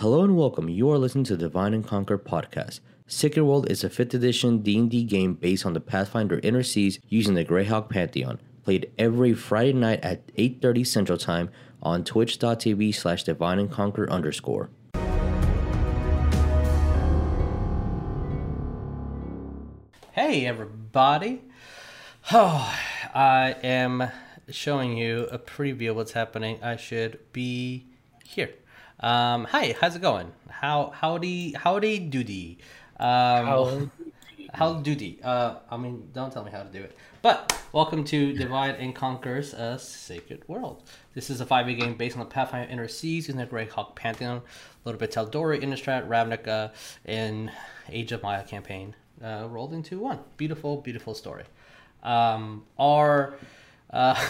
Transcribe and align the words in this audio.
Hello 0.00 0.24
and 0.24 0.34
welcome. 0.34 0.70
You 0.70 0.90
are 0.90 0.96
listening 0.96 1.24
to 1.24 1.36
Divine 1.36 1.74
and 1.74 1.86
Conquer 1.86 2.16
podcast. 2.16 2.80
Sacred 3.06 3.42
World 3.42 3.70
is 3.70 3.84
a 3.84 3.90
5th 3.90 4.14
edition 4.14 4.62
D&D 4.62 5.04
game 5.04 5.34
based 5.34 5.66
on 5.66 5.74
the 5.74 5.80
Pathfinder 5.80 6.40
Inner 6.42 6.62
Seas 6.62 6.98
using 7.10 7.34
the 7.34 7.44
Greyhawk 7.44 7.90
Pantheon. 7.90 8.40
Played 8.64 8.90
every 8.98 9.34
Friday 9.34 9.74
night 9.74 10.00
at 10.02 10.26
8.30 10.36 10.86
Central 10.86 11.18
Time 11.18 11.50
on 11.82 12.02
twitch.tv 12.02 12.94
slash 12.94 13.24
divine 13.24 13.58
and 13.58 13.70
conquer 13.70 14.08
underscore. 14.08 14.70
Hey 20.12 20.46
everybody! 20.46 21.42
Oh, 22.32 22.74
I 23.14 23.54
am 23.62 24.10
showing 24.48 24.96
you 24.96 25.28
a 25.30 25.38
preview 25.38 25.90
of 25.90 25.96
what's 25.96 26.12
happening. 26.12 26.58
I 26.62 26.76
should 26.76 27.18
be 27.34 27.84
here. 28.24 28.54
Um, 29.02 29.44
hi, 29.44 29.74
how's 29.80 29.96
it 29.96 30.02
going? 30.02 30.30
How 30.50 30.92
howdy 30.94 31.52
howdy 31.52 31.98
doody? 32.00 32.58
Um, 32.98 33.46
How- 33.46 33.90
how 34.52 34.74
doody? 34.74 35.18
Uh, 35.22 35.54
I 35.70 35.78
mean, 35.78 36.10
don't 36.12 36.30
tell 36.30 36.44
me 36.44 36.50
how 36.50 36.62
to 36.62 36.68
do 36.68 36.82
it. 36.82 36.94
But 37.22 37.58
welcome 37.72 38.04
to 38.04 38.34
Divine 38.34 38.74
and 38.74 38.94
Conquer's 38.94 39.54
a 39.54 39.78
Sacred 39.78 40.46
World. 40.48 40.82
This 41.14 41.30
is 41.30 41.40
a 41.40 41.46
5e 41.46 41.78
game 41.78 41.94
based 41.94 42.16
on 42.16 42.20
the 42.20 42.26
Pathfinder 42.26 42.70
Inner 42.70 42.88
Seas 42.88 43.28
using 43.28 43.36
the 43.36 43.46
Greyhawk 43.46 43.94
Pantheon, 43.94 44.36
a 44.38 44.42
little 44.84 44.98
bit 44.98 45.12
Taldori, 45.12 45.62
Innistrad, 45.62 46.06
Ravnica, 46.06 46.72
and 47.06 47.50
Age 47.88 48.12
of 48.12 48.22
Maya 48.22 48.44
campaign 48.44 48.94
uh, 49.24 49.46
rolled 49.48 49.72
into 49.72 49.98
one. 49.98 50.18
Beautiful, 50.36 50.82
beautiful 50.82 51.14
story. 51.14 51.44
Um, 52.02 52.64
our 52.78 53.34
uh, 53.90 54.22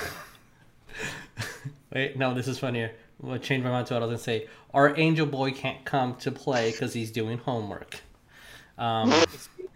wait, 1.93 2.16
no, 2.16 2.35
this 2.35 2.47
is 2.47 2.59
funnier. 2.61 2.93
I'm 3.23 3.29
gonna 3.29 3.38
change 3.38 3.65
my 3.65 3.70
mind 3.70 3.87
to 3.88 3.95
what 3.95 4.02
I 4.02 4.06
was 4.06 4.10
gonna 4.12 4.23
say. 4.23 4.48
Our 4.73 4.97
angel 4.98 5.27
boy 5.27 5.52
can't 5.52 5.84
come 5.84 6.15
to 6.16 6.30
play 6.30 6.70
because 6.70 6.95
he's 6.95 7.10
doing 7.10 7.38
homework. 7.38 8.01
Um, 8.79 9.12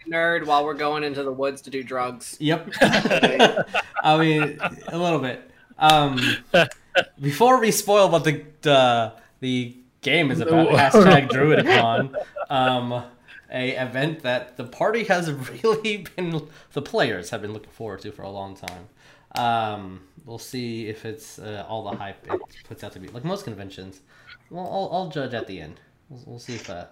nerd 0.09 0.47
while 0.47 0.65
we're 0.65 0.75
going 0.75 1.05
into 1.05 1.23
the 1.23 1.33
woods 1.33 1.61
to 1.63 1.71
do 1.71 1.83
drugs. 1.83 2.37
Yep. 2.41 2.71
I 2.81 4.19
mean, 4.19 4.59
a 4.89 4.99
little 4.99 5.19
bit. 5.19 5.51
Um, 5.79 6.21
before 7.21 7.61
we 7.61 7.71
spoil 7.71 8.09
what 8.09 8.25
the 8.25 8.45
the, 8.63 9.13
the 9.41 9.77
game 10.01 10.31
is 10.31 10.41
about, 10.41 10.71
No. 10.71 10.77
hashtag 10.77 11.29
Druidicon, 11.31 12.15
um, 12.49 13.05
a 13.51 13.71
event 13.71 14.23
that 14.23 14.57
the 14.57 14.65
party 14.65 15.05
has 15.05 15.31
really 15.65 16.07
been, 16.17 16.49
the 16.73 16.83
players 16.83 17.31
have 17.31 17.43
been 17.43 17.53
looking 17.53 17.73
forward 17.73 18.01
to 18.03 18.13
for 18.13 18.23
a 18.23 18.31
long 18.31 18.57
time. 18.57 18.89
Um, 19.35 20.01
we'll 20.25 20.39
see 20.39 20.89
if 20.89 21.05
it's 21.05 21.39
uh, 21.39 21.65
all 21.69 21.83
the 21.91 21.97
hype 21.97 22.25
it 22.33 22.41
puts 22.69 22.85
out 22.85 22.93
to 22.93 23.01
be. 23.01 23.09
Like 23.09 23.25
most 23.25 23.45
conventions, 23.45 24.01
well, 24.51 24.65
I'll, 24.67 24.91
I'll 24.93 25.09
judge 25.09 25.35
at 25.35 25.47
the 25.47 25.61
end. 25.61 25.81
We'll, 26.09 26.23
we'll 26.27 26.39
see 26.39 26.55
if 26.55 26.71
uh, 26.71 26.87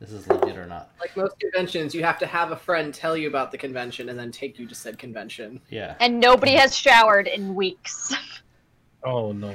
this 0.00 0.10
is 0.12 0.26
legit 0.28 0.56
or 0.56 0.66
not. 0.66 0.92
Like 1.00 1.16
most 1.16 1.38
conventions, 1.38 1.94
you 1.94 2.02
have 2.02 2.18
to 2.18 2.26
have 2.26 2.52
a 2.52 2.56
friend 2.56 2.92
tell 2.94 3.16
you 3.16 3.28
about 3.28 3.50
the 3.52 3.58
convention 3.58 4.08
and 4.08 4.18
then 4.18 4.30
take 4.32 4.58
you 4.58 4.66
to 4.66 4.74
said 4.74 4.98
convention. 4.98 5.60
Yeah. 5.70 5.94
and 6.00 6.18
nobody 6.20 6.52
has 6.52 6.76
showered 6.76 7.26
in 7.28 7.54
weeks. 7.54 8.12
Oh 9.06 9.32
no. 9.32 9.54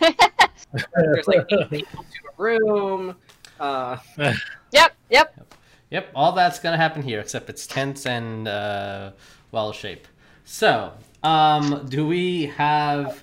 There's 0.00 1.28
like 1.28 1.46
eight 1.52 1.70
people 1.70 2.02
to 2.04 2.28
a 2.28 2.42
room. 2.42 3.14
Uh, 3.60 3.98
Yep, 4.72 4.96
yep. 5.10 5.54
Yep, 5.90 6.10
all 6.14 6.32
that's 6.32 6.60
gonna 6.60 6.78
happen 6.78 7.02
here, 7.02 7.20
except 7.20 7.50
it's 7.50 7.66
tense 7.66 8.06
and 8.06 8.48
uh, 8.48 9.10
well 9.52 9.72
shaped. 9.72 10.08
So, 10.44 10.92
um, 11.22 11.86
do 11.88 12.06
we 12.06 12.46
have 12.46 13.22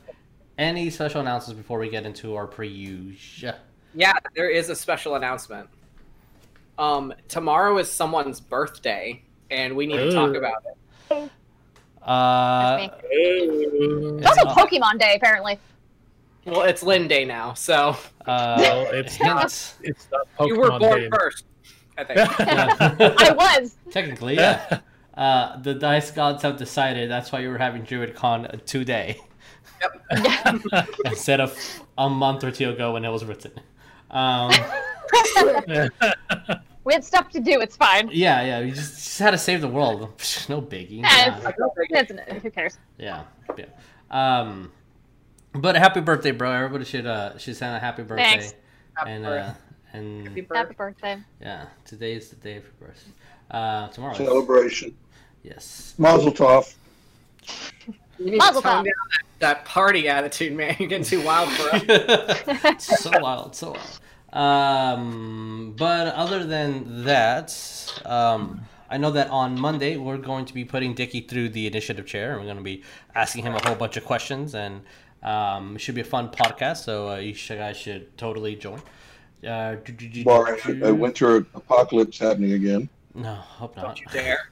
any 0.57 0.89
special 0.89 1.21
announcements 1.21 1.57
before 1.59 1.79
we 1.79 1.89
get 1.89 2.05
into 2.05 2.35
our 2.35 2.47
pre-use? 2.47 3.43
yeah, 3.93 4.13
there 4.35 4.49
is 4.49 4.69
a 4.69 4.75
special 4.75 5.15
announcement. 5.15 5.67
Um, 6.77 7.13
tomorrow 7.27 7.77
is 7.79 7.91
someone's 7.91 8.39
birthday, 8.39 9.23
and 9.49 9.75
we 9.75 9.87
need 9.87 9.97
to 9.97 10.11
talk 10.11 10.35
about 10.35 10.63
it. 11.11 11.31
Uh, 12.03 12.77
That's 12.77 12.93
me. 12.93 13.09
it's, 13.09 14.17
It's 14.19 14.27
also 14.27 14.47
uh, 14.49 14.55
Pokemon 14.55 14.99
Day, 14.99 15.15
apparently. 15.15 15.59
Well, 16.45 16.61
it's 16.61 16.81
Lyn 16.83 17.07
Day 17.07 17.25
now, 17.25 17.53
so 17.55 17.97
uh, 18.25 18.57
No, 18.61 18.81
it's 18.97 19.19
not. 19.19 19.39
hints. 19.41 19.75
It's 19.81 20.07
not 20.11 20.27
Pokemon 20.39 20.47
you 20.47 20.59
were 20.59 20.79
born 20.79 21.01
Day. 21.01 21.09
first. 21.09 21.45
I 21.97 22.03
think. 22.03 22.17
Yeah. 22.39 22.75
I 23.17 23.31
was. 23.59 23.75
Technically, 23.91 24.35
yeah. 24.37 24.79
Uh, 25.17 25.57
the 25.61 25.73
dice 25.73 26.11
gods 26.11 26.43
have 26.43 26.57
decided 26.57 27.09
that's 27.09 27.31
why 27.31 27.39
you 27.39 27.49
were 27.49 27.57
having 27.57 27.81
Druid 27.83 28.13
Con 28.15 28.61
today 28.65 29.19
instead 31.05 31.41
of 31.41 31.57
a 31.97 32.07
month 32.09 32.43
or 32.43 32.51
two 32.51 32.69
ago 32.69 32.93
when 32.93 33.03
it 33.03 33.09
was 33.09 33.25
written. 33.25 33.51
Um, 34.11 34.51
We 36.83 36.93
had 36.93 37.03
stuff 37.03 37.27
to 37.31 37.41
do. 37.41 37.59
It's 37.59 37.75
fine. 37.75 38.07
yeah, 38.13 38.41
yeah, 38.43 38.59
you 38.59 38.71
just, 38.71 38.93
just 38.95 39.19
had 39.19 39.31
to 39.31 39.37
save 39.37 39.59
the 39.59 39.67
world. 39.67 40.03
No 40.47 40.61
biggie. 40.61 41.01
Yeah, 41.01 41.09
Yeah. 41.41 41.49
it's- 41.49 42.11
it's- 42.11 42.41
who 42.41 42.49
cares? 42.49 42.77
Yeah, 42.97 43.23
yeah. 43.57 43.65
Um, 44.09 44.71
but 45.53 45.75
happy 45.75 45.99
birthday, 45.99 46.31
bro! 46.31 46.49
Everybody 46.51 46.85
should 46.85 47.05
uh 47.05 47.37
should 47.37 47.57
send 47.57 47.75
a 47.75 47.79
happy 47.79 48.03
birthday. 48.03 48.23
Thanks. 48.23 48.53
Happy 48.93 49.11
And 49.11 49.23
birthday. 49.25 49.49
uh 49.49 49.53
and 49.97 50.27
Happy 50.29 50.41
Happy 50.41 50.47
birthday. 50.47 50.75
birthday. 50.75 51.17
yeah, 51.41 51.65
today 51.83 52.13
is 52.13 52.29
the 52.29 52.37
day 52.37 52.55
of 52.55 52.63
your 52.63 52.73
birth. 52.87 53.05
Uh, 53.51 53.87
tomorrow. 53.89 54.13
is- 54.13 54.17
celebration. 54.19 54.95
Yes. 55.47 55.93
Mazel 55.97 56.31
tov. 56.31 56.75
You 58.19 58.31
need 58.31 58.37
Mazel 58.37 58.61
to 58.61 58.67
tone 58.67 58.83
tov. 58.83 58.85
down 58.85 58.93
that, 59.11 59.21
that 59.39 59.65
party 59.65 60.09
attitude, 60.09 60.53
man. 60.55 60.75
You're 60.79 60.89
getting 60.89 61.05
too 61.05 61.23
wild 61.23 61.49
for 61.51 61.69
us. 61.75 62.85
so 63.01 63.11
wild, 63.19 63.55
so 63.55 63.71
wild. 63.71 63.99
Um, 64.33 65.73
but 65.77 66.07
other 66.13 66.43
than 66.45 67.05
that, 67.05 67.55
um, 68.05 68.61
I 68.89 68.97
know 68.97 69.11
that 69.11 69.29
on 69.29 69.59
Monday 69.59 69.95
we're 69.97 70.17
going 70.17 70.45
to 70.45 70.53
be 70.53 70.65
putting 70.65 70.93
Dickie 70.93 71.21
through 71.21 71.49
the 71.49 71.65
initiative 71.65 72.05
chair, 72.05 72.31
and 72.31 72.39
we're 72.41 72.45
going 72.45 72.57
to 72.57 72.63
be 72.63 72.83
asking 73.15 73.43
him 73.43 73.55
a 73.55 73.65
whole 73.65 73.75
bunch 73.75 73.95
of 73.97 74.03
questions, 74.05 74.53
and 74.53 74.81
um, 75.23 75.75
it 75.75 75.79
should 75.79 75.95
be 75.95 76.01
a 76.01 76.05
fun 76.05 76.29
podcast. 76.29 76.77
So 76.83 77.09
uh, 77.09 77.15
you 77.17 77.33
guys 77.33 77.77
should 77.77 78.15
totally 78.17 78.55
join. 78.55 78.81
Uh, 79.47 79.75
do- 79.75 79.93
do- 79.93 80.09
do- 80.09 80.23
Barring 80.25 80.59
do- 80.65 80.85
a 80.85 80.93
winter 80.93 81.37
apocalypse 81.37 82.19
happening 82.19 82.51
again. 82.53 82.89
No, 83.15 83.33
hope 83.33 83.75
not. 83.77 83.85
Don't 83.85 84.01
you 84.01 84.07
dare. 84.11 84.49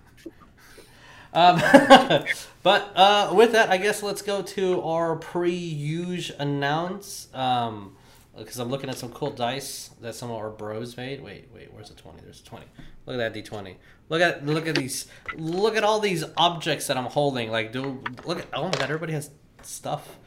Um, 1.35 1.61
but 2.63 2.91
uh, 2.95 3.31
with 3.33 3.51
that, 3.51 3.69
I 3.69 3.77
guess 3.77 4.01
let's 4.01 4.21
go 4.21 4.41
to 4.41 4.81
our 4.81 5.15
pre-use 5.17 6.31
announce. 6.39 7.27
Um, 7.33 7.97
because 8.37 8.59
I'm 8.59 8.69
looking 8.69 8.89
at 8.89 8.97
some 8.97 9.11
cool 9.11 9.31
dice 9.31 9.91
that 10.01 10.13
some 10.13 10.29
of 10.29 10.37
our 10.37 10.49
bros 10.49 10.97
made. 10.97 11.21
Wait, 11.23 11.49
wait, 11.53 11.73
where's 11.73 11.89
the 11.89 11.95
twenty? 11.95 12.19
There's 12.21 12.41
a 12.41 12.43
twenty. 12.43 12.65
Look 13.05 13.17
at 13.17 13.33
that 13.33 13.45
d20. 13.45 13.75
Look 14.09 14.21
at 14.21 14.45
look 14.45 14.67
at 14.67 14.75
these. 14.75 15.07
Look 15.35 15.77
at 15.77 15.83
all 15.83 15.99
these 15.99 16.23
objects 16.35 16.87
that 16.87 16.97
I'm 16.97 17.05
holding. 17.05 17.49
Like, 17.49 17.71
do 17.71 18.03
look 18.25 18.39
at. 18.39 18.47
Oh 18.53 18.65
my 18.65 18.71
god, 18.71 18.83
everybody 18.83 19.13
has 19.13 19.29
stuff. 19.61 20.17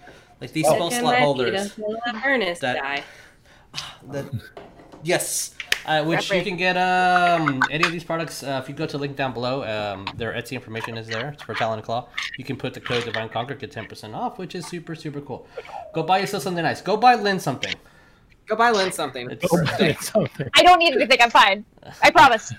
Like 0.40 0.52
these 0.52 0.66
spell 0.66 0.90
slot 0.90 1.18
holders. 1.18 1.78
Ernest 2.24 2.60
That- 2.62 2.76
die. 2.76 3.04
That, 4.10 4.24
yes, 5.02 5.54
uh, 5.88 6.04
which 6.04 6.30
you 6.30 6.42
can 6.42 6.56
get 6.56 6.76
um, 6.76 7.62
any 7.70 7.84
of 7.84 7.90
these 7.92 8.04
products 8.04 8.42
uh, 8.42 8.60
if 8.62 8.68
you 8.68 8.74
go 8.74 8.86
to 8.86 8.92
the 8.92 8.98
link 8.98 9.16
down 9.16 9.32
below. 9.32 9.62
Um, 9.64 10.06
their 10.16 10.32
Etsy 10.32 10.52
information 10.52 10.96
is 10.98 11.06
there. 11.08 11.30
It's 11.30 11.42
for 11.42 11.54
Talon 11.54 11.78
and 11.78 11.84
Claw. 11.84 12.08
You 12.36 12.44
can 12.44 12.56
put 12.56 12.74
the 12.74 12.80
code 12.80 13.04
Divine 13.04 13.28
Conquer 13.28 13.54
get 13.54 13.70
ten 13.72 13.86
percent 13.86 14.14
off, 14.14 14.38
which 14.38 14.54
is 14.54 14.66
super 14.66 14.94
super 14.94 15.20
cool. 15.20 15.46
Go 15.94 16.02
buy 16.02 16.18
yourself 16.18 16.42
something 16.42 16.62
nice. 16.62 16.80
Go 16.80 16.96
buy 16.96 17.14
Lyn 17.14 17.40
something. 17.40 17.74
Go 18.46 18.56
buy 18.56 18.70
Lyn 18.70 18.92
something. 18.92 19.30
It's- 19.30 19.48
Oh, 19.52 19.84
it's 19.84 20.10
something. 20.12 20.48
I 20.54 20.62
don't 20.62 20.78
need 20.78 20.94
anything. 20.94 21.20
I'm 21.20 21.30
fine. 21.30 21.64
I 22.02 22.10
promise. 22.10 22.52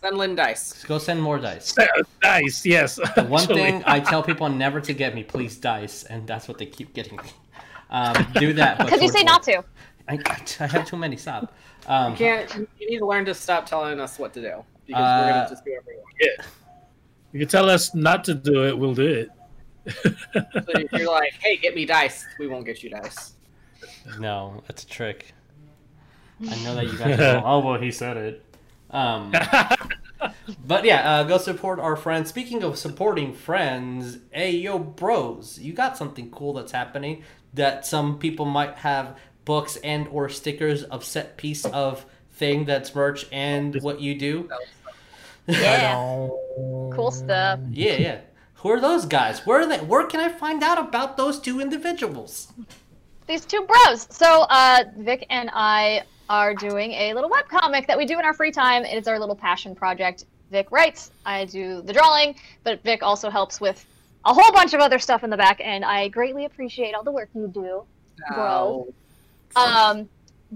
Send 0.00 0.18
Lyn 0.18 0.34
dice. 0.34 0.82
Go 0.84 0.98
send 0.98 1.22
more 1.22 1.38
dice. 1.38 1.74
Dice, 2.20 2.66
yes. 2.66 2.96
The 3.14 3.22
one 3.24 3.42
actually. 3.42 3.54
thing 3.62 3.82
I 3.86 4.00
tell 4.00 4.22
people 4.22 4.48
never 4.48 4.80
to 4.80 4.92
get 4.92 5.14
me, 5.14 5.22
please 5.22 5.56
dice, 5.56 6.02
and 6.04 6.26
that's 6.26 6.48
what 6.48 6.58
they 6.58 6.66
keep 6.66 6.92
getting 6.92 7.16
me. 7.18 7.30
Um, 7.90 8.26
do 8.34 8.52
that 8.54 8.78
but 8.78 8.84
Because 8.86 9.02
you 9.02 9.08
say 9.08 9.18
more. 9.22 9.26
not 9.34 9.42
to. 9.44 9.62
I, 10.08 10.18
I 10.60 10.66
have 10.66 10.86
too 10.86 10.96
many. 10.96 11.16
Stop. 11.16 11.52
Um, 11.86 12.12
You 12.12 12.18
can't. 12.18 12.68
You 12.78 12.90
need 12.90 12.98
to 12.98 13.06
learn 13.06 13.24
to 13.26 13.34
stop 13.34 13.66
telling 13.66 13.98
us 14.00 14.18
what 14.18 14.32
to 14.34 14.40
do 14.40 14.64
because 14.86 15.02
we're 15.02 15.24
Uh, 15.24 15.32
gonna 15.32 15.46
just 15.50 15.64
do 15.64 15.70
whatever 15.72 15.86
we 15.88 15.96
want. 15.96 16.48
You 17.32 17.38
can 17.40 17.48
tell 17.48 17.70
us 17.70 17.94
not 17.94 18.24
to 18.24 18.34
do 18.34 18.66
it, 18.66 18.76
we'll 18.78 18.94
do 18.94 19.06
it. 19.06 19.30
So 20.02 20.12
if 20.74 20.92
you're 20.92 21.10
like, 21.10 21.32
"Hey, 21.40 21.56
get 21.56 21.74
me 21.74 21.84
dice," 21.86 22.24
we 22.38 22.46
won't 22.46 22.64
get 22.64 22.82
you 22.82 22.90
dice. 22.90 23.32
No, 24.18 24.62
that's 24.68 24.84
a 24.84 24.86
trick. 24.86 25.34
I 26.48 26.62
know 26.62 26.74
that 26.74 26.86
you 26.86 26.98
guys 26.98 27.18
know. 27.18 27.42
Oh, 27.44 27.58
well, 27.60 27.80
he 27.80 27.90
said 27.90 28.16
it. 28.16 28.44
Um, 28.90 29.32
but 30.66 30.84
yeah, 30.84 31.10
uh, 31.20 31.22
go 31.24 31.38
support 31.38 31.80
our 31.80 31.96
friends. 31.96 32.28
Speaking 32.28 32.62
of 32.62 32.78
supporting 32.78 33.32
friends, 33.32 34.18
hey, 34.30 34.50
yo, 34.52 34.78
bros, 34.78 35.58
you 35.58 35.72
got 35.72 35.96
something 35.96 36.30
cool 36.30 36.52
that's 36.52 36.72
happening 36.72 37.24
that 37.54 37.86
some 37.86 38.18
people 38.18 38.44
might 38.44 38.76
have 38.76 39.16
books 39.44 39.76
and 39.76 40.08
or 40.08 40.28
stickers 40.28 40.82
of 40.84 41.04
set 41.04 41.36
piece 41.36 41.64
of 41.66 42.04
thing 42.32 42.64
that's 42.64 42.94
merch 42.94 43.26
and 43.32 43.80
what 43.82 44.00
you 44.00 44.18
do. 44.18 44.48
Yeah. 45.46 46.28
Cool 46.94 47.10
stuff. 47.10 47.60
Yeah, 47.70 47.94
yeah. 47.94 48.20
Who 48.56 48.70
are 48.70 48.80
those 48.80 49.06
guys? 49.06 49.44
Where 49.44 49.60
are 49.60 49.66
they? 49.66 49.78
Where 49.78 50.06
can 50.06 50.20
I 50.20 50.28
find 50.28 50.62
out 50.62 50.78
about 50.78 51.16
those 51.16 51.40
two 51.40 51.60
individuals? 51.60 52.52
These 53.26 53.44
two 53.44 53.66
bros. 53.66 54.06
So 54.10 54.46
uh, 54.48 54.84
Vic 54.98 55.26
and 55.30 55.50
I 55.52 56.02
are 56.28 56.54
doing 56.54 56.92
a 56.92 57.12
little 57.14 57.28
web 57.28 57.48
comic 57.48 57.86
that 57.88 57.98
we 57.98 58.06
do 58.06 58.18
in 58.18 58.24
our 58.24 58.34
free 58.34 58.52
time. 58.52 58.84
It 58.84 58.96
is 58.96 59.08
our 59.08 59.18
little 59.18 59.34
passion 59.34 59.74
project. 59.74 60.26
Vic 60.50 60.70
writes, 60.70 61.10
I 61.26 61.46
do 61.46 61.82
the 61.82 61.92
drawing, 61.92 62.36
but 62.62 62.82
Vic 62.84 63.02
also 63.02 63.30
helps 63.30 63.60
with 63.60 63.84
a 64.24 64.32
whole 64.32 64.52
bunch 64.52 64.74
of 64.74 64.80
other 64.80 64.98
stuff 64.98 65.24
in 65.24 65.30
the 65.30 65.36
back, 65.36 65.60
and 65.64 65.84
I 65.84 66.08
greatly 66.08 66.44
appreciate 66.44 66.94
all 66.94 67.02
the 67.02 67.10
work 67.10 67.30
you 67.34 67.48
do. 67.48 67.84
Bro. 68.34 68.94
Um, 69.56 70.08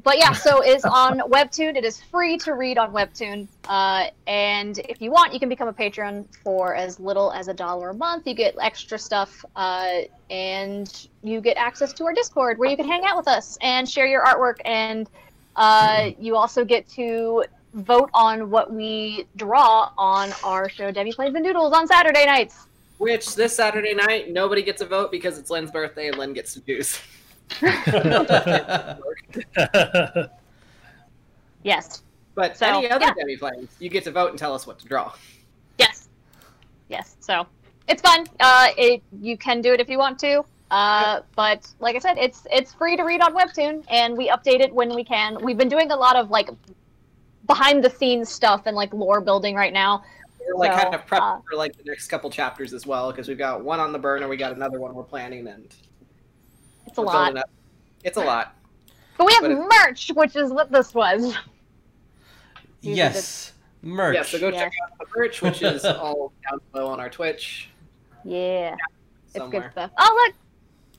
but 0.02 0.18
yeah, 0.18 0.32
so 0.32 0.60
it's 0.60 0.84
on 0.84 1.18
Webtoon. 1.30 1.76
It 1.76 1.84
is 1.84 2.02
free 2.02 2.36
to 2.38 2.54
read 2.54 2.76
on 2.76 2.92
Webtoon. 2.92 3.48
Uh, 3.66 4.08
and 4.26 4.78
if 4.78 5.00
you 5.00 5.10
want, 5.10 5.32
you 5.32 5.40
can 5.40 5.48
become 5.48 5.68
a 5.68 5.72
patron 5.72 6.28
for 6.44 6.74
as 6.74 7.00
little 7.00 7.32
as 7.32 7.48
a 7.48 7.54
dollar 7.54 7.90
a 7.90 7.94
month. 7.94 8.26
You 8.26 8.34
get 8.34 8.54
extra 8.60 8.98
stuff, 8.98 9.44
uh, 9.54 10.02
and 10.28 11.08
you 11.22 11.40
get 11.40 11.56
access 11.56 11.92
to 11.94 12.04
our 12.04 12.12
Discord 12.12 12.58
where 12.58 12.68
you 12.68 12.76
can 12.76 12.86
hang 12.86 13.04
out 13.04 13.16
with 13.16 13.28
us 13.28 13.56
and 13.62 13.88
share 13.88 14.06
your 14.06 14.24
artwork. 14.24 14.56
And 14.64 15.08
uh, 15.56 16.10
you 16.18 16.36
also 16.36 16.64
get 16.64 16.86
to 16.90 17.44
vote 17.72 18.10
on 18.12 18.50
what 18.50 18.72
we 18.72 19.26
draw 19.36 19.90
on 19.96 20.30
our 20.44 20.68
show, 20.68 20.90
Debbie 20.90 21.12
Plays 21.12 21.32
the 21.32 21.40
Noodles, 21.40 21.72
on 21.72 21.86
Saturday 21.86 22.26
nights. 22.26 22.66
Which 22.98 23.34
this 23.34 23.54
Saturday 23.54 23.94
night, 23.94 24.30
nobody 24.30 24.62
gets 24.62 24.80
a 24.80 24.86
vote 24.86 25.10
because 25.10 25.38
it's 25.38 25.50
Lyn's 25.50 25.70
birthday 25.70 26.08
and 26.08 26.16
Lyn 26.16 26.32
gets 26.32 26.54
to 26.54 26.60
choose. 26.60 26.98
Yes. 31.66 32.04
But 32.36 32.56
So, 32.56 32.66
any 32.66 32.88
other 32.88 33.06
yeah. 33.06 33.14
Debbie 33.14 33.36
plays, 33.36 33.66
you 33.80 33.88
get 33.88 34.04
to 34.04 34.12
vote 34.12 34.30
and 34.30 34.38
tell 34.38 34.54
us 34.54 34.68
what 34.68 34.78
to 34.78 34.86
draw. 34.86 35.12
Yes. 35.78 36.08
Yes. 36.88 37.16
So 37.18 37.44
it's 37.88 38.00
fun. 38.00 38.24
Uh, 38.38 38.68
it 38.78 39.02
you 39.20 39.36
can 39.36 39.60
do 39.60 39.72
it 39.72 39.80
if 39.80 39.88
you 39.88 39.98
want 39.98 40.16
to. 40.20 40.44
Uh, 40.70 41.22
but 41.34 41.68
like 41.80 41.96
I 41.96 41.98
said, 41.98 42.18
it's 42.18 42.46
it's 42.52 42.72
free 42.72 42.96
to 42.96 43.02
read 43.02 43.20
on 43.20 43.34
Webtoon, 43.34 43.84
and 43.90 44.16
we 44.16 44.28
update 44.28 44.60
it 44.60 44.72
when 44.72 44.94
we 44.94 45.02
can. 45.02 45.42
We've 45.42 45.58
been 45.58 45.68
doing 45.68 45.90
a 45.90 45.96
lot 45.96 46.14
of 46.14 46.30
like 46.30 46.50
behind 47.48 47.82
the 47.82 47.90
scenes 47.90 48.28
stuff 48.28 48.62
and 48.66 48.76
like 48.76 48.94
lore 48.94 49.20
building 49.20 49.56
right 49.56 49.72
now. 49.72 50.04
We're 50.46 50.54
like 50.54 50.72
So, 50.72 50.78
kind 50.78 50.94
of 50.94 51.04
prepping 51.06 51.38
uh, 51.38 51.40
for 51.50 51.56
like 51.56 51.76
the 51.76 51.84
next 51.84 52.06
couple 52.06 52.30
chapters 52.30 52.74
as 52.74 52.86
well 52.86 53.10
because 53.10 53.26
we've 53.26 53.38
got 53.38 53.64
one 53.64 53.80
on 53.80 53.92
the 53.92 53.98
burner, 53.98 54.28
we 54.28 54.36
got 54.36 54.52
another 54.52 54.78
one 54.78 54.94
we're 54.94 55.02
planning, 55.02 55.48
and 55.48 55.74
It's 56.96 56.98
a 56.98 57.02
we're 57.02 57.06
lot. 57.34 57.48
It's 58.04 58.16
a 58.16 58.20
lot. 58.24 58.54
But 59.18 59.26
we 59.26 59.32
have 59.34 59.42
but 59.42 59.50
it- 59.50 59.58
merch, 59.86 60.10
which 60.14 60.34
is 60.36 60.50
what 60.50 60.72
this 60.72 60.94
was. 60.94 61.36
yes, 62.80 63.52
merch. 63.82 64.14
Yeah, 64.14 64.22
so 64.22 64.38
go 64.38 64.48
Yeah. 64.48 64.60
check 64.64 64.72
out 64.84 64.98
the 64.98 65.06
merch, 65.16 65.42
which 65.42 65.62
is 65.62 65.84
all 65.84 66.32
down 66.48 66.60
below 66.72 66.88
on 66.88 67.00
our 67.00 67.10
Twitch 67.10 67.68
Yeah, 68.24 68.76
it's 69.34 69.48
good 69.50 69.70
stuff. 69.72 69.90
Oh 69.98 70.32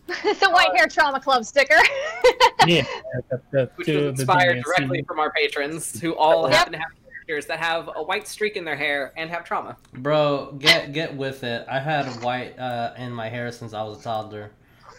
look, 0.08 0.18
it's 0.26 0.42
a 0.42 0.50
white 0.50 0.76
hair 0.76 0.88
trauma 0.88 1.20
club 1.20 1.46
sticker. 1.46 1.76
yeah, 2.68 2.84
that, 3.30 3.42
that, 3.52 3.72
Which 3.78 3.88
too, 3.88 4.12
was 4.12 4.20
inspired 4.20 4.64
directly 4.64 5.04
from 5.04 5.20
our 5.20 5.32
patrons, 5.32 6.00
who 6.00 6.16
all 6.16 6.48
Yep. 6.50 6.58
happen 6.58 6.74
to 6.74 6.80
have 6.80 6.92
characters 7.28 7.46
that 7.48 7.60
have 7.60 7.90
a 7.96 8.04
white 8.04 8.28
streak 8.28 8.56
in 8.56 8.64
their 8.66 8.76
hair 8.76 9.14
and 9.18 9.30
have 9.30 9.44
trauma. 9.44 9.78
Bro, 9.94 10.56
get 10.60 10.94
get 10.94 11.16
with 11.16 11.44
it. 11.44 11.66
I 11.70 11.80
had 11.80 12.06
white 12.24 12.58
uh, 12.60 12.94
in 12.98 13.12
my 13.12 13.30
hair 13.30 13.52
since 13.52 13.74
I 13.74 13.84
was 13.84 14.00
a 14.00 14.04
toddler. 14.04 14.52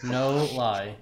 No 0.03 0.45
lie. 0.55 0.95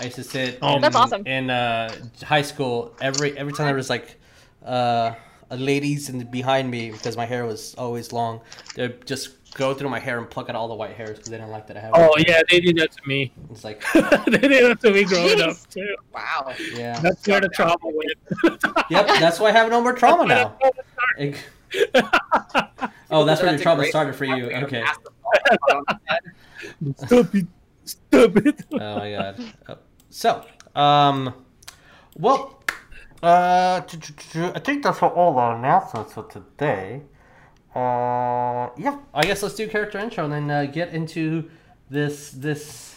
I 0.00 0.04
used 0.04 0.16
to 0.16 0.24
sit 0.24 0.58
Oh. 0.62 0.76
in, 0.76 0.80
That's 0.82 0.96
awesome. 0.96 1.26
in 1.26 1.50
uh, 1.50 1.92
high 2.22 2.42
school. 2.42 2.94
Every 3.00 3.36
every 3.36 3.52
time 3.52 3.66
there 3.66 3.74
was 3.74 3.90
like 3.90 4.16
uh, 4.64 5.14
a 5.50 5.56
ladies 5.56 6.08
in 6.08 6.24
behind 6.30 6.70
me 6.70 6.90
because 6.90 7.16
my 7.16 7.26
hair 7.26 7.46
was 7.46 7.74
always 7.74 8.12
long. 8.12 8.40
They'd 8.74 9.04
just 9.06 9.30
go 9.54 9.74
through 9.74 9.88
my 9.90 9.98
hair 9.98 10.18
and 10.18 10.28
pluck 10.30 10.48
out 10.50 10.54
all 10.54 10.68
the 10.68 10.74
white 10.74 10.94
hairs 10.94 11.16
because 11.16 11.30
they 11.30 11.36
didn't 11.38 11.50
like 11.50 11.66
that 11.66 11.76
I 11.76 11.80
had. 11.80 11.90
Oh 11.94 12.08
white 12.10 12.28
hair. 12.28 12.36
yeah, 12.38 12.42
they 12.50 12.60
did 12.60 12.76
that 12.76 12.92
to 12.92 13.08
me. 13.08 13.32
It's 13.50 13.64
like 13.64 13.82
they 14.26 14.38
did 14.38 14.70
that 14.70 14.80
to 14.82 14.90
me 14.92 15.04
growing 15.04 15.40
up 15.42 15.56
too. 15.68 15.96
Wow. 16.14 16.52
yeah. 16.74 17.00
That's 17.00 17.26
where 17.26 17.40
the 17.40 17.48
trauma 17.48 17.76
went. 17.82 18.62
Yep. 18.90 19.06
That's 19.18 19.40
why 19.40 19.48
I 19.48 19.52
have 19.52 19.68
no 19.70 19.80
more 19.80 19.94
trauma 19.94 20.26
now. 20.26 20.56
It- 21.18 21.36
oh, 23.10 23.24
that's 23.24 23.42
where 23.42 23.50
your 23.50 23.60
trauma 23.60 23.84
started 23.86 24.14
for 24.14 24.24
you. 24.24 24.46
Okay. 24.50 24.80
Massive 24.82 25.02
ball 25.02 25.52
on 25.76 25.84
the 25.88 25.98
head. 26.06 26.22
Stop 27.06 27.34
it! 27.34 27.46
Stop 27.88 28.36
it! 28.36 28.64
Oh 28.72 28.98
my 28.98 29.10
god. 29.10 29.54
Oh. 29.68 29.78
So, 30.10 30.44
um, 30.74 31.34
well, 32.16 32.62
uh, 33.22 33.82
I 33.84 34.60
think 34.60 34.82
that's 34.82 35.02
all 35.02 35.38
our 35.38 35.56
announcements 35.56 36.12
for 36.12 36.24
today. 36.24 37.02
Uh, 37.74 38.70
yeah, 38.76 38.98
I 39.14 39.22
guess 39.22 39.42
let's 39.42 39.54
do 39.54 39.68
character 39.68 39.98
intro 39.98 40.24
and 40.24 40.32
then 40.32 40.50
uh, 40.50 40.64
get 40.70 40.90
into 40.94 41.50
this 41.90 42.30
this 42.30 42.96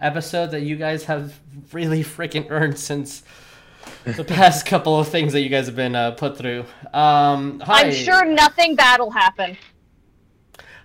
episode 0.00 0.50
that 0.50 0.62
you 0.62 0.76
guys 0.76 1.04
have 1.04 1.38
really 1.72 2.02
freaking 2.02 2.50
earned 2.50 2.78
since 2.78 3.22
the 4.04 4.24
past 4.24 4.66
couple 4.66 4.98
of 4.98 5.08
things 5.08 5.32
that 5.32 5.40
you 5.40 5.48
guys 5.48 5.66
have 5.66 5.76
been 5.76 5.94
uh, 5.94 6.10
put 6.12 6.36
through. 6.36 6.64
Um, 6.92 7.60
hi. 7.60 7.84
I'm 7.84 7.92
sure 7.92 8.24
nothing 8.24 8.74
bad 8.74 9.00
will 9.00 9.10
happen. 9.10 9.56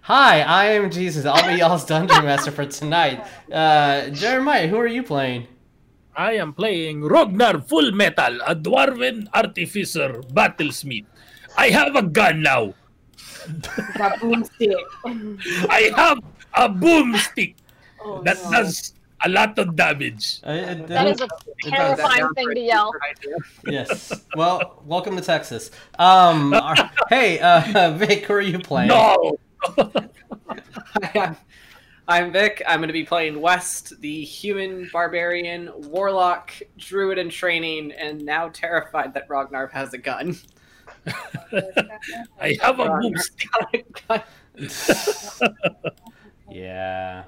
Hi, 0.07 0.39
I 0.41 0.65
am 0.79 0.89
Jesus. 0.89 1.25
I'll 1.25 1.43
be 1.51 1.59
y'all's 1.59 1.83
dungeon 1.85 2.23
master 2.23 2.51
for 2.51 2.65
tonight. 2.65 3.27
Uh, 3.51 4.07
Jeremiah, 4.09 4.67
who 4.67 4.77
are 4.79 4.87
you 4.87 5.03
playing? 5.03 5.47
I 6.15 6.33
am 6.39 6.53
playing 6.53 7.01
Rognar 7.01 7.67
Full 7.67 7.91
Metal, 7.91 8.39
a 8.47 8.55
dwarven 8.55 9.27
artificer 9.33 10.21
battlesmith. 10.31 11.05
I 11.57 11.69
have 11.69 11.95
a 11.95 12.03
gun 12.03 12.41
now. 12.41 12.73
That 13.99 14.19
boomstick. 14.23 14.75
I 15.69 15.91
have 15.95 16.19
a 16.55 16.69
boomstick 16.69 17.55
Oh, 17.99 18.21
that 18.23 18.37
no. 18.45 18.51
does 18.51 18.93
a 19.25 19.29
lot 19.29 19.57
of 19.59 19.75
damage. 19.75 20.39
It- 20.45 20.87
That 20.87 21.07
is 21.07 21.19
a 21.19 21.25
it 21.25 21.29
does. 21.29 21.97
terrifying 21.97 22.29
thing 22.35 22.49
to 22.53 22.59
yell. 22.61 22.93
Yes. 23.65 24.13
Well, 24.35 24.81
welcome 24.85 25.15
to 25.17 25.21
Texas. 25.21 25.71
Um, 25.99 26.53
our- 26.53 26.75
hey, 27.09 27.39
uh, 27.39 27.91
Vic, 27.97 28.25
who 28.25 28.33
are 28.35 28.41
you 28.41 28.59
playing? 28.59 28.89
No! 28.89 29.37
I'm, 31.13 31.35
I'm 32.07 32.31
Vic. 32.31 32.61
I'm 32.67 32.79
going 32.79 32.87
to 32.87 32.93
be 32.93 33.03
playing 33.03 33.41
West, 33.41 33.99
the 34.01 34.23
human 34.23 34.89
barbarian, 34.93 35.71
warlock, 35.75 36.53
druid 36.77 37.17
in 37.17 37.29
training, 37.29 37.91
and 37.91 38.23
now 38.23 38.49
terrified 38.49 39.13
that 39.13 39.29
Ragnar 39.29 39.67
has 39.67 39.93
a 39.93 39.97
gun. 39.97 40.37
I 42.41 42.57
have 42.61 42.79
a 42.79 42.85
boomstick. 42.85 44.23
Yeah. 46.49 47.23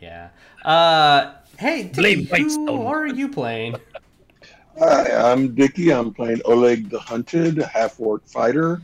Yeah. 0.00 0.28
Uh, 0.64 1.34
hey, 1.56 1.90
Blame 1.94 2.24
Dickie, 2.24 2.42
who 2.42 2.44
Whitestone. 2.44 2.86
are 2.86 3.06
you 3.06 3.28
playing? 3.28 3.76
Hi, 4.78 5.32
I'm 5.32 5.54
Dickie. 5.54 5.90
I'm 5.92 6.12
playing 6.12 6.42
Oleg 6.44 6.90
the 6.90 7.00
Hunted, 7.00 7.58
half 7.58 7.98
orc 7.98 8.26
fighter, 8.26 8.80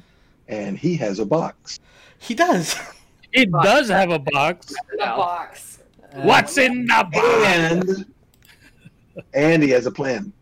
and 0.48 0.78
he 0.78 0.96
has 0.96 1.18
a 1.18 1.26
box. 1.26 1.80
He 2.24 2.34
does. 2.34 2.74
It 3.32 3.50
does 3.50 3.90
have 3.90 4.10
a 4.10 4.18
box. 4.18 4.74
The 4.92 4.96
box. 4.98 5.80
What's 6.12 6.56
in 6.56 6.86
the 6.86 7.08
box? 7.12 7.26
And 7.44 8.06
and 9.34 9.62
he 9.62 9.68
has 9.70 9.84
a 9.84 9.90
plan. 9.90 10.32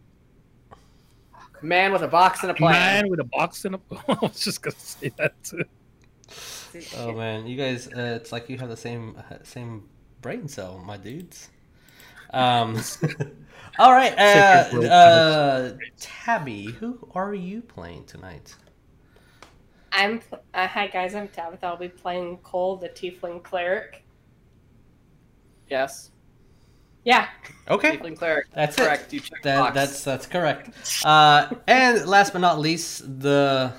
Man 1.61 1.93
with 1.93 2.03
a 2.03 2.09
box 2.09 2.43
and 2.43 2.53
a 2.53 2.55
plan. 2.55 2.73
Man 2.73 3.11
with 3.11 3.19
a 3.19 3.25
box 3.25 3.65
and 3.65 3.75
a. 3.75 3.81
I 4.09 4.17
was 4.23 4.45
just 4.45 4.63
gonna 4.63 4.77
say 4.79 5.11
that 5.17 5.35
too. 5.43 5.65
Oh 6.99 7.13
man, 7.13 7.49
you 7.49 7.57
guys, 7.57 7.89
uh, 7.89 8.19
it's 8.21 8.31
like 8.31 8.49
you 8.49 8.59
have 8.59 8.69
the 8.69 8.77
same 8.77 9.17
uh, 9.19 9.39
same 9.43 9.89
brain 10.21 10.47
cell, 10.47 10.83
my 10.87 10.97
dudes. 10.97 11.51
Um, 12.33 12.81
all 13.79 13.93
right, 13.93 14.17
uh, 14.17 14.79
uh, 14.87 15.73
Tabby, 15.99 16.67
who 16.67 17.09
are 17.15 17.35
you 17.35 17.61
playing 17.61 18.05
tonight? 18.05 18.55
I'm. 19.93 20.21
Uh, 20.55 20.67
hi 20.67 20.87
guys, 20.87 21.15
I'm 21.15 21.29
Tabatha. 21.29 21.65
I'll 21.65 21.77
be 21.77 21.89
playing 21.89 22.39
Coal, 22.39 22.77
the 22.77 22.89
Tiefling 22.89 23.43
cleric. 23.43 24.03
Yes. 25.69 26.11
Yeah. 27.05 27.29
Okay, 27.69 27.99
Tiefling 27.99 28.17
cleric. 28.17 28.47
That's 28.55 28.79
it. 28.79 28.83
correct. 28.83 29.13
You 29.13 29.21
checked 29.21 29.43
that, 29.45 29.59
box. 29.59 29.75
that's 29.75 30.05
that's 30.05 30.27
correct. 30.27 30.71
Uh, 31.05 31.51
and 31.67 32.07
last 32.07 32.33
but 32.33 32.41
not 32.41 32.59
least, 32.59 33.21
the 33.21 33.73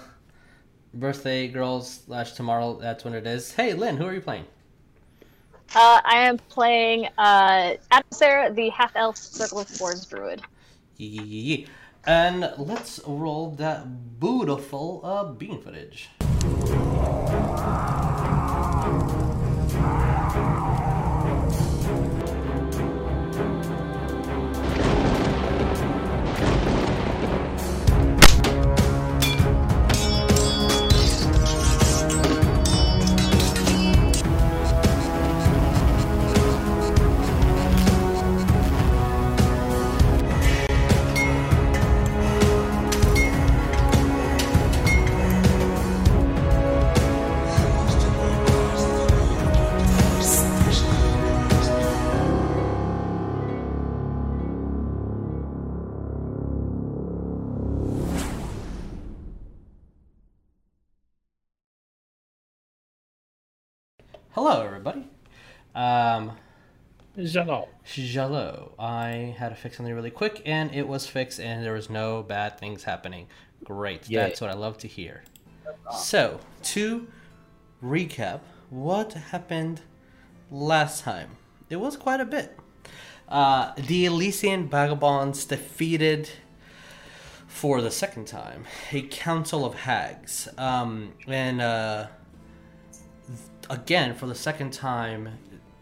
birthday 0.93 1.47
girls 1.47 2.01
slash 2.05 2.33
tomorrow. 2.33 2.77
That's 2.79 3.03
when 3.03 3.15
it 3.15 3.25
is. 3.25 3.51
Hey, 3.51 3.73
Lyn, 3.73 3.97
who 3.97 4.05
are 4.05 4.13
you 4.13 4.21
playing? 4.21 4.45
Uh, 5.75 5.99
I 6.05 6.17
am 6.17 6.37
playing 6.37 7.07
uh, 7.17 7.73
Adversar, 7.91 8.53
the 8.55 8.69
half 8.69 8.91
elf 8.95 9.17
Circle 9.17 9.61
of 9.61 9.67
Swords 9.67 10.05
druid. 10.05 10.43
Yee. 10.97 11.65
And 12.05 12.51
let's 12.57 12.99
roll 13.07 13.51
that 13.51 14.19
beautiful 14.19 14.99
uh, 15.05 15.23
bean 15.23 15.61
footage. 15.61 16.09
Hello, 64.33 64.63
everybody. 64.63 65.07
Um, 65.75 66.31
Jalo. 67.17 67.67
Jalo. 67.85 68.71
I 68.79 69.35
had 69.37 69.49
to 69.49 69.55
fix 69.55 69.77
something 69.77 69.93
really 69.93 70.11
quick, 70.11 70.41
and 70.45 70.73
it 70.73 70.87
was 70.87 71.05
fixed, 71.05 71.39
and 71.39 71.63
there 71.63 71.73
was 71.73 71.89
no 71.89 72.23
bad 72.23 72.57
things 72.59 72.83
happening. 72.83 73.27
Great. 73.63 74.09
Yay. 74.09 74.21
That's 74.21 74.41
what 74.41 74.49
I 74.49 74.55
love 74.55 74.77
to 74.79 74.87
hear. 74.87 75.23
So, 75.95 76.39
to 76.63 77.07
recap, 77.83 78.39
what 78.69 79.13
happened 79.13 79.81
last 80.49 81.03
time? 81.03 81.37
It 81.69 81.75
was 81.75 81.95
quite 81.95 82.19
a 82.19 82.25
bit. 82.25 82.57
Uh, 83.29 83.73
the 83.77 84.05
Elysian 84.05 84.67
Vagabonds 84.67 85.45
defeated, 85.45 86.29
for 87.47 87.81
the 87.81 87.91
second 87.91 88.25
time, 88.25 88.65
a 88.91 89.03
council 89.03 89.63
of 89.63 89.75
hags. 89.75 90.47
Um, 90.57 91.13
and 91.27 91.61
uh, 91.61 92.07
again, 93.69 94.13
for 94.13 94.25
the 94.25 94.35
second 94.35 94.73
time, 94.73 95.29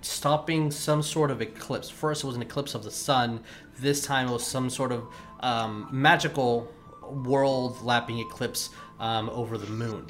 stopping 0.02 0.72
some 0.72 1.04
sort 1.04 1.32
of 1.32 1.42
eclipse. 1.42 1.90
First, 1.90 2.24
it 2.24 2.28
was 2.28 2.36
an 2.36 2.42
eclipse 2.42 2.76
of 2.76 2.84
the 2.84 2.92
sun. 2.92 3.44
This 3.80 4.06
time, 4.06 4.28
it 4.28 4.32
was 4.32 4.46
some 4.46 4.70
sort 4.70 4.92
of 4.92 5.08
um, 5.42 5.88
magical 5.92 6.72
world 7.02 7.82
lapping 7.82 8.20
eclipse 8.20 8.70
um, 9.00 9.30
over 9.30 9.58
the 9.58 9.68
moon. 9.68 10.06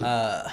Uh, 0.00 0.48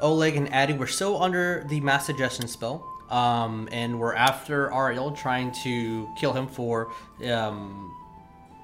Oleg 0.00 0.36
and 0.36 0.52
Addy 0.52 0.72
were 0.72 0.86
still 0.86 1.22
under 1.22 1.66
the 1.68 1.80
mass 1.80 2.06
suggestion 2.06 2.48
spell, 2.48 2.86
um, 3.10 3.68
and 3.72 3.98
were 3.98 4.14
after 4.14 4.70
Ariell, 4.70 5.16
trying 5.16 5.52
to 5.64 6.08
kill 6.18 6.32
him 6.32 6.46
for 6.46 6.90
um, 7.30 7.92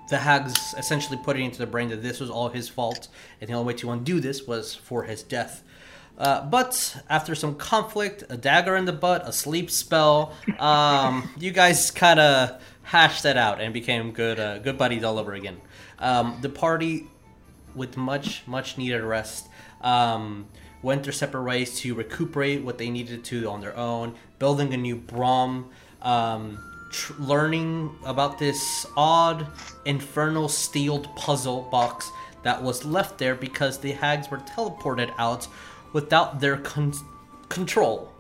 the 0.09 0.19
hags 0.19 0.75
essentially 0.79 1.19
put 1.23 1.37
it 1.37 1.43
into 1.43 1.59
the 1.59 1.67
brain 1.67 1.89
that 1.89 2.03
this 2.03 2.21
was 2.21 2.31
all 2.31 2.49
his 2.49 2.69
fault, 2.69 3.09
and 3.41 3.51
the 3.51 3.55
only 3.55 3.73
way 3.73 3.79
to 3.79 3.91
undo 3.91 4.21
this 4.21 4.47
was 4.47 4.75
for 4.75 5.05
his 5.05 5.23
death. 5.23 5.63
Uh, 6.19 6.43
but 6.47 7.03
after 7.11 7.35
some 7.35 7.55
conflict, 7.57 8.25
a 8.31 8.37
dagger 8.37 8.77
in 8.77 8.87
the 8.87 8.93
butt, 8.93 9.27
a 9.29 9.33
sleep 9.33 9.71
spell, 9.71 10.33
um, 10.59 11.29
you 11.39 11.51
guys 11.51 11.91
kind 11.91 12.19
of 12.19 12.63
hashed 12.83 13.25
that 13.25 13.37
out 13.37 13.61
and 13.61 13.75
became 13.75 14.13
good, 14.13 14.41
uh, 14.41 14.59
good 14.59 14.79
buddies 14.79 15.05
all 15.05 15.19
over 15.19 15.35
again. 15.35 15.61
Um, 15.99 16.39
the 16.41 16.49
party, 16.49 17.07
with 17.75 17.97
much, 17.97 18.47
much 18.47 18.79
needed 18.79 19.03
rest, 19.03 19.49
um, 19.83 20.47
went 20.83 21.03
their 21.03 21.13
separate 21.13 21.43
ways 21.43 21.79
to 21.81 21.95
recuperate 21.95 22.63
what 22.63 22.79
they 22.79 22.91
needed 22.91 23.25
to 23.25 23.51
on 23.51 23.61
their 23.61 23.77
own, 23.77 24.15
building 24.39 24.73
a 24.73 24.77
new 24.77 24.97
Brom, 24.97 25.69
um, 26.01 26.59
learning 27.19 27.95
about 28.05 28.39
this 28.39 28.87
odd 28.97 29.47
infernal 29.85 30.49
steeled 30.49 31.15
puzzle 31.17 31.63
box 31.71 32.11
that 32.43 32.63
was 32.63 32.85
left 32.85 33.19
there 33.19 33.35
because 33.35 33.79
the 33.79 33.93
hags 33.93 34.31
were 34.31 34.39
teleported 34.39 35.13
out 35.19 35.49
without 35.93 36.41
their 36.41 36.59
con- 36.59 36.95
control. 37.49 38.13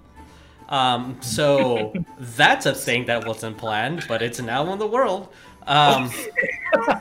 Um, 0.68 1.18
so 1.20 1.92
that's 2.18 2.66
a 2.66 2.74
thing 2.74 3.06
that 3.06 3.26
wasn't 3.26 3.56
planned, 3.56 4.04
but 4.08 4.22
it's 4.22 4.40
now 4.40 4.72
in 4.72 4.78
the 4.78 4.86
world. 4.86 5.28
Um, 5.66 6.10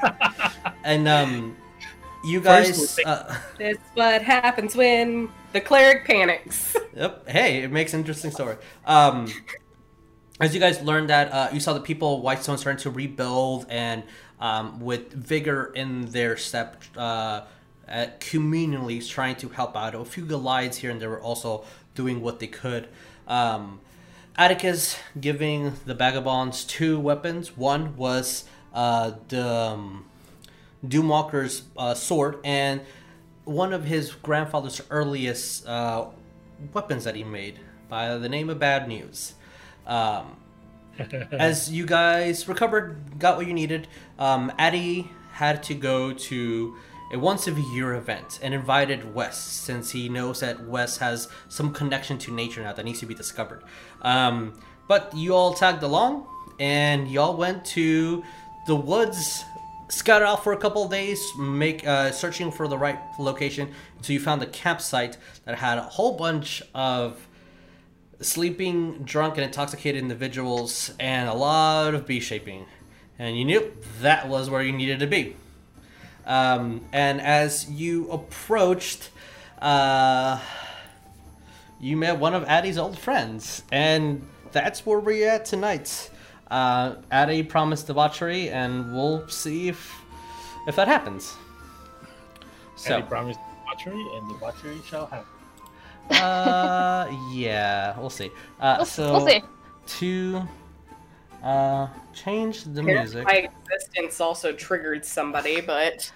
and 0.83 1.07
um, 1.07 1.55
you 2.23 2.41
guys, 2.41 2.99
uh, 3.05 3.37
That's 3.59 3.79
what 3.93 4.21
happens 4.21 4.75
when 4.75 5.29
the 5.53 5.61
cleric 5.61 6.05
panics. 6.05 6.75
Yep. 6.95 7.29
Hey, 7.29 7.63
it 7.63 7.71
makes 7.71 7.93
an 7.93 7.99
interesting 7.99 8.31
story. 8.31 8.57
Um, 8.85 9.31
as 10.39 10.53
you 10.53 10.59
guys 10.59 10.81
learned 10.81 11.09
that, 11.09 11.31
uh, 11.31 11.49
you 11.53 11.59
saw 11.59 11.73
the 11.73 11.79
people 11.79 12.21
Whitestone 12.21 12.57
starting 12.57 12.81
to 12.83 12.89
rebuild 12.89 13.65
and 13.69 14.03
um, 14.39 14.79
with 14.81 15.13
vigor 15.13 15.71
in 15.73 16.07
their 16.07 16.35
step, 16.35 16.81
uh, 16.97 17.41
communally 17.87 19.07
trying 19.07 19.35
to 19.37 19.49
help 19.49 19.77
out. 19.77 19.95
A 19.95 20.03
few 20.03 20.25
Goliaths 20.25 20.77
here 20.77 20.91
and 20.91 21.01
there 21.01 21.09
were 21.09 21.21
also 21.21 21.63
doing 21.93 22.21
what 22.21 22.39
they 22.39 22.47
could. 22.47 22.89
Um, 23.27 23.79
Atticus 24.37 24.97
giving 25.19 25.73
the 25.85 25.93
Vagabonds 25.93 26.65
two 26.65 26.99
weapons. 26.99 27.55
One 27.55 27.95
was 27.95 28.43
uh, 28.73 29.13
the 29.29 29.47
um, 29.47 30.05
Doomwalker's 30.85 31.63
uh, 31.77 31.93
sword 31.93 32.39
and 32.43 32.81
one 33.45 33.71
of 33.71 33.85
his 33.85 34.11
grandfather's 34.11 34.81
earliest 34.89 35.65
uh, 35.65 36.07
weapons 36.73 37.05
that 37.05 37.15
he 37.15 37.23
made 37.23 37.59
by 37.87 38.17
the 38.17 38.27
name 38.27 38.49
of 38.49 38.59
Bad 38.59 38.89
News. 38.89 39.34
Um, 39.85 40.37
as 41.31 41.71
you 41.71 41.85
guys 41.85 42.47
recovered, 42.47 43.19
got 43.19 43.37
what 43.37 43.47
you 43.47 43.53
needed, 43.53 43.87
um, 44.17 44.51
Addy 44.57 45.11
had 45.33 45.61
to 45.63 45.73
go 45.73 46.13
to 46.13 46.75
a 47.11 47.19
once 47.19 47.47
a 47.47 47.51
year 47.51 47.93
event 47.93 48.39
and 48.41 48.53
invited 48.53 49.13
Wes 49.13 49.37
since 49.37 49.91
he 49.91 50.09
knows 50.09 50.39
that 50.39 50.65
Wes 50.65 50.97
has 50.97 51.27
some 51.49 51.73
connection 51.73 52.17
to 52.19 52.33
nature 52.33 52.61
now 52.61 52.73
that 52.73 52.85
needs 52.85 52.99
to 53.01 53.05
be 53.05 53.13
discovered. 53.13 53.63
Um, 54.01 54.59
but 54.87 55.15
you 55.15 55.35
all 55.35 55.53
tagged 55.53 55.83
along 55.83 56.27
and 56.59 57.07
y'all 57.09 57.35
went 57.35 57.65
to 57.65 58.23
the 58.67 58.75
woods 58.75 59.43
scout 59.89 60.23
out 60.23 60.43
for 60.43 60.53
a 60.53 60.57
couple 60.57 60.83
of 60.83 60.91
days, 60.91 61.23
make 61.37 61.85
uh, 61.85 62.11
searching 62.11 62.51
for 62.51 62.67
the 62.67 62.77
right 62.77 62.99
location. 63.19 63.71
So 64.01 64.13
you 64.13 64.19
found 64.19 64.41
a 64.41 64.47
campsite 64.47 65.17
that 65.45 65.57
had 65.57 65.77
a 65.77 65.83
whole 65.83 66.17
bunch 66.17 66.63
of 66.73 67.24
sleeping, 68.21 69.03
drunk, 69.03 69.35
and 69.35 69.43
intoxicated 69.43 70.01
individuals, 70.01 70.91
and 70.99 71.29
a 71.29 71.33
lot 71.33 71.93
of 71.93 72.05
bee 72.05 72.19
shaping. 72.19 72.65
And 73.17 73.37
you 73.37 73.45
knew 73.45 73.71
that 74.01 74.27
was 74.27 74.49
where 74.49 74.61
you 74.61 74.71
needed 74.71 74.99
to 74.99 75.07
be. 75.07 75.35
Um, 76.25 76.85
and 76.91 77.21
as 77.21 77.69
you 77.69 78.09
approached, 78.09 79.09
uh, 79.61 80.39
you 81.79 81.97
met 81.97 82.17
one 82.19 82.33
of 82.33 82.43
Addie's 82.45 82.77
old 82.77 82.97
friends, 82.97 83.63
and 83.71 84.27
that's 84.51 84.85
where 84.85 84.99
we're 84.99 85.29
at 85.29 85.45
tonight. 85.45 86.09
Uh, 86.49 86.95
Addie 87.11 87.43
promised 87.43 87.87
debauchery, 87.87 88.49
and 88.49 88.93
we'll 88.93 89.27
see 89.27 89.67
if 89.67 89.93
if 90.67 90.75
that 90.75 90.87
happens. 90.87 91.35
So. 92.75 92.97
I 92.97 93.01
promised 93.01 93.39
debauchery, 93.59 94.03
and 94.15 94.29
debauchery 94.29 94.77
shall 94.87 95.05
happen. 95.05 95.34
Uh, 96.11 97.07
yeah, 97.31 97.97
we'll 97.99 98.09
see. 98.09 98.29
Uh, 98.59 98.75
We'll, 98.79 98.85
so 98.85 99.11
we'll 99.13 99.27
see. 99.27 99.41
to 99.99 100.47
uh, 101.43 101.87
change 102.13 102.63
the 102.63 102.83
music. 102.83 103.25
My 103.25 103.47
existence 103.69 104.19
also 104.21 104.51
triggered 104.51 105.05
somebody, 105.05 105.61
but 105.61 106.11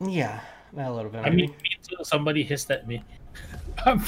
Yeah, 0.00 0.40
a 0.76 0.92
little 0.92 1.10
bit. 1.10 1.24
I 1.24 1.30
mean, 1.30 1.50
me. 1.50 1.56
Somebody 2.02 2.42
hissed 2.42 2.70
at 2.70 2.86
me. 2.86 3.02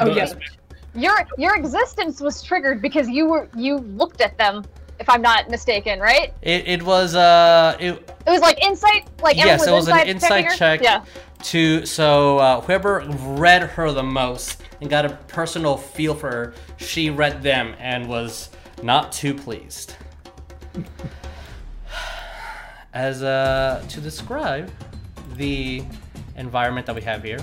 Oh, 0.00 0.12
yes. 0.12 0.34
yeah. 0.34 0.46
Your 0.94 1.26
your 1.36 1.56
existence 1.56 2.20
was 2.20 2.42
triggered 2.42 2.82
because 2.82 3.08
you 3.08 3.26
were 3.26 3.48
you 3.56 3.78
looked 3.78 4.20
at 4.20 4.36
them, 4.38 4.64
if 4.98 5.08
I'm 5.08 5.22
not 5.22 5.48
mistaken, 5.50 6.00
right? 6.00 6.32
It, 6.42 6.66
it 6.66 6.82
was 6.82 7.14
uh 7.14 7.76
it, 7.78 7.92
It 8.26 8.30
was 8.30 8.40
like 8.40 8.60
insight, 8.64 9.06
like 9.22 9.36
yes, 9.36 9.66
it 9.66 9.70
was 9.70 9.86
an 9.86 10.08
inside 10.08 10.08
insight 10.08 10.44
checking 10.46 10.58
check 10.58 10.82
Yeah. 10.82 11.04
To 11.42 11.86
so 11.86 12.38
uh, 12.38 12.60
whoever 12.60 13.04
read 13.20 13.62
her 13.62 13.92
the 13.92 14.02
most 14.02 14.62
and 14.80 14.90
got 14.90 15.04
a 15.04 15.10
personal 15.28 15.76
feel 15.76 16.14
for 16.14 16.30
her, 16.30 16.54
she 16.76 17.10
read 17.10 17.42
them 17.42 17.74
and 17.78 18.08
was 18.08 18.50
not 18.82 19.12
too 19.12 19.34
pleased. 19.34 19.96
As 22.94 23.22
uh 23.22 23.84
to 23.88 24.00
describe 24.00 24.70
the 25.36 25.84
environment 26.36 26.86
that 26.86 26.94
we 26.94 27.02
have 27.02 27.22
here, 27.22 27.40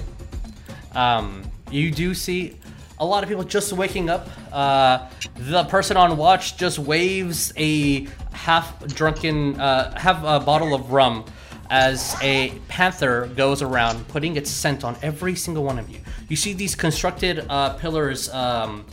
um, 0.93 1.43
you 1.71 1.91
do 1.91 2.13
see 2.13 2.57
a 2.99 3.05
lot 3.05 3.23
of 3.23 3.29
people 3.29 3.43
just 3.43 3.73
waking 3.73 4.09
up. 4.09 4.27
Uh, 4.51 5.07
the 5.35 5.63
person 5.65 5.97
on 5.97 6.17
watch 6.17 6.57
just 6.57 6.79
waves 6.79 7.53
a 7.57 8.07
half 8.31 8.85
drunken, 8.87 9.59
uh, 9.59 9.97
half 9.97 10.23
a 10.23 10.39
bottle 10.43 10.73
of 10.73 10.91
rum 10.91 11.25
as 11.69 12.15
a 12.21 12.49
panther 12.67 13.27
goes 13.35 13.61
around 13.61 14.07
putting 14.07 14.35
its 14.35 14.49
scent 14.49 14.83
on 14.83 14.95
every 15.01 15.35
single 15.35 15.63
one 15.63 15.79
of 15.79 15.89
you. 15.89 15.99
You 16.29 16.35
see 16.35 16.53
these 16.53 16.75
constructed 16.75 17.45
uh, 17.49 17.73
pillars 17.73 18.29
um, 18.33 18.85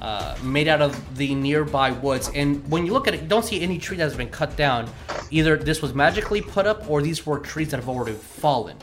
uh, 0.00 0.36
made 0.42 0.68
out 0.68 0.80
of 0.80 1.16
the 1.16 1.34
nearby 1.34 1.90
woods, 1.90 2.30
and 2.34 2.68
when 2.70 2.86
you 2.86 2.92
look 2.92 3.06
at 3.08 3.14
it, 3.14 3.22
you 3.22 3.28
don't 3.28 3.44
see 3.44 3.60
any 3.60 3.78
tree 3.78 3.96
that 3.96 4.04
has 4.04 4.16
been 4.16 4.30
cut 4.30 4.56
down. 4.56 4.88
Either 5.30 5.56
this 5.56 5.82
was 5.82 5.94
magically 5.94 6.40
put 6.40 6.66
up, 6.66 6.88
or 6.88 7.02
these 7.02 7.26
were 7.26 7.38
trees 7.38 7.70
that 7.70 7.78
have 7.78 7.88
already 7.88 8.14
fallen 8.14 8.76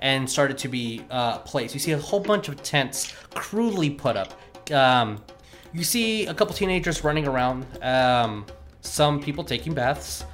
and 0.00 0.28
started 0.28 0.56
to 0.58 0.68
be 0.68 1.02
uh, 1.10 1.38
placed. 1.40 1.74
You 1.74 1.80
see 1.80 1.92
a 1.92 1.98
whole 1.98 2.20
bunch 2.20 2.48
of 2.48 2.62
tents 2.62 3.12
crudely 3.34 3.90
put 3.90 4.16
up. 4.16 4.32
Um, 4.72 5.22
you 5.72 5.84
see 5.84 6.26
a 6.26 6.34
couple 6.34 6.54
teenagers 6.54 7.04
running 7.04 7.28
around. 7.28 7.66
Um, 7.82 8.46
some 8.80 9.20
people 9.20 9.44
taking 9.44 9.74
baths. 9.74 10.24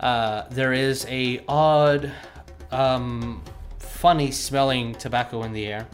Uh, 0.00 0.44
there 0.50 0.72
is 0.72 1.06
a 1.08 1.40
odd, 1.48 2.12
um, 2.70 3.42
funny 3.78 4.30
smelling 4.30 4.94
tobacco 4.94 5.42
in 5.42 5.52
the 5.52 5.66
air. 5.66 5.86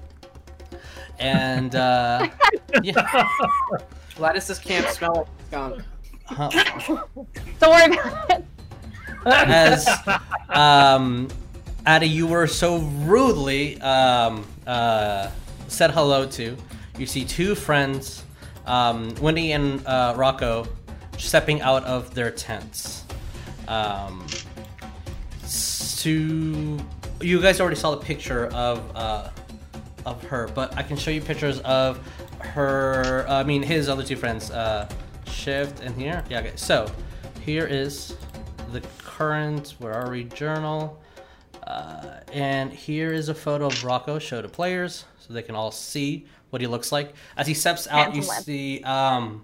And 1.18 1.74
uh, 1.74 2.28
yeah, 2.82 3.26
why 4.18 4.32
does 4.32 4.46
this 4.46 4.58
camp 4.58 4.88
smell 4.88 5.14
like 5.14 5.26
skunk? 5.46 5.82
huh. 6.26 6.50
Don't 7.60 7.70
worry 7.70 7.96
about 7.96 8.30
it. 8.30 8.44
as 9.26 9.88
um, 10.50 11.28
Addie, 11.86 12.08
you 12.08 12.26
were 12.26 12.46
so 12.46 12.78
rudely 12.78 13.80
um, 13.80 14.44
uh, 14.66 15.30
said 15.68 15.90
hello 15.90 16.26
to. 16.26 16.56
You 16.98 17.06
see 17.06 17.24
two 17.24 17.54
friends, 17.54 18.24
um, 18.66 19.14
Wendy 19.20 19.52
and 19.52 19.84
uh, 19.86 20.14
Rocco, 20.16 20.66
stepping 21.18 21.60
out 21.60 21.84
of 21.84 22.14
their 22.14 22.30
tents. 22.30 23.03
Um, 23.74 24.26
to 25.98 26.78
you 27.20 27.40
guys 27.40 27.60
already 27.60 27.76
saw 27.76 27.90
the 27.90 28.04
picture 28.04 28.46
of 28.48 28.78
uh, 28.94 29.30
of 30.06 30.22
her, 30.24 30.48
but 30.54 30.76
I 30.76 30.82
can 30.82 30.96
show 30.96 31.10
you 31.10 31.20
pictures 31.20 31.60
of 31.60 31.98
her. 32.38 33.26
I 33.28 33.42
mean, 33.42 33.62
his 33.62 33.88
other 33.88 34.04
two 34.04 34.16
friends, 34.16 34.50
uh, 34.50 34.88
Shift 35.26 35.80
and 35.80 35.96
here. 36.00 36.22
Yeah. 36.28 36.40
Okay. 36.40 36.52
So 36.56 36.90
here 37.40 37.66
is 37.66 38.16
the 38.72 38.80
current. 38.98 39.74
Where 39.78 39.94
are 39.94 40.10
we? 40.10 40.24
Journal. 40.24 41.02
Uh, 41.66 42.20
and 42.32 42.72
here 42.72 43.12
is 43.12 43.28
a 43.30 43.34
photo 43.34 43.66
of 43.66 43.84
Rocco. 43.84 44.18
Show 44.18 44.40
to 44.42 44.48
players 44.48 45.04
so 45.18 45.32
they 45.32 45.42
can 45.42 45.54
all 45.54 45.70
see 45.70 46.26
what 46.50 46.60
he 46.60 46.68
looks 46.68 46.92
like. 46.92 47.14
As 47.36 47.46
he 47.46 47.54
steps 47.54 47.88
out, 47.88 48.14
you 48.14 48.22
see 48.22 48.82
um, 48.84 49.42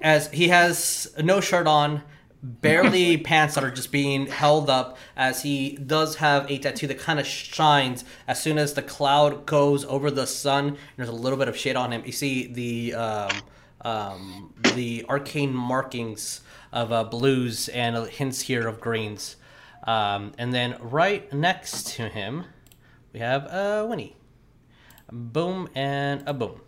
as 0.00 0.28
he 0.32 0.48
has 0.48 1.14
no 1.22 1.40
shirt 1.40 1.66
on, 1.66 2.02
barely 2.42 3.16
pants 3.16 3.54
that 3.54 3.64
are 3.64 3.70
just 3.70 3.92
being 3.92 4.26
held 4.26 4.68
up. 4.68 4.98
As 5.16 5.42
he 5.42 5.76
does 5.76 6.16
have 6.16 6.50
a 6.50 6.58
tattoo 6.58 6.86
that 6.88 6.98
kind 6.98 7.20
of 7.20 7.26
shines 7.26 8.04
as 8.26 8.42
soon 8.42 8.58
as 8.58 8.74
the 8.74 8.82
cloud 8.82 9.46
goes 9.46 9.84
over 9.84 10.10
the 10.10 10.26
sun. 10.26 10.76
There's 10.96 11.08
a 11.08 11.12
little 11.12 11.38
bit 11.38 11.48
of 11.48 11.56
shade 11.56 11.76
on 11.76 11.92
him. 11.92 12.02
You 12.04 12.12
see 12.12 12.46
the 12.46 12.94
um, 12.94 13.30
um, 13.82 14.54
the 14.74 15.04
arcane 15.08 15.54
markings 15.54 16.40
of 16.72 16.92
uh, 16.92 17.04
blues 17.04 17.68
and 17.68 17.96
hints 18.08 18.42
here 18.42 18.66
of 18.66 18.80
greens. 18.80 19.36
Um, 19.84 20.32
and 20.38 20.52
then 20.52 20.76
right 20.80 21.32
next 21.32 21.88
to 21.94 22.08
him, 22.08 22.44
we 23.12 23.20
have 23.20 23.46
uh, 23.46 23.86
Winnie. 23.88 24.16
Boom 25.10 25.68
and 25.74 26.22
a 26.26 26.32
boom. 26.32 26.60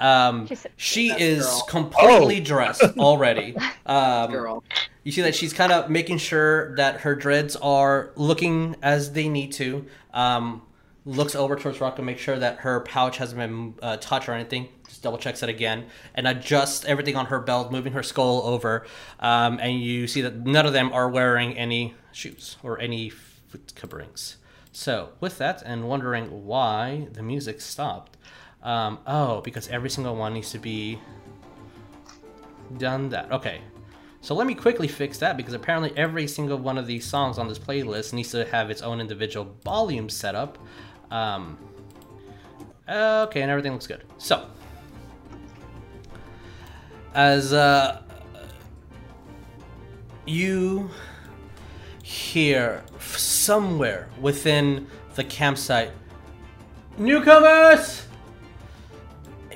Um, 0.00 0.48
she 0.76 1.10
is 1.12 1.44
girl. 1.44 1.66
completely 1.68 2.40
dressed 2.40 2.82
already. 2.98 3.54
Um, 3.86 4.30
Girl. 4.30 4.62
you 5.02 5.10
see 5.10 5.22
that 5.22 5.34
she's 5.34 5.52
kind 5.52 5.72
of 5.72 5.90
making 5.90 6.18
sure 6.18 6.76
that 6.76 7.00
her 7.00 7.16
dreads 7.16 7.56
are 7.56 8.12
looking 8.14 8.76
as 8.82 9.12
they 9.14 9.28
need 9.28 9.50
to. 9.54 9.84
Um, 10.14 10.62
looks 11.04 11.34
over 11.34 11.56
towards 11.56 11.80
Rocco, 11.80 12.02
make 12.02 12.18
sure 12.18 12.38
that 12.38 12.58
her 12.58 12.80
pouch 12.80 13.16
hasn't 13.16 13.38
been 13.40 13.74
uh, 13.82 13.96
touched 13.96 14.28
or 14.28 14.32
anything. 14.32 14.68
Just 14.86 15.02
double 15.02 15.18
checks 15.18 15.42
it 15.42 15.48
again 15.48 15.86
and 16.14 16.28
adjusts 16.28 16.84
everything 16.84 17.16
on 17.16 17.26
her 17.26 17.40
belt, 17.40 17.72
moving 17.72 17.94
her 17.94 18.02
skull 18.04 18.42
over. 18.44 18.86
Um, 19.18 19.58
and 19.60 19.80
you 19.80 20.06
see 20.06 20.20
that 20.20 20.36
none 20.46 20.66
of 20.66 20.72
them 20.72 20.92
are 20.92 21.08
wearing 21.08 21.56
any 21.58 21.94
shoes 22.12 22.58
or 22.62 22.80
any 22.80 23.08
foot 23.10 23.72
coverings. 23.74 24.36
So, 24.72 25.10
with 25.18 25.38
that, 25.38 25.62
and 25.66 25.88
wondering 25.88 26.46
why 26.46 27.08
the 27.12 27.24
music 27.24 27.60
stopped. 27.60 28.16
Um, 28.62 28.98
oh, 29.06 29.40
because 29.40 29.68
every 29.68 29.90
single 29.90 30.16
one 30.16 30.34
needs 30.34 30.50
to 30.52 30.58
be 30.58 30.98
done 32.76 33.08
that. 33.10 33.30
Okay. 33.32 33.60
So 34.22 34.34
let 34.34 34.46
me 34.46 34.54
quickly 34.54 34.86
fix 34.86 35.18
that 35.18 35.36
because 35.36 35.54
apparently 35.54 35.92
every 35.96 36.26
single 36.26 36.58
one 36.58 36.76
of 36.76 36.86
these 36.86 37.06
songs 37.06 37.38
on 37.38 37.48
this 37.48 37.58
playlist 37.58 38.12
needs 38.12 38.30
to 38.32 38.44
have 38.46 38.70
its 38.70 38.82
own 38.82 39.00
individual 39.00 39.56
volume 39.64 40.10
setup. 40.10 40.58
Um, 41.10 41.58
okay, 42.86 43.40
and 43.40 43.50
everything 43.50 43.72
looks 43.72 43.86
good. 43.86 44.04
So, 44.18 44.46
as 47.14 47.54
uh, 47.54 48.02
you 50.26 50.90
hear 52.02 52.84
somewhere 52.98 54.10
within 54.20 54.86
the 55.14 55.24
campsite, 55.24 55.92
newcomers! 56.98 58.06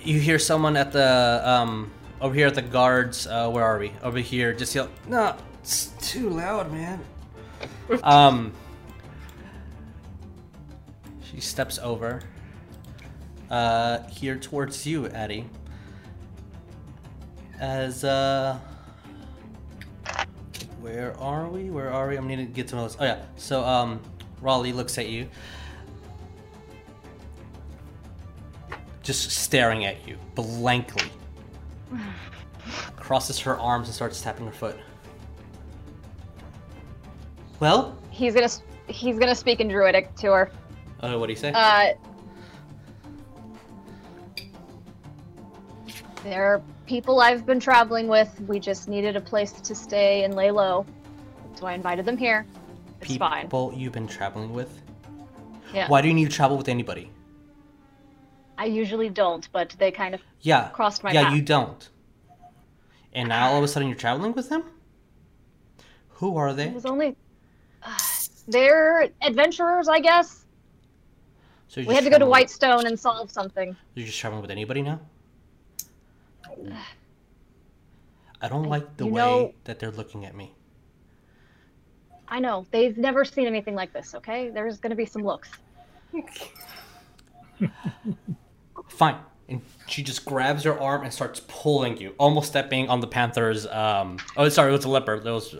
You 0.04 0.20
hear 0.20 0.38
someone 0.38 0.76
at 0.76 0.92
the 0.92 1.42
um 1.44 1.90
over 2.20 2.34
here 2.34 2.46
at 2.46 2.54
the 2.54 2.62
guards 2.62 3.26
uh 3.26 3.48
where 3.50 3.64
are 3.64 3.78
we? 3.78 3.92
Over 4.02 4.18
here 4.18 4.52
just 4.52 4.74
yell 4.74 4.88
no 5.08 5.36
it's 5.60 5.86
too 6.00 6.28
loud 6.30 6.70
man. 6.72 7.00
Um 8.02 8.52
she 11.22 11.40
steps 11.40 11.78
over 11.78 12.20
uh 13.50 14.02
here 14.08 14.36
towards 14.36 14.86
you 14.86 15.06
addie 15.08 15.46
as 17.58 18.04
uh 18.04 18.58
where 20.80 21.18
are 21.18 21.48
we? 21.48 21.70
Where 21.70 21.90
are 21.90 22.08
we? 22.08 22.16
I'm 22.16 22.26
needing 22.26 22.46
to 22.46 22.52
get 22.52 22.68
to 22.68 22.76
those 22.76 22.96
oh 23.00 23.04
yeah. 23.04 23.22
So 23.36 23.64
um 23.64 24.00
raleigh 24.40 24.72
looks 24.72 24.98
at 24.98 25.08
you 25.08 25.28
just 29.04 29.30
staring 29.30 29.84
at 29.84 30.08
you 30.08 30.16
blankly. 30.34 31.08
Crosses 32.96 33.38
her 33.40 33.56
arms 33.58 33.86
and 33.88 33.94
starts 33.94 34.20
tapping 34.20 34.46
her 34.46 34.52
foot. 34.52 34.76
Well, 37.60 37.96
He's 38.10 38.34
gonna 38.34 38.48
he's 38.88 39.18
gonna 39.18 39.34
speak 39.34 39.60
in 39.60 39.68
Druidic 39.68 40.14
to 40.16 40.32
her. 40.32 40.50
uh, 41.00 41.16
what 41.18 41.26
do 41.26 41.32
you 41.32 41.38
say? 41.38 41.52
Uh, 41.54 41.92
there 46.22 46.44
are 46.44 46.62
people 46.86 47.20
I've 47.20 47.44
been 47.44 47.60
traveling 47.60 48.08
with. 48.08 48.40
We 48.46 48.58
just 48.58 48.88
needed 48.88 49.16
a 49.16 49.20
place 49.20 49.52
to 49.52 49.74
stay 49.74 50.24
and 50.24 50.34
lay 50.34 50.50
low, 50.50 50.86
so 51.54 51.66
I 51.66 51.74
invited 51.74 52.04
them 52.06 52.16
here. 52.16 52.46
It's 53.02 53.16
fine. 53.16 53.42
People 53.42 53.72
you've 53.76 53.92
been 53.92 54.06
traveling 54.08 54.52
with. 54.52 54.80
Yeah. 55.74 55.88
Why 55.88 56.00
do 56.00 56.08
you 56.08 56.14
need 56.14 56.30
to 56.30 56.34
travel 56.36 56.56
with 56.56 56.68
anybody? 56.68 57.10
I 58.56 58.66
usually 58.66 59.08
don't, 59.08 59.48
but 59.52 59.74
they 59.78 59.90
kind 59.90 60.14
of 60.14 60.20
Yeah. 60.40 60.68
Crossed 60.68 61.02
my 61.02 61.12
yeah, 61.12 61.24
path. 61.24 61.34
you 61.34 61.42
don't. 61.42 61.88
And 63.12 63.28
now 63.28 63.48
all 63.50 63.58
of 63.58 63.64
a 63.64 63.68
sudden 63.68 63.88
you're 63.88 63.96
traveling 63.98 64.32
with 64.32 64.48
them? 64.48 64.64
Who 66.18 66.36
are 66.36 66.52
they? 66.52 66.66
it 66.68 66.74
was 66.74 66.86
only. 66.86 67.16
Uh, 67.82 67.96
they're 68.48 69.08
adventurers, 69.22 69.88
I 69.88 70.00
guess. 70.00 70.44
So 71.68 71.80
We 71.82 71.94
had 71.94 72.04
to 72.04 72.10
go 72.10 72.14
to 72.16 72.18
traveling- 72.18 72.30
Whitestone 72.30 72.86
and 72.86 72.98
solve 72.98 73.30
something. 73.30 73.76
You're 73.94 74.06
just 74.06 74.18
traveling 74.18 74.42
with 74.42 74.50
anybody 74.50 74.82
now? 74.82 75.00
I 78.40 78.48
don't 78.48 78.64
like 78.68 78.96
the 78.96 79.06
way 79.06 79.12
know- 79.20 79.54
that 79.64 79.78
they're 79.80 79.90
looking 79.90 80.24
at 80.24 80.34
me. 80.34 80.54
I 82.28 82.38
know 82.40 82.66
they've 82.70 82.96
never 82.96 83.24
seen 83.24 83.46
anything 83.46 83.74
like 83.74 83.92
this. 83.92 84.14
Okay, 84.14 84.50
there's 84.50 84.78
gonna 84.78 84.94
be 84.94 85.04
some 85.06 85.22
looks. 85.22 85.50
Fine. 88.96 89.16
And 89.48 89.60
she 89.86 90.02
just 90.02 90.24
grabs 90.24 90.64
your 90.64 90.80
arm 90.80 91.02
and 91.02 91.12
starts 91.12 91.40
pulling 91.48 91.98
you, 91.98 92.14
almost 92.18 92.48
stepping 92.48 92.88
on 92.88 93.00
the 93.00 93.06
panther's. 93.06 93.66
Um, 93.66 94.16
oh, 94.36 94.48
sorry, 94.48 94.70
it 94.70 94.76
was 94.76 94.84
a 94.86 94.88
leopard. 94.88 95.22
That 95.24 95.32
was 95.32 95.50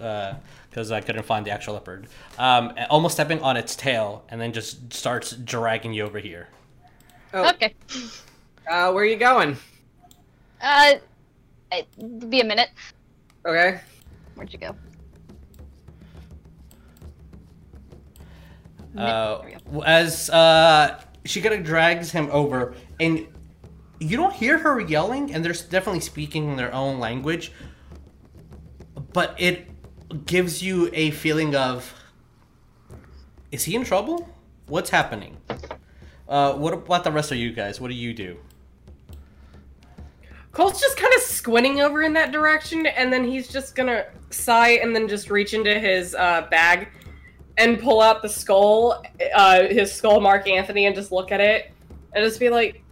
because 0.70 0.90
I 0.90 1.01
couldn't 1.03 1.25
find 1.25 1.44
the 1.44 1.51
actual 1.51 1.75
leopard. 1.75 2.09
Um, 2.38 2.73
and 2.77 2.87
almost 2.90 3.14
stepping 3.14 3.40
on 3.42 3.57
its 3.57 3.77
tail, 3.77 4.25
and 4.31 4.40
then 4.40 4.53
just 4.53 4.92
starts 4.92 5.33
dragging 5.33 5.92
you 5.92 6.05
over 6.05 6.18
here. 6.18 6.49
Oh, 7.35 7.51
Okay. 7.51 7.75
uh, 8.70 8.90
where 8.92 9.05
are 9.05 9.07
you 9.07 9.16
going? 9.16 9.57
Uh, 10.62 10.94
it'd 11.73 12.31
be 12.31 12.40
a 12.40 12.44
minute. 12.44 12.70
Okay. 13.44 13.81
Where'd 14.35 14.51
you 14.53 14.59
go? 14.59 14.75
Uh, 18.97 19.38
There 19.42 19.47
we 19.66 19.73
go. 19.73 19.83
as 19.83 20.31
uh, 20.31 21.01
she 21.25 21.40
kind 21.40 21.55
of 21.55 21.64
drags 21.64 22.11
him 22.12 22.29
over, 22.31 22.75
and 23.00 23.26
you 23.98 24.16
don't 24.16 24.33
hear 24.33 24.59
her 24.59 24.80
yelling, 24.80 25.33
and 25.33 25.44
they're 25.44 25.52
definitely 25.52 26.00
speaking 26.00 26.50
in 26.50 26.57
their 26.57 26.72
own 26.74 26.98
language, 26.98 27.52
but 29.12 29.35
it 29.38 29.68
gives 30.26 30.62
you 30.62 30.90
a 30.92 31.11
feeling 31.11 31.54
of 31.54 31.92
is 33.50 33.64
he 33.64 33.76
in 33.76 33.85
trouble? 33.85 34.28
What's 34.66 34.90
happening? 34.90 35.37
Uh, 36.28 36.54
what 36.54 36.72
about 36.74 37.04
the 37.04 37.12
rest 37.12 37.30
of 37.30 37.38
you 37.38 37.52
guys? 37.52 37.80
What 37.80 37.88
do 37.88 37.94
you 37.94 38.12
do? 38.12 38.38
Coal's 40.52 40.80
just 40.80 40.96
kind 40.96 41.12
of 41.14 41.20
squinting 41.20 41.80
over 41.80 42.02
in 42.02 42.12
that 42.14 42.33
direction, 42.33 42.87
and 42.87 43.12
then 43.12 43.24
he's 43.24 43.48
just 43.48 43.74
gonna 43.74 44.07
sigh 44.30 44.70
and 44.70 44.94
then 44.94 45.09
just 45.09 45.30
reach 45.30 45.54
into 45.54 45.78
his 45.78 46.14
uh, 46.14 46.46
bag 46.50 46.88
and 47.59 47.78
pull 47.78 48.00
out 48.00 48.22
the 48.22 48.28
skull, 48.28 49.02
uh, 49.35 49.62
his 49.64 49.92
skull 49.92 50.20
mark 50.20 50.48
Anthony, 50.48 50.87
and 50.87 50.94
just 50.94 51.12
look 51.12 51.33
at 51.33 51.40
it 51.40 51.72
and 52.12 52.24
just 52.24 52.38
be 52.38 52.48
like, 52.48 52.84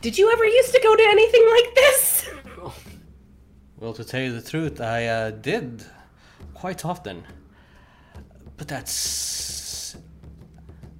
"Did 0.00 0.18
you 0.18 0.30
ever 0.32 0.44
used 0.44 0.72
to 0.74 0.80
go 0.82 0.94
to 0.96 1.02
anything 1.02 1.44
like 1.50 1.74
this?" 1.74 2.28
Well, 3.78 3.92
to 3.92 4.04
tell 4.04 4.22
you 4.22 4.32
the 4.32 4.48
truth, 4.50 4.80
I 4.80 5.06
uh, 5.06 5.30
did 5.30 5.84
quite 6.54 6.84
often. 6.84 7.24
But 8.56 8.68
that's. 8.68 9.96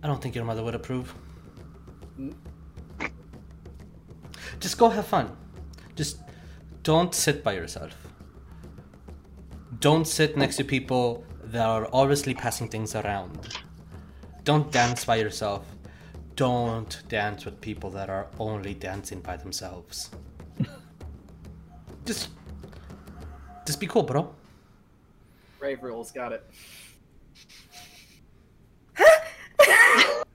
I 0.03 0.07
don't 0.07 0.20
think 0.20 0.35
your 0.35 0.44
mother 0.44 0.62
would 0.62 0.75
approve. 0.75 1.14
Just 4.61 4.79
go 4.79 4.88
have 4.88 5.07
fun. 5.07 5.37
Just 5.94 6.18
don't 6.83 7.14
sit 7.14 7.42
by 7.42 7.55
yourself. 7.55 7.94
Don't 9.81 10.07
sit 10.07 10.37
next 10.37 10.57
to 10.57 10.64
people 10.64 11.25
that 11.44 11.64
are 11.66 11.88
obviously 11.92 12.35
passing 12.35 12.68
things 12.68 12.94
around. 12.94 13.38
Don't 14.44 14.70
dance 14.70 15.05
by 15.05 15.16
yourself. 15.16 15.66
Don't 16.37 17.03
dance 17.09 17.44
with 17.46 17.61
people 17.62 17.90
that 17.90 18.11
are 18.11 18.27
only 18.38 18.75
dancing 18.75 19.20
by 19.20 19.38
themselves. 19.38 20.11
just, 22.05 22.29
just 23.66 23.81
be 23.81 23.87
cool, 23.87 24.03
bro. 24.03 24.33
Rave 25.59 25.83
rules, 25.83 26.12
got 26.12 26.33
it. 26.33 26.44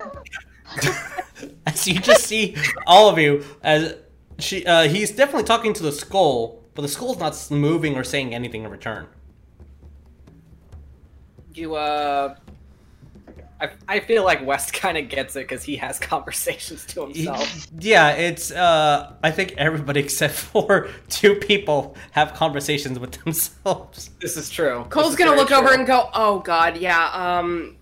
As 1.66 1.88
you 1.88 2.00
just 2.00 2.26
see 2.26 2.56
all 2.86 3.10
of 3.10 3.18
you 3.18 3.44
as 3.62 3.96
she, 4.40 4.66
uh, 4.66 4.88
he's 4.88 5.12
definitely 5.12 5.44
talking 5.44 5.74
to 5.74 5.84
the 5.84 5.92
skull, 5.92 6.64
but 6.74 6.82
the 6.82 6.88
skull's 6.88 7.20
not 7.20 7.50
moving 7.52 7.96
or 7.96 8.04
saying 8.04 8.34
anything 8.34 8.64
in 8.64 8.72
return. 8.72 9.08
You, 11.54 11.76
uh. 11.76 12.36
I, 13.62 13.70
I 13.88 14.00
feel 14.00 14.24
like 14.24 14.44
West 14.46 14.74
kind 14.82 14.98
of 14.98 15.08
gets 15.08 15.36
it 15.36 15.42
because 15.48 15.64
he 15.64 15.76
has 15.78 16.00
conversations 16.00 16.86
to 16.88 17.06
himself. 17.06 17.68
Yeah, 17.80 18.10
it's. 18.12 18.52
Uh, 18.52 19.14
I 19.24 19.32
think 19.32 19.54
everybody 19.58 20.00
except 20.12 20.34
for 20.34 20.90
two 21.10 21.36
people 21.36 21.96
have 22.12 22.34
conversations 22.34 22.98
with 22.98 23.12
themselves. 23.24 24.10
This 24.20 24.36
is 24.36 24.50
true. 24.50 24.86
Coal's 24.90 25.12
is 25.12 25.16
gonna 25.16 25.32
very 25.32 25.42
look 25.42 25.52
over 25.52 25.74
and 25.74 25.86
go, 25.86 26.10
"Oh 26.14 26.40
God, 26.40 26.78
yeah. 26.78 27.10
Um, 27.14 27.78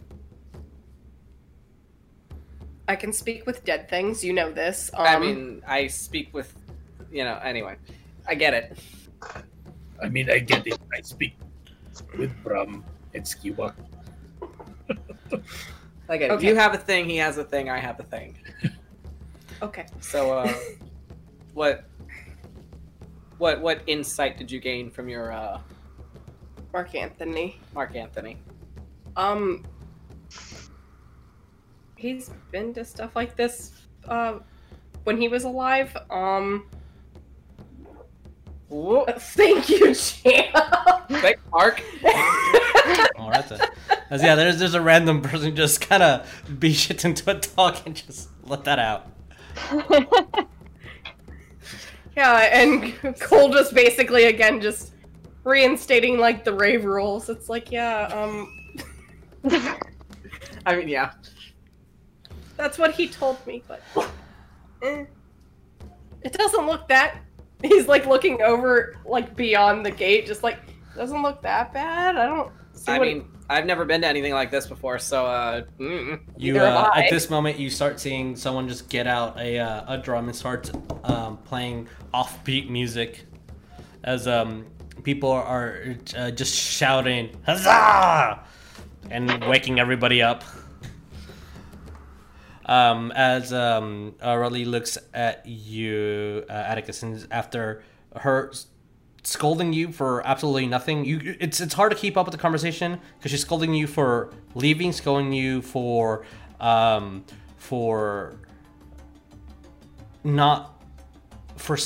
I 2.88 2.96
can 2.96 3.13
speak 3.13 3.46
with 3.46 3.63
dead 3.63 3.88
things. 3.89 4.24
You 4.24 4.34
know 4.34 4.52
this. 4.52 4.92
Um, 4.94 5.06
I 5.06 5.20
mean, 5.20 5.63
I 5.65 5.88
speak 5.88 6.34
with, 6.34 6.54
you 7.12 7.24
know. 7.24 7.39
Anyway, 7.42 7.78
I 8.28 8.36
get 8.36 8.54
it. 8.54 8.78
I 10.02 10.10
mean, 10.10 10.30
I 10.30 10.39
get 10.39 10.68
it. 10.68 10.78
I 10.94 11.02
speak 11.02 11.38
with 12.18 12.32
Bram 12.44 12.84
and 13.13 13.24
Skiwa. 13.24 13.74
I 16.10 16.18
get 16.18 16.32
it. 16.32 16.34
Okay. 16.34 16.48
You 16.48 16.56
have 16.56 16.74
a 16.74 16.78
thing. 16.78 17.06
He 17.06 17.18
has 17.18 17.38
a 17.38 17.44
thing. 17.44 17.70
I 17.70 17.78
have 17.78 18.00
a 18.00 18.04
thing. 18.04 18.38
okay. 19.62 19.86
So, 20.02 20.32
uh, 20.39 20.54
what, 21.54 21.86
what, 23.38 23.62
what 23.62 23.82
insight 23.88 24.38
did 24.38 24.52
you 24.52 24.60
gain 24.60 24.89
from 24.89 25.08
your 25.08 25.32
uh, 25.32 25.60
Mark 26.74 26.94
Anthony. 26.94 27.60
Mark 27.74 27.96
Anthony? 27.96 28.38
Um, 29.15 29.65
he's 31.96 32.30
been 32.52 32.74
to 32.76 32.86
stuff 32.86 33.15
like 33.15 33.36
this 33.36 33.74
uh, 34.08 34.39
when 35.04 35.20
he 35.20 35.28
was 35.28 35.44
alive. 35.46 35.96
Um, 36.10 36.68
thank 39.10 39.70
you, 39.70 39.96
champ. 39.96 40.56
Thank 41.10 41.39
Mark. 41.52 41.82
All 43.17 43.30
right 43.30 43.47
then. 43.47 43.60
As, 44.10 44.23
yeah, 44.23 44.36
there's 44.36 44.60
there's 44.60 44.73
a 44.73 44.82
random 44.82 45.21
person 45.21 45.56
just 45.56 45.82
kind 45.82 46.04
of 46.04 46.43
be 46.60 46.73
shit 46.73 47.06
into 47.06 47.30
a 47.30 47.36
dog 47.36 47.78
and 47.86 47.95
just 47.95 48.30
let 48.43 48.63
that 48.63 48.80
out. 48.80 49.08
Yeah, 52.19 52.49
and 52.52 53.17
Coal 53.21 53.49
just 53.49 53.73
basically 53.73 54.25
again 54.25 54.60
just 54.60 54.91
reinstating 55.45 56.17
like 56.17 56.43
the 56.43 56.54
rave 56.54 56.84
rules. 56.84 57.30
It's 57.30 57.47
like, 57.47 57.71
yeah, 57.71 58.08
um, 58.08 58.78
I 60.65 60.75
mean, 60.75 60.89
yeah. 60.89 61.13
that's 62.58 62.78
what 62.78 62.91
he 62.91 63.08
told 63.08 63.38
me, 63.47 63.63
but 63.69 63.82
eh. 64.84 65.06
it 66.23 66.34
doesn't 66.34 66.65
look 66.67 66.89
that. 66.89 67.19
He's 67.62 67.88
like 67.88 68.06
looking 68.06 68.41
over 68.41 68.97
like 69.06 69.34
beyond 69.38 69.86
the 69.86 69.91
gate, 69.91 70.28
just 70.28 70.43
like 70.43 70.60
doesn't 70.97 71.21
look 71.21 71.41
that 71.43 71.73
bad. 71.73 72.17
I 72.17 72.25
don't. 72.25 72.52
See 72.89 72.95
I 72.95 72.97
what- 72.99 73.08
mean, 73.08 73.25
I've 73.52 73.65
never 73.65 73.84
been 73.86 74.02
to 74.02 74.08
anything 74.08 74.34
like 74.34 74.52
this 74.52 74.67
before, 74.67 74.99
so 74.99 75.25
uh, 75.25 75.62
mm, 75.80 76.19
You 76.38 76.60
uh, 76.60 76.91
at 76.95 77.10
this 77.10 77.30
moment 77.32 77.58
you 77.58 77.69
start 77.71 77.99
seeing 77.99 78.36
someone 78.36 78.67
just 78.67 78.89
get 78.89 79.08
out 79.08 79.39
a 79.39 79.58
uh, 79.58 79.93
a 79.95 79.97
drum 79.97 80.28
and 80.28 80.36
start 80.36 80.69
um, 81.04 81.38
playing 81.38 81.88
offbeat 82.13 82.69
music, 82.69 83.25
as 84.04 84.28
um, 84.28 84.67
people 85.02 85.32
are 85.32 85.95
uh, 86.15 86.30
just 86.30 86.54
shouting 86.56 87.30
huzzah! 87.45 88.43
and 89.10 89.43
waking 89.45 89.80
everybody 89.80 90.21
up. 90.21 90.43
Um, 92.65 93.12
as 93.15 93.52
um, 93.52 94.15
uh, 94.23 94.38
Raleigh 94.38 94.65
looks 94.65 94.95
at 95.13 95.43
you, 95.47 96.45
uh, 96.47 96.54
Atticus, 96.54 97.02
and 97.02 97.25
after 97.32 97.82
her 98.15 98.49
s- 98.54 98.67
scolding 99.23 99.73
you 99.73 99.91
for 99.91 100.25
absolutely 100.25 100.67
nothing, 100.67 101.05
you 101.05 101.36
it's 101.39 101.60
it's 101.60 101.73
hard 101.73 101.91
to 101.91 101.97
keep 101.97 102.17
up 102.17 102.25
with 102.25 102.34
the 102.34 102.39
conversation 102.39 102.99
because 103.17 103.32
she's 103.32 103.41
scolding 103.41 103.73
you 103.73 103.88
for 103.88 104.32
leaving, 104.55 104.91
scolding 104.91 105.34
you 105.34 105.62
for 105.62 106.25
um, 106.60 107.23
for 107.58 108.36
not 110.23 110.82
for 111.55 111.77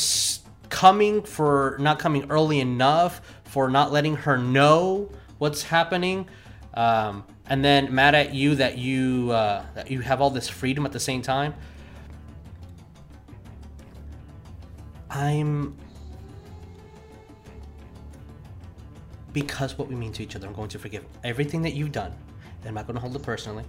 coming, 0.70 1.22
for 1.22 1.78
not 1.80 2.00
coming 2.00 2.30
early 2.30 2.60
enough, 2.60 3.22
for 3.44 3.70
not 3.70 3.92
letting 3.92 4.16
her 4.16 4.38
know 4.38 5.10
what's 5.38 5.64
happening, 5.64 6.28
um, 6.74 7.24
and 7.48 7.64
then 7.64 7.94
mad 7.94 8.16
at 8.16 8.34
you 8.34 8.56
that 8.56 8.78
you 8.78 9.32
uh, 9.32 9.66
that 9.76 9.92
you 9.92 10.02
have 10.02 10.22
all 10.22 10.30
this 10.30 10.50
freedom 10.50 10.86
at 10.86 10.92
the 10.92 11.00
same 11.00 11.22
time. 11.22 11.54
I'm 15.10 15.76
because 19.34 19.78
what 19.78 19.88
we 19.88 19.96
mean 19.96 20.12
to 20.14 20.24
each 20.24 20.36
other. 20.36 20.48
I'm 20.48 20.54
going 20.54 20.70
to 20.70 20.80
forgive 20.80 21.06
everything 21.24 21.62
that 21.64 21.74
you've 21.74 21.92
done. 21.92 22.14
And 22.62 22.68
I'm 22.70 22.74
not 22.76 22.86
going 22.88 22.96
to 22.96 23.02
hold 23.02 23.16
it 23.16 23.24
personally. 23.24 23.66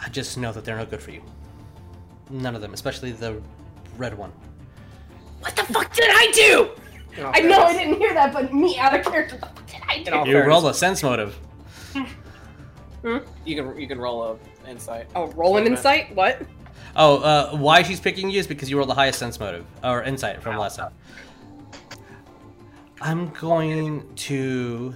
I 0.00 0.08
just 0.08 0.36
know 0.36 0.52
that 0.52 0.64
they're 0.64 0.76
not 0.76 0.90
good 0.90 1.02
for 1.02 1.10
you. 1.12 1.22
None 2.30 2.54
of 2.54 2.60
them, 2.62 2.74
especially 2.74 3.12
the 3.12 3.40
red 3.96 4.16
one. 4.16 4.32
what 5.40 5.54
the 5.56 5.62
fuck 5.64 5.94
did 5.94 6.08
I 6.08 6.30
do? 6.34 6.70
I 7.22 7.40
know 7.40 7.62
I 7.62 7.72
didn't 7.72 7.98
hear 7.98 8.12
that, 8.12 8.32
but 8.32 8.52
me 8.52 8.76
out 8.78 8.98
of 8.98 9.04
character. 9.06 9.36
What 9.36 9.54
the 9.54 9.60
fuck 9.60 9.66
did 9.66 9.82
I 9.88 9.94
In 9.96 10.04
do? 10.04 10.12
all 10.14 10.26
You 10.26 10.32
fairness, 10.32 10.48
roll 10.48 10.66
a 10.66 10.74
sense 10.74 11.02
motive. 11.02 11.38
You 11.94 13.20
can 13.44 13.78
you 13.78 13.86
can 13.86 13.98
roll 13.98 14.22
a 14.64 14.68
insight. 14.70 15.06
Oh, 15.14 15.26
roll 15.32 15.58
an 15.58 15.66
insight. 15.66 16.14
What? 16.16 16.40
Oh, 16.96 17.18
uh, 17.18 17.56
why 17.56 17.82
she's 17.82 18.00
picking 18.00 18.30
you 18.30 18.40
is 18.40 18.46
because 18.46 18.70
you 18.70 18.78
rolled 18.78 18.88
the 18.88 18.94
highest 18.94 19.18
sense 19.18 19.38
motive 19.38 19.66
or 19.82 20.02
insight 20.02 20.42
from 20.42 20.56
last 20.56 20.76
time. 20.76 20.92
I'm 23.04 23.28
going 23.34 24.02
to 24.14 24.94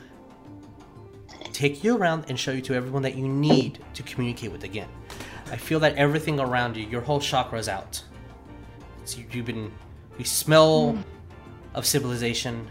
take 1.52 1.84
you 1.84 1.98
around 1.98 2.24
and 2.28 2.40
show 2.40 2.52
you 2.52 2.62
to 2.62 2.74
everyone 2.74 3.02
that 3.02 3.16
you 3.16 3.28
need 3.28 3.84
to 3.92 4.02
communicate 4.02 4.50
with 4.50 4.64
again. 4.64 4.88
I 5.52 5.58
feel 5.58 5.78
that 5.80 5.94
everything 5.96 6.40
around 6.40 6.74
you, 6.74 6.86
your 6.86 7.02
whole 7.02 7.20
chakra 7.20 7.58
is 7.58 7.68
out. 7.68 8.02
So 9.04 9.18
you, 9.18 9.26
you've 9.30 9.44
been, 9.44 9.70
you 10.18 10.24
smell 10.24 10.96
of 11.74 11.84
civilization. 11.84 12.70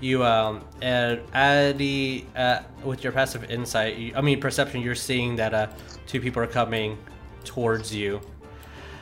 You 0.00 0.22
um, 0.22 0.64
and 0.82 1.20
Addy, 1.32 2.24
uh, 2.36 2.60
with 2.84 3.02
your 3.02 3.12
passive 3.12 3.50
insight, 3.50 3.96
you, 3.96 4.12
I 4.14 4.20
mean 4.20 4.40
perception, 4.40 4.82
you're 4.82 4.94
seeing 4.94 5.34
that 5.34 5.52
uh, 5.52 5.66
two 6.06 6.20
people 6.20 6.40
are 6.40 6.46
coming 6.46 6.96
towards 7.42 7.92
you. 7.92 8.20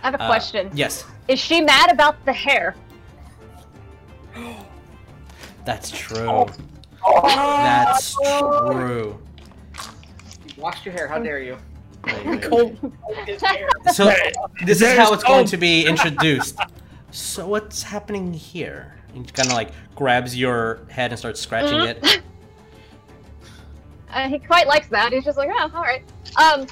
I 0.02 0.06
have 0.06 0.14
a 0.14 0.22
Uh, 0.22 0.26
question. 0.26 0.70
Yes, 0.72 1.04
Is 1.28 1.38
she 1.38 1.60
mad 1.60 1.92
about 1.92 2.24
the 2.24 2.32
hair? 2.32 2.74
That's 5.66 5.90
true. 5.90 6.46
That's 7.24 8.14
true. 8.14 9.18
You 10.46 10.62
washed 10.62 10.86
your 10.86 10.94
hair. 10.94 11.08
How 11.08 11.18
dare 11.18 11.40
you? 11.40 11.58
Coal. 12.40 12.74
So 13.92 14.12
this 14.64 14.80
is 14.80 14.96
how 14.96 15.12
it's 15.12 15.24
going 15.24 15.46
to 15.46 15.56
be 15.56 15.84
introduced. 15.84 16.58
So 17.10 17.46
what's 17.48 17.82
happening 17.82 18.32
here? 18.32 18.94
And 19.14 19.30
kind 19.34 19.48
of 19.48 19.54
like 19.54 19.70
grabs 19.96 20.36
your 20.36 20.86
head 20.88 21.10
and 21.10 21.18
starts 21.18 21.40
scratching 21.40 21.80
it. 21.80 22.22
Uh, 24.08 24.28
he 24.30 24.38
quite 24.38 24.66
likes 24.66 24.86
that. 24.86 25.12
He's 25.12 25.24
just 25.24 25.36
like, 25.36 25.50
oh, 25.52 25.70
all 25.74 25.82
right. 25.82 26.02
Um, 26.40 26.66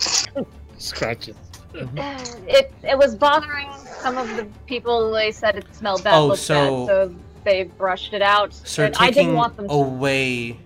Scratch 0.79 1.29
it. 1.29 1.37
it 1.75 2.73
it 2.83 2.97
was 2.97 3.15
bothering 3.17 3.69
some 4.01 4.17
of 4.17 4.35
the 4.37 4.47
people. 4.67 5.13
They 5.13 5.31
said 5.31 5.57
it 5.57 5.67
smelled 5.75 6.03
bad, 6.05 6.15
Oh, 6.15 6.29
looked 6.29 6.41
so- 6.41 6.87
bad, 6.87 7.09
so 7.11 7.15
they 7.45 7.65
brushed 7.65 8.15
it 8.15 8.23
out. 8.23 8.55
So 8.55 8.85
and 8.85 8.95
I 8.99 9.11
didn't 9.11 9.35
want 9.35 9.57
them. 9.57 9.69
To. 9.69 9.75
away 9.75 10.57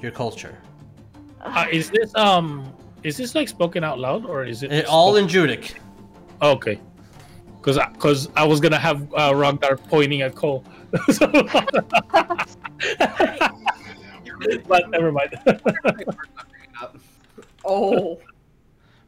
your 0.00 0.12
culture. 0.12 0.56
Uh, 1.40 1.66
is 1.70 1.90
this 1.90 2.14
um? 2.14 2.72
Is 3.02 3.16
this 3.16 3.34
like 3.34 3.48
spoken 3.48 3.82
out 3.82 3.98
loud 3.98 4.24
or 4.26 4.44
is 4.44 4.62
it 4.62 4.72
It, 4.72 4.86
all 4.86 5.16
in 5.16 5.26
Druidic. 5.26 5.80
Okay. 6.40 6.78
Because 7.58 7.78
because 7.92 8.28
I, 8.36 8.44
was 8.44 8.60
gonna 8.60 8.78
have 8.78 9.12
uh, 9.14 9.32
Ragnar 9.34 9.76
pointing 9.76 10.22
at 10.22 10.34
Coal. 10.34 10.64
But 14.66 14.90
never 14.90 15.12
mind. 15.12 15.38
Oh. 17.64 18.18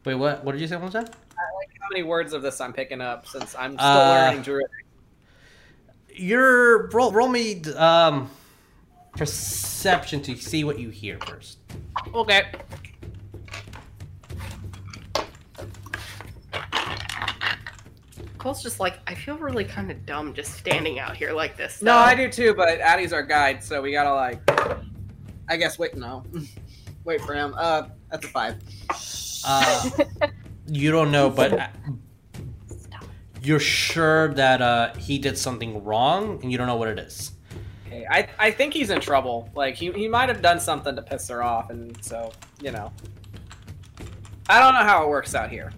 Wait, 0.05 0.15
what? 0.15 0.45
What 0.45 0.53
did 0.53 0.61
you 0.61 0.67
say 0.67 0.75
one 0.75 0.83
more 0.83 0.91
time? 0.91 1.07
How 1.35 1.89
many 1.91 2.03
words 2.03 2.31
of 2.31 2.41
this 2.41 2.61
I'm 2.61 2.71
picking 2.71 3.01
up 3.01 3.27
since 3.27 3.53
I'm 3.53 3.73
still 3.73 3.85
Uh, 3.85 4.27
learning 4.27 4.43
Druid? 4.43 4.67
Your 6.17 6.87
roll, 6.89 7.11
roll 7.11 7.27
me 7.27 7.61
um, 7.75 8.29
perception 9.17 10.21
to 10.23 10.35
see 10.35 10.63
what 10.63 10.79
you 10.79 10.89
hear 10.89 11.17
first. 11.25 11.59
Okay. 12.13 12.51
Coal's 18.37 18.61
just 18.61 18.79
like, 18.79 18.99
I 19.07 19.15
feel 19.15 19.37
really 19.37 19.65
kind 19.65 19.89
of 19.89 20.05
dumb 20.05 20.33
just 20.33 20.53
standing 20.53 20.99
out 20.99 21.17
here 21.17 21.33
like 21.33 21.57
this. 21.57 21.81
No. 21.81 21.95
I 21.95 22.13
do 22.13 22.29
too, 22.29 22.53
but 22.53 22.79
Addie's 22.79 23.11
our 23.11 23.23
guide, 23.23 23.63
so 23.63 23.81
we 23.81 23.91
gotta 23.91 24.13
like. 24.13 24.39
I 25.49 25.57
guess 25.57 25.77
wait, 25.79 25.95
no, 25.95 26.23
wait 27.03 27.21
for 27.21 27.33
him. 27.33 27.55
Uh, 27.57 27.89
that's 28.11 28.25
a 28.25 28.29
five. 28.29 28.55
Uh, 29.43 29.89
you 30.67 30.91
don't 30.91 31.11
know, 31.11 31.29
but 31.29 31.71
you're 33.45 33.59
sure 33.59 34.33
that 34.33 34.61
uh, 34.61 34.93
he 34.95 35.19
did 35.19 35.37
something 35.37 35.83
wrong, 35.83 36.39
and 36.41 36.51
you 36.51 36.57
don't 36.57 36.67
know 36.67 36.75
what 36.75 36.87
it 36.87 36.99
is. 36.99 37.31
Okay, 37.85 38.05
I 38.09 38.27
I 38.39 38.51
think 38.51 38.73
he's 38.73 38.89
in 38.89 38.99
trouble. 38.99 39.49
Like 39.55 39.75
he 39.75 39.91
he 39.91 40.07
might 40.07 40.29
have 40.29 40.41
done 40.41 40.59
something 40.59 40.95
to 40.95 41.01
piss 41.01 41.27
her 41.29 41.43
off, 41.43 41.69
and 41.69 42.03
so 42.03 42.31
you 42.61 42.71
know. 42.71 42.91
I 44.47 44.59
don't 44.59 44.75
know 44.75 44.83
how 44.83 45.03
it 45.03 45.09
works 45.09 45.33
out 45.33 45.49
here. 45.49 45.73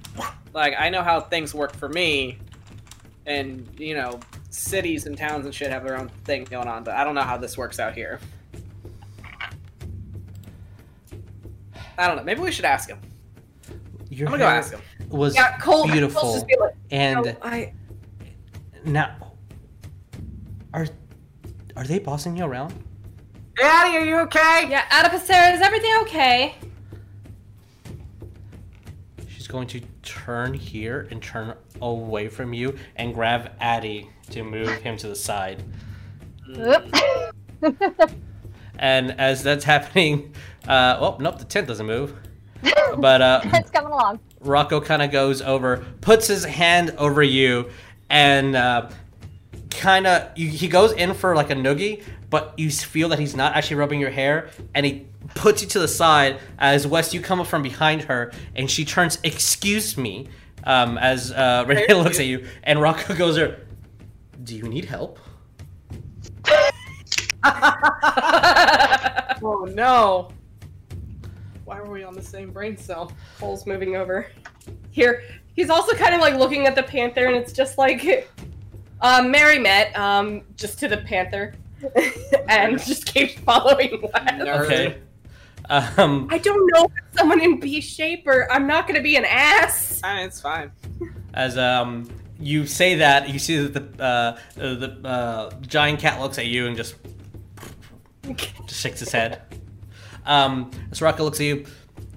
Like 0.54 0.74
I 0.78 0.90
know 0.90 1.02
how 1.02 1.20
things 1.20 1.54
work 1.54 1.76
for 1.76 1.90
me, 1.90 2.40
and 3.26 3.68
you 3.78 3.96
know, 3.96 4.20
cities 4.50 5.06
and 5.06 5.18
towns 5.18 5.46
and 5.46 5.54
shit 5.54 5.70
have 5.70 5.84
their 5.84 5.98
own 5.98 6.10
thing 6.26 6.46
going 6.46 6.68
on, 6.68 6.84
but 6.84 6.96
I 6.96 7.04
don't 7.04 7.16
know 7.16 7.22
how 7.22 7.38
this 7.38 7.58
works 7.58 7.80
out 7.80 7.94
here. 7.94 8.20
I 11.98 12.08
don't 12.08 12.16
know. 12.16 12.24
Maybe 12.24 12.42
we 12.42 12.52
should 12.52 12.66
ask 12.66 12.90
him. 12.90 13.00
Your 14.10 14.28
I'm 14.28 14.34
gonna 14.34 14.44
go 14.44 14.50
ask 14.50 14.72
him. 14.74 14.82
Was 15.10 15.36
Yeah, 15.36 15.58
Coal. 15.58 15.88
Beautiful, 15.88 16.34
just 16.34 16.46
and 16.92 17.26
"No, 17.26 17.36
I, 17.42 17.74
now 18.84 19.16
are 20.74 20.88
are 21.76 21.84
they 21.84 22.00
bossing 22.00 22.36
you 22.38 22.46
around? 22.46 22.74
Addie, 23.62 23.98
are 23.98 24.06
you 24.06 24.18
okay? 24.20 24.68
yeah, 24.70 24.88
Adipocere, 24.90 25.54
is 25.54 25.62
everything 25.62 25.92
okay? 26.02 26.56
She's 29.28 29.48
going 29.48 29.68
to 29.70 29.82
turn 30.04 30.54
here 30.54 31.08
and 31.10 31.22
turn 31.22 31.56
away 31.82 32.28
from 32.28 32.54
you 32.54 32.78
and 32.98 33.14
grab 33.14 33.52
Addie 33.60 34.10
to 34.32 34.44
move 34.44 34.70
him 34.70 34.98
to 34.98 35.08
the 35.08 35.16
side. 35.16 35.64
And 38.80 39.20
as 39.20 39.44
that's 39.44 39.66
happening, 39.66 40.34
uh, 40.68 40.98
oh 41.00 41.18
nope, 41.20 41.40
the 41.40 41.46
tent 41.46 41.68
doesn't 41.68 41.86
move. 41.86 42.14
But 42.98 43.22
uh, 43.22 43.42
it's 43.46 43.70
coming 43.70 43.92
along. 43.92 44.20
Rocco 44.40 44.82
kind 44.82 45.02
of 45.02 45.12
goes 45.12 45.42
over, 45.42 45.86
puts 46.02 46.28
his 46.28 46.44
hand 46.46 46.96
over 46.98 47.22
you, 47.22 47.70
and 48.10 48.56
uh, 48.56 48.90
kind 49.70 50.08
of 50.08 50.36
he 50.36 50.68
goes 50.68 50.94
in 50.94 51.14
for 51.14 51.36
like 51.36 51.50
a 51.50 51.56
noogie, 51.56 52.04
but 52.30 52.54
you 52.58 52.72
feel 52.72 53.10
that 53.10 53.20
he's 53.20 53.36
not 53.36 53.56
actually 53.56 53.76
rubbing 53.76 54.00
your 54.00 54.10
hair, 54.10 54.50
and 54.74 54.86
he 54.86 55.06
puts 55.36 55.62
you 55.62 55.68
to 55.68 55.80
the 55.80 55.88
side 55.88 56.40
as 56.58 56.88
Wes 56.88 57.14
you 57.14 57.22
come 57.22 57.40
up 57.40 57.48
from 57.48 57.62
behind 57.62 58.04
her, 58.04 58.32
and 58.56 58.72
she 58.72 58.86
turns, 58.86 59.20
"Excuse 59.24 59.98
me," 59.98 60.28
um, 60.64 60.98
as 60.98 61.32
uh, 61.32 61.66
Renee 61.68 61.94
looks 61.94 62.20
at 62.20 62.26
you, 62.26 62.48
and 62.64 62.82
Rocco 62.82 63.14
goes 63.16 63.36
there. 63.36 63.60
Do 64.44 64.56
you 64.56 64.64
need 64.64 64.86
help? 64.86 65.20
Oh 69.44 69.68
no! 69.74 70.30
Why 71.68 71.82
were 71.82 71.92
we 71.92 72.06
on 72.06 72.14
the 72.14 72.22
same 72.22 72.52
brain 72.52 72.78
cell? 72.78 73.12
Coal's 73.40 73.66
moving 73.66 73.98
over. 73.98 74.28
Here, 74.90 75.24
he's 75.54 75.70
also 75.70 75.94
kind 75.98 76.16
of 76.16 76.22
like 76.22 76.36
looking 76.36 76.66
at 76.66 76.76
the 76.76 76.84
panther, 76.84 77.26
and 77.26 77.36
it's 77.36 77.52
just 77.52 77.78
like, 77.78 78.32
um, 79.02 79.30
Mary 79.30 79.60
met, 79.60 79.94
um, 80.00 80.44
just 80.56 80.80
to 80.80 80.88
the 80.88 80.96
panther, 80.96 81.56
and 82.48 82.80
just 82.80 83.06
keeps 83.06 83.34
following 83.42 84.02
Wes. 84.14 84.42
Okay. 84.42 84.98
Um, 85.70 86.30
I 86.32 86.38
don't 86.38 86.72
know 86.74 86.86
if 86.86 86.92
it's 87.06 87.18
someone 87.20 87.42
in 87.42 87.60
B 87.60 87.82
shape, 87.82 88.26
or 88.26 88.50
I'm 88.50 88.66
not 88.66 88.88
gonna 88.88 89.02
be 89.02 89.18
an 89.18 89.26
ass. 89.26 90.00
Ah, 90.06 90.22
it's 90.22 90.40
fine. 90.40 90.72
as 91.34 91.58
um 91.58 92.10
you 92.40 92.66
say 92.66 92.96
that 92.96 93.28
you 93.28 93.40
see 93.40 93.58
that 93.68 93.98
the 93.98 94.02
uh, 94.02 94.40
uh, 94.58 94.74
the 94.76 95.02
uh, 95.06 95.52
giant 95.60 96.00
cat 96.00 96.22
looks 96.22 96.38
at 96.38 96.46
you 96.46 96.66
and 96.68 96.78
just 96.78 96.96
just 98.68 98.80
shakes 98.82 99.02
his 99.02 99.12
head 99.12 99.42
um 100.28 100.70
as 100.92 101.02
Rocco 101.02 101.24
looks 101.24 101.40
at 101.40 101.46
you. 101.48 101.66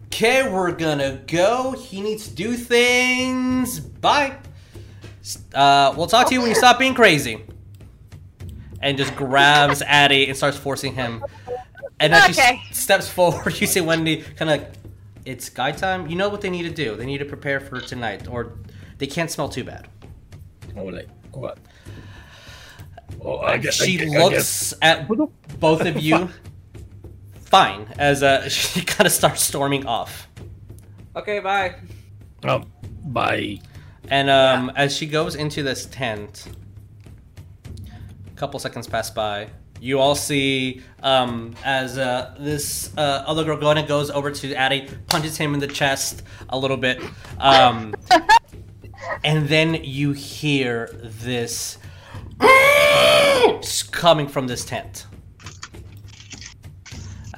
Okay 0.06 0.50
we're 0.52 0.72
gonna 0.72 1.22
go. 1.26 1.72
He 1.72 2.00
needs 2.02 2.28
to 2.28 2.34
do 2.34 2.54
things. 2.54 3.80
Bye. 3.80 4.36
Uh 5.54 5.94
we'll 5.96 6.06
talk 6.06 6.26
to 6.28 6.34
you 6.34 6.40
when 6.40 6.50
you 6.50 6.56
stop 6.56 6.78
being 6.78 6.94
crazy. 6.94 7.44
And 8.82 8.96
just 8.98 9.14
grabs 9.14 9.82
Addie 9.82 10.26
and 10.28 10.36
starts 10.36 10.56
forcing 10.56 10.94
him. 10.94 11.24
And 12.00 12.14
as 12.14 12.24
she 12.34 12.40
Okay. 12.40 12.60
s- 12.70 12.78
steps 12.78 13.08
forward. 13.08 13.54
You 13.60 13.66
see 13.66 13.80
Wendy 13.82 14.22
kind 14.22 14.50
of 14.50 14.58
like 14.60 14.72
it's 15.26 15.50
guy 15.50 15.72
time. 15.72 16.06
You 16.08 16.16
know 16.16 16.28
what 16.30 16.40
they 16.40 16.48
need 16.50 16.62
to 16.62 16.70
do? 16.70 16.96
They 16.96 17.04
need 17.06 17.18
to 17.18 17.26
prepare 17.26 17.60
for 17.60 17.78
tonight 17.80 18.26
or 18.28 18.54
they 18.98 19.06
can't 19.06 19.30
smell 19.30 19.48
too 19.50 19.64
bad. 19.64 19.86
Oh, 20.76 20.84
like 20.84 21.08
what? 21.32 21.58
Oh, 23.22 23.38
I 23.38 23.58
guess, 23.58 23.80
I 23.82 23.84
she 23.86 23.96
guess- 23.98 24.08
I 24.08 24.14
guess- 24.14 24.22
looks 24.30 24.74
at 24.82 25.08
both 25.60 25.82
of 25.82 26.00
you 26.00 26.30
fine 27.50 27.86
as 27.98 28.22
uh, 28.22 28.48
she 28.48 28.82
kind 28.82 29.06
of 29.06 29.12
starts 29.12 29.42
storming 29.42 29.86
off 29.86 30.28
Okay, 31.16 31.40
bye. 31.40 31.74
Um, 32.44 32.70
bye. 33.04 33.58
and 34.08 34.30
um, 34.30 34.70
as 34.76 34.96
she 34.96 35.06
goes 35.06 35.34
into 35.34 35.62
this 35.62 35.86
tent 35.86 36.46
a 38.26 38.36
couple 38.36 38.58
seconds 38.60 38.86
pass 38.86 39.10
by 39.10 39.48
you 39.80 39.98
all 39.98 40.14
see 40.14 40.82
um, 41.02 41.54
as 41.64 41.98
uh, 41.98 42.34
this 42.38 42.96
uh, 42.96 43.24
other 43.26 43.44
girl 43.44 43.56
going 43.56 43.84
goes 43.86 44.10
over 44.10 44.30
to 44.30 44.54
Addie, 44.54 44.88
punches 45.08 45.36
him 45.38 45.54
in 45.54 45.60
the 45.60 45.66
chest 45.66 46.22
a 46.50 46.58
little 46.58 46.76
bit, 46.76 47.02
um, 47.38 47.94
and 49.24 49.48
then 49.48 49.82
you 49.82 50.12
hear 50.12 50.90
this 51.02 51.78
coming 53.90 54.28
from 54.28 54.46
this 54.46 54.64
tent 54.66 55.06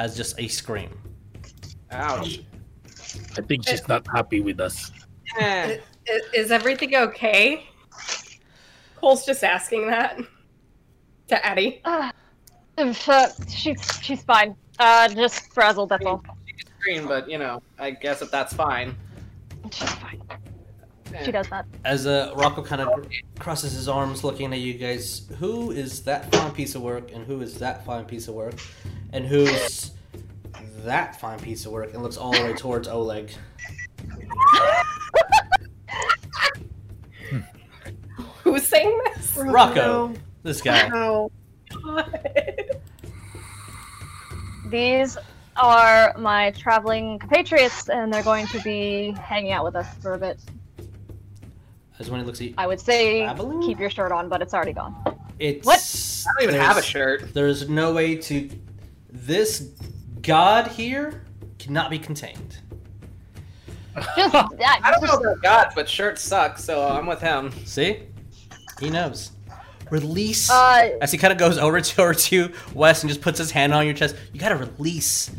as 0.03 0.17
just 0.17 0.38
a 0.41 0.49
scream. 0.49 0.91
Ouch. 1.93 2.41
I 3.38 3.43
think 3.43 3.69
she's 3.69 3.87
not 3.87 4.05
happy 4.12 4.41
with 4.41 4.59
us. 4.59 4.91
Is, 5.38 5.79
is 6.35 6.51
everything 6.51 6.97
okay? 6.97 7.69
Coal's 8.97 9.25
just 9.25 9.45
asking 9.45 9.87
that 9.87 10.19
to 11.29 11.47
Addie. 11.47 11.81
Uh, 11.85 12.11
she's 13.49 13.81
she's 14.03 14.23
fine. 14.25 14.57
Uh, 14.81 15.09
just 15.09 15.53
frazzled. 15.53 15.91
That's 15.91 16.05
all. 16.05 16.25
Scream, 16.81 17.07
but 17.07 17.31
you 17.31 17.38
know, 17.38 17.62
I 17.79 17.93
guess 17.93 18.23
if 18.23 18.31
that's 18.33 18.53
fine. 18.53 18.97
She's 19.71 19.91
fine. 19.91 20.21
She 21.25 21.33
does 21.33 21.48
that. 21.48 21.66
As 21.85 22.07
uh, 22.07 22.33
Rocco 22.37 22.62
kind 22.62 22.83
of 22.83 23.07
crosses 23.38 23.72
his 23.72 23.88
arms, 23.88 24.25
looking 24.25 24.53
at 24.53 24.59
you 24.61 24.75
guys, 24.75 25.29
who 25.38 25.70
is 25.70 26.03
that 26.03 26.33
fine 26.33 26.53
piece 26.53 26.75
of 26.75 26.83
work, 26.83 27.12
and 27.12 27.27
who 27.27 27.40
is 27.40 27.59
that 27.59 27.85
fine 27.85 28.05
piece 28.05 28.29
of 28.29 28.35
work, 28.35 28.55
and 29.12 29.27
who's 29.27 29.92
that 30.85 31.20
fine 31.20 31.38
piece 31.38 31.66
of 31.66 31.72
work, 31.72 31.94
and 31.94 32.03
looks 32.03 32.16
all 32.16 32.33
the 32.33 32.42
way 32.42 32.53
towards 32.55 32.88
Oleg. 32.88 33.33
Who's 38.42 38.66
saying 38.66 39.01
this? 39.05 39.37
Rocco, 39.37 40.12
this 40.42 40.61
guy. 40.61 40.90
Oh. 40.92 41.31
These 44.68 45.16
are 45.57 46.14
my 46.18 46.51
traveling 46.53 47.18
compatriots, 47.18 47.88
and 47.88 48.12
they're 48.12 48.22
going 48.22 48.46
to 48.48 48.61
be 48.61 49.12
hanging 49.12 49.53
out 49.53 49.64
with 49.64 49.77
us 49.77 49.87
for 50.01 50.14
a 50.14 50.18
bit. 50.18 50.40
As 52.03 52.11
when 52.11 52.19
he 52.21 52.27
looks 52.27 52.41
at 52.41 52.49
you, 52.49 52.55
I 52.59 52.67
would 52.67 52.81
say 52.81 53.21
Traveling? 53.23 53.62
keep 53.62 53.79
your 53.79 53.88
shirt 53.88 54.11
on, 54.11 54.29
but 54.29 54.43
it's 54.43 54.53
already 54.53 54.73
gone. 54.73 54.97
it's 55.38 55.65
What? 55.65 55.79
I 56.29 56.41
don't 56.43 56.51
even 56.51 56.61
have 56.61 56.77
a 56.77 56.83
shirt. 56.83 57.33
There's 57.33 57.69
no 57.69 57.95
way 57.95 58.17
to. 58.17 58.51
This 59.11 59.71
god 60.21 60.67
here 60.67 61.23
cannot 61.61 61.91
be 61.91 61.99
contained. 62.01 62.59
Just, 63.95 64.17
yeah, 64.59 64.77
I 64.83 64.91
don't 64.91 65.05
know 65.05 65.31
about 65.31 65.43
gods, 65.43 65.75
but 65.77 65.88
shirts 65.88 66.23
suck, 66.23 66.59
so 66.59 66.88
I'm 66.88 67.07
with 67.07 67.21
him. 67.21 67.53
See, 67.65 68.01
he 68.81 68.91
knows. 68.91 69.31
Release. 69.91 70.51
Uh, 70.51 70.97
As 71.01 71.12
he 71.12 71.19
kind 71.19 71.33
of 71.33 71.38
goes 71.38 71.57
over 71.59 71.81
to 71.81 72.03
over 72.03 72.15
to 72.15 72.53
Wes 72.75 73.03
and 73.05 73.11
just 73.11 73.21
puts 73.21 73.38
his 73.38 73.51
hand 73.53 73.73
on 73.75 73.85
your 73.85 73.95
chest, 73.95 74.17
you 74.33 74.41
gotta 74.41 74.57
release 74.57 75.31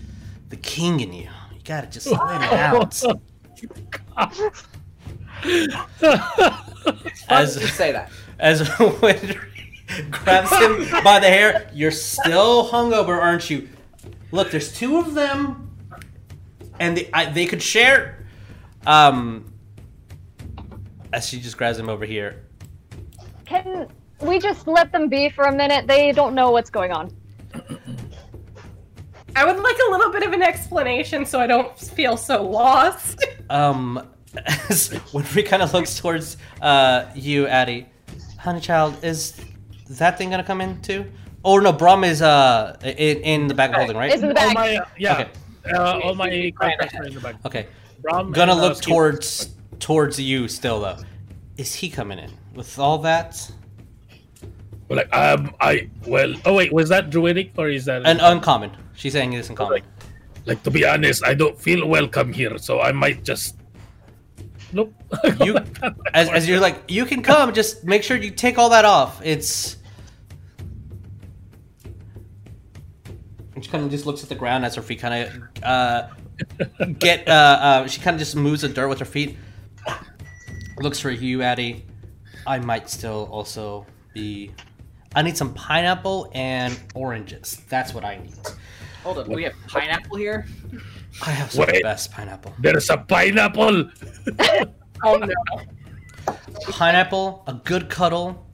the 0.50 0.56
king 0.56 1.02
in 1.02 1.12
you. 1.12 1.24
You 1.52 1.60
gotta 1.66 1.88
just 1.88 2.08
let 2.08 2.42
it 2.42 2.54
out. 2.54 3.04
As 7.30 7.56
Just 7.58 7.76
say 7.76 7.92
that. 7.92 8.12
as 8.40 8.62
Winry 8.70 9.40
grabs 10.10 10.52
him 10.52 11.04
by 11.04 11.20
the 11.20 11.28
hair, 11.28 11.70
you're 11.74 11.92
still 11.92 12.70
hungover, 12.70 13.20
aren't 13.20 13.50
you? 13.50 13.70
Look, 14.32 14.52
there's 14.52 14.74
two 14.74 14.98
of 14.98 15.14
them, 15.14 15.70
and 16.80 16.98
they 16.98 17.10
I, 17.14 17.32
they 17.32 17.46
could 17.46 17.62
share. 17.62 18.26
Um, 18.86 19.54
as 21.14 21.28
she 21.28 21.40
just 21.40 21.58
grabs 21.58 21.78
him 21.78 21.90
over 21.90 22.06
here. 22.06 22.44
can 23.46 23.88
we 24.20 24.40
just 24.40 24.68
let 24.68 24.92
them 24.92 25.10
be 25.10 25.30
for 25.30 25.46
a 25.46 25.56
minute. 25.56 25.88
They 25.88 26.12
don't 26.12 26.34
know 26.34 26.52
what's 26.52 26.70
going 26.70 26.92
on. 26.92 27.16
I 29.36 29.46
would 29.46 29.62
like 29.62 29.78
a 29.88 29.92
little 29.92 30.12
bit 30.12 30.24
of 30.24 30.34
an 30.34 30.42
explanation 30.42 31.26
so 31.26 31.40
I 31.40 31.48
don't 31.48 31.78
feel 31.78 32.18
so 32.18 32.44
lost. 32.48 33.24
Um, 33.50 34.08
when 35.12 35.26
we 35.36 35.44
kind 35.44 35.62
of 35.62 35.74
looks 35.74 35.98
towards 36.00 36.38
uh 36.62 37.06
you, 37.16 37.48
Addie, 37.48 37.86
honey 38.38 38.60
child, 38.60 38.98
is 39.04 39.40
that 39.90 40.18
thing 40.18 40.30
gonna 40.30 40.44
come 40.44 40.62
in 40.62 40.82
too? 40.82 41.06
Oh 41.46 41.58
no, 41.60 41.72
Brom 41.72 42.04
is 42.04 42.22
uh 42.22 42.78
in, 42.84 43.18
in 43.22 43.48
the 43.48 43.54
bag 43.54 43.72
of 43.72 43.76
holding, 43.78 43.98
right? 43.98 44.12
It's 44.12 44.24
in 44.24 44.30
the 44.30 44.40
All 44.40 44.48
bag. 44.48 44.56
my 44.56 44.80
yeah, 44.98 45.14
Okay. 45.22 45.30
uh, 45.76 46.00
all 46.04 46.16
my 46.16 46.52
contracts 46.60 46.96
are 46.96 47.06
in 47.06 47.14
the 47.14 47.20
bag. 47.20 47.36
Okay, 47.46 47.68
Brom 48.02 48.32
gonna 48.32 48.54
and, 48.54 48.62
uh, 48.62 48.64
look 48.64 48.78
Skip. 48.78 48.88
towards 48.88 49.50
towards 49.80 50.20
you 50.20 50.48
still 50.48 50.80
though. 50.82 50.98
Is 51.58 51.76
he 51.76 51.90
coming 51.90 52.18
in 52.18 52.32
with 52.56 52.80
all 52.80 52.98
that? 53.00 53.52
Well, 54.90 54.98
Like 54.98 55.16
um, 55.16 55.54
I 55.60 55.90
well. 56.08 56.34
Oh 56.46 56.56
wait, 56.56 56.74
was 56.74 56.90
that 56.90 57.10
druidic 57.12 57.52
or 57.58 57.70
is 57.70 57.86
that 57.86 58.06
An 58.06 58.20
uncommon. 58.20 58.72
She's 58.96 59.14
saying 59.14 59.34
it's 59.34 59.50
uncommon. 59.50 59.82
like 60.46 60.64
to 60.64 60.72
be 60.72 60.86
honest, 60.86 61.24
I 61.26 61.34
don't 61.36 61.60
feel 61.60 61.88
welcome 61.88 62.34
here, 62.34 62.58
so 62.58 62.82
I 62.82 62.92
might 62.92 63.24
just. 63.24 63.58
Nope. 64.74 64.94
You, 65.44 65.58
as, 66.14 66.30
as 66.30 66.48
you're 66.48 66.60
like, 66.60 66.84
you 66.88 67.06
can 67.06 67.22
come. 67.22 67.54
Just 67.54 67.84
make 67.84 68.04
sure 68.04 68.18
you 68.18 68.32
take 68.32 68.58
all 68.58 68.70
that 68.70 68.86
off. 68.86 69.22
It's. 69.24 69.78
And 73.56 73.64
she 73.64 73.70
kind 73.70 73.84
of 73.84 73.92
just 73.92 74.06
looks 74.06 74.24
at 74.24 74.30
the 74.30 74.36
ground 74.36 74.66
as 74.66 74.76
her 74.76 74.82
feet 74.82 75.00
kind 75.00 75.28
of 75.28 75.64
uh, 75.64 76.08
get. 77.00 77.28
Uh, 77.28 77.32
uh, 77.32 77.88
she 77.88 78.02
kind 78.02 78.16
of 78.16 78.20
just 78.20 78.36
moves 78.36 78.62
the 78.62 78.70
dirt 78.70 78.88
with 78.88 79.00
her 79.00 79.06
feet. 79.06 79.38
Looks 80.80 81.00
for 81.00 81.12
you, 81.12 81.44
Addie. 81.44 81.86
I 82.48 82.60
might 82.60 82.90
still 82.90 83.30
also 83.32 83.86
be. 84.14 84.52
I 85.16 85.22
need 85.22 85.38
some 85.38 85.54
pineapple 85.54 86.32
and 86.34 86.78
oranges. 86.96 87.62
That's 87.70 87.94
what 87.94 88.04
I 88.04 88.18
need. 88.18 88.36
Hold 89.04 89.20
up, 89.20 89.28
we 89.28 89.44
have 89.44 89.54
pineapple 89.68 90.18
here. 90.18 90.48
I 91.22 91.32
have 91.32 91.52
some 91.52 91.64
of 91.64 91.70
the 91.70 91.82
best 91.82 92.12
pineapple. 92.12 92.54
There's 92.60 92.90
a 92.90 92.98
pineapple. 92.98 93.90
oh 95.04 95.18
no. 95.18 95.34
Pineapple, 96.70 97.44
a 97.48 97.54
good 97.54 97.90
cuddle. 97.90 98.46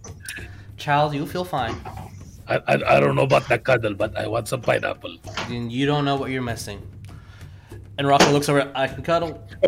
Child, 0.77 1.13
you'll 1.13 1.27
feel 1.27 1.45
fine. 1.45 1.75
I, 2.47 2.57
I, 2.67 2.97
I 2.97 2.99
don't 2.99 3.15
know 3.15 3.23
about 3.23 3.47
the 3.47 3.59
cuddle, 3.59 3.93
but 3.93 4.17
I 4.17 4.27
want 4.27 4.47
some 4.47 4.61
pineapple. 4.61 5.17
and 5.49 5.71
you 5.71 5.85
don't 5.85 6.05
know 6.05 6.15
what 6.15 6.31
you're 6.31 6.41
missing. 6.41 6.81
And 7.97 8.07
Rocco 8.07 8.31
looks 8.31 8.49
over. 8.49 8.71
I 8.75 8.87
can 8.87 9.03
cuddle. 9.03 9.45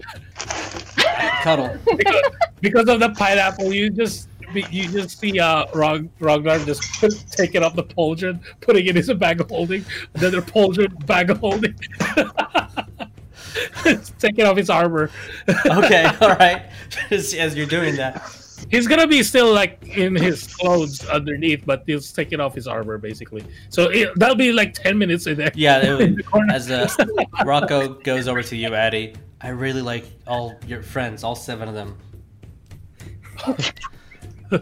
I 0.98 1.30
can 1.30 1.44
cuddle. 1.44 1.78
Because, 1.98 2.22
because 2.62 2.88
of 2.88 3.00
the 3.00 3.10
pineapple, 3.10 3.74
you 3.74 3.90
just 3.90 4.30
you 4.56 4.88
just 4.90 5.20
see 5.20 5.40
uh 5.40 5.66
Rog, 5.74 6.10
Ragnar 6.20 6.60
just 6.60 7.00
put, 7.00 7.14
taking 7.32 7.64
up 7.64 7.76
the 7.76 7.84
pauldron, 7.84 8.42
putting 8.62 8.86
it 8.86 8.90
in 8.90 8.96
his 8.96 9.14
bag 9.14 9.42
of 9.42 9.50
holding, 9.50 9.86
another 10.16 10.42
pauldron 10.42 11.06
bag 11.06 11.30
of 11.30 11.40
holding. 11.40 11.76
taking 14.20 14.46
off 14.46 14.58
his 14.58 14.70
armor. 14.70 15.10
Okay, 15.66 16.06
all 16.22 16.36
right. 16.36 16.64
As, 17.10 17.34
as 17.34 17.56
you're 17.56 17.66
doing 17.66 17.96
that, 17.96 18.22
He's 18.70 18.88
gonna 18.88 19.08
be 19.08 19.24
still 19.24 19.54
like 19.54 19.82
in 19.98 20.16
his 20.16 20.54
clothes 20.56 21.06
underneath, 21.08 21.66
but 21.66 21.84
he's 21.88 22.12
taking 22.12 22.40
off 22.40 22.54
his 22.54 22.68
armor 22.68 22.98
basically. 22.98 23.44
So 23.70 23.90
it, 23.90 24.12
that'll 24.18 24.36
be 24.36 24.52
like 24.52 24.74
ten 24.74 24.98
minutes 24.98 25.26
in 25.28 25.38
there. 25.38 25.52
yeah. 25.56 25.98
in 25.98 26.16
the 26.16 26.48
as 26.54 26.70
uh, 26.70 26.88
Rocco 27.44 27.96
goes 27.96 28.28
over 28.28 28.44
to 28.44 28.56
you, 28.56 28.74
Addie, 28.74 29.16
I 29.42 29.50
really 29.50 29.82
like 29.82 30.06
all 30.28 30.56
your 30.68 30.84
friends, 30.84 31.24
all 31.24 31.36
seven 31.36 31.68
of 31.68 31.74
them. 31.74 31.98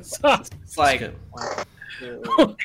So- 0.02 0.42
It's 0.64 0.78
like 0.78 1.00
good. 1.00 1.16
one, 1.32 1.48
two, 2.00 2.56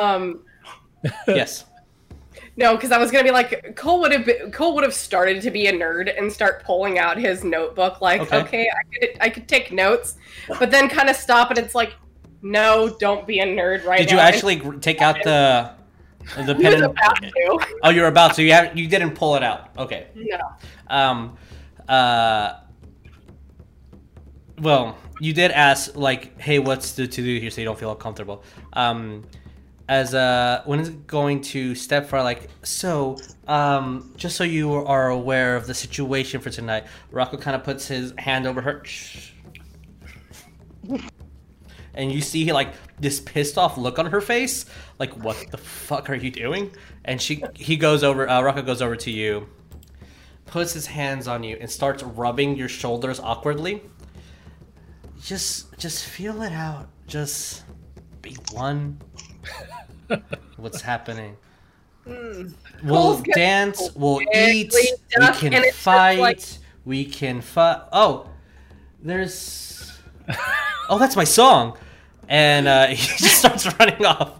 Um, 0.00 0.40
Yes. 1.28 1.64
no, 2.56 2.74
because 2.74 2.90
I 2.92 2.98
was 2.98 3.10
gonna 3.10 3.24
be 3.24 3.30
like 3.30 3.74
Coal 3.76 4.00
would 4.00 4.12
have 4.12 4.24
been, 4.26 4.50
Coal 4.50 4.74
would 4.74 4.84
have 4.84 4.92
started 4.94 5.40
to 5.42 5.50
be 5.50 5.66
a 5.68 5.72
nerd 5.72 6.16
and 6.18 6.30
start 6.32 6.64
pulling 6.64 6.98
out 6.98 7.16
his 7.16 7.44
notebook. 7.44 8.00
Like, 8.00 8.20
Okay. 8.22 8.36
okay, 8.38 8.68
I 8.70 8.98
could 8.98 9.16
I 9.20 9.28
could 9.30 9.48
take 9.48 9.72
notes, 9.72 10.16
but 10.58 10.70
then 10.70 10.88
kind 10.88 11.08
of 11.08 11.16
stop 11.16 11.50
and 11.50 11.58
it's 11.58 11.74
like, 11.74 11.92
no, 12.42 12.96
don't 13.00 13.26
be 13.26 13.38
a 13.40 13.46
nerd 13.46 13.84
right 13.84 13.98
Did 13.98 14.10
you 14.10 14.18
actually 14.18 14.60
take 14.80 15.00
out 15.00 15.16
the 15.24 15.70
the 16.44 16.54
pen? 16.60 16.82
and-. 16.82 16.98
Oh, 17.84 17.90
you're 17.90 18.08
about 18.08 18.34
to. 18.34 18.42
You 18.42 18.52
have, 18.52 18.76
you 18.76 18.88
didn't 18.88 19.12
pull 19.12 19.36
it 19.36 19.44
out. 19.44 19.70
Okay. 19.78 20.08
No. 20.16 20.38
Um, 20.88 21.36
uh, 21.88 22.60
well, 24.60 24.96
you 25.20 25.32
did 25.32 25.50
ask 25.50 25.96
like, 25.96 26.40
"Hey, 26.40 26.58
what's 26.58 26.92
the 26.92 27.06
to 27.06 27.22
do 27.22 27.38
here?" 27.38 27.50
So 27.50 27.60
you 27.60 27.64
don't 27.64 27.78
feel 27.78 27.92
uncomfortable. 27.92 28.42
Um, 28.72 29.24
as 29.88 30.14
uh, 30.14 30.62
when 30.64 30.80
it's 30.80 30.88
going 30.88 31.40
to 31.40 31.74
step 31.74 32.08
for 32.08 32.20
like, 32.22 32.48
so 32.62 33.16
um, 33.46 34.12
just 34.16 34.36
so 34.36 34.44
you 34.44 34.74
are 34.74 35.10
aware 35.10 35.54
of 35.56 35.66
the 35.66 35.74
situation 35.74 36.40
for 36.40 36.50
tonight, 36.50 36.84
Rocco 37.10 37.36
kind 37.36 37.54
of 37.54 37.62
puts 37.62 37.86
his 37.86 38.12
hand 38.18 38.46
over 38.46 38.60
her. 38.60 38.82
And 41.96 42.12
you 42.12 42.20
see 42.20 42.52
like 42.52 42.74
this 43.00 43.20
pissed 43.20 43.56
off 43.56 43.78
look 43.78 43.98
on 43.98 44.04
her 44.04 44.20
face, 44.20 44.66
like 44.98 45.16
what 45.16 45.50
the 45.50 45.56
fuck 45.56 46.10
are 46.10 46.14
you 46.14 46.30
doing? 46.30 46.70
And 47.06 47.20
she 47.22 47.42
he 47.54 47.78
goes 47.78 48.04
over, 48.04 48.28
uh, 48.28 48.42
Rocco 48.42 48.60
goes 48.60 48.82
over 48.82 48.96
to 48.96 49.10
you, 49.10 49.48
puts 50.46 50.72
his 50.72 50.86
hands 50.86 51.28
on 51.28 51.42
you 51.42 51.56
and 51.60 51.70
starts 51.70 52.02
rubbing 52.02 52.56
your 52.56 52.68
shoulders 52.68 53.20
awkwardly. 53.20 53.82
Just 55.22 55.76
just 55.78 56.04
feel 56.04 56.42
it 56.42 56.52
out. 56.52 56.88
Just 57.06 57.64
be 58.22 58.36
one. 58.52 58.98
What's 60.56 60.80
happening? 60.80 61.36
We'll 62.06 62.52
Coal's 62.86 63.22
dance, 63.34 63.90
we'll 63.96 64.22
eat, 64.32 64.72
we 64.72 64.92
can 65.10 65.52
and 65.52 65.64
it's 65.64 65.72
just 65.74 65.78
fight, 65.78 66.18
like- 66.20 66.40
we 66.84 67.04
can 67.04 67.40
fight. 67.40 67.82
Oh, 67.92 68.28
there's. 69.02 69.98
Oh, 70.88 70.98
that's 70.98 71.16
my 71.16 71.24
song. 71.24 71.76
And 72.28 72.68
uh, 72.68 72.86
he 72.90 72.94
just 72.96 73.38
starts 73.38 73.66
running 73.80 74.04
off. 74.06 74.38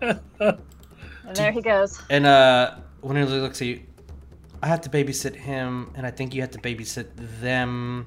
And 0.00 1.34
there 1.34 1.50
he 1.50 1.60
goes. 1.60 2.00
And 2.08 2.24
uh, 2.26 2.76
when 3.00 3.16
he 3.16 3.24
looks 3.24 3.60
at 3.60 3.66
you, 3.66 3.80
I 4.62 4.68
have 4.68 4.80
to 4.82 4.90
babysit 4.90 5.34
him, 5.34 5.92
and 5.94 6.06
I 6.06 6.10
think 6.10 6.34
you 6.34 6.40
have 6.40 6.50
to 6.52 6.58
babysit 6.58 7.08
them. 7.40 8.06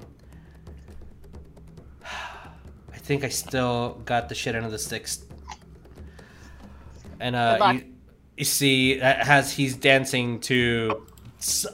I 2.04 2.98
think 2.98 3.24
I 3.24 3.28
still 3.28 4.00
got 4.04 4.28
the 4.28 4.34
shit 4.34 4.54
of 4.54 4.70
the 4.70 4.78
sticks. 4.78 5.24
And 7.20 7.36
uh, 7.36 7.72
you, 7.74 7.84
you 8.38 8.44
see, 8.44 9.00
uh, 9.00 9.14
as 9.20 9.52
he's 9.52 9.76
dancing 9.76 10.40
to 10.40 11.06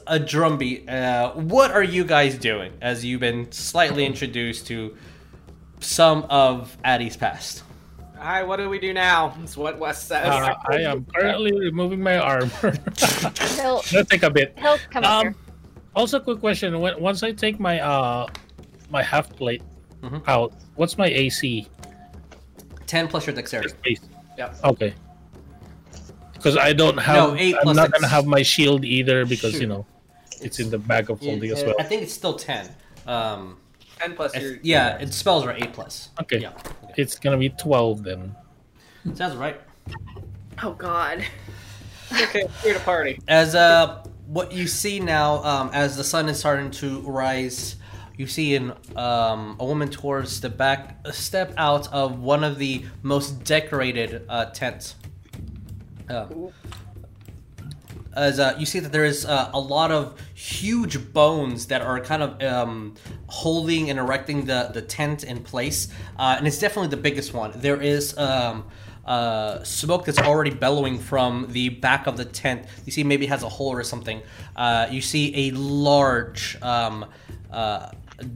a 0.05 0.19
drum 0.19 0.57
beat, 0.57 0.87
uh, 0.89 1.31
what 1.33 1.71
are 1.71 1.83
you 1.83 2.03
guys 2.03 2.37
doing 2.37 2.73
as 2.81 3.03
you've 3.03 3.21
been 3.21 3.51
slightly 3.51 4.05
introduced 4.05 4.67
to 4.67 4.95
some 5.79 6.23
of 6.29 6.77
Addie's 6.83 7.17
past? 7.17 7.63
All 8.19 8.23
right, 8.23 8.43
what 8.43 8.57
do 8.57 8.67
we 8.69 8.79
do 8.79 8.93
now? 8.93 9.35
That's 9.39 9.55
what 9.55 9.77
West 9.77 10.07
says. 10.07 10.25
Uh, 10.27 10.53
I 10.69 10.77
am 10.81 11.05
currently 11.05 11.51
removing 11.57 12.01
my 12.01 12.17
armor. 12.17 12.49
He'll 13.55 13.81
That'll 13.81 14.05
take 14.05 14.23
a 14.23 14.29
bit. 14.31 14.57
he'll 14.57 14.77
come 14.89 15.03
Um, 15.03 15.21
here. 15.23 15.35
also, 15.95 16.19
quick 16.19 16.39
question: 16.39 16.79
when, 16.79 16.99
Once 16.99 17.21
I 17.23 17.31
take 17.31 17.59
my 17.59 17.79
uh 17.79 18.25
my 18.89 19.03
half 19.03 19.29
plate 19.35 19.61
Mhm. 20.01 20.27
out, 20.27 20.53
what's 20.75 20.97
my 20.97 21.07
AC? 21.07 21.67
10 22.87 23.07
plus 23.07 23.27
your 23.27 23.35
dexterity. 23.35 23.73
Base. 23.83 23.99
Yep. 24.37 24.55
Okay. 24.63 24.93
Because 26.33 26.55
I 26.57 26.73
don't 26.73 26.97
have. 26.97 27.15
No, 27.31 27.35
eight 27.35 27.55
I'm 27.55 27.61
plus 27.63 27.75
not 27.75 27.87
six. 27.87 27.97
gonna 27.99 28.07
have 28.07 28.25
my 28.25 28.41
shield 28.41 28.85
either 28.85 29.25
because 29.25 29.53
Shoot. 29.53 29.61
you 29.61 29.67
know 29.67 29.85
it's 30.41 30.59
in 30.59 30.69
the 30.69 30.77
bag 30.77 31.09
of 31.09 31.19
holding 31.19 31.51
as 31.51 31.63
well. 31.63 31.75
I 31.79 31.83
think 31.83 32.01
it's 32.03 32.13
still 32.13 32.35
10. 32.35 32.69
Um, 33.07 33.57
Ten 33.99 34.15
plus 34.15 34.35
your 34.35 34.57
yeah, 34.61 34.97
its 34.97 35.15
spells 35.15 35.45
are 35.45 35.51
eight 35.53 35.73
plus. 35.73 36.09
Okay. 36.21 36.39
Yeah, 36.39 36.53
It's 36.97 37.17
gonna 37.19 37.37
be 37.37 37.49
twelve 37.49 38.03
then. 38.03 38.35
sounds 39.13 39.35
right. 39.35 39.59
Oh 40.63 40.73
God. 40.73 41.23
Okay, 42.13 42.43
here 42.63 42.73
to 42.73 42.79
party. 42.81 43.19
As 43.27 43.53
uh, 43.53 44.03
what 44.27 44.51
you 44.53 44.65
see 44.67 44.99
now, 44.99 45.43
um, 45.43 45.69
as 45.73 45.97
the 45.97 46.03
sun 46.03 46.29
is 46.29 46.39
starting 46.39 46.71
to 46.71 47.01
rise, 47.01 47.75
you 48.15 48.27
see 48.27 48.55
an 48.55 48.73
um, 48.95 49.57
a 49.59 49.65
woman 49.65 49.89
towards 49.89 50.39
the 50.39 50.49
back 50.49 51.05
step 51.11 51.53
out 51.57 51.91
of 51.91 52.19
one 52.19 52.43
of 52.45 52.57
the 52.59 52.85
most 53.03 53.43
decorated 53.43 54.23
uh, 54.29 54.45
tents. 54.45 54.95
Uh, 56.09 56.27
as 58.17 58.39
uh, 58.39 58.55
you 58.57 58.65
see 58.65 58.79
that 58.79 58.91
there 58.91 59.05
is 59.05 59.25
uh, 59.25 59.49
a 59.53 59.59
lot 59.59 59.91
of 59.91 60.19
huge 60.33 61.13
bones 61.13 61.67
that 61.67 61.81
are 61.81 61.99
kind 61.99 62.23
of 62.23 62.41
um, 62.43 62.95
holding 63.27 63.89
and 63.89 63.99
erecting 63.99 64.45
the, 64.45 64.71
the 64.73 64.81
tent 64.81 65.23
in 65.23 65.43
place, 65.43 65.87
uh, 66.17 66.35
and 66.37 66.47
it's 66.47 66.59
definitely 66.59 66.89
the 66.89 67.01
biggest 67.01 67.33
one. 67.33 67.51
There 67.55 67.81
is 67.81 68.17
um, 68.17 68.65
uh, 69.05 69.63
smoke 69.63 70.05
that's 70.05 70.19
already 70.19 70.51
bellowing 70.51 70.99
from 70.99 71.47
the 71.51 71.69
back 71.69 72.07
of 72.07 72.17
the 72.17 72.25
tent. 72.25 72.65
You 72.85 72.91
see, 72.91 73.03
maybe 73.03 73.25
it 73.25 73.29
has 73.29 73.43
a 73.43 73.49
hole 73.49 73.71
or 73.71 73.83
something. 73.83 74.21
Uh, 74.55 74.87
you 74.89 75.01
see 75.01 75.47
a 75.47 75.51
large, 75.51 76.57
um, 76.61 77.05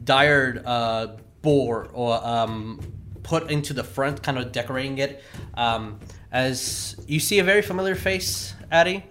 dired 0.03 0.63
uh, 0.65 1.15
boar 1.41 1.89
or 1.93 2.25
um, 2.25 2.79
put 3.23 3.51
into 3.51 3.73
the 3.73 3.83
front, 3.83 4.21
kind 4.23 4.37
of 4.37 4.51
decorating 4.51 4.97
it. 4.97 5.23
Um, 5.55 5.99
as 6.31 6.95
you 7.07 7.19
see 7.19 7.39
a 7.39 7.43
very 7.43 7.61
familiar 7.61 7.95
face, 7.95 8.53
Addie, 8.71 9.03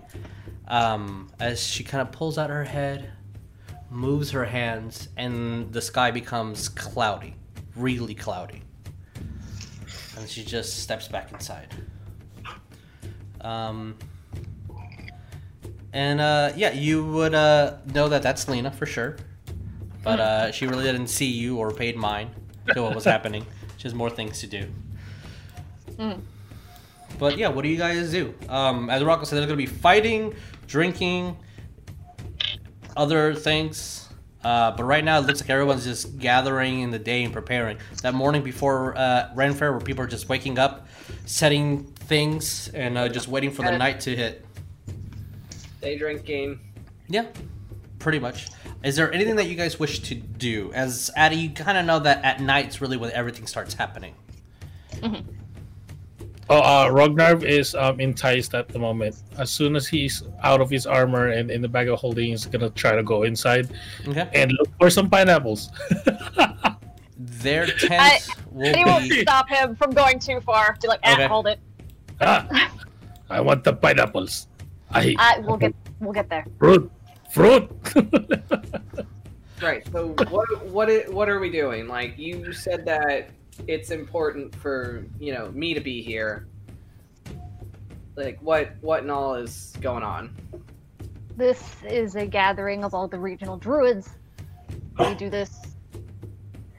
um, 0.71 1.29
as 1.41 1.67
she 1.67 1.85
kind 1.85 2.01
of 2.01 2.13
pulls 2.13 2.39
out 2.39 2.49
her 2.49 2.65
head, 2.65 3.11
moves 3.91 4.31
her 4.31 4.45
hands, 4.45 5.09
and 5.17 5.71
the 5.73 5.83
sky 5.83 6.11
becomes 6.11 6.69
cloudy, 6.69 7.35
really 7.77 8.15
cloudy. 8.15 8.63
And 10.17 10.29
she 10.29 10.45
just 10.45 10.83
steps 10.83 11.09
back 11.09 11.33
inside. 11.33 11.75
Um, 13.41 13.97
and 15.93 16.21
uh, 16.21 16.53
yeah, 16.55 16.73
you 16.73 17.05
would 17.05 17.35
uh, 17.35 17.79
know 17.93 18.09
that 18.09 18.23
that's 18.23 18.49
Lena 18.49 18.71
for 18.71 18.87
sure. 18.87 19.17
But 20.03 20.21
uh, 20.21 20.53
she 20.53 20.67
really 20.67 20.85
didn't 20.85 21.09
see 21.09 21.27
you 21.27 21.59
or 21.59 21.73
paid 21.73 21.97
mind 21.97 22.31
to 22.73 22.83
what 22.83 22.95
was 22.95 23.05
happening. 23.17 23.45
She 23.77 23.83
has 23.85 23.95
more 23.95 24.09
things 24.09 24.41
to 24.41 24.47
do. 24.47 24.67
But 27.19 27.37
yeah, 27.37 27.49
what 27.49 27.63
do 27.63 27.69
you 27.69 27.77
guys 27.77 28.11
do? 28.11 28.35
Um, 28.49 28.89
as 28.89 29.05
Rocco 29.05 29.25
said, 29.25 29.37
they're 29.37 29.47
going 29.47 29.59
to 29.59 29.67
be 29.67 29.67
fighting, 29.67 30.35
drinking, 30.71 31.37
other 32.97 33.35
things. 33.35 34.09
Uh, 34.43 34.71
but 34.71 34.85
right 34.85 35.05
now, 35.05 35.19
it 35.19 35.27
looks 35.27 35.43
like 35.43 35.51
everyone's 35.51 35.85
just 35.85 36.19
gathering 36.19 36.81
in 36.81 36.91
the 36.91 36.99
day 36.99 37.25
and 37.25 37.33
preparing. 37.33 37.77
That 38.03 38.15
morning 38.15 38.43
before 38.43 38.97
uh, 38.97 39.31
Ren 39.35 39.53
Fair, 39.53 39.73
where 39.73 39.81
people 39.81 40.03
are 40.05 40.09
just 40.09 40.31
waking 40.31 40.59
up, 40.59 40.87
setting 41.27 41.85
things, 41.85 42.69
and 42.69 42.97
uh, 42.97 43.09
just 43.09 43.29
waiting 43.29 43.51
for 43.51 43.63
the 43.63 43.77
night 43.77 44.01
to 44.01 44.17
hit. 44.17 44.47
Day 45.83 45.99
drinking. 45.99 46.59
Yeah, 47.09 47.27
pretty 47.99 48.19
much. 48.19 48.49
Is 48.83 48.97
there 48.97 49.13
anything 49.13 49.37
that 49.37 49.47
you 49.47 49.57
guys 49.57 49.79
wish 49.79 50.01
to 50.01 50.15
do? 50.15 50.73
As 50.73 51.11
Addie, 51.17 51.37
you 51.37 51.51
kind 51.51 51.77
of 51.77 51.85
know 51.85 51.99
that 51.99 52.25
at 52.25 52.41
night's 52.41 52.81
really 52.81 52.97
when 52.97 53.11
everything 53.11 53.47
starts 53.47 53.75
happening. 53.75 54.15
Oh, 56.51 56.59
uh, 56.59 56.91
Ragnar 56.91 57.45
is 57.47 57.77
um, 57.77 58.01
enticed 58.01 58.55
at 58.55 58.67
the 58.69 58.79
moment. 58.79 59.23
As 59.39 59.51
soon 59.53 59.77
as 59.77 59.87
he's 59.87 60.25
out 60.43 60.61
of 60.61 60.69
his 60.69 60.85
armor 60.85 61.29
and 61.29 61.49
in 61.49 61.63
the 61.63 61.69
bag 61.69 61.89
of 61.89 62.01
holding, 62.01 62.31
he's 62.31 62.45
gonna 62.47 62.71
try 62.71 62.97
to 62.97 63.05
go 63.05 63.23
inside 63.23 63.71
Okay. 64.09 64.29
and 64.35 64.51
look 64.59 64.69
for 64.79 64.91
some 64.91 65.09
pineapples. 65.09 65.71
Their 67.17 67.67
tent 67.79 68.27
will 68.51 68.75
He 68.75 68.85
won't 68.85 69.09
be. 69.09 69.23
stop 69.23 69.49
him 69.49 69.77
from 69.77 69.91
going 69.93 70.19
too 70.19 70.41
far. 70.41 70.75
To 70.81 70.89
like, 70.89 71.01
ah, 71.05 71.15
Okay. 71.15 71.27
hold 71.29 71.47
it. 71.47 71.61
ah, 72.21 72.73
I 73.31 73.41
want 73.41 73.63
the 73.63 73.73
pineapples. 73.73 74.49
I 74.91 75.15
Uh, 75.19 75.43
we'll 75.47 75.57
get, 75.57 75.73
we'll 76.01 76.13
get 76.13 76.29
there. 76.29 76.45
fruit, 76.59 76.91
fruit. 77.31 77.71
Right. 79.63 79.85
So 79.93 80.17
what 80.33 80.49
what 80.73 80.89
what 81.13 81.29
are 81.29 81.39
we 81.39 81.51
doing? 81.51 81.87
Like 81.87 82.17
you 82.17 82.51
said 82.51 82.87
that 82.87 83.29
it's 83.67 83.91
important 83.91 84.55
for 84.55 85.05
you 85.19 85.33
know 85.33 85.51
me 85.53 85.75
to 85.75 85.81
be 85.81 86.03
here. 86.03 86.47
Like 88.17 88.39
what 88.41 88.73
what 88.81 89.03
and 89.03 89.11
all 89.11 89.35
is 89.35 89.75
going 89.81 90.03
on? 90.03 90.37
This 91.37 91.77
is 91.85 92.17
a 92.17 92.27
gathering 92.27 92.85
of 92.85 92.95
all 92.95 93.09
the 93.09 93.19
regional 93.19 93.57
druids. 93.57 94.11
We 94.99 95.15
do 95.15 95.31
this 95.31 95.61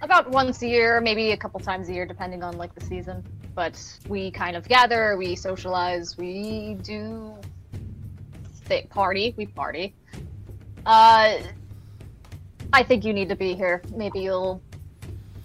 about 0.01 0.29
once 0.29 0.61
a 0.61 0.67
year, 0.67 1.01
maybe 1.01 1.31
a 1.31 1.37
couple 1.37 1.59
times 1.59 1.89
a 1.89 1.93
year, 1.93 2.05
depending 2.05 2.43
on 2.43 2.57
like 2.57 2.73
the 2.75 2.85
season. 2.85 3.23
But 3.53 3.81
we 4.07 4.31
kind 4.31 4.55
of 4.55 4.67
gather, 4.67 5.17
we 5.17 5.35
socialize, 5.35 6.17
we 6.17 6.77
do 6.81 7.35
th- 8.67 8.89
party, 8.89 9.33
we 9.37 9.45
party. 9.45 9.93
Uh, 10.85 11.39
I 12.73 12.83
think 12.83 13.03
you 13.03 13.13
need 13.13 13.29
to 13.29 13.35
be 13.35 13.53
here. 13.53 13.83
Maybe 13.93 14.21
you'll 14.21 14.61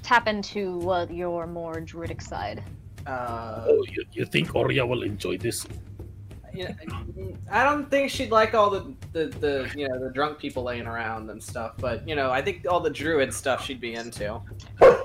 tap 0.07 0.29
into 0.29 0.89
uh, 0.91 1.07
your 1.11 1.47
more 1.47 1.81
druidic 1.81 2.23
side. 2.23 2.63
Uh, 3.07 3.67
oh, 3.69 3.85
you, 3.91 4.05
you 4.13 4.25
think 4.25 4.55
Oria 4.55 4.87
will 4.87 5.03
enjoy 5.03 5.37
this? 5.37 5.67
you 6.57 6.69
know, 6.87 7.35
I 7.51 7.65
don't 7.65 7.91
think 7.91 8.11
she'd 8.11 8.31
like 8.31 8.55
all 8.55 8.71
the, 8.71 8.95
the 9.13 9.27
the 9.27 9.71
you 9.77 9.89
know 9.89 9.99
the 9.99 10.11
drunk 10.11 10.39
people 10.39 10.63
laying 10.63 10.87
around 10.87 11.29
and 11.29 11.43
stuff. 11.43 11.75
But 11.79 12.09
you 12.09 12.15
know, 12.15 12.31
I 12.31 12.41
think 12.41 12.65
all 12.71 12.81
the 12.81 12.91
druid 12.91 13.35
stuff 13.35 13.65
she'd 13.65 13.81
be 13.81 13.95
into. 13.95 14.41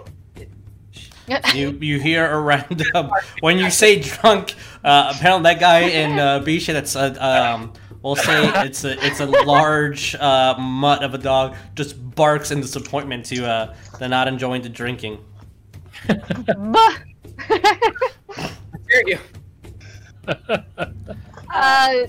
You 1.53 1.69
you 1.79 1.97
hear 1.97 2.29
a 2.29 2.41
random 2.41 3.09
when 3.39 3.57
you 3.57 3.69
say 3.69 3.99
drunk. 3.99 4.53
Uh, 4.83 5.13
apparently, 5.15 5.53
that 5.53 5.61
guy 5.61 5.79
in 5.81 6.19
uh, 6.19 6.41
Bisha 6.41 6.73
that's 6.73 6.93
uh, 6.93 7.15
um, 7.19 7.71
we'll 8.01 8.17
say 8.17 8.51
it's 8.65 8.83
a 8.83 9.05
it's 9.05 9.21
a 9.21 9.25
large 9.25 10.13
uh, 10.15 10.55
mutt 10.59 11.03
of 11.03 11.13
a 11.13 11.17
dog 11.17 11.55
just 11.73 11.95
barks 12.21 12.51
in 12.51 12.61
disappointment 12.61 13.25
to 13.25 13.43
uh, 13.43 13.73
the 13.97 14.07
not 14.07 14.27
enjoying 14.27 14.61
the 14.61 14.69
drinking. 14.69 15.17
Bah! 16.57 16.97
Hear 18.89 19.03
you. 19.07 19.19
Uh, 21.53 22.07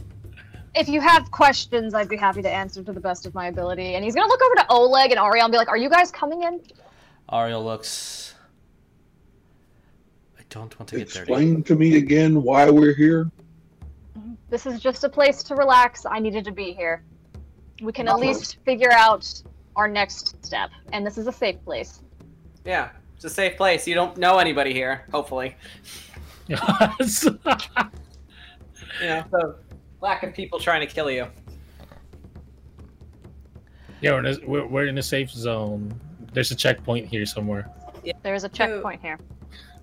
if 0.77 0.89
you 0.89 1.01
have 1.01 1.29
questions, 1.33 1.95
I'd 1.95 2.09
be 2.09 2.17
happy 2.17 2.43
to 2.43 2.49
answer 2.49 2.81
to 2.85 2.93
the 2.93 3.01
best 3.01 3.27
of 3.27 3.35
my 3.35 3.49
ability. 3.49 3.95
And 3.97 4.05
he's 4.05 4.15
gonna 4.15 4.29
look 4.29 4.41
over 4.41 4.55
to 4.55 4.67
Oleg 4.71 5.11
and 5.11 5.19
Ariell 5.19 5.43
and 5.47 5.51
be 5.51 5.59
like, 5.59 5.67
"Are 5.69 5.77
you 5.77 5.91
guys 5.91 6.13
coming 6.13 6.45
in?" 6.45 6.61
Ariell 7.29 7.65
looks. 7.65 8.35
I 10.39 10.43
don't 10.49 10.79
want 10.79 10.91
to 10.91 10.99
get 10.99 11.09
dirty. 11.09 11.21
Explain 11.33 11.65
to 11.65 11.75
me 11.75 11.97
again 11.97 12.41
why 12.45 12.71
we're 12.71 12.95
here. 12.95 13.29
This 14.49 14.65
is 14.65 14.79
just 14.79 15.03
a 15.03 15.09
place 15.09 15.43
to 15.45 15.57
relax. 15.57 16.07
I 16.07 16.21
needed 16.21 16.45
to 16.45 16.53
be 16.53 16.73
here. 16.73 17.03
We 17.83 17.93
can 17.93 18.07
at 18.07 18.13
Uh-huh. 18.15 18.21
least 18.27 18.59
figure 18.65 18.93
out 18.93 19.27
our 19.77 19.89
next 19.89 20.45
step, 20.45 20.71
and 20.93 21.07
this 21.07 21.19
is 21.19 21.27
a 21.27 21.33
safe 21.33 21.63
place. 21.65 22.01
Yeah, 22.65 22.91
it's 23.17 23.25
a 23.25 23.31
safe 23.31 23.57
place. 23.57 23.87
You 23.87 23.95
don't 23.95 24.17
know 24.17 24.39
anybody 24.39 24.73
here. 24.73 25.05
Hopefully, 25.13 25.57
Yes. 26.49 27.25
you 27.25 27.39
know. 29.03 29.25
So 29.31 29.55
lack 30.01 30.23
of 30.23 30.35
people 30.35 30.59
trying 30.59 30.81
to 30.87 30.93
kill 30.93 31.11
you. 31.11 31.27
yeah, 34.01 34.13
we're 34.13 34.19
in, 34.21 34.27
a, 34.27 34.47
we're, 34.47 34.67
we're 34.67 34.87
in 34.87 34.99
a 34.99 35.03
safe 35.03 35.31
zone. 35.31 35.99
There's 36.33 36.51
a 36.51 36.57
checkpoint 36.57 37.07
here 37.07 37.27
somewhere. 37.27 37.69
Yeah. 38.05 38.15
There's 38.23 38.45
a 38.45 38.49
checkpoint 38.49 39.01
here. 39.01 39.19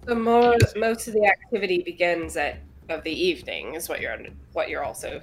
So 0.08 0.16
most 0.16 0.76
most 0.78 1.08
of 1.08 1.14
the 1.14 1.26
activity 1.26 1.84
begins 1.84 2.36
at 2.38 2.60
of 2.90 3.04
the 3.04 3.12
evening 3.12 3.76
is 3.76 3.88
what 3.88 4.02
you're 4.02 4.12
under, 4.14 4.30
what 4.54 4.68
you're 4.70 4.84
also 4.84 5.22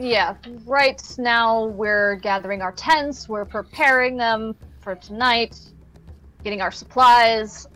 Yeah, 0.00 0.34
right 0.64 1.02
now 1.18 1.64
we're 1.64 2.14
gathering 2.16 2.62
our 2.62 2.70
tents, 2.72 3.28
we're 3.28 3.44
preparing 3.44 4.16
them 4.16 4.54
for 4.80 4.94
tonight, 4.94 5.58
getting 6.44 6.60
our 6.60 6.70
supplies, 6.70 7.66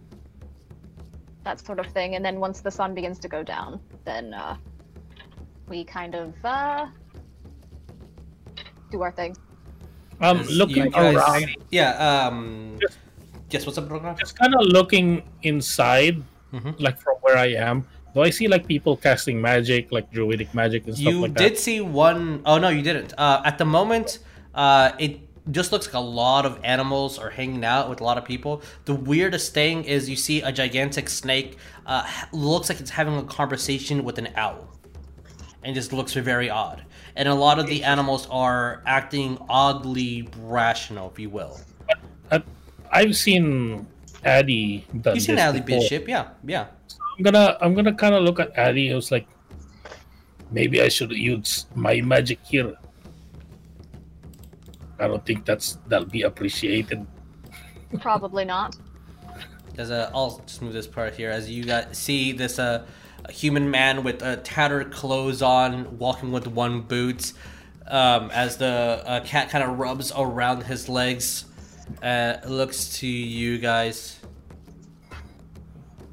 that 1.42 1.58
sort 1.58 1.80
of 1.80 1.86
thing. 1.86 2.14
And 2.14 2.24
then 2.24 2.38
once 2.38 2.60
the 2.60 2.70
sun 2.70 2.94
begins 2.94 3.18
to 3.18 3.28
go 3.28 3.42
down, 3.42 3.80
then 4.04 4.32
uh, 4.34 4.56
we 5.68 5.82
kind 5.82 6.14
of 6.14 6.32
uh, 6.44 6.86
do 8.92 9.02
our 9.02 9.10
thing. 9.10 9.36
Um, 10.20 10.38
As 10.40 10.50
looking 10.50 10.90
guys- 10.90 11.16
around, 11.16 11.56
Yeah. 11.70 12.26
Um. 12.26 12.78
Just- 12.80 12.98
Yes. 13.50 13.66
What's 13.66 13.76
up, 13.76 13.90
Ragnar? 13.90 14.14
just 14.14 14.38
kind 14.38 14.54
of 14.54 14.62
looking 14.64 15.22
inside, 15.42 16.22
Mhm. 16.54 16.80
like 16.80 16.98
from 16.98 17.16
where 17.20 17.36
I 17.36 17.48
am. 17.48 17.84
Do 18.14 18.20
I 18.20 18.30
see 18.30 18.48
like 18.48 18.66
people 18.66 18.96
casting 18.96 19.40
magic, 19.40 19.90
like 19.90 20.10
druidic 20.10 20.52
magic 20.54 20.86
and 20.86 20.94
stuff 20.94 21.12
You 21.12 21.20
like 21.20 21.34
that? 21.34 21.42
You 21.42 21.48
did 21.50 21.58
see 21.58 21.80
one 21.80 22.42
oh 22.44 22.58
no, 22.58 22.68
you 22.68 22.82
didn't. 22.82 23.14
Uh, 23.16 23.42
at 23.44 23.58
the 23.58 23.64
moment, 23.64 24.18
uh, 24.54 24.92
it 24.98 25.20
just 25.50 25.72
looks 25.72 25.86
like 25.86 25.94
a 25.94 25.98
lot 25.98 26.46
of 26.46 26.60
animals 26.62 27.18
are 27.18 27.30
hanging 27.30 27.64
out 27.64 27.88
with 27.88 28.00
a 28.00 28.04
lot 28.04 28.18
of 28.18 28.24
people. 28.24 28.62
The 28.84 28.94
weirdest 28.94 29.54
thing 29.54 29.84
is 29.84 30.08
you 30.08 30.16
see 30.16 30.42
a 30.42 30.52
gigantic 30.52 31.08
snake. 31.08 31.56
Uh, 31.86 32.06
looks 32.32 32.68
like 32.68 32.80
it's 32.80 32.90
having 32.90 33.16
a 33.16 33.24
conversation 33.24 34.04
with 34.04 34.18
an 34.18 34.28
owl, 34.36 34.68
and 35.64 35.74
just 35.74 35.92
looks 35.92 36.12
very 36.12 36.50
odd. 36.50 36.84
And 37.16 37.28
a 37.28 37.34
lot 37.34 37.58
of 37.58 37.66
the 37.66 37.82
animals 37.84 38.26
are 38.30 38.82
acting 38.86 39.38
oddly 39.48 40.28
rational, 40.38 41.10
if 41.10 41.18
you 41.18 41.30
will. 41.30 41.60
I've 42.90 43.16
seen 43.16 43.86
Addy 44.24 44.86
You've 44.92 45.22
seen 45.22 45.36
before. 45.36 45.62
Bishop, 45.62 46.08
yeah, 46.08 46.28
yeah. 46.44 46.66
I'm 47.16 47.22
gonna 47.22 47.56
I'm 47.60 47.74
gonna 47.74 47.94
kind 47.94 48.14
of 48.14 48.22
look 48.22 48.40
at 48.40 48.56
Addy. 48.56 48.88
Who's 48.88 49.10
like, 49.10 49.26
maybe 50.50 50.80
I 50.80 50.88
should 50.88 51.10
use 51.12 51.66
my 51.74 52.00
magic 52.00 52.38
here. 52.44 52.74
I 54.98 55.08
don't 55.08 55.24
think 55.24 55.44
that's 55.44 55.78
that'll 55.88 56.06
be 56.06 56.22
appreciated. 56.22 57.06
Probably 58.00 58.44
not. 58.44 58.76
As 59.78 59.90
a, 59.90 60.10
I'll 60.14 60.38
just 60.46 60.62
move 60.62 60.72
this 60.72 60.86
part 60.86 61.14
here. 61.14 61.30
As 61.30 61.50
you 61.50 61.64
guys 61.64 61.86
see 61.98 62.32
this 62.32 62.58
uh, 62.58 62.84
a 63.24 63.32
human 63.32 63.70
man 63.70 64.04
with 64.04 64.22
uh, 64.22 64.36
tattered 64.42 64.92
clothes 64.92 65.42
on, 65.42 65.98
walking 65.98 66.32
with 66.32 66.46
one 66.46 66.82
boot, 66.82 67.32
um, 67.88 68.30
as 68.30 68.56
the 68.56 69.02
uh, 69.06 69.20
cat 69.24 69.50
kind 69.50 69.64
of 69.64 69.78
rubs 69.78 70.12
around 70.16 70.64
his 70.64 70.88
legs, 70.88 71.44
uh, 72.02 72.36
looks 72.46 72.98
to 72.98 73.06
you 73.06 73.58
guys, 73.58 74.18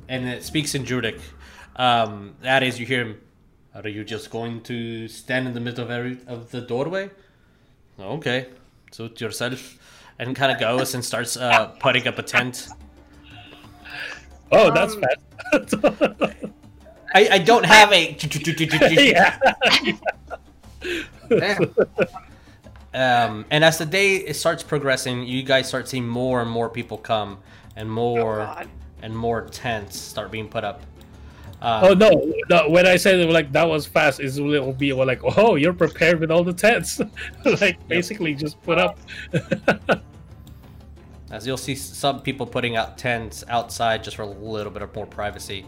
and 0.10 0.28
it 0.28 0.43
speaks 0.43 0.76
in 0.76 0.84
Druidic. 0.84 1.20
Um, 1.78 2.36
that 2.41 2.62
is, 2.64 2.78
you 2.80 2.86
hear 2.86 3.05
him. 3.05 3.22
Are 3.74 3.88
you 3.88 4.03
just 4.03 4.30
going 4.32 4.62
to 4.64 5.07
stand 5.07 5.47
in 5.47 5.53
the 5.53 5.60
middle 5.62 5.86
of 5.86 5.91
every 5.91 6.18
of 6.28 6.51
the 6.51 6.60
doorway? 6.60 7.10
Okay, 7.99 8.47
suit 8.91 9.22
yourself, 9.22 9.78
and 10.18 10.36
kind 10.36 10.51
of 10.51 10.60
goes 10.60 10.93
and 10.95 11.05
starts 11.05 11.38
uh, 11.38 11.68
putting 11.80 12.07
up 12.07 12.18
a 12.20 12.24
tent. 12.24 12.68
Oh, 14.51 14.72
that's 14.72 14.95
Um, 14.95 15.01
fast. 15.01 15.76
I, 17.14 17.30
I 17.34 17.38
don't 17.39 17.66
have 17.66 17.91
a. 17.93 18.18
yeah. 18.91 19.39
Um, 22.91 23.45
and 23.51 23.64
as 23.64 23.78
the 23.78 23.86
day 23.86 24.34
starts 24.34 24.64
progressing, 24.64 25.24
you 25.28 25.43
guys 25.43 25.68
start 25.68 25.88
seeing 25.88 26.07
more 26.07 26.41
and 26.41 26.49
more 26.49 26.70
people 26.70 26.97
come, 26.97 27.38
and 27.76 27.88
Oh, 27.89 27.93
more 27.93 28.38
God. 28.38 28.68
And 29.02 29.16
more 29.16 29.47
tents 29.47 29.97
start 29.97 30.32
being 30.32 30.47
put 30.47 30.64
up. 30.64 30.82
Oh 31.62 31.91
Uh, 31.91 31.93
no, 31.93 32.34
no! 32.50 32.70
When 32.70 32.88
I 32.88 32.95
said 32.95 33.30
like 33.30 33.52
that 33.52 33.68
was 33.68 33.86
fast, 33.86 34.20
it 34.22 34.39
will 34.39 34.74
be 34.74 34.93
like, 34.93 35.20
oh, 35.38 35.56
you're 35.56 35.74
prepared 35.74 36.20
with 36.20 36.32
all 36.32 36.43
the 36.43 36.54
tents, 36.54 37.02
like 37.60 37.86
basically 37.88 38.34
just 38.34 38.62
put 38.62 38.78
up. 38.78 38.97
as 41.32 41.45
you'll 41.45 41.58
see 41.58 41.76
some 41.76 42.22
people 42.22 42.45
putting 42.45 42.76
out 42.76 42.97
tents 42.97 43.43
outside 43.50 44.04
just 44.04 44.16
for 44.16 44.24
a 44.24 44.28
little 44.28 44.72
bit 44.72 44.82
of 44.82 44.93
more 44.95 45.06
privacy. 45.06 45.66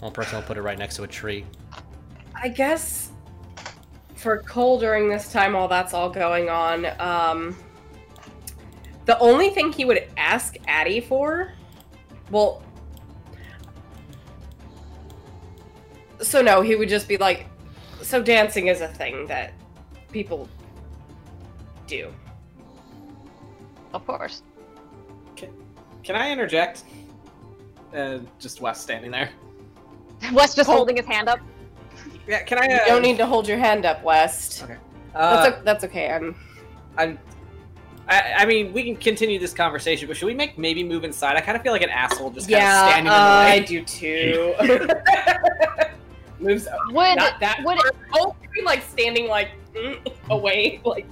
One 0.00 0.12
person 0.12 0.36
will 0.36 0.42
put 0.42 0.56
it 0.56 0.62
right 0.62 0.78
next 0.78 0.96
to 0.96 1.04
a 1.04 1.08
tree. 1.08 1.44
I 2.34 2.48
guess 2.48 3.10
for 4.16 4.38
Coal 4.42 4.78
during 4.78 5.08
this 5.08 5.30
time 5.32 5.52
while 5.52 5.68
that's 5.68 5.94
all 5.94 6.10
going 6.10 6.48
on, 6.48 6.86
um, 7.00 7.56
the 9.06 9.18
only 9.18 9.50
thing 9.50 9.72
he 9.72 9.84
would 9.84 10.08
ask 10.16 10.56
Addie 10.66 11.00
for, 11.00 11.52
well, 12.32 12.62
so 16.20 16.40
no, 16.42 16.60
he 16.62 16.74
would 16.76 16.88
just 16.88 17.06
be 17.06 17.16
like, 17.16 17.46
so 18.00 18.22
dancing 18.22 18.66
is 18.66 18.80
a 18.80 18.88
thing 18.88 19.26
that 19.28 19.52
people 20.10 20.48
do. 21.86 22.12
Of 23.94 24.04
course. 24.06 24.42
Can 25.36 26.16
I 26.16 26.32
interject? 26.32 26.82
Uh, 27.94 28.18
just 28.40 28.60
West 28.60 28.82
standing 28.82 29.10
there. 29.12 29.30
West 30.32 30.56
just 30.56 30.66
Coal- 30.66 30.78
holding 30.78 30.96
his 30.96 31.06
hand 31.06 31.28
up. 31.28 31.38
Yeah, 32.26 32.42
can 32.42 32.58
I? 32.58 32.64
You 32.66 32.74
Uh, 32.80 32.86
don't 32.86 33.02
need 33.02 33.18
to 33.18 33.26
hold 33.26 33.46
your 33.46 33.58
hand 33.58 33.84
up, 33.84 34.02
West. 34.02 34.62
Okay. 34.64 34.76
That's, 35.12 35.46
Uh, 35.46 35.58
o- 35.58 35.62
that's 35.64 35.84
okay. 35.84 36.10
I'm. 36.10 36.34
I'm. 36.96 37.18
I, 38.12 38.42
I 38.42 38.46
mean, 38.46 38.72
we 38.74 38.82
can 38.84 38.96
continue 38.96 39.38
this 39.38 39.54
conversation, 39.54 40.06
but 40.06 40.16
should 40.18 40.26
we 40.26 40.34
make 40.34 40.58
maybe 40.58 40.84
move 40.84 41.04
inside? 41.04 41.36
I 41.36 41.40
kind 41.40 41.56
of 41.56 41.62
feel 41.62 41.72
like 41.72 41.82
an 41.82 41.88
asshole 41.88 42.30
just 42.30 42.46
kind 42.48 42.56
of 42.56 42.62
Yeah, 42.62 42.88
standing 42.90 43.12
uh, 43.12 43.16
I 43.16 43.18
in 43.18 43.24
the 43.24 43.38
way. 43.38 43.52
I 43.52 43.58
do 43.64 43.84
too. 45.78 45.84
Moves 46.44 46.66
up. 46.66 46.78
Would 46.88 47.16
not 47.16 47.40
that 47.40 47.62
would 47.64 47.78
far. 47.80 47.92
Oh, 48.14 48.36
like 48.64 48.82
standing 48.82 49.28
like 49.28 49.50
mm, 49.74 49.96
away, 50.28 50.80
like 50.84 51.06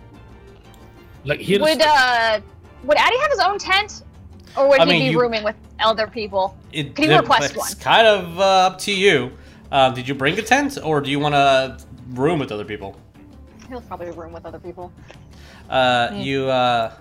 Like 1.24 1.40
here's 1.40 1.60
would 1.62 1.80
uh 1.80 2.40
would 2.84 2.96
Addy 2.98 3.18
have 3.18 3.30
his 3.30 3.40
own 3.40 3.58
tent, 3.58 4.02
or 4.56 4.68
would 4.68 4.80
I 4.80 4.84
he 4.84 4.90
mean, 4.90 5.00
be 5.00 5.12
you- 5.12 5.20
rooming 5.20 5.42
with 5.44 5.56
other 5.78 6.06
people? 6.06 6.56
It, 6.72 6.94
Can 6.96 7.10
you 7.10 7.16
request 7.16 7.50
it's 7.50 7.56
one? 7.56 7.70
It's 7.70 7.80
kind 7.82 8.06
of 8.06 8.38
uh, 8.38 8.42
up 8.42 8.78
to 8.80 8.92
you. 8.92 9.32
Uh, 9.72 9.90
did 9.90 10.06
you 10.08 10.14
bring 10.14 10.38
a 10.38 10.42
tent, 10.42 10.78
or 10.82 11.00
do 11.00 11.10
you 11.10 11.18
want 11.20 11.34
to 11.34 11.78
room 12.10 12.38
with 12.40 12.50
other 12.52 12.64
people? 12.64 12.96
He'll 13.68 13.80
probably 13.82 14.10
room 14.10 14.32
with 14.32 14.44
other 14.44 14.58
people. 14.58 14.92
Uh, 15.70 16.08
Mm. 16.10 16.24
You 16.24 16.48
uh, 16.50 16.92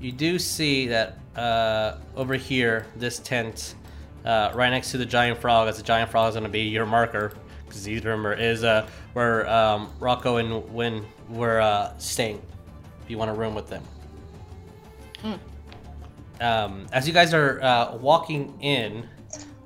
you 0.00 0.12
do 0.12 0.38
see 0.38 0.86
that 0.88 1.18
uh, 1.36 1.96
over 2.16 2.34
here, 2.34 2.86
this 2.96 3.18
tent, 3.18 3.74
uh, 4.24 4.52
right 4.54 4.70
next 4.70 4.92
to 4.92 4.98
the 4.98 5.04
giant 5.04 5.40
frog, 5.40 5.68
as 5.68 5.76
the 5.76 5.82
giant 5.82 6.10
frog 6.10 6.28
is 6.28 6.34
going 6.34 6.44
to 6.44 6.50
be 6.50 6.62
your 6.62 6.86
marker, 6.86 7.32
because 7.66 7.86
you 7.86 7.98
remember 8.00 8.32
is 8.32 8.62
uh, 8.64 8.88
where 9.12 9.50
um, 9.50 9.92
Rocco 9.98 10.36
and 10.36 10.72
Win 10.72 11.04
were 11.28 11.60
uh, 11.60 11.92
staying. 11.98 12.40
If 13.02 13.10
you 13.10 13.18
want 13.18 13.28
to 13.28 13.34
room 13.34 13.54
with 13.54 13.68
them. 13.68 13.82
Um, 16.40 16.86
as 16.92 17.06
you 17.06 17.12
guys 17.12 17.34
are 17.34 17.60
uh, 17.60 17.96
walking 17.96 18.56
in, 18.62 19.06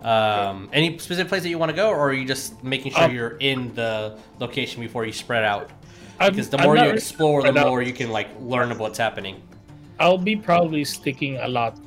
um, 0.02 0.68
any 0.72 0.98
specific 0.98 1.28
place 1.28 1.42
that 1.42 1.48
you 1.48 1.58
want 1.58 1.70
to 1.70 1.76
go, 1.76 1.90
or 1.90 2.08
are 2.08 2.12
you 2.12 2.26
just 2.26 2.64
making 2.64 2.92
sure 2.92 3.04
Um, 3.04 3.14
you're 3.14 3.36
in 3.38 3.72
the 3.74 4.18
location 4.40 4.80
before 4.80 5.04
you 5.04 5.12
spread 5.12 5.44
out? 5.44 5.70
I'm- 6.20 6.32
Because 6.32 6.48
the 6.50 6.58
I'm 6.58 6.64
more 6.64 6.76
you 6.76 6.90
explore, 6.90 7.42
the 7.42 7.48
spread 7.48 7.64
out. 7.64 7.68
more 7.68 7.82
you 7.82 7.92
can 7.92 8.10
like 8.10 8.28
learn 8.40 8.70
about 8.70 8.80
what's 8.80 8.98
happening. 8.98 9.42
I'll 10.00 10.18
be 10.18 10.36
probably 10.36 10.84
sticking 10.84 11.36
a 11.38 11.48
lot, 11.48 11.78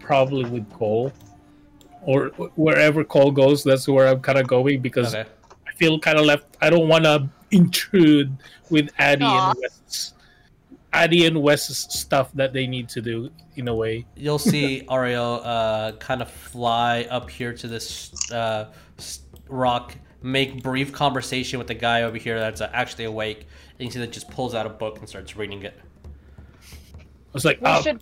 probably 0.00 0.44
with 0.50 0.70
Coal, 0.72 1.12
or 2.02 2.28
wherever 2.56 3.04
Coal 3.04 3.30
goes. 3.30 3.62
That's 3.64 3.86
where 3.88 4.08
I'm 4.08 4.20
kind 4.20 4.38
of 4.38 4.46
going 4.46 4.80
because 4.80 5.14
Okay. 5.14 5.28
I 5.66 5.72
feel 5.74 5.98
kind 5.98 6.18
of 6.18 6.24
left. 6.26 6.44
I 6.60 6.70
don't 6.70 6.88
want 6.88 7.04
to 7.04 7.28
intrude 7.50 8.36
with 8.70 8.90
Addy 8.98 9.24
Aw. 9.24 9.50
and 9.50 9.58
West's, 9.60 10.14
Addy 10.92 11.26
and 11.26 11.40
West's 11.42 11.98
stuff 12.00 12.30
that 12.34 12.52
they 12.52 12.66
need 12.66 12.88
to 12.90 13.00
do 13.00 13.30
in 13.56 13.68
a 13.68 13.74
way. 13.74 14.06
You'll 14.16 14.38
see 14.40 14.82
Ariell 14.88 15.40
uh, 15.44 15.92
kind 15.98 16.22
of 16.22 16.30
fly 16.30 17.06
up 17.10 17.30
here 17.30 17.52
to 17.52 17.68
this 17.68 18.12
uh, 18.32 18.72
rock, 19.48 19.94
make 20.26 20.62
brief 20.62 20.92
conversation 20.92 21.58
with 21.58 21.68
the 21.68 21.74
guy 21.74 22.02
over 22.02 22.16
here 22.18 22.38
that's 22.38 22.60
uh, 22.60 22.68
actually 22.72 23.04
awake, 23.04 23.46
and 23.78 23.86
you 23.86 23.90
see 23.92 24.00
that 24.00 24.10
just 24.12 24.28
pulls 24.30 24.54
out 24.54 24.66
a 24.66 24.68
book 24.68 24.98
and 24.98 25.08
starts 25.08 25.36
reading 25.36 25.62
it. 25.62 25.78
I 26.04 27.00
was 27.32 27.44
like, 27.44 27.60
We 27.60 27.68
um, 27.68 27.82
should- 27.82 28.00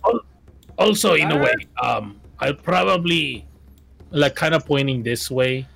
also 0.77 1.13
in 1.13 1.31
a 1.31 1.37
way, 1.37 1.53
um, 1.81 2.19
I'll 2.39 2.53
probably 2.55 3.45
like 4.09 4.35
kind 4.35 4.53
of 4.55 4.65
pointing 4.65 5.03
this 5.03 5.29
way, 5.29 5.67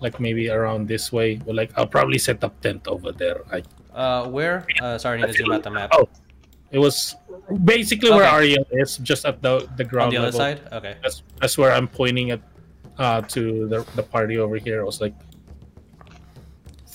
like 0.00 0.20
maybe 0.20 0.50
around 0.50 0.86
this 0.88 1.10
way. 1.10 1.36
But 1.36 1.54
like, 1.54 1.70
I'll 1.76 1.86
probably 1.86 2.18
set 2.18 2.44
up 2.44 2.60
tent 2.60 2.86
over 2.86 3.10
there. 3.12 3.42
I, 3.50 3.62
Uh, 3.98 4.28
where? 4.28 4.66
Uh, 4.80 4.98
sorry, 4.98 5.18
I 5.18 5.26
need 5.26 5.32
to 5.32 5.38
zoom 5.38 5.50
out 5.52 5.62
the 5.64 5.70
map. 5.70 5.90
Oh, 5.92 6.06
it 6.70 6.78
was 6.78 7.16
basically 7.64 8.10
where 8.10 8.28
Okay. 8.28 8.54
Ariell 8.54 8.66
is, 8.70 8.98
just 8.98 9.24
at 9.24 9.40
the 9.42 9.66
the 9.80 9.84
ground. 9.84 10.12
On 10.12 10.12
ground 10.12 10.12
the 10.12 10.18
other 10.18 10.38
level. 10.38 10.40
side? 10.46 10.58
Okay. 10.78 10.94
That's 11.02 11.22
that's 11.40 11.56
where 11.58 11.72
I'm 11.72 11.88
pointing 11.88 12.30
at 12.30 12.40
uh, 12.98 13.22
to 13.34 13.66
the 13.72 13.82
the 13.96 14.02
party 14.04 14.38
over 14.38 14.56
here. 14.58 14.78
I 14.82 14.84
was 14.84 15.00
like, 15.00 15.14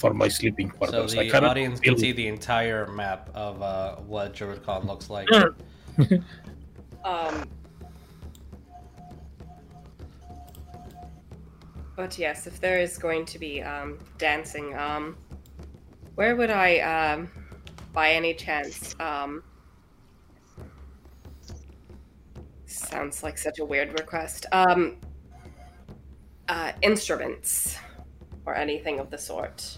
for 0.04 0.14
my 0.14 0.28
sleeping 0.28 0.70
So 0.70 0.78
quarters. 0.78 1.14
I 1.14 1.24
the 1.24 1.32
kinda 1.32 1.50
audience 1.50 1.80
can 1.80 1.94
feel- 1.94 2.02
see 2.02 2.12
the 2.12 2.28
entire 2.28 2.88
map 2.88 3.30
of 3.34 3.62
uh, 3.62 3.96
what 3.96 4.34
DruidCon 4.34 4.86
looks 4.86 5.10
like. 5.10 5.30
um. 7.06 7.50
But 11.96 12.18
yes, 12.18 12.48
if 12.48 12.60
there 12.60 12.80
is 12.80 12.98
going 12.98 13.24
to 13.28 13.40
be 13.40 13.62
um, 13.62 14.00
dancing, 14.18 14.76
um, 14.76 15.16
where 16.16 16.36
would 16.36 16.50
I, 16.50 16.80
um, 16.80 17.30
by 17.94 18.12
any 18.12 18.34
chance, 18.34 18.96
um, 19.00 19.44
sounds 22.66 23.22
like 23.22 23.38
such 23.38 23.60
a 23.60 23.66
weird 23.66 23.98
request. 24.00 24.48
Um, 24.52 24.98
uh, 26.50 26.72
instruments 26.82 27.78
or 28.46 28.56
anything 28.56 29.00
of 29.00 29.12
the 29.12 29.18
sort. 29.18 29.78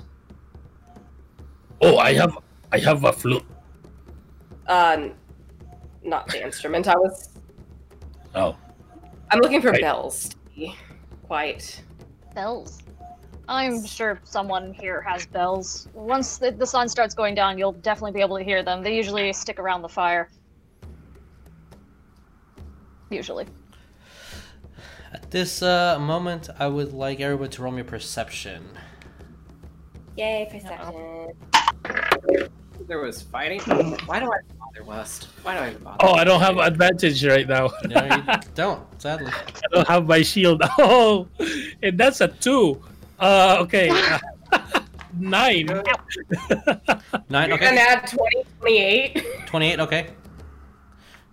Oh, 1.81 1.97
I 1.97 2.13
have 2.13 2.37
I 2.71 2.79
have 2.79 3.03
a 3.03 3.11
flute. 3.11 3.45
Uh, 4.67 5.09
not 6.03 6.27
the 6.27 6.43
instrument. 6.43 6.87
I 6.87 6.95
was. 6.95 7.29
Oh, 8.33 8.55
I'm 9.31 9.39
looking 9.39 9.61
for 9.61 9.71
Right. 9.71 9.81
bells. 9.81 10.29
To 10.29 10.35
be 10.55 10.75
quite. 11.27 11.81
Bells. 12.33 12.81
I'm 13.47 13.85
sure 13.85 14.19
someone 14.23 14.73
here 14.73 15.01
has 15.01 15.27
bells. 15.27 15.87
Once 15.93 16.37
the, 16.37 16.51
the 16.51 16.65
sun 16.65 16.89
starts 16.89 17.13
going 17.13 17.35
down, 17.35 17.59
you'll 17.59 17.73
definitely 17.73 18.13
be 18.13 18.21
able 18.21 18.37
to 18.39 18.43
hear 18.43 18.63
them. 18.63 18.81
They 18.81 18.95
usually 18.95 19.31
stick 19.33 19.59
around 19.59 19.83
the 19.83 19.89
fire. 19.89 20.29
Usually. 23.11 23.45
At 25.13 25.29
this 25.29 25.61
uh, 25.61 25.99
moment, 25.99 26.49
I 26.57 26.67
would 26.67 26.91
like 26.91 27.19
everyone 27.19 27.51
to 27.51 27.61
roll 27.61 27.71
me 27.71 27.83
perception. 27.83 28.63
Yay, 30.17 30.47
perception. 30.51 31.33
There 32.87 32.99
was 32.99 33.21
fighting. 33.21 33.61
Why 33.61 34.19
do 34.19 34.31
I 34.31 34.37
bother 34.59 34.83
West? 34.85 35.29
Why 35.41 35.55
do 35.55 35.61
I 35.61 35.73
bother? 35.73 35.97
oh, 36.01 36.13
I 36.13 36.23
don't 36.23 36.39
have 36.39 36.57
advantage 36.57 37.25
right 37.25 37.47
now. 37.47 37.71
No, 37.87 38.03
you 38.05 38.23
don't, 38.53 39.01
sadly. 39.01 39.31
I 39.31 39.67
don't 39.71 39.87
have 39.87 40.07
my 40.07 40.21
shield. 40.21 40.61
Oh, 40.77 41.27
and 41.81 41.97
that's 41.97 42.21
a 42.21 42.27
two. 42.27 42.81
Uh, 43.19 43.57
okay, 43.61 43.89
nine. 45.17 45.65
Nine, 47.29 47.49
You're 47.49 47.55
okay. 47.55 47.65
gonna 47.65 47.81
add 47.81 48.07
20, 48.07 48.43
28. 48.59 49.25
28, 49.47 49.79
okay. 49.79 50.07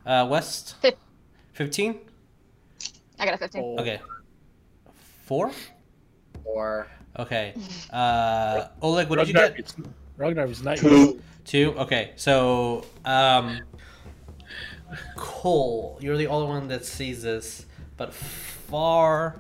Uh, 0.07 0.27
West? 0.31 0.77
15? 1.53 1.99
I 3.19 3.25
got 3.25 3.35
a 3.35 3.39
15. 3.39 3.79
Okay. 3.81 4.01
Four? 5.25 5.51
Four. 6.43 6.87
Okay. 7.19 7.55
Uh, 7.91 8.69
Oleg, 8.81 9.09
what 9.09 9.19
did 9.19 9.29
you 9.29 9.35
get? 9.35 9.75
It's- 10.23 10.37
Ragnar 10.37 10.47
is 10.51 10.62
nine. 10.62 10.77
Two. 10.77 11.20
Two? 11.45 11.75
Okay, 11.77 12.12
so, 12.16 12.85
um, 13.05 13.61
Coal, 15.16 15.99
you're 16.01 16.16
the 16.16 16.29
only 16.29 16.47
one 16.49 16.68
that 16.68 16.85
sees 16.85 17.23
this, 17.23 17.66
but 17.97 18.14
far 18.14 19.37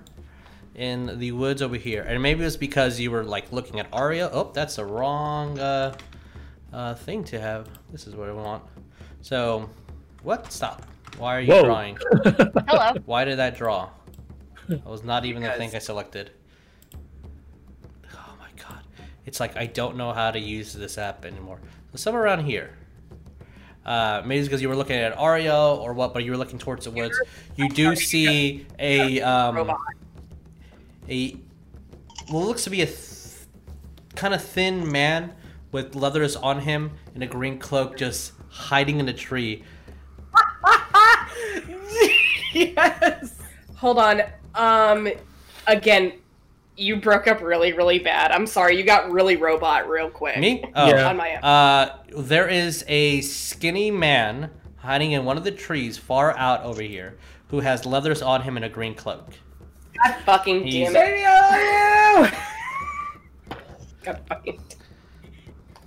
in 0.74 1.18
the 1.18 1.30
woods 1.32 1.62
over 1.62 1.76
here, 1.76 2.02
and 2.02 2.20
maybe 2.20 2.42
it's 2.44 2.56
because 2.56 2.98
you 2.98 3.10
were 3.10 3.22
like 3.22 3.52
looking 3.52 3.78
at 3.78 3.86
Aria. 3.92 4.28
Oh, 4.32 4.50
that's 4.52 4.76
the 4.76 4.84
wrong 4.84 5.58
uh, 5.58 5.94
uh, 6.72 6.94
thing 6.94 7.22
to 7.24 7.38
have. 7.40 7.68
This 7.92 8.06
is 8.06 8.16
what 8.16 8.28
I 8.28 8.32
want. 8.32 8.64
So, 9.20 9.68
what? 10.22 10.50
Stop. 10.52 10.86
Why 11.18 11.36
are 11.36 11.40
you 11.40 11.52
Whoa. 11.52 11.64
drawing? 11.64 11.98
Hello. 12.24 12.94
Why 13.04 13.24
did 13.24 13.38
that 13.38 13.56
draw? 13.56 13.90
That 14.68 14.84
was 14.86 15.04
not 15.04 15.24
even 15.24 15.42
the 15.42 15.50
thing 15.52 15.70
I 15.74 15.78
selected. 15.78 16.30
It's 19.26 19.40
like 19.40 19.56
I 19.56 19.66
don't 19.66 19.96
know 19.96 20.12
how 20.12 20.30
to 20.30 20.38
use 20.38 20.72
this 20.72 20.98
app 20.98 21.24
anymore. 21.24 21.60
So 21.92 21.96
somewhere 21.96 22.22
around 22.22 22.44
here. 22.44 22.70
Uh, 23.84 24.22
maybe 24.24 24.44
because 24.44 24.62
you 24.62 24.68
were 24.68 24.76
looking 24.76 24.96
at 24.96 25.16
Aria 25.18 25.56
or 25.56 25.92
what, 25.92 26.14
but 26.14 26.24
you 26.24 26.30
were 26.30 26.36
looking 26.36 26.58
towards 26.58 26.84
the 26.84 26.90
woods. 26.92 27.20
You 27.56 27.68
do 27.68 27.96
see 27.96 28.66
a 28.78 29.20
um, 29.20 29.72
a 31.08 31.36
well, 32.30 32.46
looks 32.46 32.64
to 32.64 32.70
be 32.70 32.82
a 32.82 32.86
th- 32.86 33.46
kind 34.14 34.34
of 34.34 34.42
thin 34.42 34.90
man 34.90 35.32
with 35.72 35.96
leathers 35.96 36.36
on 36.36 36.60
him 36.60 36.92
and 37.14 37.22
a 37.24 37.26
green 37.26 37.58
cloak, 37.58 37.96
just 37.96 38.32
hiding 38.48 39.00
in 39.00 39.08
a 39.08 39.12
tree. 39.12 39.64
yes. 42.52 43.38
Hold 43.76 43.98
on. 43.98 44.22
Um, 44.54 45.08
again, 45.66 46.12
you 46.82 46.96
broke 46.96 47.26
up 47.26 47.40
really, 47.40 47.72
really 47.72 47.98
bad. 47.98 48.30
I'm 48.32 48.46
sorry. 48.46 48.76
You 48.76 48.84
got 48.84 49.10
really 49.10 49.36
robot 49.36 49.88
real 49.88 50.10
quick. 50.10 50.38
Me? 50.38 50.64
Oh. 50.74 50.88
Yeah. 50.88 51.08
On 51.08 51.16
my 51.16 51.28
end. 51.30 51.44
Uh, 51.44 51.96
there 52.16 52.48
is 52.48 52.84
a 52.88 53.20
skinny 53.22 53.90
man 53.90 54.50
hiding 54.76 55.12
in 55.12 55.24
one 55.24 55.36
of 55.36 55.44
the 55.44 55.50
trees 55.52 55.96
far 55.96 56.36
out 56.36 56.62
over 56.64 56.82
here 56.82 57.16
who 57.48 57.60
has 57.60 57.86
leathers 57.86 58.20
on 58.22 58.42
him 58.42 58.56
and 58.56 58.64
a 58.64 58.68
green 58.68 58.94
cloak. 58.94 59.28
God 60.02 60.16
fucking 60.24 60.66
He's- 60.66 60.92
damn 60.92 62.24
it. 62.24 62.34
God 64.02 64.20
fucking. 64.28 64.60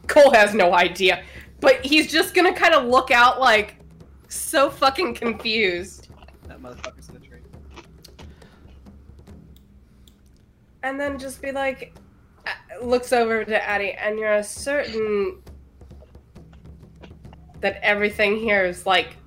Coal 0.07 0.31
has 0.31 0.53
no 0.53 0.73
idea, 0.73 1.23
but 1.59 1.83
he's 1.85 2.09
just 2.11 2.33
gonna 2.35 2.53
kind 2.53 2.73
of 2.75 2.85
look 2.85 3.09
out 3.11 3.39
like 3.41 3.75
so 4.29 4.69
fucking 4.69 5.15
confused, 5.15 6.07
That 6.47 6.61
motherfucker's 6.61 7.07
in 7.09 7.15
the 7.15 7.19
tree. 7.19 7.39
And 10.85 10.99
then 10.99 11.17
just 11.17 11.41
be 11.41 11.51
like, 11.51 11.97
uh, 12.45 12.85
looks 12.85 13.11
over 13.11 13.43
to 13.43 13.67
Addie, 13.67 13.93
and 13.93 14.19
you're 14.19 14.41
certain 14.43 15.41
that 17.59 17.79
everything 17.81 18.37
here 18.37 18.63
is 18.63 18.85
like 18.85 19.17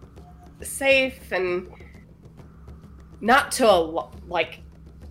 safe 0.63 1.33
and 1.33 1.69
not 3.21 3.51
to 3.51 3.65
al- 3.65 4.13
like 4.29 4.61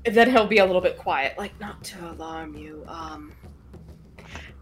then 0.06 0.32
he'll 0.32 0.48
be 0.48 0.60
a 0.60 0.66
little 0.66 0.82
bit 0.82 0.98
quiet 0.98 1.38
like 1.38 1.58
not 1.60 1.84
to 1.84 2.12
alarm 2.12 2.56
you 2.56 2.86
um 2.88 3.34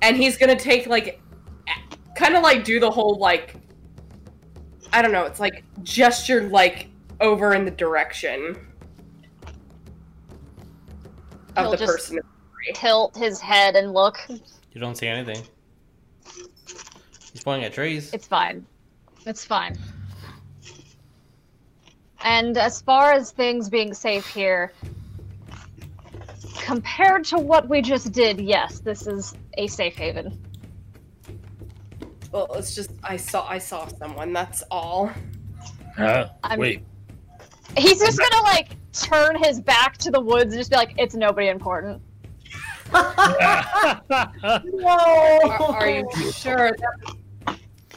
and 0.01 0.17
he's 0.17 0.37
gonna 0.37 0.55
take 0.55 0.87
like 0.87 1.21
kind 2.15 2.35
of 2.35 2.41
like 2.41 2.63
do 2.63 2.79
the 2.79 2.89
whole 2.89 3.15
like 3.19 3.55
i 4.93 5.01
don't 5.01 5.11
know 5.11 5.25
it's 5.25 5.39
like 5.39 5.63
gesture 5.83 6.49
like 6.49 6.87
over 7.21 7.53
in 7.53 7.65
the 7.65 7.71
direction 7.71 8.55
of 11.55 11.63
He'll 11.63 11.71
the 11.71 11.77
just- 11.77 11.91
person 11.91 12.19
Tilt 12.73 13.15
his 13.15 13.39
head 13.39 13.75
and 13.75 13.93
look. 13.93 14.17
You 14.27 14.81
don't 14.81 14.95
see 14.95 15.05
anything. 15.07 15.43
He's 17.31 17.43
pointing 17.43 17.63
at 17.65 17.73
trees. 17.73 18.11
It's 18.11 18.25
fine. 18.27 18.65
It's 19.27 19.45
fine. 19.45 19.77
And 22.23 22.57
as 22.57 22.81
far 22.81 23.11
as 23.11 23.29
things 23.31 23.69
being 23.69 23.93
safe 23.93 24.25
here, 24.27 24.73
compared 26.59 27.23
to 27.25 27.37
what 27.37 27.69
we 27.69 27.81
just 27.83 28.11
did, 28.11 28.41
yes, 28.41 28.79
this 28.79 29.05
is 29.05 29.35
a 29.57 29.67
safe 29.67 29.95
haven. 29.95 30.41
well 32.31 32.51
it's 32.55 32.75
just 32.75 32.91
i 33.03 33.15
saw 33.15 33.47
i 33.47 33.57
saw 33.57 33.87
someone 33.87 34.33
that's 34.33 34.61
all 34.71 35.09
Huh? 35.95 36.27
I'm- 36.43 36.59
Wait. 36.59 36.83
He's 37.77 37.99
just 37.99 38.17
gonna 38.19 38.43
like 38.43 38.69
turn 39.01 39.35
his 39.41 39.59
back 39.59 39.97
to 39.99 40.11
the 40.11 40.19
woods 40.19 40.53
and 40.53 40.59
just 40.59 40.71
be 40.71 40.77
like, 40.77 40.93
"It's 40.97 41.15
nobody 41.15 41.47
important." 41.49 42.01
are, 42.93 44.01
are 44.85 45.89
you 45.89 46.31
sure 46.31 46.71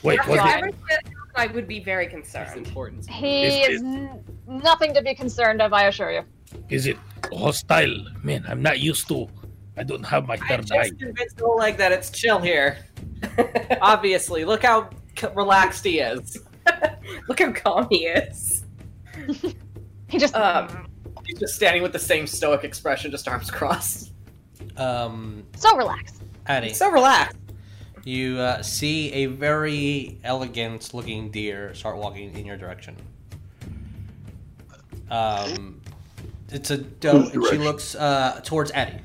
Wait, 0.03 0.19
if 0.19 0.27
what's 0.29 0.41
Fine. 0.43 0.69
it? 0.69 0.75
i 1.37 1.47
would 1.47 1.69
be 1.69 1.79
very 1.79 2.07
concerned 2.07 2.57
important. 2.57 3.09
He 3.09 3.45
Is 3.63 3.81
is 3.81 3.83
n- 3.83 4.25
nothing 4.47 4.93
to 4.95 5.03
be 5.03 5.15
concerned 5.15 5.63
of, 5.63 5.73
I 5.73 5.85
assure 5.85 6.11
you. 6.11 6.23
Is 6.69 6.87
it 6.87 6.97
hostile? 7.33 7.95
Man, 8.25 8.45
I'm 8.49 8.63
not 8.63 8.81
used 8.81 9.07
to. 9.09 9.29
I 9.77 9.85
don't 9.85 10.03
have 10.05 10.27
my 10.27 10.35
I 10.35 10.49
third 10.49 10.73
eye. 10.73 10.89
just 10.89 10.99
convinced 10.99 11.41
Oleg 11.43 11.77
that 11.77 11.93
it's 11.93 12.11
chill 12.11 12.41
here. 12.41 12.79
Obviously, 13.81 14.45
look 14.45 14.63
how 14.65 14.91
relaxed 15.35 15.85
he 15.85 16.01
is. 16.01 16.39
look 17.29 17.39
how 17.41 17.53
calm 17.53 17.87
he 17.91 18.07
is 18.07 18.65
He 20.09 20.19
just 20.19 20.35
um 20.35 20.88
He's 21.29 21.39
just 21.39 21.55
standing 21.55 21.83
with 21.83 21.93
the 21.93 21.99
same 21.99 22.27
stoic 22.27 22.65
expression, 22.65 23.11
just 23.11 23.29
arms 23.29 23.51
crossed. 23.51 24.13
Um, 24.79 25.45
so 25.57 25.77
relaxed. 25.77 26.23
Addie, 26.47 26.73
So 26.73 26.91
relaxed. 26.91 27.37
you 28.05 28.39
uh, 28.39 28.63
see 28.63 29.13
a 29.13 29.27
very 29.27 30.19
elegant 30.25 30.95
looking 30.95 31.31
deer 31.31 31.75
start 31.75 31.99
walking 31.99 32.35
in 32.35 32.47
your 32.47 32.57
direction. 32.57 32.97
Um, 35.11 35.81
it's 36.51 36.71
a 36.71 36.79
doe, 36.79 37.29
and 37.33 37.45
she 37.47 37.59
looks 37.59 37.95
uh, 37.95 38.41
towards 38.45 38.71
Addie. 38.73 39.01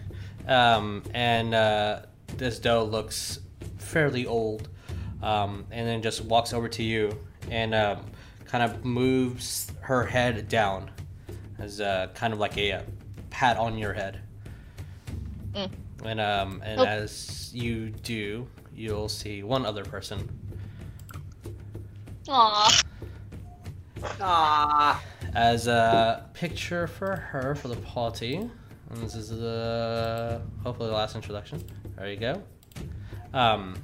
Um, 0.48 1.04
and 1.14 1.54
uh, 1.54 2.04
this 2.38 2.60
doe 2.60 2.84
looks 2.86 3.40
fairly 3.78 4.26
old, 4.26 4.70
um, 5.22 5.66
and 5.72 5.88
then 5.88 6.02
just 6.02 6.24
walks 6.24 6.54
over 6.54 6.70
to 6.70 6.84
you 6.84 7.18
and 7.52 7.76
um, 7.76 8.06
kind 8.46 8.64
of 8.64 8.86
moves 8.86 9.72
her 9.82 10.06
head 10.06 10.48
down 10.48 10.90
as 11.60 11.80
uh, 11.82 12.08
kind 12.14 12.34
of 12.34 12.39
like 12.39 12.58
a, 12.58 12.72
uh 12.74 12.82
pat 13.30 13.58
on 13.58 13.78
your 13.78 13.93
head. 13.93 14.22
Mm. 15.54 15.72
And 16.06 16.22
um, 16.22 16.62
and 16.64 16.80
Oh. 16.80 16.86
as 16.86 17.51
you 17.54 17.89
do, 17.89 18.47
you'll 18.76 19.10
see 19.10 19.43
one 19.43 19.66
other 19.66 19.84
person. 19.84 20.30
Aw. 22.30 22.82
Ah, 24.20 25.01
as 25.34 25.68
a 25.68 26.30
picture 26.34 26.88
for 26.88 27.16
her 27.16 27.56
for 27.56 27.70
the 27.70 27.76
party. 27.78 28.36
And 28.36 29.01
this 29.01 29.16
is 29.16 29.30
the 29.30 30.41
hopefully 30.64 30.89
the 30.89 30.95
last 30.95 31.16
introduction. 31.16 31.64
There 31.95 32.10
you 32.10 32.18
go. 32.18 32.43
Um, 33.34 33.76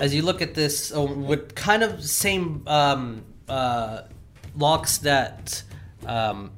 as 0.00 0.14
you 0.14 0.22
look 0.22 0.42
at 0.42 0.54
this, 0.54 0.94
uh, 0.94 1.02
with 1.02 1.54
kind 1.54 1.82
of 1.82 2.04
same 2.04 2.62
um, 2.66 3.24
uh, 3.48 4.02
locks 4.56 4.98
that 4.98 5.62
um, 6.06 6.52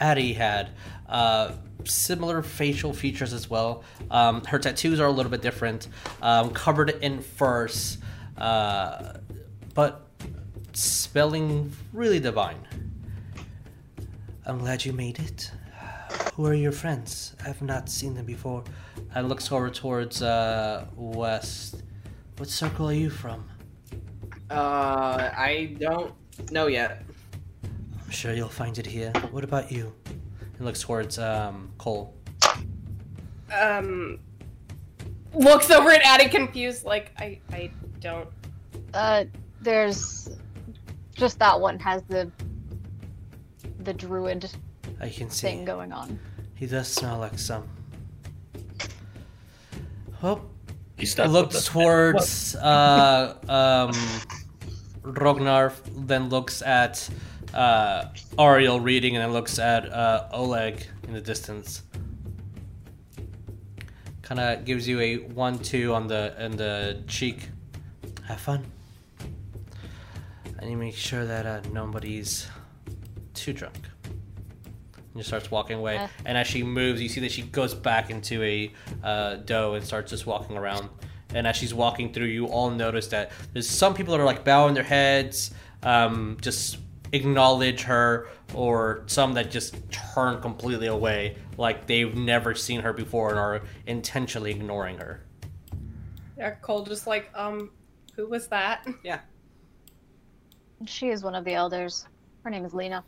Addie 0.00 0.32
had, 0.32 0.70
uh, 1.08 1.52
similar 1.84 2.42
facial 2.42 2.92
features 2.92 3.32
as 3.32 3.50
well. 3.50 3.84
Um, 4.10 4.44
her 4.44 4.58
tattoos 4.58 5.00
are 5.00 5.06
a 5.06 5.10
little 5.10 5.30
bit 5.30 5.42
different, 5.42 5.88
um, 6.20 6.50
covered 6.50 6.90
in 6.90 7.20
furs, 7.20 7.98
uh, 8.36 9.14
but 9.74 10.08
spelling 10.72 11.72
really 11.92 12.20
divine. 12.20 12.66
I'm 14.46 14.58
glad 14.58 14.84
you 14.84 14.92
made 14.92 15.18
it. 15.18 15.50
Who 16.34 16.46
are 16.46 16.54
your 16.54 16.72
friends? 16.72 17.34
I've 17.44 17.62
not 17.62 17.88
seen 17.88 18.14
them 18.14 18.24
before. 18.24 18.64
And 19.14 19.28
looks 19.28 19.52
over 19.52 19.70
towards 19.70 20.22
uh, 20.22 20.86
west. 20.96 21.82
What 22.38 22.48
circle 22.48 22.88
are 22.88 22.94
you 22.94 23.10
from? 23.10 23.48
uh, 24.50 25.30
I 25.36 25.76
don't 25.78 26.14
know 26.50 26.66
yet. 26.66 27.04
I'm 28.12 28.16
sure 28.18 28.34
you'll 28.34 28.48
find 28.50 28.76
it 28.76 28.84
here. 28.84 29.10
What 29.30 29.42
about 29.42 29.72
you? 29.72 29.90
And 30.58 30.66
looks 30.66 30.82
towards 30.82 31.18
um, 31.18 31.72
Coal. 31.78 32.14
um 33.58 34.18
looks 35.32 35.70
over 35.70 35.90
at 35.90 36.02
Addie 36.02 36.28
confused 36.28 36.84
like 36.84 37.10
I 37.16 37.40
I 37.50 37.70
don't 38.00 38.28
Uh, 38.92 39.24
there's 39.62 40.28
just 41.14 41.38
that 41.38 41.58
one 41.58 41.78
has 41.78 42.02
the 42.02 42.30
the 43.78 43.94
druid 43.94 44.50
I 45.00 45.08
can 45.08 45.30
thing 45.30 45.60
see. 45.60 45.64
going 45.64 45.90
on. 45.90 46.18
He 46.54 46.66
does 46.66 46.88
smell 46.88 47.16
like 47.18 47.38
some. 47.38 47.66
Well, 50.22 50.44
Is 50.98 51.14
that 51.14 51.28
what 51.28 51.32
looks 51.32 51.64
towards 51.64 52.56
uh, 52.56 53.38
um, 53.48 53.92
Rognar, 55.02 55.72
then 56.06 56.28
looks 56.28 56.60
at 56.60 57.08
uh, 57.54 58.04
Ariell 58.38 58.82
reading, 58.82 59.16
and 59.16 59.24
then 59.24 59.32
looks 59.32 59.58
at 59.58 59.90
uh, 59.92 60.28
Oleg 60.32 60.86
in 61.06 61.12
the 61.12 61.20
distance. 61.20 61.82
Kind 64.22 64.40
of 64.40 64.64
gives 64.64 64.86
you 64.88 65.00
a 65.00 65.16
one-two 65.18 65.92
on 65.94 66.06
the 66.06 66.34
in 66.38 66.56
the 66.56 67.02
cheek. 67.06 67.48
Have 68.26 68.40
fun. 68.40 68.64
I 70.60 70.64
need 70.64 70.70
to 70.70 70.76
make 70.76 70.94
sure 70.94 71.24
that 71.24 71.44
uh, 71.44 71.60
nobody's 71.72 72.46
too 73.34 73.52
drunk. 73.52 73.76
and 74.14 75.16
just 75.16 75.28
starts 75.28 75.50
walking 75.50 75.76
away. 75.78 75.98
Uh. 75.98 76.08
And 76.24 76.38
as 76.38 76.46
she 76.46 76.62
moves, 76.62 77.02
you 77.02 77.08
see 77.08 77.20
that 77.20 77.32
she 77.32 77.42
goes 77.42 77.74
back 77.74 78.10
into 78.10 78.42
a 78.42 78.72
uh, 79.02 79.34
doe 79.36 79.74
and 79.74 79.84
starts 79.84 80.10
just 80.10 80.26
walking 80.26 80.56
around. 80.56 80.88
And 81.34 81.46
as 81.46 81.56
she's 81.56 81.74
walking 81.74 82.12
through, 82.12 82.26
you 82.26 82.46
all 82.46 82.70
notice 82.70 83.08
that 83.08 83.32
there's 83.52 83.68
some 83.68 83.94
people 83.94 84.12
that 84.12 84.20
are 84.20 84.26
like 84.26 84.44
bowing 84.44 84.74
their 84.74 84.82
heads, 84.84 85.50
um, 85.82 86.36
just 86.40 86.78
acknowledge 87.12 87.82
her, 87.82 88.28
or 88.54 89.04
some 89.06 89.34
that 89.34 89.50
just 89.50 89.76
turn 89.90 90.40
completely 90.40 90.86
away, 90.86 91.36
like 91.56 91.86
they've 91.86 92.14
never 92.14 92.54
seen 92.54 92.80
her 92.80 92.92
before 92.92 93.30
and 93.30 93.38
are 93.38 93.62
intentionally 93.86 94.50
ignoring 94.50 94.98
her. 94.98 95.22
Yeah, 96.36 96.50
Coal 96.62 96.82
just 96.84 97.06
like, 97.06 97.30
um, 97.34 97.70
who 98.16 98.26
was 98.26 98.48
that? 98.48 98.86
Yeah. 99.04 99.20
She 100.86 101.10
is 101.10 101.22
one 101.22 101.36
of 101.36 101.44
the 101.44 101.54
elders. 101.54 102.06
Her 102.42 102.50
name 102.50 102.64
is 102.64 102.74
Lena. 102.74 103.04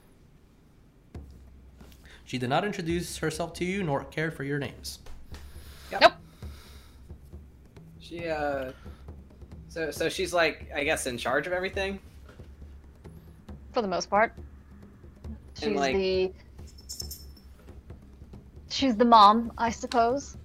She 2.25 2.39
did 2.39 2.49
not 2.49 2.65
introduce 2.65 3.19
herself 3.19 3.53
to 3.55 3.65
you 3.65 3.83
nor 3.83 4.05
care 4.05 4.31
for 4.31 4.45
your 4.45 4.61
names. 4.61 5.01
Nope. 6.01 6.13
She 8.01 8.29
uh 8.29 8.73
so 9.69 9.91
so 9.91 10.09
she's 10.09 10.33
like 10.33 10.71
I 10.75 10.85
guess 10.85 11.07
in 11.07 11.19
charge 11.19 11.47
of 11.47 11.53
everything. 11.53 11.99
For 13.75 13.83
the 13.83 13.89
most 13.89 14.09
part. 14.09 14.33
She's 15.59 15.77
like- 15.77 15.97
the. 15.97 16.33
She's 18.70 18.97
the 18.97 19.05
mom, 19.05 19.53
I 19.59 19.70
suppose. 19.70 20.37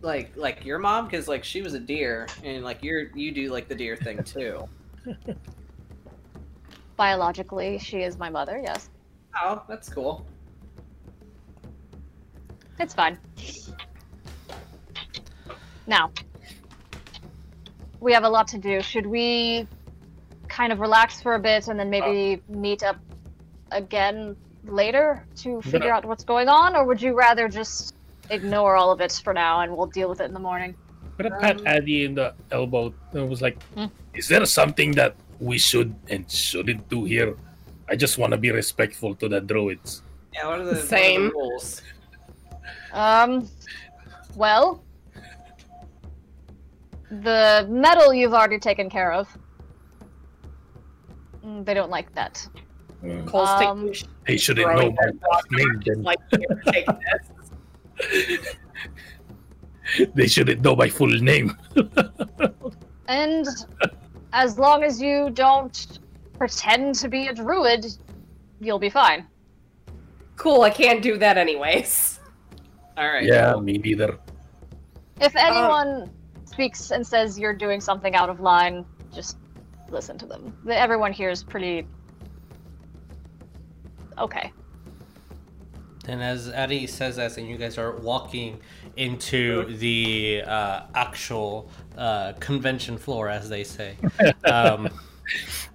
Like 0.00 0.32
like 0.36 0.64
your 0.64 0.78
mom 0.78 1.08
cuz 1.10 1.28
like 1.28 1.42
she 1.44 1.60
was 1.60 1.74
a 1.74 1.80
deer 1.80 2.26
and 2.44 2.62
like 2.62 2.82
you're 2.82 3.08
you 3.16 3.32
do 3.32 3.50
like 3.50 3.68
the 3.68 3.74
deer 3.74 3.96
thing 3.96 4.22
too. 4.22 4.68
Biologically, 6.96 7.78
she 7.78 8.02
is 8.02 8.18
my 8.18 8.28
mother, 8.28 8.60
yes. 8.62 8.90
Oh, 9.42 9.62
that's 9.68 9.88
cool. 9.88 10.26
It's 12.78 12.94
fine. 12.94 13.18
Now, 15.86 16.12
we 18.00 18.12
have 18.12 18.24
a 18.24 18.28
lot 18.28 18.46
to 18.48 18.58
do. 18.58 18.82
Should 18.82 19.06
we 19.06 19.66
kind 20.58 20.72
of 20.72 20.80
relax 20.80 21.22
for 21.22 21.32
a 21.40 21.42
bit 21.50 21.68
and 21.68 21.78
then 21.78 21.88
maybe 21.96 22.42
meet 22.48 22.82
up 22.82 22.98
again 23.70 24.34
later 24.64 25.24
to 25.42 25.62
figure 25.62 25.92
out 25.94 26.04
what's 26.04 26.24
going 26.24 26.48
on? 26.48 26.74
Or 26.76 26.82
would 26.88 27.00
you 27.00 27.12
rather 27.26 27.48
just 27.48 27.94
ignore 28.30 28.74
all 28.74 28.90
of 28.90 29.00
it 29.00 29.12
for 29.24 29.32
now 29.32 29.60
and 29.62 29.68
we'll 29.76 29.92
deal 29.98 30.08
with 30.12 30.20
it 30.20 30.24
in 30.24 30.34
the 30.34 30.44
morning? 30.50 30.74
But 31.16 31.24
I 31.26 31.30
pat 31.44 31.56
Um, 31.60 31.66
Addy 31.74 31.98
in 32.06 32.12
the 32.20 32.28
elbow 32.50 32.92
and 33.12 33.28
was 33.34 33.40
like, 33.46 33.56
Hmm. 33.76 33.86
"Is 34.20 34.26
there 34.32 34.44
something 34.60 34.90
that 35.00 35.12
we 35.50 35.56
should 35.68 35.90
and 36.12 36.22
shouldn't 36.30 36.82
do 36.94 37.00
here? 37.14 37.30
I 37.92 37.94
just 38.04 38.14
want 38.20 38.30
to 38.36 38.38
be 38.46 38.50
respectful 38.62 39.14
to 39.20 39.26
the 39.34 39.40
druids." 39.40 40.02
Yeah, 40.34 40.46
what 40.48 40.60
are 40.60 40.64
the, 40.64 40.74
what 40.74 40.78
are 40.78 40.82
the 40.82 40.86
Same. 40.98 41.22
rules? 41.38 41.82
Um, 42.92 43.30
well, 44.42 44.66
the 47.28 47.66
metal 47.68 48.08
you've 48.18 48.34
already 48.40 48.60
taken 48.70 48.88
care 48.98 49.12
of. 49.20 49.26
Mm, 51.48 51.64
They 51.64 51.74
don't 51.74 51.90
like 51.90 52.14
that. 52.14 52.46
Uh, 53.02 53.22
Coal's 53.24 53.48
Um, 53.48 53.80
taking 53.80 53.92
sh- 53.94 54.04
they 54.26 54.36
shouldn't 54.36 54.68
know 54.76 54.90
my 54.90 55.10
last 55.30 55.50
name. 55.50 55.82
Then 55.86 56.02
like 56.02 56.18
take 56.72 56.86
this. 57.98 58.56
they 60.14 60.26
shouldn't 60.26 60.60
know 60.62 60.76
my 60.76 60.88
full 60.88 61.08
name. 61.08 61.56
And 63.10 63.46
as 64.34 64.58
long 64.58 64.82
as 64.84 65.00
you 65.00 65.30
don't 65.30 65.98
pretend 66.36 66.94
to 66.96 67.08
be 67.08 67.28
a 67.28 67.32
druid, 67.34 67.86
you'll 68.60 68.78
be 68.78 68.90
fine. 68.90 69.26
Cool, 70.36 70.60
I 70.60 70.68
can't 70.68 71.00
do 71.02 71.16
that 71.16 71.38
anyways. 71.38 72.20
All 72.98 73.08
right. 73.08 73.24
yeah, 73.24 73.54
me 73.56 73.78
neither. 73.78 74.18
If 75.22 75.34
anyone 75.36 76.10
speaks 76.44 76.90
and 76.90 77.06
says 77.06 77.38
you're 77.38 77.54
doing 77.56 77.80
something 77.80 78.14
out 78.14 78.28
of 78.28 78.40
line, 78.40 78.84
just 79.14 79.38
listen 79.90 80.18
to 80.18 80.26
them. 80.26 80.56
Everyone 80.70 81.12
here 81.12 81.30
is 81.30 81.42
pretty 81.42 81.86
okay. 84.18 84.52
And 86.06 86.22
as 86.22 86.48
Addie 86.48 86.86
says 86.86 87.16
that, 87.16 87.36
and 87.36 87.46
you 87.48 87.58
guys 87.58 87.76
are 87.76 87.96
walking 87.96 88.60
into 88.96 89.76
the 89.76 90.42
uh, 90.46 90.82
actual 90.94 91.70
uh, 91.96 92.32
convention 92.40 92.96
floor, 92.96 93.28
as 93.28 93.48
they 93.48 93.64
say. 93.64 93.96
Um, 94.44 94.88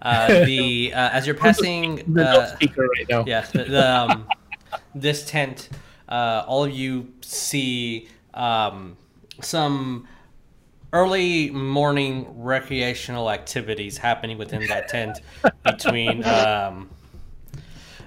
uh, 0.01 0.45
the 0.45 0.91
uh, 0.95 1.09
as 1.11 1.27
you're 1.27 1.35
passing, 1.35 2.01
The 2.11 2.27
uh, 2.27 2.55
speaker 2.55 2.87
right 2.87 3.05
now. 3.07 3.23
yeah, 3.27 3.45
the, 3.53 3.63
the, 3.65 3.95
um, 3.95 4.27
this 4.95 5.25
tent, 5.25 5.69
uh, 6.09 6.43
all 6.47 6.63
of 6.63 6.71
you 6.71 7.13
see 7.21 8.09
um, 8.33 8.97
some 9.41 10.07
early 10.93 11.49
morning 11.49 12.27
recreational 12.37 13.31
activities 13.31 13.97
happening 13.97 14.37
within 14.37 14.65
that 14.67 14.87
tent 14.87 15.19
between 15.65 16.23
um, 16.23 16.89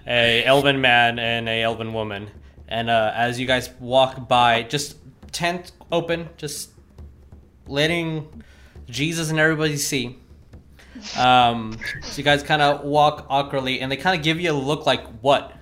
a 0.06 0.44
elven 0.44 0.80
man 0.80 1.18
and 1.18 1.48
a 1.48 1.62
elven 1.62 1.92
woman. 1.92 2.30
And 2.68 2.88
uh, 2.88 3.12
as 3.14 3.38
you 3.40 3.46
guys 3.46 3.70
walk 3.80 4.28
by, 4.28 4.62
just 4.62 4.96
tent 5.32 5.72
open, 5.90 6.28
just 6.36 6.70
letting 7.66 8.42
Jesus 8.88 9.30
and 9.30 9.38
everybody 9.38 9.76
see. 9.76 10.18
Um, 11.18 11.76
so 12.02 12.16
you 12.16 12.22
guys 12.22 12.42
kind 12.42 12.62
of 12.62 12.84
walk 12.84 13.26
awkwardly, 13.28 13.80
and 13.80 13.90
they 13.92 13.96
kind 13.96 14.16
of 14.16 14.24
give 14.24 14.40
you 14.40 14.52
a 14.52 14.54
look 14.54 14.86
like 14.86 15.04
what? 15.20 15.55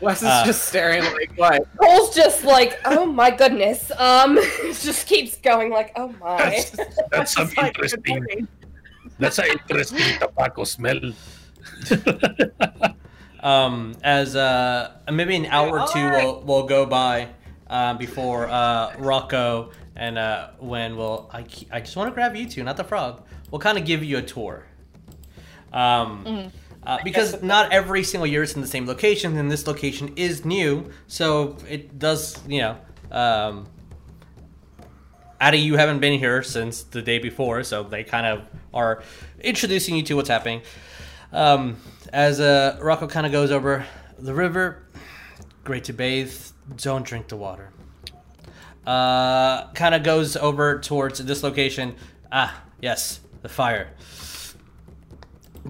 West 0.00 0.22
is 0.22 0.28
Uh, 0.28 0.44
just 0.44 0.64
staring 0.64 1.02
like 1.04 1.32
what? 1.36 1.66
Coal's 1.78 2.14
just 2.14 2.44
like, 2.44 2.78
oh 2.84 3.06
my 3.06 3.30
goodness. 3.30 3.90
Um, 3.98 4.38
just 4.66 5.06
keeps 5.06 5.36
going 5.38 5.70
like, 5.70 5.92
oh 5.96 6.08
my. 6.20 6.36
That's, 6.36 6.76
that's 7.10 7.32
some 7.32 7.48
like, 7.56 7.68
interesting. 7.68 8.48
That's 9.18 9.38
an 9.38 9.46
interesting 9.46 10.18
tobacco 10.18 10.64
smell. 10.64 11.00
Um, 13.46 13.94
as 14.02 14.34
uh, 14.34 14.96
maybe 15.12 15.36
an 15.36 15.46
hour 15.46 15.78
or 15.78 15.86
two 15.86 16.00
Alright. 16.00 16.24
will, 16.24 16.40
will 16.42 16.62
go 16.64 16.84
by 16.84 17.28
uh, 17.68 17.94
before 17.94 18.48
uh, 18.48 18.96
Rocco 18.98 19.70
and 19.94 20.18
uh, 20.18 20.48
when 20.58 20.96
will 20.96 21.30
I, 21.32 21.44
I 21.70 21.78
just 21.78 21.94
want 21.96 22.10
to 22.10 22.14
grab 22.14 22.34
you 22.34 22.48
two, 22.48 22.64
not 22.64 22.76
the 22.76 22.82
frog. 22.82 23.22
We'll 23.52 23.60
kind 23.60 23.78
of 23.78 23.84
give 23.84 24.02
you 24.02 24.18
a 24.18 24.22
tour. 24.22 24.66
Um, 25.72 26.50
uh, 26.86 26.98
because 27.02 27.42
not 27.42 27.72
every 27.72 28.04
single 28.04 28.26
year 28.26 28.44
it's 28.44 28.54
in 28.54 28.60
the 28.60 28.66
same 28.66 28.86
location, 28.86 29.36
and 29.36 29.50
this 29.50 29.66
location 29.66 30.12
is 30.16 30.44
new, 30.44 30.88
so 31.08 31.56
it 31.68 31.98
does, 31.98 32.40
you 32.46 32.60
know. 32.60 32.78
Um, 33.10 33.66
Addie, 35.40 35.58
you 35.58 35.76
haven't 35.76 35.98
been 35.98 36.18
here 36.18 36.42
since 36.42 36.84
the 36.84 37.02
day 37.02 37.18
before, 37.18 37.62
so 37.62 37.82
they 37.82 38.04
kind 38.04 38.26
of 38.26 38.46
are 38.72 39.02
introducing 39.40 39.96
you 39.96 40.02
to 40.04 40.14
what's 40.14 40.28
happening. 40.28 40.62
Um, 41.32 41.76
as 42.12 42.40
uh, 42.40 42.78
Rocco 42.80 43.06
kind 43.06 43.26
of 43.26 43.32
goes 43.32 43.50
over 43.50 43.84
the 44.18 44.32
river, 44.32 44.86
great 45.64 45.84
to 45.84 45.92
bathe. 45.92 46.32
Don't 46.76 47.04
drink 47.04 47.28
the 47.28 47.36
water. 47.36 47.70
Uh, 48.86 49.68
kind 49.72 49.94
of 49.94 50.04
goes 50.04 50.36
over 50.36 50.78
towards 50.78 51.18
this 51.18 51.42
location. 51.42 51.96
Ah, 52.30 52.62
yes, 52.80 53.20
the 53.42 53.48
fire. 53.48 53.90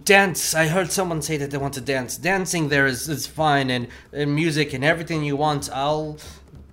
Dance. 0.05 0.55
I 0.55 0.67
heard 0.67 0.91
someone 0.91 1.23
say 1.23 1.37
that 1.37 1.51
they 1.51 1.59
want 1.59 1.75
to 1.75 1.81
dance. 1.81 2.17
Dancing 2.17 2.69
there 2.69 2.87
is, 2.87 3.09
is 3.09 3.27
fine, 3.27 3.71
and, 3.71 3.89
and 4.13 4.35
music 4.35 4.73
and 4.73 4.85
everything 4.85 5.25
you 5.25 5.37
want. 5.37 5.71
I'll 5.73 6.19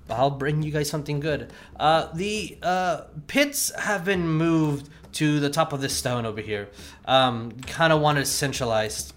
I'll 0.10 0.32
bring 0.32 0.64
you 0.64 0.72
guys 0.72 0.90
something 0.90 1.20
good. 1.20 1.52
Uh, 1.80 2.10
the 2.14 2.58
uh, 2.62 3.02
pits 3.28 3.72
have 3.80 4.06
been 4.06 4.28
moved 4.28 4.90
to 5.14 5.40
the 5.40 5.50
top 5.50 5.74
of 5.74 5.82
this 5.82 5.96
stone 5.96 6.26
over 6.26 6.42
here. 6.42 6.70
Um, 7.06 7.52
kind 7.68 7.94
of 7.94 8.02
want 8.02 8.18
it 8.18 8.26
centralized. 8.26 9.14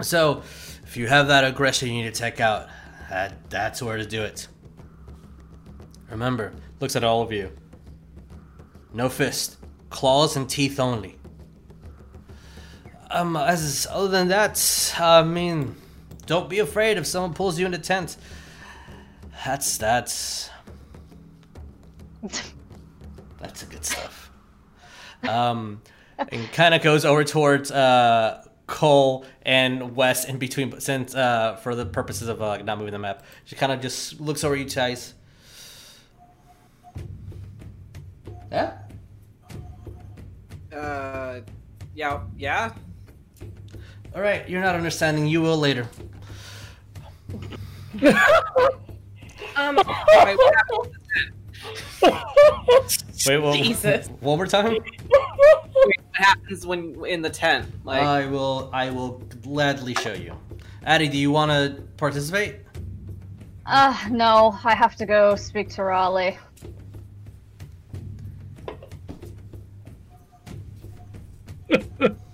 So, 0.00 0.42
if 0.84 0.96
you 0.96 1.08
have 1.08 1.28
that 1.28 1.44
aggression 1.44 1.88
you 1.88 2.02
need 2.02 2.14
to 2.14 2.18
take 2.18 2.40
out, 2.40 2.68
that, 3.10 3.50
that's 3.50 3.82
where 3.82 3.96
to 3.96 4.06
do 4.06 4.22
it. 4.22 4.48
Remember, 6.10 6.52
looks 6.80 6.96
at 6.96 7.04
all 7.04 7.20
of 7.22 7.32
you. 7.32 7.52
No 8.94 9.08
fist, 9.08 9.58
claws 9.90 10.36
and 10.36 10.48
teeth 10.48 10.80
only. 10.80 11.17
Um, 13.10 13.36
as 13.36 13.86
other 13.90 14.08
than 14.08 14.28
that, 14.28 14.94
I 14.98 15.22
mean, 15.22 15.76
don't 16.26 16.48
be 16.50 16.58
afraid 16.58 16.98
if 16.98 17.06
someone 17.06 17.32
pulls 17.32 17.58
you 17.58 17.66
in 17.66 17.72
the 17.72 17.78
tent. 17.78 18.16
That's 19.44 19.78
that's 19.78 20.50
that's 23.40 23.62
good 23.64 23.84
stuff. 23.84 24.30
Um, 25.26 25.80
and 26.18 26.52
kind 26.52 26.74
of 26.74 26.82
goes 26.82 27.04
over 27.04 27.24
towards 27.24 27.70
uh, 27.70 28.44
Coal 28.66 29.24
and 29.42 29.96
West 29.96 30.28
in 30.28 30.38
between, 30.38 30.78
since 30.80 31.14
uh, 31.14 31.56
for 31.56 31.74
the 31.74 31.86
purposes 31.86 32.28
of 32.28 32.42
uh, 32.42 32.58
not 32.58 32.78
moving 32.78 32.92
the 32.92 32.98
map, 32.98 33.22
she 33.44 33.56
kind 33.56 33.72
of 33.72 33.80
just 33.80 34.20
looks 34.20 34.44
over 34.44 34.54
you 34.54 34.66
guys. 34.66 35.14
Yeah. 38.50 38.78
Uh, 40.72 41.40
yeah, 41.94 42.20
yeah. 42.36 42.72
All 44.18 44.24
right, 44.24 44.48
you're 44.48 44.60
not 44.60 44.74
understanding. 44.74 45.28
You 45.28 45.40
will 45.40 45.56
later. 45.56 45.88
Um, 49.56 49.74
Wait, 49.76 49.84
what 49.86 50.54
happened? 50.54 50.94
Wait, 53.26 53.38
well, 53.38 53.54
Jesus. 53.54 54.08
one 54.20 54.38
more 54.38 54.46
time. 54.46 54.72
Wait, 54.72 55.00
what 55.02 55.96
happens 56.12 56.64
when 56.64 57.04
in 57.06 57.22
the 57.22 57.30
tent? 57.30 57.66
Like, 57.84 58.02
I 58.02 58.26
will. 58.26 58.70
I 58.72 58.90
will 58.90 59.20
gladly 59.42 59.94
show 59.94 60.12
you. 60.12 60.36
Addie, 60.84 61.08
do 61.08 61.18
you 61.18 61.32
want 61.32 61.50
to 61.50 61.82
participate? 61.96 62.56
Uh, 63.66 63.96
no, 64.10 64.56
I 64.62 64.76
have 64.76 64.94
to 64.96 65.06
go 65.06 65.34
speak 65.34 65.70
to 65.70 65.82
Raleigh. 65.82 66.38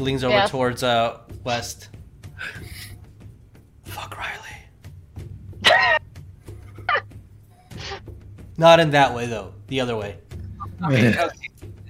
Leans 0.00 0.24
over 0.24 0.34
Yeah. 0.34 0.46
towards 0.46 0.82
uh 0.82 1.18
West. 1.44 1.88
Fuck 3.84 4.16
Riley. 4.18 4.38
Not 8.56 8.80
in 8.80 8.90
that 8.90 9.14
way 9.14 9.26
though. 9.26 9.54
The 9.68 9.80
other 9.80 9.96
way. 9.96 10.18
okay, 10.84 11.14
okay. 11.18 11.38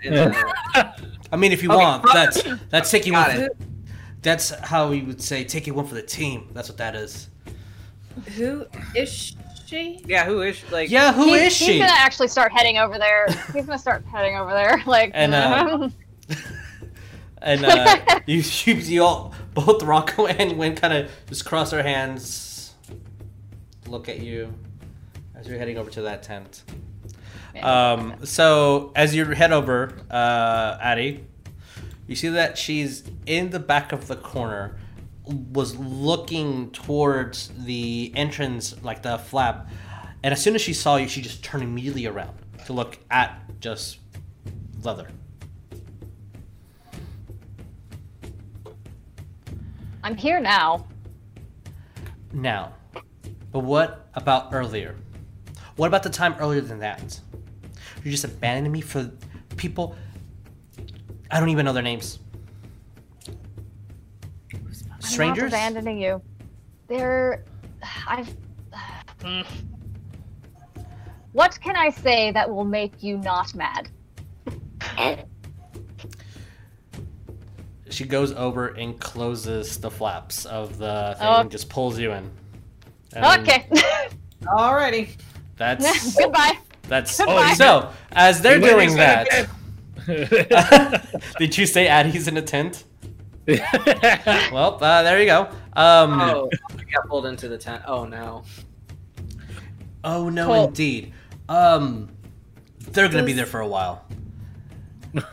I 1.32 1.36
mean, 1.36 1.52
if 1.52 1.62
you 1.62 1.70
Okay, 1.70 1.78
want, 1.82 2.04
that's 2.12 2.42
that's 2.70 2.90
taking 2.96 3.12
one. 3.12 3.30
For, 3.30 3.42
it. 3.44 3.52
that's 4.22 4.50
how 4.50 4.88
we 4.88 5.02
would 5.02 5.22
say 5.22 5.44
taking 5.44 5.74
one 5.74 5.86
for 5.86 5.94
the 5.94 6.02
team. 6.02 6.48
That's 6.52 6.68
what 6.68 6.78
that 6.78 6.94
is. 6.96 7.28
who 8.36 8.66
is 8.94 9.36
she? 9.66 10.02
yeah, 10.06 10.24
who 10.24 10.42
is 10.42 10.62
like? 10.72 10.90
Yeah, 10.90 11.12
who 11.12 11.24
he's, 11.26 11.52
is 11.52 11.58
He's 11.58 11.68
she? 11.68 11.78
gonna 11.78 11.92
actually 11.92 12.28
start 12.28 12.50
heading 12.52 12.78
over 12.78 12.98
there. 12.98 13.26
He's 13.52 13.66
gonna 13.66 13.78
start 13.78 14.04
heading 14.04 14.36
over 14.36 14.50
there. 14.52 14.82
Like, 14.86 15.12
And, 15.14 15.34
uh, 15.34 15.88
and 17.42 17.64
uh, 17.64 18.20
you, 18.26 18.42
you, 18.64 18.74
you 18.74 19.02
all, 19.02 19.34
both 19.54 19.82
Rocco 19.82 20.26
and 20.26 20.58
Win, 20.58 20.74
kind 20.74 20.92
of 20.92 21.10
just 21.26 21.44
cross 21.44 21.70
their 21.70 21.82
hands, 21.82 22.74
look 23.86 24.08
at 24.08 24.20
you 24.20 24.54
as 25.34 25.48
you're 25.48 25.58
heading 25.58 25.78
over 25.78 25.90
to 25.90 26.02
that 26.02 26.22
tent. 26.22 26.62
Um, 27.62 28.14
so 28.24 28.92
as 28.94 29.14
you 29.14 29.24
head 29.24 29.52
over, 29.52 29.92
uh, 30.10 30.78
Addie, 30.80 31.24
you 32.06 32.14
see 32.14 32.28
that 32.28 32.56
she's 32.56 33.02
in 33.26 33.50
the 33.50 33.58
back 33.58 33.92
of 33.92 34.06
the 34.06 34.16
corner, 34.16 34.76
was 35.24 35.76
looking 35.76 36.70
towards 36.70 37.50
the 37.56 38.12
entrance, 38.14 38.80
like 38.82 39.02
the 39.02 39.18
flap, 39.18 39.68
and 40.22 40.32
as 40.32 40.42
soon 40.42 40.54
as 40.54 40.60
she 40.60 40.72
saw 40.72 40.96
you, 40.96 41.08
she 41.08 41.22
just 41.22 41.42
turned 41.42 41.64
immediately 41.64 42.06
around 42.06 42.36
to 42.66 42.72
look 42.72 42.98
at 43.10 43.40
just 43.60 43.98
leather. 44.82 45.08
I'm 50.02 50.16
here 50.16 50.40
now. 50.40 50.86
Now, 52.32 52.72
but 53.52 53.60
what 53.60 54.08
about 54.14 54.52
earlier? 54.52 54.96
What 55.76 55.88
about 55.88 56.02
the 56.02 56.10
time 56.10 56.34
earlier 56.38 56.60
than 56.60 56.78
that? 56.80 57.20
You 58.04 58.10
just 58.10 58.24
abandoned 58.24 58.72
me 58.72 58.80
for 58.80 59.10
people. 59.56 59.96
I 61.30 61.38
don't 61.38 61.50
even 61.50 61.64
know 61.64 61.72
their 61.72 61.82
names. 61.82 62.18
I'm 63.26 64.64
not 64.88 65.04
Strangers? 65.04 65.52
abandoning 65.52 66.00
you. 66.00 66.22
They're. 66.88 67.44
I've. 68.06 68.34
What 71.32 71.60
can 71.60 71.76
I 71.76 71.90
say 71.90 72.32
that 72.32 72.50
will 72.50 72.64
make 72.64 73.04
you 73.04 73.16
not 73.18 73.54
mad? 73.54 73.88
She 77.90 78.04
goes 78.04 78.32
over 78.32 78.68
and 78.68 78.98
closes 79.00 79.78
the 79.78 79.90
flaps 79.90 80.44
of 80.46 80.78
the 80.78 81.14
thing 81.18 81.26
Oh. 81.28 81.40
and 81.40 81.50
just 81.50 81.68
pulls 81.68 81.98
you 81.98 82.12
in. 82.12 82.30
And 83.14 83.24
then 83.24 83.40
Okay. 83.40 83.66
Alrighty. 84.44 85.10
That's 85.56 86.16
Goodbye. 86.18 86.58
that's 86.88 87.18
Goodbye. 87.18 87.54
so. 87.54 87.90
As 88.12 88.40
they're 88.40 88.60
Wait, 88.60 88.70
doing 88.70 88.96
that, 88.96 89.48
that 90.06 91.34
did 91.38 91.56
you 91.58 91.66
say 91.66 91.86
Addie's 91.88 92.26
in 92.28 92.36
a 92.36 92.42
tent? 92.42 92.84
Well, 93.46 94.78
uh, 94.82 95.02
there 95.02 95.20
you 95.20 95.26
go. 95.26 95.42
Um, 95.74 96.20
Oh, 96.20 96.50
I 96.70 96.82
got 96.92 97.08
pulled 97.08 97.26
into 97.26 97.48
the 97.48 97.58
tent. 97.58 97.82
Oh 97.86 98.04
no. 98.04 98.44
Oh 100.04 100.28
no, 100.28 100.46
Cool. 100.46 100.64
indeed. 100.68 101.12
Um, 101.48 102.08
they're 102.92 103.08
gonna 103.08 103.24
be 103.24 103.32
there 103.32 103.46
for 103.46 103.60
a 103.60 103.66
while. 103.66 104.04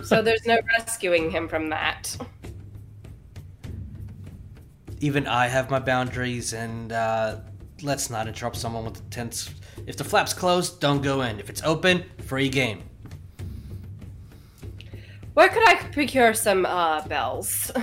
So 0.04 0.22
there's 0.24 0.46
no 0.48 0.58
rescuing 0.78 1.30
him 1.30 1.48
from 1.48 1.70
that. 1.70 2.18
Even 5.00 5.28
I 5.28 5.48
have 5.48 5.70
my 5.70 5.80
boundaries, 5.80 6.54
and 6.54 6.92
uh, 6.92 7.38
let's 7.82 8.10
not 8.10 8.28
interrupt 8.28 8.56
someone 8.56 8.84
with 8.84 8.96
the 8.96 9.02
tents. 9.10 9.54
If 9.86 9.98
the 9.98 10.04
flap's 10.04 10.34
closed, 10.34 10.80
don't 10.80 11.02
go 11.02 11.22
in. 11.22 11.40
If 11.40 11.50
it's 11.50 11.62
open, 11.64 12.04
free 12.26 12.50
game. 12.50 12.84
Where 15.34 15.50
could 15.50 15.68
I 15.68 15.76
procure 15.92 16.34
some 16.34 16.66
uh, 16.66 17.08
bells? 17.08 17.72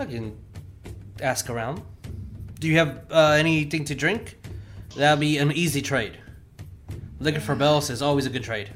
I 0.00 0.06
can 0.06 0.38
ask 1.20 1.50
around. 1.50 1.82
Do 2.58 2.68
you 2.68 2.78
have 2.78 3.04
uh, 3.10 3.36
anything 3.38 3.84
to 3.84 3.94
drink? 3.94 4.38
That'll 4.96 5.18
be 5.18 5.38
an 5.38 5.52
easy 5.52 5.82
trade. 5.82 6.18
Liquor 7.20 7.40
for 7.40 7.54
bells 7.54 7.90
is 7.90 8.02
always 8.02 8.24
a 8.24 8.30
good 8.30 8.42
trade. 8.42 8.70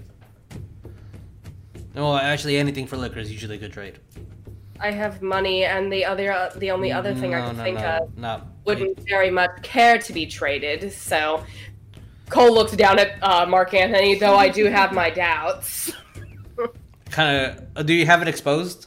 No, 1.94 2.16
actually, 2.16 2.58
anything 2.58 2.86
for 2.86 2.96
liquor 2.96 3.18
is 3.18 3.32
usually 3.32 3.56
a 3.56 3.58
good 3.58 3.72
trade. 3.72 3.98
I 4.80 4.90
have 4.90 5.22
money, 5.22 5.64
and 5.64 5.92
the 5.92 6.04
other, 6.04 6.32
uh, 6.32 6.50
the 6.56 6.70
only 6.70 6.92
other 6.92 7.14
thing 7.14 7.34
I 7.34 7.40
No, 7.40 7.48
could 7.48 7.56
no, 7.58 7.62
think 7.64 7.78
no, 7.78 7.84
of 8.02 8.18
Not 8.18 8.46
wouldn't 8.64 8.98
very 9.08 9.30
much 9.30 9.50
care 9.62 9.98
to 9.98 10.12
be 10.12 10.26
traded. 10.26 10.92
So 10.92 11.44
Coal 12.28 12.52
looks 12.52 12.72
down 12.72 12.98
at 12.98 13.22
uh, 13.22 13.46
Mark 13.46 13.74
Anthony, 13.74 14.14
though 14.16 14.36
I 14.36 14.48
do 14.48 14.66
have 14.66 14.92
my 14.92 15.10
doubts. 15.24 15.92
kind 17.10 17.58
of. 17.76 17.86
do 17.86 17.94
you 17.94 18.06
have 18.06 18.22
it 18.22 18.28
exposed? 18.28 18.86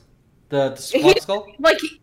The, 0.49 0.69
the 0.91 0.97
He- 0.97 1.19
skull? 1.19 1.47
Like, 1.59 1.79
he, 1.79 2.01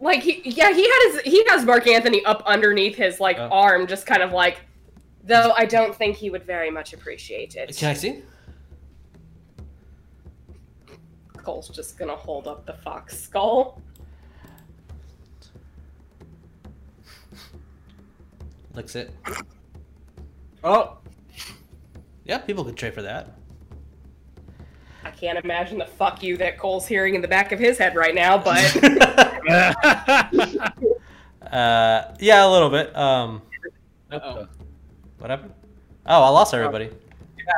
like 0.00 0.22
he, 0.22 0.42
yeah, 0.44 0.72
he 0.72 0.82
had 0.82 1.10
his, 1.12 1.20
he 1.22 1.44
has 1.48 1.64
Mark 1.64 1.86
Anthony 1.86 2.24
up 2.24 2.42
underneath 2.46 2.96
his 2.96 3.20
like 3.20 3.38
Oh. 3.38 3.48
arm, 3.50 3.86
just 3.86 4.06
kind 4.06 4.22
of 4.22 4.32
like. 4.32 4.58
Though 5.24 5.52
I 5.56 5.64
don't 5.64 5.92
think 5.92 6.16
he 6.16 6.30
would 6.30 6.44
very 6.44 6.70
much 6.70 6.92
appreciate 6.92 7.56
it. 7.56 7.76
Can 7.76 7.88
I 7.90 7.94
see? 7.94 8.22
Coal's 11.46 11.68
just 11.68 11.96
gonna 11.96 12.16
hold 12.16 12.48
up 12.48 12.66
the 12.66 12.72
fox 12.72 13.16
skull. 13.16 13.80
Licks 18.74 18.96
it. 18.96 19.12
Oh, 20.64 20.98
Yeah, 22.24 22.38
people 22.38 22.64
could 22.64 22.76
trade 22.76 22.94
for 22.94 23.02
that. 23.02 23.36
I 25.04 25.12
can't 25.12 25.38
imagine 25.38 25.78
the 25.78 25.86
fuck 25.86 26.20
you 26.20 26.36
that 26.38 26.58
Coal's 26.58 26.88
hearing 26.88 27.14
in 27.14 27.22
the 27.22 27.28
back 27.28 27.52
of 27.52 27.60
his 27.60 27.78
head 27.78 27.94
right 27.94 28.16
now, 28.16 28.36
but 28.36 28.76
uh, 31.52 32.12
yeah, 32.18 32.44
a 32.44 32.50
little 32.50 32.70
bit. 32.70 32.96
Um, 32.96 33.40
uh-oh. 34.10 34.48
what 35.18 35.30
happened? 35.30 35.54
Oh, 36.06 36.24
I 36.24 36.28
lost 36.30 36.52
everybody. 36.54 36.90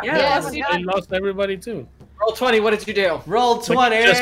yeah, 0.04 0.18
Yeah, 0.18 0.38
let's 0.40 0.50
do 0.50 0.60
but 0.60 0.74
I 0.74 0.76
lost 0.76 1.10
everybody 1.14 1.56
too. 1.56 1.88
Roll 2.28 2.36
twenty. 2.36 2.60
What 2.60 2.78
did 2.78 2.86
you 2.86 2.92
do? 2.92 3.20
Roll 3.26 3.58
twenty. 3.62 4.02
just- 4.02 4.20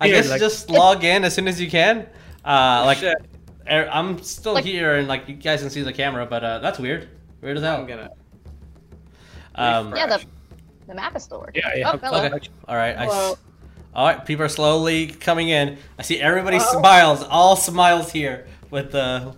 I 0.00 0.08
guess 0.08 0.30
like, 0.30 0.40
just 0.40 0.70
log 0.70 1.04
in 1.04 1.24
as 1.24 1.34
soon 1.34 1.46
as 1.46 1.60
you 1.60 1.68
can. 1.70 2.06
Uh, 2.42 2.82
like 2.86 2.98
Shit. 2.98 3.16
er, 3.70 3.86
I'm 3.92 4.22
still 4.22 4.54
Like- 4.54 4.64
here 4.64 4.94
and 4.96 5.06
like 5.06 5.28
you 5.28 5.34
guys 5.34 5.60
can 5.60 5.68
see 5.68 5.82
the 5.82 5.92
camera, 5.92 6.24
but 6.24 6.42
uh, 6.42 6.58
that's 6.60 6.78
weird. 6.78 7.06
Weird 7.42 7.58
as 7.58 7.62
hell. 7.62 7.76
I'm 7.80 7.86
gonna. 7.86 8.10
Um, 9.54 9.94
Yeah, 9.94 10.06
the 10.06 10.24
the 10.86 10.94
map 10.94 11.14
is 11.16 11.24
still 11.24 11.40
working. 11.40 11.62
Yeah, 11.62 11.74
yeah. 11.76 11.90
Oh, 11.92 11.98
hello. 11.98 12.24
okay. 12.24 12.48
All 12.66 12.76
right. 12.76 12.96
I 12.96 13.04
s- 13.06 13.12
Hello. 13.12 13.38
all 13.94 14.06
right. 14.06 14.24
People 14.24 14.46
are 14.46 14.48
slowly 14.48 15.08
coming 15.08 15.50
in. 15.50 15.76
I 15.98 16.02
see 16.02 16.18
everybody 16.20 16.56
Hello? 16.58 16.80
smiles. 16.80 17.22
All 17.24 17.56
smiles 17.56 18.10
here 18.10 18.46
with 18.70 18.92
the. 18.92 19.34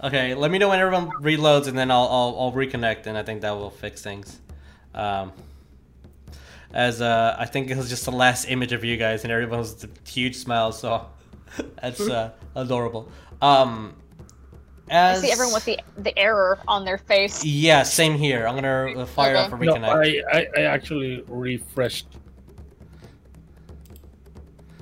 Okay, 0.00 0.34
let 0.34 0.50
me 0.52 0.58
know 0.58 0.68
when 0.68 0.78
everyone 0.78 1.08
reloads, 1.20 1.66
and 1.66 1.76
then 1.76 1.90
I'll 1.90 2.06
I'll, 2.08 2.36
I'll 2.38 2.52
reconnect, 2.52 3.06
and 3.06 3.18
I 3.18 3.24
think 3.24 3.40
that 3.40 3.50
will 3.56 3.70
fix 3.70 4.00
things. 4.00 4.38
Um, 4.94 5.32
as 6.72 7.00
uh, 7.00 7.36
I 7.38 7.46
think 7.46 7.70
it 7.70 7.76
was 7.76 7.88
just 7.88 8.04
the 8.04 8.12
last 8.12 8.46
image 8.50 8.72
of 8.72 8.84
you 8.84 8.96
guys, 8.96 9.24
and 9.24 9.32
everyone 9.32 9.58
was 9.58 9.86
huge 10.06 10.36
smiles. 10.36 10.78
So 10.80 11.06
that's 11.82 12.00
uh, 12.00 12.30
adorable. 12.54 13.08
Um, 13.40 13.94
I 14.90 15.14
see 15.16 15.30
everyone 15.30 15.54
with 15.54 15.64
the 15.64 15.80
the 15.98 16.16
error 16.18 16.58
on 16.68 16.84
their 16.84 16.98
face. 16.98 17.44
yeah, 17.44 17.82
same 17.82 18.14
here. 18.14 18.46
I'm 18.46 18.54
gonna 18.54 19.00
uh, 19.02 19.06
fire 19.06 19.36
up 19.36 19.50
for 19.50 19.56
No, 19.56 19.74
reconnect. 19.74 20.24
I, 20.32 20.38
I, 20.38 20.46
I 20.56 20.60
actually 20.62 21.24
refreshed. 21.28 22.06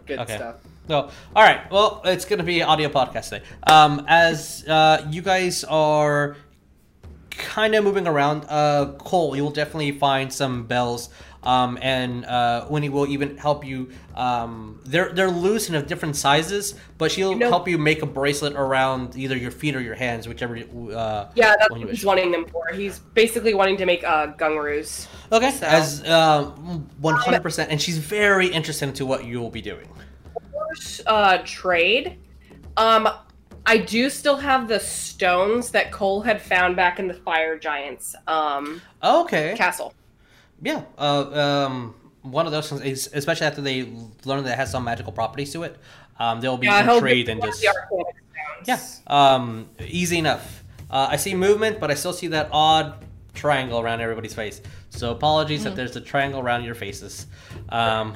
Good 0.06 0.18
Okay. 0.20 0.36
stuff. 0.36 0.56
No. 0.88 1.08
All 1.36 1.44
right. 1.44 1.70
Well, 1.70 2.02
it's 2.04 2.24
going 2.24 2.40
to 2.40 2.44
be 2.44 2.62
audio 2.64 2.88
podcast 2.88 3.28
today. 3.28 3.44
Um, 3.68 4.04
as 4.08 4.64
uh, 4.66 5.06
you 5.08 5.22
guys 5.22 5.62
are 5.62 6.36
kind 7.30 7.76
of 7.76 7.84
moving 7.84 8.08
around, 8.08 8.44
uh, 8.48 8.94
Coal, 8.98 9.36
you 9.36 9.44
will 9.44 9.52
definitely 9.52 9.92
find 9.92 10.32
some 10.32 10.66
bells 10.66 11.10
um, 11.42 11.78
and 11.80 12.24
uh, 12.26 12.66
Winnie 12.68 12.88
will 12.90 13.06
even 13.06 13.36
help 13.38 13.64
you. 13.64 13.90
Um, 14.14 14.80
they're 14.84 15.12
they're 15.12 15.30
loose 15.30 15.68
and 15.68 15.76
of 15.76 15.86
different 15.86 16.16
sizes, 16.16 16.74
but 16.98 17.10
she'll 17.10 17.30
You 17.32 17.38
know- 17.38 17.48
help 17.48 17.66
you 17.68 17.78
make 17.78 18.02
a 18.02 18.06
bracelet 18.06 18.54
around 18.54 19.16
either 19.16 19.36
your 19.36 19.50
feet 19.50 19.74
or 19.74 19.80
your 19.80 19.94
hands, 19.94 20.28
whichever. 20.28 20.56
Uh, 20.56 21.28
Yeah, 21.34 21.54
that's 21.58 21.70
what 21.70 21.80
he's 21.88 22.04
wanting 22.04 22.30
them 22.32 22.46
for. 22.46 22.62
He's 22.74 22.98
basically 22.98 23.54
wanting 23.54 23.76
to 23.78 23.86
make 23.86 24.04
uh, 24.04 24.28
gungaroos. 24.34 25.06
Okay, 25.32 25.50
So- 25.50 25.66
as 25.66 26.02
one 26.02 27.14
hundred 27.16 27.42
percent, 27.42 27.70
and 27.70 27.80
she's 27.80 27.98
very 27.98 28.48
interested 28.48 28.88
into 28.88 29.06
what 29.06 29.24
you 29.24 29.40
will 29.40 29.50
be 29.50 29.62
doing. 29.62 29.88
uh, 31.06 31.38
trade. 31.44 32.18
Um, 32.76 33.08
I 33.66 33.76
do 33.78 34.08
still 34.10 34.36
have 34.36 34.68
the 34.68 34.80
stones 34.80 35.70
that 35.72 35.90
Coal 35.92 36.22
had 36.22 36.40
found 36.40 36.76
back 36.76 36.98
in 36.98 37.06
the 37.08 37.14
Fire 37.14 37.58
Giants 37.58 38.14
um, 38.26 38.80
Okay. 39.02 39.54
castle. 39.56 39.92
Yeah. 40.62 40.82
Uh, 40.98 41.66
um, 41.66 41.94
one 42.22 42.46
of 42.46 42.52
those 42.52 42.68
things, 42.68 42.82
is, 42.82 43.10
especially 43.14 43.46
after 43.46 43.62
they 43.62 43.88
learn 44.24 44.44
that 44.44 44.52
it 44.52 44.56
has 44.56 44.70
some 44.70 44.84
magical 44.84 45.12
properties 45.12 45.52
to 45.52 45.62
it, 45.62 45.76
um, 46.18 46.40
they'll 46.40 46.58
be 46.58 46.66
Yeah, 46.66 46.80
in 46.80 46.86
he'll 46.86 47.00
trade 47.00 47.28
and 47.28 47.42
just 47.42 47.64
yeah, 48.66 48.78
um, 49.06 49.68
easy 49.86 50.18
enough. 50.18 50.62
Uh, 50.90 51.08
I 51.10 51.16
see 51.16 51.34
movement, 51.34 51.80
but 51.80 51.90
I 51.90 51.94
still 51.94 52.12
see 52.12 52.26
that 52.28 52.48
odd 52.52 53.04
triangle 53.32 53.80
around 53.80 54.00
everybody's 54.00 54.34
face. 54.34 54.60
So 54.90 55.12
apologies 55.12 55.64
if 55.64 55.74
there's 55.74 55.96
a 55.96 56.00
triangle 56.00 56.40
around 56.40 56.64
your 56.64 56.74
faces. 56.74 57.26
Um, 57.70 58.14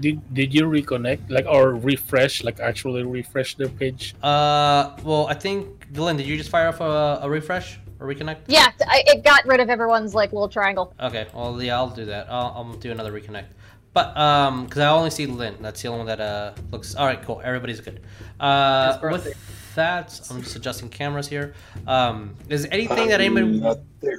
Did 0.00 0.20
did 0.34 0.52
you 0.52 0.64
reconnect 0.64 1.30
like 1.30 1.46
or 1.46 1.74
refresh 1.74 2.42
like 2.42 2.58
actually 2.58 3.04
refresh 3.04 3.54
the 3.54 3.68
page? 3.68 4.14
uh, 4.22 4.96
well, 5.04 5.26
I 5.28 5.34
think 5.34 5.92
Dylan, 5.92 6.16
did 6.16 6.26
you 6.26 6.36
just 6.36 6.50
fire 6.50 6.68
off 6.68 6.80
a, 6.80 7.20
a 7.22 7.30
refresh 7.30 7.78
or 8.00 8.06
reconnect? 8.06 8.38
Yeah, 8.46 8.70
I, 8.86 9.02
it 9.06 9.24
got 9.24 9.46
rid 9.46 9.60
of 9.60 9.70
everyone's 9.70 10.14
like 10.14 10.32
little 10.32 10.48
triangle. 10.48 10.94
Okay, 11.00 11.26
well, 11.34 11.60
yeah, 11.62 11.76
I'll 11.76 11.90
do 11.90 12.04
that. 12.06 12.26
I'll, 12.30 12.52
I'll 12.56 12.72
do 12.74 12.90
another 12.90 13.12
reconnect. 13.12 13.46
But 13.92 14.16
um, 14.16 14.64
because 14.66 14.80
I 14.80 14.90
only 14.90 15.10
see 15.10 15.26
Lyn, 15.26 15.56
that's 15.60 15.82
the 15.82 15.88
only 15.88 15.98
one 15.98 16.06
that 16.06 16.20
uh 16.20 16.52
looks. 16.70 16.94
All 16.94 17.06
right, 17.06 17.20
cool. 17.22 17.40
Everybody's 17.42 17.80
good. 17.80 18.00
Uh, 18.38 18.90
That's 18.90 18.98
perfect. 18.98 19.24
with 19.24 19.74
that, 19.74 20.20
I'm 20.30 20.42
just 20.42 20.54
adjusting 20.56 20.88
cameras 20.88 21.26
here. 21.26 21.54
Um, 21.86 22.36
is 22.48 22.66
anything 22.70 23.08
that 23.08 23.20
anybody? 23.20 23.46
I'm 23.46 23.60
not 23.60 23.78
there. 24.00 24.18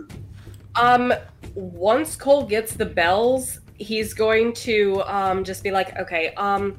Um, 0.76 1.14
once 1.56 2.16
Cole 2.16 2.44
gets 2.46 2.74
the 2.74 2.86
bells, 2.86 3.60
he's 3.78 4.14
going 4.14 4.54
to 4.54 5.02
um, 5.06 5.44
just 5.44 5.64
be 5.64 5.72
like, 5.72 5.98
okay, 5.98 6.34
um, 6.36 6.78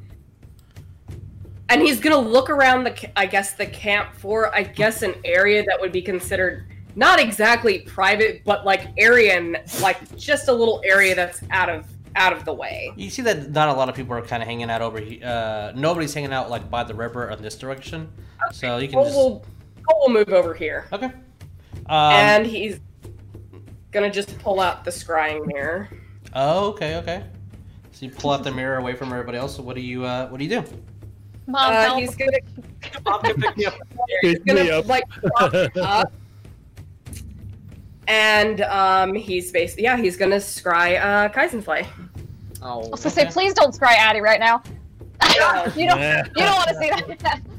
and 1.68 1.80
he's 1.80 2.00
gonna 2.00 2.18
look 2.18 2.50
around 2.50 2.84
the, 2.84 3.18
I 3.18 3.26
guess, 3.26 3.54
the 3.54 3.66
camp 3.66 4.14
for, 4.14 4.54
I 4.54 4.62
guess, 4.64 5.02
an 5.02 5.14
area 5.24 5.62
that 5.64 5.80
would 5.80 5.92
be 5.92 6.02
considered 6.02 6.66
not 6.96 7.20
exactly 7.20 7.80
private, 7.80 8.42
but 8.44 8.64
like 8.64 8.88
area, 8.98 9.34
and 9.36 9.58
like 9.80 10.16
just 10.16 10.48
a 10.48 10.52
little 10.52 10.80
area 10.84 11.14
that's 11.14 11.42
out 11.50 11.68
of 11.68 11.86
out 12.16 12.32
of 12.32 12.44
the 12.44 12.52
way. 12.52 12.92
You 12.96 13.08
see 13.10 13.22
that 13.22 13.50
not 13.52 13.68
a 13.68 13.72
lot 13.72 13.88
of 13.88 13.94
people 13.94 14.14
are 14.14 14.22
kind 14.22 14.42
of 14.42 14.48
hanging 14.48 14.70
out 14.70 14.82
over 14.82 14.98
here. 15.00 15.24
Uh, 15.24 15.72
nobody's 15.76 16.12
hanging 16.12 16.32
out 16.32 16.50
like 16.50 16.68
by 16.70 16.82
the 16.84 16.94
river 16.94 17.30
in 17.30 17.40
this 17.42 17.56
direction, 17.56 18.08
so 18.52 18.78
you 18.78 18.88
can 18.88 18.96
Cole 18.96 19.04
just 19.04 19.16
will, 19.16 19.44
Cole 19.88 20.00
will 20.06 20.14
move 20.14 20.28
over 20.30 20.54
here, 20.54 20.86
okay. 20.92 21.06
Um, 21.86 22.12
and 22.12 22.46
he's 22.46 22.80
gonna 23.92 24.10
just 24.10 24.38
pull 24.40 24.60
out 24.60 24.84
the 24.84 24.90
scrying 24.90 25.46
mirror. 25.46 25.88
oh, 26.34 26.68
okay, 26.70 26.96
okay. 26.96 27.24
So 27.92 28.06
you 28.06 28.12
pull 28.12 28.30
out 28.30 28.44
the 28.44 28.52
mirror 28.52 28.76
away 28.78 28.94
from 28.94 29.12
everybody 29.12 29.36
else. 29.38 29.56
So 29.56 29.62
what 29.62 29.76
do 29.76 29.82
you 29.82 30.04
uh, 30.04 30.28
what 30.28 30.38
do 30.38 30.44
you 30.44 30.50
do? 30.60 30.64
Mom, 31.46 31.70
Uh, 31.72 31.82
help. 31.82 31.98
he's 32.00 32.14
gonna 32.14 32.38
Mom 33.04 33.20
can 33.22 33.34
pick 33.40 33.56
me 33.56 33.66
up. 33.66 33.74
He's 34.22 34.38
gonna 34.40 34.60
up. 34.70 34.86
like 34.86 35.04
prop 35.08 35.54
up. 35.82 36.12
And 38.10 38.62
um, 38.62 39.14
he's 39.14 39.52
basically 39.52 39.84
yeah, 39.84 39.96
he's 39.96 40.16
gonna 40.16 40.36
scry 40.36 41.00
uh 41.00 41.28
Kaizenflay. 41.28 41.86
Oh, 42.60 42.82
I 42.82 42.88
was 42.88 43.04
gonna 43.04 43.14
say, 43.14 43.26
please 43.26 43.54
don't 43.54 43.72
scry 43.72 43.94
Addy 43.94 44.20
right 44.20 44.40
now. 44.40 44.62
you 45.76 45.86
don't. 45.86 46.00
Yeah. 46.00 46.24
You 46.26 46.42
don't 46.42 46.56
want 46.56 46.68
to 46.70 46.74
see 46.76 46.90
that. 46.90 47.40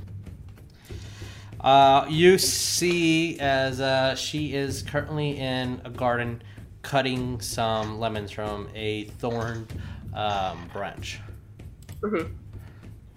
Uh, 1.61 2.07
you 2.09 2.39
see 2.39 3.39
as 3.39 3.79
uh, 3.79 4.15
she 4.15 4.55
is 4.55 4.81
currently 4.81 5.37
in 5.37 5.79
a 5.85 5.91
garden 5.91 6.41
cutting 6.81 7.39
some 7.39 7.99
lemons 7.99 8.31
from 8.31 8.67
a 8.73 9.03
thorned 9.19 9.71
um, 10.15 10.67
branch. 10.73 11.19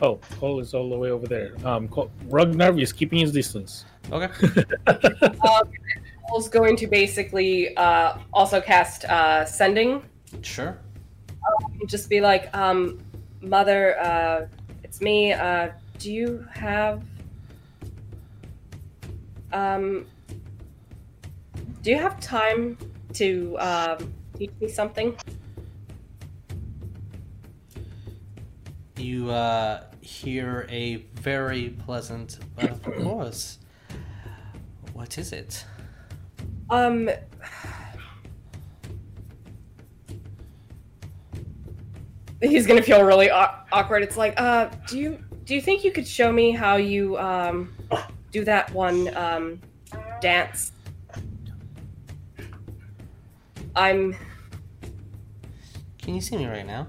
Oh, 0.03 0.17
Cole 0.39 0.61
is 0.61 0.75
all 0.75 0.91
the 0.91 0.99
way 0.99 1.11
over 1.11 1.27
there. 1.27 1.55
Um, 1.65 1.89
Cole, 1.89 2.11
Ragnar 2.27 2.79
is 2.79 2.93
keeping 2.93 3.21
his 3.21 3.33
distance. 3.33 3.87
Okay. 4.13 4.29
Cole's 6.29 6.49
going 6.49 6.77
to 6.77 6.87
basically 6.87 7.77
uh, 7.77 8.19
also 8.33 8.61
cast 8.61 9.05
uh, 9.05 9.45
sending. 9.45 10.03
Sure. 10.43 10.79
Just 11.87 12.09
be 12.09 12.21
like, 12.21 12.55
um, 12.57 12.99
mother, 13.41 13.99
uh, 14.01 14.47
it's 14.83 15.01
me. 15.01 15.33
Uh, 15.33 15.69
do 15.99 16.13
you 16.13 16.47
have 16.53 17.03
um, 19.53 20.07
do 21.83 21.91
you 21.91 21.97
have 21.97 22.19
time 22.19 22.77
to 23.13 23.57
um, 23.59 24.13
teach 24.37 24.51
me 24.61 24.69
something? 24.69 25.17
You 28.97 29.31
uh, 29.31 29.85
hear 30.01 30.67
a 30.71 30.97
very 31.21 31.71
pleasant, 31.87 32.39
but 32.57 32.71
of 32.71 32.83
course. 32.83 33.59
What 34.95 35.19
is 35.19 35.33
it? 35.33 35.65
Um. 36.71 37.11
He's 42.43 42.67
gonna 42.67 42.83
feel 42.83 43.03
really 43.05 43.31
awkward. 43.31 44.03
It's 44.03 44.17
like, 44.19 44.39
uh, 44.39 44.69
do 44.89 44.99
you 44.99 45.19
do 45.45 45.55
you 45.55 45.61
think 45.61 45.85
you 45.85 45.93
could 45.93 46.07
show 46.07 46.31
me 46.33 46.51
how 46.51 46.77
you 46.77 47.17
um 47.19 47.73
do 48.33 48.45
that 48.45 48.71
one 48.73 49.15
um 49.17 49.61
dance? 50.21 50.73
I'm 53.77 54.15
Can 55.99 56.15
you 56.15 56.21
see 56.21 56.37
me 56.37 56.47
right 56.47 56.67
now? 56.67 56.87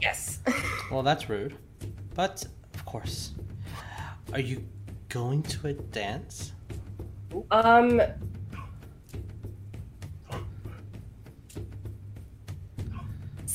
yes. 0.00 0.40
Well, 0.90 1.02
that's 1.02 1.28
rude. 1.28 1.56
But, 2.14 2.46
of 2.74 2.84
course. 2.84 3.32
Are 4.32 4.38
you 4.40 4.64
going 5.08 5.42
to 5.44 5.68
a 5.68 5.72
dance? 5.72 6.52
um. 7.50 8.00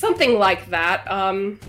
Something 0.02 0.36
like 0.36 0.68
that. 0.70 1.08
Um. 1.08 1.60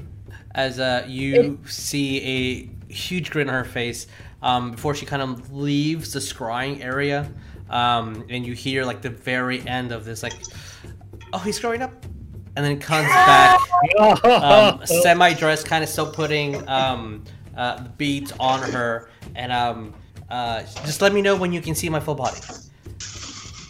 as 0.56 0.80
uh, 0.80 1.06
you 1.08 1.60
see 1.68 2.68
a 2.90 2.92
huge 2.92 3.30
grin 3.30 3.48
on 3.48 3.54
her 3.54 3.64
face 3.64 4.08
um, 4.42 4.72
before 4.72 4.96
she 4.96 5.06
kind 5.06 5.22
of 5.22 5.54
leaves 5.54 6.14
the 6.14 6.20
scrying 6.20 6.84
area, 6.84 7.32
um, 7.70 8.26
and 8.30 8.44
you 8.44 8.54
hear 8.54 8.86
like 8.86 9.04
the 9.04 9.12
very 9.12 9.62
end 9.68 9.92
of 9.92 10.04
this, 10.04 10.24
like, 10.24 10.34
"Oh, 11.32 11.38
he's 11.38 11.60
growing 11.60 11.84
up," 11.84 11.94
and 12.56 12.66
then 12.66 12.80
comes 12.80 13.08
back, 13.28 13.60
um, 14.26 14.84
semi-dressed, 14.84 15.68
kind 15.68 15.84
of 15.84 15.90
still 15.92 16.12
putting 16.12 16.68
um, 16.68 17.24
uh, 17.56 17.84
beads 17.98 18.34
on 18.40 18.64
her, 18.72 19.12
and 19.36 19.52
um, 19.52 19.94
uh, 20.32 20.64
just 20.88 21.04
let 21.04 21.14
me 21.14 21.22
know 21.22 21.36
when 21.36 21.54
you 21.54 21.62
can 21.62 21.76
see 21.76 21.88
my 21.88 22.00
full 22.00 22.16
body. 22.16 22.40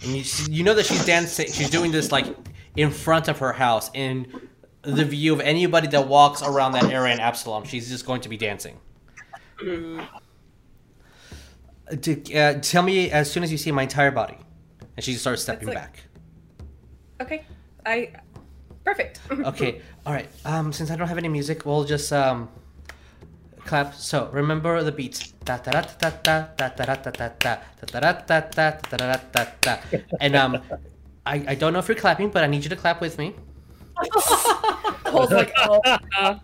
And 0.03 0.15
you, 0.15 0.23
you 0.49 0.63
know 0.63 0.73
that 0.73 0.85
she's 0.85 1.05
dancing. 1.05 1.51
She's 1.51 1.69
doing 1.69 1.91
this 1.91 2.13
like 2.13 2.27
in 2.77 2.91
front 2.91 3.27
of 3.27 3.39
her 3.39 3.51
house 3.51 3.91
in 3.93 4.25
the 4.83 5.05
view 5.05 5.33
of 5.33 5.39
anybody 5.41 5.87
that 5.87 6.07
walks 6.07 6.41
around 6.41 6.73
that 6.73 6.85
area 6.85 7.13
in 7.13 7.19
Absalom. 7.19 7.63
She's 7.63 7.89
just 7.89 8.05
going 8.05 8.21
to 8.21 8.29
be 8.29 8.37
dancing. 8.37 8.79
Uh, 9.61 10.05
to- 12.01 12.33
uh, 12.35 12.59
tell 12.59 12.83
me 12.83 13.11
as 13.11 13.31
soon 13.31 13.43
as 13.43 13.51
you 13.51 13.57
see 13.57 13.71
my 13.71 13.83
entire 13.83 14.11
body, 14.11 14.37
and 14.95 15.03
she 15.03 15.13
starts 15.13 15.41
stepping 15.41 15.67
like- 15.67 15.77
back. 15.77 16.03
Okay. 17.21 17.45
I. 17.85 18.11
Perfect. 18.83 19.21
Okay, 19.31 19.81
all 20.05 20.11
right. 20.11 20.27
Um, 20.43 20.73
since 20.73 20.91
I 20.91 20.97
don't 20.97 21.07
have 21.07 21.17
any 21.17 21.29
music, 21.29 21.65
we'll 21.65 21.85
just 21.85 22.11
um 22.11 22.49
clap. 23.63 23.93
So 23.95 24.29
remember 24.33 24.83
the 24.83 24.91
beats. 24.91 25.31
Da 25.45 25.57
da 25.57 25.71
da 25.71 26.09
da 26.09 26.09
da 26.19 26.47
da 26.57 26.67
da 26.67 26.95
da 26.95 26.95
da 26.95 27.11
da 27.11 27.29
da 27.39 27.57
da 27.85 27.99
da 28.11 28.41
da 28.41 28.41
da 28.41 28.71
da 28.89 28.97
da 28.97 29.17
da 29.31 29.45
da. 29.61 29.77
And 30.19 30.35
um, 30.35 30.61
I 31.25 31.45
I 31.47 31.55
don't 31.55 31.71
know 31.71 31.79
if 31.79 31.87
you're 31.87 31.95
clapping, 31.95 32.29
but 32.29 32.43
I 32.43 32.47
need 32.47 32.63
you 32.65 32.69
to 32.71 32.75
clap 32.75 32.99
with 32.99 33.17
me. 33.17 33.35
Cole's 35.05 35.31
like, 35.31 35.53
oh, 35.57 35.81
uh," 36.17 36.37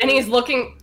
and 0.00 0.10
he's 0.10 0.28
looking, 0.28 0.78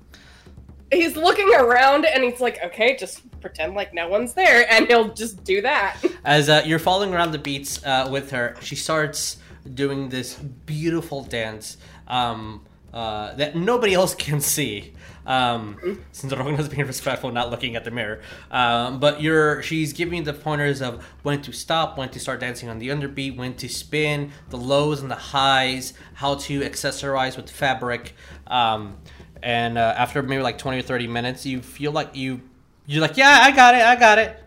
he's 0.92 1.16
looking 1.16 1.54
around, 1.54 2.06
and 2.06 2.24
he's 2.24 2.40
like, 2.40 2.60
okay, 2.64 2.96
just 2.96 3.22
pretend 3.42 3.76
like 3.76 3.94
no 3.94 4.08
one's 4.08 4.34
there, 4.34 4.66
and 4.72 4.88
he'll 4.88 5.14
just 5.14 5.44
do 5.44 5.62
that. 5.62 5.98
As 6.24 6.50
uh, 6.50 6.64
you're 6.66 6.80
following 6.80 7.14
around 7.14 7.32
the 7.32 7.40
beats 7.40 7.84
uh, 7.86 8.08
with 8.12 8.32
her, 8.32 8.56
she 8.62 8.76
starts 8.76 9.38
doing 9.74 10.10
this 10.10 10.36
beautiful 10.36 11.24
dance 11.24 11.78
um, 12.08 12.64
uh, 12.96 13.36
that 13.36 13.56
nobody 13.56 13.94
else 13.94 14.16
can 14.16 14.40
see. 14.40 14.94
Um, 15.28 16.04
since 16.12 16.32
Rognar's 16.32 16.70
being 16.70 16.86
respectful, 16.86 17.32
not 17.32 17.50
looking 17.50 17.76
at 17.76 17.84
the 17.84 17.90
mirror, 17.90 18.22
um, 18.52 19.00
but 19.00 19.22
you're 19.22 19.64
she's 19.64 19.92
giving 19.92 20.24
the 20.24 20.34
pointers 20.34 20.84
of 20.84 21.04
when 21.24 21.42
to 21.42 21.52
stop, 21.52 21.98
when 21.98 22.10
to 22.10 22.20
start 22.20 22.40
dancing 22.40 22.70
on 22.70 22.78
the 22.78 22.90
underbeat, 22.90 23.36
when 23.36 23.56
to 23.56 23.68
spin, 23.68 24.32
the 24.50 24.58
lows 24.58 25.02
and 25.02 25.10
the 25.10 25.16
highs, 25.16 25.94
how 26.14 26.36
to 26.36 26.62
accessorize 26.62 27.38
with 27.38 27.50
fabric, 27.50 28.14
um, 28.48 28.98
and 29.42 29.80
uh, 29.80 29.96
after 29.98 30.22
maybe 30.22 30.44
like 30.44 30.60
twenty 30.60 30.78
or 30.78 30.84
thirty 30.84 31.08
minutes, 31.08 31.44
you 31.44 31.60
feel 31.60 31.92
like 31.92 32.16
you 32.16 32.40
you're 32.86 33.02
like, 33.02 33.18
yeah, 33.18 33.40
I 33.42 33.52
got 33.52 33.74
it, 33.74 33.82
I 33.82 33.96
got 33.96 34.20
it. 34.20 34.44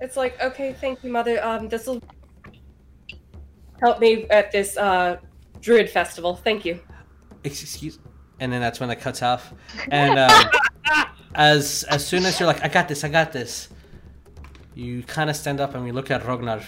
It's 0.00 0.16
like, 0.16 0.40
okay, 0.40 0.72
thank 0.80 1.02
you, 1.02 1.10
mother. 1.10 1.44
Um, 1.44 1.68
this 1.68 1.88
will 1.88 2.00
help 3.80 3.98
me 3.98 4.26
at 4.30 4.52
this 4.52 4.76
uh 4.76 5.16
druid 5.60 5.88
festival. 5.90 6.34
Thank 6.36 6.64
you. 6.64 6.80
excuse 7.44 7.98
and 8.40 8.50
then 8.52 8.60
that's 8.60 8.80
when 8.80 8.88
it 8.90 9.00
cuts 9.00 9.22
off. 9.22 9.52
And 9.90 10.18
um, 10.18 10.50
as 11.34 11.84
as 11.84 12.06
soon 12.06 12.24
as 12.26 12.40
you're 12.40 12.46
like 12.48 12.64
i 12.64 12.68
got 12.68 12.88
this 12.88 13.04
i 13.04 13.08
got 13.08 13.30
this 13.30 13.68
you 14.74 15.00
kind 15.04 15.30
of 15.30 15.36
stand 15.36 15.60
up 15.60 15.74
and 15.76 15.84
we 15.84 15.92
look 15.92 16.10
at 16.10 16.22
rognar 16.24 16.64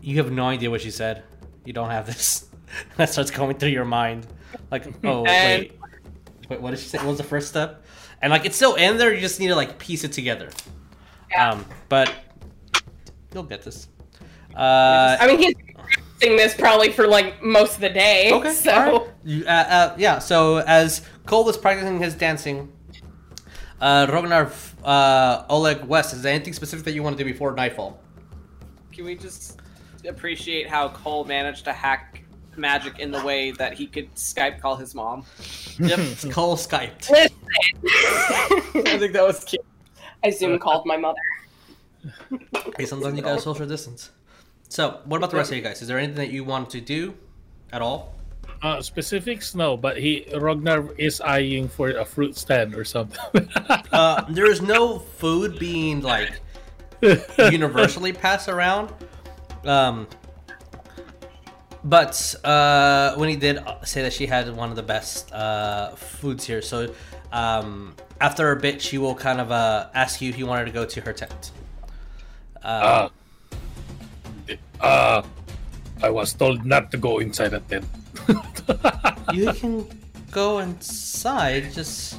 you 0.00 0.16
have 0.18 0.30
no 0.32 0.46
idea 0.46 0.70
what 0.70 0.80
she 0.82 0.90
said. 0.90 1.22
You 1.64 1.72
don't 1.72 1.90
have 1.90 2.06
this. 2.06 2.46
That 2.96 3.08
starts 3.08 3.30
going 3.30 3.56
through 3.56 3.70
your 3.70 3.84
mind. 3.84 4.26
Like 4.70 4.84
oh 5.04 5.24
And- 5.26 5.62
wait 5.62 5.78
wait 6.50 6.60
what 6.60 6.70
did 6.70 6.78
she 6.80 6.88
say? 6.88 6.98
What 6.98 7.06
was 7.08 7.18
the 7.18 7.24
first 7.24 7.48
step? 7.48 7.84
And 8.22 8.30
like 8.30 8.44
it's 8.44 8.56
still 8.56 8.74
in 8.74 8.96
there 8.98 9.12
you 9.14 9.20
just 9.20 9.38
need 9.40 9.48
to 9.48 9.56
like 9.56 9.78
piece 9.78 10.04
it 10.04 10.12
together. 10.12 10.50
Yeah. 11.30 11.50
um 11.52 11.64
but 11.88 12.12
you'll 13.32 13.42
get 13.44 13.62
this. 13.62 13.88
Uh 14.56 15.16
I 15.20 15.26
mean, 15.26 15.38
he's 15.38 15.54
practicing 16.24 16.36
this 16.36 16.54
probably 16.54 16.90
for 16.90 17.06
like 17.06 17.42
most 17.42 17.76
of 17.76 17.80
the 17.80 17.90
day. 17.90 18.30
Okay. 18.32 18.52
So 18.52 18.70
alright. 18.70 19.10
You, 19.24 19.44
uh, 19.46 19.50
uh, 19.50 19.94
yeah. 19.98 20.18
So 20.18 20.58
as 20.58 21.02
Cole 21.26 21.44
was 21.44 21.56
practicing 21.56 21.98
his 21.98 22.14
dancing, 22.14 22.72
uh, 23.80 24.06
Ragnar, 24.10 24.50
uh, 24.84 25.44
Oleg 25.48 25.84
West, 25.84 26.14
is 26.14 26.22
there 26.22 26.34
anything 26.34 26.52
specific 26.52 26.84
that 26.84 26.92
you 26.92 27.02
want 27.02 27.16
to 27.16 27.24
do 27.24 27.30
before 27.30 27.52
nightfall? 27.52 28.00
Can 28.92 29.04
we 29.04 29.16
just 29.16 29.60
appreciate 30.06 30.68
how 30.68 30.88
Cole 30.90 31.24
managed 31.24 31.64
to 31.64 31.72
hack 31.72 32.22
magic 32.56 33.00
in 33.00 33.10
the 33.10 33.22
way 33.24 33.50
that 33.50 33.74
he 33.74 33.86
could 33.86 34.14
Skype 34.14 34.60
call 34.60 34.76
his 34.76 34.94
mom? 34.94 35.24
Yep. 35.78 35.98
Cole 36.30 36.56
Skyped. 36.56 37.10
listen. 37.10 37.36
I 38.86 38.98
think 38.98 39.12
that 39.12 39.24
was 39.24 39.44
cute. 39.44 39.64
I 40.22 40.30
Zoom 40.30 40.58
called 40.58 40.86
my 40.86 40.96
mother. 40.96 41.18
Hey, 42.76 42.86
sometimes 42.86 43.16
you 43.16 43.22
gotta 43.22 43.40
social 43.40 43.66
distance. 43.66 44.10
So, 44.74 44.98
what 45.04 45.18
about 45.18 45.30
the 45.30 45.36
rest 45.36 45.52
of 45.52 45.56
you 45.56 45.62
guys? 45.62 45.82
Is 45.82 45.86
there 45.86 45.98
anything 45.98 46.16
that 46.16 46.32
you 46.32 46.42
want 46.42 46.68
to 46.70 46.80
do 46.80 47.14
at 47.72 47.80
all? 47.80 48.16
Uh, 48.60 48.82
specifics, 48.82 49.54
no, 49.54 49.76
but 49.76 49.96
he 49.96 50.26
Ragnar 50.36 50.92
is 50.98 51.20
eyeing 51.20 51.68
for 51.68 51.90
a 51.90 52.04
fruit 52.04 52.36
stand 52.36 52.74
or 52.74 52.84
something. 52.84 53.20
Uh, 53.92 54.24
there 54.30 54.50
is 54.50 54.60
no 54.60 54.98
food 54.98 55.56
being 55.60 56.00
like 56.00 56.40
universally 57.38 58.12
passed 58.24 58.48
around. 58.48 58.92
Um, 59.64 60.08
but 61.84 62.34
uh, 62.42 63.14
when 63.14 63.28
he 63.28 63.36
did 63.36 63.60
say 63.84 64.02
that 64.02 64.12
she 64.12 64.26
had 64.26 64.52
one 64.56 64.70
of 64.70 64.76
the 64.76 64.82
best 64.82 65.32
uh, 65.32 65.94
foods 65.94 66.44
here, 66.44 66.60
so 66.60 66.92
um, 67.30 67.94
after 68.20 68.50
a 68.50 68.56
bit, 68.56 68.82
she 68.82 68.98
will 68.98 69.14
kind 69.14 69.40
of 69.40 69.52
uh, 69.52 69.86
ask 69.94 70.20
you 70.20 70.28
if 70.30 70.36
you 70.36 70.46
wanted 70.46 70.64
to 70.64 70.72
go 70.72 70.84
to 70.84 71.00
her 71.02 71.12
tent. 71.12 71.52
Uh, 74.48 74.54
uh, 74.80 74.84
uh, 74.84 75.22
I 76.02 76.10
was 76.10 76.32
told 76.34 76.64
not 76.64 76.90
to 76.90 76.96
go 76.98 77.18
inside 77.18 77.54
a 77.54 77.60
tent. 77.60 77.86
you 79.32 79.52
can 79.52 79.86
go 80.30 80.58
inside. 80.58 81.72
Just 81.72 82.18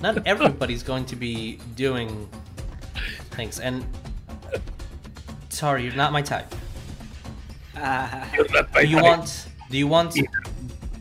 not 0.00 0.26
everybody's 0.26 0.82
going 0.82 1.04
to 1.06 1.16
be 1.16 1.58
doing 1.76 2.28
things, 3.30 3.60
and 3.60 3.84
sorry, 5.48 5.84
you're 5.84 5.94
not 5.94 6.12
my 6.12 6.22
type. 6.22 6.52
Uh, 7.76 8.24
not 8.50 8.72
my 8.74 8.82
Do 8.82 8.88
you 8.88 8.96
type. 8.96 9.04
want? 9.04 9.46
Do 9.70 9.78
you 9.78 9.86
want 9.86 10.16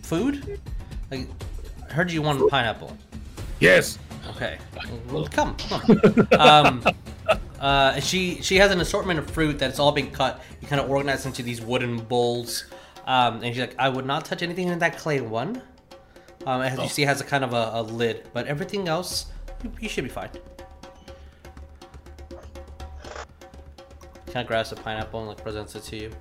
food? 0.04 0.60
Like, 1.10 1.28
I 1.90 1.94
heard 1.94 2.12
you 2.12 2.22
want 2.22 2.48
pineapple. 2.50 2.96
Yes. 3.60 3.98
Okay, 4.36 4.58
well, 5.10 5.26
come, 5.26 5.56
come. 5.58 6.28
um, 6.40 6.84
uh, 7.60 8.00
she 8.00 8.42
she 8.42 8.56
has 8.58 8.72
an 8.72 8.80
assortment 8.80 9.20
of 9.20 9.30
fruit 9.30 9.60
that's 9.60 9.80
all 9.80 9.92
been 9.92 10.12
cut. 10.12 10.42
You 10.62 10.68
kind 10.68 10.82
of 10.82 10.90
organize 10.90 11.26
into 11.26 11.44
these 11.44 11.62
wooden 11.62 11.98
bowls, 11.98 12.66
um, 13.06 13.36
and 13.44 13.54
she's 13.54 13.60
like, 13.60 13.76
"I 13.78 13.90
would 13.90 14.06
not 14.06 14.26
touch 14.26 14.42
anything 14.42 14.70
in 14.70 14.80
that 14.80 14.98
clay 14.98 15.22
one." 15.22 15.62
Um, 16.46 16.62
as 16.62 16.80
you 16.80 16.88
see, 16.88 17.04
it 17.04 17.08
has 17.08 17.20
a 17.20 17.26
kind 17.26 17.44
of 17.44 17.54
a, 17.54 17.72
a 17.74 17.82
lid, 17.84 18.28
but 18.34 18.48
everything 18.48 18.88
else, 18.88 19.26
you, 19.64 19.72
you 19.82 19.90
should 19.90 20.06
be 20.06 20.10
fine. 20.10 20.30
Kind 24.28 24.38
of 24.38 24.48
grabs 24.48 24.70
the 24.70 24.78
pineapple 24.78 25.20
and 25.20 25.30
like 25.30 25.44
presents 25.44 25.76
it 25.76 25.84
to 25.84 25.98
you. 25.98 26.12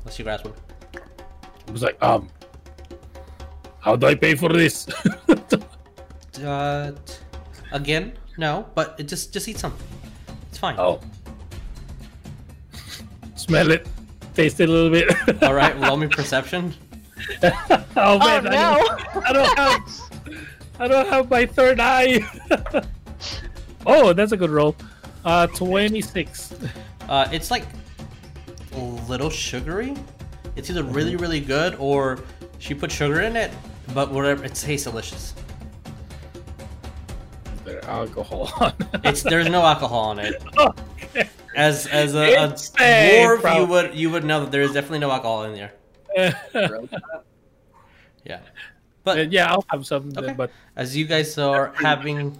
Unless 0.00 0.18
you 0.18 0.24
grasp 0.24 0.46
one. 0.46 0.54
I 1.68 1.70
was 1.70 1.82
like, 1.82 2.02
um, 2.02 2.28
how 3.80 3.96
do 3.96 4.06
I 4.06 4.14
pay 4.14 4.34
for 4.34 4.48
this? 4.48 4.88
Uh, 6.42 6.92
again, 7.72 8.14
no, 8.36 8.66
but 8.74 8.96
it 8.98 9.06
just 9.06 9.32
just 9.32 9.46
eat 9.46 9.58
some. 9.58 9.74
It's 10.62 10.76
fine. 10.76 10.78
oh. 10.78 11.00
Smell 13.34 13.72
it. 13.72 13.84
Taste 14.34 14.60
it 14.60 14.68
a 14.68 14.72
little 14.72 14.90
bit. 14.90 15.42
All 15.42 15.54
right, 15.54 15.76
roll 15.80 15.96
me 15.96 16.06
perception. 16.10 16.72
oh 17.42 17.84
Oh 17.96 18.18
man, 18.20 18.46
I, 18.46 18.50
no! 18.50 18.84
don't, 19.12 19.26
I 19.26 19.32
don't 19.32 19.58
have 19.58 20.00
I 20.78 20.88
don't 20.88 21.08
have 21.08 21.28
my 21.30 21.46
third 21.46 21.80
eye. 21.80 22.20
oh, 23.86 24.12
that's 24.12 24.30
a 24.30 24.36
good 24.36 24.50
roll. 24.50 24.76
Uh, 25.24 25.48
twenty-six. 25.48 26.54
Uh, 27.08 27.28
it's 27.32 27.50
like 27.50 27.64
a 28.74 28.78
little 28.78 29.30
sugary. 29.30 29.96
It's 30.54 30.70
either 30.70 30.84
really 30.84 31.16
really 31.16 31.40
good 31.40 31.74
or 31.80 32.20
she 32.60 32.72
put 32.72 32.92
sugar 32.92 33.20
in 33.22 33.34
it, 33.34 33.50
but 33.94 34.12
whatever, 34.12 34.44
it 34.44 34.54
tastes 34.54 34.84
delicious. 34.84 35.34
There's 37.72 37.84
alcohol 37.84 38.52
on. 38.60 38.74
It's 39.04 39.22
there's 39.22 39.48
no 39.48 39.62
alcohol 39.62 40.12
in 40.12 40.18
it. 40.20 40.42
okay. 40.58 41.28
As 41.54 41.86
as 41.86 42.14
a, 42.14 42.34
a 42.34 42.48
dwarf, 42.48 43.40
bro. 43.42 43.56
you 43.58 43.66
would 43.66 43.94
you 43.94 44.10
would 44.10 44.24
know 44.24 44.40
that 44.40 44.52
there 44.52 44.62
is 44.62 44.72
definitely 44.72 45.00
no 45.00 45.10
alcohol 45.10 45.44
in 45.44 45.54
there. 45.54 45.72
Yeah, 48.24 48.38
but 49.02 49.32
yeah, 49.32 49.50
I'll 49.50 49.64
have 49.70 49.84
some. 49.84 50.10
Okay. 50.16 50.26
Then, 50.26 50.36
but 50.36 50.52
as 50.76 50.96
you 50.96 51.06
guys 51.06 51.36
are 51.38 51.72
having 51.74 52.38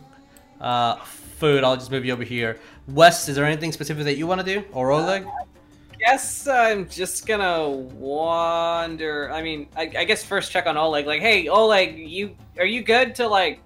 uh, 0.61 0.95
food, 0.95 1.65
I'll 1.65 1.75
just 1.75 1.91
move 1.91 2.05
you 2.05 2.13
over 2.13 2.23
here. 2.23 2.61
Wes, 2.87 3.29
is 3.29 3.35
there 3.35 3.45
anything 3.45 3.73
specific 3.73 4.05
that 4.05 4.17
you 4.17 4.29
want 4.29 4.41
to 4.41 4.47
do, 4.47 4.65
or 4.71 4.93
Oleg? 4.93 5.27
guess 5.99 6.47
I'm 6.47 6.89
just 6.89 7.27
gonna 7.27 7.69
wander. 7.69 9.31
I 9.33 9.43
mean, 9.43 9.69
I, 9.77 9.91
I 9.99 10.05
guess 10.05 10.25
first 10.25 10.53
check 10.53 10.67
on 10.67 10.77
Oleg. 10.77 11.07
Like, 11.07 11.21
hey, 11.21 11.49
Oleg, 11.49 11.99
you 11.99 12.37
are 12.59 12.65
you 12.65 12.83
good 12.83 13.15
to 13.17 13.27
like 13.27 13.61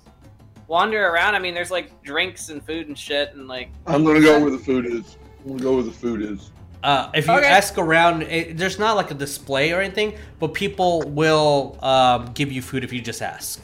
wander 0.68 1.06
around? 1.08 1.34
I 1.34 1.38
mean, 1.38 1.54
there's 1.54 1.70
like 1.70 2.02
drinks 2.02 2.48
and 2.48 2.64
food 2.64 2.88
and 2.88 2.98
shit, 2.98 3.34
and 3.34 3.48
like 3.48 3.70
I'm 3.86 4.04
gonna 4.04 4.20
go 4.20 4.40
where 4.40 4.50
the 4.50 4.58
food 4.58 4.86
is. 4.86 5.16
I'm 5.44 5.52
gonna 5.52 5.62
go 5.62 5.74
where 5.74 5.82
the 5.82 5.92
food 5.92 6.22
is. 6.22 6.50
Uh, 6.82 7.10
if 7.14 7.26
you 7.26 7.32
Okay. 7.32 7.46
ask 7.46 7.78
around, 7.78 8.22
it, 8.22 8.56
there's 8.56 8.78
not 8.78 8.96
like 8.96 9.10
a 9.10 9.14
display 9.14 9.72
or 9.72 9.80
anything, 9.80 10.14
but 10.38 10.54
people 10.54 11.02
will 11.02 11.78
um, 11.82 12.26
give 12.32 12.52
you 12.52 12.62
food 12.62 12.84
if 12.84 12.92
you 12.92 13.00
just 13.00 13.22
ask. 13.22 13.60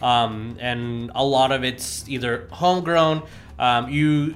Um, 0.00 0.56
and 0.60 1.10
a 1.14 1.24
lot 1.24 1.50
of 1.52 1.64
it's 1.64 2.08
either 2.08 2.48
homegrown. 2.50 3.22
Um, 3.58 3.88
you 3.88 4.34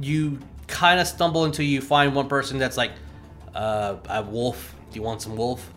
you 0.00 0.38
kind 0.66 1.00
of 1.00 1.06
stumble 1.06 1.44
until 1.44 1.64
you 1.64 1.80
find 1.80 2.14
one 2.14 2.28
person 2.28 2.58
that's 2.58 2.76
like, 2.76 2.92
uh, 3.54 3.96
"I 4.08 4.14
have 4.16 4.28
wolf. 4.28 4.74
Do 4.90 4.96
you 4.96 5.02
want 5.02 5.20
some 5.22 5.36
wolf?" 5.36 5.68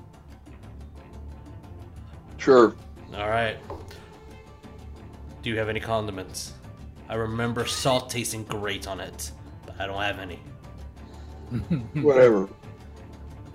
Sure. 2.37 2.75
All 3.15 3.29
right. 3.29 3.57
Do 5.43 5.49
you 5.49 5.57
have 5.59 5.69
any 5.69 5.79
condiments? 5.79 6.53
I 7.09 7.15
remember 7.15 7.65
salt 7.65 8.09
tasting 8.09 8.43
great 8.45 8.87
on 8.87 8.99
it, 8.99 9.31
but 9.65 9.79
I 9.79 9.85
don't 9.85 10.01
have 10.01 10.19
any. 10.19 10.39
Whatever. 12.01 12.49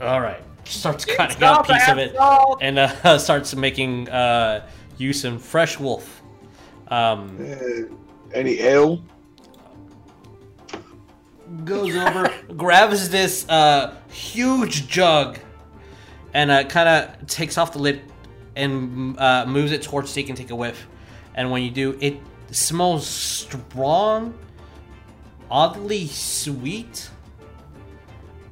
All 0.00 0.20
right. 0.20 0.42
Starts 0.64 1.04
cutting 1.06 1.42
out 1.42 1.68
a 1.68 1.72
piece 1.72 1.88
of 1.88 1.96
it 1.98 2.14
and 2.60 2.78
uh, 2.78 3.18
starts 3.18 3.56
making 3.56 4.08
uh, 4.10 4.68
you 4.98 5.12
some 5.14 5.38
fresh 5.38 5.80
wolf. 5.80 6.22
Um, 6.88 7.38
Uh, 7.40 7.94
any 8.34 8.60
ale? 8.60 9.02
goes 11.64 11.96
over, 11.96 12.30
grabs 12.56 13.08
this 13.08 13.48
uh, 13.48 13.94
huge 14.10 14.86
jug, 14.86 15.38
and 16.34 16.50
uh, 16.50 16.64
kind 16.64 16.88
of 16.88 17.26
takes 17.26 17.56
off 17.56 17.72
the 17.72 17.78
lid 17.78 18.02
and 18.54 19.18
uh, 19.18 19.46
moves 19.46 19.72
it 19.72 19.80
towards 19.80 20.10
so 20.10 20.20
you 20.20 20.26
can 20.26 20.36
take 20.36 20.50
a 20.50 20.54
whiff. 20.56 20.86
And 21.38 21.52
when 21.52 21.62
you 21.62 21.70
do, 21.70 21.96
it 22.00 22.16
smells 22.50 23.06
strong, 23.06 24.36
oddly 25.48 26.08
sweet. 26.08 27.08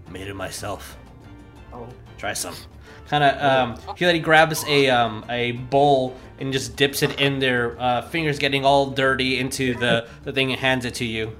Made 0.08 0.28
it 0.28 0.36
myself. 0.36 0.96
oh, 1.72 1.88
Try 2.16 2.32
some. 2.32 2.54
kind 3.08 3.24
of 3.24 3.42
um, 3.42 3.96
he, 3.96 4.04
he 4.12 4.20
grabs 4.20 4.64
a 4.68 4.88
um, 4.88 5.24
a 5.28 5.50
bowl 5.52 6.14
and 6.38 6.52
just 6.52 6.76
dips 6.76 7.02
it 7.02 7.20
in 7.20 7.40
there, 7.40 7.76
uh, 7.80 8.02
fingers 8.02 8.38
getting 8.38 8.64
all 8.64 8.90
dirty 8.90 9.40
into 9.40 9.74
the 9.74 10.06
the 10.22 10.32
thing 10.32 10.52
and 10.52 10.60
hands 10.60 10.84
it 10.84 10.94
to 10.94 11.04
you. 11.04 11.34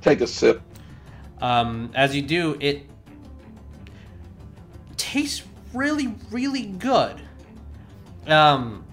Take 0.00 0.22
a 0.22 0.26
sip. 0.26 0.62
Um, 1.42 1.90
as 1.94 2.16
you 2.16 2.22
do, 2.22 2.56
it 2.60 2.86
tastes 4.96 5.42
really, 5.74 6.14
really 6.30 6.62
good. 6.64 7.20
Um, 8.26 8.84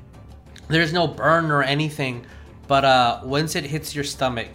there's 0.68 0.94
no 0.94 1.08
burn 1.08 1.52
or 1.52 1.64
anything, 1.64 2.26
but 2.68 2.86
uh, 2.86 3.22
once 3.24 3.56
it 3.56 3.64
hits 3.64 3.94
your 3.96 4.04
stomach, 4.04 4.50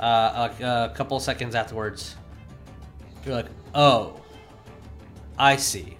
uh, 0.00 0.50
a, 0.60 0.64
a 0.64 0.92
couple 0.94 1.18
seconds 1.20 1.54
afterwards, 1.54 2.16
you're 3.24 3.34
like, 3.34 3.46
"Oh, 3.74 4.20
I 5.38 5.56
see. 5.56 5.96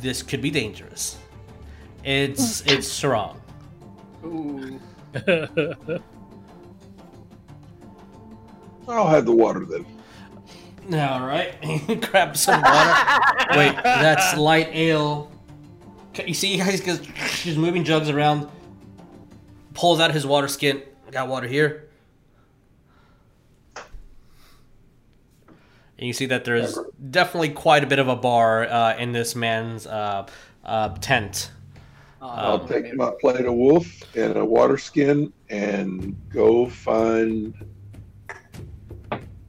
This 0.00 0.22
could 0.22 0.40
be 0.40 0.50
dangerous. 0.50 1.18
It's 2.04 2.60
it's 2.66 2.88
strong." 2.88 3.40
Ooh. 4.24 4.80
I'll 8.88 9.08
have 9.08 9.26
the 9.26 9.32
water 9.32 9.64
then. 9.64 9.84
All 10.98 11.26
right, 11.26 11.52
grab 12.10 12.36
some 12.36 12.62
water. 12.62 12.94
Wait, 13.56 13.76
that's 13.82 14.36
light 14.38 14.68
ale. 14.72 15.30
You 16.26 16.34
see, 16.34 16.56
guys, 16.58 16.80
because 16.80 17.00
she's 17.30 17.56
moving 17.56 17.84
jugs 17.84 18.08
around, 18.08 18.48
pulls 19.74 20.00
out 20.00 20.12
his 20.12 20.26
water 20.26 20.48
skin. 20.48 20.82
I 21.06 21.10
got 21.10 21.28
water 21.28 21.46
here. 21.46 21.84
And 25.98 26.06
you 26.06 26.12
see 26.12 26.26
that 26.26 26.44
there's 26.44 26.78
definitely 27.10 27.48
quite 27.50 27.82
a 27.82 27.86
bit 27.86 27.98
of 27.98 28.06
a 28.06 28.14
bar 28.14 28.64
uh, 28.64 28.96
in 28.96 29.10
this 29.10 29.34
man's 29.34 29.84
uh, 29.86 30.26
uh, 30.64 30.90
tent. 31.00 31.50
I'll 32.22 32.60
Um, 32.62 32.68
take 32.68 32.92
my 32.94 33.12
plate 33.20 33.44
of 33.44 33.54
wolf 33.54 33.86
and 34.16 34.36
a 34.36 34.44
water 34.44 34.78
skin 34.78 35.32
and 35.50 36.16
go 36.28 36.68
find 36.68 37.52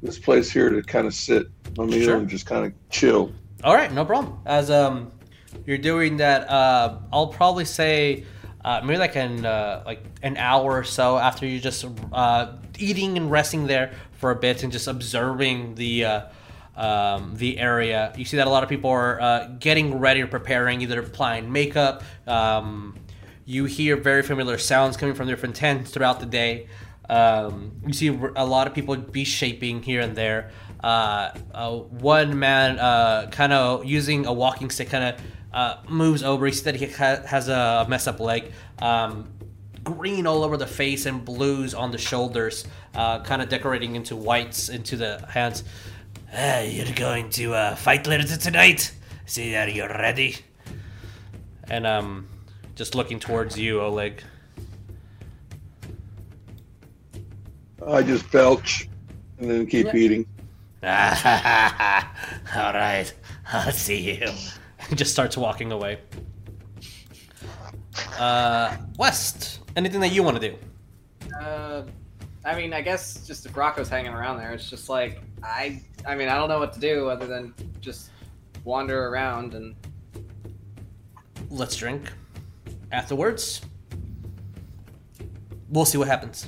this 0.01 0.17
place 0.17 0.49
here 0.51 0.69
to 0.69 0.81
kind 0.81 1.05
of 1.05 1.13
sit 1.13 1.47
my 1.77 1.85
meal 1.85 2.03
Sure. 2.03 2.17
and 2.17 2.27
just 2.29 2.45
kind 2.47 2.65
of 2.65 2.73
chill. 2.89 3.31
All 3.63 3.75
right, 3.75 3.91
no 3.91 4.03
problem. 4.05 4.39
As 4.45 4.71
um, 4.71 5.11
you're 5.65 5.77
doing 5.77 6.17
that, 6.17 6.49
uh, 6.49 6.99
I'll 7.11 7.27
probably 7.27 7.65
say 7.65 8.25
uh, 8.63 8.81
maybe 8.83 8.97
like 8.97 9.15
an 9.15 9.45
uh, 9.45 9.83
like 9.85 10.03
an 10.21 10.37
hour 10.37 10.77
or 10.77 10.83
so 10.83 11.17
after 11.17 11.45
you 11.45 11.59
just 11.59 11.85
uh, 12.11 12.53
eating 12.77 13.17
and 13.17 13.31
resting 13.31 13.67
there 13.67 13.93
for 14.13 14.31
a 14.31 14.35
bit 14.35 14.63
and 14.63 14.71
just 14.71 14.87
observing 14.87 15.75
the 15.75 16.05
uh, 16.05 16.21
um, 16.75 17.35
the 17.35 17.59
area. 17.59 18.13
You 18.17 18.25
see 18.25 18.37
that 18.37 18.47
a 18.47 18.49
lot 18.49 18.63
of 18.63 18.69
people 18.69 18.89
are 18.89 19.19
uh, 19.21 19.47
getting 19.59 19.99
ready 19.99 20.21
or 20.21 20.27
preparing, 20.27 20.81
either 20.81 20.99
applying 20.99 21.51
makeup. 21.51 22.03
Um, 22.27 22.97
you 23.45 23.65
hear 23.65 23.97
very 23.97 24.23
familiar 24.23 24.57
sounds 24.57 24.95
coming 24.95 25.15
from 25.15 25.27
different 25.27 25.55
tents 25.55 25.91
throughout 25.91 26.19
the 26.19 26.25
day. 26.25 26.67
Um, 27.09 27.71
you 27.87 27.93
see 27.93 28.07
a 28.07 28.45
lot 28.45 28.67
of 28.67 28.73
people 28.75 28.95
be 28.95 29.23
shaping 29.23 29.81
here 29.81 30.01
and 30.01 30.15
there. 30.15 30.51
Uh, 30.83 31.31
uh, 31.53 31.77
one 31.77 32.37
man 32.39 32.79
uh, 32.79 33.27
kind 33.31 33.51
of 33.51 33.83
using 33.83 34.25
a 34.25 34.31
walking 34.31 34.69
stick 34.69 34.89
kind 34.89 35.03
of 35.03 35.21
uh, 35.53 35.77
moves 35.87 36.23
over. 36.23 36.47
You 36.47 36.53
see 36.53 36.63
that 36.65 36.75
he 36.75 36.87
ha- 36.87 37.23
has 37.25 37.47
a 37.47 37.85
mess 37.89 38.07
up 38.07 38.19
leg. 38.19 38.51
Um, 38.79 39.29
green 39.83 40.27
all 40.27 40.43
over 40.43 40.57
the 40.57 40.67
face 40.67 41.05
and 41.05 41.23
blues 41.23 41.73
on 41.73 41.91
the 41.91 41.97
shoulders, 41.97 42.65
uh, 42.95 43.21
kind 43.21 43.41
of 43.41 43.49
decorating 43.49 43.95
into 43.95 44.15
whites 44.15 44.69
into 44.69 44.95
the 44.95 45.25
hands. 45.29 45.63
Ah, 46.33 46.61
you're 46.61 46.93
going 46.95 47.29
to 47.31 47.53
uh, 47.53 47.75
fight 47.75 48.05
later 48.05 48.37
tonight. 48.37 48.93
See 49.25 49.51
that 49.51 49.73
you're 49.73 49.87
ready. 49.87 50.37
And 51.69 51.85
um, 51.85 52.27
just 52.75 52.95
looking 52.95 53.19
towards 53.19 53.57
you, 53.57 53.81
Oleg. 53.81 54.23
I 57.85 58.03
just 58.03 58.29
belch 58.31 58.89
and 59.39 59.49
then 59.49 59.65
keep 59.65 59.93
eating. 59.93 60.25
all 60.83 60.89
right, 62.73 63.11
I'll 63.51 63.71
see 63.71 64.17
you. 64.17 64.31
Just 64.95 65.11
starts 65.11 65.37
walking 65.37 65.71
away. 65.71 65.99
Uh, 68.17 68.75
West, 68.97 69.59
anything 69.75 70.01
that 70.01 70.11
you 70.11 70.23
want 70.23 70.41
to 70.41 70.49
do? 70.49 70.57
Uh, 71.39 71.83
I 72.43 72.55
mean, 72.55 72.73
I 72.73 72.81
guess 72.81 73.25
just 73.27 73.45
if 73.45 73.55
Rocco's 73.55 73.89
hanging 73.89 74.13
around 74.13 74.37
there, 74.37 74.51
it's 74.51 74.69
just 74.69 74.89
like 74.89 75.21
I. 75.43 75.81
I 76.07 76.15
mean, 76.15 76.29
I 76.29 76.35
don't 76.35 76.49
know 76.49 76.59
what 76.59 76.73
to 76.73 76.79
do 76.79 77.09
other 77.09 77.27
than 77.27 77.53
just 77.81 78.11
wander 78.63 79.07
around 79.07 79.53
and. 79.53 79.75
Let's 81.49 81.75
drink. 81.75 82.11
Afterwards, 82.91 83.61
we'll 85.69 85.85
see 85.85 85.97
what 85.97 86.07
happens. 86.07 86.47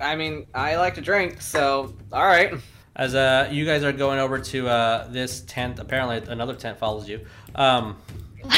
I 0.00 0.14
mean, 0.14 0.46
I 0.54 0.76
like 0.76 0.94
to 0.94 1.00
drink, 1.00 1.40
so 1.40 1.94
all 2.12 2.26
right. 2.26 2.54
As 2.98 3.14
uh, 3.14 3.48
you 3.50 3.64
guys 3.64 3.84
are 3.84 3.92
going 3.92 4.18
over 4.18 4.40
to 4.40 4.68
uh, 4.68 5.06
this 5.08 5.40
tent, 5.42 5.78
apparently 5.78 6.20
another 6.30 6.54
tent 6.54 6.78
follows 6.78 7.08
you. 7.08 7.20
Um, 7.54 7.96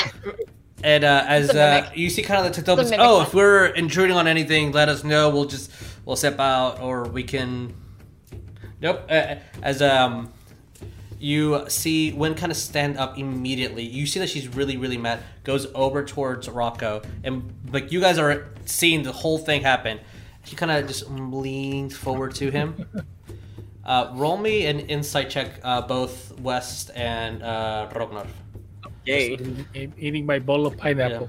and 0.83 1.05
uh, 1.05 1.25
as 1.29 1.51
uh, 1.51 1.91
you 1.95 2.09
see, 2.09 2.23
kind 2.23 2.45
of 2.45 2.47
the 2.47 2.63
tent 2.63 2.67
It's 2.67 2.69
a 2.69 2.73
opens. 2.73 2.91
mimic 2.91 3.07
Oh, 3.07 3.19
one. 3.19 3.27
if 3.27 3.35
we're 3.35 3.67
intruding 3.67 4.17
on 4.17 4.27
anything, 4.27 4.73
let 4.73 4.89
us 4.89 5.05
know. 5.05 5.29
We'll 5.29 5.45
just 5.45 5.71
we'll 6.07 6.17
step 6.17 6.41
out, 6.41 6.81
or 6.81 7.05
we 7.09 7.23
can. 7.23 7.75
Nope. 8.81 9.05
Uh, 9.11 9.37
as 9.63 9.83
um, 9.83 10.33
you 11.19 11.67
see, 11.69 12.13
Win 12.13 12.35
kind 12.35 12.51
of 12.51 12.57
stand 12.57 12.97
up 12.97 13.19
immediately. 13.19 13.85
You 13.85 14.07
see 14.07 14.21
that 14.21 14.31
she's 14.31 14.49
really, 14.49 14.79
really 14.79 14.97
mad. 14.97 15.21
Goes 15.45 15.67
over 15.75 16.03
towards 16.03 16.49
Rocco, 16.49 17.03
and 17.25 17.53
like 17.71 17.93
you 17.93 18.01
guys 18.01 18.19
are 18.19 18.49
seeing 18.65 19.03
the 19.03 19.13
whole 19.13 19.37
thing 19.37 19.61
happen. 19.61 20.01
She 20.45 20.57
kind 20.57 20.73
of 20.73 20.87
just 20.89 21.11
leans 21.11 21.95
forward 21.95 22.35
to 22.37 22.51
him. 22.51 22.87
Uh, 23.85 24.11
roll 24.15 24.37
me 24.37 24.67
an 24.67 24.81
insight 24.81 25.31
check, 25.31 25.61
uh, 25.65 25.81
both 25.83 26.39
West 26.41 26.91
and 26.95 27.43
uh, 27.43 27.89
Rognar. 27.93 28.27
Yay. 29.07 29.33
Eating, 29.33 29.95
eating 29.99 30.27
my 30.27 30.39
bowl 30.39 30.67
of 30.67 30.77
pineapple. 30.77 31.29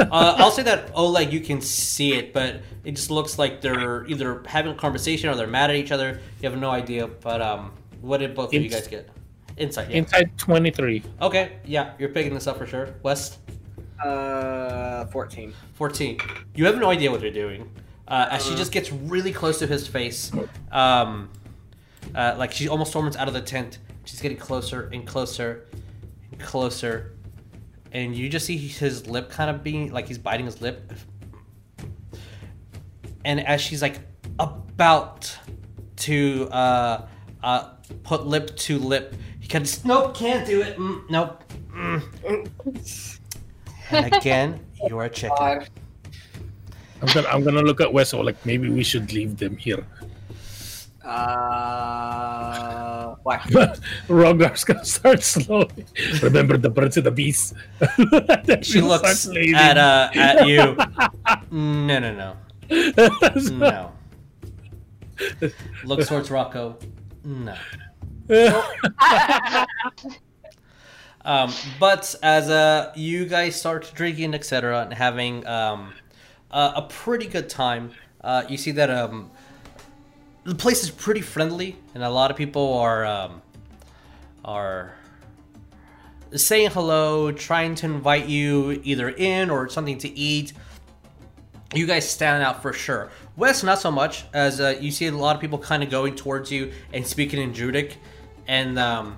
Uh, 0.00 0.34
I'll 0.38 0.50
say 0.50 0.62
that 0.62 0.90
Oleg, 0.94 1.32
you 1.32 1.40
can 1.40 1.60
see 1.60 2.14
it, 2.14 2.32
but 2.32 2.62
it 2.84 2.92
just 2.92 3.10
looks 3.10 3.38
like 3.38 3.60
they're 3.60 4.06
either 4.06 4.42
having 4.46 4.72
a 4.72 4.74
conversation 4.74 5.28
or 5.30 5.34
they're 5.34 5.46
mad 5.46 5.70
at 5.70 5.76
each 5.76 5.92
other. 5.92 6.20
You 6.40 6.48
have 6.50 6.58
no 6.58 6.70
idea. 6.70 7.06
But 7.06 7.40
um, 7.42 7.72
what 8.00 8.18
did 8.18 8.34
both 8.34 8.54
of 8.54 8.62
you 8.62 8.68
guys 8.68 8.88
get? 8.88 9.08
Insight. 9.56 9.90
Yeah. 9.90 9.98
Inside 9.98 10.38
23. 10.38 11.02
Okay. 11.20 11.58
Yeah, 11.64 11.92
you're 11.98 12.08
picking 12.10 12.34
this 12.34 12.46
up 12.46 12.58
for 12.58 12.66
sure. 12.66 12.94
West. 13.02 13.38
Uh, 14.04 15.06
fourteen. 15.06 15.52
14. 15.74 16.20
You 16.54 16.66
have 16.66 16.78
no 16.78 16.88
idea 16.88 17.10
what 17.10 17.20
they're 17.20 17.30
doing. 17.30 17.68
Uh, 18.06 18.28
as 18.30 18.46
she 18.46 18.54
just 18.54 18.72
gets 18.72 18.90
really 18.90 19.32
close 19.32 19.58
to 19.58 19.66
his 19.66 19.86
face, 19.86 20.30
um, 20.72 21.28
uh, 22.14 22.34
like 22.38 22.52
she 22.52 22.68
almost 22.68 22.90
storms 22.90 23.16
out 23.16 23.28
of 23.28 23.34
the 23.34 23.40
tent. 23.40 23.78
She's 24.04 24.20
getting 24.20 24.38
closer 24.38 24.88
and 24.92 25.06
closer 25.06 25.66
and 26.30 26.40
closer. 26.40 27.14
And 27.92 28.14
you 28.14 28.28
just 28.28 28.46
see 28.46 28.56
his 28.56 29.06
lip 29.06 29.30
kind 29.30 29.50
of 29.50 29.62
being 29.62 29.92
like 29.92 30.08
he's 30.08 30.18
biting 30.18 30.46
his 30.46 30.60
lip. 30.60 30.92
And 33.24 33.46
as 33.46 33.60
she's 33.60 33.82
like 33.82 34.00
about 34.38 35.36
to 35.96 36.48
uh, 36.50 37.06
uh, 37.42 37.70
put 38.02 38.26
lip 38.26 38.56
to 38.56 38.78
lip, 38.78 39.14
he 39.40 39.48
kind 39.48 39.66
of 39.66 39.84
nope, 39.84 40.14
can't 40.14 40.46
do 40.46 40.62
it. 40.62 40.76
Mm, 40.76 41.10
nope. 41.10 41.44
Mm. 41.72 43.18
And 43.90 44.14
again, 44.14 44.60
you 44.86 44.98
are 44.98 45.08
checking. 45.08 45.36
Five. 45.38 45.70
I'm 47.00 47.08
gonna 47.14 47.28
I'm 47.28 47.44
gonna 47.44 47.62
look 47.62 47.80
at 47.80 47.88
Weso 47.88 48.24
like 48.24 48.44
maybe 48.44 48.68
we 48.68 48.82
should 48.82 49.12
leave 49.12 49.36
them 49.36 49.56
here. 49.56 49.86
Uh, 51.08 52.98
why? 53.22 53.38
Rogar's 54.08 54.62
gonna 54.64 54.84
start 54.84 55.22
slowly. 55.22 55.86
Remember 56.22 56.58
the 56.58 56.68
birds 56.68 56.98
and 56.98 57.06
the 57.06 57.10
bees. 57.10 57.54
She 58.62 58.80
looks 58.82 59.26
at 59.56 59.78
uh 59.78 60.10
at 60.14 60.46
you. 60.52 60.76
No, 61.50 61.98
no, 61.98 62.12
no, 62.12 62.36
no. 62.70 63.92
Looks 65.84 66.08
towards 66.08 66.30
Rocco. 66.30 66.76
No. 67.24 67.56
Um, 71.24 71.52
but 71.80 72.14
as 72.22 72.48
uh 72.48 72.92
you 72.96 73.24
guys 73.26 73.56
start 73.56 73.90
drinking, 73.94 74.34
etc., 74.34 74.82
and 74.82 74.92
having 74.94 75.46
um 75.46 75.92
uh, 76.50 76.72
a 76.76 76.82
pretty 76.82 77.26
good 77.26 77.48
time, 77.48 77.92
uh, 78.22 78.44
you 78.48 78.56
see 78.56 78.70
that 78.72 78.90
um 78.90 79.30
the 80.48 80.54
place 80.54 80.82
is 80.82 80.90
pretty 80.90 81.20
friendly, 81.20 81.76
and 81.94 82.02
a 82.02 82.08
lot 82.08 82.30
of 82.30 82.36
people 82.36 82.78
are 82.78 83.04
um 83.04 83.42
are 84.44 84.94
saying 86.34 86.70
hello, 86.70 87.30
trying 87.32 87.74
to 87.74 87.86
invite 87.86 88.26
you 88.26 88.80
either 88.82 89.10
in 89.10 89.50
or 89.50 89.68
something 89.68 89.98
to 89.98 90.08
eat. 90.18 90.52
you 91.74 91.86
guys 91.86 92.08
stand 92.08 92.42
out 92.42 92.62
for 92.62 92.72
sure. 92.72 93.10
West, 93.36 93.62
not 93.62 93.78
so 93.78 93.90
much, 93.90 94.24
as 94.32 94.60
uh, 94.60 94.74
you 94.80 94.90
see 94.90 95.06
a 95.06 95.12
lot 95.12 95.36
of 95.36 95.40
people 95.40 95.58
kind 95.58 95.82
of 95.82 95.90
going 95.90 96.14
towards 96.14 96.50
you 96.50 96.72
and 96.92 97.06
speaking 97.06 97.40
in 97.40 97.52
Druidic, 97.52 97.98
and 98.46 98.78
um, 98.78 99.16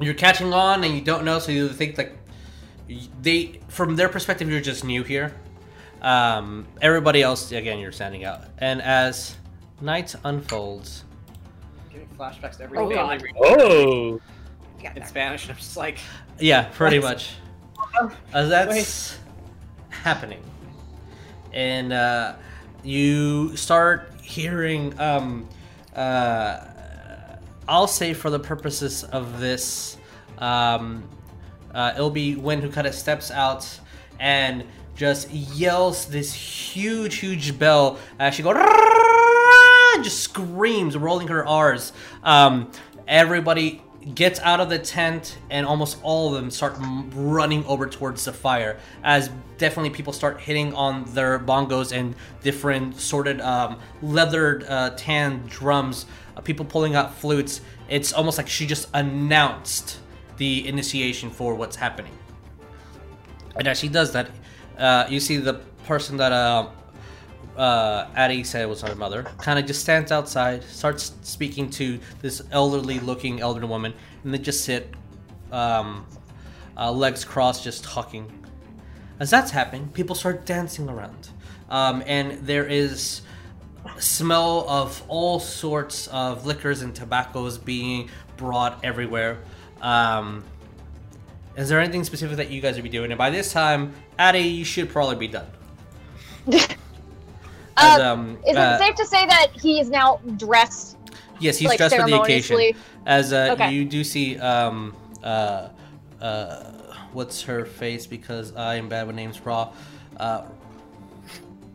you're 0.00 0.14
catching 0.14 0.52
on 0.52 0.84
and 0.84 0.94
you 0.94 1.00
don't 1.00 1.24
know, 1.24 1.38
so 1.40 1.50
you 1.50 1.68
think 1.68 1.98
like 1.98 2.16
they, 3.20 3.60
from 3.68 3.96
their 3.96 4.08
perspective, 4.08 4.48
you're 4.48 4.60
just 4.60 4.84
new 4.84 5.02
here. 5.02 5.34
Um, 6.00 6.66
everybody 6.80 7.22
else, 7.22 7.50
again, 7.50 7.78
you're 7.80 7.92
standing 7.92 8.24
out. 8.24 8.42
And 8.58 8.80
as 8.80 9.36
night 9.82 10.14
unfolds, 10.24 11.04
Getting 11.90 12.08
flashbacks 12.18 12.56
to 12.58 12.62
every 12.64 12.78
Oh, 12.78 12.88
family 12.88 12.94
God. 12.94 13.22
reunion 13.22 13.34
Oh, 13.44 14.20
in 14.96 15.04
Spanish. 15.06 15.48
I'm 15.50 15.56
just 15.56 15.76
like, 15.76 15.98
Yeah, 16.38 16.62
pretty 16.72 16.98
What? 16.98 17.26
much. 18.00 18.12
As 18.32 18.48
that's 18.48 19.18
happening. 19.90 20.42
And 21.52 21.92
uh, 21.92 22.34
you 22.82 23.54
start 23.56 24.10
hearing, 24.22 24.98
um, 24.98 25.46
uh, 25.94 26.60
I'll 27.68 27.86
say 27.86 28.14
for 28.14 28.30
the 28.30 28.38
purposes 28.38 29.04
of 29.04 29.38
this, 29.40 29.98
um, 30.38 31.04
uh, 31.74 31.92
it'll 31.94 32.10
be 32.10 32.34
when 32.36 32.62
who 32.62 32.70
kind 32.70 32.86
of 32.86 32.94
steps 32.94 33.30
out 33.30 33.68
and 34.18 34.64
just 34.96 35.30
yells 35.30 36.06
this 36.06 36.32
huge, 36.32 37.16
huge 37.16 37.58
bell 37.58 37.98
as 38.18 38.34
she 38.34 38.42
goes, 38.42 38.56
just 40.00 40.20
screams, 40.20 40.96
rolling 40.96 41.28
her 41.28 41.46
R's. 41.46 41.92
Um, 42.22 42.70
everybody 43.06 43.82
gets 44.14 44.40
out 44.40 44.60
of 44.60 44.68
the 44.68 44.78
tent, 44.78 45.38
and 45.50 45.66
almost 45.66 45.98
all 46.02 46.28
of 46.28 46.34
them 46.34 46.50
start 46.50 46.74
running 46.78 47.64
over 47.66 47.86
towards 47.86 48.24
the 48.24 48.32
fire. 48.32 48.78
As 49.04 49.30
definitely 49.58 49.90
people 49.90 50.12
start 50.12 50.40
hitting 50.40 50.74
on 50.74 51.04
their 51.14 51.38
bongos 51.38 51.96
and 51.96 52.14
different 52.42 52.98
sorted 52.98 53.40
um, 53.40 53.78
leathered 54.02 54.64
uh, 54.64 54.90
tan 54.96 55.44
drums. 55.46 56.06
Uh, 56.36 56.40
people 56.40 56.64
pulling 56.64 56.94
out 56.94 57.14
flutes. 57.14 57.60
It's 57.88 58.12
almost 58.12 58.38
like 58.38 58.48
she 58.48 58.66
just 58.66 58.88
announced 58.94 60.00
the 60.36 60.66
initiation 60.66 61.30
for 61.30 61.54
what's 61.54 61.76
happening. 61.76 62.12
And 63.54 63.68
as 63.68 63.78
she 63.78 63.88
does 63.88 64.12
that, 64.12 64.30
uh, 64.78 65.06
you 65.08 65.20
see 65.20 65.36
the 65.36 65.54
person 65.84 66.16
that 66.16 66.32
uh, 67.56 68.08
Addie 68.14 68.44
said 68.44 68.68
was 68.68 68.80
her 68.82 68.94
mother 68.94 69.24
kind 69.38 69.58
of 69.58 69.66
just 69.66 69.80
stands 69.80 70.10
outside, 70.10 70.62
starts 70.64 71.12
speaking 71.22 71.70
to 71.70 71.98
this 72.20 72.42
elderly 72.50 72.98
looking 73.00 73.40
elderly 73.40 73.66
woman, 73.66 73.92
and 74.24 74.32
they 74.32 74.38
just 74.38 74.64
sit, 74.64 74.94
um, 75.50 76.06
uh, 76.76 76.90
legs 76.90 77.24
crossed, 77.24 77.64
just 77.64 77.84
talking. 77.84 78.30
As 79.20 79.30
that's 79.30 79.50
happening, 79.50 79.88
people 79.88 80.16
start 80.16 80.46
dancing 80.46 80.88
around. 80.88 81.28
Um, 81.68 82.02
and 82.06 82.46
there 82.46 82.66
is 82.66 83.22
smell 83.98 84.68
of 84.68 85.02
all 85.08 85.38
sorts 85.38 86.06
of 86.08 86.46
liquors 86.46 86.82
and 86.82 86.94
tobaccos 86.94 87.58
being 87.58 88.10
brought 88.36 88.84
everywhere. 88.84 89.38
Um, 89.80 90.44
is 91.56 91.68
there 91.68 91.80
anything 91.80 92.04
specific 92.04 92.38
that 92.38 92.50
you 92.50 92.60
guys 92.60 92.76
would 92.76 92.84
be 92.84 92.88
doing? 92.88 93.10
And 93.10 93.18
by 93.18 93.30
this 93.30 93.52
time, 93.52 93.92
Addie, 94.18 94.40
you 94.40 94.64
should 94.64 94.88
probably 94.88 95.16
be 95.16 95.28
done. 95.28 95.46
As, 97.82 97.98
Uh, 98.00 98.12
um, 98.12 98.38
Is 98.46 98.56
uh, 98.56 98.78
it 98.80 98.84
safe 98.84 98.94
to 98.96 99.06
say 99.06 99.26
that 99.26 99.48
he 99.54 99.80
is 99.80 99.90
now 99.90 100.20
dressed? 100.36 100.96
Yes, 101.40 101.58
he's 101.58 101.68
like, 101.68 101.78
dressed 101.78 101.96
for 101.96 102.06
the 102.06 102.20
occasion. 102.20 102.74
As 103.06 103.32
uh, 103.32 103.50
Okay. 103.52 103.72
you 103.72 103.84
do 103.84 104.04
see, 104.04 104.38
um, 104.38 104.94
uh, 105.22 105.68
uh, 106.20 106.72
what's 107.12 107.42
her 107.42 107.64
face? 107.64 108.06
Because 108.06 108.54
I 108.54 108.76
am 108.76 108.88
bad 108.88 109.06
with 109.08 109.16
names. 109.16 109.40
Raw, 109.40 109.72
uh, 110.18 110.44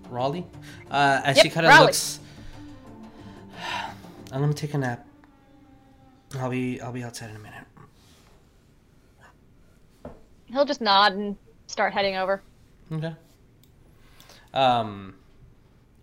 Raleigh. 0.09 0.45
Uh, 0.89 1.21
as 1.25 1.37
she 1.39 1.49
kind 1.49 1.65
of 1.65 1.79
looks. 1.81 2.19
I'm 4.31 4.41
gonna 4.41 4.53
take 4.53 4.73
a 4.73 4.77
nap. 4.77 5.05
I'll 6.39 6.49
be 6.49 6.79
I'll 6.81 6.91
be 6.91 7.03
outside 7.03 7.29
in 7.29 7.35
a 7.35 7.39
minute. 7.39 7.63
He'll 10.45 10.65
just 10.65 10.81
nod 10.81 11.13
and 11.13 11.35
start 11.67 11.93
heading 11.93 12.15
over. 12.15 12.41
Okay. 12.91 13.13
Um, 14.53 15.15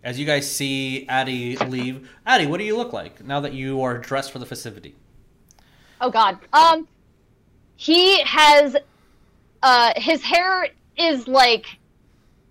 as 0.05 0.19
you 0.19 0.25
guys 0.25 0.49
see 0.49 1.05
Addie 1.09 1.57
leave, 1.57 2.09
Addie, 2.27 2.45
what 2.45 2.59
do 2.59 2.63
you 2.63 2.77
look 2.77 2.93
like 2.93 3.25
now 3.25 3.39
that 3.41 3.53
you 3.53 3.81
are 3.81 3.97
dressed 3.97 4.31
for 4.31 4.37
the 4.37 4.45
festivity? 4.45 4.95
Oh 5.99 6.11
God. 6.11 6.37
Um, 6.53 6.87
he 7.75 8.21
has, 8.21 8.77
uh, 9.63 9.93
his 9.97 10.21
hair 10.21 10.67
is 10.95 11.27
like 11.27 11.65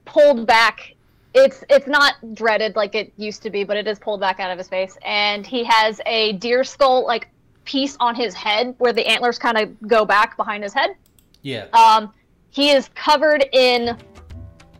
pulled 0.05 0.47
back. 0.47 0.97
It's 1.33 1.65
it's 1.71 1.87
not 1.87 2.15
dreaded 2.35 2.77
like 2.77 2.95
it 2.95 3.13
used 3.17 3.43
to 3.43 3.51
be, 3.51 3.65
but 3.65 3.77
it 3.77 3.87
is 3.87 3.99
pulled 4.01 4.21
back 4.21 4.41
out 4.41 4.51
of 4.51 4.59
his 4.59 4.69
face, 4.69 4.97
and 5.05 5.47
he 5.47 5.65
has 5.65 6.01
a 6.07 6.33
deer 6.35 6.63
skull 6.65 7.07
like 7.07 7.29
piece 7.65 7.97
on 7.99 8.15
his 8.15 8.35
head 8.35 8.75
where 8.79 8.93
the 8.93 9.07
antlers 9.07 9.39
kind 9.39 9.59
of 9.59 9.89
go 9.89 10.05
back 10.05 10.37
behind 10.37 10.63
his 10.63 10.73
head. 10.73 10.97
Yeah. 11.43 11.67
Um, 11.73 12.13
he 12.51 12.71
is 12.71 12.89
covered 12.95 13.47
in 13.53 13.97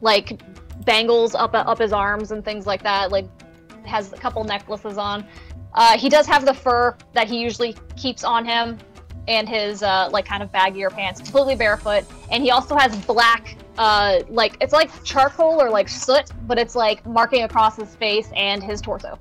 like 0.01 0.41
bangles 0.85 1.35
up 1.35 1.55
up 1.55 1.79
his 1.79 1.93
arms 1.93 2.31
and 2.31 2.45
things 2.45 2.67
like 2.67 2.83
that. 2.83 3.11
Like 3.11 3.27
has 3.87 4.13
a 4.13 4.17
couple 4.17 4.45
necklaces 4.45 4.99
on. 4.99 5.27
Uh, 5.75 5.99
he 5.99 6.09
does 6.09 6.27
have 6.27 6.45
the 6.45 6.55
fur 6.55 6.97
that 7.13 7.29
he 7.29 7.41
usually 7.41 7.77
keeps 7.97 8.25
on 8.25 8.45
him, 8.45 8.79
and 9.29 9.49
his 9.49 9.83
uh, 9.83 10.09
like 10.13 10.25
kind 10.25 10.43
of 10.43 10.53
baggier 10.53 10.91
pants, 10.91 11.21
completely 11.21 11.57
barefoot. 11.57 12.05
And 12.31 12.43
he 12.43 12.51
also 12.51 12.77
has 12.77 12.97
black, 13.05 13.57
uh, 13.79 14.21
like 14.29 14.57
it's 14.61 14.73
like 14.73 14.91
charcoal 15.05 15.61
or 15.61 15.71
like 15.71 15.89
soot, 15.89 16.31
but 16.47 16.59
it's 16.59 16.75
like 16.75 17.05
marking 17.07 17.43
across 17.43 17.77
his 17.77 17.95
face 17.97 18.29
and 18.37 18.63
his 18.63 18.81
torso. 18.81 19.19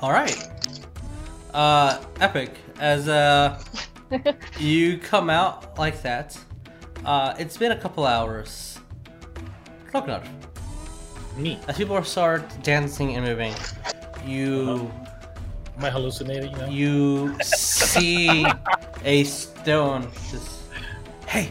All 0.00 0.12
right. 0.12 0.48
Uh, 1.52 2.02
epic. 2.20 2.54
As 2.78 3.08
uh, 3.08 3.62
you 4.58 4.96
come 4.96 5.28
out 5.28 5.78
like 5.78 6.00
that, 6.02 6.38
uh, 7.04 7.34
it's 7.38 7.56
been 7.58 7.72
a 7.72 7.76
couple 7.76 8.06
hours. 8.06 8.78
Ragnar, 9.92 10.22
me. 11.42 11.58
as 11.68 11.76
people 11.76 12.02
start 12.04 12.44
dancing 12.62 13.16
and 13.16 13.24
moving, 13.24 13.54
you 14.26 14.90
Am 15.78 15.84
I 15.84 15.90
hallucinating 15.90 16.52
now? 16.58 16.66
you 16.68 17.36
see 17.42 18.44
a 19.04 19.24
stone 19.24 20.08
just 20.30 20.62
hey 21.26 21.50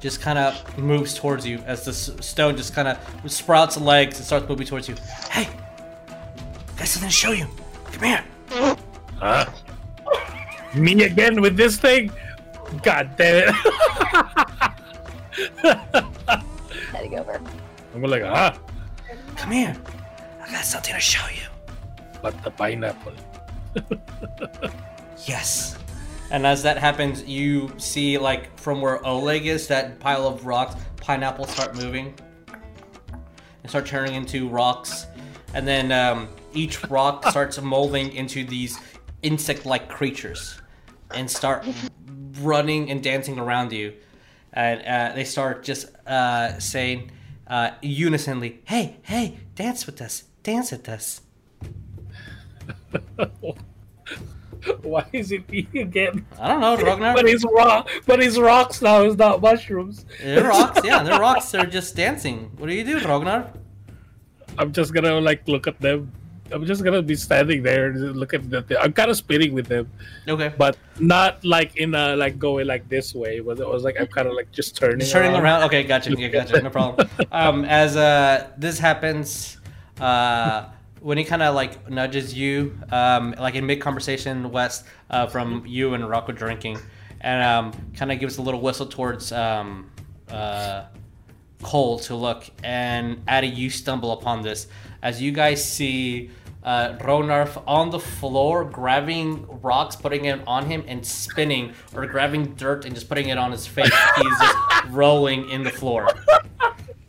just 0.00 0.20
kind 0.22 0.38
of 0.38 0.78
moves 0.78 1.14
towards 1.14 1.46
you 1.46 1.58
as 1.66 1.84
the 1.84 1.92
stone 1.92 2.56
just 2.56 2.74
kind 2.74 2.88
of 2.88 2.98
sprouts 3.30 3.76
legs 3.78 4.16
and 4.16 4.24
starts 4.26 4.48
moving 4.48 4.66
towards 4.66 4.88
you 4.88 4.94
hey 5.30 5.46
got 6.76 6.88
something 6.88 7.08
to 7.10 7.14
show 7.14 7.32
you 7.32 7.46
come 7.92 8.02
here 8.08 8.24
Huh? 9.16 9.46
Me 10.74 11.04
again 11.04 11.40
with 11.40 11.56
this 11.56 11.76
thing? 11.76 12.10
God 12.82 13.10
damn 13.16 13.48
it. 13.48 13.54
Heading 16.92 17.18
over. 17.20 17.40
I'm 17.94 18.02
like, 18.02 18.22
ah, 18.24 18.58
come 19.36 19.50
here. 19.50 19.76
I 20.42 20.50
got 20.50 20.64
something 20.64 20.94
to 20.94 21.00
show 21.00 21.26
you. 21.28 21.46
But 22.20 22.42
the 22.42 22.50
pineapple. 22.50 23.12
yes. 25.26 25.78
And 26.30 26.46
as 26.46 26.62
that 26.62 26.78
happens 26.78 27.24
you 27.24 27.70
see 27.76 28.16
like 28.16 28.58
from 28.58 28.80
where 28.80 29.04
oleg 29.06 29.46
is 29.46 29.66
that 29.66 30.00
pile 30.00 30.26
of 30.26 30.46
rocks 30.46 30.76
pineapples 31.02 31.50
start 31.50 31.74
moving 31.74 32.14
and 33.62 33.70
start 33.70 33.84
turning 33.86 34.14
into 34.14 34.48
rocks. 34.48 35.06
And 35.52 35.66
then 35.66 35.92
um, 35.92 36.28
each 36.54 36.82
rock 36.84 37.26
starts 37.30 37.60
molding 37.60 38.12
into 38.12 38.44
these 38.44 38.78
insect-like 39.22 39.88
creatures 39.88 40.60
and 41.14 41.30
start 41.30 41.66
running 42.40 42.90
and 42.90 43.02
dancing 43.02 43.38
around 43.38 43.72
you. 43.72 43.94
And 44.54 44.82
uh, 44.82 45.14
they 45.14 45.24
start 45.24 45.64
just 45.64 45.94
uh, 46.06 46.58
saying 46.58 47.10
uh, 47.52 47.70
unisonly 47.82 48.58
hey 48.64 48.96
hey 49.02 49.36
dance 49.54 49.86
with 49.86 50.00
us 50.00 50.24
dance 50.42 50.72
with 50.72 50.88
us 50.88 51.20
Why 54.82 55.04
is 55.12 55.32
it 55.32 55.48
me 55.50 55.66
again? 55.74 56.24
i 56.38 56.48
don't 56.48 56.60
know 56.60 56.76
Ragnar. 56.76 57.14
But 57.14 57.26
he's 57.26 57.44
rock. 57.44 57.90
But 58.06 58.22
he's 58.22 58.38
rocks 58.38 58.80
now. 58.80 59.02
It's 59.02 59.16
not 59.16 59.42
mushrooms. 59.42 60.06
They're 60.22 60.48
rocks, 60.48 60.80
yeah, 60.84 61.02
they're 61.02 61.18
rocks. 61.18 61.50
They're 61.50 61.66
just 61.66 61.96
dancing. 61.96 62.52
What 62.58 62.68
do 62.68 62.74
you 62.74 62.84
do, 62.84 63.00
Ragnar? 63.00 63.50
I'm 64.58 64.72
just 64.72 64.94
gonna 64.94 65.20
like 65.20 65.48
look 65.48 65.66
at 65.66 65.80
them. 65.80 66.12
I'm 66.52 66.66
just 66.66 66.84
gonna 66.84 67.02
be 67.02 67.14
standing 67.14 67.62
there 67.62 67.86
and 67.86 68.16
look 68.16 68.34
at 68.34 68.48
them. 68.48 68.64
I'm 68.80 68.92
kind 68.92 69.10
of 69.10 69.16
spinning 69.16 69.52
with 69.54 69.66
them, 69.66 69.90
Okay. 70.28 70.52
but 70.56 70.76
not 70.98 71.44
like 71.44 71.76
in 71.76 71.94
a 71.94 72.14
like 72.16 72.38
going 72.38 72.66
like 72.66 72.88
this 72.88 73.14
way. 73.14 73.40
But 73.40 73.58
it 73.58 73.66
was 73.68 73.84
like 73.84 73.96
I'm 74.00 74.06
kind 74.06 74.28
of 74.28 74.34
like 74.34 74.52
just 74.52 74.76
turning. 74.76 75.00
Just 75.00 75.12
turning 75.12 75.34
around. 75.34 75.62
Okay, 75.64 75.84
gotcha. 75.84 76.14
Yeah, 76.16 76.28
gotcha. 76.28 76.60
No 76.60 76.70
problem. 76.70 77.08
Um, 77.32 77.64
as 77.64 77.96
uh, 77.96 78.50
this 78.58 78.78
happens, 78.78 79.56
uh, 80.00 80.66
when 81.00 81.16
he 81.16 81.24
kind 81.24 81.42
of 81.42 81.54
like 81.54 81.88
nudges 81.90 82.34
you, 82.34 82.78
um, 82.90 83.34
like 83.38 83.54
in 83.54 83.64
mid 83.66 83.80
conversation, 83.80 84.50
West, 84.52 84.84
uh, 85.10 85.26
from 85.26 85.64
you 85.66 85.94
and 85.94 86.08
Rocco 86.08 86.32
drinking, 86.32 86.78
and 87.22 87.42
um, 87.42 87.92
kind 87.96 88.12
of 88.12 88.20
gives 88.20 88.36
a 88.36 88.42
little 88.42 88.60
whistle 88.60 88.86
towards 88.86 89.32
um, 89.32 89.90
uh, 90.30 90.84
Cole 91.62 91.98
to 92.00 92.14
look, 92.14 92.50
and 92.62 93.22
Addy, 93.26 93.46
you 93.48 93.70
stumble 93.70 94.12
upon 94.12 94.42
this 94.42 94.66
as 95.02 95.20
you 95.20 95.32
guys 95.32 95.62
see 95.68 96.30
uh, 96.64 96.96
Rognarv 96.98 97.62
on 97.66 97.90
the 97.90 97.98
floor, 97.98 98.64
grabbing 98.64 99.46
rocks, 99.60 99.96
putting 99.96 100.26
it 100.26 100.40
on 100.46 100.66
him, 100.66 100.84
and 100.86 101.04
spinning, 101.04 101.72
or 101.94 102.06
grabbing 102.06 102.54
dirt 102.54 102.84
and 102.84 102.94
just 102.94 103.08
putting 103.08 103.28
it 103.28 103.38
on 103.38 103.50
his 103.50 103.66
face. 103.66 103.92
He's 104.16 104.38
just 104.38 104.56
rolling 104.90 105.48
in 105.50 105.62
the 105.62 105.70
floor. 105.70 106.08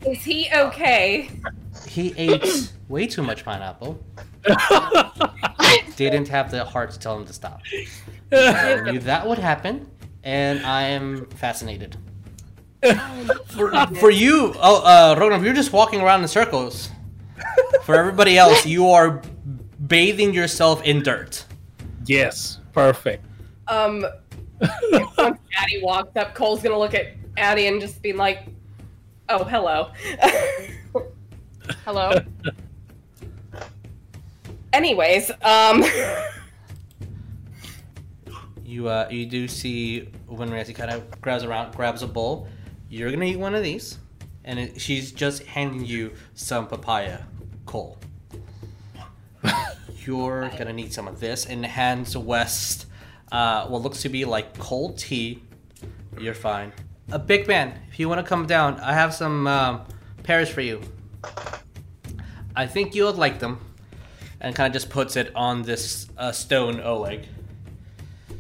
Is 0.06 0.24
he 0.24 0.50
okay? 0.54 1.30
He 1.88 2.14
ate 2.18 2.72
way 2.90 3.08
too 3.08 3.22
much 3.22 3.46
pineapple. 3.46 4.04
Didn't 5.96 6.28
have 6.28 6.52
the 6.52 6.66
heart 6.66 6.92
to 6.92 7.00
tell 7.00 7.18
him 7.18 7.26
to 7.26 7.34
stop. 7.34 7.62
I 8.32 8.82
knew 8.82 9.00
that 9.00 9.28
would 9.28 9.38
happen, 9.38 9.90
and 10.24 10.66
I 10.66 10.84
am 10.84 11.28
fascinated. 11.28 11.98
For, 13.48 13.72
for 13.96 14.10
you, 14.10 14.54
oh, 14.58 14.84
uh, 14.84 15.16
Ronan, 15.18 15.44
you're 15.44 15.54
just 15.54 15.72
walking 15.72 16.02
around 16.02 16.22
in 16.22 16.28
circles. 16.28 16.90
For 17.84 17.96
everybody 17.96 18.38
else, 18.38 18.66
you 18.66 18.90
are 18.90 19.22
bathing 19.88 20.34
yourself 20.34 20.84
in 20.84 21.04
dirt. 21.04 21.46
Yes, 22.06 22.60
perfect. 22.72 23.26
Um, 23.68 24.06
once 25.18 25.40
Addie 25.58 25.82
walks 25.82 26.16
up, 26.16 26.36
Cole's 26.36 26.62
gonna 26.62 26.78
look 26.78 26.94
at 26.94 27.08
Addie 27.38 27.68
and 27.68 27.82
just 27.82 28.02
be 28.02 28.14
like, 28.14 28.46
"Oh, 29.30 29.44
hello." 29.44 29.92
Hello. 31.86 32.12
Anyways, 34.74 35.32
um, 35.44 35.84
You 38.66 38.88
uh, 38.88 39.08
you 39.12 39.26
do 39.26 39.48
see 39.48 40.10
when 40.28 40.52
Rancy 40.52 40.74
kind 40.74 40.90
of 40.90 41.22
grabs 41.22 41.44
around, 41.44 41.76
grabs 41.76 42.02
a 42.02 42.08
bowl. 42.08 42.48
You're 42.90 43.12
gonna 43.12 43.26
eat 43.26 43.38
one 43.38 43.56
of 43.56 43.64
these, 43.64 44.00
and 44.46 44.58
it, 44.58 44.82
she's 44.82 45.12
just 45.12 45.44
handing 45.44 45.86
you 45.86 46.14
some 46.34 46.68
papaya, 46.68 47.20
Cole. 47.66 47.98
You're 50.06 50.52
gonna 50.58 50.74
need 50.74 50.94
some 50.94 51.08
of 51.08 51.20
this, 51.20 51.46
and 51.46 51.66
hands 51.66 52.18
West 52.18 52.88
uh, 53.32 53.68
what 53.68 53.82
looks 53.82 54.02
to 54.04 54.10
be 54.10 54.26
like 54.26 54.58
cold 54.58 54.98
tea. 54.98 55.44
You're 56.20 56.34
fine. 56.34 56.72
A 57.12 57.20
big 57.20 57.48
man, 57.48 57.74
if 57.92 58.00
you 58.00 58.08
want 58.08 58.20
to 58.20 58.28
come 58.28 58.46
down, 58.46 58.80
I 58.80 58.94
have 58.94 59.14
some 59.14 59.48
um, 59.48 59.82
pears 60.24 60.50
for 60.50 60.62
you. 60.62 60.82
I 62.56 62.68
think 62.68 62.96
you 62.96 63.06
would 63.06 63.18
like 63.18 63.40
them. 63.40 63.60
And 64.40 64.54
kind 64.54 64.68
of 64.68 64.74
just 64.74 64.90
puts 64.90 65.16
it 65.16 65.34
on 65.36 65.62
this 65.62 66.08
uh, 66.18 66.34
stone 66.34 66.82
Oleg. 66.82 67.28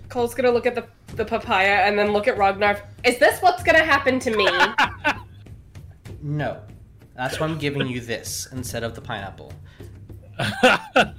Cole's 0.09 0.35
gonna 0.35 0.51
look 0.51 0.65
at 0.65 0.75
the 0.75 0.85
the 1.15 1.23
papaya 1.23 1.85
and 1.85 1.97
then 1.97 2.11
look 2.11 2.27
at 2.27 2.37
Ragnar. 2.37 2.81
Is 3.05 3.19
this 3.19 3.39
what's 3.41 3.63
gonna 3.63 3.83
happen 3.83 4.19
to 4.19 4.35
me? 4.35 4.47
No. 6.23 6.61
That's 7.15 7.39
why 7.39 7.47
I'm 7.47 7.59
giving 7.59 7.85
you 7.87 7.99
this 7.99 8.47
instead 8.53 8.83
of 8.83 8.95
the 8.95 9.01
pineapple. 9.01 9.51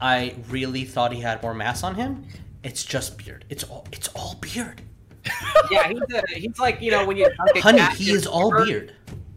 I 0.00 0.34
really 0.48 0.84
thought 0.84 1.12
he 1.12 1.20
had 1.20 1.42
more 1.42 1.54
mass 1.54 1.82
on 1.82 1.94
him. 1.94 2.26
It's 2.62 2.84
just 2.84 3.18
beard. 3.18 3.44
It's 3.48 3.64
all 3.64 3.86
it's 3.92 4.08
all 4.08 4.36
beard. 4.40 4.82
Yeah, 5.68 5.88
he's, 5.88 6.00
a, 6.14 6.22
he's 6.28 6.58
like 6.60 6.80
you 6.80 6.92
know 6.92 7.04
when 7.04 7.16
you 7.16 7.24
dunk 7.24 7.50
a 7.56 7.60
Honey, 7.62 7.78
cat 7.78 7.94
he 7.94 8.10
in 8.10 8.16
is 8.16 8.26
a 8.26 8.30
all 8.30 8.52
river, 8.52 8.64
beard. 8.64 8.92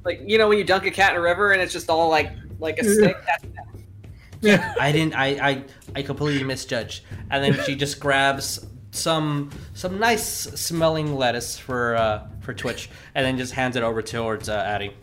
Like 0.05 0.21
you 0.23 0.37
know 0.37 0.47
when 0.47 0.59
you 0.59 0.63
dunk 0.63 0.85
a 0.85 0.91
cat 0.91 1.13
in 1.13 1.17
a 1.17 1.21
river 1.21 1.51
and 1.51 1.61
it's 1.61 1.73
just 1.73 1.89
all 1.89 2.09
like 2.09 2.31
like 2.59 2.77
a 2.77 2.83
stick. 2.83 3.17
That's 4.41 4.77
I 4.79 4.91
didn't 4.91 5.15
I, 5.15 5.27
I 5.49 5.63
I 5.95 6.01
completely 6.03 6.43
misjudged. 6.43 7.03
And 7.31 7.43
then 7.43 7.63
she 7.65 7.75
just 7.75 7.99
grabs 7.99 8.65
some 8.91 9.49
some 9.73 9.99
nice 9.99 10.23
smelling 10.25 11.15
lettuce 11.15 11.57
for 11.57 11.95
uh 11.95 12.27
for 12.41 12.53
Twitch 12.53 12.89
and 13.15 13.25
then 13.25 13.37
just 13.37 13.53
hands 13.53 13.75
it 13.75 13.83
over 13.83 14.01
towards 14.01 14.49
uh, 14.49 14.53
Addie. 14.53 14.93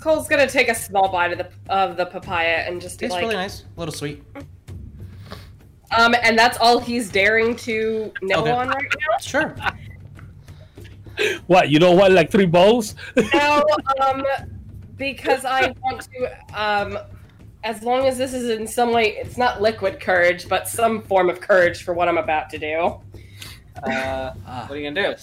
Cole's 0.00 0.28
gonna 0.28 0.46
take 0.48 0.68
a 0.68 0.74
small 0.74 1.10
bite 1.10 1.32
of 1.32 1.38
the 1.38 1.48
of 1.72 1.96
the 1.96 2.06
papaya 2.06 2.64
and 2.66 2.80
just 2.80 2.98
be 3.00 3.06
It's 3.06 3.12
like, 3.12 3.22
really 3.22 3.34
nice. 3.36 3.64
A 3.76 3.80
little 3.80 3.94
sweet. 3.94 4.22
um, 5.96 6.14
and 6.22 6.38
that's 6.38 6.58
all 6.58 6.78
he's 6.78 7.08
daring 7.10 7.56
to 7.56 8.12
nibble 8.22 8.42
Okay. 8.42 8.50
on 8.52 8.68
right 8.68 8.84
now. 9.00 9.18
Sure. 9.20 9.54
What 11.46 11.68
you 11.70 11.78
don't 11.78 11.96
want 11.96 12.12
like 12.12 12.30
three 12.30 12.46
bowls? 12.46 12.96
No, 13.34 13.64
um, 14.02 14.24
because 14.96 15.44
I 15.44 15.72
want 15.82 16.08
to, 16.12 16.60
um, 16.60 16.98
as 17.62 17.82
long 17.82 18.06
as 18.06 18.18
this 18.18 18.34
is 18.34 18.50
in 18.50 18.66
some 18.66 18.92
way, 18.92 19.16
it's 19.16 19.36
not 19.38 19.62
liquid 19.62 20.00
courage, 20.00 20.48
but 20.48 20.68
some 20.68 21.02
form 21.02 21.30
of 21.30 21.40
courage 21.40 21.82
for 21.84 21.94
what 21.94 22.08
I'm 22.08 22.18
about 22.18 22.50
to 22.50 22.58
do. 22.58 23.00
uh, 23.84 24.32
what 24.66 24.70
are 24.72 24.76
you 24.76 24.90
gonna 24.90 25.14
do? 25.14 25.20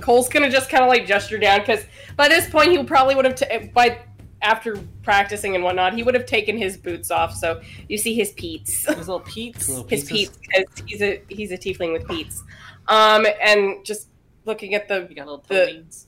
Cole's 0.00 0.28
gonna 0.28 0.50
just 0.50 0.68
kind 0.70 0.82
of 0.84 0.88
like 0.88 1.06
gesture 1.06 1.38
down 1.38 1.60
because 1.60 1.84
by 2.16 2.28
this 2.28 2.48
point 2.48 2.70
he 2.72 2.82
probably 2.84 3.14
would 3.14 3.24
have 3.24 3.34
t- 3.34 3.70
by 3.74 3.98
after 4.42 4.76
practicing 5.02 5.54
and 5.54 5.64
whatnot 5.64 5.94
he 5.94 6.02
would 6.02 6.14
have 6.14 6.26
taken 6.26 6.56
his 6.56 6.76
boots 6.76 7.10
off. 7.10 7.34
So 7.34 7.60
you 7.88 7.96
see 7.98 8.14
his 8.14 8.32
peats, 8.32 8.84
Those 8.84 8.98
little 9.08 9.20
peats, 9.20 9.66
his 9.88 10.04
peats 10.04 10.36
because 10.38 10.64
he's 10.86 11.02
a 11.02 11.22
he's 11.28 11.50
a 11.52 11.58
tiefling 11.58 11.92
with 11.92 12.06
peats. 12.06 12.42
Um, 12.88 13.26
and 13.42 13.84
just 13.84 14.08
looking 14.44 14.74
at 14.74 14.86
the 14.88 15.06
You 15.08 15.16
got 15.16 15.26
little 15.26 15.44
The- 15.48 15.54
toe 15.54 15.66
beans. 15.66 16.06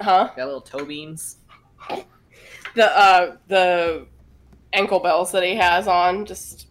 huh 0.00 0.28
You 0.32 0.36
got 0.36 0.44
little 0.46 0.60
toe 0.60 0.84
beans. 0.84 1.36
the 2.74 2.98
uh 2.98 3.36
the 3.48 4.06
ankle 4.72 5.00
bells 5.00 5.32
that 5.32 5.42
he 5.42 5.54
has 5.56 5.86
on 5.88 6.24
just 6.24 6.68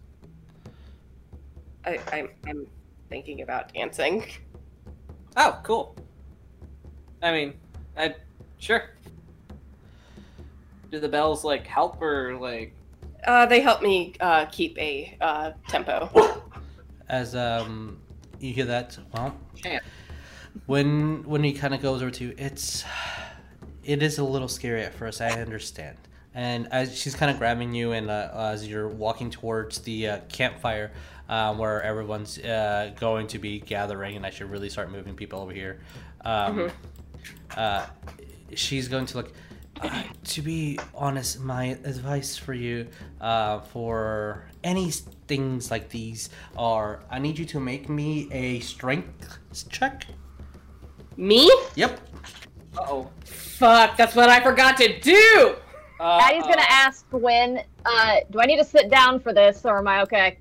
I, 1.85 1.99
I'm, 2.13 2.29
I'm 2.47 2.67
thinking 3.09 3.41
about 3.41 3.73
dancing 3.73 4.25
Oh, 5.37 5.59
cool. 5.63 5.95
I 7.21 7.31
mean, 7.31 7.53
I 7.97 8.15
sure. 8.59 8.83
Do 10.91 10.99
the 10.99 11.09
bells 11.09 11.43
like 11.43 11.65
help 11.67 12.01
or 12.01 12.35
like? 12.37 12.73
uh 13.27 13.45
they 13.45 13.59
help 13.61 13.83
me 13.83 14.13
uh 14.19 14.45
keep 14.47 14.75
a 14.79 15.15
uh 15.21 15.51
tempo 15.67 16.09
As 17.07 17.35
um 17.35 17.99
you 18.39 18.51
hear 18.51 18.65
that, 18.65 18.97
well, 19.13 19.35
Chant. 19.55 19.83
when 20.65 21.23
when 21.23 21.43
he 21.43 21.53
kind 21.53 21.75
of 21.75 21.81
goes 21.83 22.01
over 22.01 22.09
to 22.11 22.33
it's 22.39 22.83
it 23.83 24.01
is 24.01 24.17
a 24.17 24.23
little 24.23 24.47
scary 24.47 24.81
at 24.83 24.93
first 24.93 25.21
i 25.21 25.29
understand 25.39 25.97
and 26.33 26.67
as 26.71 26.97
she's 26.97 27.13
kind 27.15 27.29
of 27.31 27.37
grabbing 27.37 27.73
you 27.75 27.91
and 27.91 28.09
uh, 28.09 28.29
as 28.35 28.67
you're 28.67 28.87
walking 28.87 29.29
towards 29.29 29.79
the 29.79 30.07
uh, 30.07 30.19
campfire 30.29 30.91
uh, 31.29 31.53
where 31.53 31.81
everyone's 31.83 32.39
uh, 32.39 32.91
going 32.99 33.27
to 33.27 33.37
be 33.37 33.59
gathering 33.59 34.15
and 34.15 34.25
i 34.25 34.29
should 34.31 34.49
really 34.49 34.69
start 34.69 34.91
moving 34.91 35.15
people 35.15 35.39
over 35.39 35.51
here 35.51 35.79
um, 36.25 36.71
uh, 37.57 37.85
she's 38.55 38.87
going 38.87 39.05
to 39.05 39.17
look 39.17 39.33
uh, 39.81 40.03
to 40.23 40.41
be 40.41 40.77
honest 40.93 41.39
my 41.39 41.65
advice 41.85 42.37
for 42.37 42.53
you 42.53 42.87
uh, 43.19 43.59
for 43.59 44.45
any 44.63 44.91
things 44.91 45.71
like 45.71 45.89
these 45.89 46.29
are 46.57 47.01
i 47.09 47.17
need 47.17 47.37
you 47.39 47.45
to 47.45 47.59
make 47.59 47.89
me 47.89 48.27
a 48.31 48.59
strength 48.59 49.37
check 49.69 50.05
me 51.17 51.49
Yep. 51.75 51.99
Uh 52.77 52.81
oh. 52.87 53.09
fuck 53.25 53.97
that's 53.97 54.15
what 54.15 54.29
i 54.29 54.39
forgot 54.39 54.77
to 54.77 54.99
do 54.99 55.55
Uh, 55.99 56.19
Addie's 56.23 56.43
gonna 56.43 56.63
ask 56.67 57.07
Gwen, 57.11 57.61
uh, 57.85 58.15
do 58.31 58.39
I 58.41 58.45
need 58.47 58.57
to 58.57 58.63
sit 58.65 58.89
down 58.89 59.19
for 59.19 59.33
this 59.33 59.65
or 59.65 59.77
am 59.77 59.87
I 59.87 60.01
okay? 60.01 60.39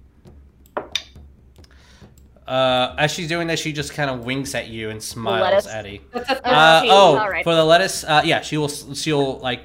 Uh, 2.51 2.97
as 2.99 3.13
she's 3.13 3.29
doing 3.29 3.47
this, 3.47 3.61
she 3.61 3.73
just 3.73 3.95
kind 3.95 4.11
of 4.11 4.25
winks 4.25 4.57
at 4.57 4.67
you 4.67 4.91
and 4.91 5.01
smiles? 5.01 5.69
Eddie. 5.69 6.01
Uh, 6.13 6.83
oh, 6.87 7.33
for 7.45 7.55
the 7.55 7.65
lettuce, 7.65 8.03
uh, 8.03 8.23
yeah, 8.25 8.41
she 8.41 8.57
will. 8.57 8.69
She'll 8.69 9.39
like, 9.39 9.61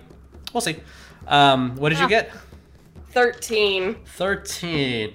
we'll 0.53 0.61
see. 0.61 0.75
Um, 1.27 1.75
what 1.77 1.89
did 1.89 1.97
you 1.97 2.05
Ah. 2.05 2.09
get? 2.09 2.31
13 3.11 3.95
Thirteen. 4.05 5.13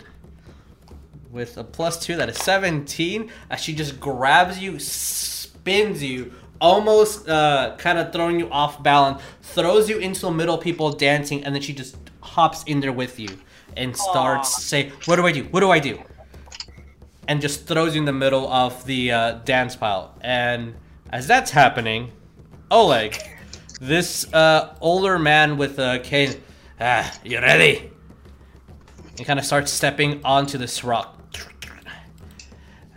With 1.30 1.56
a 1.58 1.62
plus 1.62 1.96
two, 2.04 2.16
that 2.16 2.28
is 2.28 2.38
seventeen. 2.38 3.30
As 3.50 3.60
she 3.60 3.72
just 3.72 4.00
grabs 4.00 4.58
you, 4.58 4.80
spins 4.80 6.02
you, 6.02 6.32
almost 6.60 7.28
uh, 7.28 7.76
kind 7.78 7.98
of 8.00 8.12
throwing 8.12 8.40
you 8.40 8.50
off 8.50 8.82
balance, 8.82 9.22
throws 9.42 9.88
you 9.88 9.98
into 9.98 10.22
the 10.22 10.30
middle 10.32 10.56
of 10.56 10.60
people 10.60 10.90
dancing, 10.90 11.44
and 11.44 11.54
then 11.54 11.62
she 11.62 11.72
just 11.72 11.96
hops 12.20 12.64
in 12.64 12.80
there 12.80 12.92
with 12.92 13.20
you 13.20 13.28
and 13.76 13.96
starts 13.96 14.64
say, 14.64 14.90
"What 15.04 15.16
do 15.16 15.26
I 15.26 15.30
do? 15.30 15.44
What 15.44 15.60
do 15.60 15.70
I 15.70 15.78
do?" 15.78 16.00
And 17.30 17.40
just 17.40 17.68
throws 17.68 17.94
you 17.94 18.00
in 18.00 18.06
the 18.06 18.12
middle 18.12 18.52
of 18.52 18.84
the 18.86 19.12
uh, 19.12 19.32
dance 19.44 19.76
pile. 19.76 20.16
And 20.20 20.74
as 21.10 21.28
that's 21.28 21.52
happening, 21.52 22.10
Oleg, 22.72 23.22
this 23.80 24.26
uh, 24.34 24.74
older 24.80 25.16
man 25.16 25.56
with 25.56 25.78
a 25.78 26.00
cane, 26.02 26.42
ah, 26.80 27.08
you 27.22 27.38
ready? 27.38 27.92
He 29.16 29.22
kind 29.22 29.38
of 29.38 29.44
starts 29.44 29.70
stepping 29.70 30.20
onto 30.24 30.58
this 30.58 30.82
rock. 30.82 31.20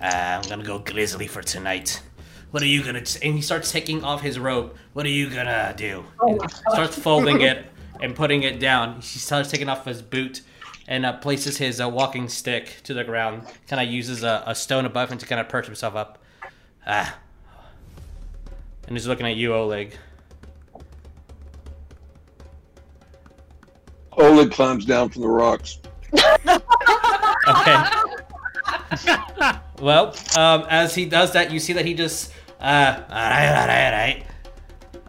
Ah, 0.01 0.39
I'm 0.39 0.49
gonna 0.49 0.63
go 0.63 0.79
grizzly 0.79 1.27
for 1.27 1.43
tonight. 1.43 2.01
What 2.49 2.63
are 2.63 2.65
you 2.65 2.83
gonna? 2.83 3.01
T-? 3.01 3.19
And 3.23 3.35
he 3.35 3.41
starts 3.41 3.71
taking 3.71 4.03
off 4.03 4.21
his 4.21 4.39
robe. 4.39 4.75
What 4.93 5.05
are 5.05 5.09
you 5.09 5.29
gonna 5.29 5.75
do? 5.77 6.05
And 6.21 6.41
starts 6.71 6.97
folding 6.97 7.41
it 7.41 7.67
and 8.01 8.15
putting 8.15 8.41
it 8.41 8.59
down. 8.59 8.95
He 8.95 9.19
starts 9.19 9.51
taking 9.51 9.69
off 9.69 9.85
his 9.85 10.01
boot 10.01 10.41
and 10.87 11.05
uh, 11.05 11.13
places 11.13 11.57
his 11.57 11.79
uh, 11.81 11.89
walking 11.89 12.27
stick 12.29 12.81
to 12.83 12.93
the 12.93 13.03
ground. 13.03 13.43
Kind 13.67 13.81
of 13.85 13.93
uses 13.93 14.23
a, 14.23 14.43
a 14.45 14.55
stone 14.55 14.85
above 14.85 15.11
him 15.11 15.17
to 15.17 15.25
kind 15.25 15.39
of 15.41 15.49
perch 15.49 15.65
himself 15.65 15.95
up. 15.95 16.19
Ah, 16.85 17.17
and 18.87 18.97
he's 18.97 19.07
looking 19.07 19.25
at 19.25 19.35
you, 19.35 19.53
Oleg. 19.53 19.97
Oleg 24.17 24.51
climbs 24.51 24.85
down 24.85 25.09
from 25.09 25.21
the 25.21 25.27
rocks. 25.27 25.79
Okay. 27.45 27.83
well, 29.81 30.15
um, 30.37 30.65
as 30.69 30.95
he 30.95 31.05
does 31.05 31.33
that, 31.33 31.51
you 31.51 31.59
see 31.59 31.73
that 31.73 31.85
he 31.85 31.93
just 31.93 32.31
uh, 32.61 33.03
alright, 33.09 33.49
alright, 33.49 33.69
alright. 33.69 34.25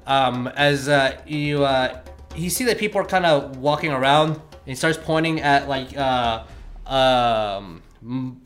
Um, 0.06 0.48
as 0.48 0.88
uh, 0.88 1.20
you 1.26 1.64
uh, 1.64 2.00
you 2.34 2.50
see 2.50 2.64
that 2.64 2.78
people 2.78 3.00
are 3.00 3.06
kind 3.06 3.24
of 3.24 3.56
walking 3.58 3.92
around, 3.92 4.40
he 4.66 4.74
starts 4.74 4.98
pointing 5.02 5.40
at 5.40 5.68
like 5.68 5.96
uh, 5.96 6.44
um, 6.86 7.82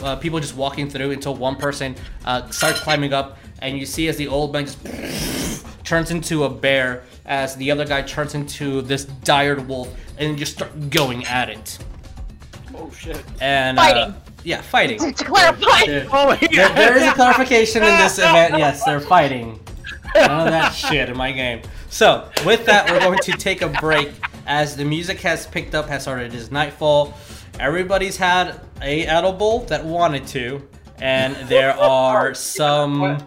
uh, 0.01 0.17
people 0.17 0.41
just 0.41 0.57
walking 0.57 0.89
through 0.89 1.11
until 1.11 1.35
one 1.35 1.57
person 1.57 1.95
uh, 2.25 2.49
starts 2.51 2.81
climbing 2.81 3.13
up, 3.13 3.39
and 3.61 3.79
you 3.79 3.87
see 3.87 4.09
as 4.09 4.17
the 4.17 4.29
old 4.29 4.53
man 4.53 4.67
just 4.67 5.67
turns 5.85 6.11
into 6.11 6.45
a 6.45 6.49
bear, 6.51 7.03
as 7.27 7.57
the 7.57 7.71
other 7.71 7.85
guy 7.85 8.03
turns 8.03 8.35
into 8.35 8.83
this 8.83 9.05
dire 9.05 9.61
wolf, 9.61 9.93
and 10.19 10.39
just 10.39 10.53
start 10.55 10.91
going 10.91 11.25
at 11.27 11.49
it. 11.49 11.79
Oh 12.75 12.91
shit. 12.91 13.23
And 13.41 13.77
Fighting. 13.77 14.03
Uh, 14.03 14.21
yeah, 14.45 14.61
fighting. 14.63 14.99
To 15.15 15.25
clarify. 15.25 15.87
There- 15.87 16.07
Oh 16.13 16.27
my 16.29 16.37
there- 16.37 16.69
there 16.75 16.97
is 16.97 17.03
a 17.05 17.13
clarification 17.13 17.83
in 17.83 17.89
this 17.99 18.19
event. 18.19 18.57
Yes, 18.59 18.85
they're 18.85 19.01
fighting. 19.01 19.59
None 20.15 20.47
of 20.47 20.53
that 20.53 20.71
shit 20.71 21.09
in 21.09 21.17
my 21.17 21.33
game. 21.33 21.63
So, 21.91 22.31
with 22.45 22.65
that, 22.67 22.91
we're 22.91 23.01
going 23.01 23.19
to 23.21 23.33
take 23.33 23.63
a 23.63 23.69
break 23.69 24.13
as 24.47 24.77
the 24.77 24.85
music 24.85 25.21
has 25.21 25.47
picked 25.47 25.75
up, 25.75 25.89
has 25.89 26.03
started. 26.03 26.33
It 26.33 26.37
is 26.37 26.51
nightfall. 26.51 27.15
Everybody's 27.61 28.17
had 28.17 28.61
a 28.83 29.07
edible 29.07 29.61
that 29.65 29.85
wanted 29.85 30.27
to, 30.29 30.67
and 31.01 31.35
there 31.49 31.73
are 31.81 32.35
some. 32.35 33.27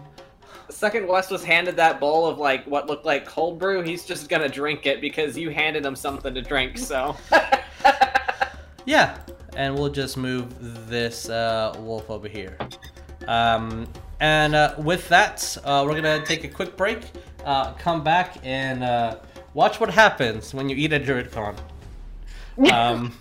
Second 0.70 1.06
West 1.06 1.30
was 1.30 1.44
handed 1.44 1.76
that 1.76 2.00
bowl 2.00 2.26
of 2.26 2.38
like 2.38 2.64
what 2.66 2.86
looked 2.86 3.04
like 3.04 3.24
cold 3.26 3.58
brew, 3.58 3.82
he's 3.82 4.04
just 4.04 4.28
gonna 4.28 4.48
drink 4.48 4.86
it 4.86 5.00
because 5.00 5.38
you 5.38 5.50
handed 5.50 5.84
him 5.84 5.94
something 5.94 6.34
to 6.34 6.42
drink. 6.42 6.76
So 6.76 7.14
Yeah, 8.84 9.18
and 9.56 9.74
we'll 9.74 9.90
just 9.90 10.16
move 10.16 10.88
this 10.88 11.28
uh, 11.28 11.74
wolf 11.78 12.10
over 12.10 12.26
here. 12.26 12.58
Um, 13.28 13.86
and 14.22 14.54
uh, 14.54 14.76
with 14.78 15.08
that, 15.08 15.58
uh, 15.64 15.84
we're 15.84 15.96
gonna 15.96 16.24
take 16.24 16.44
a 16.44 16.48
quick 16.48 16.76
break, 16.76 17.00
uh, 17.44 17.72
come 17.72 18.04
back, 18.04 18.36
and 18.44 18.84
uh, 18.84 19.16
watch 19.52 19.80
what 19.80 19.90
happens 19.90 20.54
when 20.54 20.68
you 20.68 20.76
eat 20.76 20.92
a 20.92 21.00
DruidCon. 21.00 21.56
Um, 22.70 23.14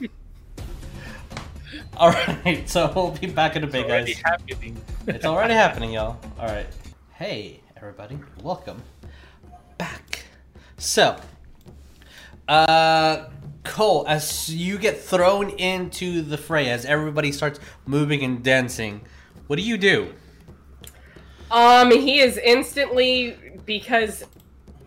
all 1.97 2.11
right, 2.11 2.69
so 2.69 2.91
we'll 2.93 3.11
be 3.11 3.27
back 3.27 3.55
in 3.55 3.63
a 3.63 3.67
bit, 3.67 3.87
guys. 3.87 4.13
happening. 4.17 4.75
It's 5.07 5.23
already 5.23 5.53
happening, 5.53 5.93
y'all. 5.93 6.19
All 6.37 6.47
right. 6.47 6.67
Hey, 7.13 7.61
everybody. 7.77 8.19
Welcome 8.43 8.83
back. 9.77 10.25
So, 10.77 11.15
uh, 12.49 13.29
Cole, 13.63 14.05
as 14.05 14.53
you 14.53 14.77
get 14.77 14.99
thrown 14.99 15.51
into 15.51 16.21
the 16.23 16.37
fray, 16.37 16.69
as 16.69 16.83
everybody 16.83 17.31
starts 17.31 17.57
moving 17.85 18.21
and 18.25 18.43
dancing, 18.43 18.99
what 19.47 19.55
do 19.55 19.61
you 19.61 19.77
do? 19.77 20.13
Um, 21.51 21.91
he 21.91 22.19
is 22.19 22.37
instantly 22.37 23.37
because 23.65 24.23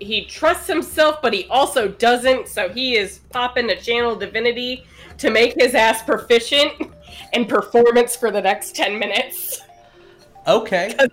he 0.00 0.24
trusts 0.24 0.66
himself, 0.66 1.20
but 1.22 1.32
he 1.32 1.46
also 1.48 1.88
doesn't. 1.88 2.48
So 2.48 2.68
he 2.68 2.96
is 2.96 3.18
popping 3.30 3.70
a 3.70 3.76
channel 3.76 4.16
divinity 4.16 4.86
to 5.18 5.30
make 5.30 5.54
his 5.60 5.74
ass 5.74 6.02
proficient 6.02 6.72
in 7.32 7.44
performance 7.44 8.16
for 8.16 8.30
the 8.30 8.40
next 8.40 8.74
ten 8.74 8.98
minutes. 8.98 9.60
Okay. 10.46 10.94
Does 10.98 11.10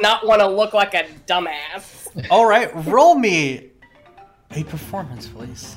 not 0.00 0.26
want 0.26 0.40
to 0.40 0.48
look 0.48 0.72
like 0.72 0.94
a 0.94 1.04
dumbass. 1.26 2.26
All 2.30 2.46
right. 2.46 2.70
Roll 2.86 3.14
me 3.14 3.70
a 4.52 4.64
performance, 4.64 5.26
please. 5.28 5.76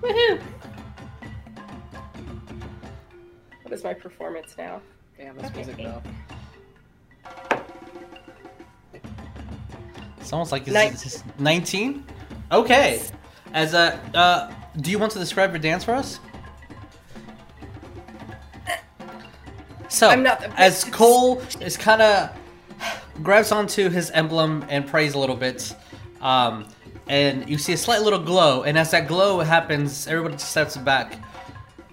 Woohoo! 0.00 0.40
What 3.62 3.72
is 3.72 3.84
my 3.84 3.94
performance 3.94 4.54
now? 4.58 4.80
damn 5.22 5.36
this 5.36 5.54
music 5.54 5.76
though. 5.76 6.02
It's 10.22 10.32
almost 10.32 10.52
like 10.52 10.66
Nin- 10.68 10.92
it's, 10.92 11.04
it's 11.04 11.24
19. 11.38 12.06
Okay. 12.52 13.02
As 13.52 13.74
a, 13.74 14.00
uh, 14.14 14.54
do 14.80 14.90
you 14.90 14.98
want 14.98 15.12
to 15.12 15.18
describe 15.18 15.50
your 15.50 15.58
dance 15.58 15.84
for 15.84 15.92
us? 15.92 16.20
So, 19.88 20.08
I'm 20.08 20.22
not 20.22 20.40
the 20.40 20.58
as. 20.58 20.84
Cole 20.84 21.42
is 21.60 21.76
kind 21.76 22.00
of 22.00 22.30
grabs 23.22 23.52
onto 23.52 23.90
his 23.90 24.10
emblem 24.12 24.64
and 24.70 24.86
prays 24.86 25.12
a 25.12 25.18
little 25.18 25.36
bit, 25.36 25.74
um, 26.22 26.66
and 27.08 27.46
you 27.46 27.58
see 27.58 27.74
a 27.74 27.76
slight 27.76 28.00
little 28.00 28.18
glow. 28.18 28.62
And 28.62 28.78
as 28.78 28.90
that 28.92 29.06
glow 29.06 29.40
happens, 29.40 30.06
everybody 30.06 30.38
steps 30.38 30.78
back. 30.78 31.18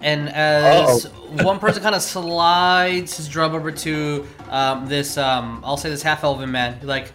And 0.00 0.30
as 0.30 1.04
one 1.42 1.58
person 1.58 1.82
kind 1.82 1.94
of 1.94 2.00
slides 2.00 3.18
his 3.18 3.28
drum 3.28 3.54
over 3.54 3.70
to 3.70 4.26
um, 4.48 4.88
this, 4.88 5.18
um, 5.18 5.60
I'll 5.62 5.76
say 5.76 5.90
this 5.90 6.02
half 6.02 6.24
elven 6.24 6.50
man, 6.50 6.78
like, 6.82 7.12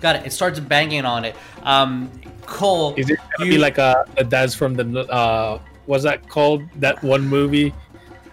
got 0.00 0.16
it. 0.16 0.26
It 0.26 0.32
starts 0.32 0.60
banging 0.60 1.04
on 1.04 1.24
it. 1.24 1.34
Um, 1.62 2.10
Cole, 2.46 2.94
Is 2.96 3.08
it 3.10 3.18
gonna 3.38 3.48
You- 3.50 3.56
be 3.56 3.58
like 3.58 3.78
a, 3.78 4.04
a 4.18 4.24
dance 4.24 4.54
from 4.54 4.74
the 4.74 5.00
uh 5.10 5.58
what's 5.86 6.04
that 6.04 6.28
called? 6.28 6.62
That 6.76 7.02
one 7.02 7.26
movie, 7.26 7.72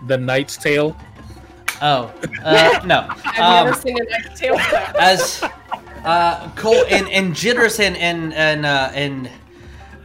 The 0.07 0.17
Knight's 0.17 0.57
Tale. 0.57 0.95
oh, 1.81 2.11
uh, 2.43 2.79
no. 2.85 3.07
I've 3.25 3.39
Um, 3.39 3.65
never 3.65 3.73
seen 3.79 3.97
a 3.99 4.03
Knight's 4.09 4.39
Tale. 4.39 4.57
as 4.99 5.43
uh, 6.03 6.49
Cole 6.55 6.83
and, 6.89 7.07
and 7.09 7.35
jitters 7.35 7.79
and 7.79 7.95
and 7.97 8.33
and 8.33 8.65
uh, 8.65 8.91
and 8.93 9.29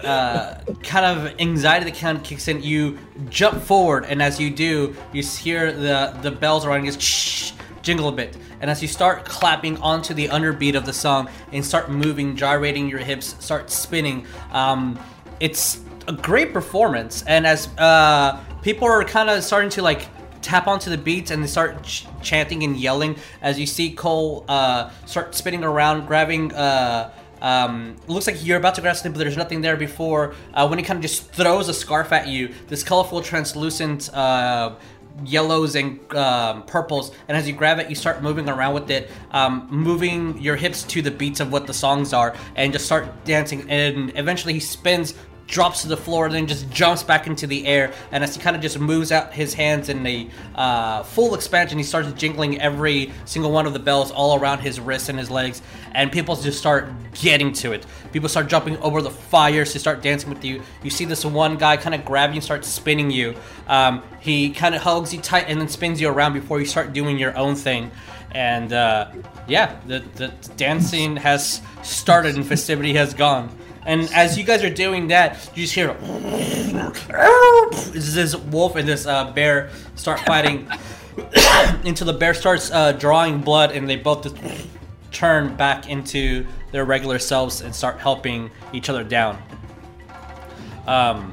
uh, 0.05 0.55
kind 0.83 1.07
of 1.07 1.35
anxiety 1.41 1.91
that 1.91 1.99
kind 1.99 2.19
of 2.19 2.23
kicks 2.23 2.49
in, 2.49 2.63
you 2.63 2.99
jump 3.31 3.61
forward, 3.63 4.05
and 4.05 4.23
as 4.23 4.39
you 4.39 4.51
do, 4.51 4.95
you 5.13 5.23
hear 5.23 5.73
the 5.73 6.15
the 6.23 6.31
bells 6.31 6.65
around 6.67 6.85
you 6.85 6.93
just 6.93 7.01
shh, 7.03 7.53
jingle 7.87 8.09
a 8.09 8.13
bit. 8.13 8.37
And 8.61 8.69
as 8.69 8.83
you 8.83 8.89
start 8.89 9.25
clapping 9.25 9.79
onto 9.79 10.13
the 10.13 10.27
underbeat 10.27 10.75
of 10.75 10.85
the 10.85 10.93
song 10.93 11.31
and 11.53 11.65
start 11.65 11.89
moving, 11.89 12.35
gyrating 12.35 12.89
your 12.89 12.99
hips, 12.99 13.37
start 13.39 13.71
spinning, 13.71 14.27
um, 14.51 14.99
it's 15.39 15.81
a 16.09 16.13
great 16.13 16.53
performance. 16.53 17.23
And 17.29 17.47
as 17.47 17.69
uh, 17.79 18.43
people 18.61 18.89
are 18.89 19.05
kind 19.05 19.31
of 19.31 19.45
starting 19.45 19.71
to 19.71 19.83
like 19.83 20.09
tap 20.43 20.67
onto 20.67 20.91
the 20.91 20.99
beats 20.99 21.31
and 21.31 21.43
they 21.43 21.47
start 21.47 21.85
ch- 21.85 22.07
chanting 22.23 22.65
and 22.65 22.77
yelling 22.77 23.17
as 23.41 23.59
you 23.59 23.67
see 23.67 23.93
Cole 23.93 24.45
uh, 24.49 24.91
start 25.07 25.35
spinning 25.37 25.63
around, 25.63 26.07
grabbing. 26.07 26.53
Uh, 26.53 27.13
um, 27.41 27.97
looks 28.09 28.27
like 28.27 28.45
you're 28.45 28.57
about 28.57 28.75
to 28.77 28.81
grab 28.81 28.97
something, 28.97 29.13
but 29.13 29.19
there's 29.19 29.37
nothing 29.37 29.61
there 29.61 29.77
before. 29.77 30.35
Uh, 30.55 30.67
when 30.67 30.79
he 30.79 30.85
kind 30.85 30.97
of 30.97 31.03
just 31.03 31.31
throws 31.31 31.69
a 31.69 31.75
scarf 31.75 32.11
at 32.11 32.29
you, 32.29 32.53
this 32.69 32.83
colorful, 32.83 33.21
translucent 33.21 34.13
uh, 34.15 34.75
yellows 35.25 35.75
and 35.75 36.15
um, 36.15 36.63
purples, 36.65 37.13
and 37.29 37.37
as 37.37 37.47
you 37.47 37.55
grab 37.55 37.79
it, 37.79 37.89
you 37.89 37.97
start 37.97 38.23
moving 38.23 38.49
around 38.49 38.75
with 38.75 38.91
it, 38.91 39.11
um, 39.33 39.67
moving 39.71 40.41
your 40.41 40.57
hips 40.57 40.83
to 40.85 41.03
the 41.03 41.11
beats 41.11 41.41
of 41.41 41.53
what 41.53 41.67
the 41.67 41.75
songs 41.75 42.13
are, 42.13 42.35
and 42.55 42.73
just 42.73 42.87
start 42.87 43.25
dancing. 43.25 43.69
And 43.71 44.13
eventually, 44.17 44.53
he 44.53 44.61
spins 44.61 45.15
drops 45.47 45.83
to 45.83 45.89
the 45.89 45.97
floor, 45.97 46.29
then 46.29 46.47
just 46.47 46.69
jumps 46.71 47.03
back 47.03 47.27
into 47.27 47.47
the 47.47 47.67
air. 47.67 47.93
And 48.11 48.25
as 48.25 48.35
he 48.35 48.43
kind 48.43 48.57
of 48.57 48.63
just 48.63 48.79
moves 48.79 49.13
out 49.13 49.33
his 49.33 49.55
hands 49.55 49.89
in 49.89 50.07
a 50.07 50.29
uh, 50.55 51.03
full 51.05 51.35
expansion, 51.35 51.79
he 51.79 51.85
starts 51.85 52.13
jingling 52.13 52.61
every 52.61 53.13
single 53.25 53.53
one 53.53 53.67
of 53.67 53.73
the 53.73 53.79
bells 53.79 54.11
all 54.11 54.39
around 54.39 54.61
his 54.61 54.81
wrists 54.81 55.09
and 55.09 55.19
his 55.19 55.31
legs. 55.31 55.63
And 55.93 56.11
people 56.11 56.37
just 56.37 56.59
start 56.59 56.89
getting 57.15 57.53
to 57.55 57.73
it. 57.73 57.87
People 58.13 58.29
start 58.29 58.49
jumping 58.49 58.77
over 58.79 59.01
the 59.01 59.11
fires 59.11 59.73
to 59.73 59.79
start 59.79 60.03
dancing 60.03 60.31
with 60.31 60.45
you. 60.45 60.63
You 60.83 60.91
see 60.91 61.05
this 61.05 61.25
one 61.25 61.57
guy 61.57 61.77
kind 61.77 61.95
of 61.95 62.05
grab 62.05 62.31
you 62.31 62.37
and 62.37 62.45
start 62.45 62.65
spinning 62.65 63.11
you. 63.11 63.35
Um, 63.69 64.03
he 64.21 64.51
kind 64.51 64.75
of 64.75 64.83
hugs 64.83 65.15
you 65.15 65.21
tight 65.21 65.47
and 65.49 65.61
then 65.61 65.69
spins 65.69 66.01
you 66.01 66.09
around 66.09 66.33
before 66.33 66.61
you 66.61 66.67
start 66.67 66.93
doing 66.93 67.19
your 67.19 67.37
own 67.37 67.55
thing. 67.55 67.91
And 68.33 68.73
uh, 68.73 69.13
yeah, 69.49 69.79
the, 69.87 70.05
the 70.17 70.29
dancing 70.57 71.17
has 71.17 71.63
started 71.83 72.35
and 72.35 72.47
festivity 72.47 72.93
has 72.95 73.15
gone. 73.15 73.57
And 73.87 74.13
as 74.13 74.37
you 74.37 74.45
guys 74.45 74.65
are 74.65 74.71
doing 74.71 75.07
that, 75.09 75.51
you 75.55 75.63
just 75.63 75.75
hear 75.75 75.95
this 77.93 78.35
wolf 78.37 78.75
and 78.77 78.87
this 78.87 79.07
uh, 79.07 79.31
bear 79.31 79.71
start 79.95 80.21
fighting 80.21 80.69
until 81.85 82.07
the 82.07 82.13
bear 82.13 82.35
starts 82.35 82.71
uh, 82.73 82.93
drawing 82.93 83.41
blood, 83.41 83.71
and 83.71 83.89
they 83.89 83.97
both 83.97 84.25
just 84.25 84.37
turn 85.13 85.55
back 85.57 85.89
into 85.89 86.45
their 86.73 86.85
regular 86.85 87.19
selves 87.19 87.61
and 87.61 87.75
start 87.75 87.99
helping 88.01 88.51
each 88.73 88.91
other 88.91 89.05
down. 89.05 89.41
Um, 90.87 91.33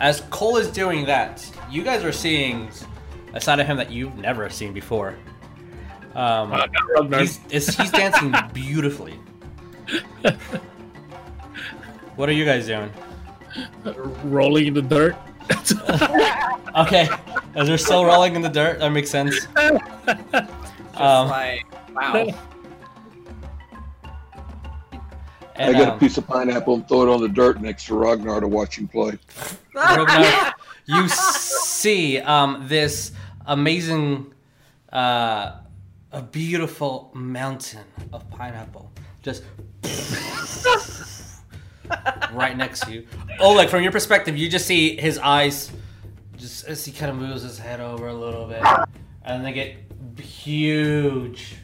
as 0.00 0.20
Cole 0.30 0.56
is 0.56 0.68
doing 0.68 1.06
that, 1.06 1.48
you 1.70 1.84
guys 1.84 2.04
are 2.04 2.12
seeing 2.12 2.68
a 3.34 3.40
side 3.40 3.60
of 3.60 3.66
him 3.66 3.76
that 3.76 3.90
you've 3.90 4.16
never 4.18 4.50
seen 4.50 4.72
before. 4.72 5.14
Um, 6.14 6.52
Uh, 6.52 7.18
he's, 7.20 7.38
he's 7.76 7.90
dancing 7.90 8.34
beautifully. 8.52 9.18
What 12.16 12.28
are 12.28 12.32
you 12.32 12.44
guys 12.44 12.66
doing? 12.66 12.90
rolling 14.24 14.66
in 14.66 14.74
the 14.74 14.82
dirt. 14.82 15.16
Okay, 16.74 17.06
as 17.54 17.66
they're 17.68 17.76
still 17.76 18.06
rolling 18.06 18.34
in 18.34 18.40
the 18.40 18.48
dirt, 18.48 18.78
that 18.78 18.88
makes 18.88 19.10
sense. 19.10 19.46
Just 19.56 20.96
Um, 20.96 21.28
like 21.28 21.66
wow. 21.94 22.26
I 25.54 25.72
got 25.72 25.72
get 25.72 25.88
a 25.88 25.92
um, 25.92 25.98
piece 25.98 26.16
of 26.16 26.26
pineapple 26.26 26.74
and 26.76 26.88
throw 26.88 27.02
it 27.02 27.08
on 27.10 27.20
the 27.20 27.28
dirt 27.28 27.60
next 27.60 27.86
to 27.86 27.94
Ragnar 27.94 28.40
to 28.40 28.48
watch 28.48 28.78
him 28.78 28.88
play. 28.88 29.18
Ragnar, 29.74 30.54
you 30.86 31.06
see 31.08 32.18
um, 32.20 32.64
this 32.68 33.12
amazing, 33.46 34.32
uh, 34.92 35.56
a 36.10 36.22
beautiful 36.22 37.10
mountain 37.14 37.84
of 38.14 38.28
pineapple 38.30 38.90
just 39.22 39.42
right 42.32 42.56
next 42.56 42.80
to 42.80 42.92
you. 42.92 43.06
Oh, 43.40 43.52
like 43.52 43.68
from 43.68 43.82
your 43.82 43.92
perspective, 43.92 44.36
you 44.36 44.48
just 44.48 44.66
see 44.66 44.96
his 44.96 45.18
eyes 45.18 45.70
just 46.36 46.66
as 46.66 46.84
he 46.84 46.92
kind 46.92 47.10
of 47.10 47.16
moves 47.16 47.42
his 47.42 47.58
head 47.58 47.80
over 47.80 48.08
a 48.08 48.14
little 48.14 48.46
bit, 48.46 48.62
and 49.24 49.44
they 49.44 49.52
get 49.52 49.76
huge, 50.20 51.54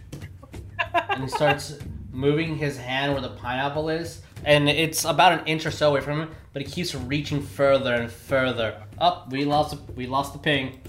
and 0.93 1.23
he 1.23 1.29
starts 1.29 1.79
moving 2.13 2.57
his 2.57 2.77
hand 2.77 3.13
where 3.13 3.21
the 3.21 3.31
pineapple 3.31 3.89
is, 3.89 4.23
and 4.45 4.69
it's 4.69 5.05
about 5.05 5.33
an 5.33 5.47
inch 5.47 5.67
or 5.67 5.71
so 5.71 5.91
away 5.91 6.01
from 6.01 6.21
him, 6.21 6.31
but 6.53 6.63
he 6.63 6.69
keeps 6.69 6.95
reaching 6.95 7.43
further 7.43 7.95
and 7.95 8.11
further. 8.11 8.83
Up, 8.99 9.31
we 9.33 9.45
lost 9.45 9.77
we 9.97 10.07
lost 10.07 10.33
the 10.33 10.39
ping. 10.39 10.81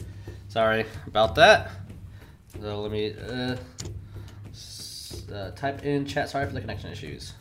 Sorry 0.47 0.85
about 1.07 1.35
that. 1.35 1.71
So 2.61 2.81
let 2.81 2.91
me 2.91 3.13
uh, 3.13 3.55
uh, 5.33 5.51
type 5.51 5.83
in 5.83 6.05
chat. 6.05 6.29
Sorry 6.29 6.45
for 6.45 6.53
the 6.53 6.61
connection 6.61 6.91
issues. 6.91 7.33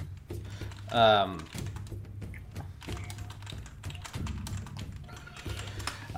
Um. 0.93 1.45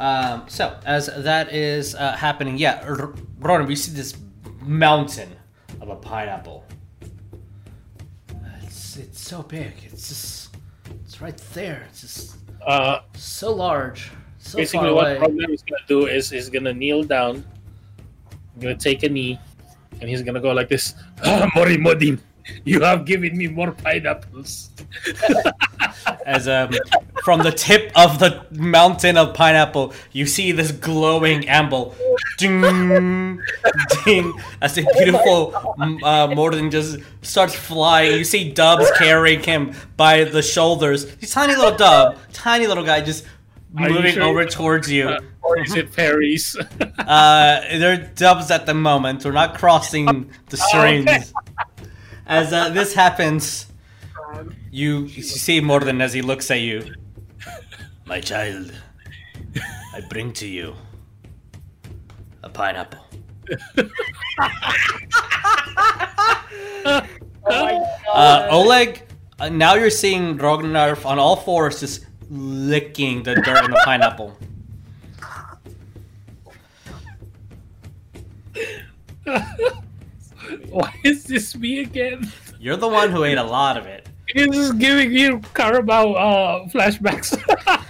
Um, 0.01 0.45
so 0.49 0.79
as 0.87 1.07
that 1.09 1.53
is 1.53 1.95
uh, 1.95 2.13
happening, 2.17 2.57
yeah, 2.57 2.83
R- 2.87 3.13
Ronan, 3.39 3.67
we 3.67 3.77
see 3.77 3.93
this 3.93 4.17
mountain 4.63 5.29
of 5.83 5.91
a 5.91 5.97
pineapple. 5.97 6.65
It's 8.63 8.97
it's 8.97 9.21
so 9.21 9.43
big. 9.43 9.73
It's 9.85 10.09
just 10.09 10.57
it's 11.05 11.21
right 11.21 11.37
there. 11.55 11.87
It's 11.91 12.01
just 12.01 12.37
Uh, 12.67 13.01
so 13.15 13.53
large, 13.55 14.11
so 14.39 14.57
basically, 14.59 14.91
what. 14.93 15.19
Rognarv 15.19 15.53
is 15.53 15.63
gonna 15.63 15.85
do 15.87 16.07
is 16.07 16.31
he's 16.31 16.49
gonna 16.49 16.73
kneel 16.73 17.03
down, 17.05 17.45
gonna 18.59 18.75
take 18.77 19.03
a 19.03 19.09
knee, 19.09 19.39
and 20.01 20.09
he's 20.09 20.23
gonna 20.23 20.41
go 20.41 20.53
like 20.53 20.69
this. 20.69 20.95
Mori 21.55 21.77
you 22.65 22.81
have 22.81 23.05
given 23.05 23.37
me 23.37 23.47
more 23.49 23.73
pineapples. 23.73 24.71
As 26.27 26.49
um, 26.49 26.71
from 27.25 27.43
the 27.43 27.53
tip 27.53 27.93
of 27.97 28.19
the 28.19 28.45
mountain 28.51 29.17
of 29.17 29.35
pineapple, 29.35 29.93
you 30.13 30.27
see 30.27 30.53
this 30.53 30.73
glowing 30.73 31.49
amble, 31.49 31.95
ding, 32.39 33.41
ding, 34.05 34.33
as 34.61 34.79
a 34.79 34.83
beautiful 34.99 35.55
uh, 36.05 36.27
Morden 36.35 36.71
just 36.71 36.99
starts 37.23 37.55
flying. 37.55 38.19
You 38.19 38.25
see 38.25 38.51
Dubs 38.53 38.91
carrying 38.99 39.41
him 39.43 39.75
by 39.97 40.25
the 40.25 40.43
shoulders. 40.43 41.17
This 41.17 41.31
tiny 41.33 41.55
little 41.57 41.77
Dub, 41.77 42.17
tiny 42.33 42.67
little 42.67 42.85
guy, 42.85 43.01
just 43.01 43.25
Are 43.79 43.89
moving 43.89 44.15
sure? 44.15 44.23
over 44.25 44.45
towards 44.45 44.91
you. 44.91 45.09
Uh, 45.09 45.21
or 45.43 45.59
is 45.61 45.75
it 45.75 45.91
fairies? 45.91 46.57
Uh, 47.01 47.61
they're 47.79 47.97
Dubs 48.15 48.53
at 48.53 48.67
the 48.67 48.75
moment. 48.75 49.25
We're 49.25 49.33
not 49.33 49.59
crossing 49.59 50.31
the 50.49 50.57
streams. 50.57 51.09
okay. 51.09 51.23
As 52.31 52.53
uh, 52.53 52.69
this 52.69 52.95
happens, 52.95 53.67
you 54.71 55.09
see 55.09 55.61
Morden 55.61 56.01
as 56.01 56.13
he 56.13 56.23
looks 56.23 56.49
at 56.53 56.61
you. 56.61 56.95
My 58.07 58.21
child, 58.21 58.73
I 59.93 60.01
bring 60.09 60.33
to 60.35 60.47
you 60.47 60.75
a 62.45 62.49
pineapple. 62.49 63.05
Uh, 68.13 68.47
Oleg, 68.51 69.03
uh, 69.41 69.49
now 69.49 69.75
you're 69.75 69.91
seeing 69.91 70.39
Rognarv 70.39 71.05
on 71.05 71.19
all 71.19 71.35
fours 71.35 71.81
just 71.81 72.07
licking 72.31 73.25
the 73.25 73.35
dirt 73.35 73.65
in 73.65 73.73
the 73.73 73.83
pineapple. 73.85 74.39
Why 80.71 80.95
is 81.05 81.25
this 81.25 81.57
me 81.57 81.81
again? 81.81 82.31
You're 82.59 82.77
the 82.77 82.89
one 82.89 83.11
who 83.11 83.25
ate 83.25 83.39
a 83.39 83.45
lot 83.45 83.77
of 83.77 83.87
it. 83.87 84.09
This 84.33 84.57
is 84.57 84.71
giving 84.73 85.13
you 85.13 85.41
Carabao 85.55 86.13
uh, 86.13 86.69
flashbacks. 86.69 87.35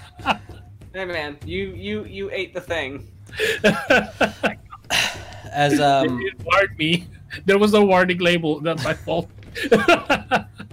Hey 0.93 1.05
man, 1.05 1.39
you 1.47 1.69
you 1.77 2.03
you 2.03 2.31
ate 2.33 2.53
the 2.53 2.61
thing. 2.61 3.07
As 5.53 5.79
um, 5.79 6.21
it 6.21 6.35
warned 6.43 6.77
me. 6.77 7.07
There 7.47 7.59
was 7.59 7.75
a 7.75 7.81
warning 7.81 8.19
label. 8.19 8.59
That's 8.59 8.83
my 8.83 8.95
fault. 8.95 9.31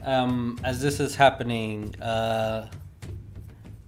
um, 0.04 0.58
as 0.64 0.82
this 0.82 1.00
is 1.00 1.16
happening, 1.16 1.94
uh, 2.02 2.68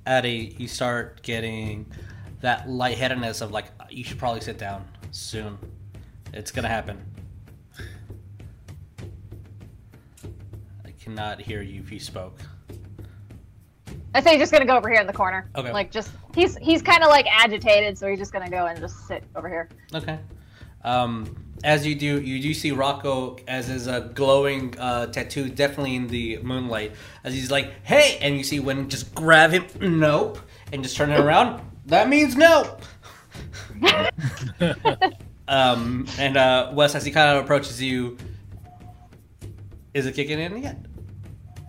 Addie, 0.05 0.55
you 0.59 0.67
start 0.67 1.23
getting 1.23 1.88
that 2.41 2.69
lightheadedness 2.69 3.41
of 3.41 3.49
like 3.49 3.65
you 3.89 4.03
should 4.03 4.19
probably 4.19 4.41
sit 4.41 4.59
down 4.59 4.85
soon. 5.09 5.57
It's 6.31 6.51
gonna 6.51 6.67
happen. 6.67 7.03
Cannot 11.10 11.41
hear 11.41 11.61
you 11.61 11.81
if 11.81 11.91
you 11.91 11.99
spoke. 11.99 12.38
I 14.14 14.22
say 14.22 14.31
he's 14.31 14.40
just 14.40 14.52
gonna 14.52 14.65
go 14.65 14.77
over 14.77 14.90
here 14.90 15.02
in 15.02 15.07
the 15.07 15.14
corner. 15.14 15.49
Okay. 15.56 15.72
Like 15.72 15.91
just 15.91 16.11
he's 16.36 16.56
he's 16.57 16.81
kind 16.81 17.03
of 17.03 17.10
like 17.10 17.26
agitated, 17.27 17.98
so 17.98 18.07
he's 18.07 18.19
just 18.19 18.31
gonna 18.31 18.49
go 18.49 18.68
and 18.68 18.80
just 18.80 19.07
sit 19.07 19.23
over 19.36 19.49
here. 19.49 19.69
Okay. 19.94 20.19
Um, 20.84 21.36
as 21.64 21.86
you 21.86 21.94
do, 21.95 22.22
you 22.22 22.41
do 22.41 22.53
see 22.53 22.72
Rocco 22.72 23.38
as 23.48 23.68
his 23.68 23.88
uh, 23.88 23.99
glowing 23.99 24.77
uh, 24.80 25.07
tattoo, 25.07 25.49
definitely 25.49 25.95
in 25.95 26.07
the 26.07 26.38
moonlight. 26.41 26.94
As 27.23 27.34
he's 27.34 27.52
like, 27.52 27.73
"Hey!" 27.84 28.18
and 28.22 28.38
you 28.38 28.44
see 28.44 28.60
when 28.60 28.88
just 28.90 29.14
grab 29.14 29.52
him, 29.52 29.99
nope, 29.99 30.40
and 30.72 30.84
just 30.84 30.95
turn 30.95 31.10
it 31.10 31.19
around. 31.19 31.61
That 31.88 32.07
means 32.07 32.36
no. 32.36 32.77
um, 35.48 36.07
and 36.18 36.38
uh, 36.38 36.72
Wes, 36.73 36.95
as 36.95 37.03
he 37.03 37.11
kind 37.11 37.36
of 37.36 37.44
approaches 37.44 37.81
you, 37.81 38.18
is 39.94 40.06
it 40.06 40.15
kicking 40.15 40.40
in 40.40 40.61
yet? 40.61 40.77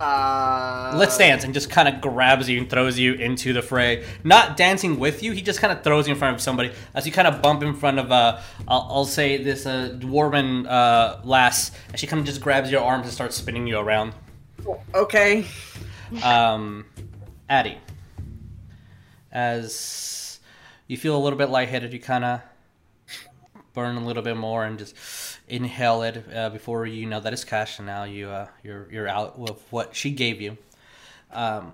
Uh, 0.01 0.94
Let's 0.97 1.18
dance, 1.18 1.44
and 1.44 1.52
just 1.52 1.68
kind 1.68 1.86
of 1.86 2.01
grabs 2.01 2.48
you 2.48 2.59
and 2.59 2.70
throws 2.70 2.98
you 2.98 3.12
into 3.12 3.52
the 3.52 3.60
fray. 3.60 4.05
Not 4.24 4.56
dancing 4.56 4.98
with 4.98 5.22
you, 5.22 5.32
he 5.32 5.43
just 5.43 5.60
kind 5.60 5.77
of 5.77 5.85
throws 5.85 6.09
you 6.09 6.14
in 6.14 6.18
front 6.18 6.35
of 6.35 6.40
somebody 6.40 6.72
as 6.94 7.05
you 7.05 7.12
kind 7.12 7.28
of 7.28 7.43
bump 7.43 7.62
in 7.62 7.74
front 7.74 7.98
of, 7.98 8.10
uh, 8.10 8.40
I'll, 8.66 8.86
I'll 8.90 9.05
say 9.05 9.43
this 9.43 9.66
uh, 9.66 9.94
dwarven 9.98 10.66
uh, 10.66 11.18
lass, 11.22 11.70
and 11.90 11.98
she 11.98 12.06
kind 12.06 12.18
of 12.18 12.24
just 12.24 12.40
grabs 12.40 12.70
your 12.70 12.82
arms 12.82 13.05
and 13.05 13.12
starts 13.12 13.36
spinning 13.36 13.66
you 13.66 13.78
around. 13.78 14.14
Okay. 14.94 15.44
Um, 16.22 16.86
Addie, 17.51 17.78
as 19.31 20.40
you 20.86 20.97
feel 20.97 21.14
a 21.14 21.20
little 21.22 21.39
bit 21.39 21.51
lightheaded, 21.51 21.93
you 21.93 22.01
kind 22.01 22.24
of 22.24 22.40
burn 23.74 23.97
a 23.97 24.05
little 24.05 24.22
bit 24.22 24.36
more 24.36 24.64
and 24.64 24.78
just 24.78 24.97
inhale 25.51 26.02
it 26.02 26.24
uh, 26.35 26.48
before 26.51 26.86
you 26.86 27.06
know 27.06 27.20
that 27.20 27.32
it's 27.32 27.44
cash, 27.44 27.78
and 27.78 27.86
now 27.86 28.05
you 28.05 28.28
uh, 28.28 28.48
you're 28.62 28.89
you're 28.90 29.09
out 29.09 29.39
with 29.39 29.60
what 29.70 29.94
she 29.94 30.10
gave 30.10 30.40
you. 30.40 30.56
Um, 31.32 31.72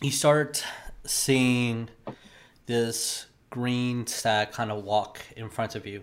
you 0.00 0.10
start 0.10 0.64
seeing 1.04 1.88
this 2.66 3.26
green 3.50 4.06
stag 4.06 4.52
kind 4.52 4.70
of 4.70 4.84
walk 4.84 5.20
in 5.36 5.48
front 5.48 5.74
of 5.74 5.86
you, 5.86 6.02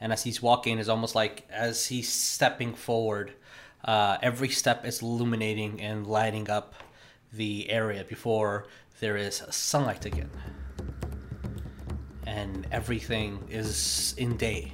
and 0.00 0.12
as 0.12 0.22
he's 0.22 0.40
walking, 0.40 0.78
it's 0.78 0.88
almost 0.88 1.14
like 1.14 1.46
as 1.50 1.86
he's 1.86 2.08
stepping 2.08 2.74
forward, 2.74 3.32
uh, 3.84 4.18
every 4.22 4.48
step 4.48 4.86
is 4.86 5.02
illuminating 5.02 5.80
and 5.80 6.06
lighting 6.06 6.48
up 6.50 6.74
the 7.32 7.68
area 7.70 8.04
before 8.04 8.66
there 9.00 9.16
is 9.16 9.42
sunlight 9.50 10.04
again, 10.04 10.30
and 12.26 12.66
everything 12.70 13.44
is 13.50 14.14
in 14.16 14.36
day. 14.36 14.72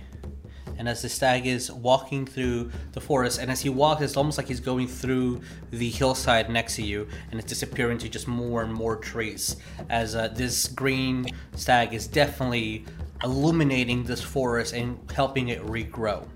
And 0.78 0.88
as 0.88 1.02
the 1.02 1.08
stag 1.08 1.46
is 1.46 1.70
walking 1.70 2.26
through 2.26 2.70
the 2.92 3.00
forest, 3.00 3.38
and 3.40 3.50
as 3.50 3.60
he 3.60 3.68
walks, 3.68 4.02
it's 4.02 4.16
almost 4.16 4.38
like 4.38 4.48
he's 4.48 4.60
going 4.60 4.88
through 4.88 5.40
the 5.70 5.90
hillside 5.90 6.50
next 6.50 6.76
to 6.76 6.82
you, 6.82 7.06
and 7.30 7.38
it's 7.38 7.48
disappearing 7.48 7.98
to 7.98 8.08
just 8.08 8.26
more 8.26 8.62
and 8.62 8.72
more 8.72 8.96
trees. 8.96 9.56
As 9.88 10.16
uh, 10.16 10.28
this 10.28 10.68
green 10.68 11.26
stag 11.54 11.94
is 11.94 12.06
definitely 12.06 12.84
illuminating 13.22 14.04
this 14.04 14.20
forest 14.20 14.74
and 14.74 14.98
helping 15.12 15.48
it 15.48 15.64
regrow. 15.64 16.26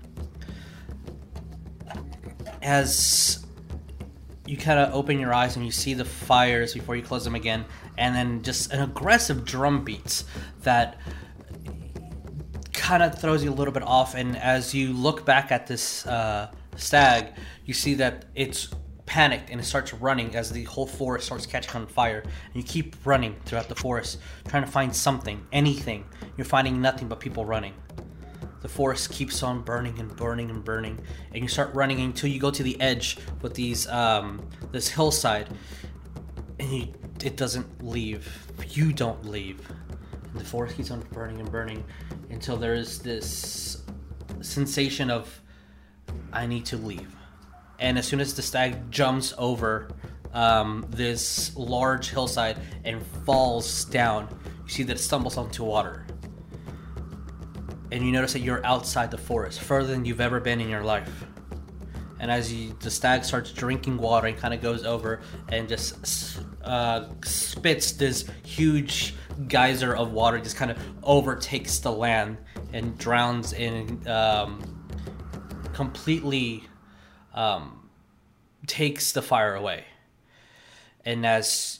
As 2.61 3.45
you 4.45 4.55
kind 4.55 4.79
of 4.79 4.93
open 4.93 5.19
your 5.19 5.33
eyes 5.33 5.57
and 5.57 5.65
you 5.65 5.71
see 5.71 5.93
the 5.93 6.05
fires 6.05 6.73
before 6.73 6.95
you 6.95 7.01
close 7.01 7.25
them 7.25 7.35
again, 7.35 7.65
and 7.97 8.15
then 8.15 8.41
just 8.43 8.71
an 8.71 8.81
aggressive 8.81 9.43
drum 9.43 9.83
beats 9.83 10.23
that 10.63 10.97
kind 12.77 13.03
of 13.03 13.19
throws 13.19 13.43
you 13.43 13.51
a 13.51 13.53
little 13.53 13.73
bit 13.73 13.83
off. 13.83 14.15
And 14.15 14.37
as 14.37 14.73
you 14.73 14.93
look 14.93 15.25
back 15.25 15.51
at 15.51 15.67
this 15.67 16.05
uh, 16.07 16.51
stag, 16.75 17.33
you 17.65 17.73
see 17.73 17.95
that 17.95 18.25
it's 18.35 18.69
panicked 19.05 19.49
and 19.49 19.59
it 19.59 19.63
starts 19.63 19.93
running 19.93 20.35
as 20.35 20.51
the 20.51 20.63
whole 20.65 20.85
forest 20.85 21.25
starts 21.25 21.45
catching 21.45 21.75
on 21.75 21.87
fire. 21.87 22.21
And 22.21 22.55
you 22.55 22.63
keep 22.63 22.95
running 23.05 23.35
throughout 23.45 23.67
the 23.67 23.75
forest, 23.75 24.19
trying 24.47 24.63
to 24.63 24.71
find 24.71 24.95
something, 24.95 25.45
anything. 25.51 26.05
You're 26.37 26.45
finding 26.45 26.81
nothing 26.81 27.07
but 27.07 27.19
people 27.19 27.45
running. 27.45 27.73
The 28.61 28.69
forest 28.69 29.11
keeps 29.11 29.43
on 29.43 29.61
burning 29.61 29.99
and 29.99 30.15
burning 30.15 30.49
and 30.49 30.63
burning, 30.63 30.99
and 31.33 31.43
you 31.43 31.47
start 31.47 31.73
running 31.73 32.01
until 32.01 32.29
you 32.29 32.39
go 32.39 32.51
to 32.51 32.63
the 32.63 32.79
edge 32.81 33.17
with 33.41 33.53
these 33.53 33.87
um, 33.87 34.45
this 34.71 34.89
hillside, 34.89 35.47
and 36.59 36.69
you, 36.69 36.93
it 37.23 37.37
doesn't 37.37 37.85
leave. 37.85 38.27
You 38.69 38.91
don't 38.93 39.23
leave. 39.25 39.61
The 40.37 40.45
forest 40.45 40.77
keeps 40.77 40.91
on 40.91 41.01
burning 41.11 41.39
and 41.39 41.51
burning 41.51 41.83
until 42.29 42.57
there 42.57 42.75
is 42.75 42.99
this 42.99 43.83
sensation 44.41 45.09
of 45.09 45.41
I 46.31 46.45
need 46.45 46.65
to 46.67 46.77
leave. 46.77 47.15
And 47.79 47.97
as 47.97 48.07
soon 48.07 48.19
as 48.19 48.33
the 48.33 48.41
stag 48.41 48.91
jumps 48.91 49.33
over 49.37 49.89
um, 50.33 50.85
this 50.89 51.55
large 51.55 52.09
hillside 52.09 52.57
and 52.83 53.05
falls 53.25 53.85
down, 53.85 54.27
you 54.63 54.69
see 54.69 54.83
that 54.83 54.97
it 54.97 54.99
stumbles 54.99 55.37
onto 55.37 55.63
water. 55.63 56.05
And 57.91 58.05
you 58.05 58.11
notice 58.11 58.33
that 58.33 58.41
you're 58.41 58.65
outside 58.65 59.11
the 59.11 59.17
forest, 59.17 59.61
further 59.61 59.87
than 59.87 60.05
you've 60.05 60.21
ever 60.21 60.39
been 60.39 60.59
in 60.59 60.69
your 60.69 60.83
life. 60.83 61.25
And 62.19 62.31
as 62.31 62.51
you, 62.51 62.75
the 62.79 62.89
stag 62.89 63.23
starts 63.23 63.51
drinking 63.51 63.97
water 63.97 64.27
and 64.27 64.37
kind 64.37 64.53
of 64.53 64.61
goes 64.61 64.83
over 64.83 65.21
and 65.49 65.69
just 65.69 66.39
uh, 66.63 67.05
spits 67.23 67.91
this 67.91 68.25
huge 68.43 69.13
geyser 69.47 69.95
of 69.95 70.11
water, 70.11 70.39
just 70.39 70.55
kind 70.55 70.71
of 70.71 70.77
overtakes 71.03 71.79
the 71.79 71.91
land 71.91 72.37
and 72.73 72.97
drowns 72.97 73.53
in 73.53 74.07
um, 74.07 74.87
completely 75.73 76.63
um, 77.33 77.89
takes 78.65 79.11
the 79.11 79.21
fire 79.21 79.55
away. 79.55 79.85
And 81.05 81.25
as 81.25 81.79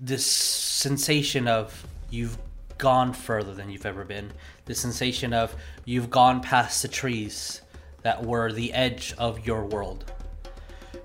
this 0.00 0.26
sensation 0.26 1.46
of 1.46 1.86
you've 2.10 2.38
gone 2.78 3.12
further 3.12 3.54
than 3.54 3.70
you've 3.70 3.86
ever 3.86 4.04
been, 4.04 4.32
the 4.64 4.74
sensation 4.74 5.32
of 5.32 5.54
you've 5.84 6.10
gone 6.10 6.40
past 6.40 6.82
the 6.82 6.88
trees 6.88 7.62
that 8.02 8.24
were 8.24 8.52
the 8.52 8.72
edge 8.72 9.14
of 9.18 9.46
your 9.46 9.64
world. 9.64 10.10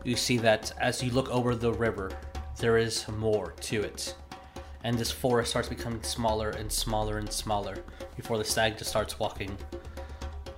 You 0.03 0.15
see 0.15 0.37
that 0.37 0.71
as 0.79 1.03
you 1.03 1.11
look 1.11 1.29
over 1.29 1.55
the 1.55 1.73
river, 1.73 2.11
there 2.59 2.77
is 2.77 3.07
more 3.07 3.51
to 3.61 3.81
it. 3.81 4.15
And 4.83 4.97
this 4.97 5.11
forest 5.11 5.51
starts 5.51 5.69
becoming 5.69 6.03
smaller 6.03 6.49
and 6.49 6.71
smaller 6.71 7.17
and 7.17 7.31
smaller 7.31 7.83
before 8.15 8.37
the 8.37 8.43
stag 8.43 8.77
just 8.77 8.89
starts 8.89 9.17
walking 9.19 9.57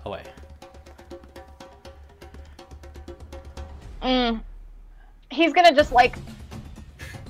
away. 0.06 0.24
Mm. 4.02 4.42
He's 5.32 5.54
gonna 5.54 5.74
just 5.76 5.92
like 5.92 6.18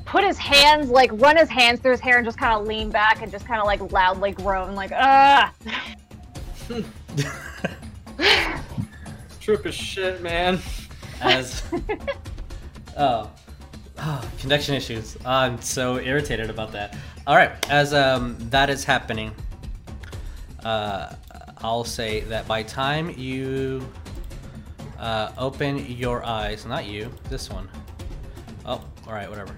put 0.06 0.24
his 0.24 0.38
hands, 0.38 0.90
like 0.90 1.12
run 1.14 1.36
his 1.36 1.50
hands 1.50 1.80
through 1.80 1.92
his 1.92 2.00
hair 2.00 2.18
and 2.18 2.26
just 2.26 2.38
kind 2.38 2.54
of 2.54 2.66
lean 2.68 2.90
back 2.90 3.22
and 3.22 3.32
just 3.32 3.46
kind 3.46 3.60
of 3.60 3.66
like 3.66 3.92
loudly 3.92 4.32
groan, 4.32 4.76
like 4.76 4.92
ah. 4.94 5.54
Trip 9.42 9.66
is 9.66 9.76
shit, 9.76 10.22
man. 10.22 10.60
As 11.22 11.64
oh, 11.72 11.80
oh, 12.98 13.32
connection 14.40 14.76
issues. 14.76 15.18
I'm 15.26 15.62
so 15.62 16.00
irritated 16.00 16.50
about 16.50 16.72
that. 16.74 16.96
All 17.28 17.36
right, 17.36 17.52
as 17.70 17.94
um 17.94 18.38
that 18.50 18.70
is 18.70 18.84
happening, 18.84 19.32
uh, 20.64 21.14
I'll 21.60 21.84
say 21.84 22.22
that 22.22 22.48
by 22.48 22.64
time 22.64 23.10
you 23.12 23.88
uh, 25.00 25.32
open 25.38 25.86
your 25.86 26.26
eyes, 26.26 26.66
not 26.66 26.86
you, 26.86 27.12
this 27.30 27.50
one. 27.50 27.70
Oh, 28.66 28.84
all 29.08 29.14
right, 29.14 29.30
whatever. 29.30 29.56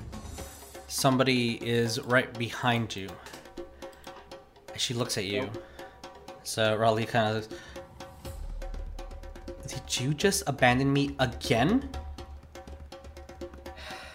Somebody 0.88 1.56
is 1.66 2.00
right 2.02 2.34
behind 2.38 2.96
you. 2.96 3.10
She 4.76 4.94
looks 4.94 5.18
at 5.18 5.26
you. 5.26 5.50
So 6.44 6.76
Raleigh 6.76 7.06
kind 7.06 7.38
of. 7.38 7.48
Did 9.68 10.00
you 10.00 10.14
just 10.14 10.44
abandon 10.48 10.92
me 10.92 11.16
again? 11.20 11.90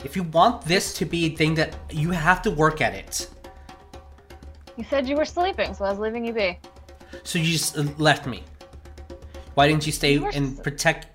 If 0.04 0.16
you 0.16 0.24
want 0.24 0.62
this 0.62 0.94
to 0.94 1.04
be 1.04 1.26
a 1.26 1.36
thing 1.36 1.54
that 1.54 1.76
you 1.90 2.10
have 2.10 2.42
to 2.42 2.50
work 2.50 2.80
at 2.80 2.94
it. 2.94 3.28
You 4.76 4.84
said 4.84 5.08
you 5.08 5.16
were 5.16 5.24
sleeping, 5.24 5.74
so 5.74 5.84
I 5.84 5.90
was 5.90 5.98
leaving 5.98 6.24
you 6.24 6.32
be. 6.32 6.58
So 7.24 7.38
you 7.38 7.52
just 7.52 7.78
uh, 7.78 7.84
left 7.98 8.26
me. 8.26 8.42
Why 9.54 9.68
didn't 9.68 9.86
you 9.86 9.92
stay 9.92 10.14
You 10.14 10.28
and 10.28 10.62
protect? 10.62 11.06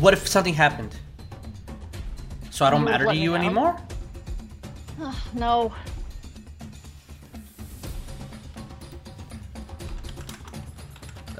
What 0.00 0.14
if 0.14 0.26
something 0.26 0.54
happened? 0.54 0.96
So 2.50 2.64
I 2.64 2.70
don't 2.70 2.84
matter 2.84 3.04
to 3.04 3.14
you 3.14 3.34
anymore? 3.34 3.76
No. 5.34 5.72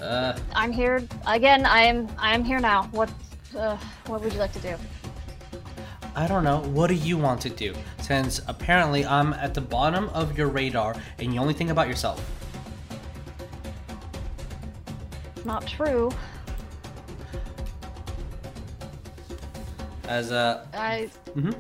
Uh, 0.01 0.39
I'm 0.55 0.71
here 0.71 1.03
again. 1.27 1.67
I 1.67 1.83
am. 1.83 2.09
I 2.19 2.35
am 2.35 2.45
here 2.45 2.61
now. 2.61 2.85
What? 2.93 3.11
Uh, 3.57 3.77
what 4.07 4.23
would 4.23 4.33
you 4.33 4.39
like 4.39 4.53
to 4.53 4.61
do? 4.61 4.77
I 6.19 6.27
don't 6.27 6.43
know. 6.43 6.59
What 6.59 6.89
do 6.89 6.95
you 6.95 7.17
want 7.17 7.41
to 7.43 7.49
do? 7.49 7.73
Since 8.01 8.41
apparently 8.49 9.07
I'm 9.07 9.35
at 9.35 9.55
the 9.55 9.61
bottom 9.61 10.09
of 10.09 10.37
your 10.37 10.49
radar 10.49 10.97
and 11.21 11.33
you 11.33 11.39
only 11.39 11.55
think 11.55 11.71
about 11.71 11.87
yourself. 11.87 12.21
Not 15.45 15.65
true. 15.65 16.11
As 20.09 20.33
uh, 20.33 20.67
I. 20.75 21.09
Mhm. 21.37 21.55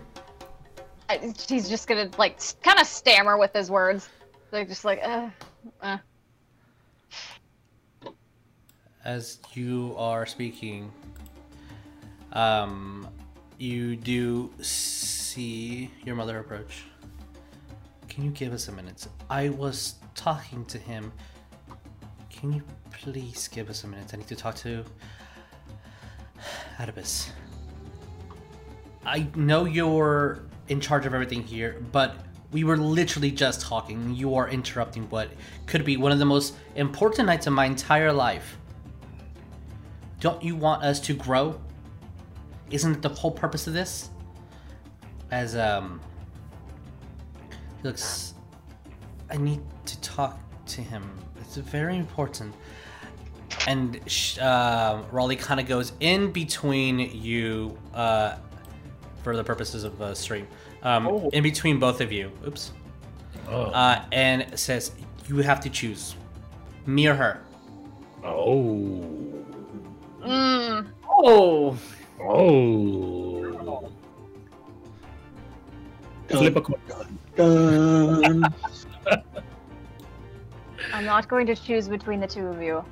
I 1.08 1.32
he's 1.48 1.68
just 1.68 1.86
gonna 1.86 2.10
like 2.18 2.40
kind 2.60 2.80
of 2.80 2.86
stammer 2.88 3.38
with 3.38 3.52
his 3.52 3.70
words. 3.70 4.08
Like 4.50 4.66
just 4.66 4.84
like 4.84 4.98
uh, 5.04 5.30
uh. 5.80 5.98
as 9.04 9.38
you 9.54 9.94
are 9.96 10.26
speaking, 10.26 10.90
um, 12.32 13.06
you 13.58 13.96
do 13.96 14.50
see 14.60 15.90
your 16.04 16.14
mother 16.14 16.38
approach. 16.38 16.84
Can 18.08 18.24
you 18.24 18.30
give 18.30 18.52
us 18.52 18.68
a 18.68 18.72
minute? 18.72 19.06
I 19.28 19.48
was 19.50 19.96
talking 20.14 20.64
to 20.66 20.78
him. 20.78 21.12
Can 22.30 22.52
you 22.52 22.62
please 22.90 23.48
give 23.48 23.68
us 23.68 23.84
a 23.84 23.88
minute? 23.88 24.12
I 24.14 24.16
need 24.16 24.28
to 24.28 24.36
talk 24.36 24.54
to 24.56 24.84
Adibus. 26.78 27.30
I 29.04 29.26
know 29.34 29.64
you're 29.64 30.42
in 30.68 30.80
charge 30.80 31.06
of 31.06 31.14
everything 31.14 31.42
here, 31.42 31.82
but 31.92 32.16
we 32.52 32.62
were 32.62 32.76
literally 32.76 33.30
just 33.30 33.60
talking. 33.60 34.14
You 34.14 34.34
are 34.36 34.48
interrupting 34.48 35.08
what 35.10 35.30
could 35.66 35.84
be 35.84 35.96
one 35.96 36.12
of 36.12 36.18
the 36.18 36.24
most 36.24 36.54
important 36.76 37.26
nights 37.26 37.46
of 37.46 37.52
my 37.52 37.66
entire 37.66 38.12
life. 38.12 38.56
Don't 40.20 40.42
you 40.42 40.56
want 40.56 40.82
us 40.82 41.00
to 41.00 41.14
grow? 41.14 41.60
Isn't 42.70 42.96
it 42.96 43.02
the 43.02 43.08
whole 43.08 43.30
purpose 43.30 43.66
of 43.66 43.72
this? 43.72 44.10
As 45.30 45.56
um, 45.56 46.00
he 47.82 47.88
looks. 47.88 48.34
I 49.30 49.36
need 49.36 49.60
to 49.86 50.00
talk 50.00 50.38
to 50.66 50.80
him. 50.80 51.02
It's 51.40 51.56
very 51.56 51.96
important. 51.96 52.54
And 53.66 54.00
uh, 54.40 55.02
Raleigh 55.10 55.36
kind 55.36 55.60
of 55.60 55.66
goes 55.66 55.92
in 56.00 56.30
between 56.32 56.98
you, 56.98 57.76
uh, 57.94 58.36
for 59.22 59.36
the 59.36 59.44
purposes 59.44 59.84
of 59.84 59.98
the 59.98 60.14
stream. 60.14 60.46
Um, 60.82 61.06
Oh. 61.08 61.28
In 61.32 61.42
between 61.42 61.78
both 61.78 62.00
of 62.00 62.10
you. 62.12 62.30
Oops. 62.46 62.72
Oh. 63.48 63.62
Uh, 63.64 64.02
and 64.12 64.58
says 64.58 64.92
you 65.28 65.38
have 65.38 65.60
to 65.60 65.70
choose, 65.70 66.14
me 66.86 67.06
or 67.06 67.14
her. 67.14 67.40
oh. 68.24 69.04
Mm. 70.22 70.86
Oh, 71.10 71.76
Oh. 72.20 73.90
Flip 76.28 76.56
a 76.56 76.60
coin. 76.60 76.78
Dun. 77.36 78.54
I'm 80.92 81.04
not 81.04 81.28
going 81.28 81.46
to 81.46 81.54
choose 81.54 81.88
between 81.88 82.20
the 82.20 82.26
two 82.26 82.46
of 82.46 82.60
you. 82.62 82.84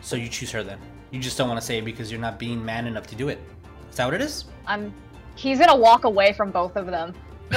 So 0.00 0.16
you 0.16 0.28
choose 0.28 0.50
her 0.50 0.62
then. 0.62 0.78
You 1.10 1.20
just 1.20 1.38
don't 1.38 1.48
want 1.48 1.60
to 1.60 1.66
say 1.66 1.78
it 1.78 1.84
because 1.84 2.10
you're 2.10 2.20
not 2.20 2.38
being 2.38 2.64
man 2.64 2.86
enough 2.86 3.06
to 3.08 3.14
do 3.14 3.28
it. 3.28 3.38
Is 3.90 3.96
that 3.96 4.04
what 4.04 4.14
it 4.14 4.20
is? 4.20 4.44
I'm. 4.66 4.92
He's 5.36 5.58
gonna 5.58 5.76
walk 5.76 6.04
away 6.04 6.32
from 6.32 6.50
both 6.50 6.76
of 6.76 6.86
them. 6.86 7.14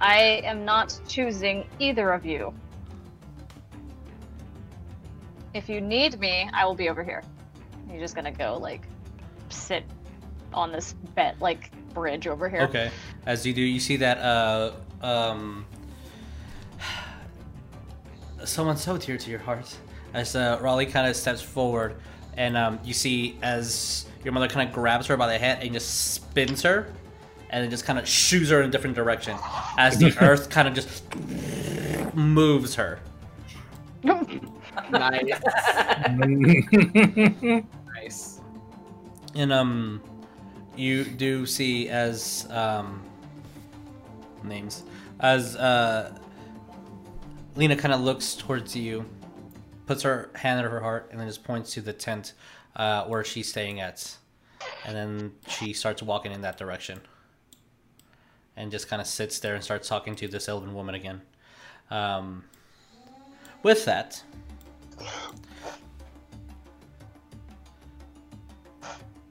I 0.00 0.40
am 0.44 0.64
not 0.64 0.98
choosing 1.08 1.66
either 1.78 2.12
of 2.12 2.24
you. 2.24 2.52
If 5.54 5.68
you 5.68 5.80
need 5.80 6.18
me, 6.20 6.48
I 6.52 6.64
will 6.66 6.74
be 6.74 6.88
over 6.88 7.02
here. 7.02 7.22
You're 7.90 8.00
just 8.00 8.14
gonna 8.14 8.32
go 8.32 8.58
like 8.60 8.82
sit 9.48 9.84
on 10.52 10.72
this 10.72 10.92
bed 11.14 11.36
like 11.40 11.70
bridge 11.94 12.26
over 12.26 12.48
here. 12.48 12.62
Okay. 12.62 12.90
As 13.26 13.46
you 13.46 13.54
do, 13.54 13.62
you 13.62 13.80
see 13.80 13.96
that 13.96 14.18
uh 14.18 14.72
um 15.02 15.66
someone 18.44 18.76
so 18.76 18.96
dear 18.96 19.16
to 19.16 19.30
your 19.30 19.40
heart. 19.40 19.76
As 20.14 20.34
uh, 20.34 20.58
Raleigh 20.62 20.86
kind 20.86 21.06
of 21.06 21.14
steps 21.16 21.42
forward, 21.42 21.96
and 22.38 22.56
um, 22.56 22.80
you 22.82 22.94
see 22.94 23.36
as 23.42 24.06
your 24.24 24.32
mother 24.32 24.48
kind 24.48 24.66
of 24.66 24.74
grabs 24.74 25.06
her 25.06 25.18
by 25.18 25.26
the 25.26 25.38
head 25.38 25.62
and 25.62 25.72
just 25.74 26.12
spins 26.14 26.62
her, 26.62 26.90
and 27.50 27.62
it 27.62 27.68
just 27.68 27.84
kind 27.84 27.98
of 27.98 28.08
shoots 28.08 28.48
her 28.48 28.62
in 28.62 28.68
a 28.68 28.70
different 28.70 28.96
direction 28.96 29.36
as 29.76 29.98
the 29.98 30.16
earth 30.22 30.48
kind 30.48 30.66
of 30.66 30.72
just 30.72 31.04
moves 32.14 32.74
her. 32.74 33.00
Nice. 34.90 35.40
nice. 37.94 38.40
And 39.34 39.52
um, 39.52 40.02
you 40.76 41.04
do 41.04 41.46
see 41.46 41.88
as 41.88 42.46
um, 42.50 43.02
names 44.42 44.84
as 45.20 45.56
uh, 45.56 46.16
Lena 47.56 47.76
kind 47.76 47.92
of 47.92 48.00
looks 48.00 48.34
towards 48.34 48.76
you, 48.76 49.04
puts 49.86 50.02
her 50.02 50.30
hand 50.34 50.64
over 50.64 50.76
her 50.76 50.80
heart, 50.80 51.08
and 51.10 51.20
then 51.20 51.26
just 51.26 51.44
points 51.44 51.72
to 51.72 51.80
the 51.80 51.92
tent 51.92 52.34
uh, 52.76 53.04
where 53.04 53.24
she's 53.24 53.48
staying 53.48 53.80
at, 53.80 54.16
and 54.84 54.96
then 54.96 55.32
she 55.48 55.72
starts 55.72 56.02
walking 56.02 56.32
in 56.32 56.42
that 56.42 56.56
direction, 56.56 57.00
and 58.56 58.70
just 58.70 58.88
kind 58.88 59.02
of 59.02 59.08
sits 59.08 59.38
there 59.40 59.54
and 59.54 59.64
starts 59.64 59.88
talking 59.88 60.14
to 60.16 60.28
this 60.28 60.48
elven 60.48 60.74
woman 60.74 60.94
again. 60.94 61.22
Um, 61.90 62.44
with 63.62 63.84
that. 63.86 64.22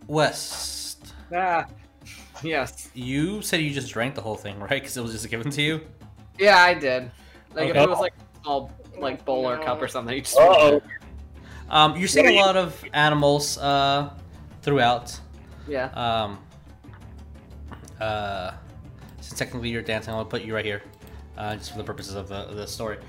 West, 0.07 1.13
Ah. 1.33 1.65
Yes. 2.43 2.89
you 2.93 3.41
said 3.41 3.61
you 3.61 3.71
just 3.71 3.91
drank 3.91 4.15
the 4.15 4.21
whole 4.21 4.35
thing, 4.35 4.59
right? 4.59 4.69
Because 4.69 4.95
it 4.95 5.01
was 5.01 5.11
just 5.11 5.29
given 5.29 5.51
to 5.51 5.61
you. 5.61 5.81
Yeah, 6.39 6.57
I 6.57 6.73
did. 6.73 7.11
Like 7.53 7.69
if 7.69 7.75
it 7.75 7.89
was 7.89 7.99
like 7.99 8.13
a 8.13 8.43
small 8.43 8.71
like 8.97 9.25
bowl 9.25 9.47
or 9.49 9.57
cup 9.57 9.81
or 9.81 9.87
something, 9.87 10.15
you 10.15 10.21
just 10.21 10.37
Uh-oh. 10.37 10.81
Um, 11.69 11.97
you're 11.97 12.07
seeing 12.07 12.27
a 12.27 12.35
lot 12.35 12.55
of 12.55 12.81
animals 12.93 13.57
uh, 13.57 14.11
throughout. 14.61 15.19
Yeah. 15.67 15.85
Um, 15.89 16.39
uh, 17.99 18.51
since 19.19 19.37
technically 19.37 19.69
you're 19.69 19.81
dancing, 19.81 20.13
I'll 20.13 20.23
put 20.23 20.43
you 20.43 20.55
right 20.55 20.63
here, 20.63 20.83
uh, 21.37 21.55
just 21.55 21.71
for 21.71 21.77
the 21.77 21.83
purposes 21.83 22.15
of 22.15 22.29
the, 22.29 22.47
of 22.47 22.55
the 22.55 22.67
story. 22.67 22.99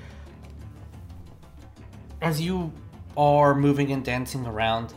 As 2.21 2.41
you 2.41 2.71
are 3.17 3.55
moving 3.55 3.91
and 3.91 4.03
dancing 4.03 4.45
around, 4.45 4.93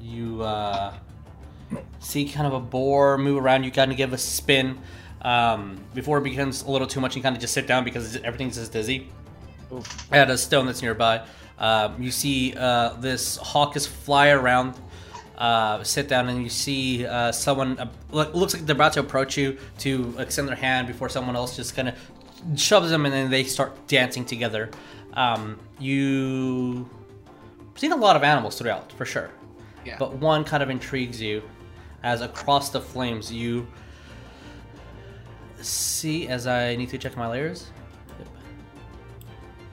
you 0.00 0.42
uh, 0.42 0.94
see 2.00 2.28
kind 2.28 2.46
of 2.46 2.52
a 2.54 2.60
boar 2.60 3.18
move 3.18 3.42
around. 3.42 3.64
You 3.64 3.70
kind 3.70 3.90
of 3.90 3.96
give 3.96 4.12
a 4.12 4.18
spin 4.18 4.78
um, 5.22 5.78
before 5.94 6.18
it 6.18 6.24
becomes 6.24 6.62
a 6.62 6.70
little 6.70 6.86
too 6.86 7.00
much. 7.00 7.16
You 7.16 7.22
kind 7.22 7.36
of 7.36 7.40
just 7.40 7.54
sit 7.54 7.66
down 7.66 7.84
because 7.84 8.16
everything's 8.16 8.56
just 8.56 8.72
dizzy. 8.72 9.08
At 10.10 10.28
a 10.28 10.36
stone 10.36 10.66
that's 10.66 10.82
nearby, 10.82 11.24
um, 11.58 12.02
you 12.02 12.10
see 12.10 12.54
uh, 12.56 12.94
this 12.94 13.36
hawk 13.36 13.76
is 13.76 13.86
fly 13.86 14.28
around 14.28 14.74
uh, 15.42 15.82
sit 15.82 16.08
down 16.08 16.28
and 16.28 16.42
you 16.42 16.48
see 16.48 17.04
uh, 17.04 17.32
someone 17.32 17.78
uh, 17.78 17.88
look, 18.12 18.32
looks 18.32 18.54
like 18.54 18.64
they're 18.64 18.76
about 18.76 18.92
to 18.92 19.00
approach 19.00 19.36
you 19.36 19.58
to 19.78 20.14
extend 20.18 20.46
their 20.46 20.54
hand 20.54 20.86
before 20.86 21.08
someone 21.08 21.34
else 21.34 21.56
just 21.56 21.74
kind 21.74 21.88
of 21.88 21.94
shoves 22.56 22.90
them 22.90 23.06
and 23.06 23.12
then 23.12 23.28
they 23.28 23.42
start 23.42 23.88
dancing 23.88 24.24
together. 24.24 24.70
Um, 25.14 25.58
you 25.78 26.88
seen 27.74 27.92
a 27.92 27.96
lot 27.96 28.16
of 28.16 28.22
animals 28.22 28.58
throughout 28.58 28.92
for 28.92 29.04
sure, 29.04 29.30
Yeah. 29.84 29.96
but 29.98 30.14
one 30.16 30.44
kind 30.44 30.62
of 30.62 30.70
intrigues 30.70 31.20
you 31.20 31.42
as 32.02 32.20
across 32.20 32.70
the 32.70 32.80
flames 32.80 33.32
you 33.32 33.66
see 35.60 36.28
as 36.28 36.46
I 36.46 36.74
need 36.76 36.88
to 36.90 36.98
check 36.98 37.16
my 37.16 37.28
layers. 37.28 37.70
Yep. 38.18 38.28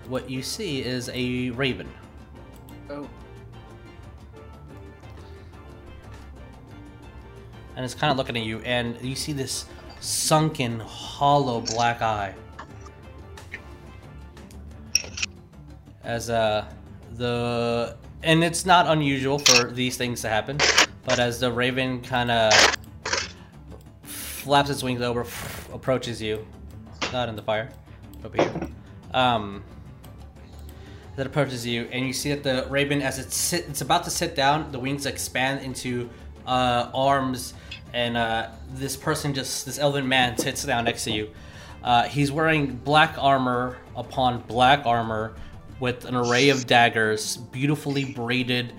What 0.07 0.29
you 0.29 0.41
see 0.43 0.81
is 0.83 1.09
a 1.13 1.49
raven. 1.51 1.89
Oh. 2.89 3.07
and 7.75 7.85
it's 7.85 7.93
kind 7.93 8.11
of 8.11 8.17
looking 8.17 8.35
at 8.35 8.43
you, 8.43 8.59
and 8.65 8.99
you 9.01 9.15
see 9.15 9.31
this 9.31 9.65
sunken, 10.01 10.81
hollow 10.81 11.61
black 11.61 12.01
eye. 12.01 12.35
As 16.09 16.31
uh, 16.31 16.65
the 17.17 17.95
and 18.23 18.43
it's 18.43 18.65
not 18.65 18.87
unusual 18.87 19.37
for 19.37 19.69
these 19.69 19.95
things 19.95 20.21
to 20.23 20.27
happen, 20.27 20.57
but 21.05 21.19
as 21.19 21.39
the 21.39 21.51
raven 21.51 22.01
kind 22.01 22.31
of 22.31 22.51
flaps 24.01 24.71
its 24.71 24.81
wings 24.81 25.03
over, 25.03 25.23
approaches 25.71 26.19
you, 26.19 26.47
not 27.13 27.29
in 27.29 27.35
the 27.35 27.43
fire, 27.43 27.69
over 28.25 28.35
here. 28.41 28.69
Um, 29.13 29.63
that 31.15 31.27
approaches 31.27 31.63
you, 31.67 31.87
and 31.91 32.07
you 32.07 32.13
see 32.13 32.33
that 32.33 32.41
the 32.41 32.67
raven, 32.71 33.03
as 33.03 33.19
it 33.19 33.31
sit, 33.31 33.65
it's 33.69 33.81
about 33.81 34.03
to 34.05 34.09
sit 34.09 34.33
down, 34.33 34.71
the 34.71 34.79
wings 34.79 35.05
expand 35.05 35.63
into 35.63 36.09
uh, 36.47 36.89
arms, 36.91 37.53
and 37.93 38.17
uh, 38.17 38.49
this 38.71 38.97
person 38.97 39.35
just 39.35 39.63
this 39.67 39.77
elven 39.77 40.07
man 40.07 40.39
sits 40.39 40.65
down 40.65 40.85
next 40.85 41.03
to 41.03 41.11
you. 41.11 41.29
Uh, 41.83 42.05
he's 42.05 42.31
wearing 42.31 42.77
black 42.77 43.15
armor 43.19 43.77
upon 43.95 44.41
black 44.41 44.87
armor 44.87 45.35
with 45.79 46.05
an 46.05 46.15
array 46.15 46.49
of 46.49 46.67
daggers, 46.67 47.37
beautifully 47.37 48.05
braided, 48.05 48.73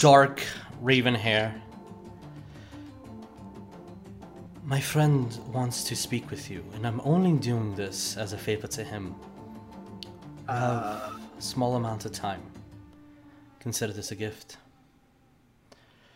dark 0.00 0.42
raven 0.80 1.14
hair. 1.14 1.60
My 4.64 4.80
friend 4.80 5.38
wants 5.52 5.84
to 5.84 5.96
speak 5.96 6.30
with 6.30 6.50
you, 6.50 6.62
and 6.74 6.86
I'm 6.86 7.00
only 7.04 7.32
doing 7.38 7.74
this 7.74 8.16
as 8.16 8.32
a 8.32 8.38
favor 8.38 8.66
to 8.66 8.84
him. 8.84 9.14
I 10.46 10.56
have 10.56 10.72
a 10.72 11.20
small 11.38 11.76
amount 11.76 12.04
of 12.04 12.12
time. 12.12 12.42
Consider 13.60 13.92
this 13.92 14.10
a 14.12 14.14
gift. 14.14 14.56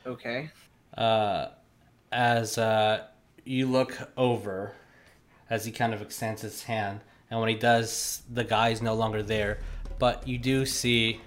Okay. 0.07 0.51
uh, 0.97 1.49
as 2.11 2.59
uh, 2.59 3.07
you 3.45 3.67
look 3.67 3.97
over, 4.17 4.73
as 5.49 5.65
he 5.65 5.73
kind 5.73 5.95
of 5.95 6.03
extends 6.03 6.43
his 6.43 6.63
hand, 6.65 7.01
and 7.31 7.41
when 7.41 7.49
he 7.49 7.55
does, 7.55 8.23
the 8.31 8.45
guy 8.45 8.71
is 8.71 8.83
no 8.83 8.95
longer 8.95 9.23
there, 9.23 9.59
but 10.03 10.27
you 10.27 10.37
do 10.37 10.67
see 10.67 11.21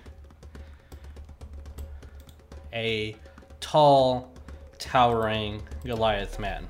a 2.74 3.16
tall, 3.62 4.34
towering 4.80 5.62
Goliath 5.86 6.40
man. 6.40 6.68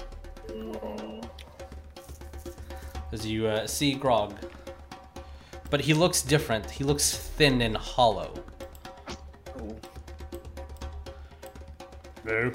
As 3.11 3.25
you 3.25 3.47
uh, 3.47 3.65
see 3.65 3.95
Grog. 3.95 4.35
But 5.71 5.81
he 5.81 5.95
looks 5.95 6.21
different. 6.21 6.69
He 6.69 6.83
looks 6.83 7.17
thin 7.17 7.59
and 7.63 7.75
hollow. 7.75 8.35
No. 12.23 12.51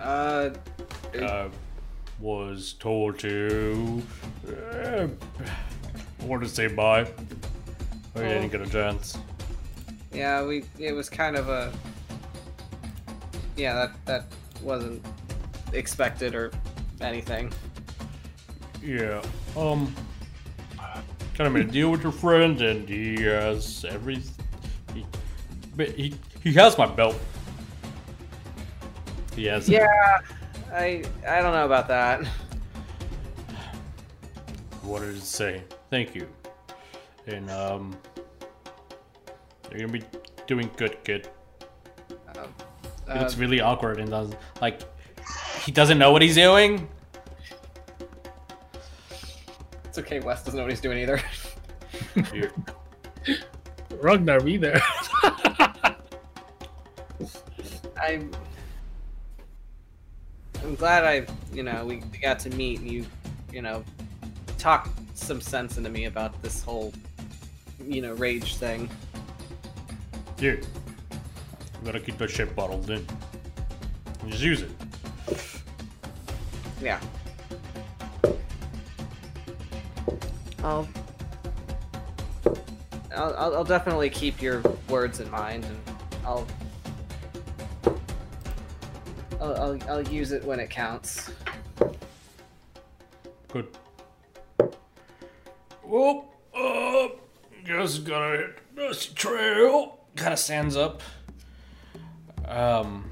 Uh. 0.00 0.50
Uh, 1.16 1.48
was 2.18 2.72
told 2.72 3.20
to. 3.20 4.02
Uh, 4.48 5.06
want 6.26 6.42
to 6.42 6.48
say 6.48 6.66
bye. 6.66 7.06
I 8.24 8.28
didn't 8.28 8.50
get 8.50 8.60
a 8.60 8.70
chance. 8.70 9.18
Yeah, 10.12 10.44
we. 10.44 10.64
It 10.78 10.92
was 10.92 11.08
kind 11.08 11.36
of 11.36 11.48
a. 11.48 11.72
Yeah, 13.56 13.74
that 13.74 14.06
that 14.06 14.24
wasn't 14.62 15.04
expected 15.72 16.34
or 16.34 16.50
anything. 17.00 17.52
Yeah. 18.82 19.22
Um. 19.56 19.94
Kind 21.34 21.46
of 21.46 21.52
made 21.52 21.68
a 21.68 21.70
deal 21.70 21.90
with 21.90 22.02
your 22.02 22.12
friend, 22.12 22.60
and 22.60 22.88
he 22.88 23.22
has 23.22 23.84
every. 23.88 24.20
He, 24.92 25.06
but 25.76 25.90
he 25.90 26.14
he 26.42 26.52
has 26.54 26.76
my 26.76 26.86
belt. 26.86 27.16
He 29.36 29.44
has. 29.44 29.68
it. 29.68 29.74
Yeah, 29.74 30.18
I 30.72 31.04
I 31.26 31.40
don't 31.40 31.52
know 31.52 31.64
about 31.64 31.86
that. 31.88 32.26
What 34.82 35.00
did 35.00 35.16
it 35.16 35.22
say? 35.22 35.62
Thank 35.90 36.14
you. 36.14 36.26
And 37.28 37.50
um. 37.50 37.96
You're 39.70 39.80
gonna 39.80 39.92
be 39.92 40.02
doing 40.46 40.70
good, 40.76 41.02
kid. 41.04 41.28
Uh, 42.34 42.46
He 43.12 43.18
looks 43.18 43.36
really 43.36 43.60
awkward 43.60 44.00
and 44.00 44.10
does 44.10 44.32
like 44.62 44.80
he 45.62 45.70
doesn't 45.72 45.98
know 45.98 46.10
what 46.10 46.22
he's 46.22 46.34
doing. 46.36 46.88
it's 49.84 49.98
okay. 49.98 50.20
Wes 50.20 50.42
doesn't 50.42 50.56
know 50.56 50.62
what 50.64 50.70
he's 50.72 50.80
doing 50.80 50.98
either. 50.98 51.20
Here. 52.32 52.50
Rognarv, 53.90 54.44
be 54.44 54.56
there. 54.56 54.80
I'm. 58.02 58.30
I'm 60.62 60.74
glad 60.76 61.04
I, 61.04 61.26
you 61.52 61.62
know, 61.62 61.84
we 61.84 62.02
we 62.10 62.18
got 62.18 62.38
to 62.40 62.50
meet 62.50 62.80
and 62.80 62.90
you, 62.90 63.04
you 63.52 63.60
know, 63.60 63.84
talk 64.56 64.88
some 65.14 65.40
sense 65.42 65.76
into 65.78 65.90
me 65.90 66.04
about 66.06 66.40
this 66.42 66.62
whole, 66.62 66.92
you 67.88 68.02
know, 68.02 68.12
rage 68.14 68.56
thing. 68.56 68.88
Here. 70.38 70.60
I'm 71.10 71.84
gonna 71.84 72.00
keep 72.00 72.18
that 72.18 72.30
shit 72.30 72.54
bottled 72.54 72.90
in. 72.90 73.04
Just 74.28 74.42
use 74.42 74.62
it. 74.62 74.70
Yeah. 76.82 77.00
I'll, 80.62 80.88
I'll, 83.14 83.34
I'll 83.36 83.56
I'll 83.56 83.64
definitely 83.64 84.10
keep 84.10 84.42
your 84.42 84.62
words 84.88 85.20
in 85.20 85.30
mind, 85.30 85.64
and 85.64 85.78
I'll, 86.24 86.46
I'll, 89.40 89.56
I'll, 89.56 89.78
I'll 89.88 90.08
use 90.08 90.32
it 90.32 90.44
when 90.44 90.60
it 90.60 90.68
counts. 90.68 91.30
Good. 93.48 93.68
Whoop. 95.82 96.24
Uh, 96.54 97.08
just 97.68 98.04
gotta 98.04 98.38
hit 98.38 98.58
this 98.74 99.06
trail. 99.06 99.98
Kind 100.16 100.32
of 100.32 100.38
stands 100.38 100.74
up. 100.74 101.02
Um, 102.46 103.10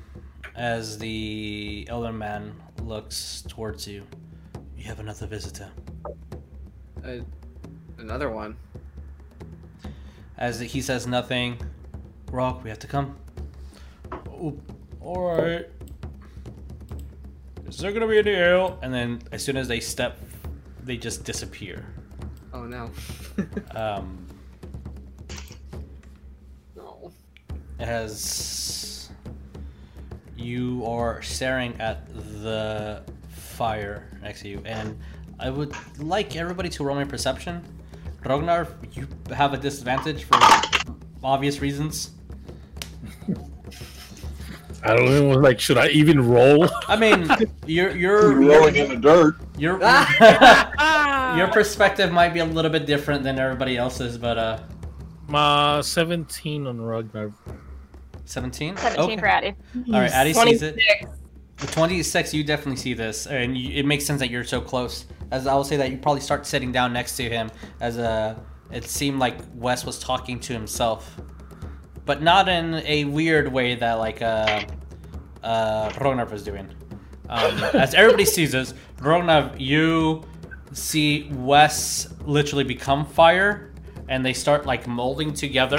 as 0.55 0.99
the 0.99 1.87
elder 1.91 2.13
man 2.13 2.55
looks 2.83 3.45
towards 3.47 3.87
you, 3.87 4.05
you 4.77 4.85
have 4.85 4.99
another 4.99 5.27
visitor. 5.27 5.69
Uh, 7.05 7.19
another 7.99 8.31
one. 8.31 8.57
As 10.39 10.59
he 10.59 10.81
says 10.81 11.07
nothing, 11.07 11.59
Rock, 12.31 12.65
we 12.65 12.71
have 12.71 12.79
to 12.81 12.87
come. 12.87 13.17
Oh, 14.13 14.59
all 15.03 15.37
right. 15.37 15.67
Is 17.69 17.79
there 17.79 17.93
gonna 17.93 18.09
be 18.09 18.19
any 18.19 18.31
ale? 18.31 18.79
And 18.81 18.93
then 18.93 19.21
as 19.33 19.45
soon 19.45 19.59
as 19.59 19.69
they 19.69 19.81
step, 19.81 20.19
they 20.83 20.97
just 20.97 21.25
disappear. 21.25 21.85
Oh 22.55 22.65
no. 22.65 22.91
Um, 23.75 24.26
it 27.79 27.87
has. 27.87 29.11
You 30.37 30.85
are 30.87 31.23
staring 31.23 31.81
at 31.81 32.07
the 32.43 33.03
fire 33.29 34.19
next 34.23 34.43
to 34.43 34.49
you, 34.49 34.61
and 34.65 34.99
I 35.41 35.51
would 35.51 35.73
like 35.99 36.37
everybody 36.37 36.69
to 36.71 36.85
roll 36.85 36.97
my 36.97 37.05
perception. 37.05 37.63
Rognarv, 38.23 38.69
you 38.97 39.07
have 39.35 39.55
a 39.55 39.57
disadvantage 39.57 40.25
for 40.25 40.39
obvious 41.23 41.61
reasons. 41.61 42.11
I 44.83 44.95
don't 44.95 45.07
know. 45.07 45.31
Like, 45.39 45.59
should 45.59 45.79
I 45.79 45.89
even 45.89 46.21
roll? 46.29 46.69
I 46.87 46.97
mean, 46.97 47.29
you're 47.67 47.91
You're 47.97 48.41
you're 48.43 48.51
rolling 48.59 48.77
in 48.77 48.89
the 48.89 48.97
dirt. 48.97 49.37
your 49.59 49.79
your 51.37 51.49
perspective 51.49 52.13
might 52.13 52.33
be 52.35 52.41
a 52.41 52.45
little 52.45 52.71
bit 52.71 52.87
different 52.87 53.23
than 53.25 53.39
everybody 53.39 53.77
else's, 53.77 54.17
but 54.19 54.39
uh, 54.39 54.59
Uh, 55.33 55.83
17 55.83 56.67
on 56.67 56.79
Rognarv. 56.79 57.33
17. 58.27 58.77
17 58.77 59.19
for 59.19 59.27
Addie. 59.27 59.55
All 59.93 60.01
right, 60.01 60.11
Addie 60.11 60.35
sees 60.35 60.63
it. 60.63 60.75
26. 60.75 61.21
The 61.59 61.67
26, 61.69 62.35
you 62.35 62.45
definitely 62.45 62.77
see 62.77 62.93
this, 62.93 63.27
and 63.27 63.57
you, 63.57 63.79
it 63.79 63.87
makes 63.87 64.05
sense 64.05 64.21
that 64.21 64.29
you're 64.29 64.45
so 64.45 64.61
close. 64.61 65.07
As 65.31 65.47
I 65.47 65.55
will 65.55 65.65
say 65.65 65.79
that 65.79 65.91
you 65.91 65.97
probably 65.97 66.21
start 66.21 66.45
sitting 66.45 66.71
down 66.71 66.93
next 66.93 67.17
to 67.17 67.23
him, 67.23 67.51
as 67.81 67.97
a, 67.97 68.39
it 68.71 68.85
seemed 68.85 69.19
like 69.19 69.39
Wes 69.55 69.87
was 69.87 69.99
talking 69.99 70.39
to 70.41 70.53
himself, 70.53 71.19
but 72.05 72.21
not 72.21 72.49
in 72.49 72.75
a 72.85 73.05
weird 73.07 73.51
way 73.51 73.75
that 73.75 73.95
like 73.95 74.21
uh, 74.21 74.65
uh, 75.43 75.89
Rognarv 75.91 76.31
was 76.31 76.43
doing. 76.43 76.69
Um, 77.31 77.65
as 77.75 77.95
everybody 77.95 78.27
sees 78.27 78.53
this, 78.53 78.75
Rognarv, 78.99 79.59
you 79.59 80.25
see 80.73 81.31
Wes 81.33 82.09
literally 82.27 82.65
become 82.65 83.07
fire, 83.07 83.73
and 84.11 84.25
they 84.25 84.35
start 84.35 84.67
like 84.67 84.87
molding 84.87 85.33
together, 85.33 85.79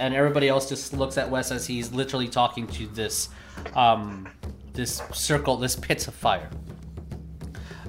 and 0.00 0.14
everybody 0.14 0.48
else 0.48 0.68
just 0.68 0.92
looks 0.92 1.16
at 1.18 1.30
Wes 1.30 1.52
as 1.52 1.66
he's 1.66 1.92
literally 1.92 2.26
talking 2.28 2.66
to 2.68 2.86
this, 2.88 3.28
um, 3.74 4.26
this 4.72 5.02
circle, 5.12 5.56
this 5.56 5.76
pits 5.76 6.08
of 6.08 6.14
fire. 6.14 6.50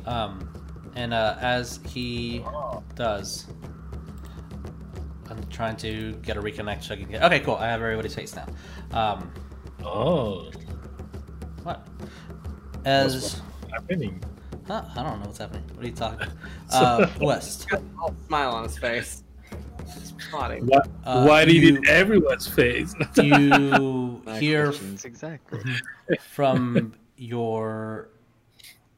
Um, 0.06 0.48
and 0.96 1.14
uh, 1.14 1.38
as 1.40 1.80
he 1.88 2.44
does, 2.96 3.48
I'm 5.30 5.42
trying 5.50 5.78
to 5.78 6.14
get 6.22 6.36
a 6.38 6.42
reconnect 6.42 6.84
so 6.84 6.94
I 6.94 6.98
can 6.98 7.10
get. 7.10 7.24
Okay, 7.24 7.40
cool. 7.40 7.56
I 7.56 7.68
have 7.68 7.82
everybody's 7.82 8.14
face 8.16 8.36
now. 8.36 8.48
Um, 8.92 9.32
Oh, 9.84 10.52
what? 11.64 11.88
As 12.86 13.14
What's 13.16 13.42
happening. 13.72 14.24
huh? 14.68 14.84
I 14.96 15.02
don't 15.02 15.20
know 15.22 15.26
what's 15.26 15.40
happening. 15.40 15.64
What 15.74 15.84
are 15.84 15.88
you 15.88 15.94
talking? 15.96 16.28
about? 16.70 17.02
Uh, 17.02 17.08
West. 17.20 17.68
Got 17.68 17.80
a 17.80 17.84
little 17.84 18.16
smile 18.28 18.52
on 18.52 18.64
his 18.66 18.78
face. 18.78 19.24
He's 20.32 20.40
plotting. 20.40 20.66
Why, 20.66 20.80
Uh, 21.04 21.26
why 21.26 21.46
do 21.46 21.54
you 21.54 21.62
you- 21.62 21.72
need 21.80 21.90
everyone's 21.90 22.48
face? 22.48 22.96
You 23.22 24.22
hear 24.40 24.66
questions, 24.68 25.06
exactly. 25.06 25.60
from 26.22 26.94
your 27.18 28.10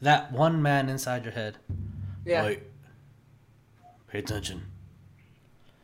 that 0.01 0.31
one 0.31 0.61
man 0.61 0.89
inside 0.89 1.23
your 1.23 1.33
head. 1.33 1.57
Yeah. 2.25 2.43
Wait. 2.45 2.63
Pay 4.07 4.19
attention. 4.19 4.61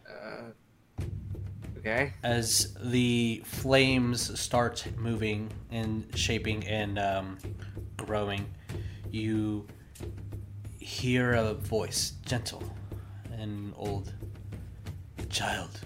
Uh, 0.08 1.02
okay. 1.80 2.14
as 2.24 2.76
the 2.84 3.42
flames 3.46 4.40
start 4.40 4.86
moving 4.98 5.50
and 5.72 6.06
shaping 6.16 6.66
and 6.68 7.00
um, 7.00 7.38
growing, 7.98 8.46
you 9.10 9.66
hear 10.80 11.34
a 11.34 11.54
voice, 11.56 12.14
gentle 12.26 12.64
and 13.38 13.74
old. 13.78 14.14
Child, 15.30 15.80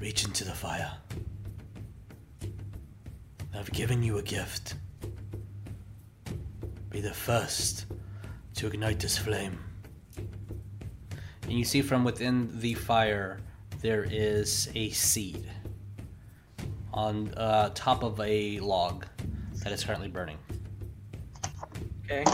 reach 0.00 0.24
into 0.24 0.44
the 0.44 0.52
fire. 0.52 0.92
I've 3.54 3.70
given 3.72 4.02
you 4.02 4.18
a 4.18 4.22
gift. 4.22 4.74
Be 6.90 7.00
the 7.00 7.14
first 7.14 7.86
to 8.56 8.66
ignite 8.66 8.98
this 8.98 9.16
flame. 9.16 9.58
And 11.42 11.52
you 11.52 11.64
see 11.64 11.80
from 11.80 12.04
within 12.04 12.50
the 12.60 12.74
fire 12.74 13.40
there 13.80 14.04
is 14.10 14.68
a 14.74 14.90
seed 14.90 15.48
on 16.92 17.32
uh, 17.36 17.70
top 17.74 18.02
of 18.02 18.18
a 18.20 18.58
log 18.58 19.06
that 19.62 19.72
is 19.72 19.84
currently 19.84 20.08
burning. 20.08 20.38
Okay. 22.04 22.24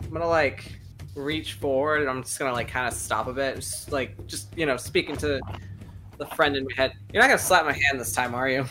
I'm 0.00 0.10
gonna 0.10 0.28
like 0.28 0.78
reach 1.14 1.54
forward 1.54 2.00
and 2.00 2.10
I'm 2.10 2.22
just 2.22 2.38
gonna 2.38 2.52
like 2.52 2.68
kind 2.68 2.88
of 2.88 2.94
stop 2.94 3.26
a 3.26 3.32
bit, 3.32 3.56
just 3.56 3.92
like 3.92 4.26
just 4.26 4.56
you 4.56 4.66
know 4.66 4.76
speaking 4.76 5.16
to 5.18 5.40
the 6.18 6.26
friend 6.26 6.56
in 6.56 6.64
my 6.64 6.74
head. 6.76 6.92
You're 7.12 7.22
not 7.22 7.28
gonna 7.28 7.38
slap 7.38 7.64
my 7.64 7.72
hand 7.72 8.00
this 8.00 8.12
time, 8.12 8.34
are 8.34 8.48
you? 8.48 8.66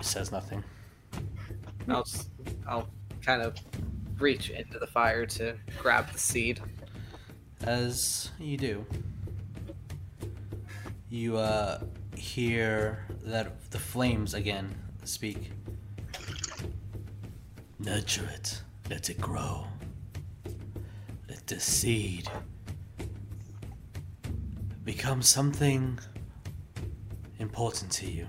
Says 0.00 0.32
nothing. 0.32 0.62
I'll 1.88 2.04
just 2.04 2.30
I'll 2.66 2.88
kind 3.22 3.42
of 3.42 3.56
reach 4.18 4.50
into 4.50 4.78
the 4.78 4.86
fire 4.86 5.26
to 5.26 5.56
grab 5.78 6.10
the 6.12 6.18
seed. 6.18 6.60
As 7.62 8.30
you 8.38 8.56
do, 8.56 8.86
you 11.10 11.36
uh, 11.36 11.80
hear 12.16 13.04
that 13.24 13.70
the 13.70 13.78
flames 13.78 14.34
again 14.34 14.74
speak. 15.04 15.50
Nurture 17.78 18.28
it. 18.34 18.62
Let 18.90 19.10
it 19.10 19.20
grow. 19.20 19.66
Let 21.28 21.46
the 21.46 21.60
seed 21.60 22.28
become 24.82 25.20
something 25.20 25.98
important 27.38 27.92
to 27.92 28.10
you. 28.10 28.26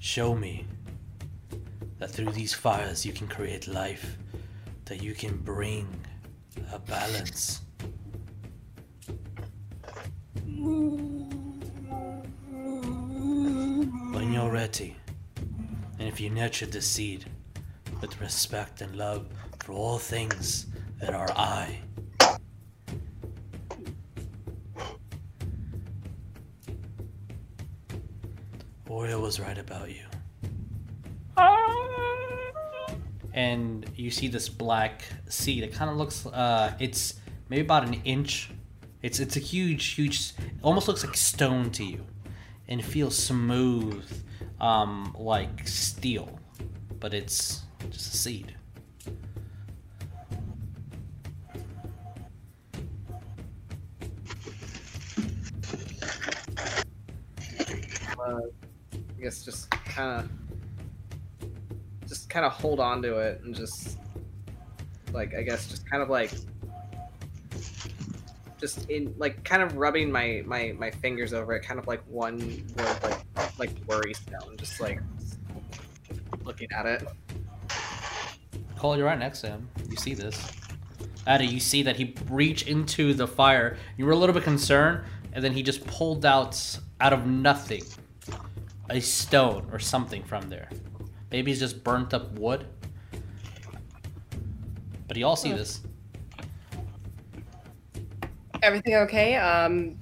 Show 0.00 0.34
me 0.34 0.66
that 1.98 2.10
through 2.10 2.32
these 2.32 2.52
fires 2.52 3.06
you 3.06 3.12
can 3.12 3.28
create 3.28 3.68
life, 3.68 4.16
that 4.86 5.00
you 5.00 5.14
can 5.14 5.36
bring 5.36 5.86
a 6.72 6.78
balance. 6.80 7.60
When 14.12 14.32
you're 14.32 14.50
ready, 14.50 14.96
and 15.98 16.08
if 16.08 16.20
you 16.20 16.30
nurture 16.30 16.66
the 16.66 16.82
seed 16.82 17.26
with 18.00 18.20
respect 18.20 18.80
and 18.80 18.96
love 18.96 19.26
for 19.68 19.74
all 19.74 19.98
things 19.98 20.64
that 20.98 21.12
are 21.14 21.28
I, 21.36 21.78
Oreo 28.88 29.20
was 29.20 29.38
right 29.38 29.58
about 29.58 29.90
you. 29.90 30.06
And 33.34 33.84
you 33.94 34.10
see 34.10 34.28
this 34.28 34.48
black 34.48 35.02
seed. 35.28 35.62
It 35.62 35.74
kind 35.74 35.90
of 35.90 35.98
looks. 35.98 36.24
Uh, 36.24 36.72
it's 36.80 37.20
maybe 37.50 37.60
about 37.60 37.86
an 37.86 38.00
inch. 38.04 38.50
It's 39.02 39.20
it's 39.20 39.36
a 39.36 39.40
huge, 39.40 39.84
huge. 39.88 40.32
Almost 40.62 40.88
looks 40.88 41.04
like 41.04 41.14
stone 41.14 41.70
to 41.72 41.84
you, 41.84 42.06
and 42.68 42.82
feels 42.82 43.18
smooth, 43.18 44.02
um, 44.62 45.14
like 45.18 45.68
steel, 45.68 46.40
but 46.98 47.12
it's 47.12 47.60
just 47.90 48.14
a 48.14 48.16
seed. 48.16 48.57
I 58.36 59.22
guess 59.22 59.42
just 59.42 59.70
kind 59.70 60.20
of 60.20 60.30
just 62.08 62.30
kind 62.30 62.46
of 62.46 62.52
hold 62.52 62.80
on 62.80 63.02
to 63.02 63.18
it 63.18 63.42
and 63.42 63.54
just 63.54 63.98
like 65.12 65.34
I 65.34 65.42
guess 65.42 65.68
just 65.68 65.88
kind 65.88 66.02
of 66.02 66.08
like 66.08 66.32
just 68.58 68.88
in 68.90 69.14
like 69.18 69.44
kind 69.44 69.62
of 69.62 69.76
rubbing 69.76 70.10
my 70.10 70.42
my 70.46 70.74
my 70.78 70.90
fingers 70.90 71.32
over 71.32 71.54
it 71.54 71.62
kind 71.62 71.78
of 71.78 71.86
like 71.86 72.02
one 72.08 72.38
word 72.76 72.98
like 73.02 73.58
like 73.58 73.70
worry 73.86 74.14
stone 74.14 74.56
just 74.56 74.80
like 74.80 75.00
looking 76.44 76.68
at 76.72 76.86
it 76.86 77.06
Coal, 78.78 78.96
you're 78.96 79.06
right 79.06 79.18
next 79.18 79.40
to 79.40 79.48
him. 79.48 79.68
You 79.90 79.96
see 79.96 80.14
this. 80.14 80.40
Ada, 81.26 81.44
you 81.44 81.58
see 81.58 81.82
that 81.82 81.96
he 81.96 82.14
reached 82.30 82.68
into 82.68 83.12
the 83.12 83.26
fire. 83.26 83.76
You 83.96 84.06
were 84.06 84.12
a 84.12 84.16
little 84.16 84.32
bit 84.32 84.44
concerned, 84.44 85.04
and 85.32 85.42
then 85.42 85.52
he 85.52 85.64
just 85.64 85.84
pulled 85.84 86.24
out, 86.24 86.78
out 87.00 87.12
of 87.12 87.26
nothing, 87.26 87.82
a 88.90 89.00
stone 89.00 89.68
or 89.72 89.78
something 89.78 90.22
from 90.22 90.48
there. 90.48 90.68
Maybe 91.30 91.50
it's 91.50 91.60
just 91.60 91.84
burnt 91.84 92.14
up 92.14 92.32
wood. 92.38 92.66
But 95.06 95.16
you 95.16 95.26
all 95.26 95.36
see 95.36 95.52
this. 95.52 95.80
Everything 98.62 98.94
okay? 98.96 99.36
Um, 99.36 99.98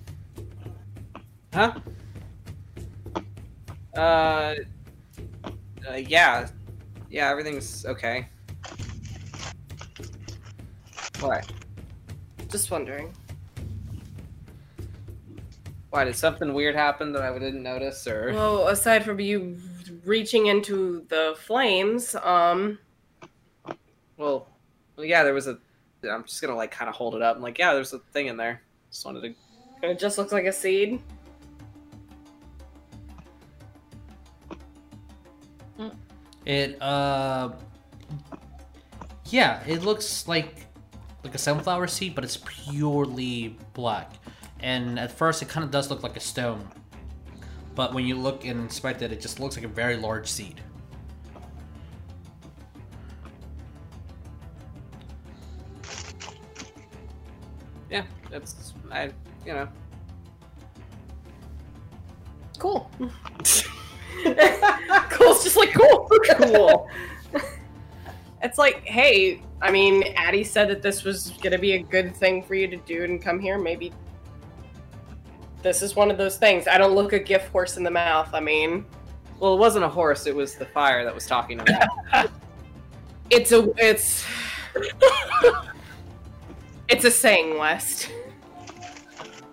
Huh? 1.57 1.73
Uh, 3.97 4.55
uh, 5.89 5.95
yeah, 5.95 6.49
yeah, 7.09 7.31
everything's 7.31 7.87
okay. 7.87 8.29
What? 11.21 11.51
just 12.51 12.71
wondering. 12.71 13.15
Why 15.97 16.05
did 16.05 16.15
something 16.15 16.53
weird 16.53 16.75
happen 16.75 17.13
that 17.13 17.23
I 17.23 17.33
didn't 17.39 17.63
notice, 17.63 18.07
or? 18.07 18.31
Well, 18.35 18.69
aside 18.69 19.03
from 19.03 19.19
you 19.19 19.57
reaching 20.05 20.45
into 20.45 21.07
the 21.09 21.35
flames, 21.39 22.15
um, 22.17 22.79
Well, 24.19 24.47
well, 24.95 25.07
yeah, 25.07 25.23
there 25.23 25.33
was 25.33 25.47
a. 25.47 25.57
I'm 26.07 26.25
just 26.25 26.43
gonna 26.43 26.55
like 26.55 26.71
kind 26.71 26.91
of 26.91 26.95
hold 26.95 27.15
it 27.15 27.23
up. 27.23 27.37
I'm 27.37 27.43
like, 27.43 27.59
yeah, 27.59 27.73
there's 27.73 27.95
a 27.95 28.01
thing 28.13 28.27
in 28.27 28.37
there. 28.37 28.61
Just 28.91 29.07
wanted 29.07 29.23
to. 29.23 29.89
it 29.89 29.99
just 29.99 30.19
looks 30.19 30.33
like 30.33 30.45
a 30.45 30.53
seed. 30.53 31.01
It 36.45 36.77
uh 36.83 37.53
yeah, 39.31 39.63
it 39.67 39.83
looks 39.83 40.29
like 40.29 40.67
like 41.25 41.35
a 41.35 41.39
sunflower 41.39 41.87
seed, 41.87 42.15
but 42.15 42.23
it's 42.23 42.37
purely 42.37 43.57
black. 43.73 44.13
And 44.61 44.99
at 44.99 45.13
first 45.13 45.43
it 45.43 45.49
kind 45.49 45.65
of 45.65 45.71
does 45.71 45.91
look 45.91 46.03
like 46.03 46.17
a 46.17 46.21
stone. 46.21 46.69
But 47.75 47.93
when 47.93 48.07
you 48.07 48.17
look 48.17 48.45
and 48.45 48.61
inspect 48.61 49.03
it, 49.03 49.13
it 49.13 49.21
just 49.21 49.39
looks 49.39 49.57
like 49.57 49.65
a 49.65 49.69
very 49.69 49.97
large 49.97 50.27
seed. 50.27 50.61
Yeah, 57.91 58.05
that's 58.31 58.75
I. 58.91 59.11
You 59.45 59.53
know. 59.53 59.69
Cool. 62.59 62.91
Cool 64.25 64.35
Cool's 65.11 65.45
just 65.45 65.57
like 65.57 65.73
cool, 65.73 66.09
cool. 66.37 66.89
it's 68.43 68.59
like, 68.59 68.85
hey, 68.85 69.41
I 69.63 69.71
mean, 69.71 70.03
Addie 70.17 70.43
said 70.43 70.69
that 70.69 70.83
this 70.83 71.05
was 71.05 71.31
gonna 71.43 71.59
be 71.59 71.75
a 71.75 71.79
good 71.79 72.17
thing 72.17 72.43
for 72.43 72.55
you 72.55 72.67
to 72.67 72.77
do 72.79 73.05
and 73.05 73.23
come 73.23 73.39
here. 73.39 73.57
Maybe 73.57 73.93
this 75.67 75.83
is 75.83 75.97
one 75.97 76.13
of 76.13 76.17
those 76.17 76.37
things. 76.37 76.69
I 76.69 76.79
don't 76.79 76.95
look 76.95 77.13
a 77.13 77.19
gift 77.19 77.51
horse 77.51 77.77
in 77.77 77.83
the 77.83 77.91
mouth. 77.91 78.31
I 78.33 78.41
mean, 78.41 78.87
Well, 79.41 79.55
it 79.55 79.59
wasn't 79.59 79.85
a 79.85 79.89
horse. 79.89 80.27
It 80.27 80.35
was 80.35 80.55
the 80.55 80.67
fire 80.67 81.05
that 81.05 81.13
was 81.15 81.27
talking 81.27 81.59
to 81.59 81.65
me. 81.65 82.29
it's 83.31 83.51
a 83.51 83.69
it's 83.77 84.25
it's 86.89 87.05
a 87.05 87.11
saying, 87.11 87.59
West. 87.59 88.13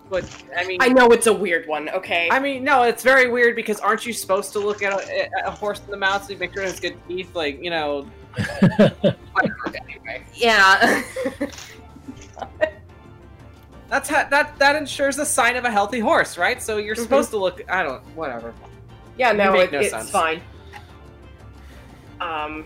but 0.09 0.23
I 0.55 0.65
mean, 0.65 0.77
I 0.81 0.89
know 0.89 1.07
it's 1.07 1.25
a 1.25 1.33
weird 1.33 1.67
one. 1.67 1.89
Okay. 1.89 2.29
I 2.31 2.39
mean, 2.39 2.63
no, 2.63 2.83
it's 2.83 3.01
very 3.01 3.29
weird 3.29 3.55
because 3.55 3.79
aren't 3.79 4.05
you 4.05 4.13
supposed 4.13 4.53
to 4.53 4.59
look 4.59 4.83
at 4.83 4.93
a, 4.93 5.23
at 5.23 5.47
a 5.47 5.51
horse 5.51 5.81
in 5.83 5.89
the 5.89 5.97
mouth 5.97 6.23
so 6.23 6.33
you 6.33 6.37
make 6.37 6.53
sure 6.53 6.61
it 6.61 6.67
has 6.67 6.79
good 6.79 6.97
teeth? 7.07 7.35
Like, 7.35 7.61
you 7.61 7.71
know. 7.71 8.05
anyway, 8.61 10.23
yeah. 10.35 11.01
That's 13.93 14.09
how, 14.09 14.27
that 14.29 14.57
that 14.57 14.75
ensures 14.75 15.19
a 15.19 15.25
sign 15.25 15.55
of 15.55 15.65
a 15.65 15.71
healthy 15.71 15.99
horse, 15.99 16.35
right? 16.35 16.59
So 16.59 16.77
you're 16.77 16.95
Mhm. 16.95 17.03
supposed 17.03 17.29
to 17.29 17.37
look. 17.37 17.61
I 17.69 17.83
don't. 17.83 18.01
Whatever. 18.15 18.51
Yeah, 19.19 19.33
no, 19.33 19.53
it, 19.53 19.71
no 19.71 19.81
it's 19.81 19.91
sense. 19.91 20.09
fine. 20.09 20.41
Um, 22.19 22.65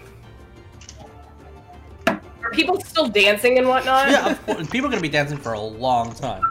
are 2.08 2.52
people 2.54 2.80
still 2.80 3.10
dancing 3.10 3.58
and 3.58 3.68
whatnot? 3.68 4.10
Yeah, 4.10 4.30
of 4.32 4.46
course, 4.46 4.70
people 4.70 4.88
are 4.88 4.90
gonna 4.90 5.02
be 5.02 5.10
dancing 5.10 5.38
for 5.38 5.52
a 5.52 5.60
long 5.60 6.16
time. 6.16 6.44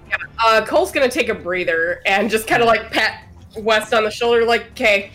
Uh, 0.44 0.62
Coal's 0.66 0.93
gonna 0.93 1.09
take 1.09 1.31
a 1.31 1.35
breather 1.35 2.03
and 2.05 2.28
just 2.28 2.47
kind 2.47 2.61
of 2.61 2.66
like 2.69 2.90
pat 2.93 3.23
West 3.57 3.94
on 3.94 4.05
the 4.05 4.11
shoulder, 4.11 4.44
like, 4.44 4.73
"Okay, 4.73 5.11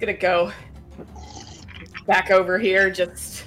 gonna 0.00 0.14
go 0.14 0.50
back 2.06 2.30
over 2.30 2.58
here, 2.58 2.88
just 2.88 3.44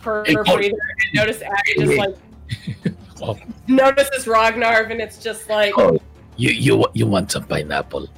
for 0.00 0.22
Hey, 0.26 0.34
a 0.34 0.44
Coal. 0.44 0.56
breather." 0.56 0.74
And 0.74 1.14
notice 1.14 1.40
Abby 1.40 1.80
just 1.86 1.96
like 1.96 2.14
Oh, 3.22 3.38
notices 3.66 4.26
Rognarv, 4.26 4.90
and 4.90 5.00
it's 5.00 5.16
just 5.18 5.48
like, 5.48 5.72
Oh. 5.78 5.98
you 6.36 6.50
you 6.50 6.86
you 6.92 7.06
want 7.06 7.32
some 7.32 7.44
pineapple? 7.44 8.08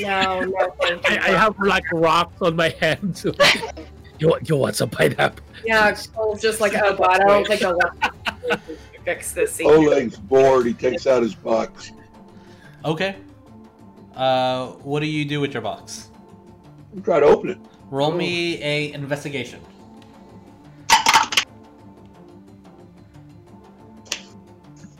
"No, 0.00 0.40
no. 0.40 0.74
I, 0.80 1.18
I 1.20 1.30
have 1.36 1.58
like 1.60 1.84
rocks 1.92 2.40
on 2.40 2.56
my 2.56 2.70
hands. 2.80 3.24
you 4.18 4.28
want- 4.28 4.48
you 4.48 4.56
want 4.56 4.74
some 4.76 4.88
pineapple? 4.88 5.44
Yeah, 5.66 5.94
Coal's 6.14 6.40
just 6.40 6.62
like, 6.62 6.72
"Oh 6.74 6.96
God, 6.96 7.20
I 7.20 7.26
don't 7.26 7.46
think 7.46 7.62
I 7.62 7.72
want 7.72 7.92
fix 9.04 9.32
this." 9.32 9.52
scene." 9.56 9.68
Oleg's 9.68 10.16
bored. 10.16 10.64
He 10.64 10.72
takes 10.72 11.06
out 11.06 11.22
his 11.22 11.34
box. 11.34 11.92
Okay. 12.86 13.16
Uh, 14.16 14.68
what 14.82 15.00
do 15.00 15.06
you 15.06 15.26
do 15.26 15.40
with 15.42 15.52
your 15.52 15.62
box? 15.62 16.08
Try 17.04 17.20
to 17.20 17.26
open 17.26 17.50
it. 17.50 17.58
Roll 17.90 18.12
me 18.12 18.62
a 18.62 18.92
investigation. 18.94 19.60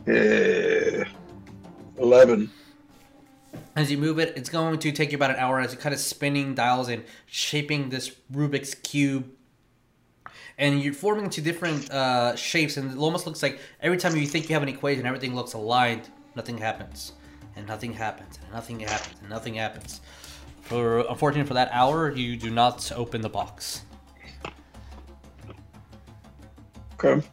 Eh, 0.09 1.05
Eleven. 1.99 2.51
As 3.77 3.91
you 3.91 3.99
move 3.99 4.19
it, 4.19 4.37
it's 4.37 4.49
going 4.49 4.79
to 4.79 4.91
take 4.91 5.13
you 5.13 5.17
about 5.17 5.31
an 5.31 5.37
hour 5.37 5.61
as 5.61 5.73
you're 5.73 5.81
kind 5.81 5.95
of 5.95 6.01
spinning 6.01 6.55
dials 6.55 6.89
and 6.89 7.05
shaping 7.27 7.91
this 7.91 8.11
Rubik's 8.33 8.75
cube. 8.75 9.31
And 10.57 10.83
you're 10.83 10.95
forming 10.95 11.27
into 11.27 11.41
different 11.41 11.91
uh, 11.91 12.35
shapes, 12.35 12.77
and 12.77 12.91
it 12.91 12.99
almost 12.99 13.27
looks 13.27 13.43
like 13.43 13.61
every 13.81 13.99
time 13.99 14.17
you 14.17 14.27
think 14.27 14.49
you 14.49 14.55
have 14.55 14.63
an 14.63 14.69
equation, 14.69 15.07
everything 15.07 15.35
looks 15.35 15.53
aligned. 15.53 16.09
Nothing 16.35 16.59
happens, 16.59 17.13
and 17.55 17.67
nothing 17.67 17.93
happens, 17.93 18.39
and 18.43 18.53
nothing 18.53 18.81
happens, 18.81 19.15
and 19.21 19.29
nothing 19.29 19.55
happens. 19.55 20.01
For 20.63 21.01
unfortunately 21.01 21.47
for 21.47 21.55
that 21.55 21.69
hour, 21.73 22.11
you 22.11 22.37
do 22.37 22.51
not 22.51 22.91
open 22.93 23.21
the 23.21 23.29
box. 23.29 23.83
Okay. 26.95 27.25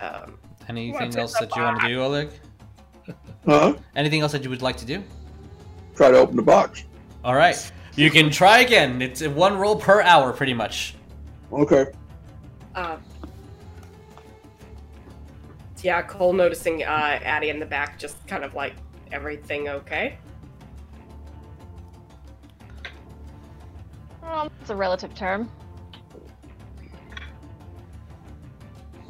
Um, 0.00 0.38
Anything 0.68 0.92
What's 0.92 1.16
else 1.16 1.40
in 1.40 1.48
the 1.48 1.54
that 1.54 1.56
you 1.56 1.62
want 1.62 1.80
to 1.80 1.88
do, 1.88 2.02
Oleg? 2.02 2.30
Huh? 3.46 3.74
Anything 3.96 4.20
else 4.22 4.32
that 4.32 4.42
you 4.42 4.50
would 4.50 4.62
like 4.62 4.76
to 4.78 4.86
do? 4.86 5.02
Try 5.94 6.10
to 6.10 6.18
open 6.18 6.36
the 6.36 6.42
box. 6.42 6.84
All 7.22 7.34
right, 7.34 7.72
you 7.96 8.10
can 8.10 8.30
try 8.30 8.60
again. 8.60 9.02
It's 9.02 9.22
one 9.26 9.58
roll 9.58 9.76
per 9.76 10.00
hour, 10.02 10.32
pretty 10.32 10.54
much. 10.54 10.94
Okay. 11.52 11.86
uh, 12.74 12.96
yeah, 15.84 16.00
Coal 16.00 16.32
noticing 16.32 16.82
uh, 16.82 17.20
Addie 17.22 17.50
in 17.50 17.60
the 17.60 17.66
back, 17.66 17.98
just 17.98 18.26
kind 18.26 18.42
of 18.42 18.54
like, 18.54 18.74
everything 19.12 19.68
okay? 19.68 20.18
Um, 24.22 24.50
it's 24.60 24.70
a 24.70 24.74
relative 24.74 25.14
term. 25.14 25.50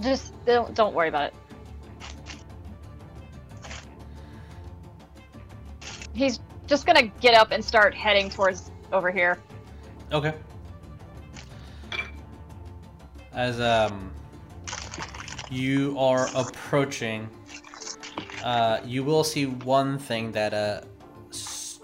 Just 0.00 0.34
don't 0.44 0.74
don't 0.74 0.92
worry 0.92 1.08
about 1.08 1.28
it. 1.28 1.34
He's 6.14 6.40
just 6.66 6.86
gonna 6.86 7.06
get 7.20 7.34
up 7.34 7.50
and 7.50 7.64
start 7.64 7.94
heading 7.94 8.30
towards 8.30 8.70
over 8.92 9.10
here. 9.10 9.38
Okay. 10.12 10.32
As 13.32 13.60
um, 13.60 14.12
you 15.50 15.96
are 15.98 16.28
approaching, 16.36 17.28
uh, 18.44 18.78
you 18.84 19.02
will 19.02 19.24
see 19.24 19.46
one 19.46 19.98
thing 19.98 20.30
that 20.32 20.54
uh, 20.54 20.80
s- 21.30 21.80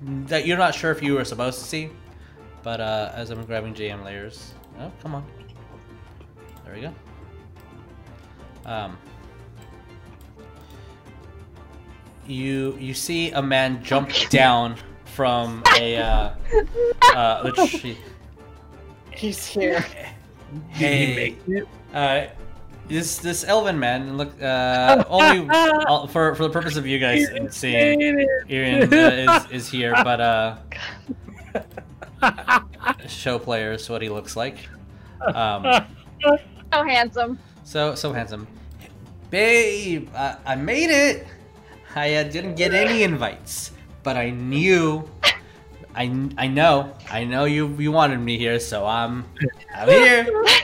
that 0.00 0.46
you're 0.46 0.58
not 0.58 0.74
sure 0.74 0.92
if 0.92 1.02
you 1.02 1.14
were 1.14 1.24
supposed 1.24 1.58
to 1.58 1.64
see, 1.64 1.90
but 2.62 2.80
uh, 2.80 3.10
as 3.14 3.30
I'm 3.30 3.44
grabbing 3.44 3.74
JM 3.74 4.04
layers, 4.04 4.54
oh 4.78 4.92
come 5.02 5.16
on, 5.16 5.24
there 6.64 6.74
we 6.74 6.80
go. 6.82 6.94
Um, 8.64 8.96
you 12.26 12.76
you 12.78 12.94
see 12.94 13.30
a 13.32 13.42
man 13.42 13.82
jump 13.82 14.10
down 14.30 14.76
from 15.04 15.62
a 15.78 15.96
uh, 15.96 16.30
uh, 17.14 17.42
the 17.42 17.66
tree. 17.78 17.98
He's 19.12 19.44
here. 19.46 19.84
Hey, 20.70 21.36
uh, 21.94 22.26
this 22.88 23.18
this 23.18 23.44
elven 23.44 23.78
man 23.78 24.16
look 24.16 24.30
uh, 24.42 25.04
only 25.08 25.46
uh, 25.52 26.06
for 26.08 26.34
for 26.34 26.42
the 26.44 26.50
purpose 26.50 26.76
of 26.76 26.86
you 26.86 26.98
guys 26.98 27.28
seeing 27.50 28.00
Ian 28.48 28.92
uh, 28.92 29.44
is 29.50 29.66
is 29.66 29.68
here, 29.70 29.92
but 30.02 30.20
uh, 30.20 30.56
show 33.06 33.38
players 33.38 33.88
what 33.88 34.02
he 34.02 34.08
looks 34.08 34.36
like. 34.36 34.68
Um, 35.34 35.84
So 36.72 36.84
handsome. 36.84 37.38
so 37.64 37.94
so 37.94 38.12
handsome, 38.12 38.46
babe. 39.30 40.08
I, 40.14 40.36
I 40.46 40.54
made 40.54 40.90
it. 40.90 41.26
I 41.94 42.14
uh, 42.14 42.22
didn't 42.24 42.54
get 42.54 42.72
any 42.72 43.02
invites, 43.02 43.72
but 44.02 44.16
I 44.16 44.30
knew. 44.30 45.08
I, 45.92 46.04
I 46.38 46.46
know 46.46 46.94
I 47.10 47.24
know 47.24 47.46
you 47.46 47.66
you 47.78 47.90
wanted 47.90 48.20
me 48.20 48.38
here, 48.38 48.60
so 48.60 48.86
I'm 48.86 49.24
I'm 49.74 49.88
here. 49.88 50.44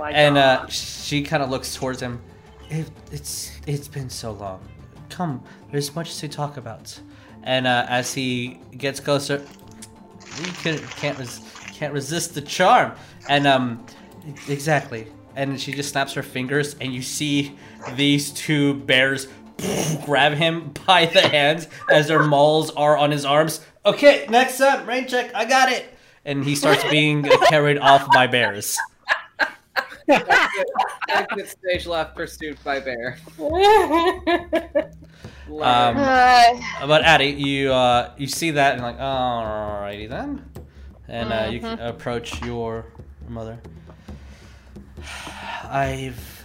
And 0.00 0.38
uh, 0.38 0.66
she 0.68 1.22
kind 1.22 1.42
of 1.42 1.50
looks 1.50 1.74
towards 1.74 2.00
him. 2.00 2.22
It, 2.70 2.88
it's 3.12 3.52
it's 3.66 3.88
been 3.88 4.08
so 4.08 4.32
long. 4.32 4.66
Come, 5.10 5.42
there's 5.70 5.94
much 5.94 6.18
to 6.18 6.28
talk 6.28 6.56
about. 6.56 6.98
And 7.42 7.66
uh, 7.66 7.86
as 7.88 8.14
he 8.14 8.60
gets 8.76 9.00
closer, 9.00 9.44
he 10.36 10.50
can, 10.62 10.78
can't 10.78 11.18
res- 11.18 11.40
can't 11.72 11.92
resist 11.92 12.34
the 12.34 12.40
charm. 12.40 12.92
And 13.28 13.46
um, 13.46 13.84
exactly. 14.48 15.08
And 15.36 15.60
she 15.60 15.72
just 15.72 15.90
snaps 15.90 16.12
her 16.14 16.22
fingers, 16.22 16.76
and 16.80 16.94
you 16.94 17.02
see 17.02 17.56
these 17.94 18.30
two 18.30 18.74
bears 18.74 19.28
grab 20.04 20.32
him 20.34 20.72
by 20.86 21.06
the 21.06 21.20
hands 21.22 21.68
as 21.90 22.08
their 22.08 22.22
mauls 22.22 22.70
are 22.70 22.96
on 22.96 23.10
his 23.10 23.24
arms. 23.24 23.60
Okay, 23.84 24.26
next 24.28 24.60
up, 24.60 24.86
rain 24.86 25.06
check. 25.08 25.34
I 25.34 25.44
got 25.44 25.70
it. 25.70 25.86
And 26.24 26.44
he 26.44 26.54
starts 26.54 26.82
being 26.90 27.22
carried 27.48 27.78
off 27.78 28.06
by 28.12 28.26
bears. 28.26 28.76
Exit 31.08 31.48
stage 31.48 31.86
left, 31.86 32.16
pursued 32.16 32.58
by 32.64 32.80
bear. 32.80 33.18
Um. 35.50 35.96
Uh, 35.96 36.86
But 36.86 37.02
Addie, 37.04 37.30
you 37.30 37.72
uh, 37.72 38.12
you 38.16 38.28
see 38.28 38.52
that 38.52 38.74
and 38.74 38.82
like, 38.82 38.98
alrighty 38.98 40.08
then, 40.08 40.48
and 41.08 41.32
uh, 41.32 41.48
you 41.50 41.58
can 41.58 41.76
approach 41.80 42.40
your 42.44 42.86
mother. 43.28 43.58
I've, 45.64 46.39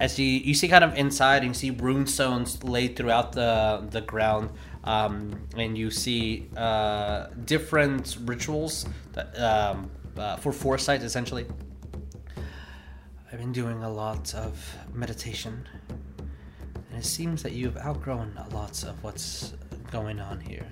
as 0.00 0.18
you 0.18 0.26
you 0.26 0.54
see 0.54 0.66
kind 0.66 0.82
of 0.82 0.96
inside, 0.96 1.42
and 1.42 1.48
you 1.48 1.54
see 1.54 1.70
rune 1.70 2.06
stones 2.06 2.64
laid 2.64 2.96
throughout 2.96 3.32
the 3.32 3.86
the 3.90 4.00
ground, 4.00 4.50
um, 4.84 5.46
and 5.56 5.78
you 5.78 5.90
see 5.90 6.48
uh, 6.56 7.26
different 7.44 8.16
rituals 8.24 8.86
that, 9.12 9.38
um, 9.38 9.90
uh, 10.16 10.36
for 10.36 10.52
foresight, 10.52 11.02
essentially. 11.02 11.46
I've 13.32 13.38
been 13.38 13.52
doing 13.52 13.84
a 13.84 13.88
lot 13.88 14.34
of 14.34 14.76
meditation 14.92 15.64
and 16.90 16.98
it 16.98 17.04
seems 17.04 17.42
that 17.44 17.52
you've 17.52 17.76
outgrown 17.76 18.36
a 18.36 18.54
lot 18.54 18.82
of 18.82 19.00
what's 19.04 19.54
going 19.92 20.18
on 20.18 20.40
here. 20.40 20.66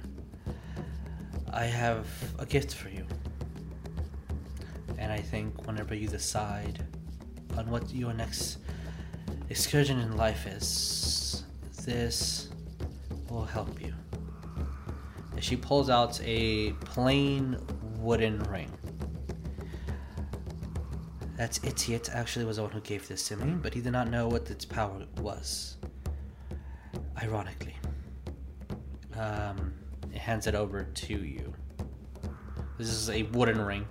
I 1.52 1.64
have 1.64 2.06
a 2.38 2.44
gift 2.44 2.74
for 2.74 2.88
you. 2.88 3.06
And 4.98 5.12
I 5.12 5.18
think 5.18 5.66
whenever 5.66 5.94
you 5.94 6.08
decide 6.08 6.84
on 7.56 7.70
what 7.70 7.94
your 7.94 8.12
next 8.12 8.58
excursion 9.50 9.98
in 9.98 10.16
life 10.16 10.46
is, 10.46 11.44
this 11.84 12.48
will 13.30 13.44
help 13.44 13.80
you. 13.80 13.94
And 15.32 15.42
she 15.42 15.56
pulls 15.56 15.90
out 15.90 16.20
a 16.24 16.72
plain 16.80 17.58
wooden 17.98 18.40
ring. 18.44 18.70
That 21.36 21.58
idiot 21.64 22.10
actually 22.12 22.44
was 22.44 22.56
the 22.56 22.64
one 22.64 22.72
who 22.72 22.80
gave 22.80 23.06
this 23.06 23.28
to 23.28 23.36
me, 23.36 23.52
but 23.52 23.72
he 23.72 23.80
did 23.80 23.92
not 23.92 24.10
know 24.10 24.26
what 24.26 24.50
its 24.50 24.64
power 24.64 25.06
was 25.20 25.76
ironically. 27.22 27.76
Um, 29.16 29.72
it 30.12 30.18
hands 30.18 30.46
it 30.46 30.54
over 30.54 30.82
to 30.82 31.14
you. 31.14 31.54
This 32.76 32.88
is 32.88 33.08
a 33.10 33.22
wooden 33.22 33.60
ring. 33.60 33.86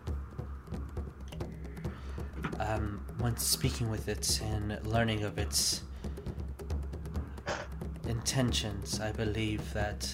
Um, 2.59 3.05
when 3.19 3.35
speaking 3.37 3.89
with 3.89 4.07
it 4.07 4.41
and 4.43 4.79
learning 4.85 5.23
of 5.23 5.37
its 5.37 5.81
intentions, 8.07 8.99
I 8.99 9.11
believe 9.11 9.73
that 9.73 10.13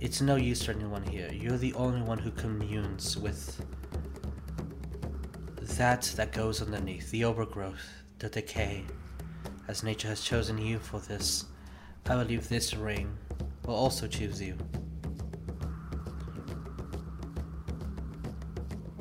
it's 0.00 0.20
no 0.20 0.36
use 0.36 0.64
for 0.64 0.72
anyone 0.72 1.02
here. 1.02 1.30
You're 1.32 1.58
the 1.58 1.74
only 1.74 2.02
one 2.02 2.18
who 2.18 2.30
communes 2.30 3.16
with 3.16 3.64
that 5.76 6.02
that 6.16 6.32
goes 6.32 6.62
underneath 6.62 7.10
the 7.10 7.24
overgrowth, 7.24 8.02
the 8.18 8.28
decay. 8.28 8.84
As 9.68 9.82
nature 9.82 10.08
has 10.08 10.22
chosen 10.22 10.58
you 10.58 10.78
for 10.78 11.00
this, 11.00 11.46
I 12.06 12.16
believe 12.16 12.48
this 12.48 12.74
ring 12.74 13.16
will 13.64 13.74
also 13.74 14.06
choose 14.06 14.40
you. 14.40 14.56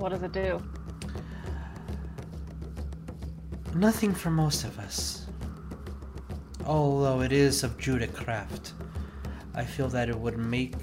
what 0.01 0.09
does 0.09 0.23
it 0.23 0.31
do? 0.31 0.59
Nothing 3.73 4.13
for 4.13 4.29
most 4.29 4.63
of 4.63 4.77
us. 4.79 5.25
Although 6.65 7.21
it 7.21 7.31
is 7.31 7.63
of 7.63 7.77
Druidic 7.77 8.13
craft, 8.13 8.73
I 9.55 9.63
feel 9.63 9.87
that 9.89 10.09
it 10.09 10.17
would 10.17 10.37
make 10.37 10.75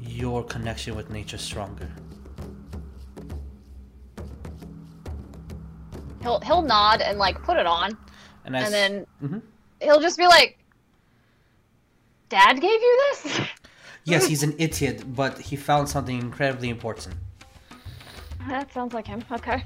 your 0.00 0.44
connection 0.44 0.94
with 0.96 1.10
nature 1.10 1.38
stronger. 1.38 1.90
He'll 6.22 6.40
he'll 6.40 6.62
nod 6.62 7.00
and 7.00 7.18
like 7.18 7.42
put 7.42 7.56
it 7.56 7.66
on, 7.66 7.96
And, 8.44 8.56
and 8.56 8.72
then 8.74 9.06
Mhm. 9.22 9.42
he'll 9.80 10.00
just 10.00 10.18
be 10.18 10.26
like, 10.26 10.58
"Dad 12.28 12.54
gave 12.60 12.80
you 12.80 13.00
this." 13.22 13.40
yes, 14.04 14.26
he's 14.26 14.42
an 14.42 14.54
idiot, 14.58 15.14
but 15.14 15.38
he 15.38 15.56
found 15.56 15.88
something 15.88 16.18
incredibly 16.18 16.68
important. 16.68 17.16
that 18.48 18.72
sounds 18.72 18.94
like 18.94 19.06
him. 19.06 19.24
Okay. 19.30 19.64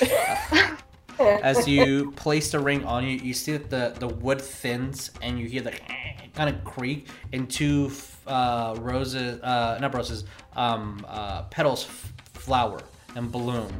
As 1.18 1.68
you 1.68 2.10
place 2.16 2.50
the 2.50 2.58
ring 2.60 2.84
on 2.84 3.04
you, 3.04 3.16
you 3.18 3.34
see 3.34 3.52
that 3.56 3.70
the, 3.70 3.94
the 3.98 4.14
wood 4.14 4.40
thins 4.40 5.10
and 5.22 5.38
you 5.38 5.46
hear 5.46 5.62
the 5.62 5.72
kind 6.34 6.54
of 6.54 6.64
creak 6.64 7.08
and 7.32 7.48
two 7.48 7.90
uh, 8.26 8.76
roses, 8.80 9.40
uh, 9.42 9.78
not 9.80 9.94
roses, 9.94 10.24
um, 10.56 11.04
uh, 11.08 11.42
petals 11.44 11.84
f- 11.84 12.12
flower 12.34 12.80
and 13.16 13.30
bloom, 13.30 13.70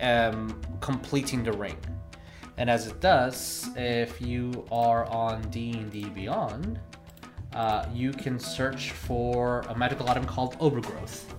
um, 0.00 0.60
completing 0.80 1.42
the 1.42 1.52
ring. 1.52 1.76
And 2.56 2.68
as 2.68 2.86
it 2.88 3.00
does, 3.00 3.70
if 3.76 4.20
you 4.20 4.66
are 4.72 5.04
on 5.06 5.42
D&D 5.50 6.06
Beyond, 6.06 6.80
uh, 7.52 7.86
you 7.94 8.12
can 8.12 8.38
search 8.38 8.90
for 8.90 9.60
a 9.68 9.76
magical 9.76 10.08
item 10.08 10.24
called 10.24 10.56
Overgrowth, 10.58 11.34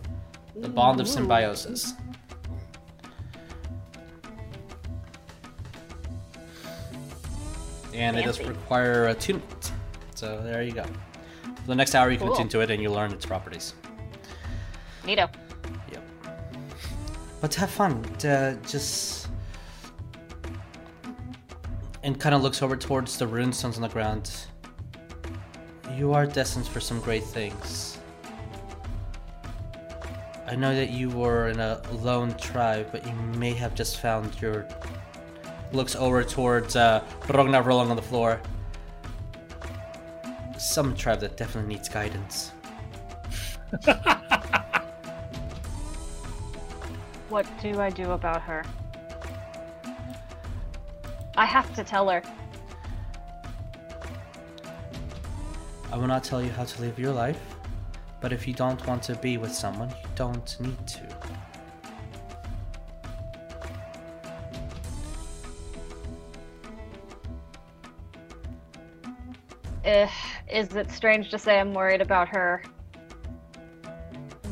the 0.56 0.70
Bond 0.70 1.02
of 1.02 1.08
Symbiosis. 1.08 1.94
And 7.94 8.18
it 8.18 8.24
does 8.24 8.38
Fancy. 8.38 8.52
require 8.53 9.07
attunement. 9.07 9.72
So 10.16 10.41
there 10.44 10.64
you 10.64 10.72
go. 10.74 10.84
For 10.84 11.68
the 11.68 11.76
next 11.76 11.95
hour, 11.95 12.11
you 12.11 12.18
can 12.18 12.28
Cool. 12.28 12.36
attune 12.36 12.49
to 12.49 12.61
it 12.61 12.72
and 12.72 12.82
you 12.82 12.91
learn 12.91 13.11
its 13.11 13.26
properties. 13.26 13.74
Neato. 15.03 15.30
Yep. 15.91 16.03
But 17.41 17.56
have 17.56 17.70
fun. 17.70 18.03
Uh, 18.26 18.56
just 18.68 19.28
and 22.03 22.20
kind 22.20 22.34
of 22.34 22.41
looks 22.41 22.61
over 22.61 22.76
towards 22.78 23.18
the 23.18 23.26
runestones 23.26 23.76
on 23.76 23.82
the 23.82 23.90
ground. 23.90 24.32
You 25.95 26.14
are 26.14 26.26
destined 26.26 26.68
for 26.68 26.80
some 26.80 26.99
great 27.02 27.24
things. 27.24 27.98
I 30.48 30.56
know 30.56 30.74
that 30.76 30.90
you 30.90 31.10
were 31.10 31.49
in 31.49 31.60
a 31.60 31.82
lone 32.02 32.34
tribe, 32.36 32.90
but 32.91 33.06
you 33.06 33.14
may 33.38 33.53
have 33.53 33.76
just 33.76 33.99
found 33.99 34.41
your. 34.41 34.66
Looks 35.72 35.96
over 35.96 36.24
towards 36.24 36.76
uh, 36.76 37.04
Rognarv 37.24 37.66
rolling 37.66 37.90
on 37.90 37.96
the 37.96 38.02
floor. 38.02 38.41
Some 40.58 40.96
tribe 40.96 41.20
that 41.22 41.38
definitely 41.38 41.76
needs 41.76 41.90
guidance. 41.90 42.52
What 47.30 47.46
do 47.62 47.80
I 47.80 47.91
do 47.91 48.12
about 48.12 48.41
her? 48.41 48.64
I 51.38 51.46
have 51.46 51.72
to 51.76 51.84
tell 51.84 52.10
her. 52.10 52.24
I 55.91 55.98
will 55.98 56.08
not 56.08 56.24
tell 56.24 56.41
you 56.41 56.50
how 56.50 56.64
to 56.64 56.82
live 56.82 56.98
your 56.98 57.14
life, 57.14 57.40
but 58.20 58.34
if 58.34 58.48
you 58.48 58.54
don't 58.56 58.84
want 58.88 59.04
to 59.04 59.16
be 59.16 59.38
with 59.38 59.54
someone, 59.54 59.90
you 59.90 60.10
don't 60.16 60.60
need 60.60 60.88
to. 60.88 61.19
Eh, 69.90 70.07
is 70.52 70.76
it 70.76 70.91
strange 70.91 71.32
to 71.32 71.40
say 71.40 71.60
I'm 71.60 71.74
worried 71.74 71.99
about 71.99 72.28
her? 72.28 72.61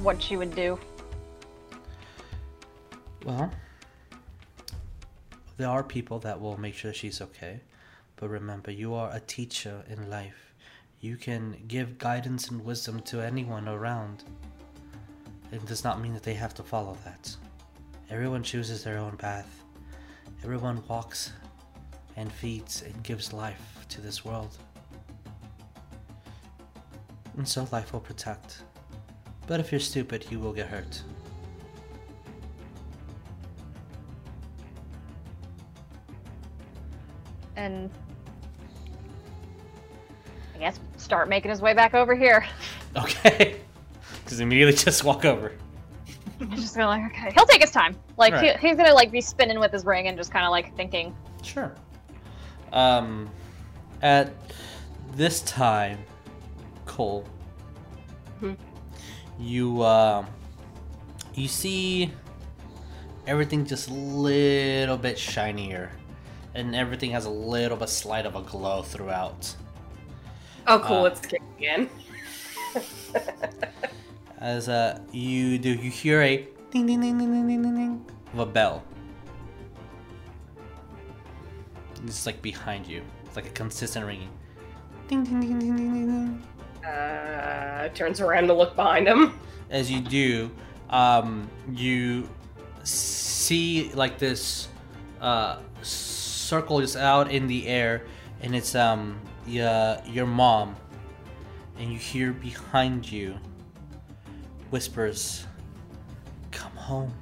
What 0.01 0.19
she 0.19 0.35
would 0.35 0.55
do? 0.55 0.79
Well, 3.23 3.51
there 5.57 5.69
are 5.69 5.83
people 5.83 6.17
that 6.21 6.41
will 6.41 6.57
make 6.57 6.73
sure 6.73 6.91
she's 6.91 7.21
okay, 7.21 7.59
but 8.15 8.29
remember, 8.29 8.71
you 8.71 8.95
are 8.95 9.13
a 9.13 9.19
teacher 9.19 9.83
in 9.87 10.09
life. 10.09 10.55
You 11.01 11.17
can 11.17 11.55
give 11.67 11.99
guidance 11.99 12.49
and 12.49 12.65
wisdom 12.65 12.99
to 13.01 13.21
anyone 13.21 13.67
around. 13.67 14.23
it 15.51 15.63
does 15.67 15.83
not 15.83 16.01
mean 16.01 16.13
that 16.13 16.23
they 16.23 16.33
have 16.33 16.55
to 16.55 16.63
follow 16.63 16.97
that. 17.05 17.35
Everyone 18.09 18.41
chooses 18.41 18.83
their 18.83 18.97
own 18.97 19.15
path. 19.17 19.63
Everyone 20.43 20.81
walks 20.87 21.31
and 22.15 22.31
feeds 22.31 22.81
and 22.81 23.03
gives 23.03 23.33
life 23.33 23.85
to 23.89 24.01
this 24.01 24.25
world. 24.25 24.57
And 27.37 27.47
so 27.47 27.67
life 27.71 27.93
will 27.93 27.99
protect. 27.99 28.63
But 29.45 29.59
if 29.59 29.71
you're 29.71 29.79
stupid, 29.79 30.25
you 30.29 30.39
will 30.39 30.51
get 30.53 30.67
hurt. 30.67 31.01
And 37.55 37.89
I 40.55 40.59
guess 40.59 40.79
start 40.97 41.29
making 41.29 41.49
his 41.51 41.61
way 41.61 41.73
back 41.73 41.93
over 41.93 42.15
here. 42.15 42.45
Okay. 42.95 43.59
Because 44.23 44.39
immediately 44.41 44.73
just 44.73 45.03
walk 45.05 45.23
over. 45.23 45.53
I'm 46.41 46.51
just 46.55 46.75
gonna 46.75 46.87
like, 46.87 47.05
okay. 47.13 47.31
He'll 47.33 47.45
take 47.45 47.61
his 47.61 47.71
time. 47.71 47.95
Like 48.17 48.33
Right. 48.33 48.59
he, 48.59 48.67
he's 48.67 48.75
gonna 48.75 48.93
like 48.93 49.09
be 49.11 49.21
spinning 49.21 49.57
with 49.59 49.71
his 49.71 49.85
ring 49.85 50.07
and 50.07 50.17
just 50.17 50.31
kind 50.31 50.43
of 50.45 50.51
like 50.51 50.75
thinking. 50.75 51.15
Sure. 51.43 51.73
Um, 52.73 53.29
at 54.01 54.33
this 55.15 55.41
time, 55.41 55.99
hole, 56.97 57.23
mm-hmm. 58.41 58.53
you 59.39 59.81
uh, 59.81 60.25
you 61.35 61.47
see 61.47 62.11
everything 63.25 63.65
just 63.65 63.89
a 63.89 63.93
little 63.93 64.97
bit 64.97 65.17
shinier, 65.17 65.91
and 66.55 66.75
everything 66.75 67.11
has 67.11 67.25
a 67.25 67.29
little 67.29 67.77
bit 67.77 67.89
slight 67.89 68.25
of 68.25 68.35
a 68.35 68.41
glow 68.41 68.81
throughout. 68.81 69.55
Oh, 70.65 70.79
cool! 70.79 71.03
Uh, 71.03 71.05
it's 71.05 71.21
kicking 71.21 71.47
in. 71.59 71.89
as 74.39 74.67
uh, 74.67 74.99
you 75.11 75.57
do, 75.57 75.69
you 75.69 75.91
hear 75.91 76.21
a 76.21 76.47
ding, 76.71 76.85
ding, 76.85 76.99
ding, 76.99 77.17
ding, 77.17 77.31
ding, 77.31 77.47
ding, 77.47 77.61
ding, 77.61 77.75
ding 77.75 78.05
of 78.33 78.39
a 78.39 78.45
bell. 78.45 78.83
It's 82.05 82.25
like 82.25 82.41
behind 82.41 82.87
you. 82.87 83.01
It's 83.25 83.35
like 83.35 83.47
a 83.47 83.51
consistent 83.51 84.05
ringing. 84.05 84.29
Ding, 85.07 85.23
ding, 85.23 85.39
ding, 85.39 85.59
ding, 85.59 85.75
ding, 85.75 85.93
ding, 85.93 86.05
ding. 86.07 86.43
Uh, 86.87 87.89
turns 87.89 88.21
around 88.21 88.47
to 88.47 88.53
look 88.53 88.75
behind 88.75 89.07
him. 89.07 89.37
As 89.69 89.91
you 89.91 89.99
do, 89.99 90.49
um, 90.89 91.49
you 91.73 92.29
see 92.83 93.91
like 93.93 94.17
this 94.17 94.69
uh, 95.19 95.59
circle 95.81 96.79
just 96.79 96.95
out 96.95 97.29
in 97.29 97.47
the 97.47 97.67
air, 97.67 98.05
and 98.41 98.55
it's 98.55 98.75
um 98.75 99.19
your 99.45 99.97
your 100.05 100.25
mom, 100.25 100.75
and 101.77 101.91
you 101.91 101.99
hear 101.99 102.31
behind 102.31 103.11
you 103.11 103.35
whispers, 104.69 105.45
"Come 106.51 106.71
home." 106.71 107.13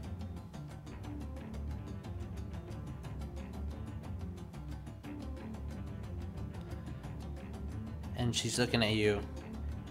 And 8.18 8.36
she's 8.36 8.58
looking 8.60 8.84
at 8.84 8.94
you, 8.94 9.20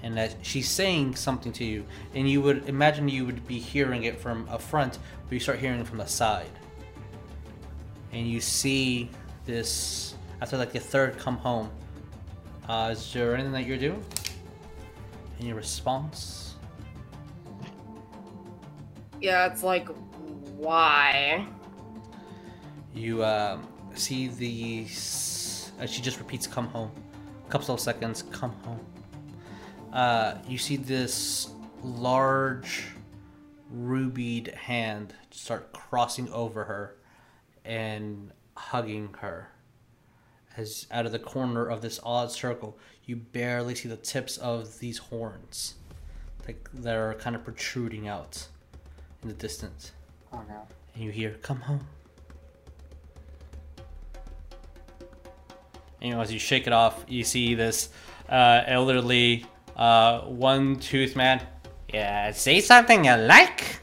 and 0.04 0.14
that 0.18 0.36
she's 0.42 0.68
saying 0.68 1.16
something 1.16 1.50
to 1.50 1.64
you, 1.64 1.82
and 2.14 2.28
you 2.28 2.42
would 2.42 2.68
imagine 2.68 3.08
you 3.08 3.24
would 3.24 3.46
be 3.48 3.58
hearing 3.58 4.04
it 4.04 4.20
from 4.20 4.46
a 4.50 4.58
front, 4.58 4.98
but 5.24 5.32
you 5.32 5.40
start 5.40 5.58
hearing 5.58 5.80
it 5.80 5.86
from 5.86 5.96
the 5.96 6.06
side. 6.06 6.50
And 8.12 8.28
you 8.28 8.38
see 8.38 9.08
this 9.46 10.14
after 10.42 10.58
like 10.58 10.72
the 10.72 10.78
third 10.78 11.18
come 11.18 11.38
home. 11.38 11.70
Uh, 12.68 12.90
is 12.92 13.12
there 13.14 13.32
anything 13.34 13.52
that 13.52 13.64
you're 13.64 13.78
doing? 13.78 14.04
Any 15.40 15.54
response? 15.54 16.56
Yeah, 19.22 19.46
it's 19.46 19.62
like, 19.62 19.88
why? 20.58 21.46
You 22.94 23.24
um, 23.24 23.66
see 23.94 24.28
the. 24.28 24.84
Uh, 25.80 25.86
she 25.86 26.02
just 26.02 26.18
repeats, 26.18 26.46
"Come 26.46 26.68
home." 26.68 26.90
A 27.48 27.50
couple 27.50 27.74
of 27.74 27.80
seconds, 27.80 28.22
"Come 28.30 28.52
home." 28.64 28.93
Uh, 29.94 30.34
you 30.48 30.58
see 30.58 30.76
this 30.76 31.48
large, 31.84 32.86
rubied 33.70 34.48
hand 34.48 35.14
start 35.30 35.72
crossing 35.72 36.28
over 36.32 36.64
her 36.64 36.96
and 37.64 38.32
hugging 38.56 39.14
her. 39.20 39.48
As 40.56 40.88
out 40.90 41.06
of 41.06 41.12
the 41.12 41.18
corner 41.20 41.66
of 41.66 41.80
this 41.80 42.00
odd 42.02 42.32
circle, 42.32 42.76
you 43.04 43.16
barely 43.16 43.74
see 43.74 43.88
the 43.88 43.96
tips 43.96 44.36
of 44.38 44.80
these 44.80 44.98
horns, 44.98 45.74
like 46.46 46.68
that 46.74 46.96
are 46.96 47.14
kind 47.14 47.36
of 47.36 47.44
protruding 47.44 48.08
out 48.08 48.48
in 49.22 49.28
the 49.28 49.34
distance. 49.34 49.92
Oh 50.32 50.42
no. 50.48 50.66
And 50.94 51.04
you 51.04 51.10
hear, 51.10 51.34
"Come 51.42 51.60
home." 51.60 51.86
And, 56.00 56.10
you 56.10 56.14
know, 56.14 56.20
as 56.20 56.32
you 56.32 56.38
shake 56.38 56.66
it 56.66 56.72
off, 56.72 57.04
you 57.08 57.24
see 57.24 57.54
this 57.54 57.88
uh, 58.28 58.62
elderly, 58.66 59.46
uh, 59.76 60.20
one-tooth 60.22 61.16
man. 61.16 61.40
Yeah, 61.92 62.32
say 62.32 62.60
something 62.60 63.04
you 63.04 63.14
like. 63.14 63.80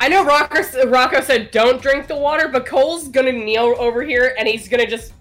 I 0.00 0.08
know 0.08 0.24
Rocco, 0.24 0.86
Rocco 0.86 1.20
said 1.20 1.50
don't 1.50 1.82
drink 1.82 2.06
the 2.06 2.16
water, 2.16 2.48
but 2.48 2.66
Coal's 2.66 3.08
gonna 3.08 3.32
kneel 3.32 3.74
over 3.78 4.02
here 4.02 4.34
and 4.38 4.46
he's 4.46 4.68
gonna 4.68 4.86
just 4.86 5.12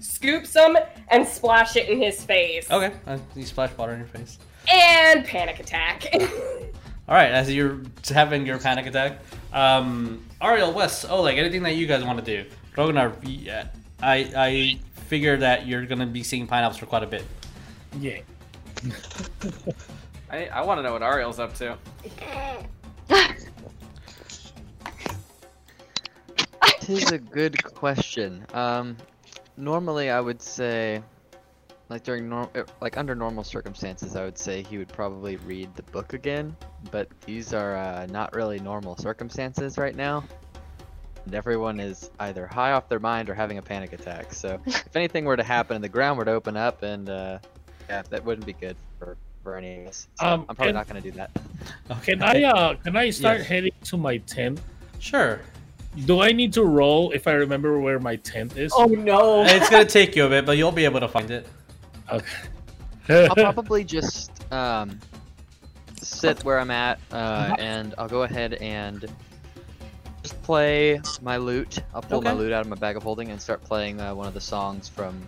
scoop 0.00 0.46
some 0.46 0.78
and 1.08 1.26
splash 1.26 1.76
it 1.76 1.88
in 1.88 2.00
his 2.00 2.24
face. 2.24 2.70
Okay, 2.70 2.94
uh, 3.06 3.18
you 3.34 3.44
splash 3.44 3.76
water 3.76 3.92
in 3.92 3.98
your 3.98 4.08
face. 4.08 4.38
And 4.72 5.24
panic 5.24 5.60
attack. 5.60 6.06
All 7.06 7.14
right, 7.14 7.32
as 7.32 7.52
you're 7.52 7.80
having 8.08 8.46
your 8.46 8.58
panic 8.58 8.86
attack, 8.86 9.20
um, 9.52 10.24
Ariell, 10.40 10.72
West, 10.72 11.04
Oleg, 11.08 11.36
anything 11.36 11.62
that 11.64 11.76
you 11.76 11.86
guys 11.86 12.02
want 12.02 12.24
to 12.24 12.24
do? 12.24 12.48
Rognarv, 12.76 13.16
yeah, 13.24 13.68
I 14.02 14.32
I 14.34 14.80
figure 15.06 15.36
that 15.36 15.66
you're 15.66 15.84
gonna 15.84 16.06
be 16.06 16.22
seeing 16.22 16.46
pineapples 16.46 16.78
for 16.78 16.86
quite 16.86 17.02
a 17.02 17.06
bit. 17.06 17.24
Yeah. 18.00 18.20
I, 20.30 20.46
I 20.46 20.64
want 20.64 20.78
to 20.78 20.82
know 20.82 20.92
what 20.92 21.02
Ariell's 21.02 21.38
up 21.38 21.54
to. 21.56 21.76
Tis 26.80 27.12
a 27.12 27.18
good 27.18 27.62
question. 27.62 28.46
Um, 28.52 28.96
normally 29.56 30.10
I 30.10 30.20
would 30.20 30.42
say, 30.42 31.02
like 31.94 32.02
during 32.02 32.28
norm, 32.28 32.48
uh, 32.56 32.64
like 32.80 32.96
under 32.98 33.14
normal 33.14 33.44
circumstances, 33.44 34.16
I 34.16 34.24
would 34.24 34.36
say 34.36 34.64
he 34.64 34.78
would 34.78 34.88
probably 34.88 35.36
read 35.36 35.72
the 35.76 35.84
book 35.84 36.12
again. 36.12 36.56
But 36.90 37.06
these 37.24 37.54
are 37.54 37.76
uh, 37.76 38.06
not 38.06 38.34
really 38.34 38.58
normal 38.58 38.96
circumstances 38.96 39.78
right 39.78 39.94
now, 39.94 40.24
and 41.24 41.36
everyone 41.36 41.78
is 41.78 42.10
either 42.18 42.48
high 42.48 42.72
off 42.72 42.88
their 42.88 42.98
mind 42.98 43.30
or 43.30 43.34
having 43.34 43.58
a 43.58 43.62
panic 43.62 43.92
attack. 43.92 44.34
So 44.34 44.60
if 44.66 44.96
anything 44.96 45.24
were 45.24 45.36
to 45.36 45.44
happen 45.44 45.76
and 45.76 45.84
the 45.84 45.88
ground 45.88 46.18
were 46.18 46.24
to 46.24 46.32
open 46.32 46.56
up, 46.56 46.82
and 46.82 47.08
uh, 47.08 47.38
yeah, 47.88 48.02
that 48.10 48.24
wouldn't 48.24 48.44
be 48.46 48.54
good 48.54 48.76
for 48.98 49.16
for 49.44 49.54
any 49.56 49.82
of 49.82 49.86
us. 49.86 50.08
So 50.18 50.26
Um, 50.26 50.40
I'm 50.48 50.56
probably 50.56 50.70
and- 50.70 50.74
not 50.76 50.88
going 50.88 51.00
to 51.00 51.10
do 51.12 51.16
that. 51.16 51.30
Can 52.02 52.22
I 52.24 52.42
uh 52.54 52.74
can 52.82 52.96
I 52.96 53.10
start 53.10 53.38
Yes. 53.38 53.46
heading 53.46 53.72
to 53.84 53.96
my 53.96 54.16
tent? 54.18 54.60
Sure, 54.98 55.38
Do 56.06 56.20
I 56.22 56.32
need 56.32 56.52
to 56.54 56.64
roll 56.64 57.12
if 57.12 57.28
I 57.28 57.34
remember 57.34 57.78
where 57.78 58.00
my 58.00 58.16
tent 58.16 58.56
is? 58.56 58.72
oh 58.74 58.86
no. 58.86 59.44
it's 59.44 59.70
gonna 59.70 59.84
take 59.84 60.16
you 60.16 60.24
a 60.24 60.28
bit, 60.28 60.44
but 60.44 60.56
you'll 60.56 60.72
be 60.72 60.84
able 60.86 60.98
to 60.98 61.06
find 61.08 61.30
it. 61.30 61.46
Okay. 62.12 63.26
I'll 63.28 63.34
probably 63.34 63.84
just 63.84 64.30
um, 64.52 64.98
sit 66.00 66.42
where 66.44 66.58
I'm 66.58 66.70
at, 66.70 66.98
uh, 67.12 67.54
and 67.58 67.94
I'll 67.98 68.08
go 68.08 68.22
ahead 68.22 68.54
and 68.54 69.04
just 70.22 70.40
play 70.42 71.00
my 71.20 71.36
lute. 71.36 71.80
I'll 71.94 72.02
pull 72.02 72.22
my 72.22 72.30
Okay. 72.30 72.38
lute 72.40 72.52
out 72.52 72.62
of 72.62 72.68
my 72.68 72.76
bag 72.76 72.96
of 72.96 73.02
holding 73.02 73.30
and 73.30 73.40
start 73.40 73.62
playing 73.62 74.00
uh, 74.00 74.14
one 74.14 74.26
of 74.26 74.34
the 74.34 74.40
songs 74.40 74.88
from 74.88 75.20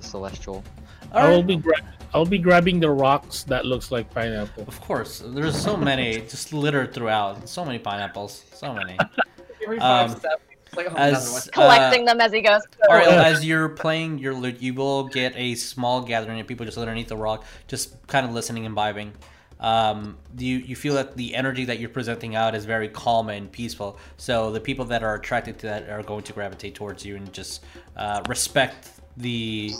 the 0.00 0.06
Celestial. 0.06 0.64
All 1.12 1.26
I 1.26 1.28
will 1.30 1.42
be 1.42 1.56
gra- 1.56 1.74
I'll 2.14 2.24
be 2.26 2.38
grabbing 2.38 2.78
the 2.80 2.90
rocks 2.90 3.42
that 3.44 3.64
looks 3.66 3.90
like 3.90 4.10
pineapple. 4.12 4.64
Of 4.68 4.80
course, 4.80 5.22
there's 5.24 5.58
so 5.60 5.76
many 5.76 6.20
just 6.22 6.52
littered 6.52 6.92
throughout. 6.94 7.48
So 7.48 7.64
many 7.64 7.78
pineapples, 7.78 8.44
so 8.52 8.72
many. 8.74 8.98
Every 9.64 9.78
five 9.78 10.10
Um, 10.10 10.16
steps, 10.18 10.42
it's 10.50 10.51
like, 10.76 10.88
oh. 10.90 10.96
As 10.96 11.48
collecting 11.52 12.04
them 12.04 12.20
as 12.20 12.32
he 12.32 12.40
goes. 12.40 12.62
Ariell, 12.88 13.08
as 13.08 13.44
you're 13.44 13.68
playing 13.68 14.18
your 14.18 14.34
lute, 14.34 14.60
you 14.60 14.74
will 14.74 15.04
get 15.04 15.32
a 15.36 15.54
small 15.54 16.02
gathering 16.02 16.40
of 16.40 16.46
people 16.46 16.66
just 16.66 16.78
underneath 16.78 17.08
the 17.08 17.16
rock, 17.16 17.44
just 17.68 18.06
kind 18.06 18.26
of 18.26 18.32
listening 18.32 18.66
and 18.66 18.76
vibing. 18.76 19.12
Um, 19.60 20.18
you 20.36 20.56
you 20.56 20.74
feel 20.74 20.94
that 20.94 21.16
the 21.16 21.36
energy 21.36 21.64
that 21.66 21.78
you're 21.78 21.88
presenting 21.88 22.34
out 22.34 22.56
is 22.56 22.64
very 22.64 22.88
calm 22.88 23.28
and 23.28 23.50
peaceful. 23.50 23.98
So 24.16 24.50
the 24.50 24.60
people 24.60 24.84
that 24.86 25.04
are 25.04 25.14
attracted 25.14 25.58
to 25.60 25.66
that 25.66 25.88
are 25.88 26.02
going 26.02 26.24
to 26.24 26.32
gravitate 26.32 26.74
towards 26.74 27.04
you 27.04 27.14
and 27.16 27.32
just 27.32 27.64
uh, 27.96 28.22
respect 28.28 28.90
the 29.16 29.72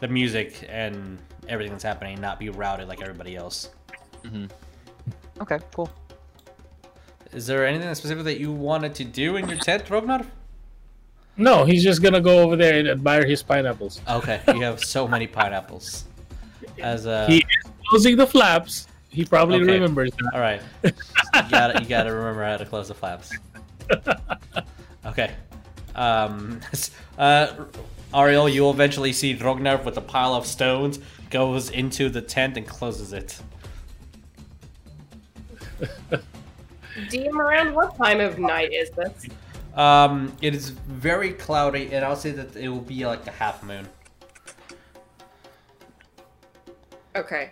the 0.00 0.08
music 0.08 0.66
and 0.70 1.18
everything 1.48 1.72
that's 1.72 1.84
happening, 1.84 2.18
not 2.20 2.38
be 2.38 2.48
routed 2.48 2.88
like 2.88 3.02
everybody 3.02 3.36
else. 3.36 3.70
Okay, 5.40 5.58
cool. 5.74 5.90
Is 7.36 7.46
there 7.46 7.66
anything 7.66 7.94
specific 7.94 8.24
that 8.24 8.40
you 8.40 8.50
wanted 8.50 8.94
to 8.94 9.04
do 9.04 9.36
in 9.36 9.46
your 9.46 9.58
tent, 9.58 9.84
Rognarv? 9.84 10.24
No, 11.36 11.66
he's 11.66 11.84
just 11.84 12.02
gonna 12.02 12.22
go 12.22 12.38
over 12.42 12.56
there 12.56 12.78
and 12.78 12.88
admire 12.88 13.26
his 13.26 13.42
pineapples. 13.42 14.00
Okay, 14.08 14.40
you 14.48 14.62
have 14.62 14.82
so 14.82 15.06
many 15.06 15.26
pineapples. 15.26 16.04
As 16.78 17.04
a 17.04 17.26
He 17.26 17.36
is 17.40 17.70
closing 17.90 18.16
the 18.16 18.26
flaps. 18.26 18.86
He 19.10 19.26
probably 19.26 19.56
Okay. 19.56 19.72
remembers 19.74 20.12
that. 20.12 20.30
all 20.32 20.40
right, 20.40 20.62
you 20.82 20.92
gotta 21.50 21.82
you 21.82 21.86
gotta 21.86 22.10
remember 22.10 22.42
how 22.42 22.56
to 22.56 22.64
close 22.64 22.88
the 22.88 22.94
flaps. 22.94 23.30
Okay, 25.04 25.30
um, 25.94 26.58
uh, 27.18 27.48
Ariell, 28.12 28.52
you'll 28.52 28.72
eventually 28.72 29.12
see 29.12 29.36
Rognarv 29.36 29.84
with 29.84 29.96
a 29.98 30.00
pile 30.00 30.34
of 30.34 30.44
stones 30.46 30.98
goes 31.30 31.70
into 31.70 32.08
the 32.08 32.20
tent 32.22 32.56
and 32.56 32.66
closes 32.66 33.12
it. 33.12 33.38
DM 37.08 37.34
around 37.38 37.74
what 37.74 37.96
time 37.96 38.20
of 38.20 38.38
night 38.38 38.72
is 38.72 38.90
this? 38.90 39.26
Um, 39.74 40.34
it 40.40 40.54
is 40.54 40.70
very 40.70 41.32
cloudy, 41.32 41.92
and 41.92 42.04
I'll 42.04 42.16
say 42.16 42.30
that 42.32 42.56
it 42.56 42.68
will 42.68 42.80
be 42.80 43.04
like 43.06 43.26
a 43.26 43.30
half 43.30 43.62
moon. 43.62 43.86
Okay. 47.14 47.50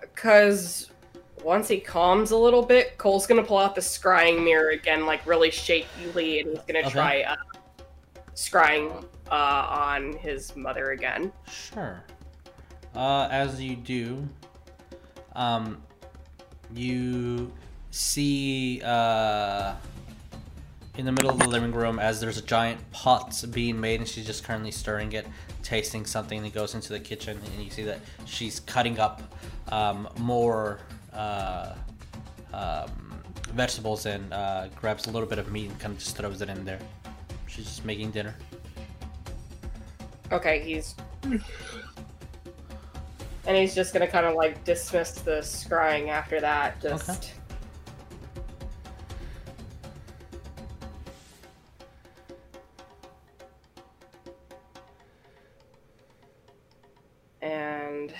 Because 0.00 0.90
once 1.42 1.68
he 1.68 1.80
calms 1.80 2.30
a 2.30 2.36
little 2.36 2.62
bit, 2.62 2.98
Coal's 2.98 3.26
gonna 3.26 3.42
pull 3.42 3.58
out 3.58 3.74
the 3.74 3.80
scrying 3.80 4.44
mirror 4.44 4.70
again, 4.70 5.06
like 5.06 5.26
really 5.26 5.50
shakily, 5.50 6.40
and 6.40 6.50
he's 6.50 6.60
gonna 6.66 6.80
Okay. 6.80 6.90
try 6.90 7.22
uh, 7.22 7.36
scrying 8.34 9.04
uh, 9.30 9.34
on 9.34 10.12
his 10.14 10.54
mother 10.56 10.90
again. 10.90 11.32
Sure. 11.50 12.02
Uh, 12.94 13.28
as 13.30 13.60
you 13.60 13.76
do, 13.76 14.28
um, 15.34 15.82
you 16.74 17.52
see 17.90 18.80
uh, 18.84 19.74
in 20.96 21.04
the 21.04 21.12
middle 21.12 21.30
of 21.30 21.38
the 21.38 21.48
living 21.48 21.72
room 21.72 21.98
as 21.98 22.20
there's 22.20 22.38
a 22.38 22.42
giant 22.42 22.78
pot 22.92 23.44
being 23.52 23.80
made, 23.80 24.00
and 24.00 24.08
she's 24.08 24.26
just 24.26 24.44
currently 24.44 24.70
stirring 24.70 25.12
it, 25.12 25.26
tasting 25.62 26.04
something 26.06 26.42
that 26.42 26.52
goes 26.54 26.74
into 26.74 26.92
the 26.92 27.00
kitchen, 27.00 27.38
and 27.54 27.64
you 27.64 27.70
see 27.70 27.82
that 27.84 28.00
she's 28.24 28.60
cutting 28.60 28.98
up 28.98 29.22
um, 29.72 30.08
more 30.18 30.80
uh, 31.12 31.74
um, 32.52 33.20
vegetables 33.52 34.06
and 34.06 34.32
uh, 34.32 34.68
grabs 34.76 35.06
a 35.06 35.10
little 35.10 35.28
bit 35.28 35.38
of 35.38 35.50
meat 35.50 35.70
and 35.70 35.78
kind 35.78 35.92
of 35.92 35.98
just 35.98 36.16
throws 36.16 36.42
it 36.42 36.48
in 36.48 36.64
there. 36.64 36.78
She's 37.46 37.64
just 37.64 37.84
making 37.84 38.10
dinner. 38.12 38.34
Okay, 40.32 40.60
he's. 40.60 40.94
And 43.50 43.58
he's 43.58 43.74
just 43.74 43.92
gonna 43.92 44.06
kind 44.06 44.26
of 44.26 44.36
like 44.36 44.62
dismiss 44.62 45.10
the 45.10 45.40
scrying 45.40 46.06
after 46.06 46.40
that. 46.40 46.80
Just. 46.80 47.10
Okay. 47.10 47.32
And. 57.42 58.14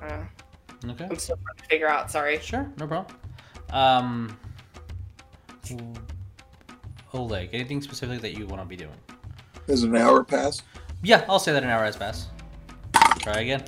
Uh, 0.00 0.22
Okay. 0.88 1.04
I'm 1.10 1.16
still 1.16 1.36
trying 1.36 1.56
to 1.56 1.64
figure 1.64 1.88
out. 1.88 2.12
Sorry. 2.12 2.38
Sure, 2.38 2.72
no 2.78 2.86
problem. 2.86 3.16
Um, 3.70 4.38
Oleg, 7.12 7.50
anything 7.52 7.82
specific 7.82 8.20
that 8.20 8.36
you 8.36 8.46
want 8.46 8.62
to 8.62 8.66
be 8.66 8.76
doing? 8.76 8.96
Has 9.66 9.82
an 9.82 9.96
hour 9.96 10.22
passed? 10.24 10.62
Yeah, 11.02 11.24
I'll 11.28 11.38
say 11.38 11.52
that 11.52 11.62
an 11.62 11.70
hour 11.70 11.84
has 11.84 11.96
passed. 11.96 12.28
Try 13.18 13.40
again. 13.40 13.64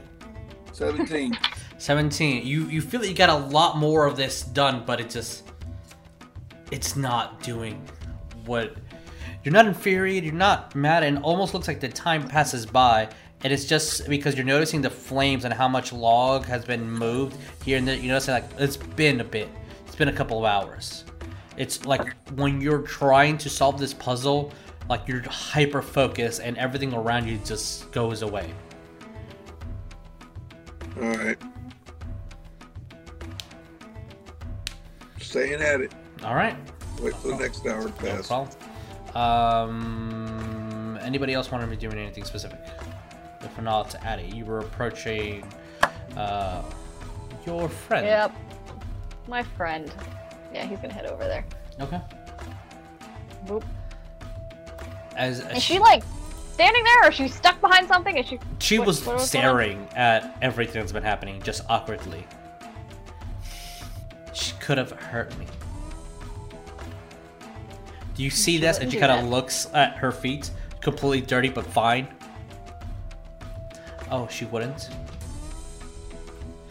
17. 0.73 1.37
17. 1.79 2.47
You 2.47 2.67
you 2.67 2.81
feel 2.81 3.01
that 3.01 3.09
you 3.09 3.15
got 3.15 3.29
a 3.29 3.37
lot 3.37 3.77
more 3.77 4.07
of 4.07 4.17
this 4.17 4.43
done, 4.43 4.85
but 4.87 5.01
it 5.01 5.11
just 5.11 5.45
it's 6.71 6.97
not 6.97 7.43
doing 7.43 7.87
what 8.47 8.77
you're 9.45 9.53
not 9.53 9.67
infuriated, 9.67 10.25
you're 10.25 10.35
not 10.35 10.75
mad, 10.75 11.03
and 11.03 11.19
almost 11.19 11.55
looks 11.55 11.67
like 11.67 11.81
the 11.81 11.89
time 11.89 12.27
passes 12.29 12.65
by. 12.65 13.09
And 13.45 13.53
it's 13.53 13.65
just 13.65 14.09
because 14.09 14.37
you're 14.37 14.45
noticing 14.45 14.81
the 14.81 14.91
flames 14.91 15.45
and 15.45 15.53
how 15.53 15.67
much 15.67 15.93
log 15.93 16.45
has 16.45 16.65
been 16.65 16.89
moved 16.89 17.37
here 17.65 17.77
and 17.77 17.89
there. 17.89 17.97
You 17.97 18.09
notice 18.09 18.29
like 18.29 18.45
it's 18.59 18.77
been 18.77 19.21
a 19.21 19.25
bit. 19.25 19.49
It's 19.85 19.97
been 19.97 20.09
a 20.09 20.13
couple 20.13 20.39
of 20.39 20.45
hours. 20.45 21.05
It's 21.57 21.85
like 21.85 22.15
when 22.33 22.61
you're 22.61 22.83
trying 22.83 23.39
to 23.39 23.51
solve 23.51 23.79
this 23.79 23.95
puzzle, 23.95 24.53
like 24.89 25.07
you're 25.07 25.23
hyper 25.23 25.83
focused 25.83 26.41
and 26.41 26.57
everything 26.59 26.93
around 26.95 27.29
you 27.29 27.39
just 27.45 27.91
goes 27.93 28.23
away. 28.23 28.53
All 30.97 31.09
right. 31.09 31.39
Staying 35.21 35.61
at 35.63 35.81
it. 35.81 35.93
All 36.25 36.35
right. 36.35 36.57
Wait 37.01 37.15
for 37.17 37.29
the 37.29 37.37
next 37.37 37.67
hour 37.67 37.85
to 37.85 37.93
pass. 37.93 38.27
problem. 38.27 38.57
Um, 39.15 40.99
anybody 41.03 41.35
else 41.35 41.51
want 41.51 41.65
to 41.65 41.71
be 41.71 41.77
doing 41.77 41.99
anything 41.99 42.25
specific? 42.25 42.61
If 43.41 43.61
not, 43.61 43.95
Addie, 44.05 44.31
you 44.35 44.45
were 44.45 44.61
approaching 44.61 45.45
uh, 46.17 46.63
your 47.47 47.69
friend. 47.69 48.07
Yep. 48.07 48.37
My 49.29 49.43
friend. 49.43 49.93
Yeah, 50.53 50.67
he's 50.67 50.79
gonna 50.79 50.93
head 50.93 51.07
over 51.07 51.25
there. 51.25 51.45
Okay. 51.81 52.01
Boop. 53.47 53.63
As 55.17 55.41
Is 55.41 55.63
she 55.63 55.79
like 55.79 56.03
standing 56.53 56.85
there, 56.85 57.05
or 57.05 57.09
is 57.09 57.15
she 57.15 57.29
stuck 57.29 57.61
behind 57.61 57.89
something? 57.89 58.17
Is 58.17 58.27
she? 58.27 58.39
she 58.59 58.79
what- 58.79 58.87
was 58.87 59.05
what 59.07 59.17
on? 59.17 59.21
staring 59.21 59.89
at 59.95 60.37
everything 60.43 60.81
that's 60.81 60.93
been 60.93 61.03
happening, 61.03 61.41
just 61.43 61.63
awkwardly. 61.69 62.27
She 64.33 64.55
could 64.61 64.79
have 64.79 64.93
hurt 64.93 65.37
me. 65.39 65.47
Do 68.15 68.23
you 68.23 68.31
see 68.31 68.59
this? 68.59 68.79
And 68.79 68.93
she 68.93 68.99
kind 68.99 69.13
of 69.13 69.29
looks 69.31 69.69
at 69.73 69.97
her 69.97 70.13
feet, 70.13 70.51
completely 70.81 71.27
dirty 71.27 71.49
but 71.49 71.65
fine. 71.67 72.07
Oh, 74.11 74.29
she 74.29 74.45
wouldn't. 74.47 74.91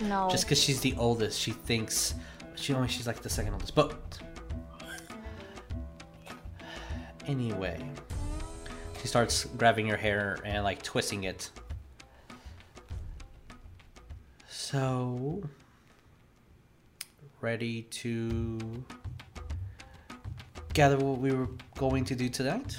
No. 0.02 0.28
Just 0.32 0.46
because 0.46 0.62
she's 0.62 0.80
the 0.82 0.96
oldest, 0.98 1.40
she 1.40 1.52
thinks 1.52 2.16
she 2.62 2.74
only 2.74 2.88
she's 2.88 3.08
like 3.08 3.22
the 3.22 3.30
second 3.30 3.54
oldest. 3.54 3.76
But 3.76 4.20
anyway, 7.28 7.84
she 9.02 9.08
starts 9.08 9.46
grabbing 9.58 9.88
your 9.88 9.98
hair 9.98 10.40
and 10.46 10.64
like 10.64 10.82
twisting 10.82 11.24
it. 11.24 11.50
So 14.48 15.42
ready 17.42 17.84
to 17.84 18.60
gather 20.74 20.98
what 20.98 21.20
we 21.20 21.32
were 21.32 21.50
going 21.78 22.06
to 22.06 22.16
do 22.16 22.30
tonight? 22.30 22.78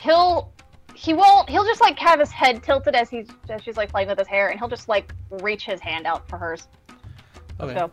he'll 0.00 0.52
he 0.94 1.14
won't 1.14 1.48
he'll 1.48 1.64
just 1.64 1.80
like 1.80 1.98
have 1.98 2.18
his 2.18 2.30
head 2.30 2.62
tilted 2.62 2.94
as 2.94 3.08
he's 3.08 3.28
as 3.48 3.62
she's 3.62 3.76
like 3.76 3.90
playing 3.90 4.08
with 4.08 4.18
his 4.18 4.26
hair 4.26 4.48
and 4.48 4.58
he'll 4.58 4.68
just 4.68 4.88
like 4.88 5.12
reach 5.42 5.64
his 5.64 5.80
hand 5.80 6.06
out 6.06 6.28
for 6.28 6.36
hers 6.36 6.68
Okay. 7.60 7.74
so 7.74 7.90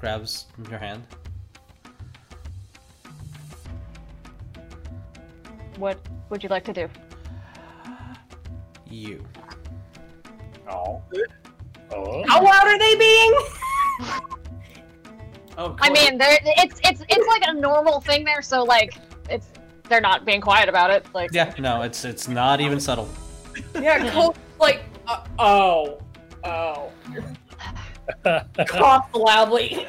Grabs 0.00 0.46
your 0.70 0.78
hand. 0.78 1.06
what 5.78 5.98
would 6.30 6.42
you 6.42 6.48
like 6.48 6.64
to 6.64 6.72
do 6.72 6.88
You. 8.88 9.22
Oh. 10.68 11.02
Oh. 11.92 12.24
How 12.28 12.42
loud 12.42 12.66
are 12.66 12.78
they 12.78 12.94
being? 12.96 13.34
Oh, 15.58 15.74
i 15.80 15.86
cool. 15.88 15.94
mean 15.94 16.18
there 16.18 16.38
it's 16.58 16.78
it's 16.84 17.02
it's 17.08 17.26
like 17.28 17.42
a 17.46 17.54
normal 17.54 17.98
thing 18.02 18.26
there 18.26 18.42
so 18.42 18.62
like 18.62 18.98
it's 19.30 19.46
they're 19.88 20.02
not 20.02 20.26
being 20.26 20.42
quiet 20.42 20.68
about 20.68 20.90
it 20.90 21.06
like 21.14 21.30
Yeah, 21.32 21.54
no, 21.58 21.80
it's 21.80 22.04
it's 22.04 22.28
not 22.28 22.60
even 22.60 22.78
subtle. 22.78 23.08
Yeah, 23.74 24.10
Coal, 24.10 24.36
like, 24.60 24.84
uh, 25.06 25.24
oh, 25.38 25.98
oh. 26.44 26.92
Cough 28.68 29.08
loudly. 29.14 29.86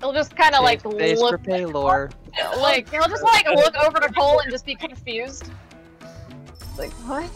he'll 0.00 0.12
just 0.12 0.36
kind 0.36 0.54
of 0.54 0.62
like 0.62 0.80
Save 0.82 0.92
space 0.92 1.18
for 1.18 1.24
look 1.30 1.42
Paylor. 1.42 2.12
like 2.58 2.90
he'll 2.90 3.08
just 3.08 3.22
like 3.22 3.46
look 3.48 3.74
over 3.76 3.98
to 4.00 4.12
cole 4.12 4.40
and 4.40 4.50
just 4.50 4.66
be 4.66 4.74
confused 4.74 5.50
like 6.78 6.90
what 7.06 7.30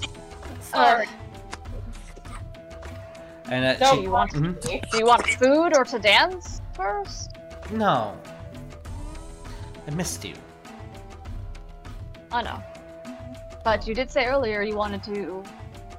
Sorry. 0.62 1.06
And 3.48 3.64
uh, 3.64 3.74
do 3.92 3.96
she, 3.96 4.02
you 4.02 4.10
want 4.10 4.32
Mhm. 4.32 4.90
do 4.90 4.98
you 4.98 5.06
want 5.06 5.24
food 5.26 5.76
or 5.76 5.84
to 5.84 5.98
dance 5.98 6.60
first 6.74 7.30
No. 7.70 8.16
I 9.86 9.90
missed 9.92 10.24
you. 10.24 10.34
I 12.32 12.42
know. 12.42 12.60
But 13.66 13.88
you 13.88 13.96
did 13.96 14.12
say 14.12 14.26
earlier 14.26 14.62
you 14.62 14.76
wanted 14.76 15.02
to 15.02 15.42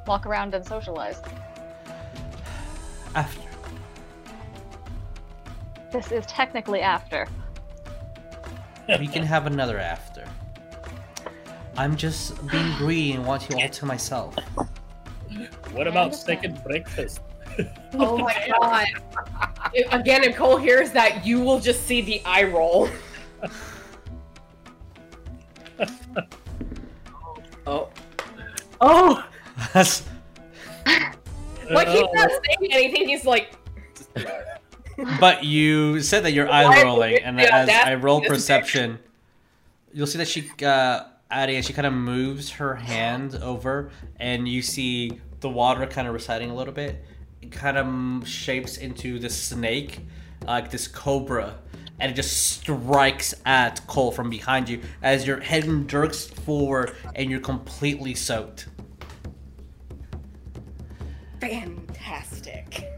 walk 0.06 0.26
around 0.26 0.54
and 0.54 0.66
socialize. 0.66 1.22
After. 3.14 3.42
This 5.92 6.14
is 6.14 6.26
technically 6.28 6.80
after. 6.80 7.28
we 8.98 9.06
can 9.06 9.22
have 9.22 9.48
another 9.48 9.80
after. 9.80 10.24
I'm 11.76 11.98
just 11.98 12.38
being 12.48 12.74
greedy 12.78 13.12
and 13.12 13.26
want 13.26 13.50
you 13.50 13.58
all 13.58 13.68
to 13.68 13.86
myself. 13.86 14.38
What 15.74 15.88
about 15.88 16.16
second 16.16 16.64
breakfast? 16.64 17.20
Oh 17.96 18.18
my 18.18 18.54
god. 18.62 18.88
If- 19.74 19.92
again, 19.92 20.24
if 20.24 20.38
Coal 20.38 20.56
hears 20.56 20.92
that, 20.92 21.26
you 21.26 21.42
will 21.42 21.60
just 21.60 21.86
see 21.86 22.02
the 22.02 22.22
eye 22.24 22.44
roll. 22.44 22.88
Oh, 27.68 27.90
Oh, 28.80 29.28
That's 29.74 30.04
like 31.70 31.88
he's 31.90 32.08
not 32.14 32.30
saying 32.30 32.72
anything. 32.72 33.08
He's 33.10 33.26
like, 33.26 33.54
But 35.20 35.44
you 35.44 36.02
said 36.02 36.24
that 36.24 36.32
you're 36.32 36.50
eye 36.50 36.82
rolling, 36.84 37.18
and 37.18 37.40
you 37.40 37.46
do 37.46 37.52
as? 37.52 37.70
I 37.70 37.96
roll 37.96 38.20
This 38.20 38.32
is 38.32 38.36
perception, 38.38 39.00
you'll 39.94 40.08
see 40.08 40.18
that 40.18 40.28
she, 40.28 40.50
uh, 40.64 41.04
Addie, 41.30 41.62
she 41.62 41.74
kind 41.74 41.86
of 41.86 41.94
moves 41.94 42.52
her 42.52 42.76
hand 42.76 43.36
over, 43.36 43.92
and 44.20 44.48
you 44.48 44.62
see 44.62 45.20
the 45.42 45.50
water 45.50 45.86
kind 45.86 46.08
of 46.08 46.14
receding 46.14 46.50
a 46.50 46.56
little 46.56 46.74
bit. 46.74 47.04
It 47.42 47.52
kind 47.52 47.78
of 47.78 48.28
shapes 48.28 48.78
into 48.78 49.20
this 49.20 49.36
snake, 49.40 50.00
like 50.46 50.72
this 50.72 50.88
cobra, 50.88 51.60
and 52.00 52.12
it 52.12 52.16
just 52.16 52.52
strikes 52.52 53.34
at 53.46 53.86
Coal 53.88 54.12
from 54.12 54.30
behind 54.30 54.70
you 54.70 54.82
as 55.02 55.26
your 55.26 55.40
head 55.40 55.88
jerks 55.88 56.28
forward, 56.28 56.96
and 57.16 57.30
you're 57.32 57.40
completely 57.40 58.14
soaked. 58.14 58.68
fantastic. 61.40 62.92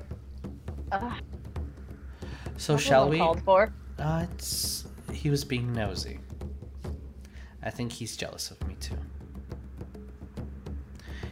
Ugh, 0.92 1.14
So 2.58 2.78
shall 2.78 3.10
we? 3.10 3.18
Called 3.18 3.42
for. 3.44 3.74
Uh, 3.98 4.26
it's 4.32 4.86
he 5.12 5.30
was 5.30 5.44
being 5.44 5.74
nosy. 5.74 6.20
I 7.62 7.70
think 7.70 7.92
he's 7.92 8.16
jealous 8.16 8.52
of 8.52 8.66
me 8.68 8.76
too. 8.80 8.96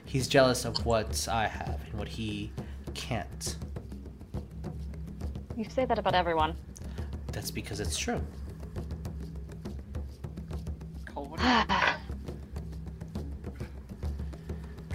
He's 0.05 0.27
jealous 0.27 0.65
of 0.65 0.85
what 0.85 1.27
I 1.31 1.47
have 1.47 1.79
and 1.85 1.93
what 1.97 2.07
he 2.07 2.51
can't. 2.93 3.55
You 5.55 5.65
say 5.69 5.85
that 5.85 5.97
about 5.97 6.13
everyone. 6.13 6.55
That's 7.37 7.51
because 7.51 7.79
it's 7.79 7.95
true. 7.95 8.19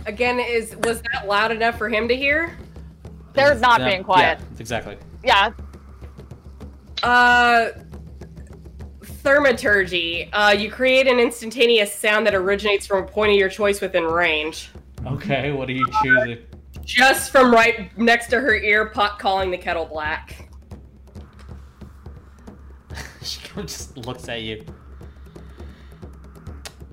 Again, 0.06 0.40
is 0.40 0.74
was 0.78 1.02
that 1.02 1.28
loud 1.28 1.52
enough 1.52 1.78
for 1.78 1.88
him 1.88 2.08
to 2.08 2.16
hear? 2.16 2.58
They're 3.32 3.54
not 3.54 3.78
Yeah, 3.78 3.90
being 3.90 4.02
quiet. 4.02 4.40
Yeah, 4.40 4.46
exactly. 4.58 4.96
Yeah. 5.22 5.52
Uh, 7.04 7.68
thaumaturgy. 9.04 10.28
Uh, 10.32 10.50
you 10.50 10.68
create 10.68 11.06
an 11.06 11.20
instantaneous 11.20 11.94
sound 11.94 12.26
that 12.26 12.34
originates 12.34 12.88
from 12.88 13.04
a 13.04 13.06
point 13.06 13.30
of 13.30 13.38
your 13.38 13.50
choice 13.50 13.80
within 13.80 14.02
range. 14.02 14.70
Okay, 15.06 15.52
what 15.52 15.68
are 15.68 15.74
you 15.74 15.86
choosing? 16.02 16.38
Just 16.84 17.30
from 17.30 17.52
right 17.52 17.96
next 17.96 18.26
to 18.30 18.40
her 18.40 18.56
ear, 18.56 18.86
pot 18.86 19.20
calling 19.20 19.52
the 19.52 19.58
kettle 19.58 19.84
black. 19.86 20.41
just 23.66 23.96
looks 23.96 24.28
at 24.28 24.42
you. 24.42 24.64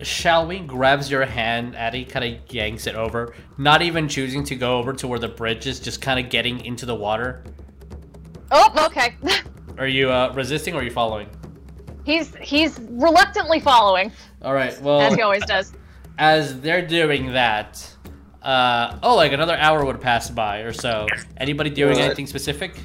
Shall 0.02 0.48
we? 0.48 0.60
Grabs 0.60 1.12
your 1.12 1.26
hand, 1.26 1.76
Addie 1.76 2.06
kind 2.06 2.24
of 2.36 2.54
yanks 2.54 2.88
it 2.88 2.96
over, 2.96 3.34
not 3.58 3.82
even 3.82 4.08
choosing 4.08 4.46
to 4.46 4.56
go 4.56 4.78
over 4.78 4.94
to 4.94 5.08
where 5.08 5.20
the 5.20 5.28
bridge 5.28 5.68
is, 5.68 5.80
just 5.80 6.02
kind 6.02 6.24
of 6.24 6.32
getting 6.32 6.64
into 6.64 6.86
the 6.86 6.96
water. 6.96 7.44
Oh, 8.52 8.86
okay. 8.88 9.16
Are 9.78 9.88
you 9.88 10.10
uh, 10.10 10.32
resisting 10.34 10.74
or 10.74 10.80
are 10.80 10.84
you 10.84 10.92
following? 10.92 11.30
he's 12.06 12.34
he's 12.38 12.78
reluctantly 12.90 13.60
following, 13.60 14.12
All 14.42 14.54
right. 14.54 14.80
Well, 14.82 15.00
as 15.02 15.14
he 15.16 15.22
always 15.22 15.46
does. 15.46 15.74
as 16.18 16.60
they're 16.60 16.86
doing 16.86 17.34
that, 17.34 17.86
uh, 18.42 18.98
oh, 19.04 19.16
like 19.16 19.32
another 19.32 19.56
hour 19.58 19.86
would 19.86 20.02
pass 20.02 20.30
by 20.30 20.60
or 20.60 20.74
so. 20.74 21.08
Anybody 21.38 21.70
doing 21.70 21.96
What? 21.96 22.04
anything 22.06 22.26
specific? 22.28 22.84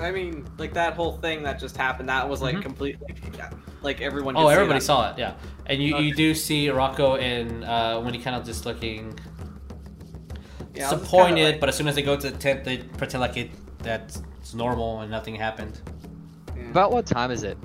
I 0.00 0.10
mean, 0.10 0.46
like 0.58 0.72
that 0.74 0.94
whole 0.94 1.12
thing 1.18 1.42
that 1.42 1.58
just 1.60 1.76
happened. 1.76 2.08
That 2.08 2.28
was 2.28 2.40
like 2.42 2.56
Mhm. 2.56 2.62
completely, 2.62 3.14
yeah, 3.36 3.50
like 3.82 4.00
everyone. 4.00 4.36
Oh, 4.36 4.48
everybody 4.48 4.80
saw 4.80 5.10
it. 5.12 5.18
Yeah, 5.18 5.34
and 5.66 5.82
you, 5.82 5.98
you 5.98 6.14
do 6.14 6.34
see 6.34 6.70
Rocco 6.70 7.16
and 7.16 7.64
uh, 7.64 8.00
when 8.00 8.14
he 8.14 8.20
kind 8.20 8.34
of 8.36 8.44
just 8.44 8.64
looking 8.66 9.18
Yeah, 10.74 10.88
I 10.88 10.92
was 10.92 11.00
just 11.00 11.02
disappointed, 11.02 11.34
kinda 11.36 11.50
like- 11.50 11.60
but 11.60 11.68
as 11.68 11.76
soon 11.76 11.88
as 11.88 11.94
they 11.94 12.02
go 12.02 12.16
to 12.16 12.30
the 12.30 12.36
tent, 12.38 12.64
they 12.64 12.78
pretend 12.78 13.20
like 13.20 13.36
it 13.36 13.50
that's 13.82 14.22
normal 14.54 15.00
and 15.00 15.10
nothing 15.10 15.34
happened. 15.34 15.80
yeah. 16.56 16.70
About 16.70 16.92
what 16.92 17.06
time 17.06 17.30
is 17.30 17.42
it? 17.42 17.58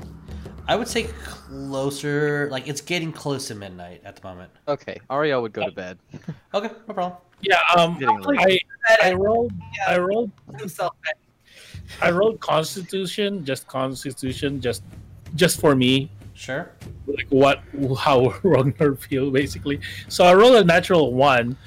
I 0.67 0.75
would 0.75 0.87
say 0.87 1.03
closer, 1.23 2.49
like 2.51 2.67
it's 2.67 2.81
getting 2.81 3.11
close 3.13 3.47
to 3.49 3.55
midnight 3.55 4.01
at 4.03 4.15
the 4.15 4.27
moment. 4.27 4.51
Okay, 4.67 4.99
Ariell 5.09 5.41
would 5.41 5.53
go 5.53 5.63
to 5.65 5.71
bed. 5.71 5.99
Okay, 6.53 6.69
no 6.87 6.93
problem. 6.93 7.19
Yeah, 7.41 7.59
um, 7.77 7.99
Getting. 7.99 8.19
I 8.39 8.59
I 9.03 9.13
rolled 9.13 9.51
I 9.87 9.97
rolled 9.99 10.31
himself. 10.57 10.93
I 12.01 12.11
rolled 12.11 12.39
Constitution, 12.39 13.45
just 13.45 13.67
Constitution, 13.67 14.59
just 14.61 14.83
just 15.35 15.59
for 15.59 15.75
me, 15.75 16.09
Sure. 16.33 16.71
like 17.07 17.27
what 17.29 17.59
how 17.99 18.21
Rognarv 18.43 18.99
feel 18.99 19.31
basically. 19.31 19.79
So 20.07 20.23
I 20.25 20.33
rolled 20.33 20.55
a 20.55 20.63
natural 20.63 21.13
one. 21.13 21.57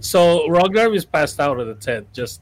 So 0.00 0.48
Rognarv 0.48 0.94
is 0.96 1.04
passed 1.04 1.40
out 1.40 1.58
of 1.60 1.66
the 1.66 1.74
tent. 1.74 2.12
Just 2.12 2.40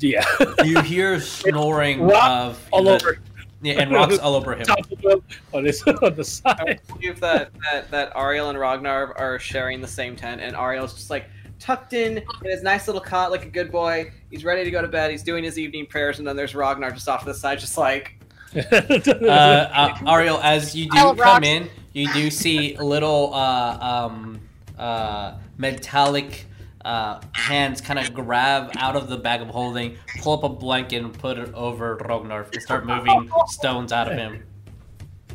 yeah, 0.00 0.24
You 0.64 0.80
hear 0.82 1.20
snoring 1.20 2.00
of 2.12 2.60
all 2.72 2.84
the- 2.84 2.94
over 2.94 3.18
yeah, 3.62 3.80
and 3.80 3.90
rocks 3.92 4.18
all 4.18 4.34
over 4.34 4.54
him. 4.54 4.64
top 4.66 4.78
of 5.04 5.22
on 5.54 5.64
his 5.64 5.82
on 5.86 6.14
the 6.14 6.42
I 6.44 6.78
believe 6.92 7.18
that, 7.20 7.50
that 7.62 7.90
that 7.90 8.12
Ariell 8.14 8.50
and 8.50 8.58
Rognarv 8.58 9.18
are 9.18 9.38
sharing 9.38 9.80
the 9.80 9.88
same 9.88 10.16
tent, 10.16 10.42
and 10.42 10.54
Ariell's 10.54 10.92
just 10.92 11.08
like 11.08 11.24
tucked 11.58 11.92
in 11.92 12.18
in 12.18 12.50
his 12.50 12.62
nice 12.62 12.86
little 12.86 13.00
cot 13.00 13.30
like 13.30 13.44
a 13.44 13.48
good 13.48 13.70
boy. 13.70 14.12
He's 14.30 14.44
ready 14.44 14.64
to 14.64 14.70
go 14.70 14.82
to 14.82 14.88
bed. 14.88 15.10
He's 15.10 15.22
doing 15.22 15.44
his 15.44 15.58
evening 15.58 15.86
prayers, 15.86 16.18
and 16.18 16.26
then 16.26 16.36
there's 16.36 16.52
Rognarv 16.52 16.94
just 16.94 17.08
off 17.08 17.20
to 17.20 17.26
the 17.26 17.34
side, 17.34 17.58
just 17.58 17.78
like 17.78 18.16
uh, 18.56 18.58
uh, 18.60 19.94
Ariell, 19.98 20.40
as 20.42 20.74
you 20.74 20.84
do 20.84 20.96
come 20.96 21.16
rocks. 21.16 21.46
in, 21.46 21.68
you 21.92 22.12
do 22.12 22.30
see 22.30 22.76
little 22.78 23.34
uh, 23.34 23.78
um, 23.80 24.40
uh, 24.78 25.36
metallic 25.58 26.46
uh, 26.84 27.20
hands 27.32 27.80
kind 27.80 27.98
of 27.98 28.12
grab 28.12 28.70
out 28.76 28.94
of 28.94 29.08
the 29.08 29.16
bag 29.16 29.40
of 29.40 29.48
holding, 29.48 29.96
pull 30.20 30.34
up 30.34 30.44
a 30.44 30.48
blanket, 30.48 31.02
and 31.02 31.18
put 31.18 31.38
it 31.38 31.52
over 31.54 31.96
Rognarv 31.96 32.52
and 32.52 32.62
start 32.62 32.86
moving 32.86 33.30
stones 33.46 33.90
out 33.92 34.10
of 34.10 34.18
him. 34.18 34.44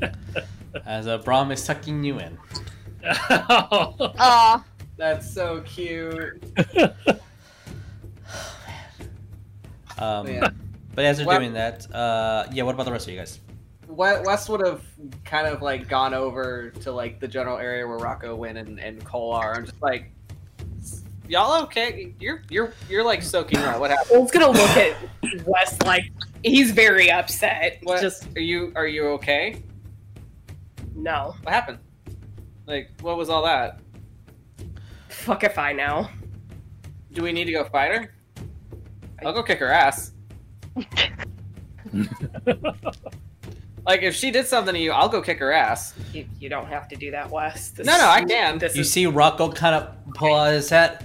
As 0.86 1.08
uh, 1.08 1.18
Brahm 1.18 1.52
is 1.52 1.66
tucking 1.66 2.04
you 2.04 2.20
in. 2.20 2.38
Aw. 3.30 4.64
That's 5.00 5.34
so 5.34 5.62
cute. 5.62 6.44
Um, 9.98 10.28
Yeah. 10.28 10.50
But 10.96 11.04
as 11.06 11.18
they're 11.18 11.26
What- 11.26 11.40
doing 11.40 11.54
that, 11.54 11.94
uh, 11.94 12.48
yeah, 12.54 12.64
what 12.64 12.74
about 12.74 12.86
the 12.86 12.92
rest 12.92 13.08
of 13.08 13.14
you 13.14 13.20
guys? 13.20 13.40
West 13.88 14.48
would 14.50 14.66
have 14.66 14.82
kind 15.26 15.46
of 15.48 15.62
like 15.62 15.88
gone 15.90 16.14
over 16.14 16.70
to 16.82 16.92
like 16.92 17.20
the 17.20 17.28
general 17.28 17.58
area 17.58 17.86
where 17.88 17.98
Rocco 17.98 18.34
went 18.36 18.58
and, 18.58 18.80
and 18.80 19.04
Coal 19.04 19.34
are. 19.34 19.56
I'm 19.56 19.66
just 19.66 19.82
like, 19.82 20.10
y'all 21.28 21.64
okay? 21.64 22.14
You're 22.20 22.44
you're 22.50 22.74
you're 22.88 23.04
like 23.04 23.22
soaking 23.24 23.60
wet. 23.60 23.78
What 23.80 23.90
happened? 23.92 24.10
Coal's 24.10 24.32
gonna 24.32 24.48
look 24.52 24.70
at 24.78 24.96
West 25.46 25.84
like 25.86 26.04
he's 26.44 26.72
very 26.72 27.12
upset. 27.12 27.80
What? 27.84 28.02
Just 28.02 28.26
are 28.38 28.42
you 28.42 28.72
are 28.76 28.88
you 28.88 29.08
okay? 29.10 29.62
no. 30.96 31.36
What 31.44 31.54
happened? 31.54 31.80
Like, 32.68 32.90
what 33.02 33.18
was 33.18 33.30
all 33.30 33.44
that? 33.44 33.80
Fuck 35.20 35.44
if 35.44 35.58
I 35.58 35.74
know. 35.74 36.08
Do 37.12 37.24
we 37.24 37.32
need 37.34 37.46
to 37.46 37.52
go 37.52 37.64
fight 37.66 37.92
her? 37.94 38.14
I'll 39.26 39.34
go 39.34 39.44
kick 39.44 39.60
her 39.60 39.72
ass. 39.72 40.14
like, 43.86 44.02
if 44.02 44.16
she 44.16 44.32
did 44.32 44.48
something 44.48 44.74
to 44.74 44.80
you, 44.80 44.92
I'll 44.92 45.10
go 45.10 45.22
kick 45.22 45.40
her 45.40 45.52
ass. 45.52 45.94
You, 46.14 46.26
you 46.40 46.48
don't 46.48 46.68
have 46.68 46.88
to 46.90 46.96
do 46.96 47.12
that, 47.12 47.30
West. 47.30 47.76
This 47.78 47.86
No, 47.86 47.98
no, 47.98 48.08
I 48.08 48.24
can. 48.24 48.60
This 48.60 48.76
You 48.76 48.82
is 48.82 48.92
see 48.92 49.06
Rocco 49.08 49.52
kind 49.52 49.76
of 49.76 49.94
pull 50.14 50.34
out 50.34 50.54
his 50.54 50.70
hat, 50.70 51.04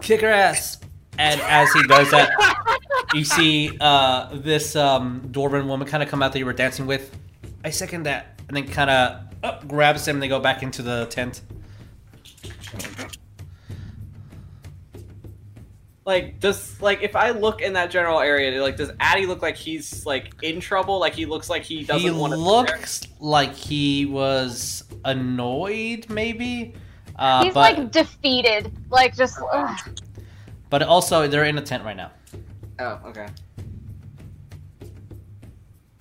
kick 0.00 0.20
her 0.22 0.28
ass, 0.28 0.80
and 1.18 1.40
as 1.42 1.72
he 1.72 1.86
does 1.86 2.10
that, 2.10 2.30
you 3.14 3.24
see 3.24 3.76
uh, 3.80 4.28
this 4.34 4.74
um, 4.74 5.28
dwarven 5.30 5.66
woman 5.66 5.86
kind 5.86 6.02
of 6.02 6.08
come 6.08 6.22
out 6.22 6.32
that 6.32 6.38
you 6.40 6.46
were 6.46 6.52
dancing 6.52 6.86
with. 6.86 7.16
I 7.64 7.70
second 7.70 8.02
that, 8.04 8.40
and 8.48 8.56
then 8.56 8.66
kind 8.66 8.90
of 8.90 9.20
uh, 9.44 9.60
grabs 9.68 10.08
him. 10.08 10.16
and 10.16 10.22
They 10.22 10.28
go 10.28 10.40
back 10.40 10.62
into 10.64 10.82
the 10.82 11.06
tent. 11.06 11.42
Like, 16.04 16.40
does 16.40 16.80
like 16.80 17.02
if 17.02 17.14
I 17.14 17.30
look 17.30 17.60
in 17.60 17.74
that 17.74 17.90
general 17.90 18.18
area, 18.18 18.60
like, 18.60 18.76
does 18.76 18.90
Addie 18.98 19.26
look 19.26 19.40
like 19.40 19.56
he's 19.56 20.04
like 20.04 20.34
in 20.42 20.58
trouble? 20.58 20.98
Like 20.98 21.14
he 21.14 21.26
looks 21.26 21.48
like 21.48 21.62
he 21.62 21.84
doesn't 21.84 22.02
He 22.02 22.10
want 22.10 22.32
to. 22.32 22.38
He 22.38 22.44
looks 22.44 23.02
like 23.20 23.54
he 23.54 24.06
was 24.06 24.82
annoyed, 25.04 26.06
maybe. 26.08 26.74
Uh, 27.16 27.44
He's 27.44 27.54
but, 27.54 27.78
like 27.78 27.92
defeated. 27.92 28.72
Like 28.90 29.14
just 29.14 29.38
ugh. 29.52 30.00
but 30.70 30.82
also 30.82 31.28
they're 31.28 31.44
in 31.44 31.56
a 31.58 31.62
tent 31.62 31.84
right 31.84 31.96
now. 31.96 32.10
Oh, 32.80 32.98
okay. 33.06 33.28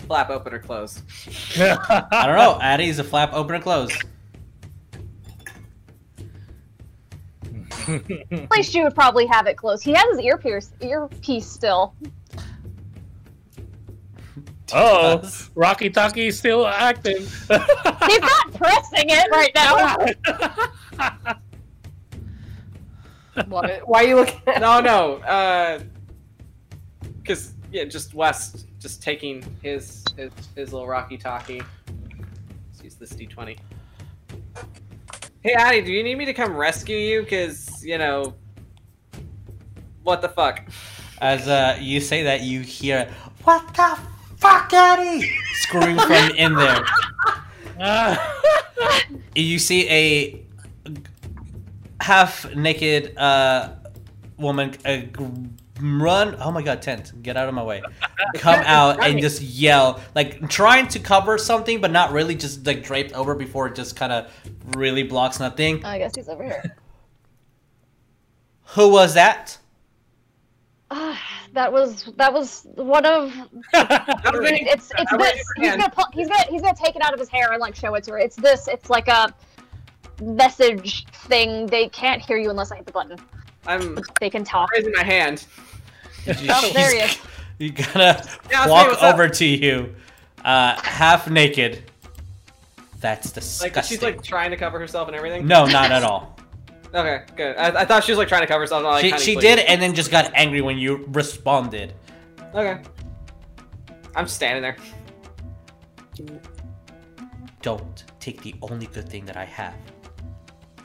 flap 0.07 0.30
open 0.30 0.53
or 0.53 0.60
close? 0.60 1.02
I 1.57 2.26
don't 2.26 2.35
know. 2.35 2.57
Addie's 2.61 2.99
a 2.99 3.03
flap 3.03 3.34
open 3.34 3.56
or 3.56 3.60
close. 3.61 3.91
least 8.51 8.73
you 8.73 8.83
would 8.83 8.95
probably 8.95 9.25
have 9.27 9.47
it 9.47 9.57
close. 9.57 9.81
He 9.81 9.91
has 9.91 10.05
his 10.15 10.19
ear 10.19 10.37
pierce 10.37 10.71
earpiece 10.81 11.47
still. 11.47 11.95
Oh, 14.73 15.21
Rocky 15.55 15.89
Talkie 15.89 16.31
still 16.31 16.65
active. 16.65 17.19
He's 18.07 18.21
not 18.21 18.53
pressing 18.53 19.09
it 19.09 19.29
right 19.31 19.51
now. 19.53 21.35
What? 23.47 23.87
Why 23.87 24.03
are 24.03 24.07
you 24.07 24.15
looking 24.17 24.41
at 24.47 24.59
No, 24.59 24.81
no. 24.81 25.15
Uh, 25.17 25.79
because 27.21 27.53
yeah, 27.71 27.85
just 27.85 28.13
West, 28.13 28.67
just 28.79 29.01
taking 29.01 29.43
his 29.63 30.03
his 30.17 30.31
his 30.55 30.73
little 30.73 30.87
Rocky 30.87 31.17
Talkie. 31.17 31.61
Let's 32.67 32.83
use 32.83 32.95
this 32.95 33.13
D20. 33.13 33.57
Hey, 35.43 35.53
Addie, 35.53 35.81
do 35.81 35.91
you 35.91 36.03
need 36.03 36.19
me 36.19 36.26
to 36.26 36.34
come 36.34 36.55
rescue 36.55 36.95
you? 36.95 37.26
Cause 37.26 37.84
you 37.84 37.97
know, 37.97 38.35
what 40.03 40.22
the 40.22 40.30
fuck? 40.30 40.61
As 41.19 41.47
uh, 41.47 41.77
you 41.80 41.99
say 41.99 42.22
that, 42.23 42.41
you 42.41 42.61
hear, 42.61 43.09
What 43.43 43.68
the 43.73 43.97
fuck, 44.38 44.72
Addie? 44.72 45.27
Screaming 45.53 45.97
from 45.97 46.30
in 46.35 46.55
there. 46.55 46.85
Ah. 47.80 48.38
You 49.35 49.59
see 49.59 49.88
a 49.89 50.43
half 52.01 52.53
naked 52.53 53.18
uh, 53.18 53.69
woman 54.38 54.76
uh, 54.84 55.03
run. 55.81 56.35
Oh 56.39 56.51
my 56.51 56.61
god, 56.61 56.81
tent, 56.81 57.11
get 57.23 57.37
out 57.37 57.47
of 57.49 57.53
my 57.53 57.63
way. 57.63 57.81
Come 58.35 58.61
out 58.65 59.03
and 59.03 59.19
just 59.19 59.41
yell, 59.41 59.99
like 60.15 60.49
trying 60.49 60.87
to 60.89 60.99
cover 60.99 61.37
something, 61.37 61.81
but 61.81 61.91
not 61.91 62.11
really, 62.11 62.35
just 62.35 62.65
like 62.65 62.83
draped 62.83 63.13
over 63.13 63.35
before 63.35 63.67
it 63.67 63.75
just 63.75 63.95
kind 63.95 64.11
of 64.13 64.31
really 64.77 65.03
blocks 65.03 65.39
nothing. 65.39 65.83
I 65.85 65.97
guess 65.97 66.15
he's 66.15 66.29
over 66.29 66.43
here. 66.43 66.75
Who 68.75 68.89
was 68.89 69.13
that? 69.15 69.57
Ah, 70.89 71.19
that 71.53 71.71
was 71.71 72.05
that 72.17 72.33
was 72.33 72.67
one 72.75 73.05
of 73.05 73.33
it's 73.73 74.91
it's 74.97 75.11
this. 75.17 75.43
He's 75.57 75.71
gonna 75.71 75.89
pull, 75.89 76.05
he's 76.13 76.27
gonna 76.27 76.43
he's 76.49 76.61
gonna 76.61 76.75
take 76.75 76.95
it 76.95 77.01
out 77.01 77.13
of 77.13 77.19
his 77.19 77.29
hair 77.29 77.51
and 77.51 77.61
like 77.61 77.75
show 77.75 77.93
it 77.95 78.03
to 78.05 78.11
her. 78.11 78.19
It's 78.19 78.35
this. 78.35 78.67
It's 78.67 78.89
like 78.89 79.07
a 79.07 79.33
message 80.21 81.05
thing. 81.27 81.65
They 81.67 81.87
can't 81.89 82.21
hear 82.21 82.37
you 82.37 82.49
unless 82.49 82.71
I 82.71 82.77
hit 82.77 82.85
the 82.85 82.91
button. 82.91 83.17
I'm 83.67 83.97
They 84.19 84.29
can 84.29 84.43
talk. 84.43 84.71
raising 84.71 84.93
my 84.93 85.03
hand. 85.03 85.45
Oh, 86.27 86.72
there 86.73 86.91
he 86.93 86.99
is. 86.99 87.18
You 87.60 87.72
gotta 87.72 87.99
Yeah, 87.99 88.18
it's 88.18 88.65
me, 88.65 88.72
walk 88.72 88.88
what's 88.88 89.03
up? 89.03 89.14
over 89.14 89.30
to 89.30 89.45
you, 89.45 89.95
uh, 90.43 90.80
half 90.81 91.30
naked. 91.30 91.84
That's 92.99 93.31
disgusting. 93.31 93.73
Like 93.73 93.85
she's 93.85 94.02
like 94.02 94.23
trying 94.23 94.52
to 94.52 94.57
cover 94.57 94.80
herself 94.80 95.07
and 95.07 95.15
everything. 95.18 95.48
no, 95.48 95.65
not 95.65 95.91
at 95.91 96.03
all. 96.03 96.38
Okay, 96.93 97.22
good. 97.38 97.56
I, 97.56 97.68
I 97.84 97.85
thought 97.85 98.03
she 98.03 98.11
was 98.11 98.18
like 98.19 98.27
trying 98.27 98.41
to 98.41 98.48
cover 98.48 98.60
herself. 98.60 98.84
Not, 98.84 98.89
like, 99.02 99.18
she 99.18 99.34
she 99.34 99.35
did, 99.38 99.60
and 99.60 99.81
then 99.81 99.93
just 99.95 100.11
got 100.11 100.30
angry 100.34 100.60
when 100.60 100.77
you 100.77 101.06
responded. 101.14 101.93
Okay. 102.53 102.81
I'm 104.14 104.27
standing 104.27 104.61
there. 104.61 104.76
Don't 107.61 108.03
take 108.19 108.41
the 108.41 108.56
only 108.61 108.88
good 108.88 109.07
thing 109.07 109.23
that 109.26 109.38
I 109.38 109.45
have, 109.45 109.73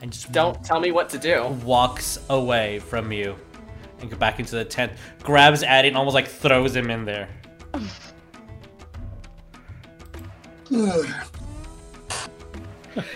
and 0.01 0.11
just 0.11 0.31
Don't 0.31 0.63
tell 0.63 0.79
me 0.79 0.91
what 0.91 1.09
to 1.09 1.17
do. 1.17 1.43
walks 1.65 2.19
away 2.29 2.79
from 2.79 3.11
you, 3.11 3.35
and 3.99 4.09
go 4.09 4.17
back 4.17 4.39
into 4.39 4.55
the 4.55 4.65
tent. 4.65 4.93
Grabs 5.23 5.63
Addie 5.63 5.89
and 5.89 5.97
almost 5.97 6.13
like 6.13 6.27
throws 6.27 6.75
him 6.75 6.89
in 6.89 7.05
there. 7.05 7.29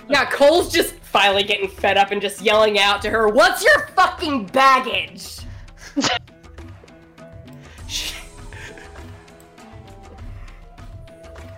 Yeah, 0.10 0.26
Coal's 0.26 0.72
just 0.72 0.94
finally 0.96 1.44
getting 1.44 1.68
fed 1.68 1.98
up 1.98 2.12
and 2.12 2.22
just 2.22 2.42
yelling 2.42 2.78
out 2.78 3.02
to 3.02 3.10
her, 3.10 3.28
What's 3.28 3.64
your 3.64 3.88
fucking 3.96 4.46
baggage? 4.48 5.40
She, 7.88 8.16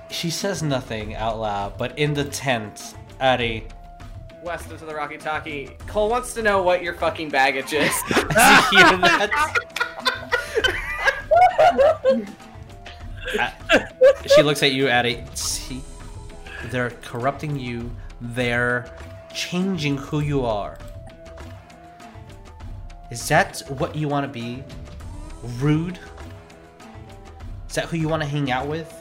she 0.09 0.29
says 0.29 0.63
nothing 0.63 1.15
out 1.15 1.39
loud, 1.39 1.77
but 1.77 1.97
in 1.99 2.13
the 2.13 2.23
tent, 2.25 2.95
Addie, 3.19 3.67
West 4.43 4.69
into 4.69 4.85
the 4.85 4.93
Rocky 4.93 5.17
Talkie. 5.17 5.69
Coal 5.87 6.09
wants 6.09 6.33
to 6.33 6.41
know 6.41 6.61
what 6.61 6.83
your 6.83 6.93
fucking 6.93 7.29
baggage 7.29 7.73
is. 7.73 7.91
as 8.09 8.71
you 8.71 8.85
hear 8.85 8.97
that, 8.97 9.31
she 14.35 14.41
looks 14.41 14.61
at 14.63 14.73
you, 14.73 14.87
Addie. 14.87 15.23
See, 15.33 15.81
they're 16.65 16.91
corrupting 17.01 17.57
you. 17.57 17.91
They're 18.19 18.93
changing 19.33 19.97
who 19.97 20.19
you 20.19 20.45
are. 20.45 20.77
Is 23.11 23.27
that 23.29 23.61
what 23.69 23.95
you 23.95 24.07
want 24.07 24.25
to 24.25 24.27
be? 24.31 24.63
Rude? 25.59 25.99
Is 27.69 27.75
that 27.75 27.85
who 27.85 27.97
you 27.97 28.07
want 28.07 28.23
to 28.23 28.27
hang 28.27 28.51
out 28.51 28.67
with? 28.67 28.93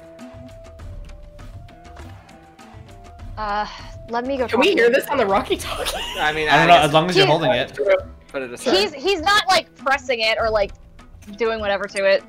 Uh, 3.36 3.66
let 4.08 4.26
me 4.26 4.36
go. 4.36 4.46
Can 4.46 4.60
we 4.60 4.72
hear 4.72 4.90
this 4.90 5.06
on 5.08 5.16
the 5.16 5.26
Rocky 5.26 5.56
Talkie? 5.56 5.96
I 6.18 6.32
mean, 6.32 6.48
I 6.48 6.58
don't 6.58 6.68
know. 6.68 6.76
As 6.76 6.92
long 6.92 7.08
as 7.08 7.16
you're 7.16 7.26
holding 7.26 7.50
it. 7.50 7.78
put 8.28 8.42
it 8.42 8.52
aside. 8.52 8.74
He's 8.74 8.94
he's 8.94 9.20
not 9.20 9.46
like 9.48 9.74
pressing 9.76 10.20
it 10.20 10.38
or 10.38 10.50
like 10.50 10.72
doing 11.36 11.60
whatever 11.60 11.86
to 11.86 12.04
it. 12.04 12.24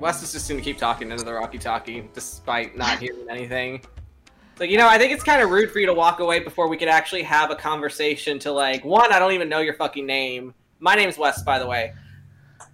West 0.00 0.22
is 0.22 0.32
just 0.32 0.48
gonna 0.48 0.62
keep 0.62 0.78
talking 0.78 1.10
into 1.10 1.24
the 1.24 1.32
Rocky 1.32 1.58
Talkie 1.58 2.08
despite 2.14 2.76
not 2.76 2.98
hearing 2.98 3.26
anything. 3.28 3.74
It's 3.74 4.60
like, 4.60 4.70
you 4.70 4.78
know, 4.78 4.88
I 4.88 4.98
think 4.98 5.12
it's 5.12 5.22
kind 5.22 5.42
of 5.42 5.50
rude 5.50 5.70
for 5.70 5.78
you 5.78 5.86
to 5.86 5.94
walk 5.94 6.20
away 6.20 6.40
before 6.40 6.68
we 6.68 6.76
could 6.76 6.88
actually 6.88 7.22
have 7.22 7.50
a 7.50 7.56
conversation 7.56 8.38
to 8.40 8.52
like, 8.52 8.84
one, 8.84 9.12
I 9.12 9.18
don't 9.18 9.32
even 9.32 9.48
know 9.48 9.60
your 9.60 9.74
fucking 9.74 10.06
name. 10.06 10.54
My 10.80 10.94
name's 10.94 11.18
West, 11.18 11.44
by 11.44 11.58
the 11.58 11.66
way. 11.66 11.92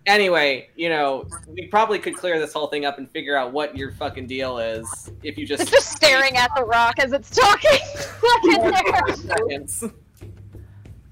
Anyway, 0.07 0.69
you 0.77 0.89
know, 0.89 1.27
we 1.49 1.67
probably 1.67 1.99
could 1.99 2.17
clear 2.17 2.39
this 2.39 2.53
whole 2.53 2.69
thing 2.69 2.85
up 2.85 2.99
and 2.99 3.11
figure 3.11 3.37
out 3.37 3.53
what 3.53 3.77
your 3.77 3.91
fucking 3.93 4.27
deal 4.27 4.59
is 4.59 5.11
if 5.25 5.37
you 5.37 5.45
just 5.45 5.63
It's 5.63 5.71
just 5.71 5.91
staring 5.97 6.37
at 6.37 6.51
the 6.55 6.65
rock 6.65 7.01
as 7.01 7.13
it's 7.13 7.29
talking. 7.31 7.81
Look 8.23 8.45
in 8.45 8.71
there. 8.71 9.17
seconds. 9.17 9.85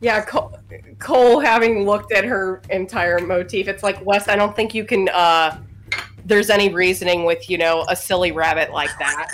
Yeah, 0.01 0.23
Coal, 0.23 0.59
Coal 0.99 1.41
having 1.41 1.87
looked 1.87 2.13
at 2.13 2.27
her 2.27 2.61
entire 2.69 3.21
motif, 3.21 3.69
it's 3.69 3.83
like, 3.83 4.05
West, 4.05 4.29
I 4.29 4.37
don't 4.37 4.55
think 4.55 4.75
you 4.75 4.85
can, 4.85 5.09
uh, 5.09 5.59
there's 6.27 6.51
any 6.51 6.69
reasoning 6.69 7.25
with, 7.25 7.49
you 7.49 7.57
know, 7.57 7.87
a 7.89 7.97
silly 7.97 8.31
rabbit 8.31 8.71
like 8.71 8.91
that. 8.99 9.31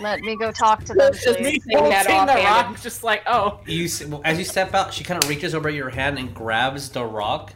Let 0.00 0.20
me 0.20 0.36
go 0.36 0.50
talk 0.50 0.84
to 0.84 0.94
them. 0.94 1.12
Just 1.12 1.38
please. 1.38 1.62
saying 1.64 1.88
that 1.90 2.06
the 2.06 2.42
rock, 2.42 2.80
just 2.80 3.04
like, 3.04 3.22
oh, 3.26 3.60
You 3.66 3.84
s- 3.84 4.04
well, 4.04 4.20
as 4.24 4.38
you 4.38 4.44
step 4.44 4.74
out, 4.74 4.92
she 4.92 5.04
kind 5.04 5.22
of 5.22 5.28
reaches 5.28 5.54
over 5.54 5.70
your 5.70 5.90
hand 5.90 6.18
and 6.18 6.34
grabs 6.34 6.88
the 6.88 7.04
rock, 7.04 7.52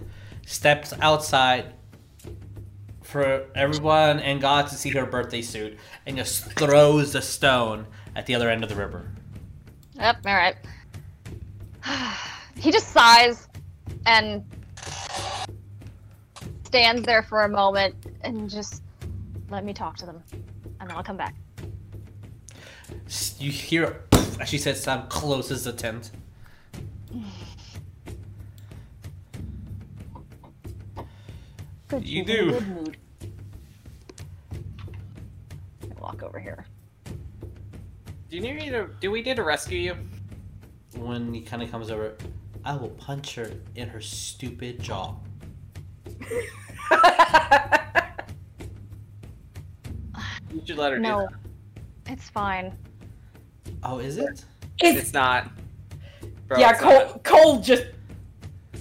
steps 0.47 0.93
outside 1.01 1.73
for 3.03 3.47
everyone 3.55 4.21
and 4.21 4.41
God 4.41 4.69
to 4.69 4.75
see 4.75 4.91
her 4.91 5.07
birthday 5.07 5.43
suit, 5.43 5.79
and 6.07 6.17
just 6.17 6.53
throws 6.53 7.13
the 7.13 7.23
stone 7.23 7.87
at 8.15 8.27
the 8.27 8.35
other 8.35 8.51
end 8.51 8.63
of 8.63 8.69
the 8.69 8.77
river. 8.77 9.11
Yep. 9.95 10.19
All 10.27 10.35
right. 10.35 10.57
he 12.57 12.71
just 12.71 12.89
sighs 12.89 13.49
and 14.07 14.45
stands 16.65 17.03
there 17.05 17.23
for 17.23 17.45
a 17.45 17.49
moment 17.49 17.95
and 18.21 18.49
just 18.49 18.83
let 19.49 19.65
me 19.65 19.73
talk 19.73 19.97
to 19.97 20.07
them, 20.07 20.23
and 20.81 20.89
then 20.89 20.97
I'll 20.97 21.03
come 21.03 21.17
back. 21.17 21.35
S- 23.09 23.35
You 23.41 23.51
hear, 23.51 24.03
as 24.41 24.49
she 24.49 24.59
says, 24.59 24.83
Sam 24.83 25.07
closes 25.09 25.65
the 25.65 25.73
tent. 25.73 26.11
Good 31.89 32.07
You 32.07 32.25
she's 32.25 32.35
in 32.35 32.41
a 32.41 32.45
do. 32.45 32.51
good 32.53 32.69
mood. 32.69 32.97
I 35.97 36.01
Walk 36.01 36.23
over 36.23 36.39
here. 36.39 36.65
do 37.07 38.37
you 38.37 38.41
need 38.41 38.57
me 38.57 38.71
to? 38.71 38.89
Do 39.01 39.11
we 39.11 39.23
need 39.23 39.37
to 39.37 39.43
rescue 39.43 39.79
you? 39.79 39.97
When 40.97 41.33
he 41.33 41.41
kind 41.41 41.63
of 41.63 41.71
comes 41.71 41.91
over, 41.91 42.15
I 42.65 42.75
will 42.77 42.91
punch 42.91 43.35
her 43.37 43.51
in 43.75 43.89
her 43.89 44.01
stupid 44.01 44.81
jaw. 44.83 45.15
You 50.51 50.63
should 50.67 50.79
let 50.79 50.93
her 50.93 50.97
do 50.97 51.03
No, 51.03 51.29
that. 51.31 52.13
it's 52.13 52.31
fine. 52.31 52.77
Oh, 53.83 53.99
is 53.99 54.19
it? 54.19 54.45
It's 54.81 55.13
not. 55.13 55.51
Bro, 56.47 56.59
yeah, 56.59 56.71
it's 56.71 56.83
not. 56.83 57.23
Coal, 57.25 57.43
Coal 57.43 57.61
just 57.61 57.85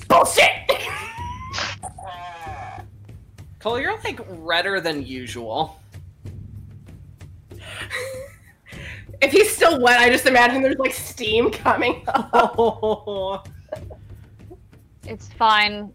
bullshit. 0.07 0.51
Coal, 3.59 3.79
you're 3.79 3.97
like 4.03 4.19
redder 4.29 4.79
than 4.79 5.05
usual. 5.05 5.79
if 9.21 9.31
he's 9.31 9.53
still 9.55 9.81
wet, 9.81 9.99
I 9.99 10.09
just 10.09 10.25
imagine 10.25 10.61
there's 10.61 10.77
like 10.77 10.93
steam 10.93 11.51
coming 11.51 12.03
up. 12.07 13.47
It's 15.09 15.29
fine. 15.29 15.93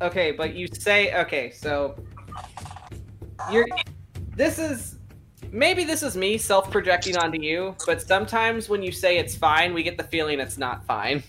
Okay, 0.00 0.32
but 0.32 0.54
you 0.54 0.66
say 0.66 1.14
okay, 1.20 1.50
so 1.50 1.94
you're 3.50 3.66
this 4.34 4.58
is 4.58 4.96
maybe 5.52 5.84
this 5.84 6.02
is 6.02 6.16
me 6.16 6.38
self-projecting 6.38 7.16
onto 7.16 7.40
you, 7.40 7.76
but 7.86 8.02
sometimes 8.02 8.68
when 8.68 8.82
you 8.82 8.90
say 8.90 9.18
it's 9.18 9.36
fine, 9.36 9.74
we 9.74 9.82
get 9.82 9.98
the 9.98 10.04
feeling 10.04 10.40
it's 10.40 10.58
not 10.58 10.84
fine. 10.86 11.22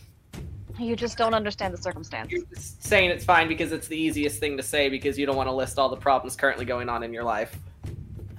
You 0.80 0.96
just 0.96 1.18
don't 1.18 1.36
understand 1.36 1.74
the 1.74 1.78
circumstance. 1.78 2.32
You're 2.32 2.46
just 2.46 2.82
saying 2.84 3.12
it's 3.12 3.24
fine 3.24 3.48
because 3.48 3.72
it's 3.72 3.88
the 3.88 3.98
easiest 3.98 4.40
thing 4.40 4.58
to 4.58 4.64
say 4.64 4.90
because 4.90 5.20
you 5.20 5.28
don't 5.28 5.36
want 5.36 5.48
to 5.48 5.54
list 5.54 5.78
all 5.78 5.90
the 5.90 5.98
problems 5.98 6.36
currently 6.36 6.66
going 6.66 6.90
on 6.90 7.04
in 7.04 7.14
your 7.14 7.24
life. 7.24 7.56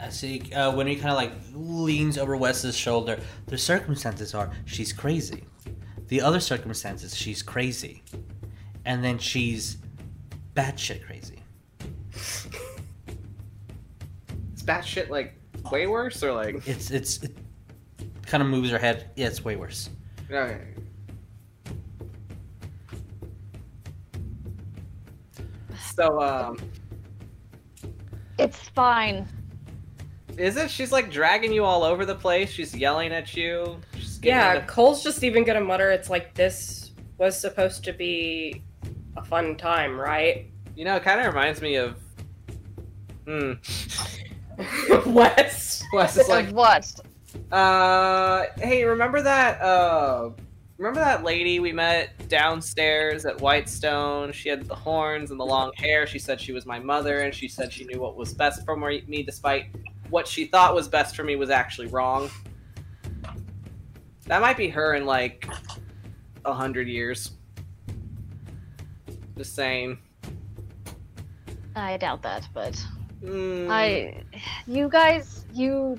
I 0.01 0.09
see. 0.09 0.53
Uh, 0.53 0.75
when 0.75 0.89
he 0.89 0.97
kind 0.97 1.11
of 1.11 1.17
like 1.17 1.31
leans 1.55 2.19
over 2.19 2.37
West's 2.37 2.75
shoulder, 2.75 3.21
the 3.47 3.57
circumstances 3.57 4.35
are 4.35 4.51
she's 4.65 4.93
crazy. 4.93 5.45
The 6.09 6.21
other 6.21 6.41
circumstances, 6.41 7.17
she's 7.17 7.41
crazy, 7.43 8.03
and 8.85 9.03
then 9.03 9.19
she's 9.19 9.79
batshit 10.55 11.07
crazy. 11.07 11.39
Is 12.15 12.49
batshit 14.65 15.09
like 15.09 15.35
way 15.71 15.87
worse 15.87 16.23
or 16.23 16.33
like 16.33 16.67
It's 16.67 16.91
it's 16.91 17.23
it 17.23 17.33
kind 18.27 18.43
of 18.43 18.49
moves 18.49 18.71
her 18.71 18.79
head. 18.79 19.11
Yeah, 19.17 19.27
it's 19.29 19.45
way 19.45 19.57
worse. 19.57 19.91
okay. 20.31 20.59
So 25.95 26.21
um 26.21 26.59
It's 28.39 28.59
fine. 28.71 29.27
is 30.37 30.57
it 30.57 30.71
she's 30.71 30.93
like 30.93 31.11
dragging 31.11 31.53
you 31.53 31.65
all 31.65 31.83
over 31.85 32.05
the 32.05 32.15
place, 32.15 32.51
she's 32.51 32.75
yelling 32.75 33.13
at 33.13 33.37
you. 33.37 33.79
She's 33.97 34.19
getting 34.19 34.39
Yeah, 34.39 34.55
into- 34.55 34.67
Coal's 34.67 35.03
just 35.03 35.23
even 35.23 35.45
gonna 35.45 35.61
mutter, 35.61 35.91
it's 35.91 36.11
like 36.11 36.35
this 36.35 36.93
was 37.19 37.39
supposed 37.39 37.85
to 37.85 37.93
be 37.93 38.63
a 39.17 39.25
fun 39.25 39.57
time, 39.57 39.99
right? 39.99 40.51
You 40.75 40.85
know, 40.85 40.97
it 40.97 41.05
kind 41.05 41.21
of 41.21 41.27
reminds 41.27 41.61
me 41.63 41.77
of 41.77 41.97
Hmm. 43.27 43.53
West. 45.07 45.85
West 45.93 46.19
is 46.19 46.29
like 46.29 46.49
Of 46.49 46.53
what? 46.53 46.95
Uh, 47.51 48.45
hey, 48.59 48.85
remember 48.85 49.21
that? 49.23 49.61
Uh, 49.61 50.31
remember 50.79 51.01
that 51.01 51.25
lady 51.25 51.61
we 51.61 51.73
met 51.73 52.29
downstairs 52.29 53.25
at 53.25 53.41
Whitestone? 53.41 54.33
She 54.33 54.49
had 54.49 54.67
the 54.67 54.75
horns 54.75 55.31
and 55.31 55.41
the 55.41 55.45
long 55.45 55.73
hair. 55.77 56.07
She 56.07 56.19
said 56.19 56.41
she 56.41 56.53
was 56.53 56.67
my 56.67 56.79
mother, 56.79 57.21
and 57.21 57.35
she 57.35 57.49
said 57.49 57.73
she 57.73 57.85
knew 57.85 58.01
what 58.01 58.17
was 58.17 58.35
best 58.35 58.65
for 58.65 58.77
me, 58.77 59.23
despite 59.23 59.67
what 60.11 60.29
she 60.29 60.45
thought 60.45 60.75
was 60.75 60.89
best 60.89 61.17
for 61.17 61.25
me 61.25 61.37
was 61.37 61.51
actually 61.51 61.89
wrong. 61.89 62.31
That 64.27 64.41
might 64.41 64.57
be 64.57 64.69
her 64.69 64.95
in 64.95 65.05
like 65.05 65.47
a 66.45 66.53
hundred 66.53 66.89
years. 66.89 67.33
Just 69.37 69.55
saying. 69.55 69.99
I 71.77 71.97
doubt 71.97 72.23
that, 72.23 72.49
but 72.55 72.81
Hmm. 73.25 73.69
I, 73.71 74.23
you 74.67 74.89
guys, 74.89 75.47
you. 75.53 75.99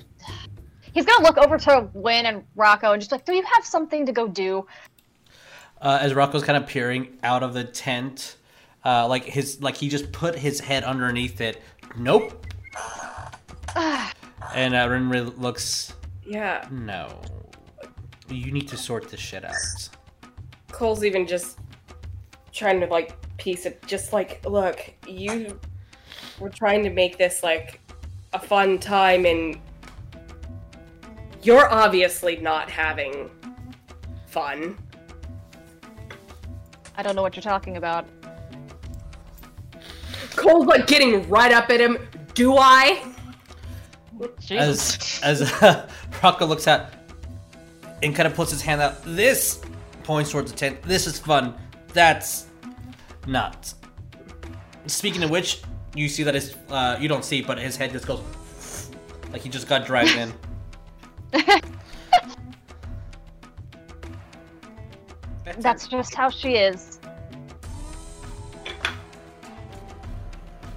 He's 0.92 1.04
gonna 1.04 1.24
look 1.24 1.36
over 1.36 1.58
to 1.58 1.90
Win 1.92 2.26
and 2.26 2.44
Rocco 2.54 2.92
and 2.92 3.00
just 3.02 3.12
like, 3.12 3.24
do 3.24 3.34
you 3.34 3.42
have 3.42 3.64
something 3.64 4.06
to 4.06 4.12
go 4.12 4.28
do? 4.28 4.66
Uh, 5.80 5.98
as 6.00 6.14
Rocco's 6.14 6.42
kind 6.42 6.56
of 6.56 6.66
peering 6.66 7.18
out 7.22 7.42
of 7.42 7.52
the 7.52 7.64
tent, 7.64 8.36
uh, 8.84 9.06
like 9.06 9.24
his 9.24 9.60
like 9.60 9.76
he 9.76 9.88
just 9.88 10.10
put 10.12 10.34
his 10.36 10.60
head 10.60 10.84
underneath 10.84 11.40
it. 11.40 11.62
Nope. 11.98 12.46
and 14.54 14.74
uh, 14.74 14.86
Rinri 14.88 15.36
looks. 15.38 15.92
Yeah, 16.24 16.66
No. 16.70 17.20
You 18.28 18.50
need 18.50 18.66
to 18.68 18.76
sort 18.76 19.08
this 19.08 19.20
shit 19.20 19.44
out. 19.44 19.54
Coal's 20.72 21.04
even 21.04 21.26
just 21.28 21.60
trying 22.52 22.80
to 22.80 22.86
like 22.86 23.14
piece 23.36 23.66
it. 23.66 23.80
Just 23.86 24.12
like, 24.12 24.44
look, 24.44 24.92
you 25.06 25.60
were 26.38 26.50
trying 26.50 26.82
to 26.84 26.90
make 26.90 27.18
this 27.18 27.42
like 27.42 27.80
a 28.32 28.38
fun 28.38 28.78
time, 28.78 29.26
and 29.26 29.58
you're 31.42 31.68
obviously 31.72 32.36
not 32.36 32.70
having 32.70 33.30
fun. 34.26 34.76
I 36.96 37.02
don't 37.02 37.14
know 37.14 37.22
what 37.22 37.36
you're 37.36 37.42
talking 37.42 37.76
about. 37.76 38.06
Coal's 40.34 40.66
like 40.66 40.86
getting 40.86 41.28
right 41.28 41.52
up 41.52 41.70
at 41.70 41.80
him. 41.80 41.98
Do 42.34 42.56
I? 42.56 43.02
As 44.50 45.20
as 45.22 45.42
uh, 45.62 45.88
Rocco 46.22 46.46
looks 46.46 46.66
at 46.66 46.92
and 48.02 48.14
kind 48.14 48.26
of 48.26 48.34
puts 48.34 48.50
his 48.50 48.62
hand 48.62 48.80
out. 48.80 49.02
This 49.04 49.60
points 50.02 50.30
towards 50.30 50.52
the 50.52 50.58
tent. 50.58 50.82
This 50.82 51.06
is 51.06 51.18
fun. 51.18 51.54
That's 51.92 52.46
not. 53.26 53.72
Speaking 54.86 55.22
of 55.22 55.30
which, 55.30 55.62
you 55.96 56.08
see 56.08 56.22
that 56.22 56.34
his 56.34 56.54
uh, 56.68 56.96
you 57.00 57.08
don't 57.08 57.24
see, 57.24 57.42
but 57.42 57.58
his 57.58 57.76
head 57.76 57.90
just 57.90 58.06
goes 58.06 58.20
like 59.32 59.40
he 59.42 59.48
just 59.48 59.68
got 59.68 59.86
dragged 59.86 60.16
in. 60.16 60.32
That's 65.58 65.88
just 65.88 66.14
how 66.14 66.28
she 66.28 66.56
is. 66.56 67.00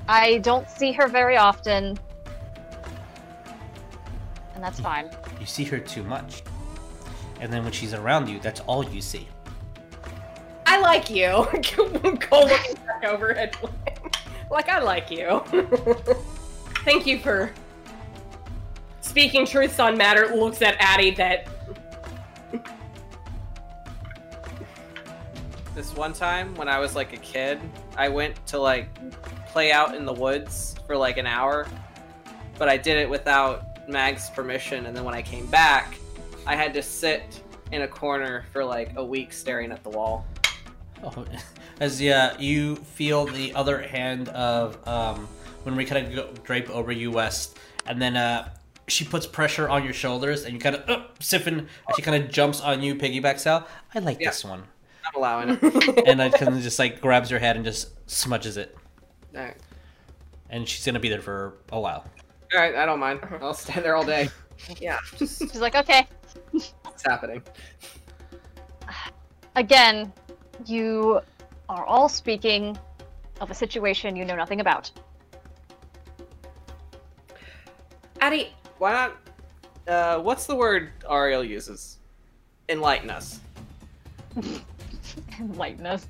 I 0.07 0.37
don't 0.39 0.67
see 0.69 0.91
her 0.93 1.07
very 1.07 1.37
often. 1.37 1.99
And 4.55 4.63
that's 4.63 4.79
fine. 4.79 5.09
You 5.39 5.45
see 5.45 5.63
her 5.65 5.79
too 5.79 6.03
much, 6.03 6.43
and 7.39 7.53
then 7.53 7.63
when 7.63 7.71
she's 7.71 7.93
around 7.93 8.27
you, 8.27 8.39
that's 8.39 8.59
all 8.61 8.83
you 8.83 9.01
see. 9.01 9.27
I 10.65 10.79
like 10.79 11.09
you. 11.09 11.25
Coal 12.19 12.47
looking 12.47 12.75
back 12.85 13.03
over 13.05 13.33
at 13.33 13.55
him. 13.55 13.69
Like, 14.49 14.69
I 14.69 14.79
like 14.79 15.11
you. 15.11 15.43
Thank 16.83 17.05
you 17.05 17.19
for 17.19 17.51
speaking 19.01 19.45
truths 19.45 19.79
on 19.79 19.97
matter. 19.97 20.35
Looks 20.35 20.61
at 20.61 20.75
Addie 20.79 21.11
that. 21.11 21.47
This 25.75 25.93
one 25.95 26.13
time 26.13 26.55
when 26.55 26.67
I 26.67 26.79
was 26.79 26.95
like 26.95 27.13
a 27.13 27.17
kid, 27.17 27.59
I 27.95 28.09
went 28.09 28.45
to 28.47 28.59
like 28.59 28.89
play 29.47 29.71
out 29.71 29.95
in 29.95 30.05
the 30.05 30.13
woods 30.13 30.75
for 30.85 30.97
like 30.97 31.17
an 31.17 31.27
hour, 31.27 31.67
but 32.57 32.67
I 32.69 32.77
did 32.77 32.97
it 32.97 33.09
without 33.09 33.87
Mag's 33.87 34.29
permission. 34.29 34.85
And 34.85 34.95
then 34.95 35.03
when 35.03 35.15
I 35.15 35.21
came 35.21 35.47
back, 35.47 35.95
I 36.45 36.55
had 36.55 36.73
to 36.73 36.81
sit 36.81 37.41
in 37.71 37.83
a 37.83 37.87
corner 37.87 38.45
for 38.51 38.63
like 38.65 38.93
a 38.95 39.03
week 39.03 39.31
staring 39.31 39.71
at 39.71 39.83
the 39.83 39.89
wall. 39.89 40.25
Oh, 41.03 41.25
as 41.79 42.01
yeah, 42.01 42.37
you 42.39 42.75
feel 42.77 43.25
the 43.25 43.53
other 43.53 43.81
hand 43.81 44.29
of 44.29 44.85
um, 44.87 45.27
when 45.63 45.75
we 45.75 45.85
kind 45.85 46.05
of 46.07 46.13
go, 46.15 46.33
drape 46.43 46.69
over 46.69 46.91
you 46.91 47.11
west, 47.11 47.57
and 47.85 48.01
then 48.01 48.15
uh, 48.17 48.49
she 48.87 49.05
puts 49.05 49.25
pressure 49.25 49.69
on 49.69 49.83
your 49.83 49.93
shoulders, 49.93 50.43
and 50.45 50.53
you 50.53 50.59
kind 50.59 50.75
of 50.75 50.89
uh, 50.89 51.03
siphon, 51.19 51.59
and 51.59 51.67
she 51.95 52.01
kind 52.01 52.21
of 52.23 52.29
jumps 52.31 52.61
on 52.61 52.81
you, 52.81 52.95
piggybacks 52.95 53.45
out. 53.47 53.67
I 53.95 53.99
like 53.99 54.19
Yeah. 54.19 54.29
this 54.29 54.43
one, 54.43 54.63
I'm 55.05 55.15
allowing 55.15 55.49
it. 55.61 56.03
and 56.07 56.21
I 56.21 56.29
kind 56.29 56.53
of 56.55 56.61
just 56.61 56.79
like 56.79 57.01
grabs 57.01 57.29
your 57.31 57.39
head 57.39 57.55
and 57.55 57.63
just 57.65 57.89
smudges 58.09 58.57
it, 58.57 58.75
All 59.35 59.41
right. 59.43 59.55
and 60.49 60.67
she's 60.67 60.85
gonna 60.85 60.99
be 60.99 61.09
there 61.09 61.21
for 61.21 61.57
a 61.71 61.79
while. 61.79 62.05
All 62.53 62.59
right, 62.59 62.75
I 62.75 62.85
don't 62.85 62.99
mind. 62.99 63.19
I'll 63.41 63.53
stand 63.53 63.85
there 63.85 63.95
all 63.95 64.05
day. 64.05 64.29
Yeah. 64.81 64.97
She's 65.17 65.55
like, 65.61 65.73
okay. 65.75 66.05
It's 66.53 66.73
happening. 67.05 67.41
Again, 69.55 70.11
you 70.65 71.21
are 71.69 71.85
all 71.85 72.09
speaking 72.09 72.77
of 73.39 73.51
a 73.51 73.53
situation 73.53 74.15
you 74.15 74.25
know 74.25 74.35
nothing 74.35 74.59
about. 74.59 74.91
Addie, 78.21 78.53
Why 78.79 78.91
not? 78.91 79.17
Uh, 79.87 80.19
what's 80.19 80.45
the 80.45 80.55
word 80.55 80.91
Ariell 81.09 81.47
uses? 81.47 81.97
Enlighten 82.67 83.09
us. 83.09 83.39
Enlighten 85.39 85.85
us. 85.85 86.05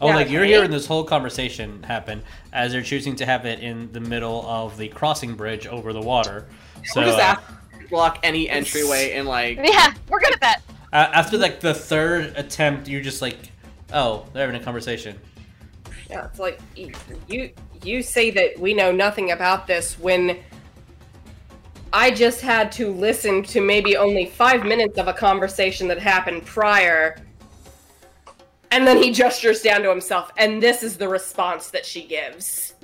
Oh, 0.00 0.08
Yeah, 0.08 0.16
like 0.16 0.30
you're 0.30 0.44
hearing 0.44 0.70
this 0.70 0.86
whole 0.86 1.04
conversation 1.04 1.82
happen 1.84 2.22
as 2.52 2.72
they're 2.72 2.82
choosing 2.82 3.14
to 3.16 3.24
have 3.26 3.46
it 3.46 3.60
in 3.60 3.90
the 3.92 4.00
middle 4.00 4.44
of 4.46 4.76
the 4.76 4.88
crossing 4.88 5.34
bridge 5.34 5.66
over 5.66 5.92
the 5.92 6.00
water. 6.00 6.46
So 6.86 7.00
We'll 7.00 7.10
just 7.10 7.20
uh, 7.20 7.22
ask 7.22 7.88
block 7.88 8.18
any 8.24 8.48
entryway 8.50 9.12
and 9.12 9.28
like 9.28 9.58
Yeah, 9.62 9.94
we're 10.10 10.18
good 10.18 10.34
at 10.34 10.40
that. 10.40 10.62
uh, 10.92 11.10
after 11.14 11.38
like 11.38 11.60
the 11.60 11.72
third 11.72 12.32
attempt, 12.36 12.88
you're 12.88 13.00
just 13.02 13.22
like, 13.22 13.38
oh, 13.92 14.26
they're 14.32 14.46
having 14.46 14.60
a 14.60 14.64
conversation. 14.64 15.18
Yeah, 16.10 16.26
it's 16.26 16.38
like 16.38 16.60
y- 16.76 16.92
you 17.28 17.50
you 17.82 18.02
say 18.02 18.30
that 18.30 18.58
we 18.58 18.74
know 18.74 18.92
nothing 18.92 19.32
about 19.32 19.66
this 19.66 19.98
when 19.98 20.38
I 21.92 22.10
just 22.10 22.40
had 22.40 22.72
to 22.72 22.92
listen 22.92 23.42
to 23.44 23.60
maybe 23.60 23.96
only 23.96 24.26
five 24.26 24.64
minutes 24.64 24.98
of 24.98 25.06
a 25.06 25.12
conversation 25.12 25.86
that 25.88 25.98
happened 25.98 26.44
prior. 26.44 27.16
And 28.72 28.84
then 28.84 29.00
he 29.00 29.12
gestures 29.12 29.62
down 29.62 29.82
to 29.82 29.90
himself, 29.90 30.32
and 30.36 30.60
this 30.60 30.82
is 30.82 30.96
the 30.96 31.08
response 31.08 31.70
that 31.70 31.86
she 31.86 32.04
gives. 32.04 32.74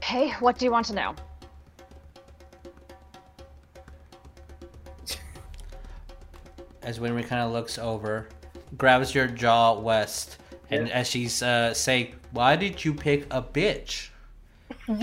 Hey, 0.00 0.30
what 0.38 0.58
do 0.58 0.64
you 0.64 0.70
want 0.70 0.86
to 0.86 0.94
know? 0.94 1.14
As 6.82 6.98
Winry 6.98 7.26
kind 7.26 7.42
of 7.42 7.52
looks 7.52 7.78
over 7.78 8.28
grabs 8.76 9.14
your 9.14 9.26
jaw, 9.26 9.78
West, 9.78 10.38
and 10.70 10.90
as 10.90 11.08
she's 11.08 11.42
uh, 11.42 11.74
saying, 11.74 12.14
"Why 12.32 12.56
did 12.56 12.84
you 12.84 12.94
pick 12.94 13.26
a 13.30 13.42
bitch?" 13.42 14.08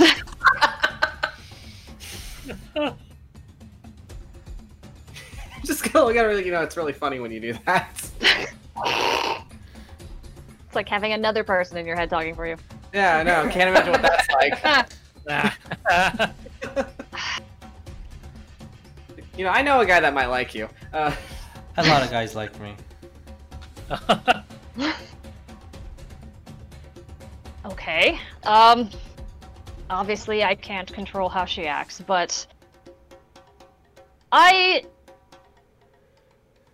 Just 5.66 5.92
gonna 5.92 6.06
look 6.06 6.16
at 6.16 6.24
her, 6.24 6.40
you 6.40 6.52
know, 6.52 6.62
it's 6.62 6.78
really 6.78 6.94
funny 6.94 7.20
when 7.20 7.32
you 7.32 7.42
do 7.42 7.54
that. 7.66 7.90
It's 10.66 10.76
like 10.76 10.88
having 10.88 11.12
another 11.14 11.44
person 11.44 11.78
in 11.78 11.86
your 11.86 11.98
head 11.98 12.10
talking 12.10 12.36
for 12.36 12.48
you. 12.48 12.56
Yeah, 12.94 13.18
I 13.18 13.24
know. 13.24 13.50
Can't 13.50 13.70
imagine 13.70 13.92
what 13.92 14.02
that's 14.02 14.30
like. 14.30 14.64
You 19.38 19.44
know, 19.44 19.52
I 19.52 19.62
know 19.62 19.82
a 19.82 19.86
guy 19.86 20.00
that 20.00 20.16
might 20.16 20.26
like 20.26 20.56
you. 20.56 20.68
Uh, 20.92 21.14
A 21.78 21.88
lot 21.88 22.04
of 22.04 22.10
guys 22.10 22.36
like 22.36 22.60
me. 22.60 22.76
Okay. 27.68 28.18
Um 28.44 28.90
obviously 29.90 30.44
I 30.44 30.56
can't 30.56 30.92
control 30.92 31.28
how 31.28 31.46
she 31.46 31.68
acts, 31.68 32.02
but 32.06 32.48
I 34.32 34.84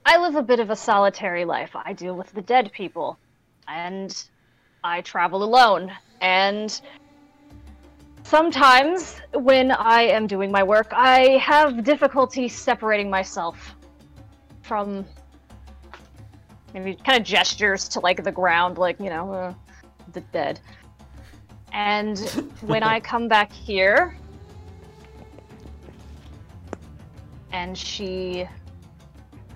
I 0.05 0.17
live 0.17 0.35
a 0.35 0.43
bit 0.43 0.59
of 0.59 0.69
a 0.69 0.75
solitary 0.75 1.45
life. 1.45 1.71
I 1.75 1.93
deal 1.93 2.15
with 2.15 2.31
the 2.33 2.41
dead 2.41 2.71
people 2.71 3.17
and 3.67 4.23
I 4.83 5.01
travel 5.01 5.43
alone 5.43 5.91
and 6.21 6.79
sometimes 8.23 9.19
when 9.33 9.71
I 9.71 10.03
am 10.03 10.27
doing 10.27 10.51
my 10.51 10.63
work, 10.63 10.87
I 10.91 11.37
have 11.37 11.83
difficulty 11.83 12.47
separating 12.47 13.09
myself 13.09 13.75
from 14.63 15.05
maybe 16.73 16.95
kind 16.95 17.19
of 17.19 17.23
gestures 17.23 17.87
to 17.89 17.99
like 17.99 18.23
the 18.23 18.31
ground 18.31 18.77
like, 18.77 18.99
you 18.99 19.09
know, 19.09 19.31
uh, 19.31 19.53
the 20.13 20.21
dead. 20.21 20.59
And 21.71 22.19
when 22.61 22.81
I 22.83 22.99
come 22.99 23.27
back 23.27 23.51
here, 23.51 24.17
and 27.51 27.77
she 27.77 28.47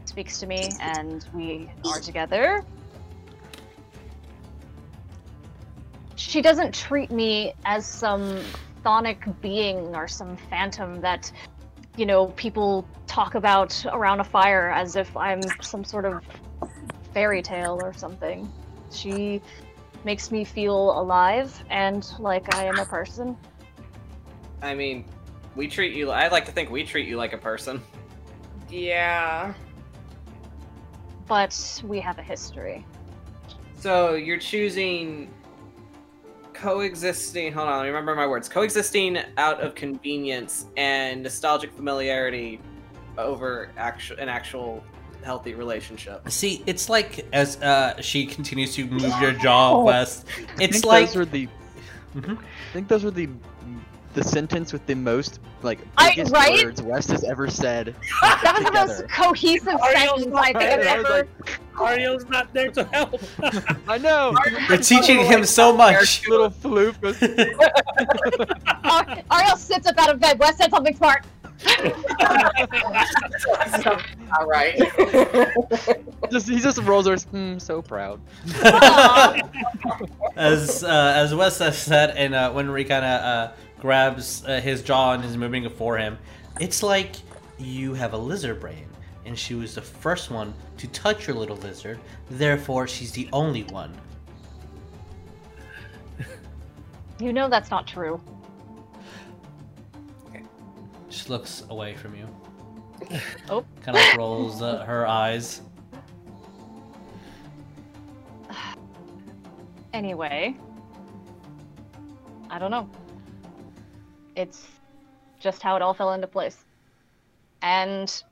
speaks 0.06 0.40
to 0.40 0.48
me, 0.48 0.70
and 0.80 1.28
we 1.34 1.70
are 1.86 2.00
together, 2.00 2.64
she 6.16 6.42
doesn't 6.42 6.74
treat 6.74 7.12
me 7.12 7.54
as 7.66 7.86
some 7.86 8.40
chthonic 8.84 9.42
being 9.42 9.96
or 9.96 10.08
some 10.08 10.38
phantom 10.50 11.02
that, 11.02 11.32
you 11.98 12.06
know, 12.06 12.28
people 12.28 12.88
talk 13.08 13.36
about 13.36 13.86
around 13.92 14.20
a 14.20 14.24
fire 14.24 14.70
as 14.70 14.96
if 14.96 15.18
I'm 15.18 15.42
some 15.62 15.84
sort 15.84 16.06
of 16.06 16.24
fairy 17.14 17.42
tale 17.42 17.80
or 17.82 17.92
something. 17.92 18.50
She 18.92 19.42
makes 20.06 20.32
me 20.32 20.46
feel 20.46 20.98
alive 21.00 21.64
and 21.70 22.08
like 22.20 22.54
I 22.56 22.66
am 22.66 22.78
a 22.78 22.86
person. 22.86 23.36
I 24.62 24.76
mean, 24.76 25.06
we 25.56 25.68
treat 25.68 25.96
you. 25.96 26.12
I'd 26.12 26.32
like 26.32 26.46
to 26.46 26.52
think 26.52 26.70
we 26.70 26.84
treat 26.84 27.08
you 27.08 27.18
like 27.18 27.34
a 27.34 27.38
person. 27.38 27.82
Yeah. 28.70 29.54
But 31.28 31.82
we 31.84 32.00
have 32.00 32.20
a 32.20 32.24
history. 32.24 32.86
So 33.80 34.14
you're 34.14 34.40
choosing 34.40 35.32
coexisting. 36.58 37.54
Hold 37.54 37.68
on, 37.70 37.86
remember 37.86 38.16
my 38.16 38.28
words. 38.28 38.50
Coexisting 38.50 39.20
out 39.38 39.62
of 39.62 39.76
convenience 39.76 40.66
and 40.76 41.24
nostalgic 41.24 41.72
familiarity 41.74 42.60
over 43.18 43.72
actual 43.78 44.18
an 44.20 44.30
actual 44.30 44.84
healthy 45.24 45.54
relationship. 45.54 46.30
See, 46.30 46.64
it's 46.66 46.90
like 46.90 47.26
as 47.34 47.58
uh, 47.62 48.00
she 48.02 48.26
continues 48.26 48.74
to 48.76 48.86
move 48.88 49.14
your 49.22 49.34
jaw, 49.34 49.74
Oh. 49.78 49.84
West. 49.86 50.26
I 50.58 50.64
It's 50.64 50.74
think 50.74 50.86
like 50.86 51.08
those 51.08 51.16
were 51.16 51.26
the. 51.26 51.48
Mhm. 52.16 52.38
I 52.38 52.74
think 52.74 52.88
those 52.88 53.04
were 53.04 53.12
the 53.12 53.30
the 54.18 54.24
sentence 54.24 54.74
with 54.74 54.84
the 54.88 54.96
most 54.96 55.40
like 55.62 55.78
I- 55.96 56.10
biggest 56.10 56.34
right? 56.34 56.66
words 56.66 56.82
West 56.82 57.10
has 57.12 57.24
ever 57.24 57.48
said. 57.48 57.96
That 58.22 58.56
was 58.58 58.66
the 58.66 58.72
most 58.72 59.10
cohesive 59.10 59.74
Ariell's 59.74 60.24
sentence 60.24 60.36
I 60.36 60.54
think 60.54 60.58
I've 60.58 60.80
right, 60.80 60.88
I 60.88 60.98
was 60.98 61.06
ever. 61.06 61.28
Ariell's 61.76 62.26
not 62.28 62.52
there 62.52 62.72
to 62.72 62.84
help. 62.86 63.22
I 63.88 64.00
know. 64.00 64.34
you're 64.70 64.80
teaching 64.80 65.24
him 65.24 65.46
so 65.46 65.76
much. 65.76 66.28
Little 66.28 66.50
floof. 66.50 66.96
Ar- 68.84 69.24
Ariel 69.40 69.58
sits 69.58 69.86
up 69.86 69.98
out 70.00 70.10
of 70.10 70.20
bed. 70.20 70.40
West 70.40 70.58
said 70.58 70.72
something 70.72 70.96
smart. 70.96 71.24
All 74.40 74.46
right. 74.48 74.78
just 76.32 76.48
he 76.50 76.60
just 76.60 76.80
rolls 76.84 77.08
her. 77.08 77.18
Hmm, 77.18 77.58
so 77.60 77.82
proud. 77.82 78.20
as 80.36 80.84
uh, 80.84 81.14
as 81.16 81.34
West 81.36 81.60
has 81.60 81.78
said, 81.78 82.12
and 82.18 82.34
uh, 82.36 82.52
when 82.52 82.68
Rikana 82.68 83.24
uh, 83.24 83.52
grabs 83.80 84.44
uh, 84.46 84.60
his 84.60 84.82
jaw 84.82 85.14
and 85.14 85.24
is 85.24 85.38
moving 85.38 85.64
it 85.64 85.72
for 85.72 85.98
him, 85.98 86.18
it's 86.60 86.84
like 86.84 87.16
you 87.58 87.94
have 87.94 88.14
a 88.14 88.18
lizard 88.18 88.60
brain, 88.60 88.88
and 89.26 89.38
she 89.38 89.56
was 89.56 89.76
the 89.76 89.82
first 89.82 90.32
one 90.32 90.54
to 90.78 90.88
touch 90.88 91.28
your 91.28 91.36
little 91.36 91.58
lizard. 91.58 92.00
Therefore, 92.30 92.88
she's 92.88 93.12
the 93.12 93.30
only 93.34 93.64
one. 93.64 93.94
You 97.20 97.34
know 97.34 97.50
that's 97.50 97.72
not 97.72 97.88
true. 97.88 98.22
Just 101.10 101.30
looks 101.30 101.64
away 101.70 101.96
from 101.96 102.16
you. 102.16 102.28
Oh. 103.50 103.64
Kind 103.82 103.96
of 103.98 104.04
like 104.04 104.18
rolls 104.18 104.62
uh, 104.62 104.84
her 104.86 105.08
eyes. 105.08 105.62
Anyway, 109.94 110.56
I 112.52 112.60
don't 112.60 112.70
know. 112.70 112.90
It's 114.38 114.68
just 115.40 115.62
how 115.62 115.76
it 115.76 115.82
all 115.82 115.94
fell 115.94 116.14
into 116.14 116.28
place. 116.28 116.64
And 117.62 118.24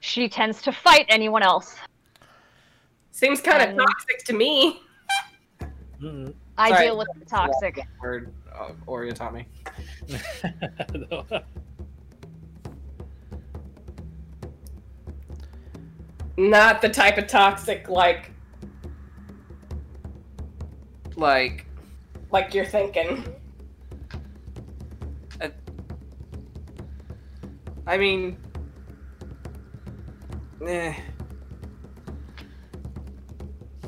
she 0.00 0.28
tends 0.28 0.62
to 0.62 0.72
fight 0.72 1.04
anyone 1.08 1.42
else. 1.42 1.74
Seems 3.10 3.40
kind 3.40 3.68
of 3.68 3.76
toxic 3.76 4.24
to 4.26 4.32
me. 4.32 4.80
I 6.56 6.70
Sorry. 6.70 6.86
deal 6.86 6.96
with 6.96 7.08
the 7.18 7.24
toxic. 7.24 7.80
Word 8.00 8.32
uh, 8.54 8.70
Ariell 8.86 9.14
taught 9.14 9.34
me. 9.34 9.46
Not 16.38 16.80
the 16.82 16.88
type 16.88 17.18
of 17.18 17.26
toxic 17.26 17.88
like 17.88 18.30
Like, 21.16 21.66
like 22.30 22.54
you're 22.54 22.66
thinking. 22.66 23.24
I 27.86 27.96
mean, 27.98 28.36
eh. 30.66 30.94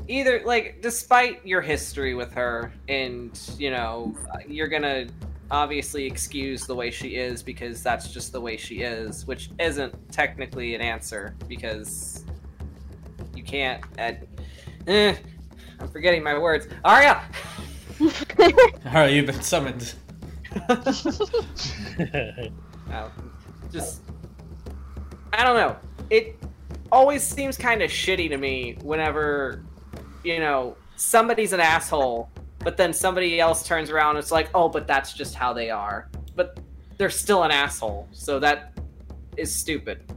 Either 0.06 0.40
like, 0.44 0.80
despite 0.80 1.44
your 1.46 1.60
history 1.60 2.14
with 2.14 2.32
her, 2.32 2.72
and 2.88 3.38
you 3.58 3.70
know, 3.70 4.14
you're 4.46 4.68
gonna 4.68 5.06
obviously 5.50 6.06
excuse 6.06 6.66
the 6.66 6.74
way 6.74 6.90
she 6.90 7.16
is 7.16 7.42
because 7.42 7.82
that's 7.82 8.12
just 8.12 8.32
the 8.32 8.40
way 8.40 8.56
she 8.56 8.82
is, 8.82 9.26
which 9.26 9.50
isn't 9.58 9.94
technically 10.12 10.74
an 10.74 10.80
answer 10.80 11.34
because 11.48 12.24
you 13.34 13.42
can't. 13.42 13.82
Add, 13.98 14.26
eh, 14.86 15.16
I'm 15.80 15.88
forgetting 15.88 16.22
my 16.22 16.38
words. 16.38 16.68
Ariell. 16.84 17.20
Alright, 18.86 19.12
you've 19.12 19.26
been 19.26 19.42
summoned. 19.42 19.94
Uh, 22.90 23.06
just 23.70 24.02
I 25.32 25.44
don't 25.44 25.56
know. 25.56 25.76
It 26.10 26.36
always 26.90 27.22
seems 27.22 27.56
kind 27.56 27.82
of 27.82 27.90
shitty 27.90 28.28
to 28.30 28.36
me 28.36 28.76
whenever 28.82 29.64
you 30.24 30.38
know 30.40 30.76
somebody's 30.96 31.52
an 31.52 31.60
asshole, 31.60 32.30
but 32.60 32.76
then 32.76 32.92
somebody 32.92 33.40
else 33.40 33.66
turns 33.66 33.90
around 33.90 34.10
and 34.10 34.18
it's 34.18 34.32
like, 34.32 34.50
oh, 34.54 34.68
but 34.68 34.86
that's 34.86 35.12
just 35.12 35.34
how 35.34 35.52
they 35.52 35.70
are. 35.70 36.08
But 36.34 36.58
they're 36.96 37.10
still 37.10 37.44
an 37.44 37.50
asshole, 37.50 38.08
so 38.12 38.40
that 38.40 38.78
is 39.36 39.54
stupid. 39.54 40.12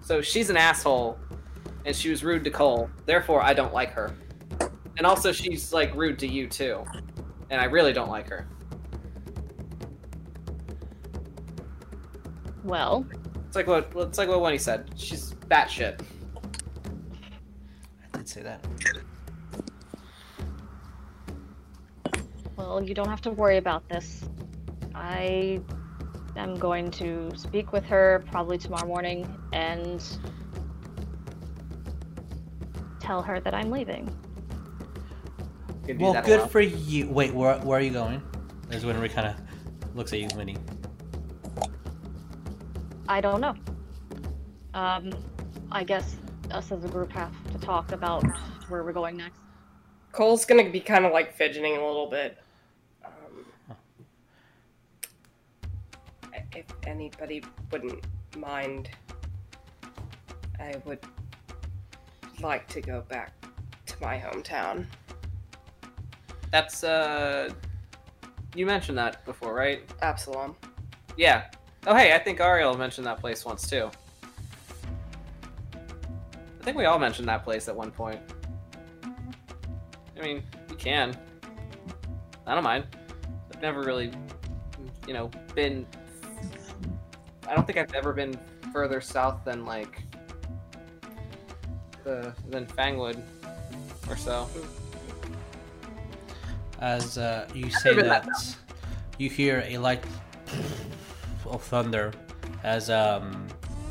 So 0.00 0.20
she's 0.20 0.50
an 0.50 0.56
asshole, 0.56 1.18
and 1.84 1.94
she 1.94 2.10
was 2.10 2.24
rude 2.24 2.44
to 2.44 2.50
Cole. 2.50 2.90
Therefore, 3.06 3.42
I 3.42 3.54
don't 3.54 3.72
like 3.72 3.92
her. 3.92 4.14
And 4.96 5.06
also, 5.06 5.32
she's 5.32 5.72
like 5.72 5.94
rude 5.94 6.18
to 6.20 6.26
you 6.26 6.46
too, 6.46 6.84
and 7.50 7.60
I 7.60 7.64
really 7.64 7.92
don't 7.92 8.10
like 8.10 8.28
her. 8.28 8.46
Well, 12.64 13.06
It's 13.46 13.56
like 13.56 13.66
what 13.66 13.90
it's 13.96 14.18
like 14.18 14.28
what 14.28 14.40
Winnie 14.42 14.58
said. 14.58 14.90
She's 14.96 15.34
batshit. 15.48 16.00
I 18.14 18.18
did 18.18 18.28
say 18.28 18.42
that. 18.42 18.64
well, 22.56 22.82
you 22.82 22.94
don't 22.94 23.08
have 23.08 23.22
to 23.22 23.30
worry 23.30 23.56
about 23.56 23.88
this. 23.88 24.24
I 24.94 25.60
am 26.36 26.56
going 26.58 26.90
to 26.92 27.30
speak 27.36 27.72
with 27.72 27.84
her 27.84 28.22
probably 28.30 28.58
tomorrow 28.58 28.86
morning, 28.86 29.26
and 29.52 30.02
tell 33.00 33.22
her 33.22 33.40
that 33.40 33.54
I'm 33.54 33.70
leaving. 33.70 34.06
You 35.82 35.86
can 35.86 35.96
do 35.98 36.04
Well, 36.04 36.22
good 36.22 36.38
alone. 36.40 36.48
for 36.50 36.60
you. 36.60 37.08
Wait, 37.08 37.32
where, 37.34 37.58
where 37.60 37.78
are 37.78 37.82
you 37.82 37.90
going? 37.90 38.22
As 38.70 38.84
Winry 38.84 39.10
kind 39.10 39.26
of 39.28 39.96
looks 39.96 40.12
at 40.12 40.20
you, 40.20 40.28
Winnie. 40.36 40.56
I 43.10 43.20
don't 43.20 43.40
know. 43.40 43.56
Um, 44.72 45.12
I 45.72 45.82
guess 45.82 46.14
us 46.52 46.70
as 46.70 46.84
a 46.84 46.88
group 46.88 47.10
have 47.10 47.32
to 47.50 47.58
talk 47.58 47.90
about 47.90 48.22
where 48.68 48.84
we're 48.84 48.92
going 48.92 49.16
next. 49.16 49.40
Coal's 50.12 50.44
gonna 50.44 50.70
be 50.70 50.78
kind 50.78 51.04
of 51.04 51.12
like 51.12 51.34
fidgeting 51.34 51.76
a 51.76 51.84
little 51.84 52.08
bit. 52.08 52.38
Um, 53.04 53.74
if 56.54 56.66
anybody 56.86 57.42
wouldn't 57.72 58.06
mind, 58.36 58.90
I 60.60 60.80
would 60.84 61.00
like 62.40 62.68
to 62.68 62.80
go 62.80 63.00
back 63.08 63.32
to 63.86 63.94
my 64.00 64.18
hometown. 64.18 64.86
That's 66.52 66.84
uh, 66.84 67.50
you 68.54 68.66
mentioned 68.66 68.98
that 68.98 69.24
before, 69.24 69.52
right? 69.52 69.82
Absalom. 70.00 70.54
Yeah. 71.16 71.46
Oh, 71.86 71.94
hey, 71.94 72.12
I 72.12 72.18
think 72.18 72.40
Ariel 72.40 72.76
mentioned 72.76 73.06
that 73.06 73.20
place 73.20 73.44
once 73.44 73.68
too. 73.68 73.90
I 75.74 76.62
think 76.62 76.76
we 76.76 76.84
all 76.84 76.98
mentioned 76.98 77.26
that 77.28 77.42
place 77.42 77.68
at 77.68 77.76
one 77.76 77.90
point. 77.90 78.20
I 80.18 80.22
mean, 80.22 80.42
we 80.68 80.76
can. 80.76 81.16
I 82.46 82.54
don't 82.54 82.64
mind. 82.64 82.84
I've 83.52 83.62
never 83.62 83.82
really, 83.82 84.12
you 85.06 85.14
know, 85.14 85.30
been. 85.54 85.86
I 87.48 87.54
don't 87.54 87.66
think 87.66 87.78
I've 87.78 87.94
ever 87.94 88.12
been 88.12 88.38
further 88.72 89.00
south 89.00 89.42
than 89.44 89.64
like 89.64 90.02
the 92.04 92.34
than 92.50 92.66
Fangwood 92.66 93.22
or 94.08 94.16
so. 94.16 94.48
As 96.80 97.16
uh, 97.16 97.48
you 97.54 97.70
say 97.70 97.94
that, 97.94 98.24
that 98.24 98.56
you 99.18 99.30
hear 99.30 99.64
a 99.66 99.78
light 99.78 100.04
of 101.50 101.62
thunder. 101.62 102.12
As 102.62 102.90
um, 102.90 103.46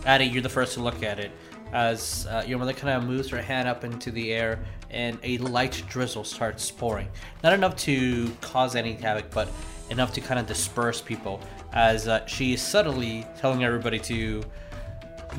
Addie, 0.05 0.25
you're 0.25 0.41
the 0.41 0.49
first 0.49 0.73
to 0.75 0.81
look 0.81 1.03
at 1.03 1.19
it. 1.19 1.31
As 1.71 2.25
uh, 2.27 2.43
your 2.47 2.57
mother 2.57 2.73
kind 2.73 2.97
of 2.97 3.07
moves 3.07 3.29
her 3.29 3.41
hand 3.41 3.67
up 3.67 3.83
into 3.83 4.11
the 4.11 4.33
air, 4.33 4.59
and 4.89 5.19
a 5.21 5.37
light 5.39 5.83
drizzle 5.87 6.23
starts 6.23 6.71
pouring. 6.71 7.07
Not 7.43 7.53
enough 7.53 7.75
to 7.77 8.29
cause 8.41 8.75
any 8.75 8.93
havoc, 8.93 9.29
but 9.31 9.49
enough 9.89 10.13
to 10.13 10.21
kind 10.21 10.39
of 10.39 10.47
disperse 10.47 11.01
people. 11.01 11.39
As 11.73 12.07
uh, 12.07 12.25
she 12.25 12.53
is 12.53 12.61
subtly 12.61 13.25
telling 13.37 13.63
everybody 13.63 13.99
to 13.99 14.43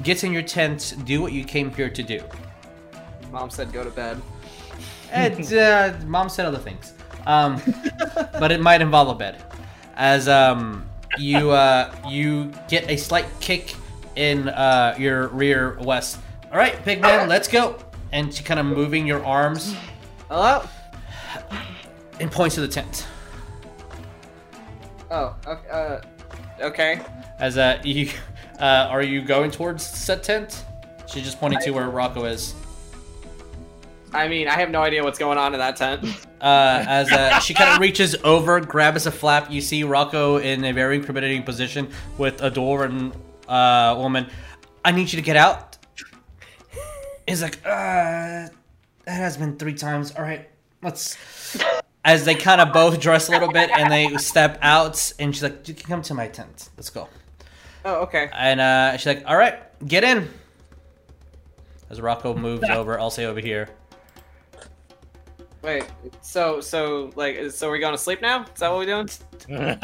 get 0.03 0.23
in 0.23 0.33
your 0.33 0.43
tent, 0.43 0.95
do 1.05 1.21
what 1.21 1.33
you 1.33 1.45
came 1.45 1.73
here 1.73 1.91
to 1.91 2.03
do. 2.03 2.21
Mom 3.33 3.51
said 3.51 3.73
go 3.73 3.85
to 3.85 3.91
bed. 3.91 4.21
And 5.13 5.53
uh, 5.53 5.95
mom 6.07 6.29
said 6.29 6.47
other 6.47 6.59
things, 6.59 6.95
um, 7.27 7.61
but 8.39 8.53
it 8.53 8.61
might 8.61 8.81
involve 8.81 9.09
a 9.09 9.15
bed. 9.15 9.43
As 9.97 10.29
um, 10.29 10.89
you 11.19 11.51
uh, 11.51 11.95
you 12.09 12.53
get 12.69 12.89
a 12.91 12.97
slight 12.97 13.27
kick 13.41 13.75
in 14.17 14.49
uh, 14.49 14.97
your 14.99 15.29
rear 15.29 15.79
west. 15.81 16.19
All 16.51 16.59
right, 16.59 16.83
big 16.85 17.01
man, 17.01 17.29
let's 17.29 17.49
go. 17.49 17.79
And 18.13 18.35
she 18.35 18.43
kind 18.43 18.59
of 18.59 18.67
moving 18.67 19.07
your 19.07 19.25
arms 19.25 19.75
Hello. 20.29 20.65
and 22.19 22.31
points 22.31 22.57
to 22.57 22.61
the 22.61 22.69
tent. 22.69 23.07
Oh. 25.11 25.37
Okay. 25.47 25.69
Uh, 25.69 26.01
okay. 26.61 27.01
As 27.39 27.59
uh, 27.59 27.81
you 27.85 28.11
uh, 28.61 28.89
are 28.91 29.03
you 29.03 29.23
going 29.23 29.51
towards 29.51 29.85
said 29.85 30.23
tent? 30.23 30.65
She's 31.07 31.25
just 31.25 31.41
pointing 31.41 31.61
to 31.61 31.71
where 31.71 31.89
Rocco 31.89 32.25
is. 32.25 32.55
I 34.13 34.29
mean, 34.29 34.49
I 34.49 34.55
have 34.55 34.71
no 34.71 34.83
idea 34.83 35.03
what's 35.05 35.19
going 35.19 35.39
on 35.39 35.55
in 35.55 35.61
that 35.61 35.77
tent. 35.77 36.05
Uh, 36.41 36.83
as 36.89 37.13
uh, 37.13 37.39
she 37.41 37.53
kind 37.53 37.69
of 37.69 37.79
reaches 37.81 38.17
over, 38.25 38.61
grabs 38.61 39.05
a 39.05 39.11
flap, 39.11 39.51
you 39.51 39.61
see 39.61 39.85
Rocco 39.85 40.39
in 40.39 40.65
a 40.65 40.73
very 40.73 40.97
incriminating 40.97 41.43
position 41.43 41.91
with 42.17 42.41
a 42.41 42.51
dwarven 42.51 43.15
uh, 43.47 43.95
woman. 43.99 44.27
I 44.83 44.93
need 44.93 45.13
you 45.13 45.19
to 45.19 45.23
get 45.23 45.37
out. 45.37 45.77
He's 47.29 47.43
like, 47.43 47.59
uh, 47.67 47.69
that 47.69 48.51
has 49.07 49.37
been 49.37 49.59
three 49.59 49.75
times. 49.75 50.13
All 50.13 50.23
right, 50.23 50.49
let's. 50.83 51.19
As 52.07 52.25
they 52.25 52.35
kind 52.35 52.63
of 52.63 52.73
both 52.73 52.99
dress 52.99 53.29
a 53.29 53.33
little 53.33 53.53
bit 53.53 53.69
and 53.69 53.93
they 53.93 54.17
step 54.17 54.59
out, 54.63 55.13
and 55.19 55.35
she's 55.35 55.43
like, 55.43 55.69
"You 55.69 55.75
can 55.75 55.87
come 55.87 56.01
to 56.01 56.15
my 56.15 56.29
tent. 56.29 56.71
Let's 56.79 56.89
go." 56.89 57.07
Oh, 57.85 57.97
okay. 58.05 58.31
And 58.33 58.59
uh, 58.63 58.97
she's 58.97 59.05
like, 59.05 59.25
"All 59.27 59.37
right, 59.37 59.61
get 59.87 60.05
in." 60.05 60.27
As 61.91 62.01
Rocco 62.01 62.35
moves 62.35 62.67
over, 62.71 62.99
I'll 62.99 63.11
say 63.11 63.27
over 63.27 63.41
here. 63.41 63.69
Wait. 65.63 65.85
So, 66.23 66.61
so, 66.61 67.11
like, 67.17 67.37
is- 67.37 67.57
so 67.57 67.69
we're 67.69 67.79
going 67.79 67.93
to 67.95 67.99
sleep 67.99 68.23
now? 68.23 68.45
Is 68.45 68.61
that 68.61 68.69
what 68.71 68.79
we're 68.79 68.87
doing? 68.87 69.09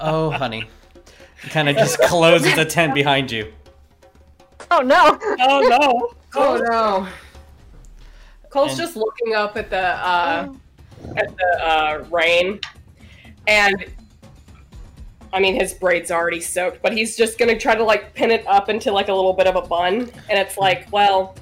Oh, 0.00 0.30
honey. 0.30 0.68
Kind 1.50 1.68
of 1.68 1.76
just 1.76 1.98
closes 2.00 2.54
the 2.54 2.64
tent 2.64 2.94
behind 2.94 3.30
you. 3.30 3.52
Oh 4.70 4.80
no! 4.80 5.18
oh 5.40 5.60
no! 5.68 6.12
Oh 6.38 6.56
no. 6.58 7.08
Coal's 8.50 8.70
And- 8.72 8.78
just 8.78 8.96
looking 8.96 9.34
up 9.34 9.56
at 9.56 9.70
the 9.70 9.78
uh, 9.80 10.52
at 11.16 11.36
the 11.36 11.64
uh, 11.66 12.04
rain, 12.10 12.58
and 13.46 13.84
I 15.32 15.40
mean 15.40 15.54
his 15.54 15.72
braid's 15.74 16.10
already 16.10 16.40
soaked, 16.40 16.82
but 16.82 16.92
he's 16.92 17.16
just 17.16 17.38
gonna 17.38 17.58
try 17.58 17.74
to 17.74 17.84
like 17.84 18.12
pin 18.14 18.30
it 18.30 18.44
up 18.46 18.68
into 18.68 18.90
like 18.92 19.08
a 19.08 19.14
little 19.14 19.32
bit 19.34 19.46
of 19.46 19.56
a 19.56 19.62
bun, 19.62 20.10
and 20.28 20.38
it's 20.38 20.58
like, 20.58 20.88
well, 20.90 21.36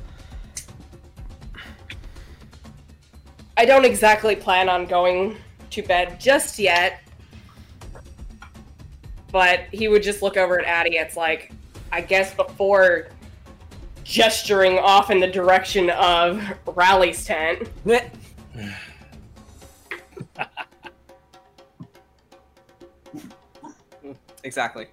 I 3.57 3.65
don't 3.65 3.85
exactly 3.85 4.35
plan 4.35 4.69
on 4.69 4.87
going 4.87 5.37
to 5.71 5.83
bed 5.83 6.19
just 6.21 6.59
yet. 6.59 7.01
But 9.31 9.61
he 9.73 9.89
would 9.89 10.03
just 10.03 10.23
look 10.23 10.37
over 10.37 10.61
at 10.61 10.67
Addie. 10.67 10.97
It's 10.97 11.17
like, 11.17 11.53
I 11.93 12.01
guess 12.01 12.35
before 12.35 13.09
gesturing 14.05 14.79
off 14.79 15.11
in 15.11 15.19
the 15.21 15.27
direction 15.27 15.91
of 15.91 16.43
Rally's 16.67 17.25
tent. 17.25 17.69
exactly. 24.45 24.87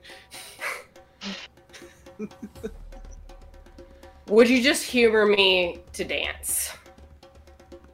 Would 4.27 4.49
you 4.49 4.61
just 4.63 4.83
humor 4.83 5.25
me 5.25 5.79
to 5.93 6.05
dance? 6.05 6.71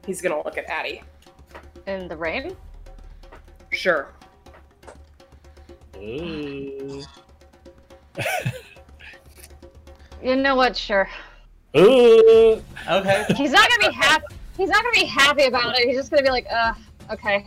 He's 0.08 0.22
gonna 0.22 0.42
look 0.42 0.56
at 0.56 0.64
Addie. 0.64 1.02
In 1.86 2.08
the 2.08 2.16
rain? 2.16 2.56
Sure. 3.70 4.08
Ooh. 5.96 7.02
You 10.20 10.34
know 10.34 10.56
what? 10.56 10.76
Sure. 10.76 11.08
Ooh. 11.76 12.60
Okay. 12.90 13.24
He's 13.36 13.52
not 13.52 13.68
gonna 13.70 13.88
be 13.88 13.94
happy. 13.94 14.24
He's 14.56 14.68
not 14.68 14.82
gonna 14.82 14.94
be 14.94 15.04
happy 15.04 15.44
about 15.44 15.78
it. 15.78 15.86
He's 15.86 15.96
just 15.96 16.10
gonna 16.10 16.24
be 16.24 16.30
like, 16.30 16.46
uh, 16.50 16.74
okay. 17.12 17.46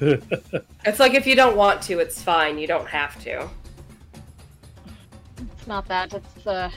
It's 0.84 1.00
like 1.00 1.14
if 1.14 1.26
you 1.26 1.34
don't 1.34 1.56
want 1.56 1.82
to, 1.82 1.98
it's 1.98 2.22
fine. 2.22 2.58
You 2.58 2.68
don't 2.68 2.86
have 2.86 3.20
to. 3.24 3.48
It's 5.38 5.66
not 5.66 5.88
that. 5.88 6.14
It's 6.14 6.46
uh. 6.46 6.70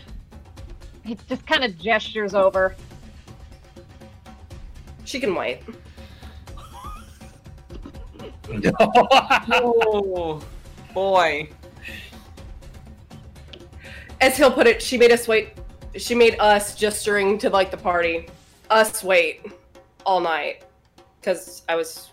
He 1.04 1.16
just 1.30 1.46
kind 1.46 1.64
of 1.64 1.78
gestures 1.78 2.34
over. 2.34 2.76
She 5.06 5.20
can 5.20 5.34
wait. 5.34 5.62
Oh, 9.48 10.42
boy. 10.94 11.50
As 14.22 14.38
he'll 14.38 14.52
put 14.52 14.68
it, 14.68 14.82
she 14.82 14.98
made 14.98 15.12
us 15.12 15.28
wait. 15.28 15.54
She 15.96 16.14
made 16.14 16.38
us 16.40 16.76
gesturing 16.76 17.38
to 17.40 17.50
like 17.50 17.72
the 17.72 17.78
party. 17.78 18.28
Us 18.70 19.04
wait 19.04 19.46
all 20.06 20.20
night 20.20 20.64
because 21.20 21.64
I 21.68 21.76
was. 21.76 22.12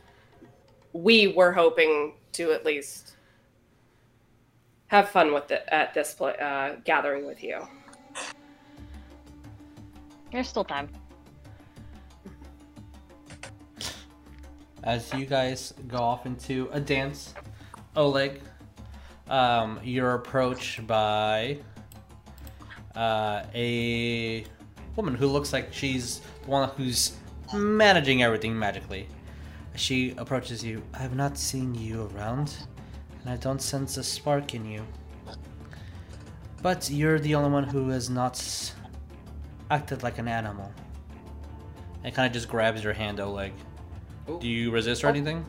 We 0.92 1.28
were 1.28 1.52
hoping 1.52 2.14
to 2.32 2.52
at 2.52 2.64
least 2.64 3.16
have 4.88 5.08
fun 5.08 5.32
with 5.32 5.50
it 5.50 5.64
at 5.68 5.94
this 5.94 6.14
pla 6.14 6.28
uh, 6.28 6.76
gathering 6.84 7.26
with 7.26 7.42
you. 7.42 7.66
There's 10.30 10.48
still 10.48 10.64
time. 10.64 10.88
As 14.84 15.12
you 15.14 15.26
guys 15.26 15.74
go 15.86 15.98
off 15.98 16.26
into 16.26 16.68
a 16.72 16.80
dance, 16.80 17.34
Oleg, 17.94 18.40
um, 19.28 19.78
you're 19.84 20.14
approached 20.14 20.84
by 20.86 21.58
uh, 22.96 23.44
a 23.54 24.44
woman 24.96 25.14
who 25.14 25.28
looks 25.28 25.52
like 25.52 25.72
she's 25.72 26.20
the 26.44 26.50
one 26.50 26.68
who's 26.70 27.12
managing 27.54 28.22
everything 28.22 28.58
magically. 28.58 29.06
She 29.76 30.14
approaches 30.18 30.64
you. 30.64 30.82
I 30.92 30.98
have 30.98 31.14
not 31.14 31.38
seen 31.38 31.74
you 31.74 32.10
around, 32.14 32.56
and 33.20 33.30
I 33.30 33.36
don't 33.36 33.62
sense 33.62 33.96
a 33.96 34.02
spark 34.02 34.54
in 34.54 34.64
you. 34.64 34.84
But 36.60 36.90
you're 36.90 37.18
the 37.18 37.34
only 37.34 37.50
one 37.50 37.64
who 37.64 37.88
has 37.90 38.10
not 38.10 38.74
acted 39.70 40.02
like 40.02 40.18
an 40.18 40.28
animal. 40.28 40.72
and 42.04 42.12
kind 42.12 42.26
of 42.26 42.32
just 42.32 42.48
grabs 42.48 42.82
your 42.82 42.92
hand, 42.92 43.20
Oleg. 43.20 43.52
Ooh. 44.28 44.38
Do 44.40 44.48
you 44.48 44.70
resist 44.70 45.04
or 45.04 45.08
oh. 45.08 45.10
anything? 45.10 45.44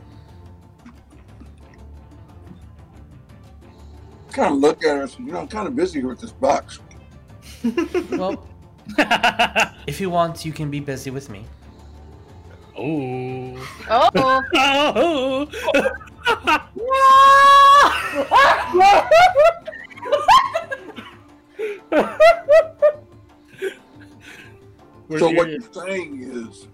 Kind 4.32 4.52
of 4.54 4.58
look 4.58 4.82
at 4.84 4.96
her. 4.96 5.08
You 5.22 5.32
know, 5.32 5.40
I'm 5.40 5.48
kind 5.48 5.68
of 5.68 5.76
busy 5.76 6.00
here 6.00 6.08
with 6.08 6.20
this 6.20 6.32
box. 6.32 6.80
Well, 8.10 8.46
if 9.86 10.00
you 10.00 10.10
want, 10.10 10.44
you 10.44 10.52
can 10.52 10.70
be 10.70 10.80
busy 10.80 11.10
with 11.10 11.30
me. 11.30 11.44
oh. 12.76 13.56
Oh, 13.88 15.48
Where's 25.06 25.20
so 25.20 25.30
what 25.30 25.48
you're 25.48 25.60
saying 25.60 26.22
is, 26.22 26.66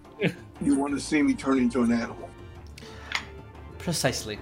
you 0.61 0.75
want 0.75 0.95
to 0.95 1.01
see 1.01 1.23
me 1.23 1.35
turn 1.35 1.59
into 1.59 1.83
an 1.83 1.93
animal. 1.93 2.29
Precisely. 3.79 4.39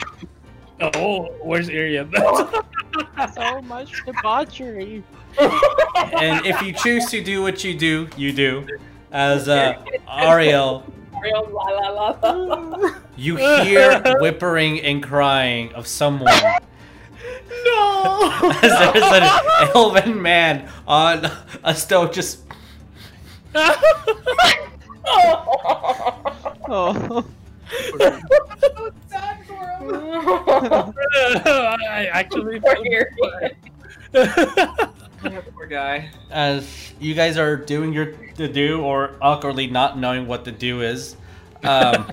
Oh, 0.81 1.27
where's 1.43 1.69
Irian? 1.69 2.13
so 3.35 3.63
much 3.63 4.05
debauchery. 4.05 5.03
and 5.39 6.47
if 6.47 6.61
you 6.63 6.73
choose 6.73 7.07
to 7.07 7.23
do 7.23 7.43
what 7.43 7.65
you 7.65 7.77
do, 7.77 8.09
you 8.17 8.33
do. 8.33 8.67
As 9.11 9.49
uh, 9.49 9.83
Ariell, 10.09 10.85
Real 11.23 11.49
la 11.53 11.63
la 11.65 11.89
la 11.89 12.19
la. 12.23 12.77
la. 12.77 12.95
you 13.17 13.37
hear 13.37 14.01
whimpering 14.21 14.81
and 14.81 15.03
crying 15.03 15.73
of 15.75 15.87
someone. 15.87 16.33
No. 17.65 18.31
As 18.63 18.93
there's 18.93 19.05
an 19.05 19.71
elven 19.75 20.21
man 20.23 20.71
on 20.87 21.29
a 21.65 21.75
stove 21.75 22.13
just 22.13 22.45
Oh. 26.71 27.25
so 27.99 28.93
sad 29.09 29.47
for 29.47 29.55
him. 29.55 30.95
I 31.47 32.09
actually. 32.13 32.61
Poor 32.61 32.77
Irian. 32.77 33.55
Poor 35.55 35.67
guy. 35.67 36.11
as 36.31 36.93
you 37.01 37.15
guys 37.15 37.37
are 37.37 37.57
doing 37.57 37.93
your 37.93 38.13
to 38.37 38.49
do 38.49 38.83
or 38.83 39.17
awkwardly 39.21 39.67
not 39.67 39.99
knowing 39.99 40.27
what 40.27 40.45
the 40.45 40.53
do 40.53 40.83
is. 40.83 41.17
Um, 41.65 42.13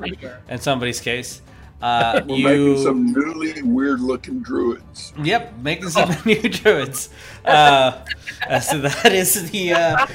in 0.48 0.58
somebody's 0.58 1.00
case, 1.00 1.40
uh, 1.80 2.20
We're 2.26 2.36
you 2.36 2.44
making 2.44 2.84
some 2.84 3.12
newly 3.12 3.62
weird-looking 3.62 4.42
druids. 4.42 5.12
Yep, 5.20 5.58
making 5.58 5.88
some 5.88 6.14
new 6.24 6.40
druids. 6.42 7.08
Uh, 7.44 8.04
uh, 8.48 8.60
so 8.60 8.78
that 8.78 9.12
is 9.12 9.50
the 9.50 9.72
uh, 9.72 10.06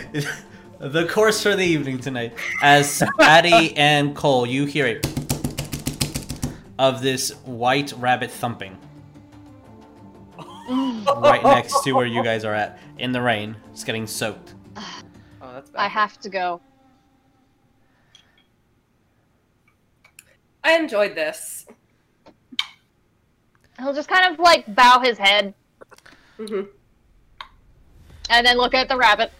the 0.79 1.05
course 1.07 1.41
for 1.41 1.55
the 1.55 1.65
evening 1.65 1.99
tonight. 1.99 2.33
As 2.61 3.03
Addie 3.19 3.75
and 3.77 4.15
Coal, 4.15 4.45
you 4.45 4.65
hear 4.65 4.85
it 4.85 5.05
of 6.79 7.01
this 7.01 7.31
white 7.45 7.91
rabbit 7.97 8.29
thumping 8.29 8.77
right 10.37 11.41
next 11.43 11.83
to 11.83 11.93
where 11.93 12.05
you 12.05 12.23
guys 12.23 12.45
are 12.45 12.53
at 12.53 12.79
in 12.99 13.11
the 13.11 13.21
rain. 13.21 13.55
It's 13.71 13.83
getting 13.83 14.05
soaked. 14.05 14.53
Oh, 14.75 15.53
that's 15.53 15.69
bad. 15.69 15.79
I 15.79 15.87
have 15.87 16.19
to 16.19 16.29
go. 16.29 16.61
I 20.63 20.75
enjoyed 20.77 21.15
this. 21.15 21.65
He'll 23.79 23.93
just 23.93 24.09
kind 24.09 24.33
of 24.33 24.39
like 24.39 24.73
bow 24.75 24.99
his 24.99 25.17
head 25.17 25.53
hmm 26.37 26.61
and 28.29 28.45
then 28.45 28.57
look 28.57 28.73
at 28.73 28.89
the 28.89 28.97
rabbit. 28.97 29.31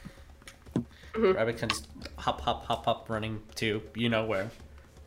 Rabbit 1.17 1.57
can 1.57 1.69
just 1.69 1.87
hop, 2.17 2.41
hop, 2.41 2.65
hop, 2.65 2.85
hop, 2.85 3.09
running 3.09 3.41
to 3.55 3.81
you 3.95 4.09
know 4.09 4.25
where. 4.25 4.49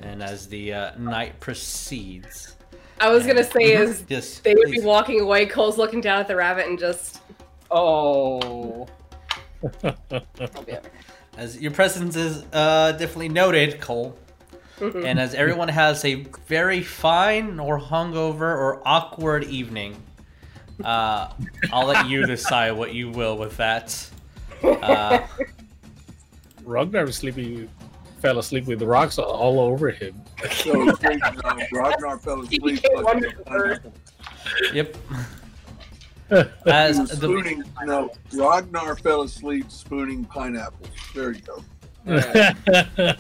And 0.01 0.23
as 0.23 0.49
the 0.49 0.73
uh, 0.73 0.99
night 0.99 1.39
proceeds, 1.41 2.57
I 3.01 3.11
was 3.11 3.27
gonna 3.27 3.45
say 3.45 3.73
is 3.75 4.05
yes, 4.09 4.39
they 4.39 4.55
would 4.55 4.71
be 4.71 4.81
walking 4.81 5.21
away. 5.21 5.47
Coal's 5.47 5.79
looking 5.79 6.01
down 6.01 6.21
at 6.21 6.29
the 6.29 6.37
rabbit 6.37 6.67
and 6.67 6.79
just 6.79 7.21
Oh. 7.71 8.87
As 11.37 11.59
your 11.61 11.71
presence 11.71 12.17
is 12.17 12.45
uh, 12.53 12.93
definitely 12.93 13.29
noted, 13.29 13.81
Coal. 13.81 14.19
and 14.81 15.19
as 15.21 15.35
everyone 15.35 15.69
has 15.69 16.05
a 16.05 16.27
very 16.47 16.83
fine 16.83 17.61
or 17.61 17.79
hungover 17.79 18.41
or 18.41 18.83
awkward 18.87 19.45
evening, 19.45 20.03
uh, 20.85 21.33
I'll 21.73 21.87
let 21.87 22.09
you 22.09 22.27
decide 22.35 22.73
what 22.73 22.93
you 22.95 23.11
will 23.11 23.39
with 23.39 23.57
that. 23.59 24.11
Uh, 24.63 25.21
Rognarv 26.71 27.07
was 27.07 27.17
sleeping, 27.17 27.69
fell 28.21 28.39
asleep 28.39 28.67
with 28.67 28.79
the 28.79 28.87
rocks 28.87 29.19
all 29.19 29.59
over 29.59 29.91
him. 29.91 30.15
So 30.53 30.93
crazy, 30.97 31.21
Rognarv 31.21 32.23
fell 32.23 32.43
asleep. 32.43 32.63
like 32.63 33.05
wonderful 33.05 33.43
a 33.43 33.45
pineapple. 33.45 33.93
yep. 34.73 34.97
As 36.67 36.97
the 36.97 37.17
spooning. 37.17 37.65
No, 37.83 38.13
Rognarv 38.31 39.01
fell 39.01 39.23
asleep 39.23 39.69
spooning 39.71 40.25
pineapples. 40.25 40.89
There 41.13 41.33
you 41.33 41.41
go. 41.41 41.65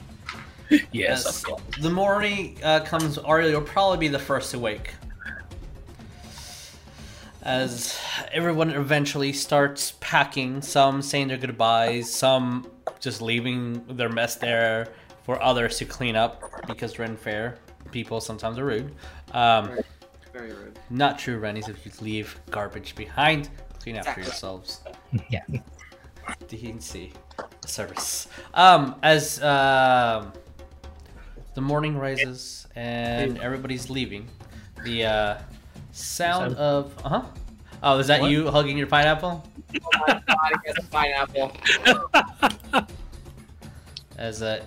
yes, 0.92 1.26
as 1.26 1.42
the 1.80 1.90
morning 1.90 2.56
uh, 2.62 2.80
comes, 2.80 3.18
Ariell, 3.18 3.50
you'll 3.50 3.60
probably 3.62 3.98
be 3.98 4.08
the 4.08 4.18
first 4.18 4.52
to 4.52 4.58
wake. 4.60 4.94
As 7.42 7.98
everyone 8.32 8.70
eventually 8.70 9.32
starts 9.32 9.94
packing, 10.00 10.62
some 10.62 11.02
saying 11.02 11.28
their 11.28 11.36
goodbyes, 11.36 12.14
some 12.14 12.70
just 12.98 13.22
leaving 13.22 13.84
their 13.96 14.08
mess 14.08 14.34
there 14.36 14.88
for 15.22 15.40
others 15.42 15.78
to 15.78 15.84
clean 15.84 16.16
up 16.16 16.66
because 16.66 16.98
Ren 16.98 17.16
Fair 17.16 17.58
people 17.90 18.20
sometimes 18.20 18.58
are 18.58 18.64
rude. 18.64 18.94
Um, 19.32 19.78
Very 20.32 20.52
rude. 20.52 20.78
not 20.90 21.18
true, 21.18 21.38
Rennies. 21.38 21.68
If 21.68 21.84
you 21.84 21.92
leave 22.00 22.38
garbage 22.50 22.94
behind, 22.94 23.48
clean 23.80 23.96
after 23.96 24.10
Exactly. 24.20 24.24
yourselves. 24.24 24.80
Yeah. 25.30 25.42
DNC 26.46 27.10
service. 27.66 28.28
Um, 28.54 28.94
as 29.02 29.42
um, 29.42 30.32
the 31.54 31.60
morning 31.60 31.96
rises 31.96 32.68
and 32.76 33.38
everybody's 33.38 33.90
leaving, 33.90 34.28
the 34.84 35.04
uh, 35.06 35.38
sound 35.92 36.54
of 36.56 36.94
uh 37.04 37.08
huh. 37.08 37.22
Oh, 37.82 37.98
is 37.98 38.06
that 38.08 38.20
What? 38.20 38.30
you 38.30 38.50
hugging 38.50 38.76
your 38.76 38.86
pineapple? 38.86 39.42
Oh 39.74 39.88
my 40.06 40.22
god, 40.26 40.52
he 40.64 40.68
has 40.68 40.76
a 40.78 40.88
pineapple. 40.90 41.52
As 44.18 44.42
uh, 44.42 44.64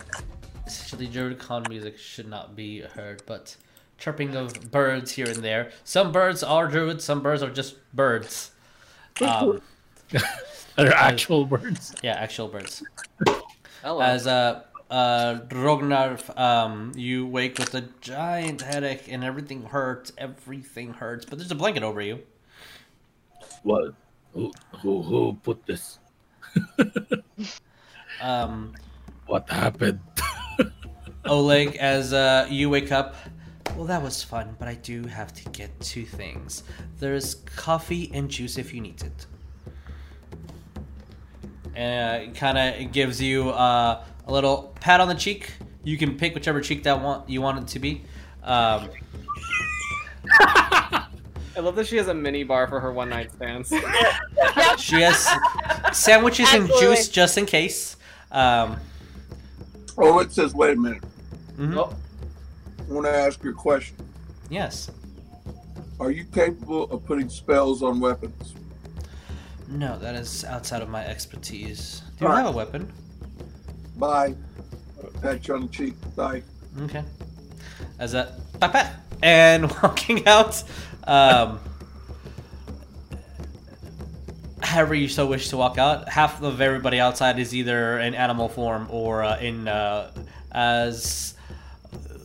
essentially 0.65 1.07
Druidicon 1.07 1.69
music 1.69 1.97
should 1.97 2.27
not 2.27 2.55
be 2.55 2.79
heard, 2.81 3.21
but 3.27 3.55
chirping 3.99 4.35
of 4.35 4.71
birds 4.71 5.11
here 5.11 5.27
and 5.27 5.43
there. 5.43 5.71
Some 5.83 6.11
birds 6.11 6.41
are 6.41 6.67
druids, 6.67 7.03
some 7.03 7.21
birds 7.21 7.43
are 7.43 7.51
just 7.51 7.75
birds. 7.93 8.51
Um, 9.21 9.61
They're 10.75 10.91
actual 10.93 11.45
birds. 11.45 11.93
yeah, 12.01 12.13
actual 12.13 12.47
birds. 12.47 12.81
Hello. 13.83 14.01
As 14.01 14.25
uh, 14.25 14.63
uh, 14.89 15.35
Rognarv, 15.49 16.35
um, 16.39 16.91
you 16.95 17.27
wake 17.27 17.59
with 17.59 17.75
a 17.75 17.81
giant 18.01 18.61
headache 18.63 19.03
and 19.07 19.23
everything 19.23 19.65
hurts. 19.65 20.11
Everything 20.17 20.93
hurts, 20.93 21.25
but 21.25 21.37
there's 21.37 21.51
a 21.51 21.55
blanket 21.55 21.83
over 21.83 22.01
you. 22.01 22.23
What? 23.63 23.93
Who, 24.33 24.51
who, 24.81 25.01
who 25.01 25.37
put 25.43 25.65
this? 25.65 25.99
Um, 28.21 28.73
What 29.25 29.49
happened? 29.49 29.99
Oleg, 31.25 31.75
as 31.77 32.13
uh, 32.13 32.47
you 32.49 32.69
wake 32.69 32.91
up, 32.91 33.15
well, 33.75 33.85
that 33.85 34.01
was 34.01 34.23
fun, 34.23 34.55
but 34.59 34.67
I 34.67 34.75
do 34.75 35.05
have 35.07 35.33
to 35.33 35.49
get 35.49 35.77
two 35.79 36.05
things. 36.05 36.63
There's 36.99 37.35
coffee 37.55 38.11
and 38.13 38.29
juice 38.29 38.57
if 38.57 38.73
you 38.73 38.81
need 38.81 39.01
it. 39.01 39.25
And 41.75 42.29
it 42.29 42.35
kind 42.35 42.57
of 42.57 42.91
gives 42.91 43.21
you 43.21 43.49
uh, 43.49 44.03
a 44.27 44.31
little 44.31 44.75
pat 44.79 45.01
on 45.01 45.07
the 45.07 45.15
cheek. 45.15 45.51
You 45.83 45.97
can 45.97 46.17
pick 46.17 46.35
whichever 46.35 46.61
cheek 46.61 46.83
that 46.83 47.01
want 47.01 47.27
you 47.29 47.41
want 47.41 47.59
it 47.59 47.67
to 47.69 47.79
be. 47.79 48.03
Um, 48.43 48.89
I 51.55 51.59
love 51.59 51.75
that 51.75 51.87
she 51.87 51.97
has 51.97 52.07
a 52.07 52.13
mini 52.13 52.43
bar 52.43 52.67
for 52.67 52.79
her 52.79 52.91
one 52.91 53.09
night 53.09 53.31
stands. 53.31 53.69
she 54.77 55.01
has 55.01 55.27
sandwiches 55.91 56.47
and 56.53 56.67
juice 56.79 57.07
just 57.09 57.37
in 57.37 57.45
case. 57.45 57.97
Um, 58.31 58.77
Oh, 59.95 60.17
it 60.19 60.31
says, 60.31 60.55
wait 60.55 60.75
a 60.75 60.79
minute. 60.79 61.03
mhm. 61.55 61.77
Oh. 61.77 61.95
I 62.89 62.91
want 62.93 63.05
to 63.05 63.13
ask 63.15 63.43
you 63.43 63.51
a 63.51 63.53
question. 63.53 63.95
Yes. 64.49 64.89
Are 65.99 66.09
you 66.09 66.25
capable 66.25 66.85
of 66.85 67.05
putting 67.05 67.29
spells 67.29 67.83
on 67.83 67.99
weapons? 67.99 68.55
No, 69.69 69.97
that 69.99 70.15
is 70.15 70.43
outside 70.45 70.81
of 70.81 70.89
my 70.89 71.05
expertise. 71.05 72.01
Do 72.17 72.25
you 72.25 72.27
Alright. 72.27 72.45
have 72.45 72.53
a 72.55 72.57
weapon? 72.57 72.91
Bye. 73.97 74.35
Pat 75.21 75.47
you 75.47 75.53
on 75.55 75.61
the 75.61 75.67
cheek. 75.67 75.93
Bye. 76.15 76.41
Okay. 76.81 77.03
As 77.99 78.15
a 78.15 78.35
pat 78.59 78.71
pat 78.73 78.93
and 79.21 79.71
walking 79.83 80.25
out. 80.27 80.63
Um, 81.05 81.59
however 84.73 84.95
you 84.95 85.07
so 85.07 85.27
wish 85.27 85.49
to 85.49 85.57
walk 85.57 85.77
out. 85.77 86.09
Half 86.09 86.41
of 86.41 86.59
everybody 86.59 86.99
outside 86.99 87.37
is 87.37 87.53
either 87.53 87.99
in 87.99 88.15
animal 88.15 88.49
form 88.49 88.87
or 88.89 89.23
uh, 89.23 89.37
in 89.39 89.67
uh, 89.67 90.11
as 90.51 91.35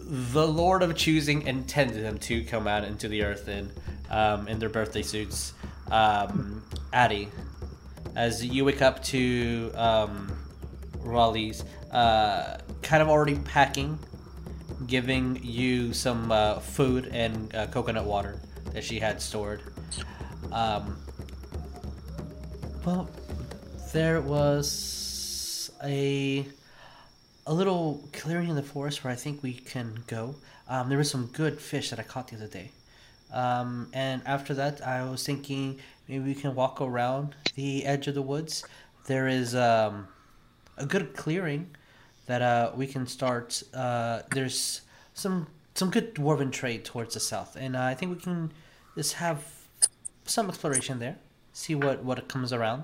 the 0.00 0.46
Lord 0.46 0.82
of 0.82 0.96
Choosing 0.96 1.46
intended 1.46 2.02
them 2.02 2.18
to 2.20 2.42
come 2.44 2.66
out 2.66 2.84
into 2.84 3.06
the 3.08 3.22
earth 3.22 3.48
in 3.48 3.70
um, 4.08 4.48
in 4.48 4.58
their 4.58 4.70
birthday 4.70 5.02
suits. 5.02 5.52
Um, 5.90 6.62
Addie, 6.92 7.28
as 8.16 8.42
you 8.44 8.64
wake 8.64 8.80
up 8.80 9.02
to 9.04 9.70
um, 9.74 10.34
Raleigh's, 11.00 11.64
uh, 11.92 12.58
kind 12.82 13.02
of 13.02 13.10
already 13.10 13.36
packing, 13.36 13.98
giving 14.86 15.38
you 15.42 15.92
some 15.92 16.32
uh, 16.32 16.60
food 16.60 17.10
and 17.12 17.54
uh, 17.54 17.66
coconut 17.66 18.06
water 18.06 18.40
that 18.72 18.84
she 18.84 18.98
had 18.98 19.20
stored. 19.20 19.62
Um, 20.52 20.96
well, 22.84 23.08
there 23.92 24.20
was 24.20 25.70
a 25.84 26.46
a 27.46 27.52
little 27.52 28.06
clearing 28.12 28.50
in 28.50 28.56
the 28.56 28.62
forest 28.62 29.02
where 29.02 29.12
I 29.12 29.16
think 29.16 29.42
we 29.42 29.54
can 29.54 30.04
go. 30.06 30.34
Um, 30.68 30.90
there 30.90 30.98
was 30.98 31.10
some 31.10 31.26
good 31.32 31.58
fish 31.60 31.90
that 31.90 31.98
I 31.98 32.02
caught 32.02 32.28
the 32.28 32.36
other 32.36 32.46
day. 32.46 32.70
Um, 33.32 33.88
and 33.94 34.22
after 34.26 34.54
that, 34.54 34.86
I 34.86 35.08
was 35.08 35.24
thinking 35.24 35.78
maybe 36.08 36.24
we 36.24 36.34
can 36.34 36.54
walk 36.54 36.80
around 36.80 37.34
the 37.54 37.84
edge 37.86 38.06
of 38.06 38.14
the 38.14 38.22
woods. 38.22 38.64
There 39.06 39.28
is 39.28 39.54
um, 39.54 40.08
a 40.76 40.84
good 40.84 41.14
clearing 41.14 41.74
that 42.26 42.42
uh, 42.42 42.72
we 42.74 42.86
can 42.86 43.06
start. 43.06 43.62
Uh, 43.72 44.20
there's 44.30 44.82
some 45.14 45.46
some 45.78 45.90
good 45.90 46.12
dwarven 46.12 46.50
trade 46.50 46.84
towards 46.84 47.14
the 47.14 47.20
south, 47.20 47.54
and 47.54 47.76
uh, 47.76 47.82
I 47.82 47.94
think 47.94 48.10
we 48.10 48.20
can 48.20 48.50
just 48.96 49.14
have 49.14 49.44
some 50.24 50.48
exploration 50.48 50.98
there. 50.98 51.18
See 51.52 51.76
what 51.76 52.02
what 52.02 52.26
comes 52.26 52.52
around. 52.52 52.82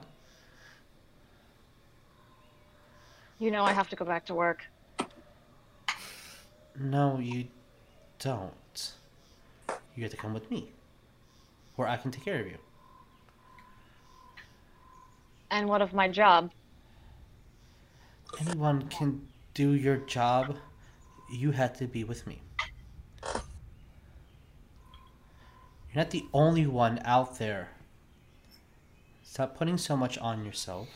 You 3.41 3.51
know 3.51 3.65
I 3.65 3.73
have 3.73 3.89
to 3.89 3.97
go 3.97 4.05
back 4.05 4.25
to 4.27 4.35
work. 4.35 4.67
No, 6.79 7.19
you 7.19 7.47
don't. 8.21 8.93
You 9.97 10.05
have 10.05 10.13
to 10.13 10.17
come 10.17 10.33
with 10.33 10.49
me, 10.49 10.71
or 11.77 11.89
I 11.89 11.97
can 11.97 12.13
take 12.13 12.25
care 12.25 12.41
of 12.41 12.47
you. 12.47 12.59
And 15.51 15.69
what 15.69 15.83
of 15.83 15.93
my 15.93 16.07
job? 16.07 16.53
Anyone 18.41 18.83
can 18.89 19.27
do 19.53 19.73
your 19.73 19.97
job. 19.97 20.57
You 21.33 21.51
had 21.51 21.75
to 21.77 21.87
be 21.87 22.05
with 22.05 22.25
me. 22.27 22.41
You're 25.95 26.03
not 26.03 26.11
the 26.11 26.27
only 26.33 26.67
one 26.67 27.01
out 27.05 27.39
there. 27.39 27.69
Stop 29.23 29.57
putting 29.57 29.79
so 29.79 29.97
much 29.97 30.19
on 30.19 30.45
yourself 30.45 30.89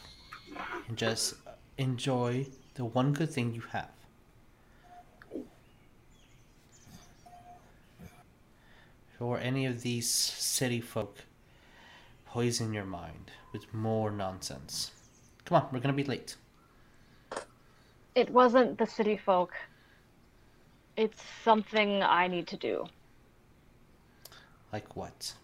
and 0.89 0.97
just 0.97 1.35
enjoy 1.77 2.47
the 2.75 2.85
one 2.85 3.13
good 3.13 3.31
thing 3.31 3.55
you 3.55 3.61
have. 3.71 3.91
Or 9.21 9.39
any 9.39 9.67
of 9.67 9.83
these 9.83 10.11
city 10.11 10.81
folk 10.81 11.19
poison 12.27 12.73
your 12.73 12.85
mind 12.85 13.31
with 13.53 13.73
more 13.73 14.11
nonsense. 14.11 14.91
Come 15.45 15.63
on, 15.63 15.69
we're 15.73 15.79
gonna 15.79 15.93
be 15.93 16.03
late. 16.03 16.35
It 18.17 18.31
wasn't 18.31 18.79
the 18.79 18.87
city 18.87 19.17
folk. 19.17 19.55
It's 20.97 21.23
something 21.45 22.03
I 22.03 22.27
need 22.27 22.49
to 22.49 22.57
do. 22.57 22.89
Like 24.73 24.97
what? 24.97 25.35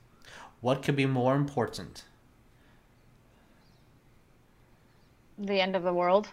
What 0.61 0.83
could 0.83 0.97
be 0.97 1.07
more 1.07 1.35
important? 1.35 2.05
The 5.39 5.61
end 5.61 5.75
of 5.77 5.83
the 5.83 5.93
world. 5.93 6.29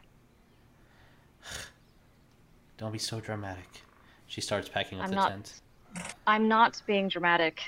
Don't 2.78 2.92
be 2.92 3.00
so 3.00 3.20
dramatic. 3.20 3.82
She 4.28 4.42
starts 4.42 4.70
packing 4.70 5.00
up 5.00 5.06
I'm 5.06 5.10
the 5.10 5.16
not- 5.16 5.30
tent. 5.30 5.62
I'm 6.26 6.48
not 6.48 6.82
being 6.88 7.10
dramatic. 7.10 7.62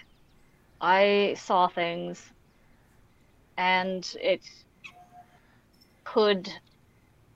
I 0.79 1.35
saw 1.37 1.67
things, 1.67 2.29
and 3.57 4.15
it 4.21 4.41
could 6.05 6.49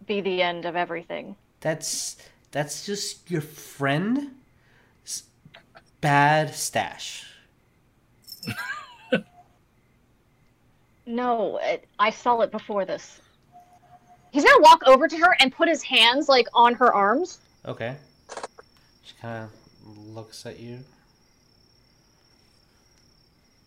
be 0.05 0.21
the 0.21 0.41
end 0.41 0.65
of 0.65 0.77
everything. 0.77 1.35
That's 1.59 2.17
that's 2.51 2.85
just 2.85 3.29
your 3.29 3.41
friend. 3.41 4.31
bad 5.99 6.53
stash. 6.55 7.25
No, 11.07 11.57
it, 11.63 11.87
I 11.97 12.09
saw 12.09 12.41
it 12.41 12.51
before 12.51 12.83
this. 12.83 13.21
He's 14.31 14.43
gonna 14.43 14.61
walk 14.61 14.81
over 14.85 15.07
to 15.07 15.17
her 15.17 15.37
and 15.39 15.53
put 15.53 15.69
his 15.69 15.81
hands 15.81 16.27
like 16.27 16.47
on 16.53 16.75
her 16.75 16.93
arms. 16.93 17.39
Okay. 17.65 17.95
She 19.03 19.13
kind 19.21 19.45
of 19.45 19.97
looks 20.13 20.45
at 20.45 20.59
you. 20.59 20.79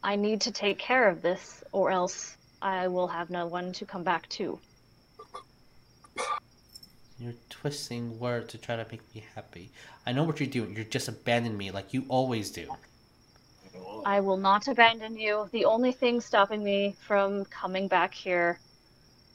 I 0.05 0.17
need 0.17 0.43
to 0.43 0.53
take 0.53 0.79
care 0.79 1.09
of 1.09 1.23
this, 1.23 1.65
or 1.73 1.91
else 1.91 2.37
I 2.61 2.89
will 2.89 3.09
have 3.09 3.31
no 3.31 3.47
one 3.47 3.73
to 3.73 3.87
come 3.87 4.05
back 4.05 4.29
to. 4.31 4.59
You're 7.19 7.35
twisting 7.49 8.19
words 8.19 8.53
to 8.53 8.59
try 8.59 8.77
to 8.77 8.87
make 8.91 9.15
me 9.15 9.25
happy. 9.35 9.73
I 10.07 10.13
know 10.13 10.25
what 10.25 10.41
you're 10.41 10.49
doing. 10.49 10.75
You're 10.75 10.85
just 10.85 11.09
abandoning 11.09 11.57
me 11.57 11.71
like 11.71 11.93
you 11.93 12.05
always 12.09 12.51
do. 12.51 12.69
I 14.05 14.21
will 14.21 14.37
not 14.37 14.69
abandon 14.69 15.17
you. 15.19 15.49
The 15.53 15.65
only 15.65 15.93
thing 15.93 16.21
stopping 16.21 16.63
me 16.65 16.97
from 17.07 17.45
coming 17.47 17.89
back 17.89 18.15
here 18.15 18.59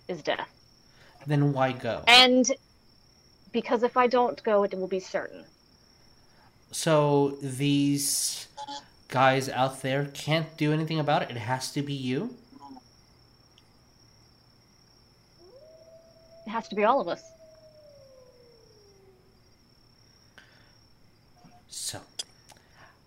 is 0.08 0.22
death. 0.22 0.50
Then 1.28 1.54
why 1.54 1.72
go? 1.72 2.04
And 2.08 2.52
because 3.52 3.84
if 3.84 3.98
I 3.98 4.08
don't 4.08 4.42
go, 4.44 4.64
it 4.64 4.74
will 4.78 4.88
be 4.88 5.00
certain. 5.00 5.46
So 6.72 7.38
these 7.42 8.48
guys 9.08 9.50
out 9.50 9.82
there 9.82 10.06
can't 10.14 10.58
do 10.58 10.74
anything 10.74 11.00
about 11.00 11.22
it. 11.22 11.32
It 11.32 11.38
has 11.38 11.72
to 11.72 11.82
be 11.82 11.94
you. 11.94 12.36
It 16.46 16.50
has 16.50 16.68
to 16.68 16.76
be 16.76 16.84
all 16.84 17.02
of 17.02 17.08
us. 17.08 17.24
So, 21.70 22.00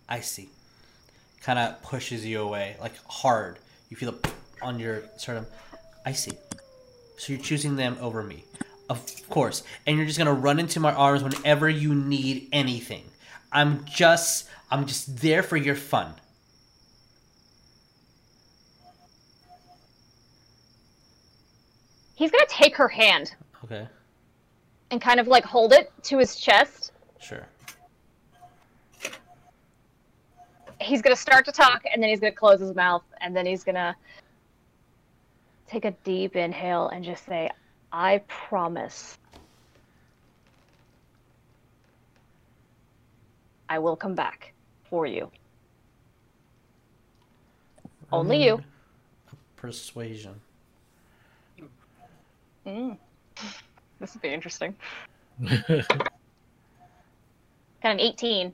I 0.07 0.19
see. 0.19 0.49
Kind 1.41 1.57
of 1.59 1.81
pushes 1.81 2.25
you 2.25 2.41
away, 2.41 2.75
like 2.81 2.93
hard. 3.07 3.57
You 3.89 3.97
feel 3.97 4.09
it 4.09 4.33
on 4.61 4.79
your 4.79 5.03
sternum. 5.17 5.45
I 6.05 6.11
see. 6.11 6.31
So 7.17 7.33
you're 7.33 7.41
choosing 7.41 7.75
them 7.75 7.97
over 8.01 8.23
me, 8.23 8.43
of 8.89 9.05
course, 9.29 9.63
and 9.85 9.97
you're 9.97 10.05
just 10.05 10.17
gonna 10.17 10.33
run 10.33 10.59
into 10.59 10.79
my 10.79 10.93
arms 10.93 11.23
whenever 11.23 11.69
you 11.69 11.93
need 11.95 12.47
anything. 12.53 13.03
I'm 13.51 13.83
just, 13.85 14.47
I'm 14.71 14.85
just 14.85 15.17
there 15.17 15.43
for 15.43 15.57
your 15.57 15.75
fun. 15.75 16.13
He's 22.15 22.31
gonna 22.31 22.45
take 22.49 22.75
her 22.75 22.87
hand 22.87 23.33
Okay, 23.63 23.87
and 24.91 25.01
kind 25.01 25.19
of 25.19 25.27
like 25.27 25.43
hold 25.45 25.73
it 25.73 25.91
to 26.03 26.17
his 26.17 26.35
chest. 26.35 26.91
sure. 27.19 27.45
He's 30.81 31.01
gonna 31.01 31.15
start 31.15 31.45
to 31.45 31.51
talk 31.51 31.83
and 31.91 32.01
then 32.01 32.09
he's 32.09 32.19
gonna 32.19 32.31
close 32.31 32.59
his 32.59 32.75
mouth 32.75 33.03
and 33.21 33.35
then 33.35 33.45
he's 33.45 33.63
gonna 33.63 33.95
take 35.67 35.85
a 35.85 35.91
deep 36.03 36.35
inhale 36.35 36.89
and 36.89 37.03
just 37.03 37.25
say, 37.25 37.49
I 37.91 38.19
promise 38.27 39.17
I 43.67 43.79
will 43.79 43.95
come 43.95 44.15
back 44.15 44.53
for 44.89 45.05
you. 45.05 45.29
Only 48.11 48.43
you. 48.43 48.63
Persuasion. 49.55 50.33
Mm. 52.65 52.97
This 53.99 54.13
would 54.13 54.21
be 54.21 54.29
interesting. 54.29 54.75
Got 55.47 55.91
an 57.83 57.99
18. 57.99 58.53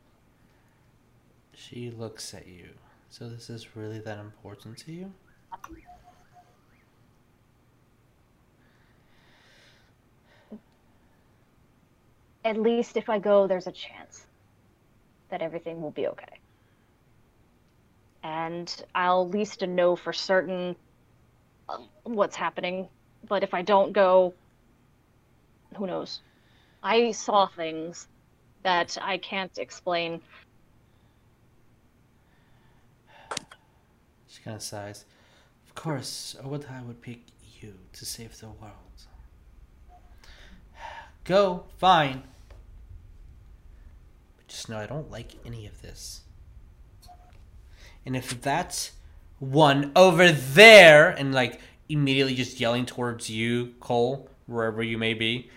She 1.55 1.89
looks 1.89 2.33
at 2.33 2.47
you. 2.47 2.69
So 3.09 3.29
this 3.29 3.49
is 3.49 3.75
really 3.75 3.99
that 3.99 4.19
important 4.19 4.77
to 4.79 4.91
you? 4.91 5.11
At 12.43 12.57
least 12.57 12.97
if 12.97 13.09
I 13.09 13.19
go, 13.19 13.47
there's 13.47 13.67
a 13.67 13.71
chance 13.71 14.25
that 15.29 15.41
everything 15.41 15.81
will 15.81 15.91
be 15.91 16.07
okay. 16.07 16.39
And 18.23 18.83
I'll 18.93 19.23
at 19.23 19.31
least 19.31 19.61
know 19.61 19.95
for 19.95 20.13
certain 20.13 20.75
uh, 21.69 21.77
what's 22.03 22.35
happening. 22.35 22.87
But 23.27 23.43
if 23.43 23.53
I 23.53 23.61
don't 23.61 23.93
go, 23.93 24.33
who 25.75 25.87
knows? 25.87 26.21
I 26.83 27.11
saw 27.11 27.47
things 27.47 28.07
that 28.63 28.97
I 29.01 29.17
can't 29.17 29.57
explain. 29.57 30.21
She 34.35 34.43
kind 34.43 34.55
of 34.55 34.61
sighs. 34.61 35.05
Of 35.67 35.75
course, 35.75 36.35
I 36.43 36.47
would 36.47 37.01
pick 37.01 37.21
you 37.61 37.73
to 37.93 38.05
save 38.05 38.37
the 38.39 38.47
world. 38.47 38.73
Go, 41.23 41.63
fine. 41.77 42.23
But 44.37 44.47
just 44.47 44.69
know 44.69 44.77
I 44.77 44.87
don't 44.87 45.09
like 45.09 45.33
any 45.45 45.65
of 45.67 45.81
this. 45.81 46.21
And 48.05 48.15
if 48.15 48.41
that 48.41 48.91
one 49.39 49.91
over 49.95 50.31
there, 50.31 51.09
and 51.09 51.33
like 51.33 51.59
immediately 51.87 52.35
just 52.35 52.59
yelling 52.59 52.85
towards 52.85 53.29
you, 53.29 53.73
Coal, 53.79 54.29
wherever 54.47 54.83
you 54.83 54.97
may 54.97 55.13
be, 55.13 55.49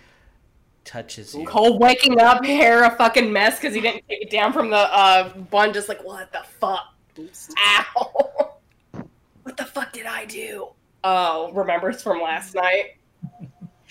touches 0.85 1.35
you. 1.35 1.45
Coal 1.47 1.79
waking 1.79 2.21
up, 2.21 2.45
hair 2.45 2.85
a 2.85 2.91
fucking 2.97 3.33
mess 3.33 3.59
because 3.59 3.75
he 3.75 3.81
didn't 3.81 4.05
take 4.09 4.23
it 4.23 4.31
down 4.31 4.53
from 4.53 4.71
the 4.71 4.77
uh, 4.77 5.37
bun. 5.37 5.73
Just 5.73 5.89
like, 5.89 6.03
what 6.05 6.33
the 6.33 6.43
fuck? 6.61 6.95
Ow! 7.19 8.33
what 9.59 9.67
the 9.67 9.73
fuck 9.73 9.93
did 9.93 10.07
I 10.07 10.25
do? 10.25 10.69
Oh, 11.03 11.51
remembers 11.53 12.03
from 12.03 12.21
last 12.21 12.55
night. 12.55 12.97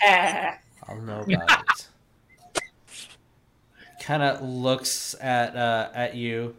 I'll 0.87 1.01
know 1.01 1.21
about 1.21 1.61
it. 2.55 2.67
Kind 4.01 4.23
of 4.23 4.41
looks 4.41 5.15
at 5.19 5.55
uh, 5.55 5.89
at 5.93 6.15
you, 6.15 6.55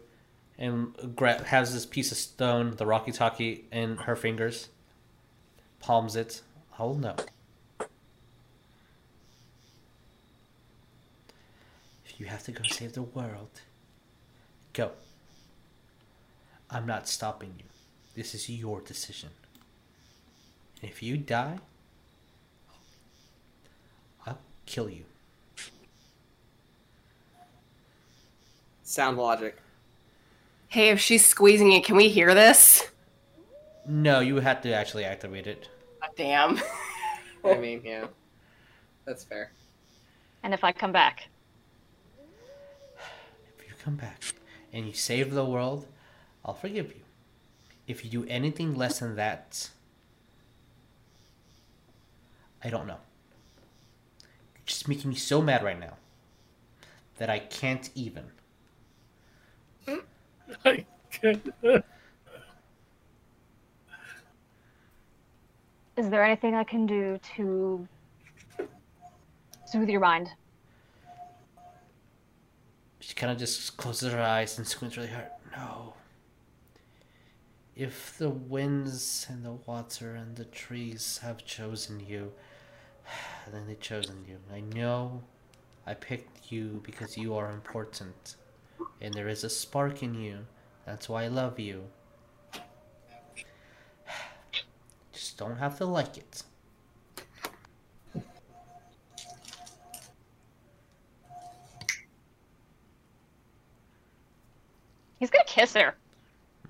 and 0.59 1.17
gra- 1.17 1.43
has 1.45 1.73
this 1.73 1.87
piece 1.87 2.13
of 2.13 2.19
stone, 2.19 2.77
the 2.77 2.85
Rocky 2.85 3.13
Talkie, 3.13 3.65
in 3.73 3.97
her 3.99 4.17
fingers. 4.17 4.69
Palms 5.81 6.15
it. 6.15 6.43
I'll 6.79 6.95
know. 6.95 7.17
If 12.05 12.19
you 12.19 12.27
have 12.27 12.43
to 12.45 12.53
go 12.53 12.63
save 12.65 12.93
the 12.93 13.03
world, 13.03 13.63
go. 14.75 14.91
I'm 16.71 16.85
not 16.85 17.09
stopping 17.09 17.55
you. 17.59 17.68
This 18.19 18.35
is 18.35 18.51
your 18.51 18.81
decision. 18.81 19.29
And 20.83 20.91
if 20.91 21.05
you 21.05 21.17
die, 21.17 21.61
I'll 24.27 24.41
kill 24.67 24.91
you. 24.91 25.05
Sound 28.83 29.19
logic. 29.19 29.57
Hey, 30.67 30.89
if 30.89 30.99
she's 30.99 31.25
squeezing 31.25 31.71
it, 31.71 31.85
can 31.85 31.95
we 31.95 32.09
hear 32.09 32.35
this? 32.35 32.89
No, 33.87 34.19
you 34.19 34.41
have 34.41 34.63
to 34.63 34.73
actually 34.75 35.05
activate 35.05 35.47
it. 35.47 35.69
God 36.01 36.11
damn. 36.17 36.61
I 37.45 37.55
mean, 37.55 37.83
yeah. 37.85 38.09
That's 39.05 39.23
fair. 39.23 39.53
And 40.43 40.53
if 40.53 40.65
I 40.65 40.73
come 40.73 40.91
back, 40.91 41.29
If 43.57 43.69
you 43.69 43.75
come 43.81 43.95
back 43.95 44.25
and 44.73 44.89
you 44.89 44.93
save 44.93 45.33
the 45.35 45.45
world, 45.45 45.87
I'll 46.45 46.55
forgive 46.55 46.89
you. 46.89 47.03
If 47.89 48.05
you 48.05 48.11
do 48.11 48.27
anything 48.29 48.75
less 48.77 48.99
than 49.01 49.17
that, 49.17 49.71
I 52.63 52.69
don't 52.69 52.87
know. 52.87 52.99
You're 54.55 54.67
just 54.67 54.87
making 54.87 55.09
me 55.09 55.17
so 55.17 55.41
mad 55.41 55.65
right 55.65 55.81
now 55.81 55.97
that 57.17 57.31
I 57.31 57.39
can't 57.39 57.89
even. 57.95 58.25
I 60.67 60.85
can't- 61.11 61.53
is 65.97 66.11
there 66.11 66.23
anything 66.23 66.55
I 66.55 66.65
can 66.65 66.85
do 66.85 67.19
to 67.37 67.89
soothe 69.67 69.89
your 69.89 70.01
mind? 70.01 70.29
She 73.01 73.15
kind 73.15 73.33
of 73.33 73.39
just 73.39 73.79
closes 73.79 74.13
her 74.13 74.21
eyes 74.21 74.59
and 74.59 74.67
squints 74.67 74.99
really 74.99 75.09
hard. 75.09 75.29
No. 75.57 75.95
If 77.79 78.19
the 78.19 78.29
winds 78.29 79.27
and 79.29 79.45
the 79.45 79.53
water 79.53 80.17
and 80.17 80.35
the 80.35 80.47
trees 80.47 81.21
have 81.23 81.45
chosen 81.45 82.01
you, 82.01 82.33
then 83.53 83.69
they've 83.69 83.79
chosen 83.79 84.25
you. 84.29 84.39
I 84.53 84.59
know 84.77 85.23
I 85.87 85.95
picked 85.95 86.51
you 86.51 86.83
because 86.85 87.17
you 87.17 87.37
are 87.37 87.53
important. 87.53 88.35
And 89.01 89.15
there 89.15 89.29
is 89.29 89.45
a 89.45 89.49
spark 89.49 90.03
in 90.03 90.15
you. 90.15 90.39
That's 90.87 91.09
why 91.09 91.23
I 91.23 91.29
love 91.29 91.61
you. 91.61 91.85
Just 95.13 95.39
don't 95.39 95.59
have 95.59 95.79
to 95.79 95.85
like 95.85 96.19
it. 96.19 96.43
He's 105.21 105.31
gonna 105.31 105.45
kiss 105.47 105.75
her. 105.75 105.95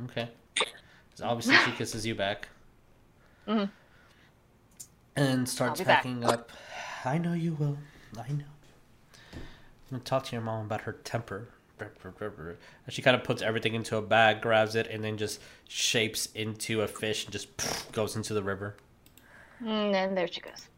Okay. 0.04 0.28
Obviously 1.20 1.56
she 1.56 1.72
kisses 1.72 2.06
you 2.06 2.14
back. 2.14 2.48
Mhm. 3.46 3.70
And 5.16 5.48
starts 5.48 5.80
I'll 5.80 5.86
back. 5.86 5.96
packing 6.02 6.24
up. 6.24 6.50
I 7.04 7.18
know 7.18 7.32
you 7.32 7.54
will. 7.54 7.78
I 8.16 8.28
know. 8.30 8.44
I'm 9.34 9.40
gonna 9.90 10.02
talk 10.04 10.24
to 10.26 10.32
your 10.32 10.42
mom 10.42 10.66
about 10.66 10.82
her 10.82 10.92
temper. 10.92 11.48
And 11.80 12.48
she 12.88 13.02
kind 13.02 13.14
of 13.16 13.22
puts 13.22 13.40
everything 13.40 13.74
into 13.74 13.96
a 13.96 14.02
bag, 14.02 14.40
grabs 14.42 14.74
it, 14.74 14.88
and 14.88 15.02
then 15.04 15.16
just 15.16 15.40
shapes 15.68 16.26
into 16.34 16.82
a 16.82 16.88
fish 16.88 17.24
and 17.24 17.32
just 17.32 17.48
goes 17.92 18.16
into 18.16 18.34
the 18.34 18.42
river. 18.42 18.74
And 19.60 19.94
then 19.94 20.14
there 20.16 20.26
she 20.26 20.40
goes. 20.40 20.68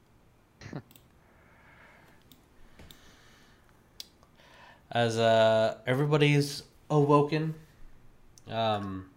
As 4.93 5.19
uh, 5.19 5.79
everybody's 5.87 6.65
awoken, 6.91 7.55
um, 8.49 9.09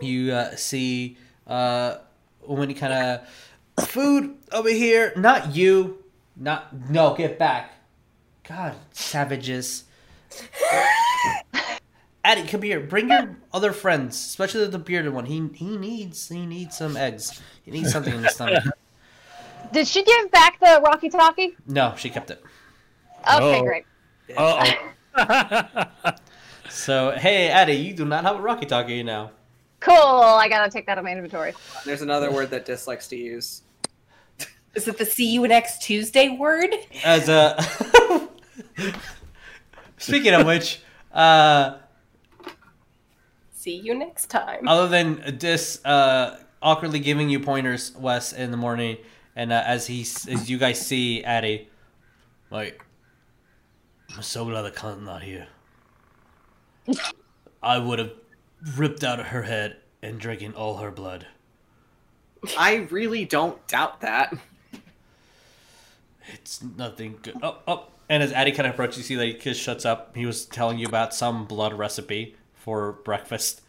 you 0.00 0.32
uh, 0.32 0.54
see 0.56 1.16
uh, 1.46 1.96
when 2.42 2.68
you 2.70 2.76
kind 2.76 2.92
of 2.92 3.86
food 3.88 4.36
over 4.52 4.68
here. 4.70 5.12
Not 5.16 5.54
you. 5.54 6.02
Not 6.36 6.90
no. 6.90 7.14
Get 7.14 7.38
back. 7.38 7.72
God, 8.48 8.74
savages. 8.92 9.84
Addie, 12.24 12.46
come 12.46 12.62
here. 12.62 12.80
Bring 12.80 13.08
your 13.08 13.36
other 13.52 13.72
friends, 13.72 14.16
especially 14.16 14.66
the 14.66 14.78
bearded 14.78 15.12
one. 15.12 15.26
He 15.26 15.48
he 15.54 15.76
needs 15.76 16.28
he 16.28 16.44
needs 16.44 16.76
some 16.76 16.96
eggs. 16.96 17.40
He 17.64 17.70
needs 17.70 17.92
something 17.92 18.12
in 18.14 18.24
his 18.24 18.32
stomach. 18.34 18.64
Did 19.72 19.86
she 19.86 20.02
give 20.04 20.30
back 20.30 20.58
the 20.60 20.80
Rocky 20.84 21.08
Talkie? 21.08 21.56
No, 21.66 21.94
she 21.96 22.10
kept 22.10 22.30
it. 22.30 22.42
Okay, 23.32 23.58
Oh. 23.58 23.62
great. 23.62 23.84
Uh-oh. 24.36 26.12
So 26.68 27.12
hey, 27.12 27.48
Addie, 27.48 27.74
you 27.74 27.94
do 27.94 28.04
not 28.04 28.24
have 28.24 28.36
a 28.36 28.40
Rocky 28.40 28.66
Talkie 28.66 29.02
now. 29.02 29.30
Cool. 29.80 29.94
I 29.96 30.48
gotta 30.48 30.70
take 30.70 30.86
that 30.86 30.92
out 30.92 30.98
of 30.98 31.04
my 31.04 31.12
inventory. 31.12 31.52
There's 31.84 32.02
another 32.02 32.30
word 32.32 32.50
that 32.50 32.64
dislikes 32.64 33.08
to 33.08 33.16
use. 33.16 33.62
Is 34.74 34.88
it 34.88 34.98
the 34.98 35.06
see 35.06 35.32
you 35.32 35.46
next 35.48 35.82
Tuesday 35.82 36.28
word? 36.28 36.70
As 37.04 37.28
a 37.28 37.56
speaking 39.96 40.34
of 40.34 40.46
which, 40.46 40.80
uh, 41.12 41.78
See 43.52 43.76
you 43.76 43.94
next 43.94 44.26
time. 44.26 44.68
other 44.68 44.86
than 44.88 45.38
this 45.38 45.84
uh, 45.84 46.38
awkwardly 46.62 47.00
giving 47.00 47.28
you 47.28 47.40
pointers, 47.40 47.92
Wes, 47.96 48.32
in 48.32 48.50
the 48.50 48.56
morning, 48.56 48.98
and 49.34 49.52
uh, 49.52 49.62
as 49.66 49.86
he 49.86 50.02
as 50.02 50.48
you 50.50 50.58
guys 50.58 50.84
see 50.84 51.24
Addie, 51.24 51.68
like, 52.50 52.84
I'm 54.14 54.22
so 54.22 54.44
glad 54.44 54.62
the 54.62 54.70
cunt's 54.70 55.02
not 55.04 55.22
here. 55.22 55.48
I 57.62 57.78
would 57.78 57.98
have 57.98 58.12
ripped 58.76 59.04
out 59.04 59.20
of 59.20 59.26
her 59.26 59.42
head 59.42 59.76
and 60.02 60.18
drinking 60.20 60.54
all 60.54 60.78
her 60.78 60.90
blood. 60.90 61.26
I 62.56 62.86
really 62.90 63.24
don't 63.24 63.64
doubt 63.66 64.00
that. 64.02 64.34
It's 66.32 66.62
nothing 66.62 67.18
good. 67.22 67.36
Oh, 67.42 67.56
oh. 67.66 67.86
And 68.08 68.22
as 68.22 68.32
Addie 68.32 68.52
kind 68.52 68.66
of 68.68 68.74
approaches, 68.74 68.98
you 68.98 69.02
see 69.04 69.14
that 69.16 69.26
he 69.26 69.34
just 69.34 69.60
shuts 69.60 69.84
up. 69.84 70.14
He 70.16 70.26
was 70.26 70.44
telling 70.46 70.78
you 70.78 70.86
about 70.86 71.12
some 71.14 71.44
blood 71.44 71.74
recipe 71.74 72.36
for 72.54 72.92
breakfast. 72.92 73.62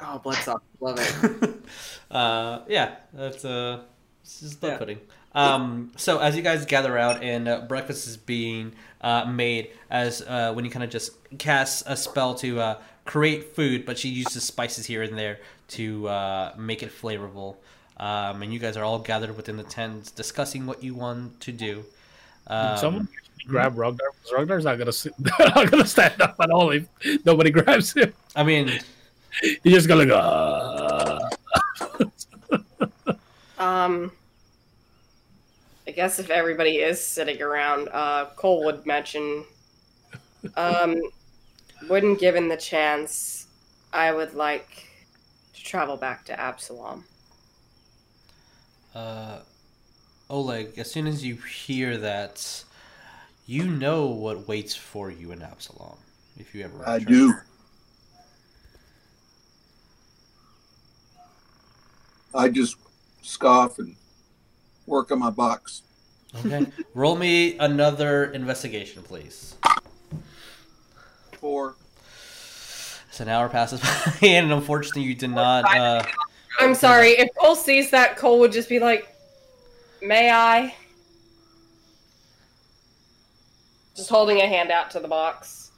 Oh, 0.00 0.18
blood 0.18 0.36
sauce. 0.36 0.60
Love 0.80 0.98
it. 1.00 1.56
uh, 2.10 2.60
yeah, 2.68 2.96
that's 3.14 3.44
uh, 3.46 3.82
this 4.22 4.42
is 4.42 4.54
blood 4.56 4.72
Yeah. 4.72 4.78
pudding. 4.78 5.00
Um, 5.34 5.92
so 5.96 6.18
as 6.18 6.34
you 6.36 6.42
guys 6.42 6.64
gather 6.66 6.96
out 6.98 7.22
and 7.22 7.46
uh, 7.48 7.60
breakfast 7.62 8.06
is 8.06 8.16
being 8.16 8.72
uh, 9.02 9.24
made, 9.26 9.70
as 9.90 10.22
uh, 10.22 10.52
when 10.54 10.64
you 10.64 10.70
kind 10.70 10.84
of 10.84 10.90
just 10.90 11.12
cast 11.38 11.84
a 11.86 11.96
spell 11.96 12.34
to 12.36 12.60
uh, 12.60 12.78
create 13.06 13.54
food, 13.54 13.86
but 13.86 13.98
she 13.98 14.08
uses 14.08 14.44
spices 14.44 14.86
here 14.86 15.02
and 15.02 15.16
there 15.16 15.38
to 15.68 16.08
uh, 16.08 16.54
make 16.56 16.82
it 16.82 16.90
flavorful. 16.90 17.56
Um, 17.98 18.42
and 18.42 18.52
you 18.52 18.58
guys 18.58 18.76
are 18.76 18.84
all 18.84 18.98
gathered 18.98 19.36
within 19.36 19.56
the 19.56 19.62
tent 19.62 20.12
discussing 20.14 20.66
what 20.66 20.82
you 20.82 20.94
want 20.94 21.40
to 21.40 21.52
do. 21.52 21.84
Um, 22.46 22.76
Someone 22.76 23.08
grab 23.46 23.76
Rognarv 23.76 23.98
because 23.98 24.32
Rognarv's 24.32 24.64
not 24.64 24.76
gonna 24.76 24.92
sit, 24.92 25.14
not 25.38 25.70
gonna 25.70 25.86
stand 25.86 26.20
up 26.20 26.36
at 26.40 26.50
all 26.50 26.70
if 26.70 26.86
nobody 27.24 27.50
grabs 27.52 27.94
him. 27.94 28.12
I 28.34 28.42
mean, 28.42 28.80
He's 29.62 29.72
just 29.72 29.88
gonna 29.88 30.06
go. 30.06 31.18
Um, 33.58 34.12
I 35.88 35.90
guess 35.92 36.18
if 36.18 36.28
everybody 36.28 36.76
is 36.76 37.04
sitting 37.04 37.40
around, 37.40 37.88
uh, 37.90 38.26
Coal 38.36 38.66
would 38.66 38.84
mention, 38.84 39.44
um, 40.56 41.00
when 41.88 42.14
given 42.14 42.48
the 42.48 42.56
chance, 42.56 43.46
I 43.92 44.12
would 44.12 44.34
like 44.34 44.88
to 45.54 45.64
travel 45.64 45.96
back 45.96 46.24
to 46.26 46.38
Absalom. 46.38 47.04
Uh, 48.94 49.40
Oleg, 50.30 50.78
as 50.78 50.90
soon 50.90 51.06
as 51.06 51.24
you 51.24 51.36
hear 51.36 51.96
that, 51.98 52.64
you 53.46 53.64
know 53.64 54.06
what 54.06 54.48
waits 54.48 54.74
for 54.74 55.10
you 55.10 55.32
in 55.32 55.42
Absalom. 55.42 55.98
If 56.38 56.54
you 56.54 56.64
ever 56.64 56.86
I 56.86 56.98
do. 56.98 57.34
I 62.34 62.48
just 62.48 62.76
scoff 63.22 63.78
and 63.78 63.96
work 64.86 65.10
on 65.10 65.18
my 65.18 65.30
box. 65.30 65.82
Okay. 66.44 66.66
Roll 66.94 67.16
me 67.16 67.56
another 67.58 68.24
investigation, 68.24 69.02
please. 69.02 69.54
Four. 71.46 71.76
So 73.12 73.22
an 73.22 73.28
hour 73.28 73.48
passes 73.48 73.80
by, 73.80 74.12
and 74.26 74.50
unfortunately, 74.52 75.04
you 75.04 75.14
did 75.14 75.30
not. 75.30 75.64
Uh, 75.64 76.02
I'm 76.58 76.74
sorry. 76.74 77.10
If 77.10 77.28
Coal 77.36 77.54
sees 77.54 77.88
that, 77.90 78.16
Coal 78.16 78.40
would 78.40 78.50
just 78.50 78.68
be 78.68 78.80
like, 78.80 79.14
"May 80.02 80.28
I?" 80.28 80.74
Just 83.94 84.10
holding 84.10 84.38
a 84.38 84.46
hand 84.48 84.72
out 84.72 84.90
to 84.90 84.98
the 84.98 85.06
box. 85.06 85.70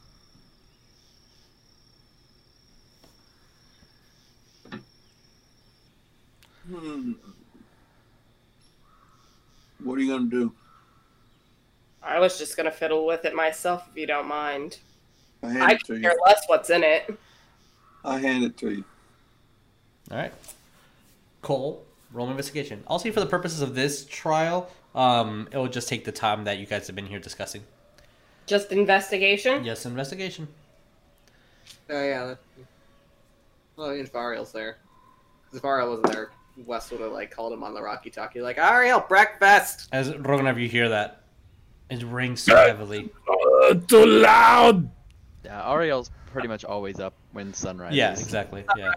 Hmm. 6.67 7.13
What 9.85 9.99
are 9.99 10.01
you 10.01 10.11
gonna 10.11 10.31
do? 10.31 10.55
I 12.03 12.19
was 12.21 12.39
just 12.39 12.57
gonna 12.57 12.71
fiddle 12.71 13.05
with 13.05 13.27
it 13.27 13.35
myself, 13.35 13.87
if 13.91 13.99
you 13.99 14.07
don't 14.07 14.29
mind. 14.29 14.79
I 15.43 15.49
hand 15.51 15.63
I 15.63 15.73
it 15.73 15.81
to 15.87 16.01
care 16.01 16.13
you. 16.13 16.23
less 16.27 16.43
what's 16.47 16.71
in 16.71 16.83
it. 16.83 17.19
I 18.05 18.19
hand 18.19 18.45
it 18.45 18.57
to 18.59 18.71
you. 18.71 18.85
all 20.11 20.17
right. 20.17 20.33
Coal, 21.43 21.85
roll 22.13 22.27
me 22.27 22.33
investigation. 22.33 22.83
Also, 22.87 23.11
for 23.13 23.21
the 23.21 23.27
purposes 23.27 23.61
of 23.63 23.75
this 23.75 24.05
trial, 24.07 24.71
um, 24.95 25.49
it 25.53 25.57
will 25.57 25.69
just 25.69 25.89
take 25.89 26.05
the 26.05 26.13
time 26.13 26.45
that 26.45 26.59
you 26.59 26.67
guys 26.67 26.87
have 26.87 26.97
been 26.97 27.07
here 27.07 27.21
discussing. 27.21 27.63
Just 28.47 28.73
investigation. 28.73 29.65
Yes, 29.65 29.85
investigation. 29.87 30.49
Oh 31.91 32.03
yeah. 32.03 32.27
that- 32.27 32.39
Well, 33.77 33.91
if 33.91 34.13
Ariell's 34.13 34.53
there, 34.53 34.79
'Cause 35.51 35.59
if 35.59 35.63
Ariell 35.63 35.89
wasn't 35.91 36.13
there, 36.13 36.31
Wes 36.67 36.91
would 36.91 37.01
have 37.01 37.13
like 37.13 37.31
called 37.31 37.53
him 37.53 37.63
on 37.63 37.73
the 37.75 37.81
Rocky 37.83 38.11
Talkie, 38.11 38.41
like 38.41 38.57
Ariell, 38.57 39.07
breakfast. 39.09 39.89
As 39.93 40.11
Rognarv, 40.11 40.61
you 40.61 40.69
hear 40.69 40.89
that, 40.89 41.23
it 41.91 42.03
rings 42.03 42.43
so 42.43 42.57
heavily. 42.57 43.11
Uh, 43.29 43.75
too 43.87 44.05
loud. 44.05 44.91
Yeah, 45.45 45.63
Ariell's 45.63 46.11
pretty 46.33 46.49
much 46.49 46.65
always 46.65 46.99
up 47.01 47.15
when 47.33 47.55
sunrise. 47.55 47.95
Yeah, 47.95 48.11
exactly. 48.13 48.65
Yeah, 48.77 48.93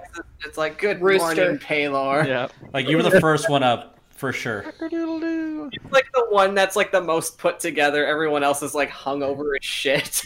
It's 0.45 0.57
like 0.57 0.77
good 0.79 1.01
Rooster. 1.01 1.35
morning, 1.35 1.59
Paylor. 1.59 2.25
Yeah. 2.27 2.47
like 2.73 2.87
you 2.89 2.97
were 2.97 3.03
the 3.03 3.21
first 3.21 3.49
one 3.49 3.63
up 3.63 3.99
for 4.09 4.33
sure. 4.33 4.63
Cock-a-doodle-doo. 4.63 5.69
Like 5.91 6.07
the 6.13 6.25
one 6.29 6.53
that's 6.55 6.75
like 6.75 6.91
the 6.91 7.01
most 7.01 7.37
put 7.37 7.59
together. 7.59 8.05
Everyone 8.05 8.43
else 8.43 8.61
is 8.63 8.73
like 8.75 8.89
hungover 8.89 9.51
as 9.59 9.65
shit. 9.65 10.25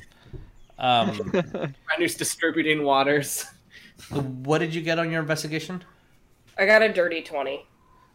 Um, 0.80 1.14
Friend 1.32 1.74
who's 1.98 2.16
distributing 2.16 2.84
waters. 2.84 3.46
what 4.10 4.58
did 4.58 4.74
you 4.76 4.82
get 4.82 5.00
on 5.00 5.12
your 5.12 5.22
investigation? 5.22 5.84
I 6.58 6.66
got 6.66 6.82
a 6.82 6.92
dirty 6.92 7.22
twenty. 7.22 7.66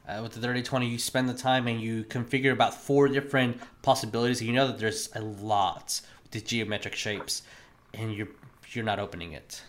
Uh, 0.09 0.21
with 0.23 0.33
the 0.33 0.41
30 0.41 0.63
20, 0.63 0.89
you 0.89 0.99
spend 0.99 1.29
the 1.29 1.35
time 1.35 1.69
and 1.69 1.81
you 1.81 2.03
configure 2.05 2.53
about 2.53 2.75
four 2.75 3.07
different 3.07 3.61
possibilities. 3.83 4.43
You 4.43 4.53
know 4.53 4.67
that 4.67 4.79
there's 4.79 5.09
a 5.15 5.21
lot 5.21 6.01
with 6.23 6.33
the 6.33 6.41
geometric 6.41 6.97
shapes, 6.97 7.43
and 7.95 8.15
you're 8.15 8.29
you're 8.71 8.85
not 8.85 8.99
opening 8.99 9.33
it. 9.33 9.63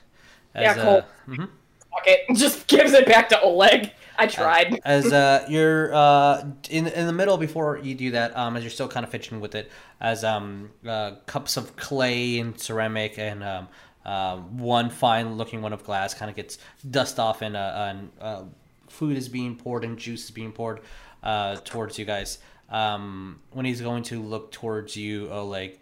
Yeah, 0.55 0.73
cool. 0.73 1.05
mhm. 1.27 1.49
Fuck 1.89 2.07
it. 2.07 2.21
Just 2.35 2.67
gives 2.67 2.93
it 2.93 3.05
back 3.05 3.29
to 3.29 3.41
Oleg. 3.41 3.91
I 4.17 4.27
tried. 4.27 4.79
As 4.85 5.11
uh, 5.11 5.45
you're 5.49 5.93
uh, 5.93 6.45
in 6.69 6.87
in 6.87 7.07
the 7.07 7.13
middle 7.13 7.37
before 7.37 7.79
you 7.79 7.95
do 7.95 8.11
that, 8.11 8.35
um, 8.37 8.55
as 8.57 8.63
you're 8.63 8.69
still 8.69 8.87
kind 8.87 9.03
of 9.03 9.09
fidgeting 9.11 9.39
with 9.39 9.55
it, 9.55 9.71
as 9.99 10.23
um, 10.23 10.71
uh, 10.87 11.15
cups 11.25 11.57
of 11.57 11.75
clay 11.75 12.39
and 12.39 12.59
ceramic 12.59 13.17
and 13.17 13.43
um, 13.43 13.67
uh, 14.05 14.37
one 14.37 14.89
fine 14.89 15.37
looking 15.37 15.61
one 15.61 15.73
of 15.73 15.83
glass 15.83 16.13
kind 16.13 16.29
of 16.29 16.35
gets 16.35 16.57
dust 16.89 17.19
off 17.19 17.41
and, 17.41 17.55
uh, 17.55 17.87
and 17.89 18.11
uh, 18.19 18.43
food 18.89 19.15
is 19.15 19.29
being 19.29 19.55
poured 19.55 19.83
and 19.83 19.97
juice 19.97 20.25
is 20.25 20.31
being 20.31 20.51
poured 20.51 20.81
uh, 21.23 21.55
towards 21.63 21.99
you 21.99 22.05
guys. 22.05 22.39
Um, 22.69 23.41
when 23.51 23.65
he's 23.65 23.81
going 23.81 24.03
to 24.03 24.21
look 24.21 24.51
towards 24.51 24.95
you, 24.95 25.29
Oleg. 25.29 25.79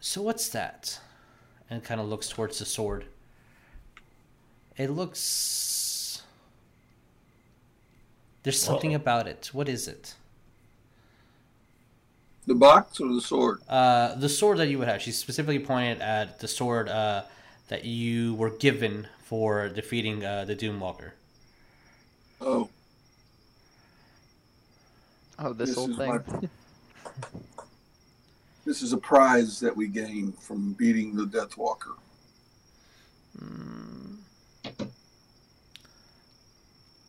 So 0.00 0.20
what's 0.22 0.48
that? 0.50 0.98
And 1.72 1.82
kind 1.82 2.02
of 2.02 2.06
looks 2.06 2.28
towards 2.28 2.58
the 2.58 2.66
sword. 2.66 3.06
It 4.76 4.90
looks. 4.90 6.20
There's 8.42 8.60
something 8.60 8.94
about 8.94 9.26
it. 9.26 9.48
What 9.54 9.70
is 9.70 9.88
it? 9.88 10.14
The 12.46 12.54
box 12.54 13.00
or 13.00 13.08
the 13.14 13.22
sword? 13.22 13.62
Uh, 13.66 14.14
the 14.16 14.28
sword 14.28 14.58
that 14.58 14.68
you 14.68 14.78
would 14.80 14.88
have. 14.88 15.00
She 15.00 15.12
specifically 15.12 15.60
pointed 15.60 16.02
at 16.02 16.40
the 16.40 16.48
sword 16.48 16.90
uh, 16.90 17.22
that 17.68 17.86
you 17.86 18.34
were 18.34 18.50
given 18.50 19.06
for 19.24 19.70
defeating 19.70 20.22
uh, 20.26 20.44
the 20.44 20.54
Doomwalker. 20.54 21.12
Oh, 22.42 22.68
Oh, 25.38 25.54
this, 25.54 25.70
This 25.70 25.78
whole 25.78 25.94
thing. 25.96 26.08
my- 26.10 26.20
this 28.64 28.82
is 28.82 28.92
a 28.92 28.98
prize 28.98 29.60
that 29.60 29.76
we 29.76 29.88
gain 29.88 30.32
from 30.32 30.72
beating 30.74 31.16
the 31.16 31.24
Deathwalker. 31.24 31.96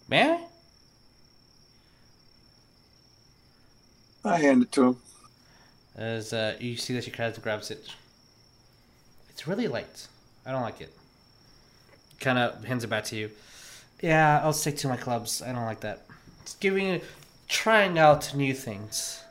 May 0.10 0.32
I? 0.32 0.40
I 4.26 4.38
hand 4.38 4.64
it 4.64 4.72
to 4.74 4.84
him. 4.88 4.98
As 5.96 6.34
uh, 6.34 6.56
you 6.60 6.76
see 6.78 6.94
that 6.94 7.04
she 7.04 7.12
kind 7.12 7.36
of 7.36 7.44
grabs 7.44 7.70
it. 7.72 7.88
It's 9.30 9.48
really 9.48 9.68
light. 9.68 10.08
I 10.46 10.52
don't 10.52 10.62
like 10.62 10.82
it. 10.82 10.94
Kind 12.20 12.38
of 12.38 12.64
hands 12.64 12.84
it 12.84 12.90
back 12.90 13.04
to 13.06 13.16
you. 13.16 13.30
Yeah, 14.02 14.42
I'll 14.44 14.54
stick 14.54 14.78
to 14.78 14.88
my 14.88 14.98
clubs. 14.98 15.42
I 15.42 15.52
don't 15.52 15.66
like 15.66 15.82
that. 15.82 16.06
It's 16.42 16.56
giving, 16.56 17.02
trying 17.48 17.98
out 17.98 18.36
new 18.36 18.54
things. 18.54 19.23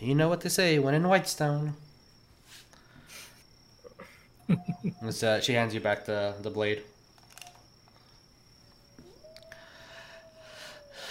You 0.00 0.14
know 0.14 0.28
what 0.28 0.40
they 0.42 0.48
say 0.48 0.78
when 0.78 0.94
in 0.94 1.08
Whitestone. 1.08 1.74
As, 5.02 5.22
uh, 5.24 5.40
she 5.40 5.54
hands 5.54 5.74
you 5.74 5.80
back 5.80 6.04
the 6.04 6.34
the 6.40 6.50
blade. 6.50 6.82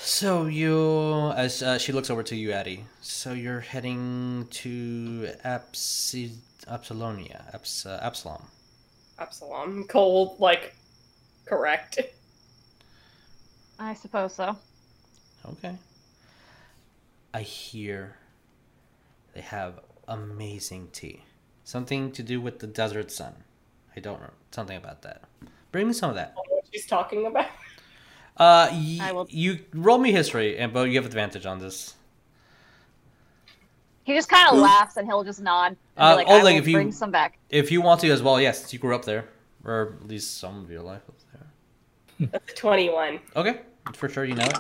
So 0.02 0.46
you, 0.46 1.32
as 1.36 1.62
uh, 1.62 1.78
she 1.78 1.92
looks 1.92 2.10
over 2.10 2.24
to 2.24 2.36
you, 2.36 2.52
Addie. 2.54 2.86
So 3.02 3.34
you're 3.34 3.60
heading 3.60 4.48
to 4.52 5.30
Absi- 5.44 6.38
Absalonia, 6.66 7.54
Abs- 7.54 7.86
uh, 7.86 8.00
Absalom. 8.02 8.42
Absalom. 9.20 9.84
Coal, 9.84 10.38
like, 10.40 10.76
correct. 11.46 12.00
I 13.78 13.94
suppose 13.94 14.34
so. 14.34 14.56
Okay. 15.46 15.76
I 17.34 17.42
hear 17.42 18.16
they 19.38 19.44
have 19.44 19.80
amazing 20.08 20.90
tea. 20.92 21.22
Something 21.64 22.12
to 22.14 22.24
do 22.24 22.42
with 22.42 22.58
the 22.58 22.66
desert 22.66 23.12
sun. 23.12 23.36
I 23.96 24.00
don't 24.00 24.20
know. 24.20 24.32
Something 24.50 24.76
about 24.78 25.04
that. 25.04 25.26
Bring 25.72 25.86
me 25.88 25.94
some 25.94 26.10
of 26.10 26.16
that. 26.16 26.34
what 26.36 26.66
she's 26.74 26.88
talking 26.88 27.28
about. 27.28 27.46
Uh, 28.36 28.68
y- 28.72 28.98
I 29.00 29.12
will- 29.12 29.28
you 29.30 29.60
roll 29.74 30.00
me 30.00 30.12
history, 30.12 30.58
and 30.58 30.74
but 30.74 30.90
you 30.90 30.96
have 30.96 31.06
advantage 31.06 31.46
on 31.46 31.60
this. 31.60 31.94
He 34.06 34.14
just 34.16 34.28
kind 34.30 34.50
of 34.50 34.58
laughs 34.58 34.98
and 34.98 35.06
he'll 35.08 35.24
just 35.24 35.42
nod. 35.42 35.68
And 35.68 35.78
Uh, 35.98 36.12
be 36.14 36.18
like, 36.18 36.28
oh, 36.30 36.38
I 36.40 36.42
like, 36.42 36.56
if 36.58 36.68
you- 36.68 36.74
bring 36.74 36.92
some 36.92 37.12
back. 37.12 37.38
If 37.52 37.72
you 37.72 37.82
want 37.82 38.02
to 38.02 38.10
as 38.10 38.24
well, 38.24 38.42
yes, 38.42 38.74
you 38.74 38.80
grew 38.80 38.96
up 38.96 39.06
there, 39.06 39.26
or 39.64 39.98
at 40.02 40.08
least 40.08 40.38
some 40.40 40.64
of 40.64 40.72
your 40.72 40.82
life 40.82 41.04
up 41.10 41.16
there. 41.34 42.30
That's 42.32 42.54
21. 42.60 43.20
Okay, 43.36 43.62
for 43.94 44.10
sure, 44.10 44.26
you 44.26 44.34
know 44.34 44.46
it. 44.46 44.58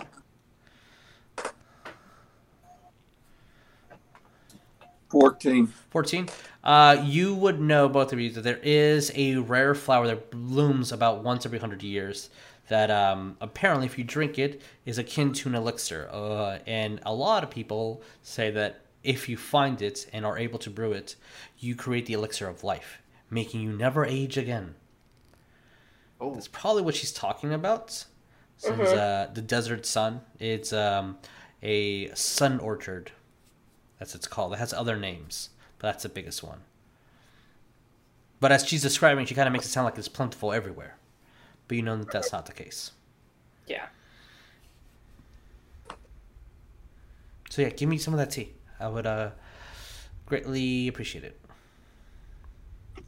Fourteen. 5.09 5.67
14. 5.89 6.29
Uh, 6.63 7.01
you 7.05 7.33
would 7.33 7.61
know, 7.61 7.87
both 7.87 8.11
of 8.11 8.19
you, 8.19 8.29
that 8.31 8.41
there 8.41 8.59
is 8.61 9.11
a 9.15 9.37
rare 9.37 9.73
flower 9.73 10.05
that 10.05 10.29
blooms 10.31 10.91
about 10.91 11.23
once 11.23 11.45
every 11.45 11.59
100 11.59 11.81
years 11.81 12.29
that 12.67 12.91
um, 12.91 13.37
apparently, 13.39 13.85
if 13.85 13.97
you 13.97 14.03
drink 14.03 14.37
it, 14.37 14.61
is 14.85 14.97
akin 14.97 15.31
to 15.33 15.49
an 15.49 15.55
elixir. 15.55 16.09
Uh, 16.11 16.59
and 16.67 16.99
a 17.05 17.13
lot 17.13 17.43
of 17.43 17.49
people 17.49 18.01
say 18.21 18.51
that 18.51 18.81
if 19.03 19.29
you 19.29 19.37
find 19.37 19.81
it 19.81 20.07
and 20.11 20.25
are 20.25 20.37
able 20.37 20.59
to 20.59 20.69
brew 20.69 20.91
it, 20.91 21.15
you 21.57 21.75
create 21.75 22.05
the 22.05 22.13
elixir 22.13 22.47
of 22.47 22.63
life, 22.63 23.01
making 23.29 23.61
you 23.61 23.71
never 23.71 24.05
age 24.05 24.37
again. 24.37 24.75
Oh. 26.19 26.33
That's 26.33 26.47
probably 26.47 26.81
what 26.81 26.95
she's 26.95 27.13
talking 27.13 27.53
about. 27.53 28.05
Since 28.57 28.89
uh, 28.89 29.29
the 29.33 29.41
desert 29.41 29.85
sun, 29.85 30.21
it's 30.39 30.73
um, 30.73 31.19
a 31.61 32.13
sun 32.15 32.59
orchard. 32.59 33.11
That's 33.99 34.11
what 34.13 34.19
it's 34.19 34.27
called. 34.27 34.53
It 34.53 34.59
has 34.59 34.73
other 34.73 34.95
names, 34.97 35.49
but 35.79 35.87
that's 35.87 36.03
the 36.03 36.09
biggest 36.09 36.43
one. 36.43 36.59
But 38.39 38.51
as 38.51 38.65
she's 38.65 38.81
describing, 38.83 39.25
she 39.25 39.33
kind 39.35 39.47
of 39.47 39.53
makes 39.53 39.65
it 39.65 39.69
sound 39.69 39.85
like 39.85 39.97
it's 39.97 40.07
plentiful 40.07 40.53
everywhere. 40.53 40.97
but 41.67 41.75
you 41.75 41.81
know 41.83 41.97
that 41.97 42.11
that's 42.11 42.31
not 42.31 42.45
the 42.45 42.53
case. 42.53 42.91
Yeah. 43.67 43.87
So 47.49 47.61
yeah, 47.61 47.69
give 47.69 47.89
me 47.89 47.97
some 47.97 48.13
of 48.13 48.19
that 48.19 48.31
tea. 48.31 48.53
I 48.79 48.87
would 48.87 49.05
uh 49.07 49.31
greatly 50.25 50.87
appreciate 50.87 51.23
it. 51.23 51.39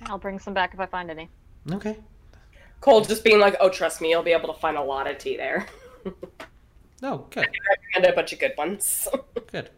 I'll 0.07 0.17
bring 0.17 0.39
some 0.39 0.53
back 0.53 0.73
if 0.73 0.79
I 0.79 0.85
find 0.85 1.11
any. 1.11 1.29
Okay. 1.71 1.97
Coal 2.81 3.01
just 3.01 3.23
being 3.23 3.39
like, 3.39 3.55
"Oh, 3.59 3.69
trust 3.69 3.99
me, 4.01 4.09
you'll 4.09 4.23
be 4.23 4.31
able 4.31 4.53
to 4.53 4.59
find 4.59 4.77
a 4.77 4.81
lot 4.81 5.07
of 5.09 5.17
tea 5.17 5.35
there, 5.35 5.67
No, 7.01 7.27
good. 7.29 7.49
and 7.95 8.05
a 8.05 8.13
bunch 8.13 8.31
of 8.33 8.39
good 8.39 8.53
ones." 8.57 9.07
Good. 9.51 9.69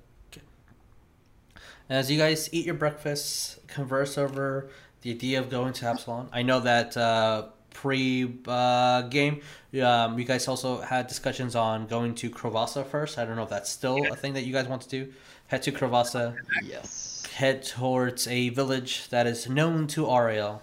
Good. 1.91 1.97
As 1.97 2.09
you 2.09 2.17
guys 2.17 2.49
eat 2.53 2.65
your 2.65 2.75
breakfast, 2.75 3.67
converse 3.67 4.17
over 4.17 4.69
the 5.01 5.11
idea 5.11 5.39
of 5.39 5.49
going 5.49 5.73
to 5.73 5.87
Absalom. 5.87 6.29
I 6.31 6.41
know 6.41 6.61
that 6.61 6.95
uh, 6.95 7.47
pre 7.73 8.39
uh, 8.47 9.01
game, 9.03 9.41
um, 9.83 10.17
you 10.17 10.23
guys 10.23 10.47
also 10.47 10.79
had 10.79 11.07
discussions 11.07 11.53
on 11.53 11.87
going 11.87 12.15
to 12.15 12.29
Krovasa 12.29 12.85
first. 12.85 13.17
I 13.17 13.25
don't 13.25 13.35
know 13.35 13.43
if 13.43 13.49
that's 13.49 13.69
still 13.69 14.09
a 14.09 14.15
thing 14.15 14.33
that 14.35 14.45
you 14.45 14.53
guys 14.53 14.69
want 14.69 14.83
to 14.83 14.89
do. 14.89 15.11
Head 15.47 15.63
to 15.63 15.73
Krovasa, 15.73 16.37
Yes. 16.63 17.25
head 17.33 17.63
towards 17.63 18.25
a 18.27 18.49
village 18.49 19.09
that 19.09 19.27
is 19.27 19.49
known 19.49 19.87
to 19.87 20.05
Ariell. 20.05 20.61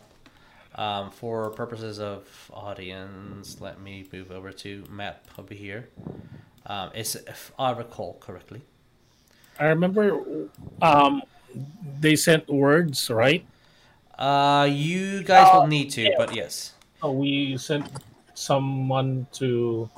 Um, 0.76 1.10
for 1.10 1.50
purposes 1.50 1.98
of 2.00 2.50
audience, 2.54 3.60
let 3.60 3.80
me 3.80 4.06
move 4.12 4.30
over 4.30 4.50
to 4.52 4.84
map 4.88 5.26
over 5.36 5.52
here. 5.52 5.88
Um, 6.64 6.90
it's 6.94 7.16
if 7.16 7.52
I 7.58 7.72
recall 7.72 8.16
correctly. 8.18 8.62
I 9.58 9.66
remember 9.66 10.48
um, 10.80 11.22
they 12.00 12.16
sent 12.16 12.48
words, 12.48 13.10
right? 13.10 13.44
Uh, 14.18 14.68
you 14.70 15.22
guys 15.22 15.48
will 15.54 15.66
need 15.66 15.90
to, 15.90 16.12
but 16.16 16.34
yes. 16.34 16.74
Uh, 17.02 17.10
we 17.10 17.56
sent 17.56 17.86
someone 18.34 19.26
to 19.32 19.88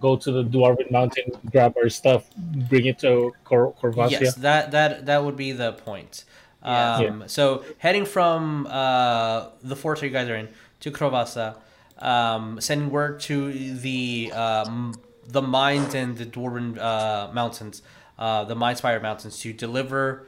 go 0.00 0.16
to 0.16 0.32
the 0.32 0.44
Dwarven 0.44 0.90
Mountain, 0.90 1.32
grab 1.50 1.74
our 1.80 1.88
stuff, 1.88 2.28
bring 2.36 2.86
it 2.86 2.98
to 3.00 3.32
Cor- 3.44 3.72
Corvasia. 3.74 4.20
Yes, 4.20 4.34
that 4.36 4.70
that 4.72 5.06
that 5.06 5.24
would 5.24 5.36
be 5.36 5.52
the 5.52 5.72
point. 5.72 6.24
Yeah. 6.64 6.96
Um, 6.96 7.24
So 7.26 7.64
heading 7.78 8.06
from 8.06 8.66
uh, 8.70 9.48
the 9.62 9.76
fort 9.76 10.02
you 10.02 10.10
guys 10.10 10.28
are 10.28 10.36
in 10.36 10.48
to 10.80 10.90
Krovasa, 10.90 11.56
um, 11.98 12.60
sending 12.60 12.90
word 12.90 13.20
to 13.20 13.52
the 13.52 14.32
um, 14.32 14.94
the 15.28 15.42
mines 15.42 15.94
and 15.94 16.16
the 16.16 16.26
Dwarven 16.26 16.78
uh, 16.78 17.30
mountains, 17.32 17.82
uh, 18.18 18.44
the 18.44 18.54
Mine 18.54 18.76
Spire 18.76 19.00
mountains, 19.00 19.38
to 19.40 19.52
deliver 19.52 20.26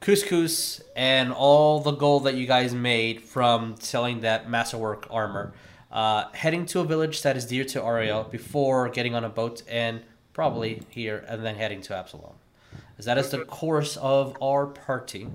couscous 0.00 0.80
and 0.94 1.32
all 1.32 1.80
the 1.80 1.92
gold 1.92 2.24
that 2.24 2.34
you 2.34 2.46
guys 2.46 2.72
made 2.72 3.22
from 3.22 3.76
selling 3.78 4.20
that 4.20 4.48
masterwork 4.48 5.06
armor. 5.10 5.52
Uh, 5.90 6.24
heading 6.32 6.66
to 6.66 6.80
a 6.80 6.84
village 6.84 7.22
that 7.22 7.36
is 7.36 7.46
dear 7.46 7.64
to 7.64 7.80
Ariell 7.80 8.30
before 8.30 8.88
getting 8.88 9.14
on 9.14 9.24
a 9.24 9.28
boat 9.28 9.62
and 9.68 10.02
probably 10.32 10.82
here 10.90 11.24
and 11.28 11.44
then 11.44 11.56
heading 11.56 11.80
to 11.82 11.96
Absalom. 11.96 12.34
As 12.98 13.06
that 13.06 13.16
is 13.16 13.30
the 13.30 13.44
course 13.44 13.96
of 13.96 14.36
our 14.42 14.66
party. 14.66 15.28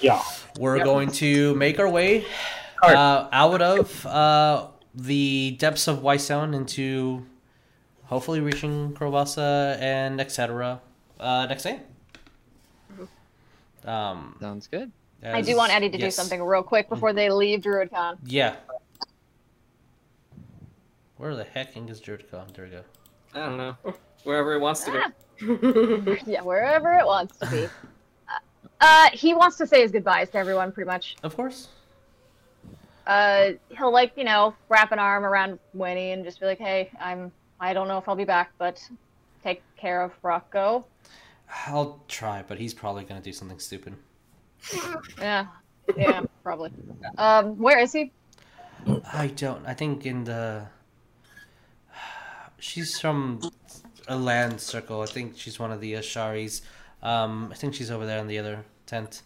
Yeah. 0.00 0.22
We're 0.58 0.84
going 0.84 1.10
to 1.12 1.54
make 1.54 1.78
our 1.78 1.88
way 1.88 2.26
uh, 2.82 3.28
out 3.32 3.62
of 3.62 4.04
uh, 4.06 4.66
the 4.94 5.56
depths 5.58 5.88
of 5.88 6.02
Whitestone 6.02 6.54
into 6.54 7.24
hopefully 8.04 8.40
reaching 8.40 8.92
Krovasa 8.92 9.80
and 9.80 10.20
etc. 10.20 10.80
Uh, 11.22 11.46
next 11.46 11.62
day. 11.62 11.80
Um, 13.84 14.36
Sounds 14.40 14.66
good. 14.66 14.90
I 15.24 15.40
do 15.40 15.56
want 15.56 15.72
Addie 15.72 15.88
to 15.90 15.98
yes. 15.98 16.16
do 16.16 16.22
something 16.22 16.42
real 16.42 16.64
quick 16.64 16.88
before 16.88 17.12
they 17.12 17.30
leave 17.30 17.60
DruidCon. 17.60 18.18
Yeah. 18.24 18.56
Where 21.16 21.36
the 21.36 21.44
heck 21.44 21.76
is 21.76 22.00
Druidcon? 22.00 22.52
There 22.52 22.64
we 22.64 22.70
go. 22.72 22.82
I 23.34 23.46
don't 23.46 23.56
know. 23.56 23.76
Wherever 24.24 24.54
it 24.54 24.60
wants 24.60 24.82
to 24.84 24.90
go. 24.90 25.02
Ah, 25.04 26.16
yeah, 26.26 26.42
wherever 26.42 26.92
it 26.94 27.06
wants 27.06 27.38
to 27.38 27.50
be. 27.50 27.64
Uh, 27.64 27.68
uh, 28.80 29.08
he 29.12 29.32
wants 29.32 29.56
to 29.58 29.66
say 29.66 29.82
his 29.82 29.92
goodbyes 29.92 30.30
to 30.30 30.38
everyone, 30.38 30.72
pretty 30.72 30.88
much. 30.88 31.16
Of 31.22 31.36
course. 31.36 31.68
Uh, 33.06 33.52
he'll 33.68 33.92
like 33.92 34.12
you 34.16 34.24
know 34.24 34.54
wrap 34.68 34.90
an 34.90 34.98
arm 34.98 35.24
around 35.24 35.60
Winnie 35.74 36.10
and 36.10 36.24
just 36.24 36.40
be 36.40 36.46
like, 36.46 36.58
"Hey, 36.58 36.90
I'm. 37.00 37.30
I 37.60 37.72
don't 37.72 37.86
know 37.86 37.98
if 37.98 38.08
I'll 38.08 38.16
be 38.16 38.24
back, 38.24 38.52
but 38.58 38.80
take 39.44 39.62
care 39.76 40.02
of 40.02 40.12
Rocco." 40.22 40.84
I'll 41.66 42.02
try, 42.08 42.42
but 42.46 42.58
he's 42.58 42.74
probably 42.74 43.04
gonna 43.04 43.20
do 43.20 43.32
something 43.32 43.58
stupid. 43.58 43.94
Yeah, 45.18 45.46
yeah, 45.96 46.22
probably. 46.42 46.72
Um, 47.18 47.58
where 47.58 47.78
is 47.78 47.92
he? 47.92 48.12
I 49.12 49.28
don't. 49.28 49.64
I 49.66 49.74
think 49.74 50.06
in 50.06 50.24
the. 50.24 50.66
She's 52.58 52.98
from 52.98 53.40
a 54.08 54.16
land 54.16 54.60
circle. 54.60 55.02
I 55.02 55.06
think 55.06 55.36
she's 55.36 55.58
one 55.58 55.72
of 55.72 55.80
the 55.80 55.94
Asharis. 55.94 56.62
Um, 57.02 57.48
I 57.50 57.56
think 57.56 57.74
she's 57.74 57.90
over 57.90 58.06
there 58.06 58.18
in 58.18 58.28
the 58.28 58.38
other 58.38 58.64
tent. 58.86 59.22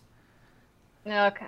Okay. 1.06 1.46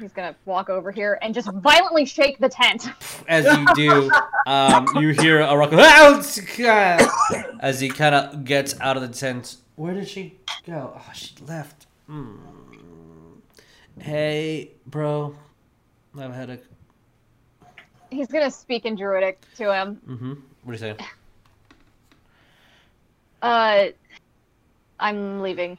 He's 0.00 0.12
gonna 0.12 0.34
walk 0.46 0.70
over 0.70 0.90
here 0.90 1.18
and 1.22 1.34
just 1.34 1.50
violently 1.52 2.04
shake 2.04 2.38
the 2.38 2.48
tent. 2.48 2.88
As 3.28 3.44
you 3.44 3.66
do, 3.74 4.10
um, 4.46 4.86
you 4.96 5.10
hear 5.10 5.40
a 5.40 5.56
rock 5.56 5.72
as 5.72 6.36
he 7.80 7.88
kind 7.88 8.14
of 8.14 8.44
gets 8.44 8.78
out 8.80 8.96
of 8.96 9.02
the 9.02 9.08
tent. 9.08 9.56
Where 9.76 9.94
did 9.94 10.08
she 10.08 10.38
go? 10.66 10.94
Oh, 10.96 11.10
she 11.12 11.34
left. 11.46 11.86
Hmm. 12.06 12.36
Hey, 13.98 14.70
bro. 14.86 15.36
I 16.16 16.22
have 16.22 16.30
a 16.30 16.34
headache. 16.34 16.64
He's 18.10 18.28
gonna 18.28 18.50
speak 18.50 18.84
in 18.84 18.96
Druidic 18.96 19.40
to 19.56 19.72
him. 19.72 20.00
Mm-hmm. 20.08 20.32
What 20.64 20.66
do 20.66 20.72
you 20.72 20.78
say? 20.78 20.96
Uh, 23.42 23.86
I'm 25.00 25.42
leaving. 25.42 25.76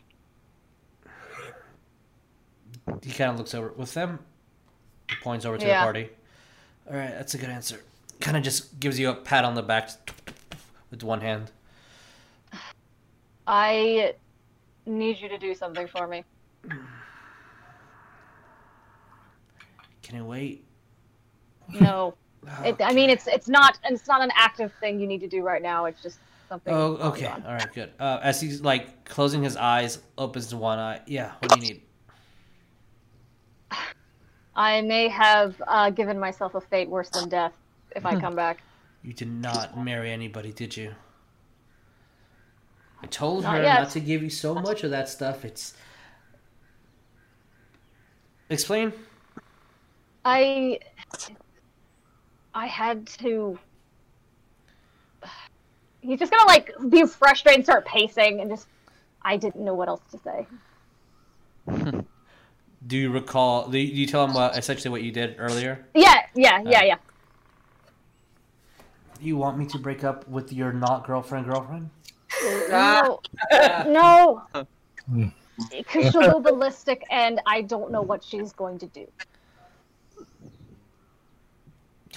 He 3.01 3.11
kind 3.11 3.31
of 3.31 3.37
looks 3.37 3.53
over 3.53 3.73
with 3.75 3.93
them. 3.93 4.19
He 5.09 5.15
points 5.17 5.45
over 5.45 5.57
to 5.57 5.65
Yeah. 5.65 5.81
the 5.81 5.83
party. 5.85 6.09
All 6.89 6.97
right, 6.97 7.11
that's 7.11 7.33
a 7.33 7.37
good 7.37 7.49
answer. 7.49 7.81
Kind 8.19 8.37
of 8.37 8.43
just 8.43 8.79
gives 8.79 8.99
you 8.99 9.09
a 9.09 9.15
pat 9.15 9.45
on 9.45 9.55
the 9.55 9.63
back 9.63 9.89
with 10.91 11.03
one 11.03 11.21
hand. 11.21 11.51
I 13.47 14.15
need 14.85 15.19
you 15.19 15.29
to 15.29 15.37
do 15.37 15.53
something 15.55 15.87
for 15.87 16.07
me. 16.07 16.23
Can 20.01 20.17
it 20.17 20.21
wait? 20.21 20.65
No, 21.79 22.15
it, 22.65 22.75
I 22.81 22.93
mean 22.93 23.09
it's 23.09 23.27
it's 23.27 23.47
not 23.47 23.79
it's 23.85 24.07
not 24.07 24.21
an 24.21 24.31
active 24.35 24.71
thing 24.79 24.99
you 24.99 25.07
need 25.07 25.21
to 25.21 25.27
do 25.27 25.41
right 25.41 25.61
now. 25.61 25.85
It's 25.85 26.01
just 26.01 26.19
something. 26.49 26.73
Oh, 26.73 26.95
okay. 27.09 27.27
All 27.27 27.53
right, 27.53 27.73
good. 27.73 27.91
Uh, 27.99 28.19
as 28.21 28.39
he's 28.41 28.61
like 28.61 29.05
closing 29.05 29.41
his 29.43 29.55
eyes, 29.55 29.99
opens 30.17 30.53
one 30.53 30.79
eye. 30.79 31.01
Yeah. 31.07 31.31
What 31.39 31.51
do 31.51 31.59
you 31.59 31.73
need? 31.73 31.81
I 34.55 34.81
may 34.81 35.07
have 35.07 35.61
uh, 35.67 35.89
given 35.89 36.19
myself 36.19 36.55
a 36.55 36.61
fate 36.61 36.89
worse 36.89 37.09
than 37.09 37.29
death 37.29 37.53
if 37.95 38.05
I 38.05 38.19
come 38.19 38.35
back. 38.35 38.61
You 39.03 39.13
did 39.13 39.29
not 39.29 39.77
marry 39.83 40.11
anybody, 40.11 40.51
did 40.51 40.77
you? 40.77 40.93
I 43.01 43.07
told 43.07 43.43
Not 43.43 43.57
her 43.57 43.63
yet. 43.63 43.81
not 43.81 43.89
to 43.91 43.99
give 43.99 44.23
you 44.23 44.29
so 44.29 44.55
much 44.55 44.83
of 44.83 44.91
that 44.91 45.09
stuff. 45.09 45.43
It's. 45.43 45.73
Explain. 48.49 48.93
I 50.23 50.79
I 52.53 52.65
had 52.67 53.07
to. 53.19 53.59
He's 56.01 56.19
just 56.19 56.31
gonna 56.31 56.47
like 56.47 56.71
be 56.89 57.05
frustrated 57.05 57.59
and 57.59 57.65
start 57.65 57.85
pacing 57.85 58.39
and 58.39 58.49
just. 58.49 58.67
I 59.21 59.37
didn't 59.37 59.63
know 59.63 59.73
what 59.73 59.87
else 59.87 60.01
to 60.11 60.17
say. 60.19 60.47
Do 62.85 62.97
you 62.97 63.11
recall? 63.11 63.69
Do 63.69 63.77
you, 63.77 63.93
do 63.93 64.01
you 64.01 64.07
tell 64.07 64.25
him 64.25 64.33
what, 64.33 64.57
essentially 64.57 64.91
what 64.91 65.03
you 65.03 65.11
did 65.11 65.35
earlier? 65.37 65.85
Yeah, 65.93 66.21
yeah, 66.35 66.57
uh, 66.57 66.69
yeah, 66.69 66.83
yeah. 66.83 66.97
You 69.21 69.37
want 69.37 69.57
me 69.57 69.65
to 69.67 69.77
break 69.79 70.03
up 70.03 70.27
with 70.27 70.51
your 70.51 70.73
not 70.73 71.07
girlfriend 71.07 71.45
girlfriend? 71.45 71.89
Ah. 72.71 73.19
No, 73.51 74.43
no. 74.53 74.65
Hmm. 75.09 75.27
Because 75.71 76.11
she'll 76.11 76.31
go 76.31 76.39
ballistic, 76.39 77.05
and 77.11 77.39
I 77.45 77.61
don't 77.61 77.91
know 77.91 78.01
what 78.01 78.23
she's 78.23 78.51
going 78.51 78.79
to 78.79 78.87
do. 78.87 79.07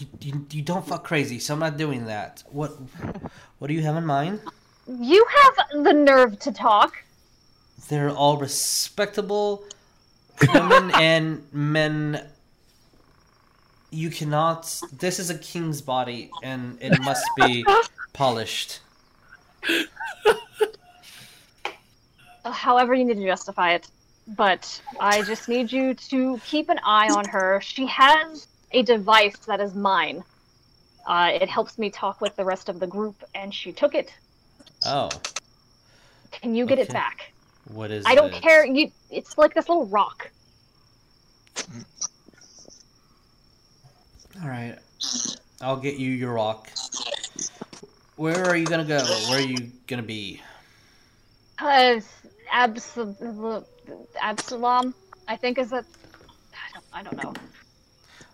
You, 0.01 0.07
you, 0.21 0.47
you 0.51 0.63
don't 0.63 0.87
fuck 0.87 1.05
crazy, 1.05 1.39
so 1.39 1.55
I'm 1.55 1.61
not 1.61 1.77
doing 1.77 2.07
that. 2.07 2.43
What 2.51 2.73
what 3.59 3.69
do 3.69 3.75
you 3.75 3.83
have 3.83 3.97
in 3.97 4.05
mind? 4.05 4.41
You 4.89 5.25
have 5.37 5.85
the 5.85 5.93
nerve 5.93 6.39
to 6.41 6.53
talk. 6.53 7.05
They're 7.89 8.11
all 8.11 8.37
respectable 8.37 9.65
women 10.53 10.91
and 10.95 11.47
men. 11.53 12.27
You 13.91 14.11
cannot. 14.11 14.83
This 14.93 15.19
is 15.19 15.31
a 15.31 15.39
king's 15.39 15.81
body, 15.81 16.31
and 16.43 16.79
it 16.81 16.99
must 17.01 17.25
be 17.37 17.65
polished. 18.13 18.81
Uh, 22.45 22.51
However, 22.53 22.95
you 22.95 23.05
need 23.05 23.17
to 23.17 23.25
justify 23.25 23.73
it. 23.75 23.89
But 24.29 24.83
I 24.99 25.23
just 25.23 25.49
need 25.49 25.71
you 25.71 25.95
to 25.95 26.41
keep 26.45 26.69
an 26.69 26.81
eye 26.85 27.09
on 27.11 27.29
her. 27.29 27.61
She 27.61 27.87
has 27.87 28.49
a 28.73 28.83
device 28.83 29.37
that 29.47 29.61
is 29.61 29.75
mine. 29.75 30.25
Uh, 31.07 31.31
it 31.33 31.49
helps 31.49 31.79
me 31.79 31.91
talk 31.91 32.21
with 32.21 32.35
the 32.35 32.45
rest 32.45 32.69
of 32.69 32.81
the 32.81 32.89
group, 32.89 33.23
and 33.37 33.55
she 33.55 33.71
took 33.71 33.95
it. 33.95 34.13
Oh, 34.85 35.11
Can 36.33 36.57
you 36.57 36.67
get 36.67 36.81
it 36.81 36.93
back? 36.93 37.33
What 37.73 37.91
is 37.91 38.05
I 38.07 38.15
don't 38.15 38.33
it? 38.33 38.43
care. 38.43 38.65
You, 38.65 38.91
it's 39.11 39.37
like 39.39 39.55
this 39.55 39.69
little 39.69 39.87
rock. 39.87 40.31
All 44.43 44.49
right, 44.49 44.77
I'll 45.61 45.79
get 45.79 45.97
you 45.97 46.11
your 46.11 46.35
rock. 46.35 46.69
Where 48.17 48.45
are 48.45 48.57
you 48.57 48.67
gonna 48.67 48.85
go? 48.85 49.01
Where 49.31 49.39
are 49.39 49.41
you 49.41 49.71
gonna 49.87 50.03
be? 50.03 50.43
Uh, 51.59 52.01
Abs- 52.51 52.99
Absalom, 54.21 54.95
I 55.27 55.37
think 55.37 55.59
is 55.59 55.73
a. 55.73 55.77
I 55.77 56.73
don't, 56.75 56.85
I 56.93 57.03
don't 57.03 57.17
know. 57.17 57.35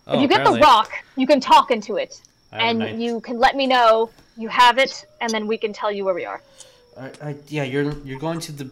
Oh, 0.07 0.17
if 0.17 0.23
you 0.23 0.29
get 0.29 0.45
the 0.45 0.59
rock, 0.59 0.91
you 1.17 1.27
can 1.27 1.41
talk 1.41 1.71
into 1.71 1.97
it, 1.97 2.21
I 2.53 2.57
have 2.57 2.65
a 2.65 2.69
and 2.69 2.79
knife. 2.81 2.99
you 2.99 3.21
can 3.21 3.39
let 3.39 3.55
me 3.55 3.67
know 3.67 4.11
you 4.37 4.49
have 4.49 4.79
it, 4.79 5.07
and 5.21 5.33
then 5.33 5.47
we 5.47 5.57
can 5.57 5.73
tell 5.73 5.93
you 5.93 6.05
where 6.05 6.15
we 6.15 6.25
are. 6.25 6.43
I, 6.99 7.11
I, 7.23 7.37
yeah, 7.49 7.63
you're 7.63 7.93
you're 8.05 8.19
going 8.19 8.41
to 8.41 8.53
the 8.53 8.71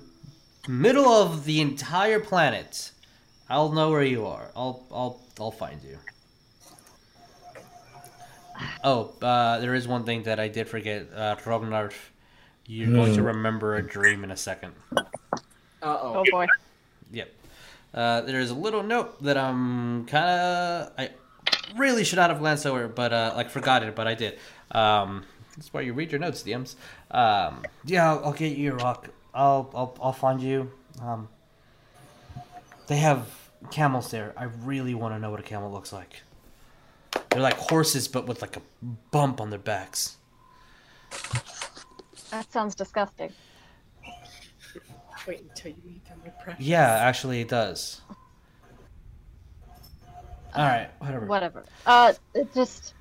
middle 0.69 1.09
of 1.09 1.45
the 1.45 1.61
entire 1.61 2.21
planet. 2.21 2.93
I'll 3.49 3.73
know 3.73 3.91
where 3.91 4.03
you 4.05 4.27
are. 4.27 4.51
I'll 4.55 4.87
I'll 4.93 5.21
I'll 5.39 5.51
find 5.51 5.83
you. 5.83 5.99
Oh, 8.85 9.13
uh, 9.23 9.59
there 9.59 9.75
is 9.75 9.89
one 9.89 10.05
thing 10.05 10.25
that 10.25 10.39
I 10.39 10.49
did 10.49 10.69
forget. 10.69 11.09
Uh, 11.15 11.37
Rognarv, 11.37 11.95
you're 12.67 12.93
going 12.93 13.15
to 13.15 13.23
remember 13.23 13.77
a 13.77 13.83
dream 13.83 14.23
in 14.23 14.31
a 14.31 14.37
second. 14.37 14.75
Uh 14.97 15.03
Oh 15.83 16.13
oh. 16.17 16.25
boy. 16.31 16.47
Yep. 17.11 17.33
Uh, 17.95 18.21
there 18.21 18.39
is 18.39 18.51
a 18.51 18.55
little 18.55 18.83
note 18.83 19.23
that 19.23 19.37
I'm 19.37 20.05
kind 20.07 20.25
of 20.29 20.93
I 20.99 21.11
really 21.77 22.05
should 22.05 22.17
not 22.17 22.31
have 22.31 22.39
glanced 22.39 22.67
over, 22.67 22.87
but 22.87 23.13
uh, 23.13 23.33
like 23.35 23.51
forgot 23.51 23.83
it, 23.83 23.95
but 23.95 24.07
I 24.07 24.15
did. 24.15 24.39
Um, 24.71 25.25
that's 25.57 25.73
why 25.73 25.81
you 25.81 25.93
read 25.93 26.13
your 26.13 26.21
notes, 26.21 26.43
DMs. 26.43 26.75
Um, 27.11 27.65
yeah, 27.85 28.11
I'll, 28.11 28.27
I'll 28.27 28.33
get 28.33 28.57
you 28.57 28.73
a 28.73 28.77
rock. 28.77 29.09
I'll 29.41 29.71
I'll 29.75 29.97
I'll 30.03 30.13
find 30.13 30.43
you. 30.43 30.71
Um, 31.01 31.29
they 32.89 32.99
have 32.99 33.27
camels 33.71 34.11
there. 34.11 34.35
I 34.37 34.45
really 34.45 34.95
want 34.95 35.15
to 35.15 35.19
know 35.19 35.31
what 35.31 35.41
a 35.41 35.43
camel 35.43 35.73
looks 35.73 35.95
like. 35.95 36.21
They're 37.31 37.41
like 37.41 37.57
horses, 37.57 38.07
but 38.07 38.27
with 38.27 38.43
like 38.43 38.59
a 38.59 38.63
bump 39.11 39.41
on 39.41 39.49
their 39.49 39.59
backs. 39.59 40.19
That 42.31 42.53
sounds 42.53 42.75
disgusting. 42.75 43.33
Wait 45.27 45.41
until 45.41 45.73
you 45.73 45.83
meet 45.87 46.05
them, 46.05 46.21
my 46.23 46.31
precious. 46.31 46.65
Yeah, 46.65 46.87
actually, 46.87 47.41
it 47.41 47.49
does. 47.49 48.03
All 50.55 50.67
right, 50.67 50.91
whatever. 50.99 51.27
Whatever. 51.27 51.65
Uh, 51.87 52.13
it 52.35 52.53
just 52.53 52.95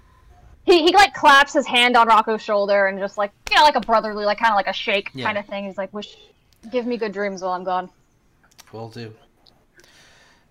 he 0.69 0.83
he 0.83 0.93
like 0.93 1.13
claps 1.13 1.53
his 1.53 1.65
hand 1.65 1.97
on 1.97 2.07
Rocco's 2.07 2.41
shoulder 2.41 2.87
and 2.87 2.99
just 2.99 3.17
like 3.17 3.31
you 3.49 3.55
know 3.57 3.63
like 3.63 3.75
a 3.75 3.81
brotherly 3.81 4.25
like 4.25 4.37
kind 4.39 4.51
of 4.51 4.55
like 4.55 4.67
a 4.67 4.73
shake 4.73 5.09
Yeah. 5.13 5.25
kind 5.25 5.37
of 5.37 5.45
thing. 5.47 5.65
He's 5.65 5.77
like, 5.77 5.91
"Wish, 5.93 6.15
give 6.71 6.85
me 6.85 6.97
good 6.97 7.11
dreams 7.11 7.41
while 7.41 7.53
I'm 7.53 7.63
gone." 7.63 7.89
Will 8.71 8.89
do. 8.89 9.13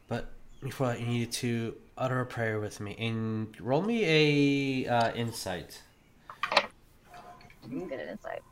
But 0.08 0.26
before 0.60 0.88
that, 0.88 1.00
you 1.00 1.06
need 1.06 1.30
to 1.32 1.76
utter 1.96 2.20
a 2.20 2.26
prayer 2.26 2.58
with 2.60 2.80
me 2.80 2.96
and 2.98 3.54
roll 3.60 3.82
me 3.82 4.84
a 4.86 4.90
uh, 4.90 5.12
insight. 5.14 5.82
Get 7.70 8.00
an 8.00 8.08
insight. 8.08 8.42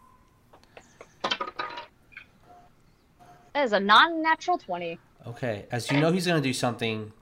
That 3.54 3.64
is 3.64 3.72
a 3.72 3.80
non-natural 3.80 4.58
twenty. 4.58 4.98
Okay, 5.26 5.64
as 5.72 5.90
you 5.90 5.98
know, 5.98 6.12
he's 6.12 6.26
gonna 6.26 6.40
do 6.40 6.52
something. 6.52 7.12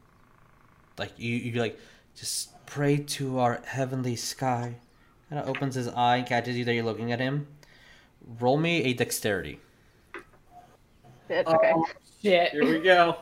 Like 0.99 1.13
you, 1.17 1.35
you 1.37 1.61
like, 1.61 1.79
just 2.17 2.51
pray 2.75 2.97
to 2.97 3.39
our 3.39 3.63
heavenly 3.67 4.17
sky. 4.17 4.75
Kind 5.31 5.41
of 5.41 5.49
opens 5.49 5.77
his 5.77 5.87
eye 5.87 6.17
and 6.17 6.27
catches 6.27 6.57
you 6.57 6.65
that 6.65 6.75
you're 6.75 6.83
looking 6.83 7.13
at 7.13 7.21
him. 7.21 7.47
Roll 8.41 8.57
me 8.57 8.83
a 8.83 8.93
dexterity. 8.93 9.61
It's 11.29 11.49
okay. 11.49 11.71
Oh, 11.73 11.87
Shit. 12.21 12.51
here 12.51 12.69
we 12.69 12.81
go. 12.81 13.19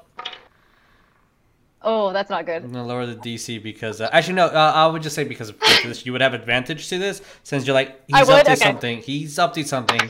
Oh, 1.82 2.14
that's 2.14 2.30
not 2.30 2.46
good. 2.46 2.62
I'm 2.64 2.72
gonna 2.72 2.86
lower 2.86 3.04
the 3.04 3.16
DC 3.16 3.62
because 3.62 4.00
uh, 4.00 4.08
actually 4.10 4.34
no, 4.34 4.46
uh, 4.46 4.72
I 4.74 4.86
would 4.86 5.02
just 5.02 5.14
say 5.14 5.24
because 5.24 5.50
of 5.50 5.60
this, 5.82 6.06
you 6.06 6.12
would 6.12 6.22
have 6.22 6.32
advantage 6.32 6.88
to 6.88 6.98
this 6.98 7.20
since 7.42 7.66
you're 7.66 7.74
like 7.74 8.00
he's 8.06 8.26
would? 8.26 8.38
up 8.38 8.44
to 8.46 8.52
Okay. 8.52 8.60
something. 8.60 8.98
He's 9.02 9.38
up 9.38 9.52
to 9.54 9.64
something. 9.64 10.00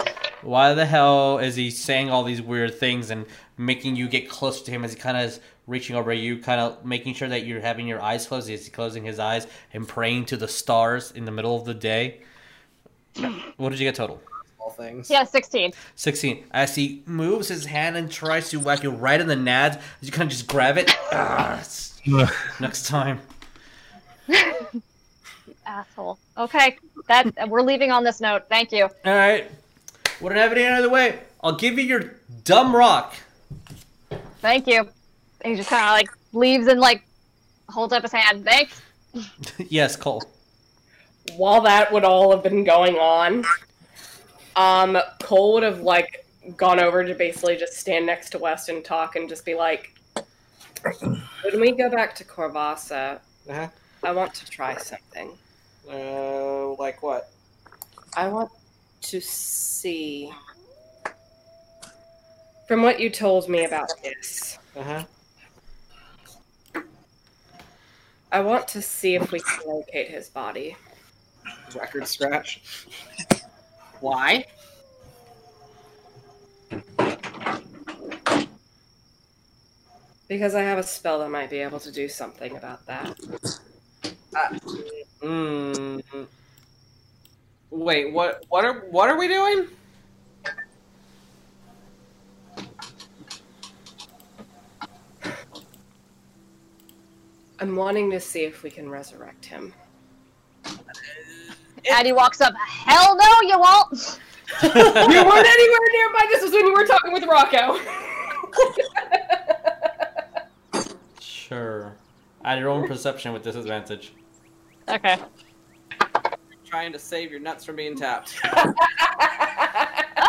Why 0.43 0.73
the 0.75 0.87
hell 0.87 1.39
is 1.39 1.57
he 1.57 1.71
saying 1.71 2.11
all 2.11 2.23
these 2.23 2.43
weird 2.43 2.79
things 2.79 3.11
and 3.11 3.27
making 3.57 3.97
you 3.97 4.09
get 4.09 4.29
closer 4.29 4.65
to 4.65 4.71
him 4.71 4.85
as 4.85 4.93
he 4.93 4.99
kind 4.99 5.17
of 5.17 5.25
is 5.25 5.41
reaching 5.67 5.97
over 5.97 6.13
you, 6.13 6.39
kind 6.39 6.61
of 6.61 6.85
making 6.85 7.15
sure 7.15 7.29
that 7.29 7.47
you're 7.47 7.61
having 7.61 7.87
your 7.87 8.01
eyes 8.01 8.27
closed? 8.27 8.49
Is 8.51 8.65
he 8.65 8.71
closing 8.71 9.05
his 9.05 9.19
eyes 9.19 9.47
and 9.73 9.87
praying 9.87 10.27
to 10.27 10.37
the 10.37 10.49
stars 10.49 11.13
in 11.13 11.25
the 11.25 11.31
middle 11.31 11.57
of 11.57 11.65
the 11.65 11.75
day? 11.75 12.21
what 13.57 13.71
did 13.71 13.79
you 13.79 13.87
get 13.87 13.95
total? 13.95 14.21
All 14.59 14.71
things. 14.71 15.11
Yeah, 15.11 15.25
sixteen. 15.25 15.73
16. 15.97 16.45
As 16.53 16.75
he 16.75 17.03
moves 17.05 17.49
his 17.49 17.67
hand 17.67 17.97
and 17.97 18.11
tries 18.11 18.49
to 18.51 18.61
whack 18.61 18.83
you 18.83 18.91
right 18.91 19.21
in 19.21 19.27
the 19.27 19.35
nads, 19.35 19.81
you 20.01 20.13
kind 20.13 20.27
of 20.27 20.31
just 20.31 20.47
grab 20.47 20.79
it. 20.79 20.91
Ah, 21.11 21.63
next 22.61 22.87
time. 22.87 23.21
Asshole. 25.67 26.19
Okay, 26.37 26.79
that 27.09 27.49
we're 27.49 27.63
leaving 27.63 27.91
on 27.91 28.05
this 28.05 28.21
note. 28.21 28.45
Thank 28.49 28.73
you. 28.73 28.85
All 28.85 29.15
right. 29.15 29.51
Wouldn't 30.21 30.41
have 30.41 30.53
any 30.53 30.65
other 30.65 30.91
way. 30.91 31.19
I'll 31.43 31.57
give 31.57 31.79
you 31.79 31.85
your 31.85 32.15
dumb 32.45 32.75
rock. 32.75 33.15
Thank 34.43 34.67
you. 34.67 34.81
And 35.41 35.53
he 35.53 35.57
just 35.57 35.71
kind 35.71 35.85
of 35.85 35.91
like 35.93 36.11
leaves 36.33 36.67
and 36.67 36.81
like 36.81 37.05
holds 37.69 37.93
up 37.93 38.03
his 38.03 38.13
hand. 38.13 38.45
Thanks. 38.45 38.83
yes, 39.71 39.97
Coal. 39.97 40.23
While 41.37 41.61
that 41.63 41.93
would 41.93 42.05
all 42.05 42.33
have 42.33 42.43
been 42.43 42.65
going 42.65 42.97
on, 42.97 43.45
um, 44.57 44.99
Coal 45.21 45.55
would 45.55 45.63
have 45.63 45.81
like 45.81 46.27
gone 46.57 46.81
over 46.81 47.05
to 47.05 47.15
basically 47.15 47.57
just 47.57 47.75
stand 47.75 48.05
next 48.05 48.31
to 48.31 48.39
West 48.39 48.69
and 48.69 48.85
talk 48.85 49.15
and 49.15 49.29
just 49.29 49.45
be 49.45 49.55
like, 49.55 49.95
"When 51.01 51.61
we 51.61 51.71
go 51.73 51.89
back 51.89 52.15
to 52.17 52.25
Corvassa, 52.25 53.21
Uh-huh. 53.49 53.69
I 54.03 54.11
want 54.11 54.35
to 54.35 54.47
try 54.47 54.77
something. 54.77 55.31
Uh, 55.89 56.73
like 56.75 57.01
what? 57.03 57.31
I 58.17 58.29
want 58.29 58.51
to 59.03 59.21
see." 59.21 60.33
From 62.73 62.81
what 62.81 63.01
you 63.01 63.11
told 63.11 63.51
me 63.51 63.67
about 63.67 63.91
this, 64.03 64.59
Uh 64.75 64.83
huh. 64.83 65.05
I 68.33 68.41
want 68.41 68.67
to 68.69 68.81
see 68.81 69.15
if 69.15 69.31
we 69.31 69.41
can 69.41 69.69
locate 69.69 70.09
his 70.09 70.31
body. 70.31 70.75
Record 71.77 72.09
scratch. 72.09 72.63
Why? 74.01 74.47
Because 80.27 80.55
I 80.55 80.63
have 80.63 80.79
a 80.79 80.83
spell 80.83 81.19
that 81.19 81.29
might 81.29 81.51
be 81.51 81.59
able 81.59 81.81
to 81.81 81.93
do 81.93 82.09
something 82.09 82.57
about 82.57 82.87
that. 82.87 83.19
Mm. 85.21 86.27
Wait, 87.69 88.15
what? 88.15 88.47
What 88.49 88.65
are 88.65 88.87
what 88.89 89.11
are 89.11 89.19
we 89.19 89.29
doing? 89.29 89.69
I'm 97.63 97.77
wanting 97.77 98.11
to 98.11 98.19
see 98.19 98.41
if 98.45 98.65
we 98.65 98.71
can 98.71 98.91
resurrect 98.91 99.45
him. 99.45 99.73
Addie 101.89 102.11
walks 102.11 102.41
up. 102.41 102.53
Hell 102.57 103.17
no, 103.17 103.41
you 103.43 103.57
won't. 103.57 104.19
you 104.65 105.25
weren't 105.25 105.47
anywhere 105.47 105.79
nearby. 105.93 106.27
This 106.29 106.43
was 106.43 106.51
when 106.51 106.67
you 106.67 106.73
were 106.73 106.85
talking 106.85 107.13
with 107.13 107.23
Rocco. 107.23 107.79
Sure. 111.21 111.95
Add 112.45 112.59
your 112.59 112.69
own 112.69 112.89
perception 112.89 113.33
with 113.33 113.45
disadvantage. 113.45 114.13
Okay. 114.89 115.17
Trying 116.67 116.93
to 116.93 116.99
save 116.99 117.31
your 117.31 117.39
nuts 117.39 117.65
from 117.65 117.77
being 117.77 117.97
tapped. 117.97 118.41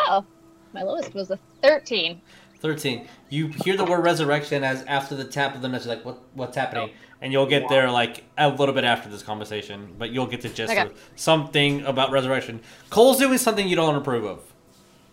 Oh, 0.05 0.25
my 0.73 0.83
lowest 0.83 1.13
was 1.13 1.31
a 1.31 1.39
thirteen. 1.61 2.21
13. 2.67 3.08
You 3.30 3.48
hear 3.50 3.75
the 3.75 3.83
word 3.83 4.00
resurrection 4.06 4.64
as 4.64 4.83
after 4.85 5.16
the 5.16 5.25
tap 5.25 5.53
of 5.53 5.61
the 5.61 5.67
nuts, 5.67 5.85
like, 5.85 6.03
what, 6.06 6.19
what's 6.33 6.56
happening? 6.56 6.90
Oh. 6.92 6.98
And 7.22 7.32
you'll 7.33 7.45
get 7.45 7.67
there 7.69 7.92
like 7.92 8.24
a 8.38 8.50
little 8.50 8.74
bit 8.74 8.85
after 8.85 9.09
this 9.09 9.22
conversation, 9.22 9.93
but 9.98 10.11
you'll 10.11 10.27
get 10.27 10.40
to 10.42 10.50
just 10.50 10.72
Okay. 10.74 10.90
something 11.17 11.85
about 11.85 12.11
resurrection. 12.11 12.61
Coal's 12.90 13.19
doing 13.19 13.38
something 13.38 13.67
you 13.67 13.75
don't 13.75 13.95
approve 13.95 14.24
of. 14.25 14.40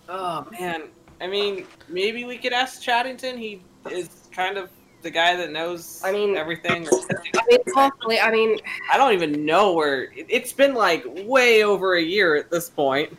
Oh 0.09 0.47
man, 0.53 0.85
I 1.21 1.27
mean, 1.27 1.67
maybe 1.89 2.25
we 2.25 2.39
could 2.39 2.53
ask 2.53 2.83
Chaddington. 2.83 3.37
He 3.37 3.63
is 3.91 4.09
kind 4.33 4.57
of 4.57 4.71
the 5.03 5.11
guy 5.11 5.35
that 5.37 5.51
knows. 5.51 6.01
I 6.05 6.13
mean- 6.13 6.37
everything. 6.37 6.87
I 6.89 7.43
mean, 7.49 7.61
hopefully, 7.75 8.21
I 8.21 8.31
mean, 8.31 8.59
I 8.93 8.97
don't 8.97 9.13
even 9.13 9.45
know 9.45 9.73
where. 9.73 10.05
it- 10.05 10.27
It's 10.29 10.53
been 10.53 10.75
like 10.75 11.05
way 11.25 11.63
over 11.65 11.95
a 11.95 12.03
year 12.03 12.37
at 12.37 12.49
this 12.51 12.69
point. 12.71 13.17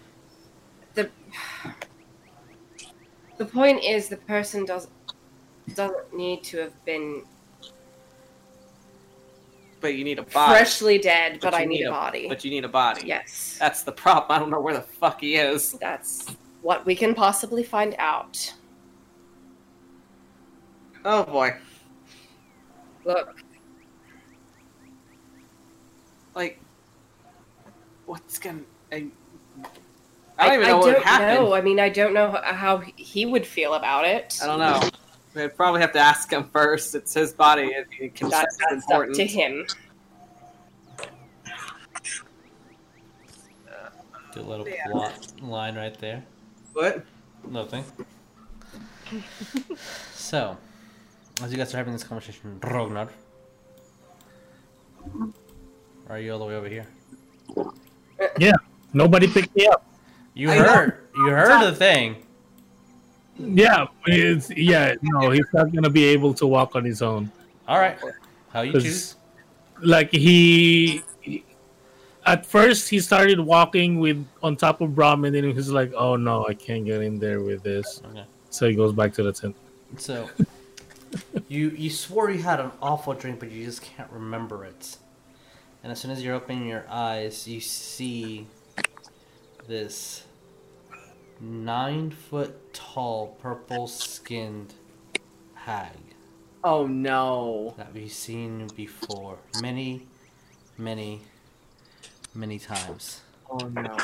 the 0.95 1.09
the 3.41 3.51
point 3.51 3.83
is 3.83 4.07
the 4.07 4.17
person 4.17 4.65
does 4.65 4.87
doesn't 5.73 6.13
need 6.15 6.43
to 6.43 6.57
have 6.59 6.85
been 6.85 7.23
But 9.79 9.95
you 9.95 10.03
need 10.03 10.19
a 10.19 10.21
body. 10.21 10.51
freshly 10.51 10.99
dead, 10.99 11.39
but, 11.41 11.51
But 11.51 11.53
I 11.55 11.65
need, 11.65 11.79
need 11.79 11.85
a 11.87 11.89
body. 11.89 12.27
But 12.29 12.45
you 12.45 12.51
need 12.51 12.65
a 12.65 12.69
body. 12.69 13.01
yes, 13.07 13.57
That's 13.59 13.81
the 13.81 13.91
problem. 13.93 14.27
I 14.29 14.37
don't 14.37 14.51
know 14.51 14.59
where 14.61 14.75
the 14.75 14.81
fuck 14.83 15.21
he 15.21 15.37
is. 15.37 15.71
that's 15.73 16.27
what 16.61 16.85
we 16.85 16.95
can 16.95 17.15
possibly 17.15 17.63
find 17.63 17.95
out. 17.97 18.53
Oh 21.03 21.23
boy. 21.23 21.55
Look, 23.05 23.35
Like, 26.35 26.59
what's 28.05 28.37
gonna? 28.37 28.61
I, 28.91 29.07
I 30.41 30.45
don't 30.47 30.55
even 30.55 30.67
know 30.67 30.77
what 30.77 30.85
don't 30.85 30.93
would 30.95 31.03
happen. 31.03 31.43
know. 31.43 31.53
I 31.53 31.61
mean, 31.61 31.79
I 31.79 31.89
don't 31.89 32.13
know 32.13 32.39
how 32.43 32.77
he 32.95 33.25
would 33.25 33.45
feel 33.45 33.75
about 33.75 34.05
it. 34.05 34.39
I 34.41 34.47
don't 34.47 34.59
know. 34.59 34.81
We'd 35.35 35.55
probably 35.55 35.81
have 35.81 35.93
to 35.93 35.99
ask 35.99 36.31
him 36.31 36.49
first. 36.51 36.93
It's 36.95 37.13
his 37.13 37.31
body. 37.31 37.71
If 37.73 38.13
consent 38.15 38.31
That's, 38.31 38.53
is 38.53 38.59
that's 38.59 38.71
up 38.85 38.91
important. 38.91 39.15
to 39.17 39.25
him. 39.25 39.65
Good 44.33 44.45
little 44.45 44.67
Yeah. 44.67 44.87
plot 44.87 45.27
line 45.41 45.75
right 45.75 45.97
there. 45.99 46.23
What? 46.73 47.05
Nothing. 47.49 47.83
so, 50.13 50.57
as 51.43 51.51
you 51.51 51.57
guys 51.57 51.73
are 51.73 51.77
having 51.77 51.93
this 51.93 52.03
conversation, 52.03 52.57
Rognarv, 52.61 53.09
are 56.09 56.19
you 56.19 56.31
all 56.31 56.39
the 56.39 56.45
way 56.45 56.55
over 56.55 56.69
here? 56.69 56.87
Yeah. 58.39 58.53
Nobody 58.93 59.27
picked 59.27 59.55
me 59.55 59.67
up. 59.67 59.85
You 60.33 60.49
I 60.51 60.57
know. 60.59 60.63
heard. 60.73 60.97
You 61.15 61.27
heard 61.29 61.63
the 61.67 61.75
thing. 61.75 62.15
Yeah, 63.37 63.87
it's 64.05 64.49
yeah. 64.51 64.95
No, 65.01 65.31
he's 65.31 65.45
not 65.53 65.73
gonna 65.73 65.89
be 65.89 66.05
able 66.05 66.33
to 66.35 66.45
walk 66.47 66.75
on 66.75 66.85
his 66.85 67.01
own. 67.01 67.31
All 67.67 67.79
right. 67.79 67.97
How 68.53 68.61
you 68.61 68.71
'Cause- 68.73 68.83
choose? 68.83 69.15
Like 69.83 70.11
he, 70.11 71.03
at 72.25 72.45
first 72.45 72.87
he 72.89 72.99
started 72.99 73.39
walking 73.39 73.99
with 73.99 74.23
on 74.43 74.55
top 74.55 74.79
of 74.81 74.93
Brom, 74.93 75.25
and 75.25 75.33
then 75.35 75.43
he 75.43 75.51
was 75.53 75.71
like, 75.71 75.91
"Oh 75.95 76.15
no, 76.15 76.45
I 76.47 76.53
can't 76.53 76.85
get 76.85 77.01
in 77.01 77.17
there 77.17 77.41
with 77.41 77.63
this." 77.63 77.99
Okay. 78.11 78.23
So 78.51 78.67
he 78.69 78.75
goes 78.75 78.93
back 78.93 79.11
to 79.15 79.23
the 79.23 79.31
tent. 79.33 79.55
So, 79.97 80.29
you 81.47 81.69
you 81.69 81.89
swore 81.89 82.29
you 82.29 82.43
had 82.43 82.59
an 82.59 82.71
awful 82.81 83.13
drink, 83.13 83.39
but 83.39 83.49
you 83.51 83.65
just 83.65 83.81
can't 83.81 84.11
remember 84.11 84.65
it. 84.65 84.97
And 85.83 85.91
as 85.91 85.99
soon 85.99 86.11
as 86.11 86.23
you're 86.23 86.35
opening 86.35 86.67
your 86.67 86.85
eyes, 86.87 87.47
you 87.47 87.59
see 87.59 88.45
this 89.67 90.25
nine 91.39 92.11
foot 92.11 92.73
tall, 92.73 93.37
purple 93.41 93.87
skinned 93.87 94.73
hag 95.55 95.97
Oh 96.63 96.85
no. 96.85 97.73
that 97.77 97.93
we've 97.93 98.11
seen 98.11 98.67
before 98.75 99.39
many, 99.61 100.07
many, 100.77 101.21
many 102.33 102.59
times. 102.59 103.21
Oh 103.49 103.57
no. 103.67 103.97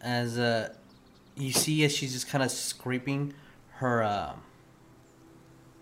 As 0.00 0.38
uh, 0.38 0.74
you 1.36 1.52
see, 1.52 1.84
as 1.84 1.92
she's 1.94 2.12
just 2.12 2.28
kind 2.28 2.42
of 2.44 2.50
scraping 2.50 3.32
her 3.76 4.02
uh, 4.02 4.34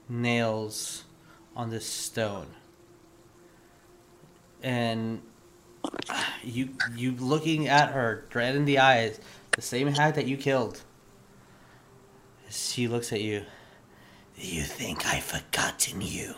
nails 0.09 1.05
on 1.57 1.71
this 1.71 1.87
stone, 1.87 2.47
and 4.63 5.23
you 6.43 6.71
you 6.97 7.13
looking 7.13 7.69
at 7.69 7.93
her, 7.93 8.25
dread 8.31 8.57
in 8.57 8.65
the 8.65 8.79
eyes, 8.79 9.21
the 9.53 9.63
same 9.63 9.89
hag 9.89 10.15
that 10.15 10.27
you 10.27 10.37
killed. 10.37 10.83
She 12.51 12.89
looks 12.89 13.13
at 13.13 13.21
you. 13.21 13.45
You 14.37 14.63
think 14.63 15.07
I've 15.07 15.25
forgotten 15.25 16.01
you? 16.01 16.35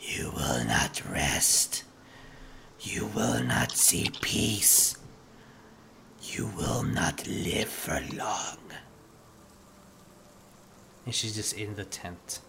You 0.00 0.32
will 0.34 0.64
not 0.64 1.02
rest. 1.10 1.84
You 2.80 3.06
will 3.06 3.42
not 3.42 3.72
see 3.72 4.10
peace. 4.20 4.96
You 6.22 6.50
will 6.56 6.82
not 6.82 7.26
live 7.26 7.68
for 7.68 8.00
long. 8.16 8.58
And 11.04 11.14
she's 11.14 11.34
just 11.34 11.56
in 11.56 11.74
the 11.76 11.84
tent. 11.84 12.40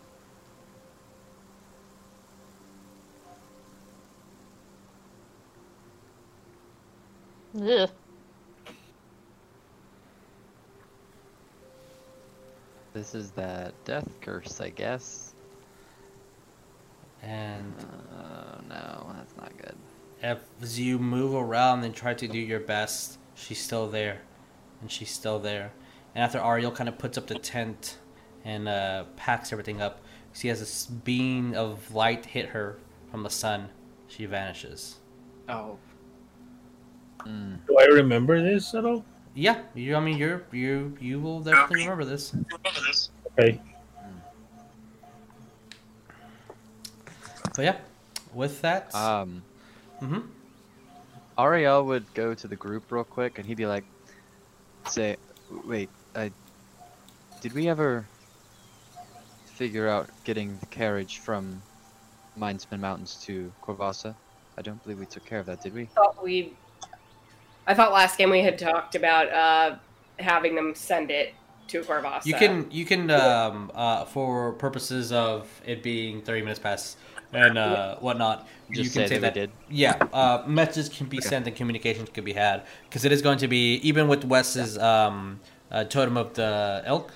Ugh. 7.60 7.90
This 12.94 13.16
is 13.16 13.32
that 13.32 13.74
death 13.86 14.08
curse, 14.22 14.60
I 14.60 14.70
guess. 14.70 15.34
And 17.22 17.74
Oh 18.14 18.60
no, 18.68 19.14
that's 19.16 19.36
not 19.38 19.52
good. 19.58 19.76
as 20.62 20.80
you 20.80 21.00
move 21.00 21.34
around 21.34 21.84
and 21.84 21.94
try 21.96 22.14
to 22.14 22.28
do 22.28 22.38
your 22.40 22.60
best, 22.60 23.18
she's 23.36 23.62
still 23.62 23.88
there. 23.88 24.22
And 24.82 24.92
she's 24.92 25.12
still 25.12 25.40
there. 25.40 25.72
And 26.16 26.24
after 26.24 26.40
Ariell 26.40 26.76
kind 26.76 26.90
of 26.90 26.98
puts 26.98 27.18
up 27.18 27.28
the 27.28 27.36
tent 27.40 27.98
and 28.44 28.68
uh, 28.68 29.06
packs 29.16 29.52
everything 29.52 29.82
up, 29.82 30.02
she 30.34 30.48
has 30.50 30.60
this 30.60 30.86
beam 30.88 31.54
of 31.54 31.94
light 31.94 32.26
hit 32.26 32.48
her 32.50 32.78
from 33.10 33.24
the 33.24 33.30
sun. 33.30 33.70
She 34.08 34.26
vanishes. 34.26 34.98
Oh. 35.48 35.78
Mm. 37.26 37.66
Do 37.68 37.78
I 37.78 37.86
remember 37.86 38.42
this 38.42 38.74
at 38.74 38.86
all? 38.86 39.04
Yeah, 39.34 39.62
you. 39.74 39.96
I 39.96 40.00
mean, 40.00 40.18
you're 40.18 40.44
you. 40.52 40.98
You 41.00 41.20
will 41.20 41.40
definitely 41.40 41.84
remember 41.84 42.06
this. 42.06 42.36
Okay. 43.38 43.60
But 47.56 47.66
yeah, 47.66 47.78
with 48.34 48.62
that, 48.62 48.94
Um, 48.96 49.44
mhm. 50.02 50.28
Ariell 51.38 51.86
would 51.86 52.06
go 52.14 52.34
to 52.34 52.48
the 52.48 52.56
group 52.56 52.92
real 52.92 53.04
quick, 53.04 53.38
and 53.38 53.48
he'd 53.48 53.58
be 53.58 53.66
like, 53.66 53.84
"Say, 54.88 55.18
wait, 55.66 55.90
I 56.16 56.32
did 57.42 57.54
we 57.54 57.68
ever 57.68 58.06
figure 59.46 59.88
out 59.88 60.10
getting 60.24 60.58
the 60.60 60.66
carriage 60.68 61.20
from 61.20 61.62
Mindsman 62.38 62.80
Mountains 62.80 63.16
to 63.26 63.52
Corvassa? 63.62 64.16
I 64.58 64.62
don't 64.62 64.82
believe 64.84 65.00
we 65.00 65.06
took 65.06 65.26
care 65.26 65.40
of 65.40 65.46
that, 65.48 65.62
did 65.62 65.74
we? 65.74 65.86
thought 65.86 66.22
we 66.24 66.54
I 67.68 67.74
thought 67.74 67.92
last 67.92 68.18
game 68.18 68.30
we 68.30 68.42
had 68.42 68.58
talked 68.58 68.96
about 68.96 69.32
uh 69.32 69.76
having 70.20 70.56
them 70.56 70.74
send 70.76 71.12
it 71.12 71.36
to 71.68 71.84
Corvassa. 71.84 72.28
You 72.28 72.34
can 72.36 72.72
you 72.72 72.86
can 72.86 73.10
um, 73.10 73.72
uh, 73.74 74.06
for 74.06 74.54
purposes 74.54 75.12
of 75.12 75.50
it 75.66 75.82
being 75.82 76.22
thirty 76.22 76.42
minutes 76.42 76.60
past 76.60 76.98
and 77.34 77.58
uh, 77.58 77.96
whatnot. 77.98 78.48
Just 78.72 78.86
you 78.86 78.90
can 78.92 79.02
say 79.02 79.08
say 79.08 79.18
that 79.18 79.34
that, 79.34 79.34
did. 79.34 79.52
Yeah, 79.70 80.04
uh, 80.14 80.44
messages 80.46 80.90
can 80.90 81.08
be 81.08 81.20
sent 81.22 81.48
and 81.48 81.56
communications 81.56 82.10
can 82.10 82.24
be 82.24 82.34
had 82.34 82.64
because 82.84 83.06
it 83.06 83.12
is 83.12 83.22
going 83.22 83.40
to 83.40 83.48
be 83.48 83.76
even 83.78 84.08
with 84.08 84.24
West's 84.26 84.78
um, 84.78 85.40
uh, 85.72 85.84
totem 85.86 86.18
of 86.18 86.34
the 86.36 86.84
elk. 86.86 87.12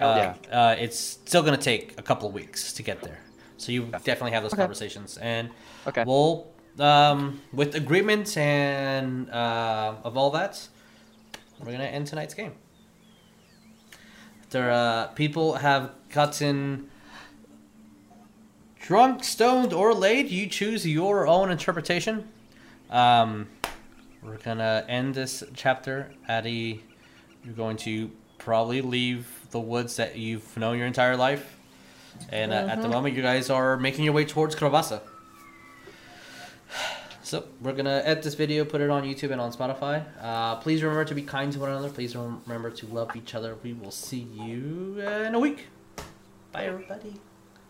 Uh, 0.00 0.34
uh, 0.52 0.76
it's 0.78 0.98
still 0.98 1.42
going 1.42 1.56
to 1.58 1.62
take 1.62 1.94
a 1.98 2.02
couple 2.02 2.28
of 2.28 2.34
weeks 2.34 2.72
to 2.74 2.82
get 2.82 3.02
there, 3.02 3.20
so 3.56 3.72
you 3.72 3.86
definitely 4.04 4.30
have 4.32 4.42
those 4.42 4.54
Okay. 4.54 4.62
conversations 4.62 5.18
and 5.18 5.50
Okay. 5.86 6.04
we'll 6.04 6.46
um, 6.80 7.40
with 7.52 7.74
agreements 7.74 8.36
and 8.36 9.30
uh, 9.30 9.94
of 10.04 10.16
all 10.16 10.30
that, 10.30 10.68
we're 11.60 11.72
gonna 11.72 11.84
end 11.84 12.06
tonight's 12.06 12.34
game. 12.34 12.52
After 14.42 14.70
uh, 14.70 15.06
people 15.08 15.54
have 15.54 15.90
gotten 16.10 16.88
drunk, 18.80 19.24
stoned, 19.24 19.72
or 19.72 19.92
laid, 19.92 20.30
you 20.30 20.46
choose 20.46 20.86
your 20.86 21.26
own 21.26 21.50
interpretation. 21.50 22.26
Um, 22.90 23.48
we're 24.22 24.38
gonna 24.38 24.84
end 24.88 25.14
this 25.14 25.44
chapter 25.54 26.12
at 26.26 26.46
a. 26.46 26.80
You're 27.44 27.54
going 27.54 27.76
to 27.78 28.10
probably 28.38 28.80
leave 28.80 29.28
the 29.50 29.60
woods 29.60 29.96
that 29.96 30.16
you've 30.16 30.56
known 30.56 30.78
your 30.78 30.86
entire 30.86 31.16
life, 31.16 31.58
and 32.30 32.52
uh, 32.52 32.66
at 32.68 32.82
the 32.82 32.88
moment, 32.88 33.14
you 33.14 33.22
guys 33.22 33.50
are 33.50 33.76
making 33.76 34.04
your 34.04 34.14
way 34.14 34.24
towards 34.24 34.56
Krovasa. 34.56 35.02
So 37.28 37.44
we're 37.60 37.74
gonna 37.74 38.00
edit 38.06 38.22
this 38.24 38.32
video, 38.32 38.64
put 38.64 38.80
it 38.80 38.88
on 38.88 39.02
YouTube 39.04 39.32
and 39.32 39.38
on 39.38 39.52
Spotify. 39.52 40.02
Uh, 40.18 40.56
please 40.56 40.82
remember 40.82 41.04
to 41.04 41.14
be 41.14 41.20
kind 41.20 41.52
to 41.52 41.58
one 41.58 41.68
another. 41.68 41.90
Please 41.90 42.16
remember 42.16 42.70
to 42.70 42.86
love 42.86 43.14
each 43.16 43.34
other. 43.34 43.54
We 43.62 43.74
will 43.74 43.90
see 43.90 44.26
you 44.32 44.98
in 45.02 45.34
a 45.34 45.38
week. 45.38 45.66
Bye, 46.52 46.64
everybody. 46.64 47.12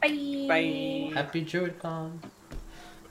Bye. 0.01 0.47
Bye. 0.47 1.11
Happy 1.13 1.45
DruidCon. 1.45 2.21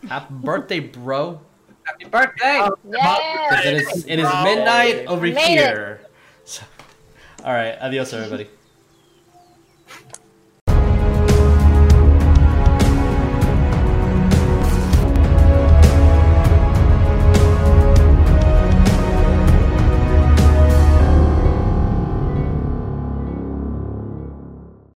Happy 0.08 0.34
birthday, 0.36 0.80
bro. 0.80 1.42
Happy 1.84 2.06
birthday! 2.06 2.60
Oh, 2.64 2.78
Yeah. 2.90 3.50
'Cause 3.50 3.66
It 3.66 3.74
is, 3.74 4.06
it 4.08 4.20
is 4.20 4.34
midnight 4.46 5.06
over 5.08 5.26
Made 5.26 5.38
here. 5.38 6.00
So, 6.46 6.64
all 7.44 7.52
right, 7.52 7.78
adios, 7.82 8.14
everybody. 8.14 8.48